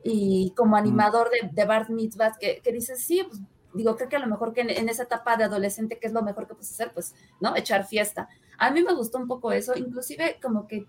Y 0.03 0.53
como 0.55 0.75
animador 0.75 1.29
de, 1.29 1.49
de 1.51 1.65
Bart 1.65 1.89
Mitzvah, 1.89 2.37
que, 2.39 2.61
que 2.63 2.71
dices, 2.71 3.03
sí, 3.03 3.23
pues 3.27 3.41
digo, 3.75 3.95
creo 3.95 4.09
que 4.09 4.15
a 4.15 4.19
lo 4.19 4.27
mejor 4.27 4.53
que 4.53 4.61
en, 4.61 4.89
esa 4.89 5.03
etapa 5.03 5.37
de 5.37 5.43
adolescente, 5.43 5.99
¿qué 5.99 6.07
es 6.07 6.13
lo 6.13 6.23
mejor 6.23 6.47
que 6.47 6.53
puedes 6.53 6.71
hacer? 6.71 6.91
Pues, 6.93 7.13
¿no? 7.39 7.55
Echar 7.55 7.85
fiesta. 7.85 8.29
A 8.57 8.71
mí 8.71 8.81
me 8.81 8.93
gustó 8.93 9.17
un 9.17 9.27
poco 9.27 9.51
eso, 9.51 9.73
inclusive 9.75 10.39
como 10.41 10.67
que 10.67 10.85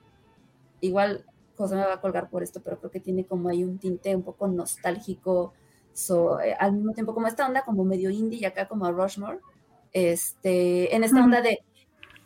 igual 0.81 1.24
José 1.57 1.77
me 1.77 1.86
va 1.86 1.94
a 1.94 2.01
colgar 2.01 2.28
por 2.28 2.43
esto, 2.43 2.61
pero 2.62 2.78
creo 2.78 2.90
que 2.90 3.01
tiene 3.01 3.27
como 3.27 3.48
ahí 3.48 3.65
un 3.65 3.78
tinte 3.78 4.15
un 4.15 4.23
poco 4.23 4.47
nostálgico, 4.47 5.55
eh, 6.44 6.55
al 6.59 6.73
mismo 6.73 6.93
tiempo 6.93 7.15
como 7.15 7.27
esta 7.27 7.47
onda 7.47 7.62
como 7.62 7.85
medio 7.85 8.11
indie 8.11 8.40
y 8.40 8.44
acá 8.44 8.69
como 8.69 8.85
a 8.85 8.93
Rushmore, 8.93 9.39
este, 9.93 10.94
en 10.94 11.05
esta 11.05 11.24
onda 11.24 11.40
de, 11.40 11.61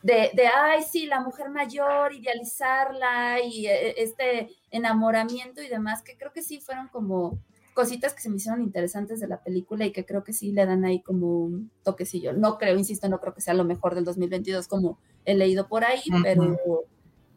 de, 0.03 0.31
de, 0.35 0.47
ay, 0.47 0.83
sí, 0.83 1.07
la 1.07 1.21
mujer 1.21 1.51
mayor, 1.51 2.13
idealizarla 2.13 3.41
y 3.41 3.67
eh, 3.67 3.95
este 4.03 4.49
enamoramiento 4.71 5.63
y 5.63 5.69
demás, 5.69 6.03
que 6.03 6.17
creo 6.17 6.33
que 6.33 6.43
sí 6.43 6.61
fueron 6.61 6.89
como 6.89 7.39
cositas 7.75 8.13
que 8.13 8.21
se 8.21 8.29
me 8.29 8.37
hicieron 8.37 8.63
interesantes 8.63 9.21
de 9.21 9.29
la 9.29 9.43
película 9.43 9.87
y 9.87 9.93
que 9.93 10.05
creo 10.05 10.25
que 10.25 10.33
sí 10.33 10.51
le 10.53 10.67
dan 10.67 10.85
ahí 10.85 11.01
como 11.01 11.45
un 11.45 11.71
toquecillo. 11.85 12.33
No 12.33 12.59
creo, 12.59 12.77
insisto, 12.77 13.09
no 13.09 13.21
creo 13.21 13.35
que 13.35 13.41
sea 13.41 13.55
lo 13.55 13.65
mejor 13.65 13.95
del 13.95 14.05
2022 14.05 14.67
como 14.67 14.99
he 15.25 15.35
leído 15.35 15.69
por 15.69 15.85
ahí, 15.85 16.03
pero, 16.23 16.59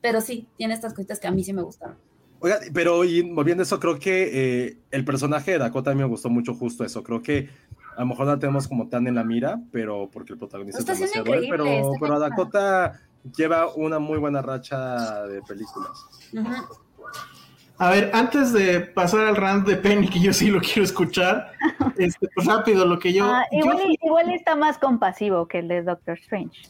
pero 0.03 0.19
sí, 0.19 0.49
tiene 0.57 0.73
estas 0.73 0.93
cositas 0.93 1.17
que 1.17 1.27
a 1.27 1.31
mí 1.31 1.45
sí 1.45 1.53
me 1.53 1.61
gustaron. 1.61 1.95
Oiga, 2.41 2.59
pero 2.73 3.05
y 3.05 3.21
volviendo 3.21 3.61
a 3.61 3.63
eso, 3.63 3.79
creo 3.79 3.97
que 3.97 4.65
eh, 4.65 4.77
el 4.91 5.05
personaje 5.05 5.51
de 5.51 5.59
Dakota 5.59 5.91
a 5.91 5.93
mí 5.93 6.01
me 6.01 6.07
gustó 6.07 6.29
mucho 6.29 6.53
justo 6.53 6.83
eso. 6.83 7.01
Creo 7.03 7.23
que 7.23 7.47
a 7.95 8.01
lo 8.01 8.07
mejor 8.07 8.27
la 8.27 8.37
tenemos 8.37 8.67
como 8.67 8.89
tan 8.89 9.07
en 9.07 9.15
la 9.15 9.23
mira, 9.23 9.61
pero 9.71 10.09
porque 10.11 10.33
el 10.33 10.39
protagonista 10.39 10.79
es 10.81 10.99
demasiado 10.99 11.23
pero, 11.49 11.93
pero 12.01 12.19
Dakota 12.19 12.99
lleva 13.37 13.73
una 13.73 13.97
muy 13.97 14.19
buena 14.19 14.41
racha 14.41 15.25
de 15.25 15.41
películas. 15.43 16.05
A 17.77 17.89
ver, 17.89 18.11
antes 18.13 18.51
de 18.51 18.81
pasar 18.81 19.21
al 19.25 19.37
rant 19.37 19.65
de 19.65 19.77
Penny, 19.77 20.09
que 20.09 20.19
yo 20.19 20.33
sí 20.33 20.51
lo 20.51 20.59
quiero 20.59 20.83
escuchar, 20.83 21.53
este, 21.97 22.27
pues 22.35 22.45
rápido, 22.45 22.85
lo 22.85 22.99
que 22.99 23.13
yo... 23.13 23.25
Ah, 23.25 23.45
igual, 23.51 24.31
está 24.31 24.57
más 24.57 24.77
compasivo 24.77 25.47
que 25.47 25.59
el 25.59 25.69
de 25.69 25.81
Doctor 25.81 26.19
Strange. 26.19 26.61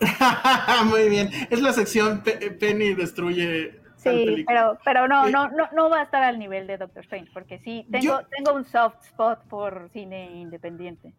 Muy 0.86 1.08
bien, 1.08 1.30
es 1.50 1.60
la 1.60 1.72
sección 1.72 2.22
Penny 2.58 2.94
destruye... 2.94 3.80
Sí, 3.96 4.44
pero, 4.46 4.78
pero 4.82 5.06
no, 5.06 5.28
no, 5.28 5.50
no, 5.50 5.68
no 5.74 5.90
va 5.90 6.00
a 6.00 6.02
estar 6.04 6.22
al 6.22 6.38
nivel 6.38 6.66
de 6.66 6.78
Doctor 6.78 7.02
Strange, 7.02 7.30
porque 7.34 7.58
sí, 7.58 7.86
tengo, 7.90 8.20
tengo 8.34 8.54
un 8.54 8.64
soft 8.64 9.04
spot 9.04 9.40
por 9.46 9.90
cine 9.92 10.40
independiente. 10.40 11.12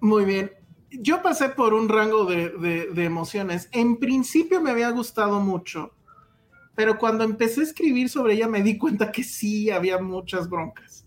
Muy 0.00 0.26
bien. 0.26 0.50
Yo 0.90 1.22
pasé 1.22 1.48
por 1.48 1.72
un 1.72 1.88
rango 1.88 2.26
de, 2.26 2.50
de 2.50 3.04
emociones. 3.04 3.70
En 3.72 3.96
principio 3.96 4.60
me 4.60 4.70
había 4.70 4.90
gustado 4.90 5.40
mucho 5.40 5.94
pero 6.74 6.98
cuando 6.98 7.24
empecé 7.24 7.60
a 7.60 7.64
escribir 7.64 8.08
sobre 8.08 8.34
ella 8.34 8.48
me 8.48 8.62
di 8.62 8.78
cuenta 8.78 9.12
que 9.12 9.22
sí 9.22 9.70
había 9.70 9.98
muchas 9.98 10.48
broncas. 10.48 11.06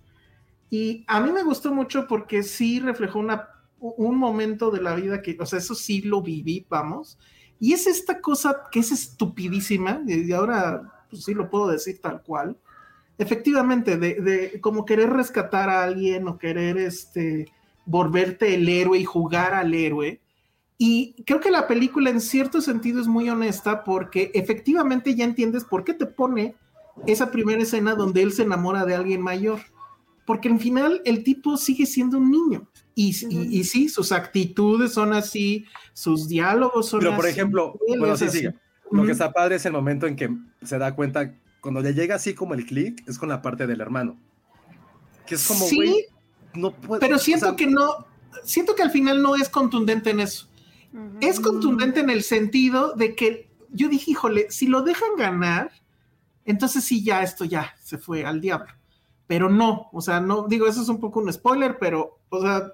Y 0.69 1.03
a 1.07 1.19
mí 1.19 1.32
me 1.32 1.44
gustó 1.44 1.73
mucho 1.73 2.07
porque 2.07 2.44
sí 2.44 2.80
reflejó 2.80 3.19
una, 3.19 3.49
un 3.80 4.18
momento 4.18 4.72
de 4.72 4.81
la 4.81 4.95
vida 4.95 5.22
que, 5.22 5.38
o 5.39 5.45
sea, 5.45 5.60
eso 5.60 5.76
sí 5.76 6.02
lo 6.02 6.22
viví, 6.22 6.65
vamos. 6.69 7.18
Y 7.60 7.73
es 7.73 7.88
esta 7.88 8.22
cosa 8.22 8.64
que 8.72 8.80
es 8.80 8.91
estupidísima, 8.91 10.02
y 10.06 10.31
ahora 10.31 11.06
pues 11.10 11.23
sí 11.23 11.34
lo 11.34 11.49
puedo 11.49 11.68
decir 11.68 11.99
tal 12.02 12.22
cual. 12.23 12.57
Efectivamente, 13.18 13.97
de, 13.97 14.15
de 14.15 14.61
como 14.61 14.85
querer 14.85 15.10
rescatar 15.10 15.69
a 15.69 15.84
alguien 15.84 16.27
o 16.27 16.38
querer 16.38 16.77
este, 16.77 17.47
volverte 17.85 18.56
el 18.56 18.68
héroe 18.68 18.99
y 18.99 19.06
jugar 19.06 19.53
al 19.53 19.73
héroe 19.73 20.22
y 20.77 21.23
creo 21.26 21.39
que 21.39 21.52
la 21.52 21.68
película 21.68 22.10
en 22.10 22.19
cierto 22.19 22.61
sentido 22.61 22.99
es 22.99 23.07
muy 23.07 23.30
honesta 23.30 23.84
porque 23.84 24.31
efectivamente 24.34 25.15
ya 25.15 25.23
entiendes 25.23 25.64
por 25.64 25.85
qué 25.85 25.93
te 25.93 26.06
pone 26.06 26.56
esa 27.07 27.31
primera 27.31 27.61
escena 27.61 27.95
donde 27.95 28.22
él 28.22 28.34
se 28.34 28.43
enamora 28.43 28.85
de 28.85 28.95
alguien 28.95 29.22
mayor. 29.22 29.60
Porque 30.26 30.49
al 30.49 30.60
final 30.60 31.02
el 31.06 31.23
tipo 31.23 31.56
sigue 31.56 31.85
siendo 31.85 32.18
un 32.18 32.31
niño. 32.31 32.68
Y, 32.97 33.13
sí, 33.13 33.89
sus 33.89 34.13
actitudes 34.13 34.93
son 34.93 35.11
así, 35.11 35.65
sus 35.93 36.30
diálogos 36.30 36.88
son 36.88 36.99
así. 36.99 37.05
Pero 37.07 37.15
por 37.17 37.27
ejemplo, 37.27 37.80
bueno, 37.99 38.15
sí, 38.15 38.30
sí. 38.30 38.47
Lo 38.89 39.05
que 39.05 39.11
está 39.11 39.34
padre 39.34 39.55
es 39.55 39.65
el 39.65 39.73
momento 39.73 40.07
en 40.07 40.15
que 40.15 40.30
se 40.63 40.77
da 40.77 40.95
cuenta, 40.95 41.35
cuando 41.59 41.81
le 41.81 41.93
llega 41.93 42.15
así 42.15 42.34
como 42.34 42.53
el 42.53 42.65
clic, 42.65 43.03
es 43.07 43.19
con 43.19 43.27
la 43.27 43.41
parte 43.41 43.67
del 43.67 43.81
hermano. 43.81 44.17
Que 45.27 45.35
es 45.35 45.45
como, 45.45 45.65
sí, 45.65 46.05
no 46.53 46.72
puede, 46.72 47.01
Pero 47.01 47.17
siento 47.19 47.55
que 47.57 47.67
no, 47.67 48.07
siento 48.43 48.76
que 48.76 48.84
al 48.84 48.91
final 48.91 49.22
no 49.22 49.35
es 49.35 49.49
contundente 49.49 50.11
en 50.11 50.22
eso. 50.22 50.47
Es 51.19 51.41
contundente 51.41 51.99
en 51.99 52.09
el 52.09 52.23
sentido 52.23 52.93
de 52.93 53.15
que 53.15 53.49
yo 53.72 53.89
dije, 53.89 54.11
híjole, 54.11 54.49
si 54.49 54.67
lo 54.67 54.81
dejan 54.81 55.17
ganar, 55.17 55.72
entonces 56.45 56.85
sí, 56.85 57.03
ya 57.03 57.22
esto 57.22 57.43
ya 57.43 57.76
se 57.84 57.97
fue 57.97 58.23
al 58.23 58.39
diablo. 58.39 58.72
Pero 59.27 59.49
no, 59.49 59.89
o 59.91 59.99
sea, 59.99 60.22
no, 60.22 60.47
digo, 60.47 60.67
eso 60.67 60.81
es 60.81 60.88
un 60.88 61.01
poco 61.01 61.19
un 61.19 61.34
spoiler, 61.34 61.77
pero, 61.80 62.19
o 62.30 62.41
sea, 62.41 62.72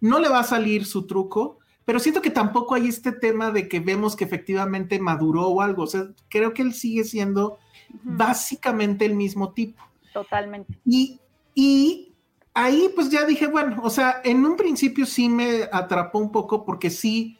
no 0.00 0.18
le 0.18 0.28
va 0.28 0.40
a 0.40 0.44
salir 0.44 0.84
su 0.84 1.06
truco, 1.06 1.58
pero 1.84 1.98
siento 1.98 2.22
que 2.22 2.30
tampoco 2.30 2.74
hay 2.74 2.88
este 2.88 3.12
tema 3.12 3.50
de 3.50 3.68
que 3.68 3.80
vemos 3.80 4.16
que 4.16 4.24
efectivamente 4.24 4.98
maduró 4.98 5.48
o 5.48 5.60
algo, 5.60 5.84
o 5.84 5.86
sea, 5.86 6.08
creo 6.28 6.54
que 6.54 6.62
él 6.62 6.72
sigue 6.72 7.04
siendo 7.04 7.58
básicamente 8.02 9.04
el 9.04 9.14
mismo 9.14 9.52
tipo. 9.52 9.82
Totalmente. 10.12 10.78
Y, 10.84 11.20
y 11.54 12.12
ahí 12.54 12.90
pues 12.94 13.10
ya 13.10 13.24
dije, 13.24 13.46
bueno, 13.46 13.80
o 13.82 13.90
sea, 13.90 14.20
en 14.24 14.44
un 14.44 14.56
principio 14.56 15.06
sí 15.06 15.28
me 15.28 15.68
atrapó 15.72 16.18
un 16.18 16.30
poco 16.30 16.64
porque 16.64 16.90
sí 16.90 17.38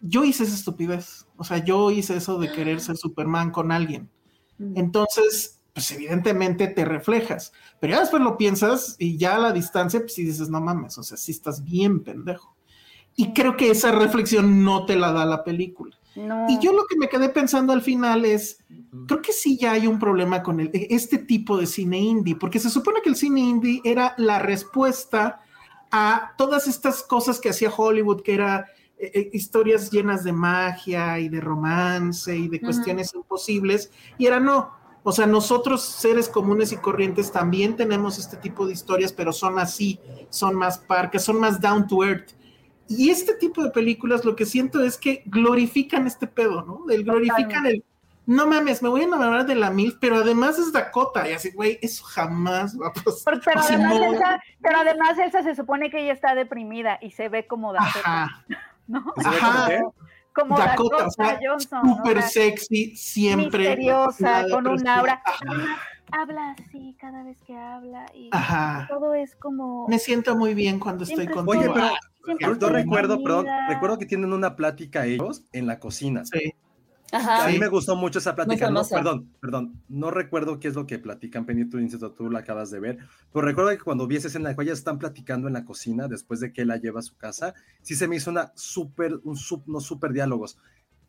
yo 0.00 0.24
hice 0.24 0.44
esa 0.44 0.54
estupidez. 0.54 1.26
O 1.36 1.44
sea, 1.44 1.64
yo 1.64 1.90
hice 1.90 2.16
eso 2.16 2.38
de 2.38 2.50
querer 2.52 2.80
ser 2.80 2.96
Superman 2.96 3.50
con 3.50 3.72
alguien. 3.72 4.10
Entonces, 4.74 5.55
pues 5.76 5.90
evidentemente 5.90 6.68
te 6.68 6.86
reflejas. 6.86 7.52
Pero 7.78 7.92
ya 7.92 8.00
después 8.00 8.22
lo 8.22 8.38
piensas 8.38 8.96
y 8.98 9.18
ya 9.18 9.36
a 9.36 9.38
la 9.38 9.52
distancia, 9.52 10.00
pues 10.00 10.14
sí 10.14 10.24
dices, 10.24 10.48
no 10.48 10.58
mames, 10.58 10.96
o 10.96 11.02
sea, 11.02 11.18
sí 11.18 11.32
estás 11.32 11.62
bien 11.62 12.02
pendejo. 12.02 12.56
Y 13.14 13.34
creo 13.34 13.58
que 13.58 13.70
esa 13.70 13.92
reflexión 13.92 14.64
no 14.64 14.86
te 14.86 14.96
la 14.96 15.12
da 15.12 15.26
la 15.26 15.44
película. 15.44 15.94
Y 16.48 16.58
yo 16.60 16.72
lo 16.72 16.86
que 16.86 16.96
me 16.96 17.10
quedé 17.10 17.28
pensando 17.28 17.74
al 17.74 17.82
final 17.82 18.24
es, 18.24 18.64
creo 19.06 19.20
que 19.20 19.34
sí 19.34 19.58
ya 19.58 19.72
hay 19.72 19.86
un 19.86 19.98
problema 19.98 20.42
con 20.42 20.60
el, 20.60 20.70
este 20.72 21.18
tipo 21.18 21.58
de 21.58 21.66
cine 21.66 21.98
indie, 21.98 22.36
porque 22.36 22.58
se 22.58 22.70
supone 22.70 23.02
que 23.02 23.10
el 23.10 23.16
cine 23.16 23.40
indie 23.40 23.82
era 23.84 24.14
la 24.16 24.38
respuesta 24.38 25.42
a 25.90 26.32
todas 26.38 26.68
estas 26.68 27.02
cosas 27.02 27.38
que 27.38 27.50
hacía 27.50 27.70
Hollywood, 27.70 28.22
que 28.22 28.32
era 28.32 28.64
eh, 28.96 29.10
eh, 29.12 29.30
historias 29.34 29.90
llenas 29.90 30.24
de 30.24 30.32
magia 30.32 31.18
y 31.18 31.28
de 31.28 31.42
romance 31.42 32.34
y 32.34 32.48
de 32.48 32.62
cuestiones 32.62 33.12
imposibles, 33.12 33.90
y 34.16 34.24
era 34.24 34.40
no. 34.40 34.85
O 35.08 35.12
sea, 35.12 35.24
nosotros 35.24 35.84
seres 35.84 36.28
comunes 36.28 36.72
y 36.72 36.78
corrientes 36.78 37.30
también 37.30 37.76
tenemos 37.76 38.18
este 38.18 38.36
tipo 38.36 38.66
de 38.66 38.72
historias, 38.72 39.12
pero 39.12 39.32
son 39.32 39.60
así, 39.60 40.00
son 40.30 40.56
más 40.56 40.78
parques, 40.78 41.22
son 41.22 41.38
más 41.38 41.60
down 41.60 41.86
to 41.86 42.02
earth. 42.02 42.32
Y 42.88 43.10
este 43.10 43.34
tipo 43.34 43.62
de 43.62 43.70
películas 43.70 44.24
lo 44.24 44.34
que 44.34 44.44
siento 44.44 44.82
es 44.82 44.98
que 44.98 45.22
glorifican 45.26 46.08
este 46.08 46.26
pedo, 46.26 46.62
¿no? 46.62 46.92
El 46.92 47.04
glorifican 47.04 47.66
el, 47.66 47.84
no 48.26 48.48
mames, 48.48 48.82
me 48.82 48.88
voy 48.88 49.02
a 49.02 49.04
enamorar 49.04 49.46
de 49.46 49.54
la 49.54 49.70
MILF, 49.70 49.98
pero 50.00 50.16
además 50.16 50.58
es 50.58 50.72
Dakota. 50.72 51.30
Y 51.30 51.34
así, 51.34 51.52
güey, 51.52 51.78
eso 51.82 52.02
jamás 52.02 52.76
va 52.76 52.88
a 52.88 52.92
pasar. 52.92 53.40
Pero, 53.44 53.60
además, 53.60 53.94
Elsa, 53.94 54.40
pero 54.60 54.78
además 54.78 55.18
Elsa 55.20 55.44
se 55.44 55.54
supone 55.54 55.88
que 55.88 56.02
ella 56.02 56.14
está 56.14 56.34
deprimida 56.34 56.98
y 57.00 57.12
se 57.12 57.28
ve 57.28 57.46
como 57.46 57.72
Dakota. 57.72 58.44
¿no? 58.88 59.04
Como 59.04 59.94
Dakota, 60.36 61.08
Johnson. 61.42 61.96
Súper 61.96 62.22
sexy, 62.22 62.96
siempre. 62.96 63.76
Misteriosa, 63.76 64.46
con 64.50 64.66
un 64.66 64.86
aura. 64.86 65.22
Habla 66.12 66.52
así 66.52 66.96
cada 67.00 67.24
vez 67.24 67.36
que 67.42 67.56
habla 67.56 68.06
y 68.14 68.30
todo 68.88 69.14
es 69.14 69.34
como... 69.34 69.88
Me 69.88 69.98
siento 69.98 70.36
muy 70.36 70.54
bien 70.54 70.78
cuando 70.78 71.02
estoy 71.04 71.26
con 71.26 71.48
Oye, 71.48 71.68
pero 71.68 72.56
yo, 72.58 72.68
recuerdo, 72.68 73.22
perdón, 73.22 73.46
recuerdo 73.68 73.98
que 73.98 74.06
tienen 74.06 74.32
una 74.32 74.54
plática 74.54 75.06
ellos 75.06 75.42
en 75.52 75.66
la 75.66 75.80
cocina. 75.80 76.24
Sí. 76.24 76.54
A 77.12 77.48
mí 77.48 77.58
me 77.58 77.68
gustó 77.68 77.94
mucho 77.96 78.18
esa 78.18 78.34
plática. 78.34 78.70
No, 78.70 78.84
perdón, 78.84 79.30
perdón. 79.40 79.80
No 79.88 80.10
recuerdo 80.10 80.58
qué 80.58 80.68
es 80.68 80.74
lo 80.74 80.86
que 80.86 80.98
platican, 80.98 81.46
Penny, 81.46 81.64
tú, 81.68 81.78
tú 82.16 82.30
la 82.30 82.40
acabas 82.40 82.70
de 82.70 82.80
ver. 82.80 82.98
Pero 83.32 83.46
recuerdo 83.46 83.70
que 83.70 83.78
cuando 83.78 84.06
vi 84.06 84.16
esa 84.16 84.28
escena 84.28 84.50
ellas 84.58 84.78
están 84.78 84.98
platicando 84.98 85.46
en 85.46 85.54
la 85.54 85.64
cocina 85.64 86.08
después 86.08 86.40
de 86.40 86.52
que 86.52 86.62
él 86.62 86.68
la 86.68 86.78
lleva 86.78 87.00
a 87.00 87.04
su 87.04 87.16
casa, 87.16 87.54
sí 87.82 87.94
se 87.94 88.08
me 88.08 88.16
hizo 88.16 88.30
una 88.30 88.52
súper, 88.56 89.20
un 89.24 89.36
unos 89.66 89.84
súper 89.84 90.12
diálogos. 90.12 90.58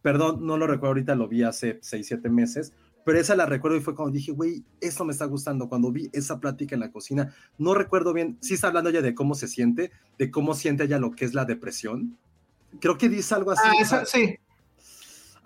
Perdón, 0.01 0.45
no 0.45 0.57
lo 0.57 0.67
recuerdo 0.67 0.89
ahorita, 0.89 1.15
lo 1.15 1.27
vi 1.27 1.43
hace 1.43 1.79
6, 1.81 2.05
7 2.07 2.29
meses, 2.29 2.73
pero 3.03 3.19
esa 3.19 3.35
la 3.35 3.45
recuerdo 3.45 3.77
y 3.77 3.81
fue 3.81 3.95
cuando 3.95 4.13
dije, 4.13 4.31
güey, 4.31 4.63
esto 4.81 5.03
me 5.03 5.13
está 5.13 5.25
gustando. 5.25 5.69
Cuando 5.69 5.91
vi 5.91 6.09
esa 6.13 6.39
plática 6.39 6.75
en 6.75 6.81
la 6.81 6.91
cocina, 6.91 7.33
no 7.57 7.73
recuerdo 7.73 8.13
bien, 8.13 8.37
sí 8.41 8.53
está 8.53 8.67
hablando 8.67 8.89
ella 8.89 9.01
de 9.01 9.15
cómo 9.15 9.33
se 9.33 9.47
siente, 9.47 9.91
de 10.19 10.29
cómo 10.29 10.53
siente 10.53 10.83
ella 10.83 10.99
lo 10.99 11.11
que 11.11 11.25
es 11.25 11.33
la 11.33 11.45
depresión. 11.45 12.17
Creo 12.79 12.97
que 12.97 13.09
dice 13.09 13.33
algo 13.33 13.51
así. 13.51 13.67
Ah, 13.91 14.03
sí 14.05 14.37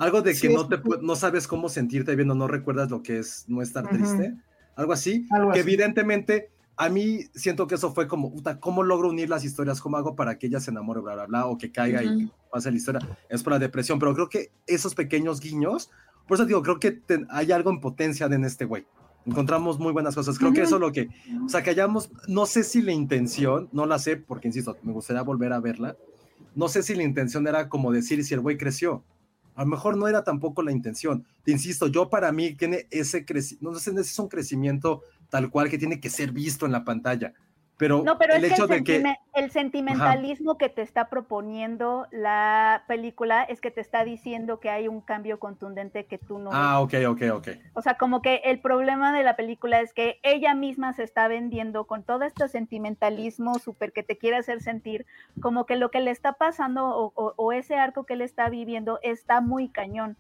Algo 0.02 0.24
de 0.24 0.34
que 0.34 0.50
no, 0.50 0.68
te, 0.68 0.82
no 1.04 1.16
sabes 1.16 1.48
cómo 1.48 1.70
sentirte 1.70 2.16
viendo, 2.16 2.34
no 2.34 2.48
recuerdas 2.48 2.90
lo 2.90 3.04
que 3.04 3.20
es 3.20 3.46
no 3.48 3.62
estar 3.62 3.88
triste. 3.88 4.36
Algo 4.76 4.94
así. 4.94 5.28
que 5.54 5.60
evidentemente 5.60 6.50
a 6.76 6.90
mí 6.90 7.26
siento 7.36 7.68
que 7.68 7.76
eso 7.76 7.94
fue 7.94 8.08
como, 8.08 8.32
puta, 8.32 8.60
¿cómo 8.60 8.82
logro 8.82 9.10
unir 9.10 9.30
las 9.30 9.46
historias? 9.46 9.80
¿Cómo 9.80 9.98
hago 9.98 10.16
para 10.16 10.40
que 10.40 10.48
ella 10.48 10.60
se 10.60 10.72
enamore, 10.72 11.02
bla, 11.02 11.14
bla, 11.14 11.26
bla, 11.28 11.46
o 11.46 11.56
que 11.56 11.72
caiga 11.72 12.04
y 12.04 12.32
pase 12.52 12.72
la 12.72 12.78
historia? 12.78 13.20
Es 13.30 13.44
por 13.44 13.54
la 13.54 13.60
depresión, 13.60 14.00
pero 14.00 14.16
creo 14.16 14.28
que 14.28 14.50
esos 14.66 14.96
pequeños 14.96 15.40
guiños, 15.40 15.92
por 16.28 16.34
eso 16.34 16.48
digo, 16.48 16.64
creo 16.64 16.80
que 16.80 17.00
hay 17.30 17.52
algo 17.52 17.70
en 17.70 17.80
potencia 17.80 18.26
en 18.26 18.44
este 18.44 18.66
güey. 18.66 18.88
Encontramos 19.28 19.78
muy 19.78 19.94
buenas 19.94 20.16
cosas. 20.16 20.40
Creo 20.40 20.52
que 20.52 20.64
eso 20.64 20.78
es 20.78 20.82
lo 20.82 20.92
que, 20.92 21.10
o 21.46 21.48
sea, 21.48 21.62
que 21.62 21.70
hayamos, 21.70 22.10
no 22.28 22.48
sé 22.48 22.64
si 22.64 22.82
la 22.82 22.92
intención, 22.92 23.70
no 23.72 23.86
la 23.86 24.00
sé, 24.00 24.18
porque 24.18 24.48
insisto, 24.48 24.76
me 24.82 24.94
gustaría 24.94 25.22
volver 25.22 25.54
a 25.54 25.60
verla. 25.60 25.96
No 26.56 26.70
sé 26.70 26.82
si 26.82 26.96
la 26.96 27.04
intención 27.04 27.46
era 27.46 27.70
como 27.70 27.92
decir 27.92 28.26
si 28.26 28.34
el 28.34 28.40
güey 28.40 28.58
creció. 28.58 29.04
A 29.56 29.64
lo 29.64 29.68
mejor 29.68 29.98
no 29.98 30.08
era 30.08 30.24
tampoco 30.24 30.62
la 30.62 30.72
intención. 30.72 31.26
Te 31.44 31.52
insisto, 31.52 31.88
yo 31.88 32.10
para 32.10 32.32
mí 32.32 32.56
tiene 32.56 32.88
ese 32.90 33.26
crecimiento, 33.26 33.72
no 33.72 33.80
sé, 33.80 33.92
es 34.00 34.20
un 34.20 34.28
crecimiento 34.28 35.02
tal 35.30 35.50
cual 35.50 35.70
que 35.70 35.78
tiene 35.78 36.00
que 36.00 36.10
ser 36.10 36.32
visto 36.32 36.66
en 36.66 36.72
la 36.72 36.84
pantalla. 36.84 37.34
Pero, 37.82 38.04
no, 38.04 38.20
pero 38.20 38.36
el 38.36 38.46
hecho 38.46 38.68
de 38.68 38.84
que 38.84 39.04
el 39.34 39.50
sentimentalismo 39.50 40.56
que 40.60 40.70
te 40.70 40.84
está 40.84 41.10
proponiendo 41.10 42.06
la 42.12 42.84
película 42.88 43.42
es 43.42 43.60
que 43.60 43.72
te 43.72 43.82
está 43.82 44.06
diciendo 44.06 44.60
que 44.60 44.70
hay 44.70 44.88
un 44.88 45.02
cambio 45.02 45.40
contundente 45.40 46.06
que 46.06 46.20
tú 46.20 46.38
no. 46.38 46.52
Ah, 46.54 46.80
ok, 46.80 46.94
ok, 47.08 47.22
ok. 47.34 47.48
O 47.74 47.82
sea, 47.82 47.98
como 47.98 48.22
que 48.22 48.42
el 48.44 48.60
problema 48.60 49.18
de 49.18 49.24
la 49.24 49.36
película 49.36 49.82
es 49.82 49.94
que 49.94 50.20
ella 50.22 50.54
misma 50.54 50.94
se 50.94 51.02
está 51.02 51.28
vendiendo 51.28 51.88
con 51.88 52.04
todo 52.04 52.22
este 52.22 52.48
sentimentalismo 52.50 53.58
súper 53.58 53.94
que 53.94 54.04
te 54.04 54.16
quiere 54.16 54.38
hacer 54.38 54.62
sentir 54.62 55.08
como 55.42 55.66
que 55.66 55.76
lo 55.76 55.90
que 55.90 56.02
le 56.02 56.12
está 56.12 56.34
pasando 56.34 57.12
o, 57.16 57.34
o 57.36 57.52
ese 57.52 57.78
arco 57.78 58.04
que 58.04 58.14
él 58.14 58.22
está 58.22 58.48
viviendo 58.50 59.00
está 59.02 59.42
muy 59.42 59.70
cañón. 59.70 60.18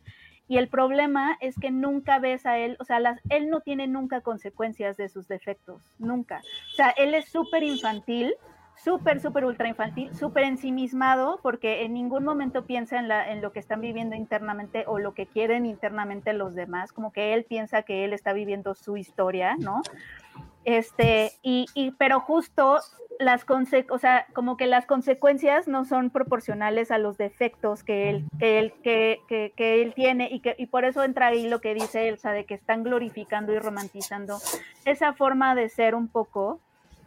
Y 0.51 0.57
el 0.57 0.67
problema 0.67 1.37
es 1.39 1.57
que 1.57 1.71
nunca 1.71 2.19
ves 2.19 2.45
a 2.45 2.57
él, 2.57 2.75
o 2.81 2.83
sea, 2.83 2.99
las, 2.99 3.21
él 3.29 3.49
no 3.49 3.61
tiene 3.61 3.87
nunca 3.87 4.19
consecuencias 4.19 4.97
de 4.97 5.07
sus 5.07 5.29
defectos, 5.29 5.81
nunca. 5.97 6.41
O 6.73 6.75
sea, 6.75 6.89
él 6.89 7.15
es 7.15 7.29
súper 7.29 7.63
infantil, 7.63 8.33
súper, 8.75 9.21
súper 9.21 9.45
ultra 9.45 9.69
infantil, 9.69 10.13
súper 10.13 10.43
ensimismado, 10.43 11.39
porque 11.41 11.85
en 11.85 11.93
ningún 11.93 12.25
momento 12.25 12.65
piensa 12.65 12.99
en, 12.99 13.07
la, 13.07 13.31
en 13.31 13.41
lo 13.41 13.53
que 13.53 13.59
están 13.59 13.79
viviendo 13.79 14.13
internamente 14.13 14.83
o 14.87 14.99
lo 14.99 15.13
que 15.13 15.25
quieren 15.25 15.65
internamente 15.65 16.33
los 16.33 16.53
demás, 16.53 16.91
como 16.91 17.13
que 17.13 17.33
él 17.33 17.45
piensa 17.45 17.83
que 17.83 18.03
él 18.03 18.11
está 18.11 18.33
viviendo 18.33 18.75
su 18.75 18.97
historia, 18.97 19.55
¿no? 19.57 19.81
Este, 20.65 21.31
y, 21.41 21.65
y 21.73 21.91
pero 21.91 22.19
justo 22.19 22.79
las 23.21 23.45
o 23.89 23.97
sea, 23.99 24.25
como 24.33 24.57
que 24.57 24.65
las 24.65 24.85
consecuencias 24.85 25.67
no 25.67 25.85
son 25.85 26.09
proporcionales 26.09 26.91
a 26.91 26.97
los 26.97 27.17
defectos 27.17 27.83
que 27.83 28.09
él, 28.09 28.25
que 28.39 28.59
él, 28.59 28.73
que, 28.83 29.19
que, 29.27 29.53
que 29.55 29.81
él 29.81 29.93
tiene 29.93 30.29
y, 30.31 30.39
que, 30.39 30.55
y 30.57 30.65
por 30.65 30.85
eso 30.85 31.03
entra 31.03 31.27
ahí 31.27 31.47
lo 31.47 31.61
que 31.61 31.73
dice 31.73 32.07
Elsa, 32.07 32.31
de 32.31 32.45
que 32.45 32.55
están 32.55 32.83
glorificando 32.83 33.53
y 33.53 33.59
romantizando 33.59 34.39
esa 34.85 35.13
forma 35.13 35.55
de 35.55 35.69
ser 35.69 35.93
un 35.93 36.07
poco, 36.07 36.59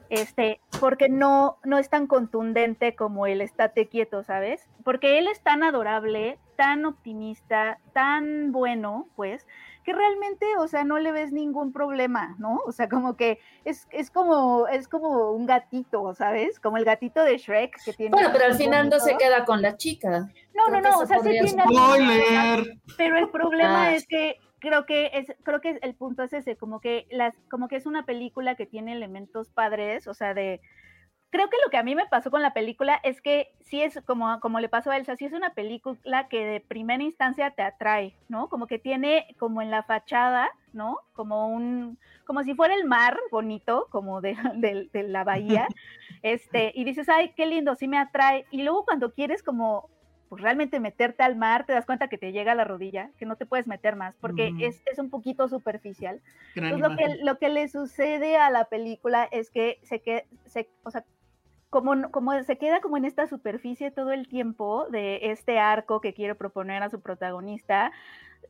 este, 0.09 0.61
porque 0.81 1.09
no, 1.09 1.57
no 1.65 1.79
es 1.79 1.91
tan 1.91 2.07
contundente 2.07 2.95
como 2.95 3.27
el 3.27 3.41
estate 3.41 3.89
quieto, 3.89 4.23
¿sabes? 4.23 4.69
Porque 4.85 5.19
él 5.19 5.27
es 5.27 5.41
tan 5.41 5.63
adorable, 5.63 6.39
tan 6.57 6.85
optimista, 6.85 7.79
tan 7.93 8.53
bueno, 8.53 9.09
pues, 9.17 9.47
que 9.85 9.93
realmente, 9.93 10.47
o 10.59 10.67
sea, 10.67 10.83
no 10.83 10.99
le 10.99 11.13
ves 11.13 11.33
ningún 11.33 11.73
problema, 11.73 12.35
¿no? 12.39 12.61
O 12.67 12.73
sea, 12.73 12.89
como 12.89 13.17
que 13.17 13.39
es, 13.65 13.87
es 13.91 14.11
como 14.11 14.67
es 14.67 14.89
como 14.89 15.33
un 15.33 15.47
gatito, 15.47 16.15
¿sabes? 16.15 16.59
Como 16.59 16.79
el 16.79 16.85
gatito 16.85 17.23
de 17.23 17.37
Shrek 17.39 17.77
que 17.85 17.93
tiene. 17.93 18.13
Bueno, 18.13 18.31
pero 18.33 18.47
al 18.47 18.55
final 18.55 18.89
no 18.89 18.99
se 18.99 19.17
queda 19.17 19.45
con 19.45 19.61
la 19.63 19.77
chica. 19.77 20.29
No, 20.55 20.69
no, 20.69 20.81
no, 20.81 20.99
o 21.01 21.07
sea, 21.07 21.21
se 21.21 21.31
tiene. 21.31 21.49
Spoiler. 21.49 22.79
Pero 22.97 23.19
el 23.19 23.29
problema 23.29 23.85
ah. 23.85 23.95
es 23.95 24.07
que 24.07 24.39
creo 24.59 24.87
que 24.87 25.11
es 25.13 25.27
creo 25.43 25.61
que 25.61 25.79
el 25.83 25.95
punto 25.95 26.23
es 26.23 26.33
ese, 26.33 26.57
como 26.57 26.81
que 26.81 27.07
las 27.11 27.35
como 27.51 27.69
que 27.69 27.77
es 27.77 27.85
una 27.85 28.07
película 28.07 28.55
que 28.55 28.67
tiene 28.67 28.93
elementos 28.93 29.51
padres, 29.51 30.07
o 30.07 30.15
sea, 30.15 30.33
de 30.33 30.61
creo 31.35 31.51
que 31.51 31.57
lo 31.65 31.69
que 31.69 31.79
a 31.79 31.83
mí 31.83 31.97
me 31.97 32.07
pasó 32.07 32.31
con 32.31 32.43
la 32.43 32.55
película 32.55 33.01
es 33.03 33.21
que 33.21 33.51
sí 33.65 33.83
es 33.83 34.01
como, 34.07 34.39
como 34.39 34.61
le 34.61 34.69
pasó 34.69 34.93
a 34.93 34.97
Elsa, 34.97 35.17
sí 35.17 35.25
es 35.25 35.33
una 35.33 35.53
película 35.53 36.29
que 36.29 36.47
de 36.47 36.61
primera 36.61 37.03
instancia 37.03 37.51
te 37.51 37.63
atrae, 37.63 38.15
¿no? 38.29 38.49
Como 38.49 38.69
que 38.69 38.79
tiene 38.79 39.27
como 39.37 39.61
en 39.61 39.69
la 39.69 39.83
fachada, 39.83 40.49
¿no? 40.73 41.01
Como 41.13 41.49
un, 41.49 41.99
como 42.25 42.45
si 42.45 42.55
fuera 42.55 42.77
el 42.77 42.85
mar 42.85 43.19
bonito, 43.33 43.89
como 43.91 44.21
de, 44.21 44.37
de 44.93 45.03
la 45.03 45.25
bahía, 45.25 45.67
este, 46.23 46.71
y 46.73 46.85
dices, 46.85 47.09
ay, 47.09 47.33
qué 47.37 47.47
lindo, 47.47 47.75
sí 47.75 47.89
me 47.89 47.99
atrae. 47.99 48.47
Y 48.53 48.63
luego 48.63 48.85
cuando 48.85 49.13
quieres 49.13 49.43
como 49.43 49.91
pues 50.29 50.41
realmente 50.41 50.79
meterte 50.79 51.25
al 51.25 51.37
mar, 51.37 51.67
te 51.67 51.73
das 51.73 51.85
cuenta 51.85 52.09
que 52.09 52.19
te 52.19 52.31
llega 52.31 52.53
a 52.53 52.57
la 52.57 52.65
rodilla, 52.65 53.11
que 53.19 53.27
no 53.27 53.37
te 53.37 53.45
puedes 53.45 53.67
meter 53.67 53.95
más, 53.95 54.15
porque 54.21 54.53
es, 54.61 54.83
es, 54.91 54.99
un 54.99 55.11
poquito 55.11 55.49
superficial. 55.49 56.21
Entonces, 56.55 56.81
lo 56.81 56.97
que, 56.97 57.25
lo 57.25 57.39
que 57.39 57.49
le 57.51 57.69
sucede 57.69 58.37
a 58.37 58.51
la 58.51 58.65
película 58.65 59.29
es 59.31 59.51
que 59.51 59.79
se, 59.83 60.01
que, 60.01 60.27
se, 60.47 60.69
o 60.83 60.91
sea, 60.91 61.05
como, 61.75 62.09
como 62.13 62.41
se 62.45 62.57
queda 62.57 62.81
como 62.81 62.99
en 62.99 63.05
esta 63.05 63.27
superficie 63.27 63.91
todo 63.91 64.13
el 64.13 64.29
tiempo 64.29 64.87
de 64.91 65.33
este 65.33 65.59
arco 65.59 66.01
que 66.01 66.15
quiere 66.15 66.37
proponer 66.37 66.85
a 66.85 66.89
su 66.89 67.01
protagonista, 67.01 67.91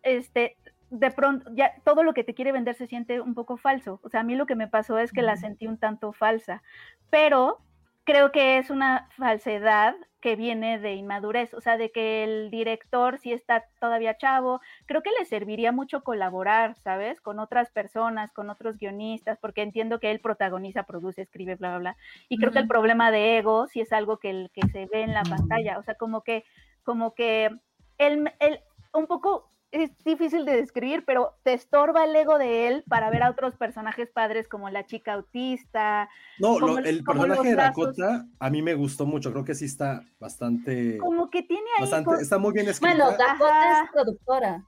este, 0.02 0.59
de 0.90 1.10
pronto 1.10 1.51
ya 1.55 1.72
todo 1.84 2.02
lo 2.02 2.12
que 2.12 2.22
te 2.22 2.34
quiere 2.34 2.52
vender 2.52 2.74
se 2.74 2.86
siente 2.86 3.22
un 3.22 3.32
poco 3.32 3.56
falso. 3.56 3.98
O 4.02 4.10
sea, 4.10 4.20
a 4.20 4.24
mí 4.24 4.34
lo 4.34 4.44
que 4.44 4.56
me 4.56 4.68
pasó 4.68 4.98
es 4.98 5.10
que 5.10 5.22
la 5.22 5.38
sentí 5.38 5.66
un 5.66 5.78
tanto 5.78 6.12
falsa, 6.12 6.62
pero 7.09 7.60
creo 8.05 8.32
que 8.32 8.59
es 8.59 8.70
una 8.70 9.09
falsedad 9.16 9.94
que 10.20 10.36
viene 10.36 10.78
de 10.78 10.94
inmadurez, 10.94 11.52
o 11.52 11.60
sea, 11.60 11.76
de 11.76 11.90
que 11.90 12.24
el 12.24 12.51
director 12.51 13.18
si 13.18 13.32
está 13.32 13.64
todavía 13.78 14.16
chavo, 14.16 14.60
creo 14.86 15.02
que 15.02 15.10
le 15.18 15.26
serviría 15.26 15.70
mucho 15.70 16.02
colaborar, 16.02 16.76
¿sabes? 16.76 17.20
Con 17.20 17.39
otras 17.39 17.70
personas, 17.70 18.32
con 18.32 18.48
otros 18.48 18.78
guionistas, 18.78 19.39
porque 19.39 19.60
entiendo 19.60 20.01
que 20.01 20.10
él 20.10 20.20
protagoniza, 20.20 20.85
produce, 20.85 21.22
escribe, 21.22 21.56
bla, 21.56 21.70
bla, 21.70 21.78
bla. 21.78 21.97
Y 22.31 22.39
creo 22.39 22.52
que 22.52 22.59
el 22.59 22.68
problema 22.68 23.10
de 23.10 23.36
ego 23.36 23.66
sí 23.66 23.82
es 23.82 23.93
algo 23.93 24.18
que, 24.18 24.31
el, 24.31 24.51
que 24.55 24.66
se 24.68 24.86
ve 24.86 25.02
en 25.02 25.12
la 25.12 25.24
pantalla, 25.24 25.78
o 25.78 25.82
sea, 25.82 25.94
como 25.94 26.22
que, 26.22 26.44
como 26.85 27.14
que 27.14 27.51
él, 27.98 28.32
él 28.40 28.60
un 28.94 29.06
poco 29.06 29.51
es 29.74 29.90
difícil 30.05 30.44
de 30.44 30.56
describir, 30.56 31.05
pero 31.05 31.34
te 31.42 31.52
estorba 31.52 32.05
el 32.05 32.14
ego 32.14 32.38
de 32.38 32.68
él 32.68 32.84
para 32.88 33.10
ver 33.10 33.24
a 33.24 33.30
otros 33.30 33.56
personajes 33.56 34.09
padres 34.10 34.48
como 34.48 34.70
la 34.70 34.86
chica 34.86 35.14
autista. 35.14 36.09
No, 36.38 36.78
el 36.78 37.02
personaje 37.02 37.48
de 37.48 37.56
Dakota 37.56 38.24
a 38.38 38.51
mí 38.51 38.62
me 38.62 38.74
gustó 38.74 39.05
mucho, 39.05 39.32
creo 39.32 39.44
que 39.44 39.55
sí 39.55 39.64
está 39.64 40.02
bastante... 40.20 40.98
Como 40.98 41.28
que 41.28 41.42
tiene 41.42 41.66
ahí... 41.76 41.82
Bastante, 41.82 42.22
está 42.22 42.38
muy 42.38 42.52
bien 42.52 42.68
escrito. 42.68 42.96
Bueno, 42.96 43.10
Dakota 43.18 43.82
es 43.82 43.90
productora. 43.92 44.64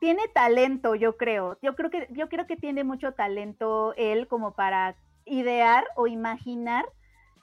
Tiene 0.00 0.22
talento, 0.34 0.94
yo 0.94 1.16
creo. 1.16 1.58
Yo 1.62 1.74
creo 1.74 1.90
que, 1.90 2.08
yo 2.10 2.28
creo 2.28 2.46
que 2.46 2.56
tiene 2.56 2.82
mucho 2.82 3.12
talento 3.12 3.94
él 3.96 4.26
como 4.26 4.54
para 4.54 4.96
idear 5.26 5.84
o 5.96 6.06
imaginar 6.06 6.86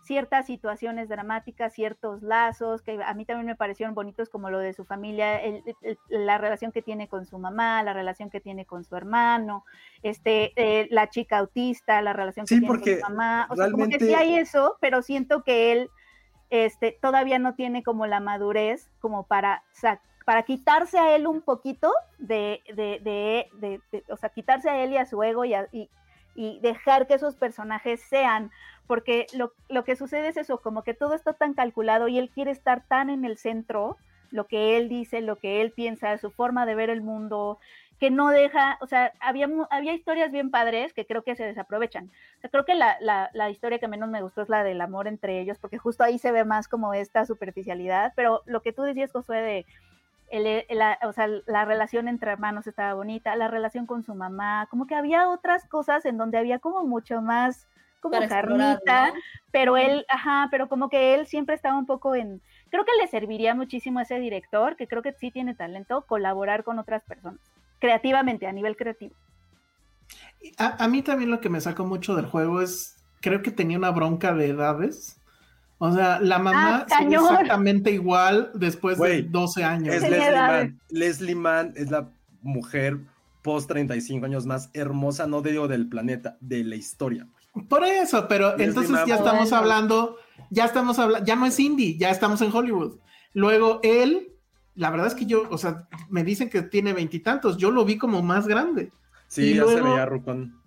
ciertas 0.04 0.46
situaciones 0.46 1.10
dramáticas, 1.10 1.74
ciertos 1.74 2.22
lazos, 2.22 2.82
que 2.82 3.02
a 3.04 3.14
mí 3.14 3.26
también 3.26 3.48
me 3.48 3.56
parecieron 3.56 3.96
bonitos 3.96 4.30
como 4.30 4.50
lo 4.50 4.60
de 4.60 4.74
su 4.74 4.86
familia, 4.86 5.42
la 6.10 6.38
relación 6.38 6.72
que 6.72 6.82
tiene 6.82 7.08
con 7.08 7.26
su 7.26 7.40
mamá, 7.40 7.82
la 7.84 7.94
relación 7.94 8.30
que 8.30 8.42
tiene 8.42 8.66
con 8.66 8.84
su 8.84 8.96
hermano, 8.96 9.66
este, 10.02 10.52
eh, 10.56 10.88
la 10.92 11.10
chica 11.10 11.38
autista, 11.38 12.02
la 12.02 12.14
relación 12.14 12.46
que 12.46 12.60
tiene 12.60 12.68
con 12.68 12.84
su 12.84 13.02
mamá, 13.02 13.48
o 13.50 13.56
sea, 13.56 13.72
como 13.72 13.88
que 13.88 14.00
sí 14.00 14.14
hay 14.14 14.36
eso, 14.36 14.78
pero 14.82 15.02
siento 15.02 15.44
que 15.44 15.72
él 15.72 15.90
este, 16.50 16.98
todavía 17.02 17.40
no 17.40 17.56
tiene 17.56 17.82
como 17.82 18.06
la 18.06 18.20
madurez 18.20 18.90
como 19.00 19.26
para, 19.26 19.64
para 20.26 20.44
quitarse 20.44 21.00
a 21.00 21.16
él 21.16 21.28
un 21.28 21.42
poquito 21.42 21.92
de, 22.20 22.62
de, 22.68 23.00
de, 23.02 23.82
de, 23.92 24.04
o 24.10 24.18
sea, 24.18 24.30
quitarse 24.30 24.70
a 24.70 24.84
él 24.84 24.92
y 24.92 24.98
a 24.98 25.06
su 25.06 25.24
ego 25.24 25.46
y, 25.46 25.54
y, 25.72 25.90
y 26.36 26.60
dejar 26.62 27.08
que 27.08 27.16
esos 27.16 27.36
personajes 27.36 28.02
sean 28.02 28.52
porque 28.88 29.28
lo, 29.34 29.54
lo, 29.70 29.84
que 29.84 29.96
sucede 29.96 30.28
es 30.28 30.38
eso, 30.38 30.60
como 30.60 30.84
que 30.84 30.94
todo 30.94 31.14
está 31.14 31.34
tan 31.34 31.54
calculado 31.54 32.08
y 32.08 32.18
él 32.18 32.30
quiere 32.30 32.52
estar 32.52 32.86
tan 32.86 33.10
en 33.10 33.24
el 33.24 33.38
centro, 33.38 33.98
lo 34.30 34.48
que 34.48 34.78
él 34.78 34.90
dice, 34.90 35.22
lo 35.22 35.38
que 35.38 35.62
él 35.62 35.72
piensa, 35.72 36.18
su 36.18 36.32
forma 36.32 36.66
de 36.66 36.76
ver 36.76 36.90
el 36.90 37.02
mundo, 37.02 37.60
que 38.00 38.12
no 38.12 38.30
deja, 38.30 38.78
o 38.82 38.88
sea, 38.88 39.14
había, 39.22 39.48
había 39.70 39.94
historias 39.94 40.32
bien 40.32 40.52
padres 40.52 40.94
que 40.94 41.06
creo 41.06 41.24
que 41.24 41.36
se 41.36 41.46
desaprovechan. 41.46 42.12
O 42.38 42.42
sea, 42.42 42.50
creo 42.50 42.66
que 42.66 42.76
la, 42.76 42.98
la, 43.00 43.30
la, 43.34 43.50
historia 43.50 43.80
que 43.80 43.88
menos 43.88 44.10
me 44.10 44.22
gustó 44.22 44.42
es 44.42 44.50
la 44.50 44.64
del 44.64 44.82
amor 44.82 45.08
entre 45.08 45.40
ellos, 45.40 45.60
porque 45.60 45.78
justo 45.78 46.04
ahí 46.04 46.18
se 46.18 46.32
ve 46.32 46.44
más 46.44 46.68
como 46.68 46.94
esta 46.94 47.26
superficialidad, 47.26 48.12
pero 48.16 48.42
lo 48.46 48.62
que 48.62 48.74
tú 48.74 48.82
decías, 48.82 49.12
Josué, 49.12 49.42
de... 49.42 49.66
El, 50.34 50.66
la, 50.70 50.98
o 51.04 51.14
sea, 51.14 51.28
la 51.46 51.64
relación 51.64 52.08
entre 52.08 52.32
hermanos 52.32 52.66
estaba 52.66 52.96
bonita, 52.96 53.36
la 53.36 53.50
relación 53.50 53.86
con 53.86 54.02
su 54.02 54.16
mamá, 54.16 54.66
como 54.72 54.88
que 54.88 54.96
había 54.96 55.30
otras 55.30 55.64
cosas 55.68 56.06
en 56.08 56.18
donde 56.18 56.40
había 56.40 56.58
como 56.58 56.84
mucho 56.84 57.22
más 57.22 57.68
como 58.00 58.18
carnita, 58.28 59.14
pero 59.52 59.78
él, 59.78 60.08
ajá, 60.10 60.48
pero 60.50 60.68
como 60.68 60.90
que 60.90 61.14
él 61.14 61.28
siempre 61.28 61.54
estaba 61.54 61.78
un 61.78 61.86
poco 61.86 62.16
en, 62.16 62.42
creo 62.72 62.84
que 62.84 63.00
le 63.00 63.08
serviría 63.08 63.54
muchísimo 63.54 64.00
a 64.00 64.02
ese 64.02 64.18
director, 64.18 64.76
que 64.76 64.88
creo 64.88 65.04
que 65.04 65.14
sí 65.14 65.30
tiene 65.30 65.54
talento, 65.54 66.04
colaborar 66.08 66.64
con 66.64 66.80
otras 66.80 67.04
personas, 67.04 67.40
creativamente, 67.78 68.48
a 68.48 68.52
nivel 68.54 68.76
creativo. 68.76 69.14
A, 70.58 70.84
a 70.84 70.88
mí 70.88 71.04
también 71.04 71.30
lo 71.30 71.42
que 71.42 71.50
me 71.50 71.62
sacó 71.62 71.86
mucho 71.86 72.16
del 72.16 72.26
juego 72.26 72.64
es, 72.64 73.06
creo 73.22 73.44
que 73.44 73.52
tenía 73.52 73.78
una 73.78 73.92
bronca 73.92 74.34
de 74.34 74.48
edades, 74.48 75.22
O 75.80 75.91
sea, 75.94 76.20
la 76.22 76.40
mamá 76.40 76.86
Ah, 76.91 77.04
exactamente 77.04 77.91
igual 77.91 78.52
después 78.54 78.98
de 79.00 79.24
12 79.24 79.64
años. 79.64 79.95
Es 79.95 80.02
Leslie. 80.10 80.32
Mann. 80.32 80.80
Leslie 80.90 81.36
Mann 81.36 81.74
es 81.76 81.91
la 81.91 82.10
mujer 82.41 83.00
post 83.41 83.68
35 83.70 84.26
años 84.26 84.45
más 84.45 84.70
hermosa, 84.74 85.28
no 85.28 85.41
digo 85.41 85.68
del 85.68 85.90
planeta, 85.90 86.38
de 86.40 86.64
la 86.64 86.76
historia. 86.76 87.28
Por 87.68 87.84
eso, 87.84 88.28
pero 88.30 88.52
Leslie 88.52 88.66
entonces 88.68 88.91
Mann. 88.91 89.08
ya 89.08 89.16
estamos 89.16 89.50
Bueno. 89.50 89.58
hablando, 89.58 90.18
ya 90.50 90.66
estamos 90.66 90.98
hablando, 91.00 91.26
ya 91.26 91.36
no 91.36 91.45
es 91.45 91.60
indie, 91.60 91.98
ya 91.98 92.10
estamos 92.10 92.41
en 92.41 92.54
Hollywood. 92.54 92.98
Luego 93.34 93.80
él, 93.84 94.30
la 94.76 94.90
verdad 94.91 95.08
es 95.08 95.16
que 95.16 95.26
yo, 95.26 95.44
o 95.50 95.58
sea, 95.58 95.88
me 96.10 96.24
dicen 96.24 96.50
que 96.50 96.62
tiene 96.62 96.94
veintitantos, 96.94 97.58
yo 97.58 97.72
lo 97.72 97.84
vi 97.84 97.98
como 97.98 98.22
más 98.22 98.48
grande. 98.48 98.91
Sí, 99.28 99.52
Y 99.52 99.56
ya 99.56 99.66
se 99.66 99.82
veía 99.82 100.06
Rucón. 100.06 100.62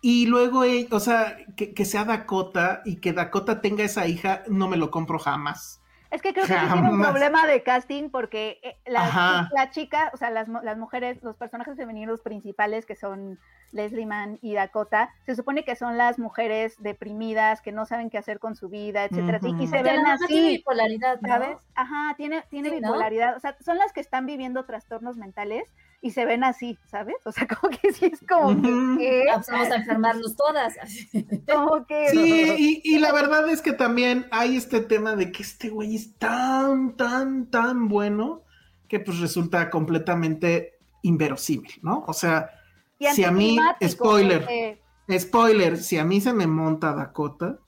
Y 0.00 0.26
luego, 0.26 0.64
eh, 0.64 0.86
o 0.90 1.00
sea, 1.00 1.36
que, 1.56 1.74
que 1.74 1.84
sea 1.84 2.04
Dakota 2.04 2.82
y 2.84 2.96
que 2.96 3.12
Dakota 3.12 3.60
tenga 3.60 3.84
esa 3.84 4.06
hija, 4.06 4.42
no 4.48 4.68
me 4.68 4.76
lo 4.76 4.90
compro 4.90 5.18
jamás. 5.18 5.82
Es 6.10 6.22
que 6.22 6.32
creo 6.32 6.46
que 6.46 6.54
sí 6.54 6.58
tiene 6.72 6.88
un 6.88 7.02
problema 7.02 7.46
de 7.46 7.62
casting 7.62 8.08
porque 8.08 8.60
eh, 8.62 8.78
la, 8.86 9.48
la 9.52 9.70
chica, 9.70 10.10
o 10.14 10.16
sea, 10.16 10.30
las, 10.30 10.48
las 10.48 10.78
mujeres, 10.78 11.22
los 11.22 11.36
personajes 11.36 11.76
femeninos 11.76 12.22
principales 12.22 12.86
que 12.86 12.96
son 12.96 13.38
Leslie 13.72 14.06
Mann 14.06 14.38
y 14.40 14.54
Dakota, 14.54 15.10
se 15.26 15.34
supone 15.36 15.64
que 15.64 15.76
son 15.76 15.98
las 15.98 16.18
mujeres 16.18 16.76
deprimidas, 16.78 17.60
que 17.60 17.72
no 17.72 17.84
saben 17.84 18.08
qué 18.08 18.16
hacer 18.16 18.38
con 18.38 18.56
su 18.56 18.70
vida, 18.70 19.04
etcétera, 19.04 19.36
así, 19.36 19.48
Ujú. 19.48 19.62
y 19.64 19.66
se 19.66 19.76
Que 19.76 19.82
ven 19.82 19.96
la 19.96 20.02
mamá 20.02 20.26
tiene 20.26 20.46
así, 20.48 20.56
bipolaridad, 20.56 21.20
¿no? 21.20 21.28
¿sabes? 21.28 21.58
Ajá, 21.74 22.14
tiene, 22.16 22.42
tiene 22.48 22.70
Sí, 22.70 22.80
¿no? 22.80 22.88
bipolaridad, 22.88 23.36
o 23.36 23.40
sea, 23.40 23.56
son 23.60 23.76
las 23.76 23.92
que 23.92 24.00
están 24.00 24.24
viviendo 24.24 24.64
trastornos 24.64 25.18
mentales 25.18 25.64
y 26.00 26.10
se 26.12 26.24
ven 26.24 26.44
así, 26.44 26.78
¿sabes? 26.90 27.16
O 27.24 27.32
sea, 27.32 27.46
como 27.60 27.70
que 27.76 27.92
sí 27.92 28.06
es 28.06 28.20
como 28.28 28.60
que, 28.98 29.24
Ah, 29.30 29.34
pues 29.36 29.48
vamos 29.50 29.70
a 29.70 29.76
enfermarnos 29.76 30.36
todas. 30.36 30.74
como 31.52 31.86
que 31.86 32.08
Sí, 32.10 32.82
y, 32.84 32.94
y 32.96 32.98
la 32.98 33.12
verdad 33.12 33.48
es 33.48 33.62
que 33.62 33.72
también 33.72 34.26
hay 34.30 34.56
este 34.56 34.80
tema 34.80 35.16
de 35.16 35.32
que 35.32 35.42
este 35.42 35.70
güey 35.70 35.96
es 35.96 36.14
tan, 36.16 36.96
tan, 36.96 37.46
tan 37.50 37.88
bueno 37.88 38.42
que 38.88 39.00
pues 39.00 39.18
resulta 39.18 39.68
completamente 39.70 40.78
inverosímil, 41.02 41.72
¿no? 41.82 42.04
O 42.06 42.12
sea, 42.12 42.50
y 42.98 43.06
si 43.08 43.24
a 43.24 43.30
mí, 43.30 43.58
spoiler, 43.86 44.40
porque- 44.40 45.18
spoiler, 45.20 45.76
si 45.78 45.98
a 45.98 46.04
mí 46.04 46.20
se 46.20 46.32
me 46.32 46.46
monta 46.46 46.92
Dakota, 46.94 47.58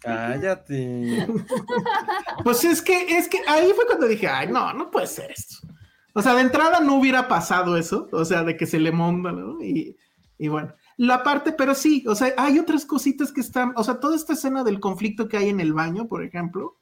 Cállate. 0.00 1.26
pues 2.44 2.64
es 2.64 2.80
que, 2.82 3.18
es 3.18 3.28
que 3.28 3.38
ahí 3.46 3.72
fue 3.74 3.86
cuando 3.86 4.06
dije, 4.06 4.26
ay, 4.28 4.48
no, 4.48 4.72
no 4.72 4.90
puede 4.90 5.06
ser 5.06 5.30
esto. 5.30 5.56
O 6.18 6.22
sea, 6.22 6.34
de 6.34 6.40
entrada 6.40 6.80
no 6.80 6.96
hubiera 6.96 7.28
pasado 7.28 7.76
eso, 7.76 8.08
o 8.10 8.24
sea, 8.24 8.42
de 8.42 8.56
que 8.56 8.66
se 8.66 8.80
le 8.80 8.90
monta, 8.90 9.30
¿no? 9.30 9.62
Y, 9.62 9.96
y 10.36 10.48
bueno, 10.48 10.74
la 10.96 11.22
parte, 11.22 11.52
pero 11.52 11.76
sí, 11.76 12.04
o 12.08 12.16
sea, 12.16 12.34
hay 12.36 12.58
otras 12.58 12.84
cositas 12.84 13.30
que 13.30 13.40
están, 13.40 13.72
o 13.76 13.84
sea, 13.84 14.00
toda 14.00 14.16
esta 14.16 14.32
escena 14.32 14.64
del 14.64 14.80
conflicto 14.80 15.28
que 15.28 15.36
hay 15.36 15.48
en 15.48 15.60
el 15.60 15.72
baño, 15.72 16.08
por 16.08 16.24
ejemplo, 16.24 16.76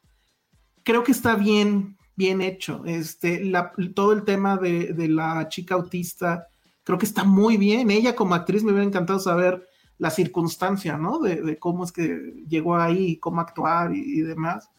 creo 0.84 1.04
que 1.04 1.12
está 1.12 1.34
bien, 1.34 1.98
bien 2.16 2.40
hecho. 2.40 2.82
Este, 2.86 3.52
todo 3.94 4.14
el 4.14 4.24
tema 4.24 4.56
de, 4.56 4.94
de 4.94 5.08
la 5.08 5.46
chica 5.50 5.74
autista, 5.74 6.46
creo 6.82 6.96
que 6.96 7.04
está 7.04 7.22
muy 7.22 7.58
bien. 7.58 7.90
Ella 7.90 8.16
como 8.16 8.34
actriz 8.34 8.64
me 8.64 8.70
hubiera 8.70 8.86
encantado 8.86 9.18
saber 9.18 9.68
la 9.98 10.08
circunstancia, 10.08 10.96
¿no? 10.96 11.18
De, 11.18 11.42
de 11.42 11.58
cómo 11.58 11.84
es 11.84 11.92
que 11.92 12.42
llegó 12.48 12.74
ahí, 12.74 13.18
cómo 13.18 13.42
actuar 13.42 13.94
y, 13.94 14.00
y 14.00 14.20
demás. 14.22 14.70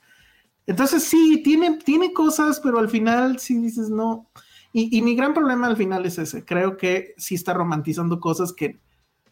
Entonces 0.65 1.03
sí, 1.03 1.41
tiene, 1.43 1.77
tiene 1.77 2.11
cosas, 2.11 2.59
pero 2.59 2.79
al 2.79 2.89
final 2.89 3.38
sí 3.38 3.59
dices 3.59 3.91
no. 3.91 4.31
Y, 4.73 4.95
y 4.98 5.02
mi 5.02 5.15
gran 5.15 5.34
problema 5.34 5.68
al 5.68 5.77
final 5.77 6.06
es 6.06 6.18
ese. 6.18 6.45
Creo 6.45 6.77
que 6.77 7.14
sí 7.18 7.35
está 7.35 7.53
romantizando 7.53 8.19
cosas 8.19 8.53
que, 8.53 8.80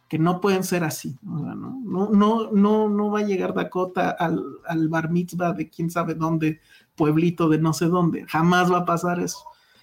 que 0.08 0.20
no 0.20 0.42
pueden 0.42 0.64
ser 0.64 0.84
así. 0.84 1.18
O 1.28 1.40
sea, 1.40 1.56
¿no? 1.56 1.80
No, 1.84 2.10
no, 2.10 2.52
no, 2.52 2.90
no 2.90 3.12
va 3.12 3.20
a 3.20 3.26
llegar 3.26 3.54
Dakota 3.54 4.12
al, 4.12 4.44
al 4.66 4.88
bar 4.90 5.10
mitzvah 5.12 5.54
de 5.54 5.70
quién 5.70 5.90
sabe 5.90 6.14
dónde, 6.14 6.62
pueblito 6.96 7.50
de 7.50 7.58
no 7.58 7.74
sé 7.74 7.86
dónde. 7.86 8.26
Jamás 8.26 8.72
va 8.72 8.80
a 8.80 8.86
pasar 8.86 9.20
eso. 9.20 9.40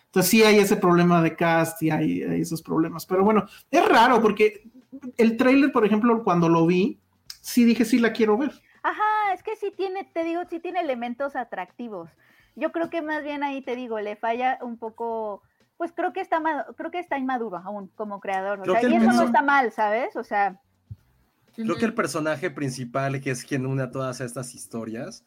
Entonces 0.07 0.31
sí 0.31 0.43
hay 0.43 0.59
ese 0.59 0.77
problema 0.77 1.23
de 1.23 1.35
cast 1.35 1.83
y 1.83 1.91
hay, 1.91 2.23
hay 2.23 2.43
esos 2.43 2.61
problemas. 2.61 3.07
Pero 3.07 3.25
bueno, 3.25 3.47
es 3.71 3.89
raro 3.89 4.21
porque 4.21 4.71
el 5.17 5.37
trailer, 5.37 5.73
por 5.73 5.87
ejemplo, 5.87 6.23
cuando 6.23 6.49
lo 6.49 6.67
vi, 6.67 6.99
sí 7.41 7.65
dije, 7.65 7.85
sí 7.85 7.99
la 7.99 8.13
quiero 8.13 8.37
ver. 8.37 8.53
Ajá, 8.83 9.33
es 9.33 9.43
que 9.43 9.57
sí 9.57 9.73
tiene, 9.75 10.05
te 10.13 10.25
digo, 10.25 10.43
sí 10.51 10.61
tiene 10.61 10.81
elementos 10.81 11.35
atractivos. 11.35 12.11
Yo 12.55 12.73
creo 12.73 12.91
que 12.91 13.03
más 13.03 13.23
bien 13.23 13.43
ahí 13.43 13.63
te 13.63 13.77
digo, 13.77 13.99
le 14.01 14.17
falla 14.17 14.59
un 14.63 14.77
poco, 14.79 15.43
pues 15.77 15.93
creo 15.93 16.13
que 16.13 16.21
está 16.21 16.43
creo 16.77 16.91
que 16.91 16.99
está 16.99 17.19
inmaduro 17.19 17.57
aún 17.59 17.89
como 17.95 18.21
creador. 18.21 18.61
O 18.61 18.63
Creo 18.63 18.81
sea, 18.81 18.89
y 18.89 18.95
eso 18.95 19.13
no 19.13 19.23
está 19.23 19.43
mal, 19.43 19.73
¿sabes? 19.73 20.17
O 20.17 20.25
sea, 20.25 20.61
Creo 21.55 21.77
que 21.77 21.85
el 21.85 21.95
personaje 21.95 22.51
principal, 22.51 23.21
que 23.21 23.31
es 23.31 23.45
quien 23.45 23.67
une 23.67 23.83
a 23.83 23.91
todas 23.91 24.21
estas 24.21 24.55
historias, 24.55 25.25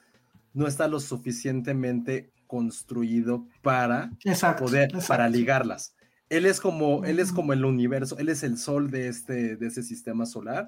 no 0.54 0.68
está 0.68 0.88
lo 0.88 1.00
suficientemente 1.00 2.32
construido 2.48 3.46
para 3.62 4.12
Exacto. 4.24 4.66
poder, 4.66 4.86
exacto. 4.86 5.08
para 5.08 5.30
ligarlas. 5.30 5.96
Él 6.30 6.48
es 6.48 6.60
como, 6.60 7.06
él 7.06 7.20
es 7.20 7.32
como 7.32 7.54
el 7.54 7.64
universo, 7.64 8.18
él 8.18 8.30
es 8.30 8.42
el 8.42 8.58
sol 8.58 8.90
de 8.90 9.08
este, 9.08 9.56
de 9.58 9.68
ese 9.68 9.84
sistema 9.84 10.26
solar, 10.26 10.68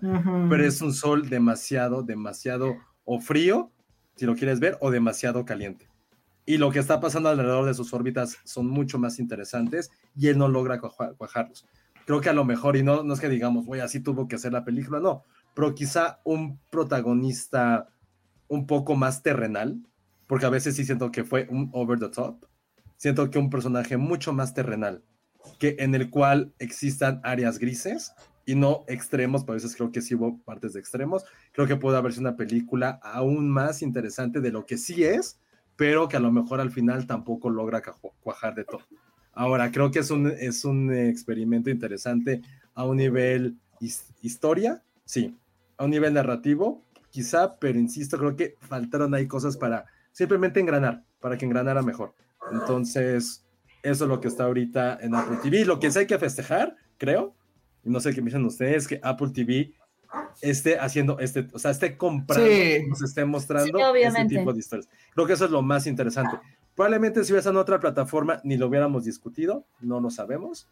pero 0.50 0.64
es 0.64 0.82
un 0.82 0.94
sol 0.94 1.30
demasiado, 1.30 2.04
demasiado 2.04 2.76
o 3.06 3.20
frío, 3.20 3.72
si 4.16 4.26
lo 4.26 4.36
quieres 4.36 4.60
ver, 4.60 4.78
o 4.82 4.92
demasiado 4.92 5.46
caliente. 5.46 5.90
Y 6.50 6.58
lo 6.58 6.72
que 6.72 6.80
está 6.80 7.02
pasando 7.02 7.28
alrededor 7.28 7.66
de 7.66 7.74
sus 7.74 7.94
órbitas 7.94 8.38
son 8.46 8.68
mucho 8.68 8.98
más 8.98 9.20
interesantes 9.20 9.92
y 10.16 10.28
él 10.28 10.38
no 10.38 10.48
logra 10.48 10.80
cuaja- 10.80 11.14
cuajarlos. 11.16 11.68
Creo 12.06 12.22
que 12.22 12.30
a 12.30 12.34
lo 12.34 12.46
mejor, 12.46 12.78
y 12.78 12.84
no, 12.84 13.04
no 13.04 13.14
es 13.14 13.20
que 13.20 13.28
digamos, 13.28 13.66
güey, 13.66 13.82
así 13.82 14.00
tuvo 14.00 14.30
que 14.30 14.38
hacer 14.38 14.54
la 14.54 14.64
película, 14.64 15.02
no, 15.02 15.26
pero 15.54 15.76
quizá 15.76 16.22
un 16.24 16.58
protagonista 16.70 17.90
un 18.48 18.66
poco 18.66 18.96
más 18.96 19.24
terrenal, 19.24 19.82
porque 20.26 20.46
a 20.46 20.50
veces 20.50 20.78
sí 20.78 20.86
siento 20.86 21.12
que 21.12 21.26
fue 21.26 21.48
un 21.50 21.70
over 21.74 22.00
the 22.00 22.08
top, 22.08 22.46
siento 22.96 23.30
que 23.30 23.40
un 23.40 23.50
personaje 23.50 23.98
mucho 23.98 24.32
más 24.32 24.54
terrenal, 24.54 25.04
que 25.60 25.76
en 25.80 25.96
el 25.96 26.10
cual 26.10 26.54
existan 26.60 27.20
áreas 27.26 27.60
grises 27.60 28.14
y 28.46 28.56
no 28.56 28.86
extremos, 28.88 29.44
pero 29.44 29.54
a 29.54 29.56
veces 29.56 29.76
creo 29.76 29.92
que 29.92 30.02
sí 30.02 30.16
hubo 30.16 30.42
partes 30.44 30.72
de 30.72 30.80
extremos, 30.80 31.26
creo 31.52 31.68
que 31.68 31.76
puede 31.76 31.98
haberse 31.98 32.22
una 32.22 32.38
película 32.38 33.02
aún 33.04 33.50
más 33.50 33.82
interesante 33.82 34.40
de 34.40 34.52
lo 34.52 34.66
que 34.66 34.78
sí 34.78 35.04
es, 35.04 35.42
pero 35.78 36.10
que 36.10 36.18
a 36.18 36.20
lo 36.20 36.32
mejor 36.32 36.60
al 36.60 36.72
final 36.72 37.08
tampoco 37.08 37.50
logra 37.50 37.82
cuajar 38.20 38.56
de 38.56 38.66
todo. 38.66 38.82
Ahora, 39.32 39.72
creo 39.72 39.92
que 39.92 40.00
es 40.00 40.10
un, 40.12 40.28
es 40.28 40.66
un 40.66 40.92
experimento 40.94 41.70
interesante 41.70 42.42
a 42.74 42.84
un 42.86 42.98
nivel 42.98 43.56
his- 43.80 44.12
historia, 44.22 44.84
sí, 45.06 45.38
a 45.78 45.86
un 45.86 45.92
nivel 45.92 46.16
narrativo, 46.16 46.84
quizá, 47.12 47.58
pero 47.60 47.80
insisto, 47.80 48.18
creo 48.18 48.36
que 48.36 48.56
faltaron 48.60 49.14
ahí 49.14 49.28
cosas 49.28 49.56
para 49.56 49.86
simplemente 50.12 50.60
engranar, 50.60 51.04
para 51.20 51.38
que 51.38 51.46
engranara 51.46 51.84
mejor. 51.84 52.14
Entonces, 52.52 53.46
eso 53.84 54.04
es 54.06 54.10
lo 54.10 54.20
que 54.20 54.28
está 54.28 54.46
ahorita 54.46 54.98
en 55.02 55.14
Apple 55.14 55.38
TV. 55.44 55.66
Lo 55.66 55.80
que 55.80 55.92
sí 55.92 56.00
hay 56.00 56.08
que 56.08 56.18
festejar, 56.18 56.76
creo, 56.98 57.36
y 57.84 57.90
no 57.92 58.00
sé 58.00 58.14
qué 58.14 58.22
me 58.22 58.26
dicen 58.26 58.44
ustedes, 58.46 58.88
que 58.88 59.00
Apple 59.04 59.30
TV 59.34 59.72
esté 60.42 60.80
haciendo 60.80 61.20
este, 61.20 61.48
o 61.54 61.60
sea, 61.60 61.72
esté 61.72 61.98
comprando, 61.98 62.46
Sí. 62.46 62.86
nos 62.88 63.02
esté 63.02 63.26
mostrando 63.26 63.78
Sí, 63.80 64.00
este 64.04 64.26
tipo 64.26 64.54
de 64.54 64.60
historias. 64.60 64.90
Creo 65.14 65.28
que 65.28 65.34
eso 65.34 65.46
es 65.46 65.52
lo 65.52 65.62
más 65.62 65.88
interesante. 65.88 66.38
Probablemente 66.76 67.24
si 67.24 67.34
hubiese 67.34 67.50
en 67.50 67.58
otra 67.58 67.80
plataforma 67.80 68.40
ni 68.44 68.56
lo 68.58 68.68
hubiéramos 68.68 69.04
discutido, 69.06 69.66
no 69.82 70.00
lo 70.00 70.10
sabemos, 70.12 70.70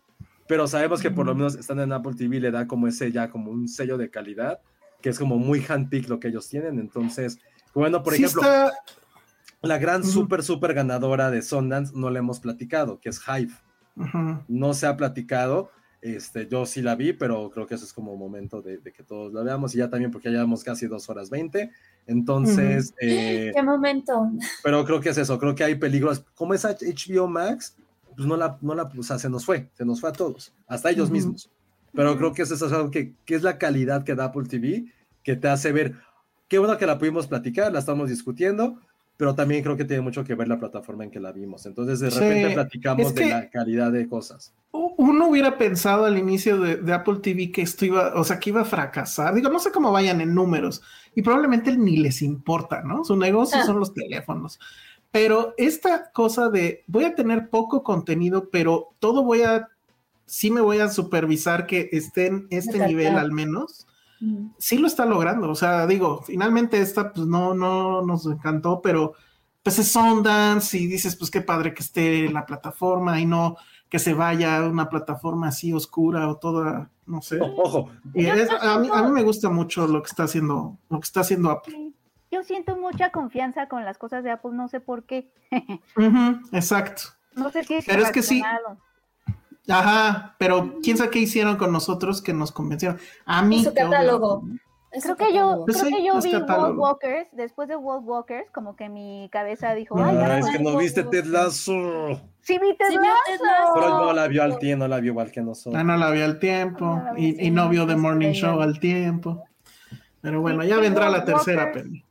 pero 0.47 0.67
sabemos 0.67 1.01
que 1.01 1.09
por 1.09 1.25
lo 1.25 1.33
menos 1.33 1.55
están 1.55 1.79
en 1.79 1.91
Apple 1.91 2.13
TV 2.15 2.39
le 2.39 2.51
da 2.51 2.67
como 2.67 2.87
ese 2.87 3.11
ya 3.11 3.29
como 3.31 3.49
un 3.51 3.67
sello 3.67 3.97
de 3.97 4.09
calidad, 4.11 4.59
que 5.01 5.09
es 5.09 5.17
como 5.19 5.37
muy 5.37 5.65
handpick 5.67 6.07
lo 6.07 6.19
que 6.19 6.27
ellos 6.27 6.47
tienen, 6.47 6.79
entonces, 6.79 7.39
bueno, 7.73 8.03
por 8.03 8.13
Sí 8.13 8.23
ejemplo, 8.23 8.41
está- 8.43 8.71
la 9.61 9.77
gran 9.79 10.01
Ujú. 10.01 10.11
super 10.11 10.43
super 10.43 10.75
ganadora 10.75 11.31
de 11.31 11.41
Sundance 11.41 11.91
no 11.95 12.11
le 12.11 12.19
hemos 12.19 12.39
platicado, 12.39 12.99
que 12.99 13.09
es 13.09 13.19
Hive. 13.27 13.53
No 14.47 14.73
se 14.75 14.85
ha 14.85 14.95
platicado, 14.97 15.71
este, 16.13 16.47
yo 16.47 16.67
sí 16.67 16.83
la 16.83 16.95
vi, 16.95 17.13
pero 17.13 17.49
creo 17.49 17.65
que 17.65 17.73
eso 17.73 17.83
es 17.83 17.91
como 17.91 18.15
momento 18.15 18.61
de, 18.61 18.77
de 18.77 18.91
que 18.91 19.01
todos 19.01 19.33
la 19.33 19.41
veamos 19.41 19.73
y 19.73 19.79
ya 19.79 19.89
también 19.89 20.11
porque 20.11 20.29
ya 20.29 20.33
llevamos 20.33 20.63
casi 20.63 20.85
dos 20.85 21.09
horas 21.09 21.31
20, 21.31 21.71
entonces, 22.05 22.93
eh, 23.01 23.51
¿Qué 23.55 23.63
momento? 23.63 24.29
pero 24.63 24.85
creo 24.85 25.01
que 25.01 25.09
es 25.09 25.17
eso, 25.17 25.39
creo 25.39 25.55
que 25.55 25.63
hay 25.63 25.75
peligros, 25.75 26.23
como 26.35 26.53
es 26.53 26.63
HBO 26.63 27.27
Max, 27.27 27.75
pues 28.15 28.27
no 28.27 28.37
la, 28.37 28.57
no 28.61 28.75
la, 28.75 28.83
o 28.83 29.03
sea, 29.03 29.17
se 29.17 29.29
nos 29.29 29.45
fue, 29.45 29.69
se 29.73 29.83
nos 29.83 29.99
fue 29.99 30.09
a 30.09 30.13
todos, 30.13 30.53
hasta 30.67 30.91
ellos 30.91 31.09
mismos, 31.09 31.49
pero 31.91 32.15
creo 32.17 32.33
que 32.33 32.43
eso 32.43 32.53
es 32.53 32.71
algo 32.71 32.91
que, 32.91 33.15
que 33.25 33.33
es 33.33 33.41
la 33.41 33.57
calidad 33.57 34.03
que 34.03 34.13
da 34.13 34.25
Apple 34.25 34.47
TV, 34.47 34.85
que 35.23 35.35
te 35.35 35.47
hace 35.47 35.71
ver, 35.71 35.95
qué 36.47 36.59
bueno 36.59 36.77
que 36.77 36.85
la 36.85 36.99
pudimos 36.99 37.25
platicar, 37.25 37.71
la 37.73 37.79
estamos 37.79 38.09
discutiendo, 38.09 38.79
pero 39.17 39.33
también 39.35 39.63
creo 39.63 39.77
que 39.77 39.85
tiene 39.85 40.01
mucho 40.01 40.23
que 40.23 40.35
ver 40.35 40.47
la 40.47 40.59
plataforma 40.59 41.03
en 41.03 41.11
que 41.11 41.19
la 41.19 41.31
vimos, 41.31 41.65
entonces 41.65 41.99
de 41.99 42.11
Sí, 42.11 42.19
repente 42.19 42.53
platicamos 42.53 43.07
es 43.07 43.15
de 43.15 43.29
la 43.29 43.49
calidad 43.49 43.91
de 43.91 44.07
cosas. 44.07 44.53
Uno 44.97 45.27
hubiera 45.29 45.57
pensado 45.57 46.05
al 46.05 46.17
inicio 46.17 46.57
de, 46.59 46.77
de 46.77 46.93
Apple 46.93 47.19
TV 47.21 47.51
que 47.51 47.61
esto 47.61 47.85
iba, 47.85 48.13
o 48.15 48.23
sea, 48.23 48.39
que 48.39 48.49
iba 48.49 48.61
a 48.61 48.65
fracasar. 48.65 49.33
Digo, 49.33 49.49
no 49.49 49.59
sé 49.59 49.71
cómo 49.71 49.91
vayan 49.91 50.21
en 50.21 50.33
números 50.33 50.81
y 51.15 51.21
probablemente 51.21 51.75
ni 51.77 51.97
les 51.97 52.21
importa, 52.21 52.81
¿no? 52.83 53.03
Su 53.03 53.15
negocio 53.15 53.57
Ah. 53.61 53.65
son 53.65 53.79
los 53.79 53.93
teléfonos. 53.93 54.59
Pero 55.11 55.53
esta 55.57 56.11
cosa 56.11 56.49
de 56.49 56.83
voy 56.87 57.05
a 57.05 57.15
tener 57.15 57.49
poco 57.49 57.83
contenido, 57.83 58.49
pero 58.49 58.89
todo 58.99 59.23
voy 59.23 59.43
a, 59.43 59.69
sí 60.25 60.51
me 60.51 60.59
voy 60.61 60.79
a 60.79 60.89
supervisar 60.89 61.67
que 61.67 61.87
esté 61.93 62.27
en 62.27 62.47
este 62.49 62.71
Exacto. 62.71 62.87
nivel 62.87 63.17
al 63.17 63.31
menos. 63.31 63.87
Sí 64.57 64.77
lo 64.77 64.87
está 64.87 65.05
logrando. 65.05 65.49
O 65.49 65.55
sea, 65.55 65.85
digo, 65.87 66.21
finalmente 66.23 66.79
esta 66.79 67.11
pues 67.13 67.27
no, 67.27 67.53
no 67.53 68.01
nos 68.01 68.25
encantó, 68.25 68.81
pero 68.81 69.13
pues 69.63 69.79
es 69.79 69.91
Sundance 69.91 70.77
y 70.77 70.87
dices, 70.87 71.15
pues 71.15 71.31
qué 71.31 71.41
padre 71.41 71.73
que 71.73 71.81
esté 71.81 72.29
la 72.29 72.45
plataforma 72.45 73.19
y 73.19 73.25
no 73.25 73.57
que 73.89 73.99
se 73.99 74.13
vaya 74.13 74.57
a 74.57 74.67
una 74.67 74.89
plataforma 74.89 75.47
así 75.49 75.71
oscura 75.71 76.27
o 76.27 76.37
toda, 76.37 76.89
no 77.05 77.21
sé. 77.21 77.39
Ojo. 77.41 77.89
Y 78.13 78.25
es- 78.25 78.49
a, 78.51 78.77
mí, 78.79 78.89
a 78.91 79.03
mí 79.03 79.11
me 79.11 79.23
gusta 79.23 79.49
mucho 79.49 79.87
lo 79.87 80.01
que 80.01 80.07
está 80.09 80.23
haciendo, 80.23 80.77
lo 80.89 80.99
que 80.99 81.05
está 81.05 81.21
haciendo 81.21 81.49
Apple. 81.51 81.91
Yo 82.31 82.43
siento 82.43 82.75
mucha 82.75 83.11
confianza 83.11 83.67
con 83.67 83.85
las 83.85 83.97
cosas 83.97 84.23
de 84.23 84.31
Apple, 84.31 84.51
no 84.53 84.67
sé 84.67 84.79
por 84.81 85.03
qué. 85.05 85.31
Exacto. 86.51 87.03
No 87.35 87.49
sé 87.51 87.63
si 87.63 87.75
es 87.75 87.85
Pero 87.85 88.03
es 88.03 88.11
que 88.11 88.21
sí. 88.21 88.41
Ajá, 89.67 90.35
pero 90.37 90.75
quién 90.83 90.97
sabe 90.97 91.09
qué 91.09 91.19
hicieron 91.19 91.57
con 91.57 91.71
nosotros 91.71 92.21
que 92.21 92.33
nos 92.33 92.51
convencieron. 92.51 92.99
A 93.25 93.41
mí. 93.41 93.63
su 93.63 93.73
catálogo. 93.73 94.43
Creo 95.01 95.15
que 95.17 95.33
yo. 95.33 95.63
Pues 95.65 95.77
creo 95.81 95.89
sí, 95.89 95.95
que 95.97 96.05
yo 96.05 96.21
vi 96.21 96.31
catálogo. 96.31 96.61
World 96.67 96.79
Walkers, 96.79 97.27
después 97.33 97.67
de 97.67 97.75
World 97.75 98.07
Walkers, 98.07 98.49
como 98.51 98.75
que 98.77 98.87
mi 98.87 99.27
cabeza 99.31 99.73
dijo, 99.73 99.97
Ah, 99.99 100.09
ay, 100.09 100.15
ya 100.17 100.39
es 100.39 100.49
que 100.49 100.59
no 100.63 100.77
viste 100.77 101.01
Walkers". 101.01 101.23
Ted 101.23 101.31
Lasso. 101.31 102.21
Sí, 102.41 102.57
vi 102.59 102.77
Ted 102.77 102.89
Sí, 102.91 102.95
Lasso. 102.95 103.73
Pero 103.73 103.89
no 103.89 104.13
la 104.13 104.27
vio 104.27 104.43
al 104.43 104.57
tiempo, 104.59 104.83
no 104.83 104.87
la 104.87 104.99
vio 105.01 105.11
igual 105.11 105.31
que 105.31 105.41
nosotros. 105.41 105.75
Ah, 105.75 105.83
no 105.83 105.97
la 105.97 106.11
vi 106.11 106.21
al 106.21 106.39
tiempo 106.39 106.85
No 107.03 107.13
vi, 107.15 107.35
y, 107.39 107.47
y 107.47 107.51
no 107.51 107.67
vio 107.67 107.85
The 107.85 107.95
Morning. 107.97 108.31
Show 108.31 108.61
al 108.61 108.79
tiempo. 108.79 109.43
Pero 110.21 110.41
bueno, 110.41 110.63
ya 110.63 110.77
vendrá 110.77 111.09
la 111.09 111.25
tercera 111.25 111.71
peli. 111.71 112.05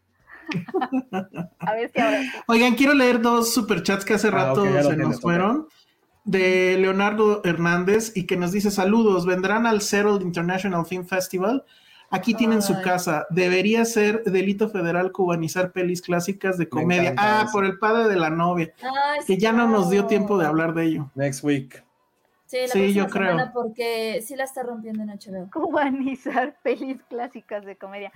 A 1.61 1.73
ver 1.73 1.91
si 1.95 2.01
ahora. 2.01 2.21
Oigan, 2.49 2.75
quiero 2.75 2.93
leer 2.95 3.21
dos 3.21 3.55
superchats 3.55 4.05
que 4.05 4.15
hace 4.15 4.29
Ah, 4.29 4.33
rato 4.33 4.65
se 4.65 4.97
nos 4.97 5.21
fueron. 5.21 5.69
De 6.25 6.77
Leonardo 6.79 7.43
Hernández 7.45 8.13
y 8.15 8.27
que 8.27 8.37
nos 8.37 8.53
dice 8.53 8.71
saludos, 8.71 9.27
vendrán 9.27 9.67
al 9.67 9.83
Settled 9.83 10.23
International 10.23 10.87
Film 10.87 11.07
Festival. 11.07 11.65
Aquí 12.11 12.35
tienen 12.35 12.63
su 12.63 12.81
casa. 12.81 13.27
Debería 13.31 13.85
ser 13.85 14.23
delito 14.25 14.69
federal 14.69 15.11
cubanizar 15.11 15.73
pelis 15.73 16.01
clásicas 16.01 16.57
de 16.57 16.69
comedia. 16.69 17.15
Ah, 17.17 17.43
eso. 17.43 17.53
por 17.53 17.65
el 17.65 17.79
padre 17.79 18.09
de 18.09 18.17
la 18.17 18.31
novia, 18.31 18.73
Ay, 18.83 19.21
que 19.27 19.37
ya 19.37 19.53
no 19.53 19.69
nos 19.69 19.91
dio 19.91 20.07
tiempo 20.07 20.39
de 20.39 20.47
hablar 20.47 20.75
de 20.75 20.85
ello. 20.85 21.11
Next 21.15 21.43
week. 21.43 21.85
Sí, 22.47 22.59
la 22.61 22.69
Sí, 22.69 22.95
yo 22.95 23.09
creo. 23.09 23.37
Porque 23.53 24.23
sí 24.25 24.37
la 24.37 24.45
está 24.45 24.63
rompiendo 24.63 25.03
en 25.03 25.09
HBO. 25.09 25.51
Cubanizar 25.51 26.57
pelis 26.63 27.03
clásicas 27.09 27.65
de 27.65 27.77
comedia. 27.77 28.13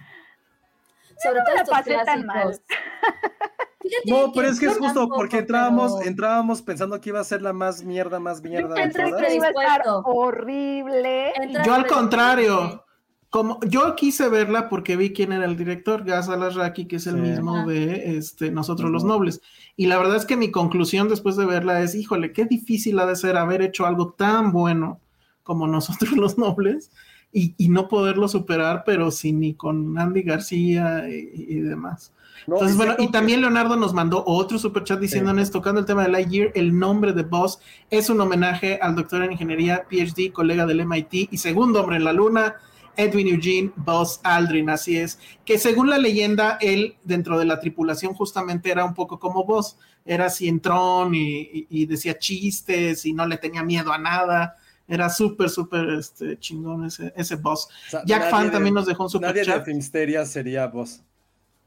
Sobre 1.21 1.41
todo 1.41 1.55
la 1.55 1.63
estos 1.63 1.77
pasé 1.77 1.97
tan 2.05 2.25
mal. 2.25 2.61
Fíjate 3.81 4.11
No, 4.11 4.33
pero 4.33 4.49
es 4.49 4.59
que 4.59 4.67
es 4.67 4.77
justo 4.79 5.09
porque 5.09 5.39
entrábamos, 5.39 5.95
pero- 5.99 6.09
entrábamos 6.11 6.63
pensando 6.63 7.01
que 7.01 7.11
iba 7.11 7.21
a 7.21 7.25
ser 7.25 7.43
la 7.43 7.53
más 7.53 7.85
mierda, 7.85 8.19
más 8.19 8.43
mierda 8.43 8.75
pre- 8.75 9.35
Iba 9.35 9.47
a 9.47 9.51
estar 9.51 9.83
horrible. 10.05 11.33
Entra- 11.35 11.65
Yo 11.65 11.75
al 11.75 11.87
contrario, 11.87 12.85
como 13.31 13.61
yo 13.69 13.95
quise 13.95 14.29
verla 14.29 14.69
porque 14.69 14.97
vi 14.97 15.13
quién 15.13 15.33
era 15.33 15.45
el 15.45 15.57
director, 15.57 16.05
Gas 16.05 16.29
Alasraki, 16.29 16.87
que 16.87 16.97
es 16.97 17.07
el 17.07 17.17
Sí. 17.17 17.21
mismo 17.21 17.57
Ajá. 17.57 17.67
de 17.67 18.17
este, 18.17 18.51
Nosotros 18.51 18.91
los. 18.91 19.05
Nobles. 19.05 19.41
Y 19.77 19.87
la 19.87 19.99
verdad 19.99 20.17
es 20.17 20.27
que 20.27 20.37
mi 20.37 20.51
conclusión 20.51 21.09
después 21.09 21.37
de 21.37 21.47
verla 21.47 21.81
es, 21.83 21.95
híjole, 21.95 22.33
qué 22.33 22.47
difícil 22.47 22.99
ha 22.99 23.07
de 23.07 23.17
ser 23.17 23.37
haber 23.37 23.63
hecho 23.63 23.87
algo 23.87 24.13
tan 24.13 24.51
bueno 24.53 25.01
como 25.45 25.67
Nosotros 25.69 26.13
los 26.13 26.37
Nobles 26.37 26.91
y, 27.33 27.55
y 27.59 27.69
no 27.69 27.87
poderlo 27.89 28.27
superar, 28.29 28.83
pero 28.85 29.11
sin 29.11 29.39
ni 29.41 29.55
con 29.55 29.97
Andy 29.99 30.23
García 30.23 31.09
y, 31.09 31.31
y 31.35 31.61
demás. 31.61 32.13
No, 32.47 32.55
Entonces, 32.57 32.77
bueno, 32.77 32.95
y 32.99 33.09
también 33.11 33.41
Leonardo 33.41 33.77
nos 33.77 33.93
mandó 33.93 34.23
otro 34.27 34.59
superchat 34.59 35.01
diciéndonos, 35.01 35.51
tocando 35.51 35.81
el 35.81 35.87
tema 35.87 36.03
de 36.05 36.09
Lightyear, 36.11 36.53
el 36.55 36.79
nombre 36.79 37.13
de 37.13 37.23
Boss 37.23 37.59
es 37.91 38.09
un 38.11 38.21
homenaje 38.21 38.79
al 38.81 38.95
doctor 38.95 39.23
en 39.23 39.33
ingeniería, 39.33 39.85
PhD, 39.89 40.33
colega 40.33 40.65
del 40.67 40.81
MIT 40.81 41.29
y 41.33 41.37
segundo 41.39 41.81
hombre 41.81 41.97
en 41.97 42.05
la 42.05 42.13
luna, 42.13 42.57
Edwin 42.97 43.29
Eugene 43.29 43.71
Buzz 43.77 44.19
Aldrin, 44.25 44.71
así 44.71 44.97
es, 44.97 45.19
que 45.45 45.57
según 45.59 45.89
la 45.89 45.99
leyenda, 45.99 46.59
él 46.61 46.97
dentro 47.05 47.39
de 47.39 47.45
la 47.45 47.61
tripulación 47.61 48.13
justamente 48.15 48.71
era 48.71 48.85
un 48.85 48.95
poco 48.95 49.21
como 49.21 49.45
Buzz, 49.45 49.77
era 50.05 50.27
así 50.27 50.49
entrón 50.49 51.15
y, 51.15 51.41
y- 51.43 51.67
y 51.71 51.87
decía 51.87 52.19
chistes 52.19 53.05
y 53.07 53.13
no 53.13 53.25
le 53.27 53.37
tenía 53.37 53.63
miedo 53.63 53.93
a 53.93 53.99
nada, 53.99 54.57
era 54.89 55.11
súper, 55.11 55.51
súper 55.51 55.91
este, 55.91 56.39
chingón 56.39 56.87
ese, 56.87 57.13
ese 57.15 57.37
Buzz. 57.37 57.67
o 57.67 57.91
sea, 57.91 58.03
Jack 58.07 58.31
Fan 58.31 58.47
de- 58.47 58.51
también 58.53 58.75
nos 58.75 58.87
dejó 58.87 59.05
un 59.05 59.21
Nadie 59.21 59.35
de 59.35 59.45
superchat. 59.45 59.65
Filmsteria 59.67 60.25
sería 60.27 60.67
vos. 60.67 61.03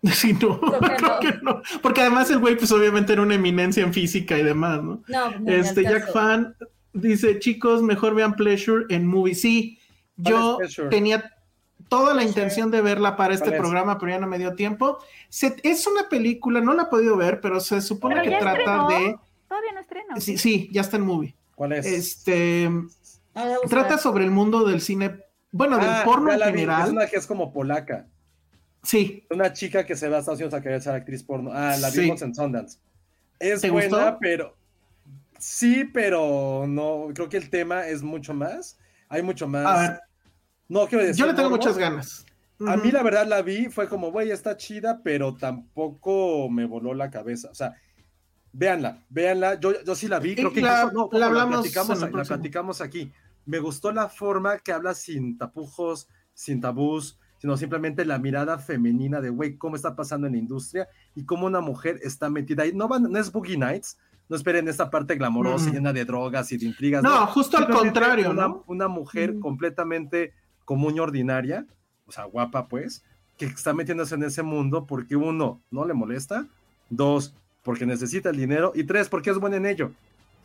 Sí, 0.14 0.34
no, 0.34 0.60
Creo 0.60 0.80
que 0.80 0.88
creo 0.98 1.10
no. 1.10 1.20
que 1.20 1.34
no. 1.42 1.62
Porque 1.82 2.02
además 2.02 2.30
el 2.32 2.40
güey, 2.40 2.58
pues 2.58 2.72
obviamente 2.72 3.14
era 3.14 3.22
una 3.22 3.36
eminencia 3.36 3.84
en 3.84 3.94
física 3.94 4.38
y 4.38 4.44
demás, 4.44 4.82
¿no? 4.84 5.04
No, 5.08 5.32
no, 5.32 5.40
ni 5.40 5.54
Este, 5.54 5.84
Jack. 5.84 6.12
Fan 6.12 6.56
dice, 6.94 7.40
chicos, 7.40 7.82
mejor 7.84 8.16
vean 8.16 8.36
Pleasure 8.36 8.86
en 8.90 9.06
movie. 9.08 9.36
Sí, 9.36 9.80
yo 10.18 10.58
tenía 10.90 11.32
toda 11.88 12.14
la 12.14 12.24
intención 12.24 12.72
de 12.72 12.82
verla 12.82 13.16
para 13.16 13.34
este 13.34 13.52
programa, 13.52 13.98
pero 14.00 14.12
ya 14.14 14.20
no 14.20 14.28
me 14.28 14.38
dio 14.40 14.56
tiempo. 14.56 14.98
Se- 15.30 15.56
es 15.64 15.86
una 15.88 16.10
película, 16.10 16.62
no 16.62 16.74
la 16.74 16.84
he 16.84 16.86
podido 16.88 17.16
ver, 17.18 17.40
pero 17.42 17.60
se 17.60 17.82
supone 17.82 18.16
Pero 18.16 18.30
que 18.32 18.38
trata 18.40 18.60
estrenó. 18.60 18.88
de... 18.90 19.16
Todavía 19.48 19.72
no 19.74 19.80
estreno. 19.82 20.16
Sí, 20.20 20.38
sí, 20.38 20.70
ya 20.72 20.82
está 20.82 20.98
en 20.98 21.04
movie. 21.06 21.36
¿Cuál 21.56 21.74
es? 21.74 21.86
Este, 21.86 22.70
Ah, 23.36 23.56
trata 23.70 23.98
sobre 23.98 24.24
el 24.26 24.32
mundo 24.32 24.64
del 24.66 24.82
cine, 24.82 25.20
bueno, 25.52 25.78
del 25.78 25.90
Ah, 25.90 26.02
porno 26.06 26.32
en 26.34 26.40
la 26.40 26.48
vi, 26.48 26.52
general. 26.54 26.84
Es 26.88 26.90
una 26.92 27.08
que 27.08 27.16
es 27.18 27.28
como 27.28 27.54
polaca. 27.54 28.08
Sí, 28.84 29.26
Una 29.30 29.54
chica 29.54 29.86
que 29.86 29.96
se 29.96 30.10
va 30.10 30.18
a 30.18 30.20
Estados 30.20 30.40
Unidos 30.40 30.54
a 30.56 30.62
querer 30.62 30.82
ser 30.82 30.94
actriz 30.96 31.24
porno. 31.24 31.52
Ah, 31.54 31.76
la 31.78 31.92
Sí. 31.92 32.02
vimos 32.02 32.22
en 32.24 32.34
Sundance. 32.34 32.80
Es 33.40 33.62
¿Te 33.62 33.70
buena, 33.70 33.88
gustó? 34.06 34.18
pero. 34.20 34.58
Sí, 35.40 35.86
pero 35.94 36.66
no. 36.68 37.08
Creo 37.14 37.30
que 37.30 37.38
el 37.38 37.50
tema 37.50 37.88
es 37.88 38.02
mucho 38.02 38.34
más. 38.34 38.78
Hay 39.10 39.22
mucho 39.24 39.48
más. 39.48 39.66
a 39.66 39.82
ver, 39.82 40.00
no 40.68 40.88
quiero 40.88 41.04
decir. 41.04 41.20
yo 41.20 41.28
le 41.28 41.34
tengo 41.34 41.50
morbo. 41.50 41.64
muchas 41.64 41.78
ganas. 41.78 42.26
A 42.68 42.78
mí 42.78 42.92
la 42.92 43.02
verdad 43.02 43.26
la 43.26 43.42
vi, 43.42 43.70
fue 43.70 43.90
como, 43.90 44.12
güey, 44.12 44.30
está 44.30 44.56
chida, 44.56 45.02
pero 45.04 45.36
tampoco 45.36 46.48
me 46.50 46.66
voló 46.66 46.94
la 46.94 47.10
cabeza. 47.10 47.50
O 47.50 47.56
sea, 47.56 47.76
véanla, 48.54 49.04
véanla. 49.10 49.60
Yo, 49.60 49.84
yo 49.84 49.96
sí 49.96 50.08
la 50.08 50.20
vi, 50.20 50.36
creo 50.36 50.54
que 50.54 50.62
la- 50.62 50.84
incluso- 50.86 51.10
no, 51.12 51.20
la 51.20 51.26
hablamos 51.26 51.62
platicamos, 51.62 52.02
en 52.04 52.08
el 52.10 52.14
la 52.16 52.24
platicamos 52.24 52.82
aquí. 52.82 53.12
Me 53.48 53.58
gustó 53.58 53.92
la 53.92 54.10
forma 54.10 54.60
que 54.60 54.72
habla 54.72 54.94
sin 54.94 55.38
tapujos, 55.40 56.08
sin 56.36 56.62
tabús, 56.62 57.18
sino 57.42 57.58
simplemente 57.58 58.06
la 58.06 58.20
mirada 58.20 58.60
femenina 58.60 59.20
de, 59.20 59.32
güey, 59.32 59.58
cómo 59.58 59.76
está 59.76 59.96
pasando 59.96 60.28
en 60.28 60.34
la 60.34 60.40
industria 60.40 60.88
y 61.16 61.26
cómo 61.26 61.48
una 61.48 61.60
mujer 61.60 62.00
está 62.04 62.30
metida 62.30 62.62
ahí. 62.64 62.72
No, 62.72 62.88
van, 62.88 63.04
no 63.12 63.18
es 63.18 63.32
Boogie 63.32 63.58
Nights, 63.58 63.98
no 64.30 64.36
esperen 64.36 64.68
esta 64.68 64.92
parte 64.92 65.16
glamorosa, 65.16 65.70
Mm. 65.70 65.74
llena 65.74 65.92
de 65.92 66.06
drogas 66.06 66.52
y 66.52 66.58
de 66.58 66.68
intrigas. 66.68 67.02
No, 67.02 67.26
justo 67.28 67.58
al 67.58 67.68
contrario, 67.68 68.30
una, 68.30 68.48
¿no? 68.48 68.64
Una 68.68 68.88
mujer 68.88 69.34
Mm. 69.34 69.40
completamente 69.40 70.34
común 70.66 70.96
y 70.96 71.00
ordinaria, 71.00 71.66
o 72.06 72.12
sea, 72.12 72.26
guapa 72.26 72.68
pues, 72.68 73.04
que 73.38 73.46
está 73.48 73.74
metiéndose 73.74 74.14
en 74.14 74.24
ese 74.24 74.44
mundo 74.44 74.86
porque 74.86 75.16
uno, 75.16 75.62
no 75.72 75.84
le 75.86 75.96
molesta, 75.96 76.46
dos, 76.92 77.34
porque 77.64 77.88
necesita 77.88 78.30
el 78.30 78.38
dinero 78.38 78.72
y 78.76 78.84
tres, 78.84 79.10
porque 79.10 79.32
es 79.32 79.40
buena 79.40 79.58
en 79.58 79.66
ello. 79.66 79.92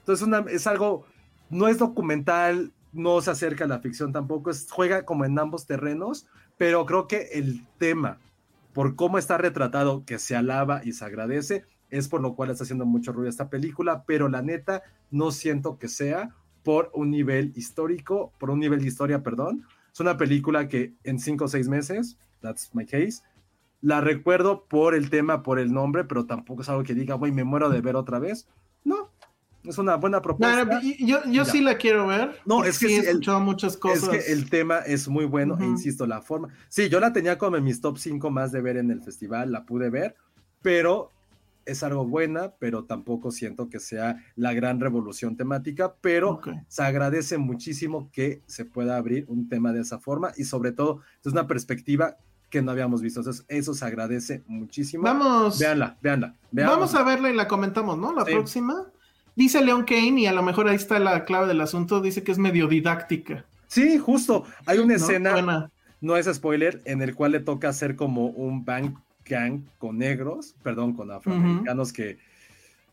Entonces 0.00 0.26
una, 0.26 0.38
es 0.50 0.66
algo, 0.66 1.04
no 1.50 1.68
es 1.68 1.78
documental, 1.78 2.72
no 2.92 3.20
se 3.20 3.30
acerca 3.30 3.64
a 3.64 3.68
la 3.68 3.80
ficción 3.80 4.12
tampoco, 4.12 4.50
es, 4.50 4.66
juega 4.70 5.04
como 5.04 5.26
en 5.26 5.38
ambos 5.38 5.66
terrenos, 5.66 6.26
pero 6.56 6.86
creo 6.86 7.06
que 7.06 7.28
el 7.32 7.66
tema, 7.78 8.18
por 8.72 8.96
cómo 8.96 9.18
está 9.18 9.38
retratado, 9.38 10.04
que 10.04 10.18
se 10.18 10.36
alaba 10.36 10.82
y 10.84 10.92
se 10.92 11.04
agradece, 11.04 11.64
es 11.90 12.08
por 12.08 12.20
lo 12.20 12.34
cual 12.34 12.50
está 12.50 12.64
haciendo 12.64 12.86
mucho 12.86 13.12
ruido 13.12 13.28
esta 13.28 13.48
película, 13.48 14.04
pero 14.06 14.28
la 14.28 14.42
neta 14.42 14.82
no 15.10 15.30
siento 15.30 15.78
que 15.78 15.88
sea 15.88 16.34
por 16.62 16.90
un 16.94 17.10
nivel 17.10 17.52
histórico, 17.54 18.32
por 18.38 18.50
un 18.50 18.58
nivel 18.58 18.80
de 18.80 18.88
historia, 18.88 19.22
perdón. 19.22 19.64
Es 19.92 20.00
una 20.00 20.16
película 20.16 20.68
que 20.68 20.94
en 21.04 21.18
cinco 21.18 21.44
o 21.44 21.48
seis 21.48 21.68
meses, 21.68 22.18
that's 22.40 22.74
my 22.74 22.84
case, 22.84 23.22
la 23.80 24.00
recuerdo 24.00 24.64
por 24.64 24.94
el 24.94 25.10
tema, 25.10 25.42
por 25.42 25.58
el 25.58 25.72
nombre, 25.72 26.04
pero 26.04 26.26
tampoco 26.26 26.62
es 26.62 26.68
algo 26.68 26.82
que 26.82 26.94
diga, 26.94 27.14
güey, 27.14 27.32
me 27.32 27.44
muero 27.44 27.70
de 27.70 27.80
ver 27.80 27.94
otra 27.94 28.18
vez. 28.18 28.48
No, 28.84 29.10
es 29.68 29.78
una 29.78 29.96
buena 29.96 30.20
propuesta. 30.22 30.64
no, 30.64 30.80
yo 30.82 31.18
yo 31.30 31.44
sí 31.44 31.60
la 31.60 31.76
quiero 31.76 32.06
ver. 32.06 32.38
No, 32.44 32.64
es 32.64 32.78
que 32.78 32.86
sí 32.88 32.94
he 32.94 32.98
el- 32.98 33.06
escuchado 33.06 33.40
muchas 33.40 33.76
cosas. 33.76 34.12
Es 34.14 34.24
que 34.26 34.32
el 34.32 34.48
tema 34.50 34.78
es 34.78 35.08
muy 35.08 35.24
bueno 35.24 35.56
e 35.60 35.64
insisto, 35.64 36.06
la 36.06 36.20
forma. 36.22 36.48
Sí, 36.68 36.88
yo 36.88 37.00
la 37.00 37.12
tenía 37.12 37.38
como 37.38 37.56
en 37.56 37.64
mis 37.64 37.80
top 37.80 37.98
5 37.98 38.30
más 38.30 38.52
de 38.52 38.60
ver 38.60 38.76
en 38.76 38.90
el 38.90 39.02
festival, 39.02 39.52
la 39.52 39.64
pude 39.64 39.90
ver, 39.90 40.14
pero 40.62 41.10
es 41.64 41.82
algo 41.82 42.06
buena, 42.06 42.52
pero 42.60 42.84
tampoco 42.84 43.32
siento 43.32 43.68
que 43.68 43.80
sea 43.80 44.22
la 44.36 44.52
gran 44.54 44.78
revolución 44.78 45.36
temática, 45.36 45.94
pero 46.00 46.40
se 46.68 46.82
agradece 46.84 47.38
muchísimo 47.38 48.08
que 48.12 48.40
se 48.46 48.64
pueda 48.64 48.96
abrir 48.96 49.24
un 49.28 49.48
tema 49.48 49.72
de 49.72 49.80
esa 49.80 49.98
forma 49.98 50.30
y 50.36 50.44
sobre 50.44 50.70
todo 50.70 51.00
es 51.24 51.32
una 51.32 51.48
perspectiva 51.48 52.16
que 52.50 52.62
no 52.62 52.70
habíamos 52.70 53.02
visto. 53.02 53.18
Entonces, 53.18 53.44
eso 53.48 53.74
se 53.74 53.84
agradece 53.84 54.44
muchísimo. 54.46 55.02
Vamos, 55.02 55.58
Véanla, 55.58 55.96
véanla. 56.00 56.34
vamos 56.52 56.94
a 56.94 57.02
verla 57.02 57.30
y 57.32 57.34
la 57.34 57.48
comentamos, 57.48 57.98
¿no? 57.98 58.14
La 58.14 58.24
Sí. 58.24 58.30
próxima. 58.30 58.86
Dice 59.36 59.64
Leon 59.64 59.84
Kane, 59.84 60.20
y 60.20 60.26
a 60.26 60.32
lo 60.32 60.42
mejor 60.42 60.68
ahí 60.68 60.74
está 60.74 60.98
la 60.98 61.24
clave 61.24 61.46
del 61.46 61.60
asunto, 61.60 62.00
dice 62.00 62.24
que 62.24 62.32
es 62.32 62.38
medio 62.38 62.66
didáctica. 62.66 63.44
Sí, 63.68 63.98
justo. 63.98 64.44
Hay 64.66 64.78
una 64.78 64.94
escena 64.94 65.70
no 66.00 66.16
es 66.16 66.26
spoiler, 66.26 66.82
en 66.84 67.02
el 67.02 67.14
cual 67.14 67.32
le 67.32 67.40
toca 67.40 67.68
hacer 67.68 67.96
como 67.96 68.26
un 68.26 68.64
bank 68.64 68.98
gang 69.24 69.62
con 69.78 69.98
negros, 69.98 70.54
perdón, 70.62 70.94
con 70.94 71.10
afroamericanos 71.10 71.92
que 71.92 72.18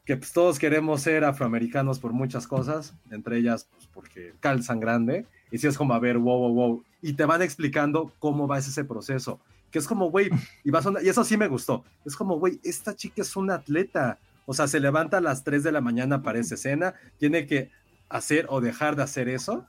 que 0.05 0.17
pues, 0.17 0.33
todos 0.33 0.59
queremos 0.59 1.01
ser 1.01 1.23
afroamericanos 1.23 1.99
por 1.99 2.13
muchas 2.13 2.47
cosas, 2.47 2.93
entre 3.11 3.37
ellas 3.37 3.67
pues, 3.71 3.87
porque 3.87 4.33
calzan 4.39 4.79
grande, 4.79 5.25
y 5.51 5.57
si 5.57 5.67
es 5.67 5.77
como, 5.77 5.93
a 5.93 5.99
ver, 5.99 6.17
wow, 6.17 6.39
wow, 6.39 6.53
wow, 6.53 6.83
y 7.01 7.13
te 7.13 7.25
van 7.25 7.41
explicando 7.41 8.11
cómo 8.19 8.47
va 8.47 8.57
ese 8.57 8.83
proceso, 8.83 9.39
que 9.71 9.79
es 9.79 9.87
como, 9.87 10.09
güey, 10.11 10.29
y, 10.63 10.71
vas 10.71 10.87
y 11.01 11.09
eso 11.09 11.23
sí 11.23 11.37
me 11.37 11.47
gustó, 11.47 11.83
es 12.05 12.15
como, 12.15 12.37
güey, 12.37 12.59
esta 12.63 12.95
chica 12.95 13.21
es 13.21 13.35
una 13.35 13.55
atleta, 13.55 14.19
o 14.45 14.53
sea, 14.53 14.67
se 14.67 14.79
levanta 14.79 15.17
a 15.17 15.21
las 15.21 15.43
3 15.43 15.63
de 15.63 15.71
la 15.71 15.81
mañana 15.81 16.21
para 16.21 16.39
esa 16.39 16.55
escena, 16.55 16.93
tiene 17.17 17.45
que 17.45 17.71
hacer 18.09 18.45
o 18.49 18.61
dejar 18.61 18.95
de 18.95 19.03
hacer 19.03 19.29
eso. 19.29 19.65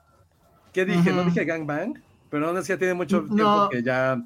¿Qué 0.73 0.85
dije? 0.85 1.13
No 1.13 1.25
dije 1.25 1.45
gangbang, 1.45 2.03
pero 2.31 2.53
no 2.53 2.59
es 2.59 2.67
que 2.67 2.77
tiene 2.77 2.95
mucho 2.95 3.25
tiempo 3.25 3.69
que 3.71 3.83
ya, 3.83 4.23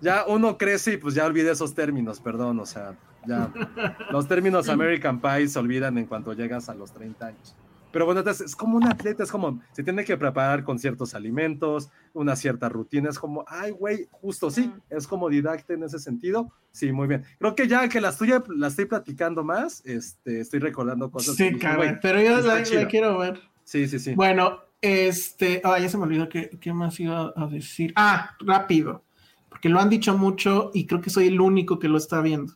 ya 0.00 0.24
uno 0.26 0.56
crece 0.56 0.94
y 0.94 0.96
pues 0.96 1.14
ya 1.14 1.26
olvida 1.26 1.50
esos 1.52 1.74
términos, 1.74 2.20
perdón, 2.20 2.60
o 2.60 2.66
sea, 2.66 2.94
ya 3.26 3.52
los 4.10 4.28
términos 4.28 4.68
American 4.68 5.20
Pie 5.20 5.48
se 5.48 5.58
olvidan 5.58 5.98
en 5.98 6.06
cuanto 6.06 6.32
llegas 6.32 6.68
a 6.68 6.74
los 6.74 6.92
30 6.92 7.26
años. 7.26 7.56
Pero 7.92 8.06
bueno, 8.06 8.20
entonces 8.20 8.46
es 8.46 8.56
como 8.56 8.76
un 8.76 8.86
atleta, 8.86 9.22
es 9.22 9.30
como, 9.30 9.60
se 9.72 9.82
tiene 9.82 10.04
que 10.04 10.16
preparar 10.16 10.64
con 10.64 10.78
ciertos 10.78 11.14
alimentos, 11.14 11.90
una 12.14 12.34
cierta 12.36 12.68
rutina, 12.68 13.10
es 13.10 13.18
como, 13.18 13.44
ay, 13.46 13.70
güey, 13.72 14.08
justo 14.10 14.50
sí, 14.50 14.72
es 14.88 15.06
como 15.06 15.28
didacte 15.28 15.74
en 15.74 15.84
ese 15.84 15.98
sentido. 15.98 16.50
Sí, 16.72 16.90
muy 16.90 17.06
bien. 17.06 17.24
Creo 17.38 17.54
que 17.54 17.68
ya 17.68 17.88
que 17.88 18.00
la 18.00 18.16
tuya 18.16 18.42
la 18.48 18.68
estoy 18.68 18.86
platicando 18.86 19.44
más, 19.44 19.82
este, 19.84 20.40
estoy 20.40 20.60
recordando 20.60 21.10
cosas. 21.10 21.36
Sí, 21.36 21.56
caray, 21.58 21.98
pero 22.00 22.20
yo 22.20 22.40
la, 22.40 22.62
quiero 22.88 23.18
ver. 23.18 23.40
Sí, 23.64 23.86
sí, 23.86 23.98
sí. 23.98 24.14
Bueno, 24.14 24.60
este, 24.80 25.60
ah, 25.64 25.78
ya 25.78 25.88
se 25.88 25.98
me 25.98 26.04
olvidó 26.04 26.28
qué, 26.28 26.50
qué 26.60 26.72
más 26.72 26.98
iba 26.98 27.32
a 27.36 27.46
decir. 27.46 27.92
Ah, 27.94 28.36
rápido, 28.40 29.04
porque 29.48 29.68
lo 29.68 29.78
han 29.78 29.90
dicho 29.90 30.16
mucho 30.16 30.70
y 30.72 30.86
creo 30.86 31.00
que 31.00 31.10
soy 31.10 31.28
el 31.28 31.40
único 31.40 31.78
que 31.78 31.88
lo 31.88 31.98
está 31.98 32.22
viendo. 32.22 32.54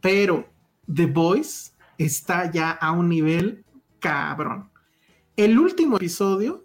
Pero 0.00 0.48
The 0.92 1.06
Voice 1.06 1.72
está 1.98 2.50
ya 2.50 2.70
a 2.70 2.92
un 2.92 3.08
nivel 3.08 3.64
cabrón. 3.98 4.70
El 5.36 5.58
último 5.58 5.96
episodio 5.96 6.64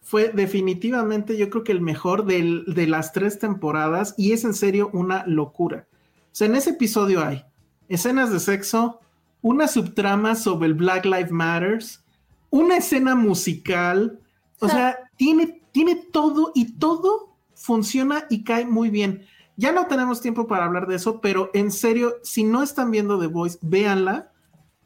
fue 0.00 0.28
definitivamente, 0.28 1.36
yo 1.36 1.50
creo 1.50 1.64
que 1.64 1.72
el 1.72 1.80
mejor 1.80 2.26
de 2.26 2.86
las 2.86 3.12
tres 3.12 3.38
temporadas 3.38 4.14
y 4.16 4.32
es 4.32 4.44
en 4.44 4.54
serio 4.54 4.90
una 4.92 5.26
locura. 5.26 5.88
O 5.92 6.28
sea, 6.30 6.46
en 6.46 6.54
ese 6.54 6.70
episodio 6.70 7.24
hay 7.24 7.44
escenas 7.88 8.30
de 8.30 8.38
sexo, 8.38 9.00
una 9.42 9.66
subtrama 9.66 10.34
sobre 10.34 10.68
el 10.68 10.74
Black 10.74 11.04
Lives 11.06 11.30
Matters, 11.30 12.04
una 12.50 12.76
escena 12.76 13.14
musical, 13.14 14.20
o 14.60 14.68
sea, 14.68 14.98
tiene, 15.16 15.62
tiene 15.72 15.96
todo 15.96 16.52
y 16.54 16.78
todo 16.78 17.36
funciona 17.54 18.26
y 18.30 18.44
cae 18.44 18.64
muy 18.64 18.90
bien. 18.90 19.24
Ya 19.56 19.72
no 19.72 19.86
tenemos 19.86 20.20
tiempo 20.20 20.46
para 20.46 20.66
hablar 20.66 20.86
de 20.86 20.96
eso, 20.96 21.20
pero 21.20 21.50
en 21.54 21.70
serio, 21.72 22.16
si 22.22 22.44
no 22.44 22.62
están 22.62 22.90
viendo 22.90 23.18
The 23.18 23.26
Voice, 23.26 23.58
véanla 23.62 24.30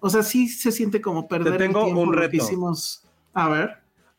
o 0.00 0.10
sea, 0.10 0.22
sí 0.22 0.48
se 0.48 0.72
siente 0.72 1.00
como 1.00 1.28
perder 1.28 1.58
tengo 1.58 1.80
el 1.80 1.84
tiempo 1.86 2.02
un 2.02 2.12
reto. 2.12 2.46
A 3.32 3.48
ver. 3.48 3.78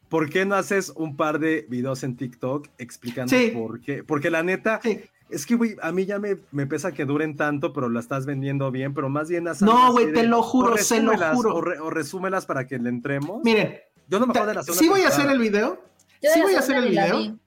¿Por 0.09 0.29
qué 0.29 0.45
no 0.45 0.55
haces 0.55 0.91
un 0.95 1.15
par 1.15 1.39
de 1.39 1.65
videos 1.69 2.03
en 2.03 2.17
TikTok 2.17 2.67
explicando 2.77 3.33
por 3.53 3.79
qué? 3.79 4.03
Porque 4.03 4.29
la 4.29 4.43
neta, 4.43 4.81
es 5.29 5.45
que, 5.45 5.55
güey, 5.55 5.77
a 5.81 5.93
mí 5.93 6.05
ya 6.05 6.19
me, 6.19 6.37
me, 6.51 6.67
pesa 6.67 6.91
que 6.91 7.05
duren 7.05 7.37
tanto, 7.37 7.71
pero 7.71 7.87
la 7.89 8.01
estás 8.01 8.25
vendiendo 8.25 8.69
bien, 8.71 8.93
pero 8.93 9.09
más 9.09 9.29
bien 9.29 9.47
haz 9.47 9.61
No, 9.61 9.93
güey, 9.93 10.11
te 10.11 10.23
lo 10.23 10.43
juro, 10.43 10.77
se 10.77 11.01
lo 11.01 11.17
juro. 11.33 11.55
O, 11.55 11.89
resúmelas 11.89 12.45
para 12.45 12.67
que 12.67 12.77
le 12.77 12.89
entremos. 12.89 13.41
Miren, 13.43 13.79
yo 14.09 14.19
no 14.19 14.27
me 14.27 14.31
acuerdo 14.31 14.49
de 14.49 14.55
la 14.55 14.63
Sí 14.63 14.89
voy 14.89 15.01
a 15.01 15.07
hacer 15.07 15.29
el 15.29 15.39
video. 15.39 15.81
sí 16.21 16.41
voy 16.41 16.55
a 16.55 16.59
hacer 16.59 16.77
el 16.77 16.89
video. 16.89 17.37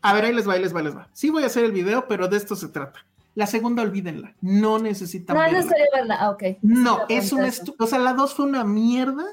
A 0.00 0.12
ver, 0.14 0.24
ahí 0.24 0.34
les 0.34 0.48
va, 0.48 0.54
ahí 0.54 0.62
les 0.62 0.74
va, 0.74 0.78
ahí 0.78 0.84
les 0.86 0.96
va. 0.96 1.08
Sí 1.12 1.28
voy 1.30 1.42
a 1.42 1.46
hacer 1.46 1.64
el 1.64 1.72
video, 1.72 2.06
pero 2.08 2.26
de 2.28 2.38
esto 2.38 2.56
se 2.56 2.68
trata. 2.68 3.04
La 3.34 3.46
segunda, 3.46 3.82
olvídenla. 3.82 4.34
No 4.40 4.78
necesitan 4.78 5.34
no, 5.34 5.42
verla. 5.42 5.58
No 5.58 5.58
es 5.58 5.64
necesario 5.66 5.90
verla. 5.94 6.16
Ah, 6.20 6.30
ok. 6.30 6.42
No, 6.62 7.00
es 7.08 7.32
un 7.32 7.44
O 7.78 7.86
sea, 7.86 7.98
la 7.98 8.12
dos 8.12 8.34
fue 8.34 8.46
una 8.46 8.64
mierda 8.64 9.24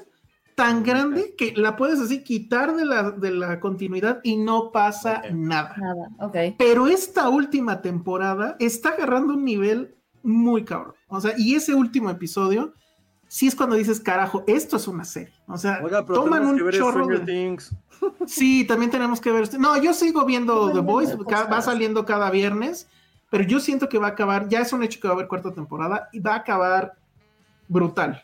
tan 0.54 0.82
grande 0.82 1.34
que 1.36 1.54
la 1.56 1.76
puedes 1.76 1.98
así 2.00 2.22
quitar 2.22 2.74
de 2.74 2.84
la, 2.84 3.10
de 3.10 3.30
la 3.30 3.60
continuidad 3.60 4.20
y 4.22 4.36
no 4.36 4.70
pasa 4.70 5.22
nada. 5.32 5.74
Nada, 5.78 6.08
ok. 6.18 6.56
Pero 6.58 6.88
esta 6.88 7.28
última 7.28 7.80
temporada 7.80 8.56
está 8.58 8.90
agarrando 8.90 9.34
un 9.34 9.44
nivel 9.44 9.94
muy 10.22 10.64
cabrón. 10.64 10.94
O 11.08 11.20
sea, 11.20 11.34
y 11.36 11.54
ese 11.54 11.74
último 11.74 12.10
episodio, 12.10 12.74
sí 13.28 13.46
es 13.46 13.54
cuando 13.54 13.76
dices, 13.76 14.00
carajo, 14.00 14.44
esto 14.46 14.76
es 14.76 14.88
una 14.88 15.04
serie. 15.04 15.34
O 15.46 15.56
sea, 15.56 15.80
toman 16.06 16.46
un 16.46 16.70
chorro 16.70 17.06
de... 17.06 17.56
Sí, 18.26 18.64
también 18.64 18.90
tenemos 18.90 19.20
que 19.20 19.30
ver. 19.30 19.58
No, 19.60 19.80
yo 19.80 19.94
sigo 19.94 20.24
viendo 20.24 20.72
The 20.72 20.80
Voice, 20.80 21.16
va 21.16 21.62
saliendo 21.62 22.04
cada 22.04 22.30
viernes 22.30 22.88
pero 23.32 23.44
yo 23.44 23.60
siento 23.60 23.88
que 23.88 23.96
va 23.96 24.08
a 24.08 24.10
acabar, 24.10 24.46
ya 24.46 24.60
es 24.60 24.74
un 24.74 24.82
hecho 24.82 25.00
que 25.00 25.08
va 25.08 25.14
a 25.14 25.16
haber 25.16 25.26
cuarta 25.26 25.54
temporada 25.54 26.10
y 26.12 26.20
va 26.20 26.34
a 26.34 26.36
acabar 26.36 26.92
brutal. 27.66 28.22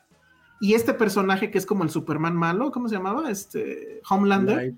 Y 0.61 0.75
este 0.75 0.93
personaje 0.93 1.51
que 1.51 1.57
es 1.57 1.65
como 1.65 1.83
el 1.83 1.89
Superman 1.89 2.37
malo, 2.37 2.71
¿cómo 2.71 2.91
se 2.91 2.97
llamaba? 2.97 3.31
Este 3.31 4.03
Homelander, 4.11 4.75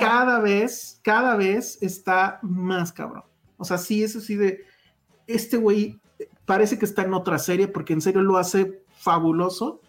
cada 0.00 0.38
vez, 0.38 1.00
cada 1.04 1.36
vez 1.36 1.76
está 1.82 2.38
más 2.40 2.94
cabrón. 2.94 3.24
O 3.58 3.64
sea, 3.66 3.76
sí, 3.76 4.02
es 4.02 4.16
así 4.16 4.36
de, 4.36 4.64
este 5.26 5.58
güey 5.58 6.00
parece 6.46 6.78
que 6.78 6.86
está 6.86 7.02
en 7.02 7.12
otra 7.12 7.38
serie 7.38 7.68
porque 7.68 7.92
en 7.92 8.00
serio 8.00 8.22
lo 8.22 8.38
hace 8.38 8.82
fabuloso 8.96 9.82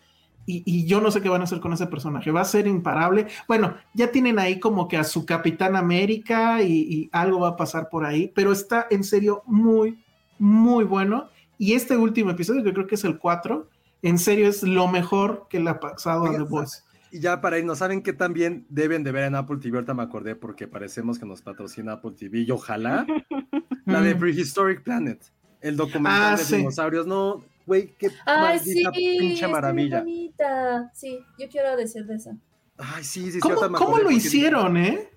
y, 0.49 0.85
yo 0.85 0.99
no 0.99 1.11
sé 1.11 1.21
qué 1.21 1.29
van 1.29 1.41
a 1.41 1.43
hacer 1.43 1.59
con 1.59 1.73
ese 1.73 1.87
personaje. 1.87 2.31
Va 2.31 2.41
a 2.41 2.45
ser 2.45 2.65
imparable. 2.65 3.27
Bueno, 3.47 3.75
ya 3.93 4.11
tienen 4.11 4.39
ahí 4.39 4.59
como 4.59 4.87
que 4.87 4.97
a 4.97 5.03
su 5.03 5.25
Capitán 5.25 5.75
América 5.75 6.63
y, 6.63 7.09
algo 7.11 7.41
va 7.41 7.49
a 7.49 7.55
pasar 7.55 7.89
por 7.89 8.05
ahí, 8.05 8.31
pero 8.33 8.51
está 8.51 8.87
en 8.89 9.03
serio 9.03 9.43
muy, 9.45 10.03
muy 10.39 10.83
bueno. 10.83 11.29
Y 11.57 11.73
este 11.73 11.97
último 11.97 12.31
episodio, 12.31 12.63
que 12.63 12.73
creo 12.73 12.87
que 12.87 12.95
es 12.95 13.03
el 13.03 13.19
4, 13.19 13.69
en 14.01 14.17
serio 14.17 14.47
es 14.47 14.63
lo 14.63 14.87
mejor 14.87 15.47
que 15.49 15.59
le 15.59 15.69
ha 15.69 15.79
pasado 15.79 16.25
a 16.25 16.31
The 16.31 16.43
Voice. 16.43 16.81
Y 17.11 17.19
ya 17.19 17.41
para 17.41 17.57
irnos, 17.57 17.79
¿saben 17.79 18.01
qué 18.01 18.13
también 18.13 18.65
deben 18.69 19.03
de 19.03 19.11
ver 19.11 19.25
en 19.25 19.35
Apple 19.35 19.57
TV? 19.57 19.77
Ahorita 19.77 19.93
me 19.93 20.03
acordé 20.03 20.35
porque 20.35 20.67
parecemos 20.67 21.17
que 21.17 21.25
nos 21.25 21.41
patrocina 21.41 21.93
Apple 21.93 22.11
TV 22.17 22.41
y 22.41 22.51
ojalá 22.51 23.05
la 23.85 24.01
de 24.01 24.15
Prehistoric 24.15 24.83
Planet, 24.83 25.19
el 25.61 25.75
documental 25.75 26.35
ah, 26.35 26.37
de 26.37 26.57
dinosaurios. 26.57 27.07
No, 27.07 27.43
güey, 27.69 27.93
qué 27.99 28.09
Ay, 28.25 28.57
sí, 28.59 28.83
pinche 28.91 29.48
maravilla. 29.48 29.99
bonita. 29.99 30.91
Sí, 30.91 31.19
yo 31.38 31.48
quiero 31.48 31.77
decir 31.77 32.03
de 32.06 32.15
esa. 32.15 32.35
Ay, 32.80 33.03
sí, 33.03 33.31
sí, 33.31 33.39
¿Cómo, 33.39 33.56
¿cómo 33.77 33.99
lo 33.99 34.09
hicieron, 34.09 34.75
eh? 34.75 35.07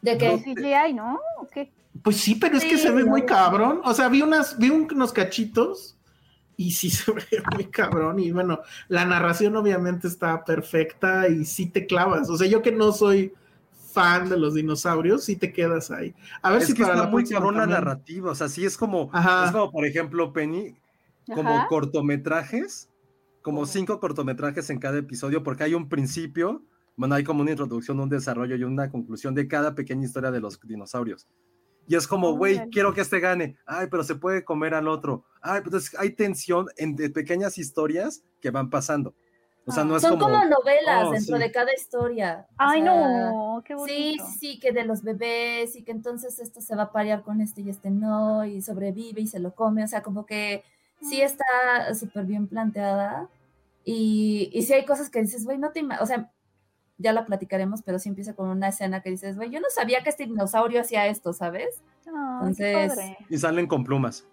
¿De 0.00 0.16
qué? 0.16 0.38
CGI, 0.38 0.94
¿no? 0.94 1.18
¿O 1.40 1.48
qué? 1.48 1.72
Pues 2.02 2.18
sí, 2.18 2.36
pero 2.36 2.56
es 2.56 2.64
que 2.64 2.78
se 2.78 2.92
ve 2.92 3.04
muy 3.04 3.26
cabrón. 3.26 3.80
O 3.84 3.92
sea, 3.92 4.08
vi 4.08 4.22
unas, 4.22 4.56
vi 4.56 4.70
unos 4.70 5.12
cachitos 5.12 5.96
y 6.56 6.70
sí 6.70 6.90
se 6.90 7.10
ve 7.10 7.42
muy 7.52 7.64
cabrón. 7.64 8.20
Y 8.20 8.30
bueno, 8.30 8.60
la 8.86 9.04
narración 9.04 9.56
obviamente 9.56 10.06
está 10.06 10.44
perfecta 10.44 11.28
y 11.28 11.44
sí 11.44 11.66
te 11.66 11.86
clavas. 11.86 12.30
O 12.30 12.36
sea, 12.36 12.46
yo 12.46 12.62
que 12.62 12.70
no 12.70 12.92
soy 12.92 13.32
fan 13.92 14.28
de 14.28 14.36
los 14.38 14.54
dinosaurios, 14.54 15.24
sí 15.24 15.34
te 15.34 15.52
quedas 15.52 15.90
ahí. 15.90 16.14
A 16.42 16.52
ver 16.52 16.62
si 16.62 16.74
para 16.74 16.92
está 16.92 17.04
la 17.04 17.10
muy 17.10 17.24
cabrón 17.24 17.56
la 17.56 17.66
narrativa. 17.66 18.30
O 18.30 18.34
sea, 18.36 18.48
sí 18.48 18.64
es 18.64 18.76
como, 18.76 19.10
es 19.44 19.50
como, 19.50 19.72
por 19.72 19.84
ejemplo, 19.84 20.32
Penny, 20.32 20.76
como 21.32 21.66
cortometrajes, 21.68 22.90
como 23.42 23.66
cinco 23.66 24.00
cortometrajes 24.00 24.70
en 24.70 24.78
cada 24.78 24.98
episodio, 24.98 25.42
porque 25.42 25.64
hay 25.64 25.74
un 25.74 25.88
principio, 25.88 26.62
bueno, 26.96 27.14
hay 27.14 27.24
como 27.24 27.42
una 27.42 27.50
introducción, 27.50 28.00
un 28.00 28.08
desarrollo 28.08 28.56
y 28.56 28.64
una 28.64 28.90
conclusión 28.90 29.34
de 29.34 29.48
cada 29.48 29.74
pequeña 29.74 30.04
historia 30.04 30.30
de 30.30 30.40
los 30.40 30.60
dinosaurios. 30.60 31.28
Y 31.86 31.96
es 31.96 32.06
como, 32.06 32.34
güey, 32.36 32.70
quiero 32.70 32.94
que 32.94 33.02
este 33.02 33.20
gane. 33.20 33.58
Ay, 33.66 33.88
pero 33.90 34.04
se 34.04 34.14
puede 34.14 34.44
comer 34.44 34.74
al 34.74 34.88
otro. 34.88 35.24
Ay, 35.42 35.60
pues 35.60 35.94
hay 35.98 36.10
tensión 36.10 36.66
en 36.76 36.96
pequeñas 37.12 37.58
historias 37.58 38.24
que 38.40 38.50
van 38.50 38.70
pasando. 38.70 39.14
O 39.66 39.72
sea, 39.72 39.84
no 39.84 39.96
es 39.96 40.02
Son 40.02 40.18
como, 40.18 40.44
novelas 40.44 41.06
oh, 41.06 41.10
dentro 41.12 41.38
de 41.38 41.50
cada 41.50 41.72
historia. 41.72 42.46
Ay, 42.58 42.82
no, 42.82 43.62
qué 43.64 43.74
bonito. 43.74 44.24
Sí, 44.26 44.38
sí, 44.38 44.58
que 44.58 44.72
de 44.72 44.84
los 44.84 45.02
bebés 45.02 45.74
y 45.74 45.82
que 45.82 45.92
entonces 45.92 46.38
esto 46.38 46.60
se 46.60 46.76
va 46.76 46.84
a 46.84 46.92
parear 46.92 47.22
con 47.22 47.40
este 47.40 47.62
y 47.62 47.70
este 47.70 47.90
no, 47.90 48.44
y 48.44 48.60
sobrevive 48.60 49.22
y 49.22 49.26
se 49.26 49.38
lo 49.38 49.54
come. 49.54 49.82
O 49.82 49.88
sea, 49.88 50.02
como 50.02 50.26
que 50.26 50.64
sí 51.08 51.20
está 51.20 51.94
súper 51.94 52.24
bien 52.24 52.46
planteada. 52.46 53.28
Y, 53.84 54.50
y 54.52 54.62
sí 54.62 54.72
hay 54.72 54.84
cosas 54.84 55.10
que 55.10 55.20
dices, 55.20 55.44
güey, 55.44 55.58
no 55.58 55.70
te 55.70 55.82
o 56.00 56.06
sea, 56.06 56.30
ya 56.98 57.12
la 57.12 57.26
platicaremos, 57.26 57.82
pero 57.82 57.98
sí 57.98 58.08
empieza 58.08 58.34
con 58.34 58.48
una 58.48 58.68
escena 58.68 59.02
que 59.02 59.10
dices, 59.10 59.36
güey, 59.36 59.50
yo 59.50 59.60
no 59.60 59.68
sabía 59.70 60.02
que 60.02 60.10
este 60.10 60.26
dinosaurio 60.26 60.80
hacía 60.80 61.06
esto, 61.06 61.32
¿sabes? 61.32 61.82
Entonces. 62.06 62.98
Y 63.28 63.38
salen 63.38 63.66
con 63.66 63.84
plumas. 63.84 64.26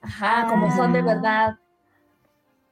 Ajá, 0.00 0.46
como 0.48 0.74
son 0.74 0.92
de 0.92 1.00
ah. 1.00 1.04
verdad. 1.04 1.58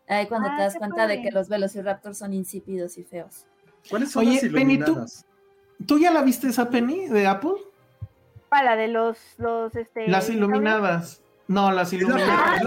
Ahí 0.09 0.27
cuando 0.27 0.49
te 0.49 0.55
ah, 0.55 0.65
das 0.65 0.77
cuenta 0.77 1.07
de 1.07 1.23
que 1.23 1.31
los 1.31 1.49
velociraptors 1.49 2.19
son 2.19 2.35
insípidos 2.35 2.99
y 2.99 3.05
feos. 3.05 3.47
¿Cuáles 3.89 4.13
son 4.13 4.27
las 4.27 4.43
iluminadas? 4.43 5.27
¿tú, 5.79 5.85
¿tú, 5.87 5.99
ya 5.99 6.11
la 6.11 6.23
viste 6.23 6.49
esa 6.49 6.69
Penny 6.69 7.07
de 7.07 7.27
Apple? 7.27 7.55
Para 8.49 8.77
de 8.77 8.89
los, 8.89 9.19
los 9.39 9.75
este, 9.75 10.09
Las 10.09 10.29
iluminadas. 10.29 11.23
No, 11.49 11.71
las 11.73 11.93
iluminadas. 11.93 12.63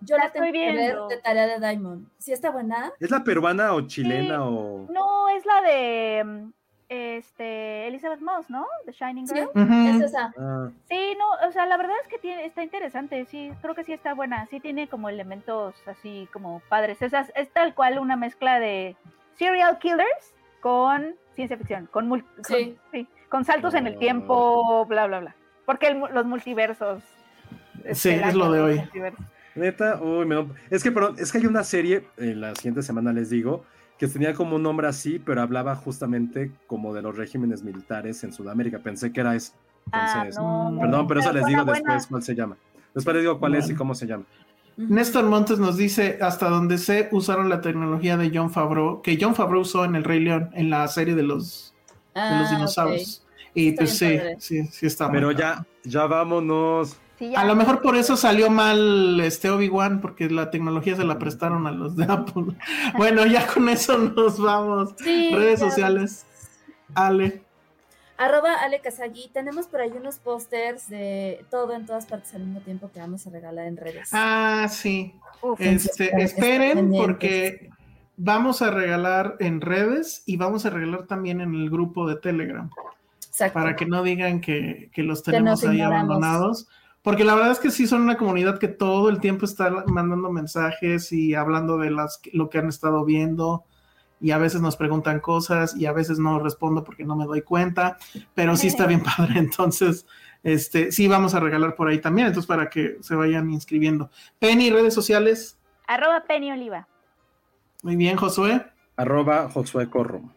yo 0.00 0.16
la 0.16 0.24
estoy 0.26 0.52
viendo. 0.52 1.08
de 1.08 1.16
tarea 1.18 1.46
de 1.46 1.58
Diamond. 1.58 2.08
¿Sí 2.18 2.32
está 2.32 2.50
buena? 2.50 2.92
¿Es 3.00 3.10
la 3.10 3.22
peruana 3.24 3.74
o 3.74 3.82
chilena 3.82 4.44
o...? 4.44 4.86
No, 4.90 5.28
es 5.30 5.44
la 5.44 5.60
de... 5.62 6.48
este, 6.88 7.86
Elizabeth 7.88 8.20
Moss, 8.20 8.48
¿no? 8.48 8.66
The 8.86 8.92
Shining 8.92 9.26
Sí, 9.26 9.34
Girl. 9.34 9.50
es 9.88 10.00
esa. 10.02 10.32
Ah, 10.38 10.68
Sí, 10.88 11.16
no, 11.18 11.48
o 11.48 11.52
sea, 11.52 11.66
la 11.66 11.76
verdad 11.76 11.96
es 12.02 12.08
que 12.08 12.18
tiene, 12.18 12.44
está 12.46 12.62
interesante, 12.62 13.24
sí, 13.26 13.52
creo 13.60 13.74
que 13.74 13.84
sí 13.84 13.92
está 13.92 14.14
buena, 14.14 14.46
sí 14.46 14.60
tiene 14.60 14.88
como 14.88 15.08
elementos 15.08 15.74
así 15.86 16.28
como 16.32 16.62
padres, 16.68 17.02
Esas, 17.02 17.30
es 17.34 17.50
tal 17.52 17.74
cual 17.74 17.98
una 17.98 18.16
mezcla 18.16 18.58
de 18.58 18.96
serial 19.34 19.78
killers 19.78 20.34
con 20.60 21.14
ciencia 21.34 21.56
ficción, 21.58 21.86
con, 21.92 22.08
mul- 22.08 22.24
con- 22.36 22.44
Sí. 22.44 22.78
sí, 22.92 23.06
con 23.28 23.44
saltos 23.44 23.74
en 23.74 23.86
el 23.86 23.98
tiempo, 23.98 24.86
bla, 24.86 25.06
bla, 25.06 25.20
bla, 25.20 25.34
porque 25.66 25.88
el 25.88 25.96
mu- 25.96 26.08
los 26.08 26.24
multiversos. 26.24 27.02
Sí, 27.94 28.10
es 28.10 28.34
lo 28.34 28.50
de 28.52 28.60
hoy. 28.60 28.82
Neta, 29.54 30.00
uy, 30.02 30.24
me 30.24 30.46
es 30.70 30.82
que 30.82 30.92
perdón, 30.92 31.16
es 31.18 31.32
que 31.32 31.38
hay 31.38 31.46
una 31.46 31.64
serie, 31.64 32.04
en 32.16 32.40
la 32.40 32.54
siguiente 32.54 32.82
semana 32.82 33.12
les 33.12 33.30
digo, 33.30 33.64
que 33.98 34.06
tenía 34.06 34.32
como 34.34 34.56
un 34.56 34.62
nombre 34.62 34.86
así, 34.86 35.18
pero 35.18 35.42
hablaba 35.42 35.74
justamente 35.74 36.52
como 36.68 36.94
de 36.94 37.02
los 37.02 37.16
regímenes 37.16 37.64
militares 37.64 38.22
en 38.22 38.32
Sudamérica. 38.32 38.78
Pensé 38.78 39.12
que 39.12 39.20
era 39.20 39.34
eso. 39.34 39.52
Ah, 39.90 40.12
Entonces, 40.22 40.36
no, 40.40 40.70
no, 40.70 40.80
perdón, 40.80 41.06
pero 41.08 41.20
eso 41.20 41.32
les 41.32 41.46
digo 41.46 41.64
buena. 41.64 41.72
después 41.80 42.06
cuál 42.06 42.22
se 42.22 42.34
llama. 42.36 42.56
Después 42.94 43.14
les 43.14 43.22
digo 43.24 43.38
cuál 43.40 43.54
es 43.56 43.68
y 43.68 43.74
cómo 43.74 43.94
se 43.96 44.06
llama. 44.06 44.24
Néstor 44.76 45.24
Montes 45.24 45.58
nos 45.58 45.76
dice, 45.76 46.18
hasta 46.20 46.48
donde 46.48 46.78
sé, 46.78 47.08
usaron 47.10 47.48
la 47.48 47.60
tecnología 47.60 48.16
de 48.16 48.30
John 48.32 48.50
Favreau, 48.52 49.02
que 49.02 49.18
John 49.20 49.34
Favreau 49.34 49.62
usó 49.62 49.84
en 49.84 49.96
El 49.96 50.04
Rey 50.04 50.20
León, 50.20 50.50
en 50.54 50.70
la 50.70 50.86
serie 50.86 51.16
de 51.16 51.24
los, 51.24 51.74
de 52.14 52.20
los 52.38 52.48
Ah, 52.48 52.54
dinosaurios. 52.54 53.24
Y 53.54 53.70
Está 53.70 53.80
pues 53.80 53.98
sí, 53.98 54.18
sí, 54.38 54.66
sí 54.70 54.86
está 54.86 55.10
Pero 55.10 55.28
muy 55.28 55.36
ya, 55.36 55.66
ya 55.82 56.06
vámonos. 56.06 56.96
Sí, 57.18 57.30
ya. 57.30 57.40
A 57.40 57.44
lo 57.44 57.56
mejor 57.56 57.82
por 57.82 57.96
eso 57.96 58.16
salió 58.16 58.48
mal 58.48 59.18
este 59.20 59.50
Obi-Wan, 59.50 60.00
porque 60.00 60.30
la 60.30 60.50
tecnología 60.50 60.94
se 60.96 61.04
la 61.04 61.18
prestaron 61.18 61.66
a 61.66 61.72
los 61.72 61.96
de 61.96 62.04
Apple. 62.04 62.54
Bueno, 62.96 63.26
ya 63.26 63.46
con 63.46 63.68
eso 63.68 63.98
nos 63.98 64.40
vamos. 64.40 64.94
Sí, 65.02 65.30
Redes 65.34 65.60
ya. 65.60 65.68
sociales. 65.68 66.26
Ale. 66.94 67.42
Arroba 68.16 68.54
Ale 68.62 68.80
Kazagi. 68.80 69.30
Tenemos 69.32 69.66
por 69.66 69.80
ahí 69.80 69.90
unos 69.96 70.18
pósters 70.18 70.88
de 70.88 71.44
todo 71.50 71.72
en 71.74 71.86
todas 71.86 72.06
partes 72.06 72.34
al 72.34 72.42
mismo 72.44 72.60
tiempo 72.60 72.90
que 72.92 73.00
vamos 73.00 73.26
a 73.26 73.30
regalar 73.30 73.66
en 73.66 73.76
redes. 73.76 74.08
Ah, 74.12 74.66
sí. 74.70 75.14
Uf, 75.40 75.60
Este, 75.60 76.10
esperen 76.22 76.90
porque 76.92 77.70
vamos 78.16 78.62
a 78.62 78.70
regalar 78.72 79.36
en 79.38 79.60
redes 79.60 80.22
y 80.26 80.36
vamos 80.36 80.66
a 80.66 80.70
regalar 80.70 81.06
también 81.06 81.40
en 81.40 81.54
el 81.54 81.70
grupo 81.70 82.08
de 82.08 82.16
Telegram. 82.16 82.70
Exacto. 83.28 83.54
para 83.54 83.76
que 83.76 83.86
no 83.86 84.02
digan 84.02 84.40
que, 84.40 84.90
que 84.92 85.04
los 85.04 85.22
tenemos 85.22 85.62
ahí 85.62 85.76
ignoramos. 85.76 85.94
abandonados. 86.16 86.68
Porque 87.08 87.24
la 87.24 87.34
verdad 87.34 87.52
es 87.52 87.58
que 87.58 87.70
sí 87.70 87.86
son 87.86 88.02
una 88.02 88.18
comunidad 88.18 88.58
que 88.58 88.68
todo 88.68 89.08
el 89.08 89.18
tiempo 89.18 89.46
está 89.46 89.70
mandando 89.86 90.30
mensajes 90.30 91.10
y 91.10 91.34
hablando 91.34 91.78
de 91.78 91.90
las, 91.90 92.20
lo 92.34 92.50
que 92.50 92.58
han 92.58 92.68
estado 92.68 93.02
viendo. 93.06 93.64
Y 94.20 94.32
a 94.32 94.36
veces 94.36 94.60
nos 94.60 94.76
preguntan 94.76 95.18
cosas 95.20 95.74
y 95.74 95.86
a 95.86 95.92
veces 95.92 96.18
no 96.18 96.38
respondo 96.38 96.84
porque 96.84 97.04
no 97.04 97.16
me 97.16 97.24
doy 97.24 97.40
cuenta. 97.40 97.96
Pero 98.34 98.58
sí 98.58 98.66
está 98.66 98.86
bien 98.86 99.02
padre. 99.16 99.38
Entonces, 99.38 100.06
este, 100.42 100.92
sí 100.92 101.08
vamos 101.08 101.34
a 101.34 101.40
regalar 101.40 101.76
por 101.76 101.88
ahí 101.88 101.98
también. 101.98 102.26
Entonces, 102.26 102.46
para 102.46 102.68
que 102.68 102.98
se 103.00 103.14
vayan 103.14 103.50
inscribiendo. 103.50 104.10
Penny, 104.38 104.68
redes 104.68 104.92
sociales. 104.92 105.58
Arroba 105.86 106.24
Penny 106.28 106.52
Oliva. 106.52 106.88
Muy 107.82 107.96
bien, 107.96 108.18
Josué. 108.18 108.66
Arroba 108.96 109.48
Josué 109.48 109.88
Corro. 109.88 110.30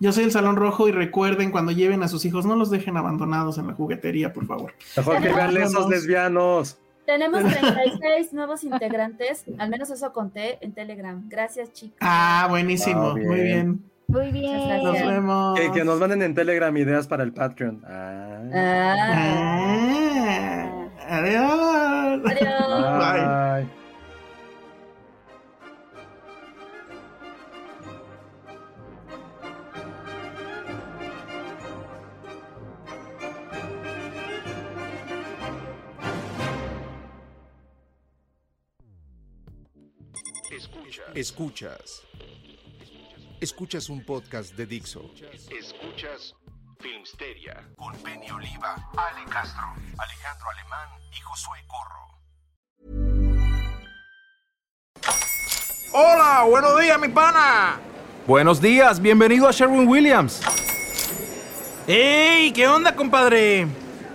Yo 0.00 0.12
soy 0.12 0.24
el 0.24 0.30
Salón 0.32 0.56
Rojo 0.56 0.88
y 0.88 0.92
recuerden 0.92 1.50
cuando 1.50 1.72
lleven 1.72 2.02
a 2.02 2.08
sus 2.08 2.24
hijos, 2.24 2.46
no 2.46 2.54
los 2.56 2.70
dejen 2.70 2.96
abandonados 2.96 3.58
en 3.58 3.66
la 3.66 3.74
juguetería, 3.74 4.32
por 4.32 4.46
favor. 4.46 4.72
Mejor 4.96 5.20
que 5.20 5.32
vean 5.32 5.56
esos 5.56 5.88
lesbianos. 5.88 6.78
Tenemos 7.04 7.40
36 7.42 8.32
nuevos 8.34 8.64
integrantes, 8.64 9.44
al 9.58 9.70
menos 9.70 9.90
eso 9.90 10.12
conté 10.12 10.58
en 10.60 10.72
Telegram. 10.74 11.22
Gracias, 11.28 11.72
chicos. 11.72 11.96
Ah, 12.00 12.46
buenísimo. 12.50 13.10
Ah, 13.10 13.14
bien. 13.14 13.26
Muy 13.28 13.40
bien. 13.40 13.82
Muy 14.08 14.30
bien. 14.30 14.82
Nos 14.84 14.92
vemos. 14.94 15.58
Que, 15.58 15.72
que 15.72 15.84
nos 15.84 15.98
manden 15.98 16.22
en 16.22 16.34
Telegram 16.34 16.74
ideas 16.76 17.06
para 17.06 17.22
el 17.24 17.32
Patreon. 17.32 17.82
Ah. 17.86 18.42
Ah, 18.54 19.88
Ah, 21.10 21.16
adiós. 21.18 22.20
adiós. 22.24 22.98
Bye. 22.98 23.62
Escuchas. 23.62 23.77
Escuchas. 41.14 42.02
Escuchas 43.40 43.88
un 43.88 44.04
podcast 44.04 44.54
de 44.54 44.66
Dixo. 44.66 45.10
Escuchas 45.50 46.34
Filmsteria 46.80 47.68
con 47.76 47.94
Penny 47.98 48.30
Oliva, 48.30 48.74
Ale 48.96 49.24
Castro, 49.30 49.74
Alejandro 49.98 50.46
Alemán 50.50 50.88
y 51.12 51.20
Josué 51.20 51.58
Corro. 51.66 52.08
Hola, 55.92 56.44
buenos 56.48 56.80
días, 56.80 57.00
mi 57.00 57.08
pana. 57.08 57.80
Buenos 58.26 58.60
días, 58.60 59.00
bienvenido 59.00 59.48
a 59.48 59.52
Sherwin 59.52 59.88
Williams. 59.88 60.42
¡Ey! 61.86 62.52
¿Qué 62.52 62.68
onda, 62.68 62.94
compadre? 62.94 63.66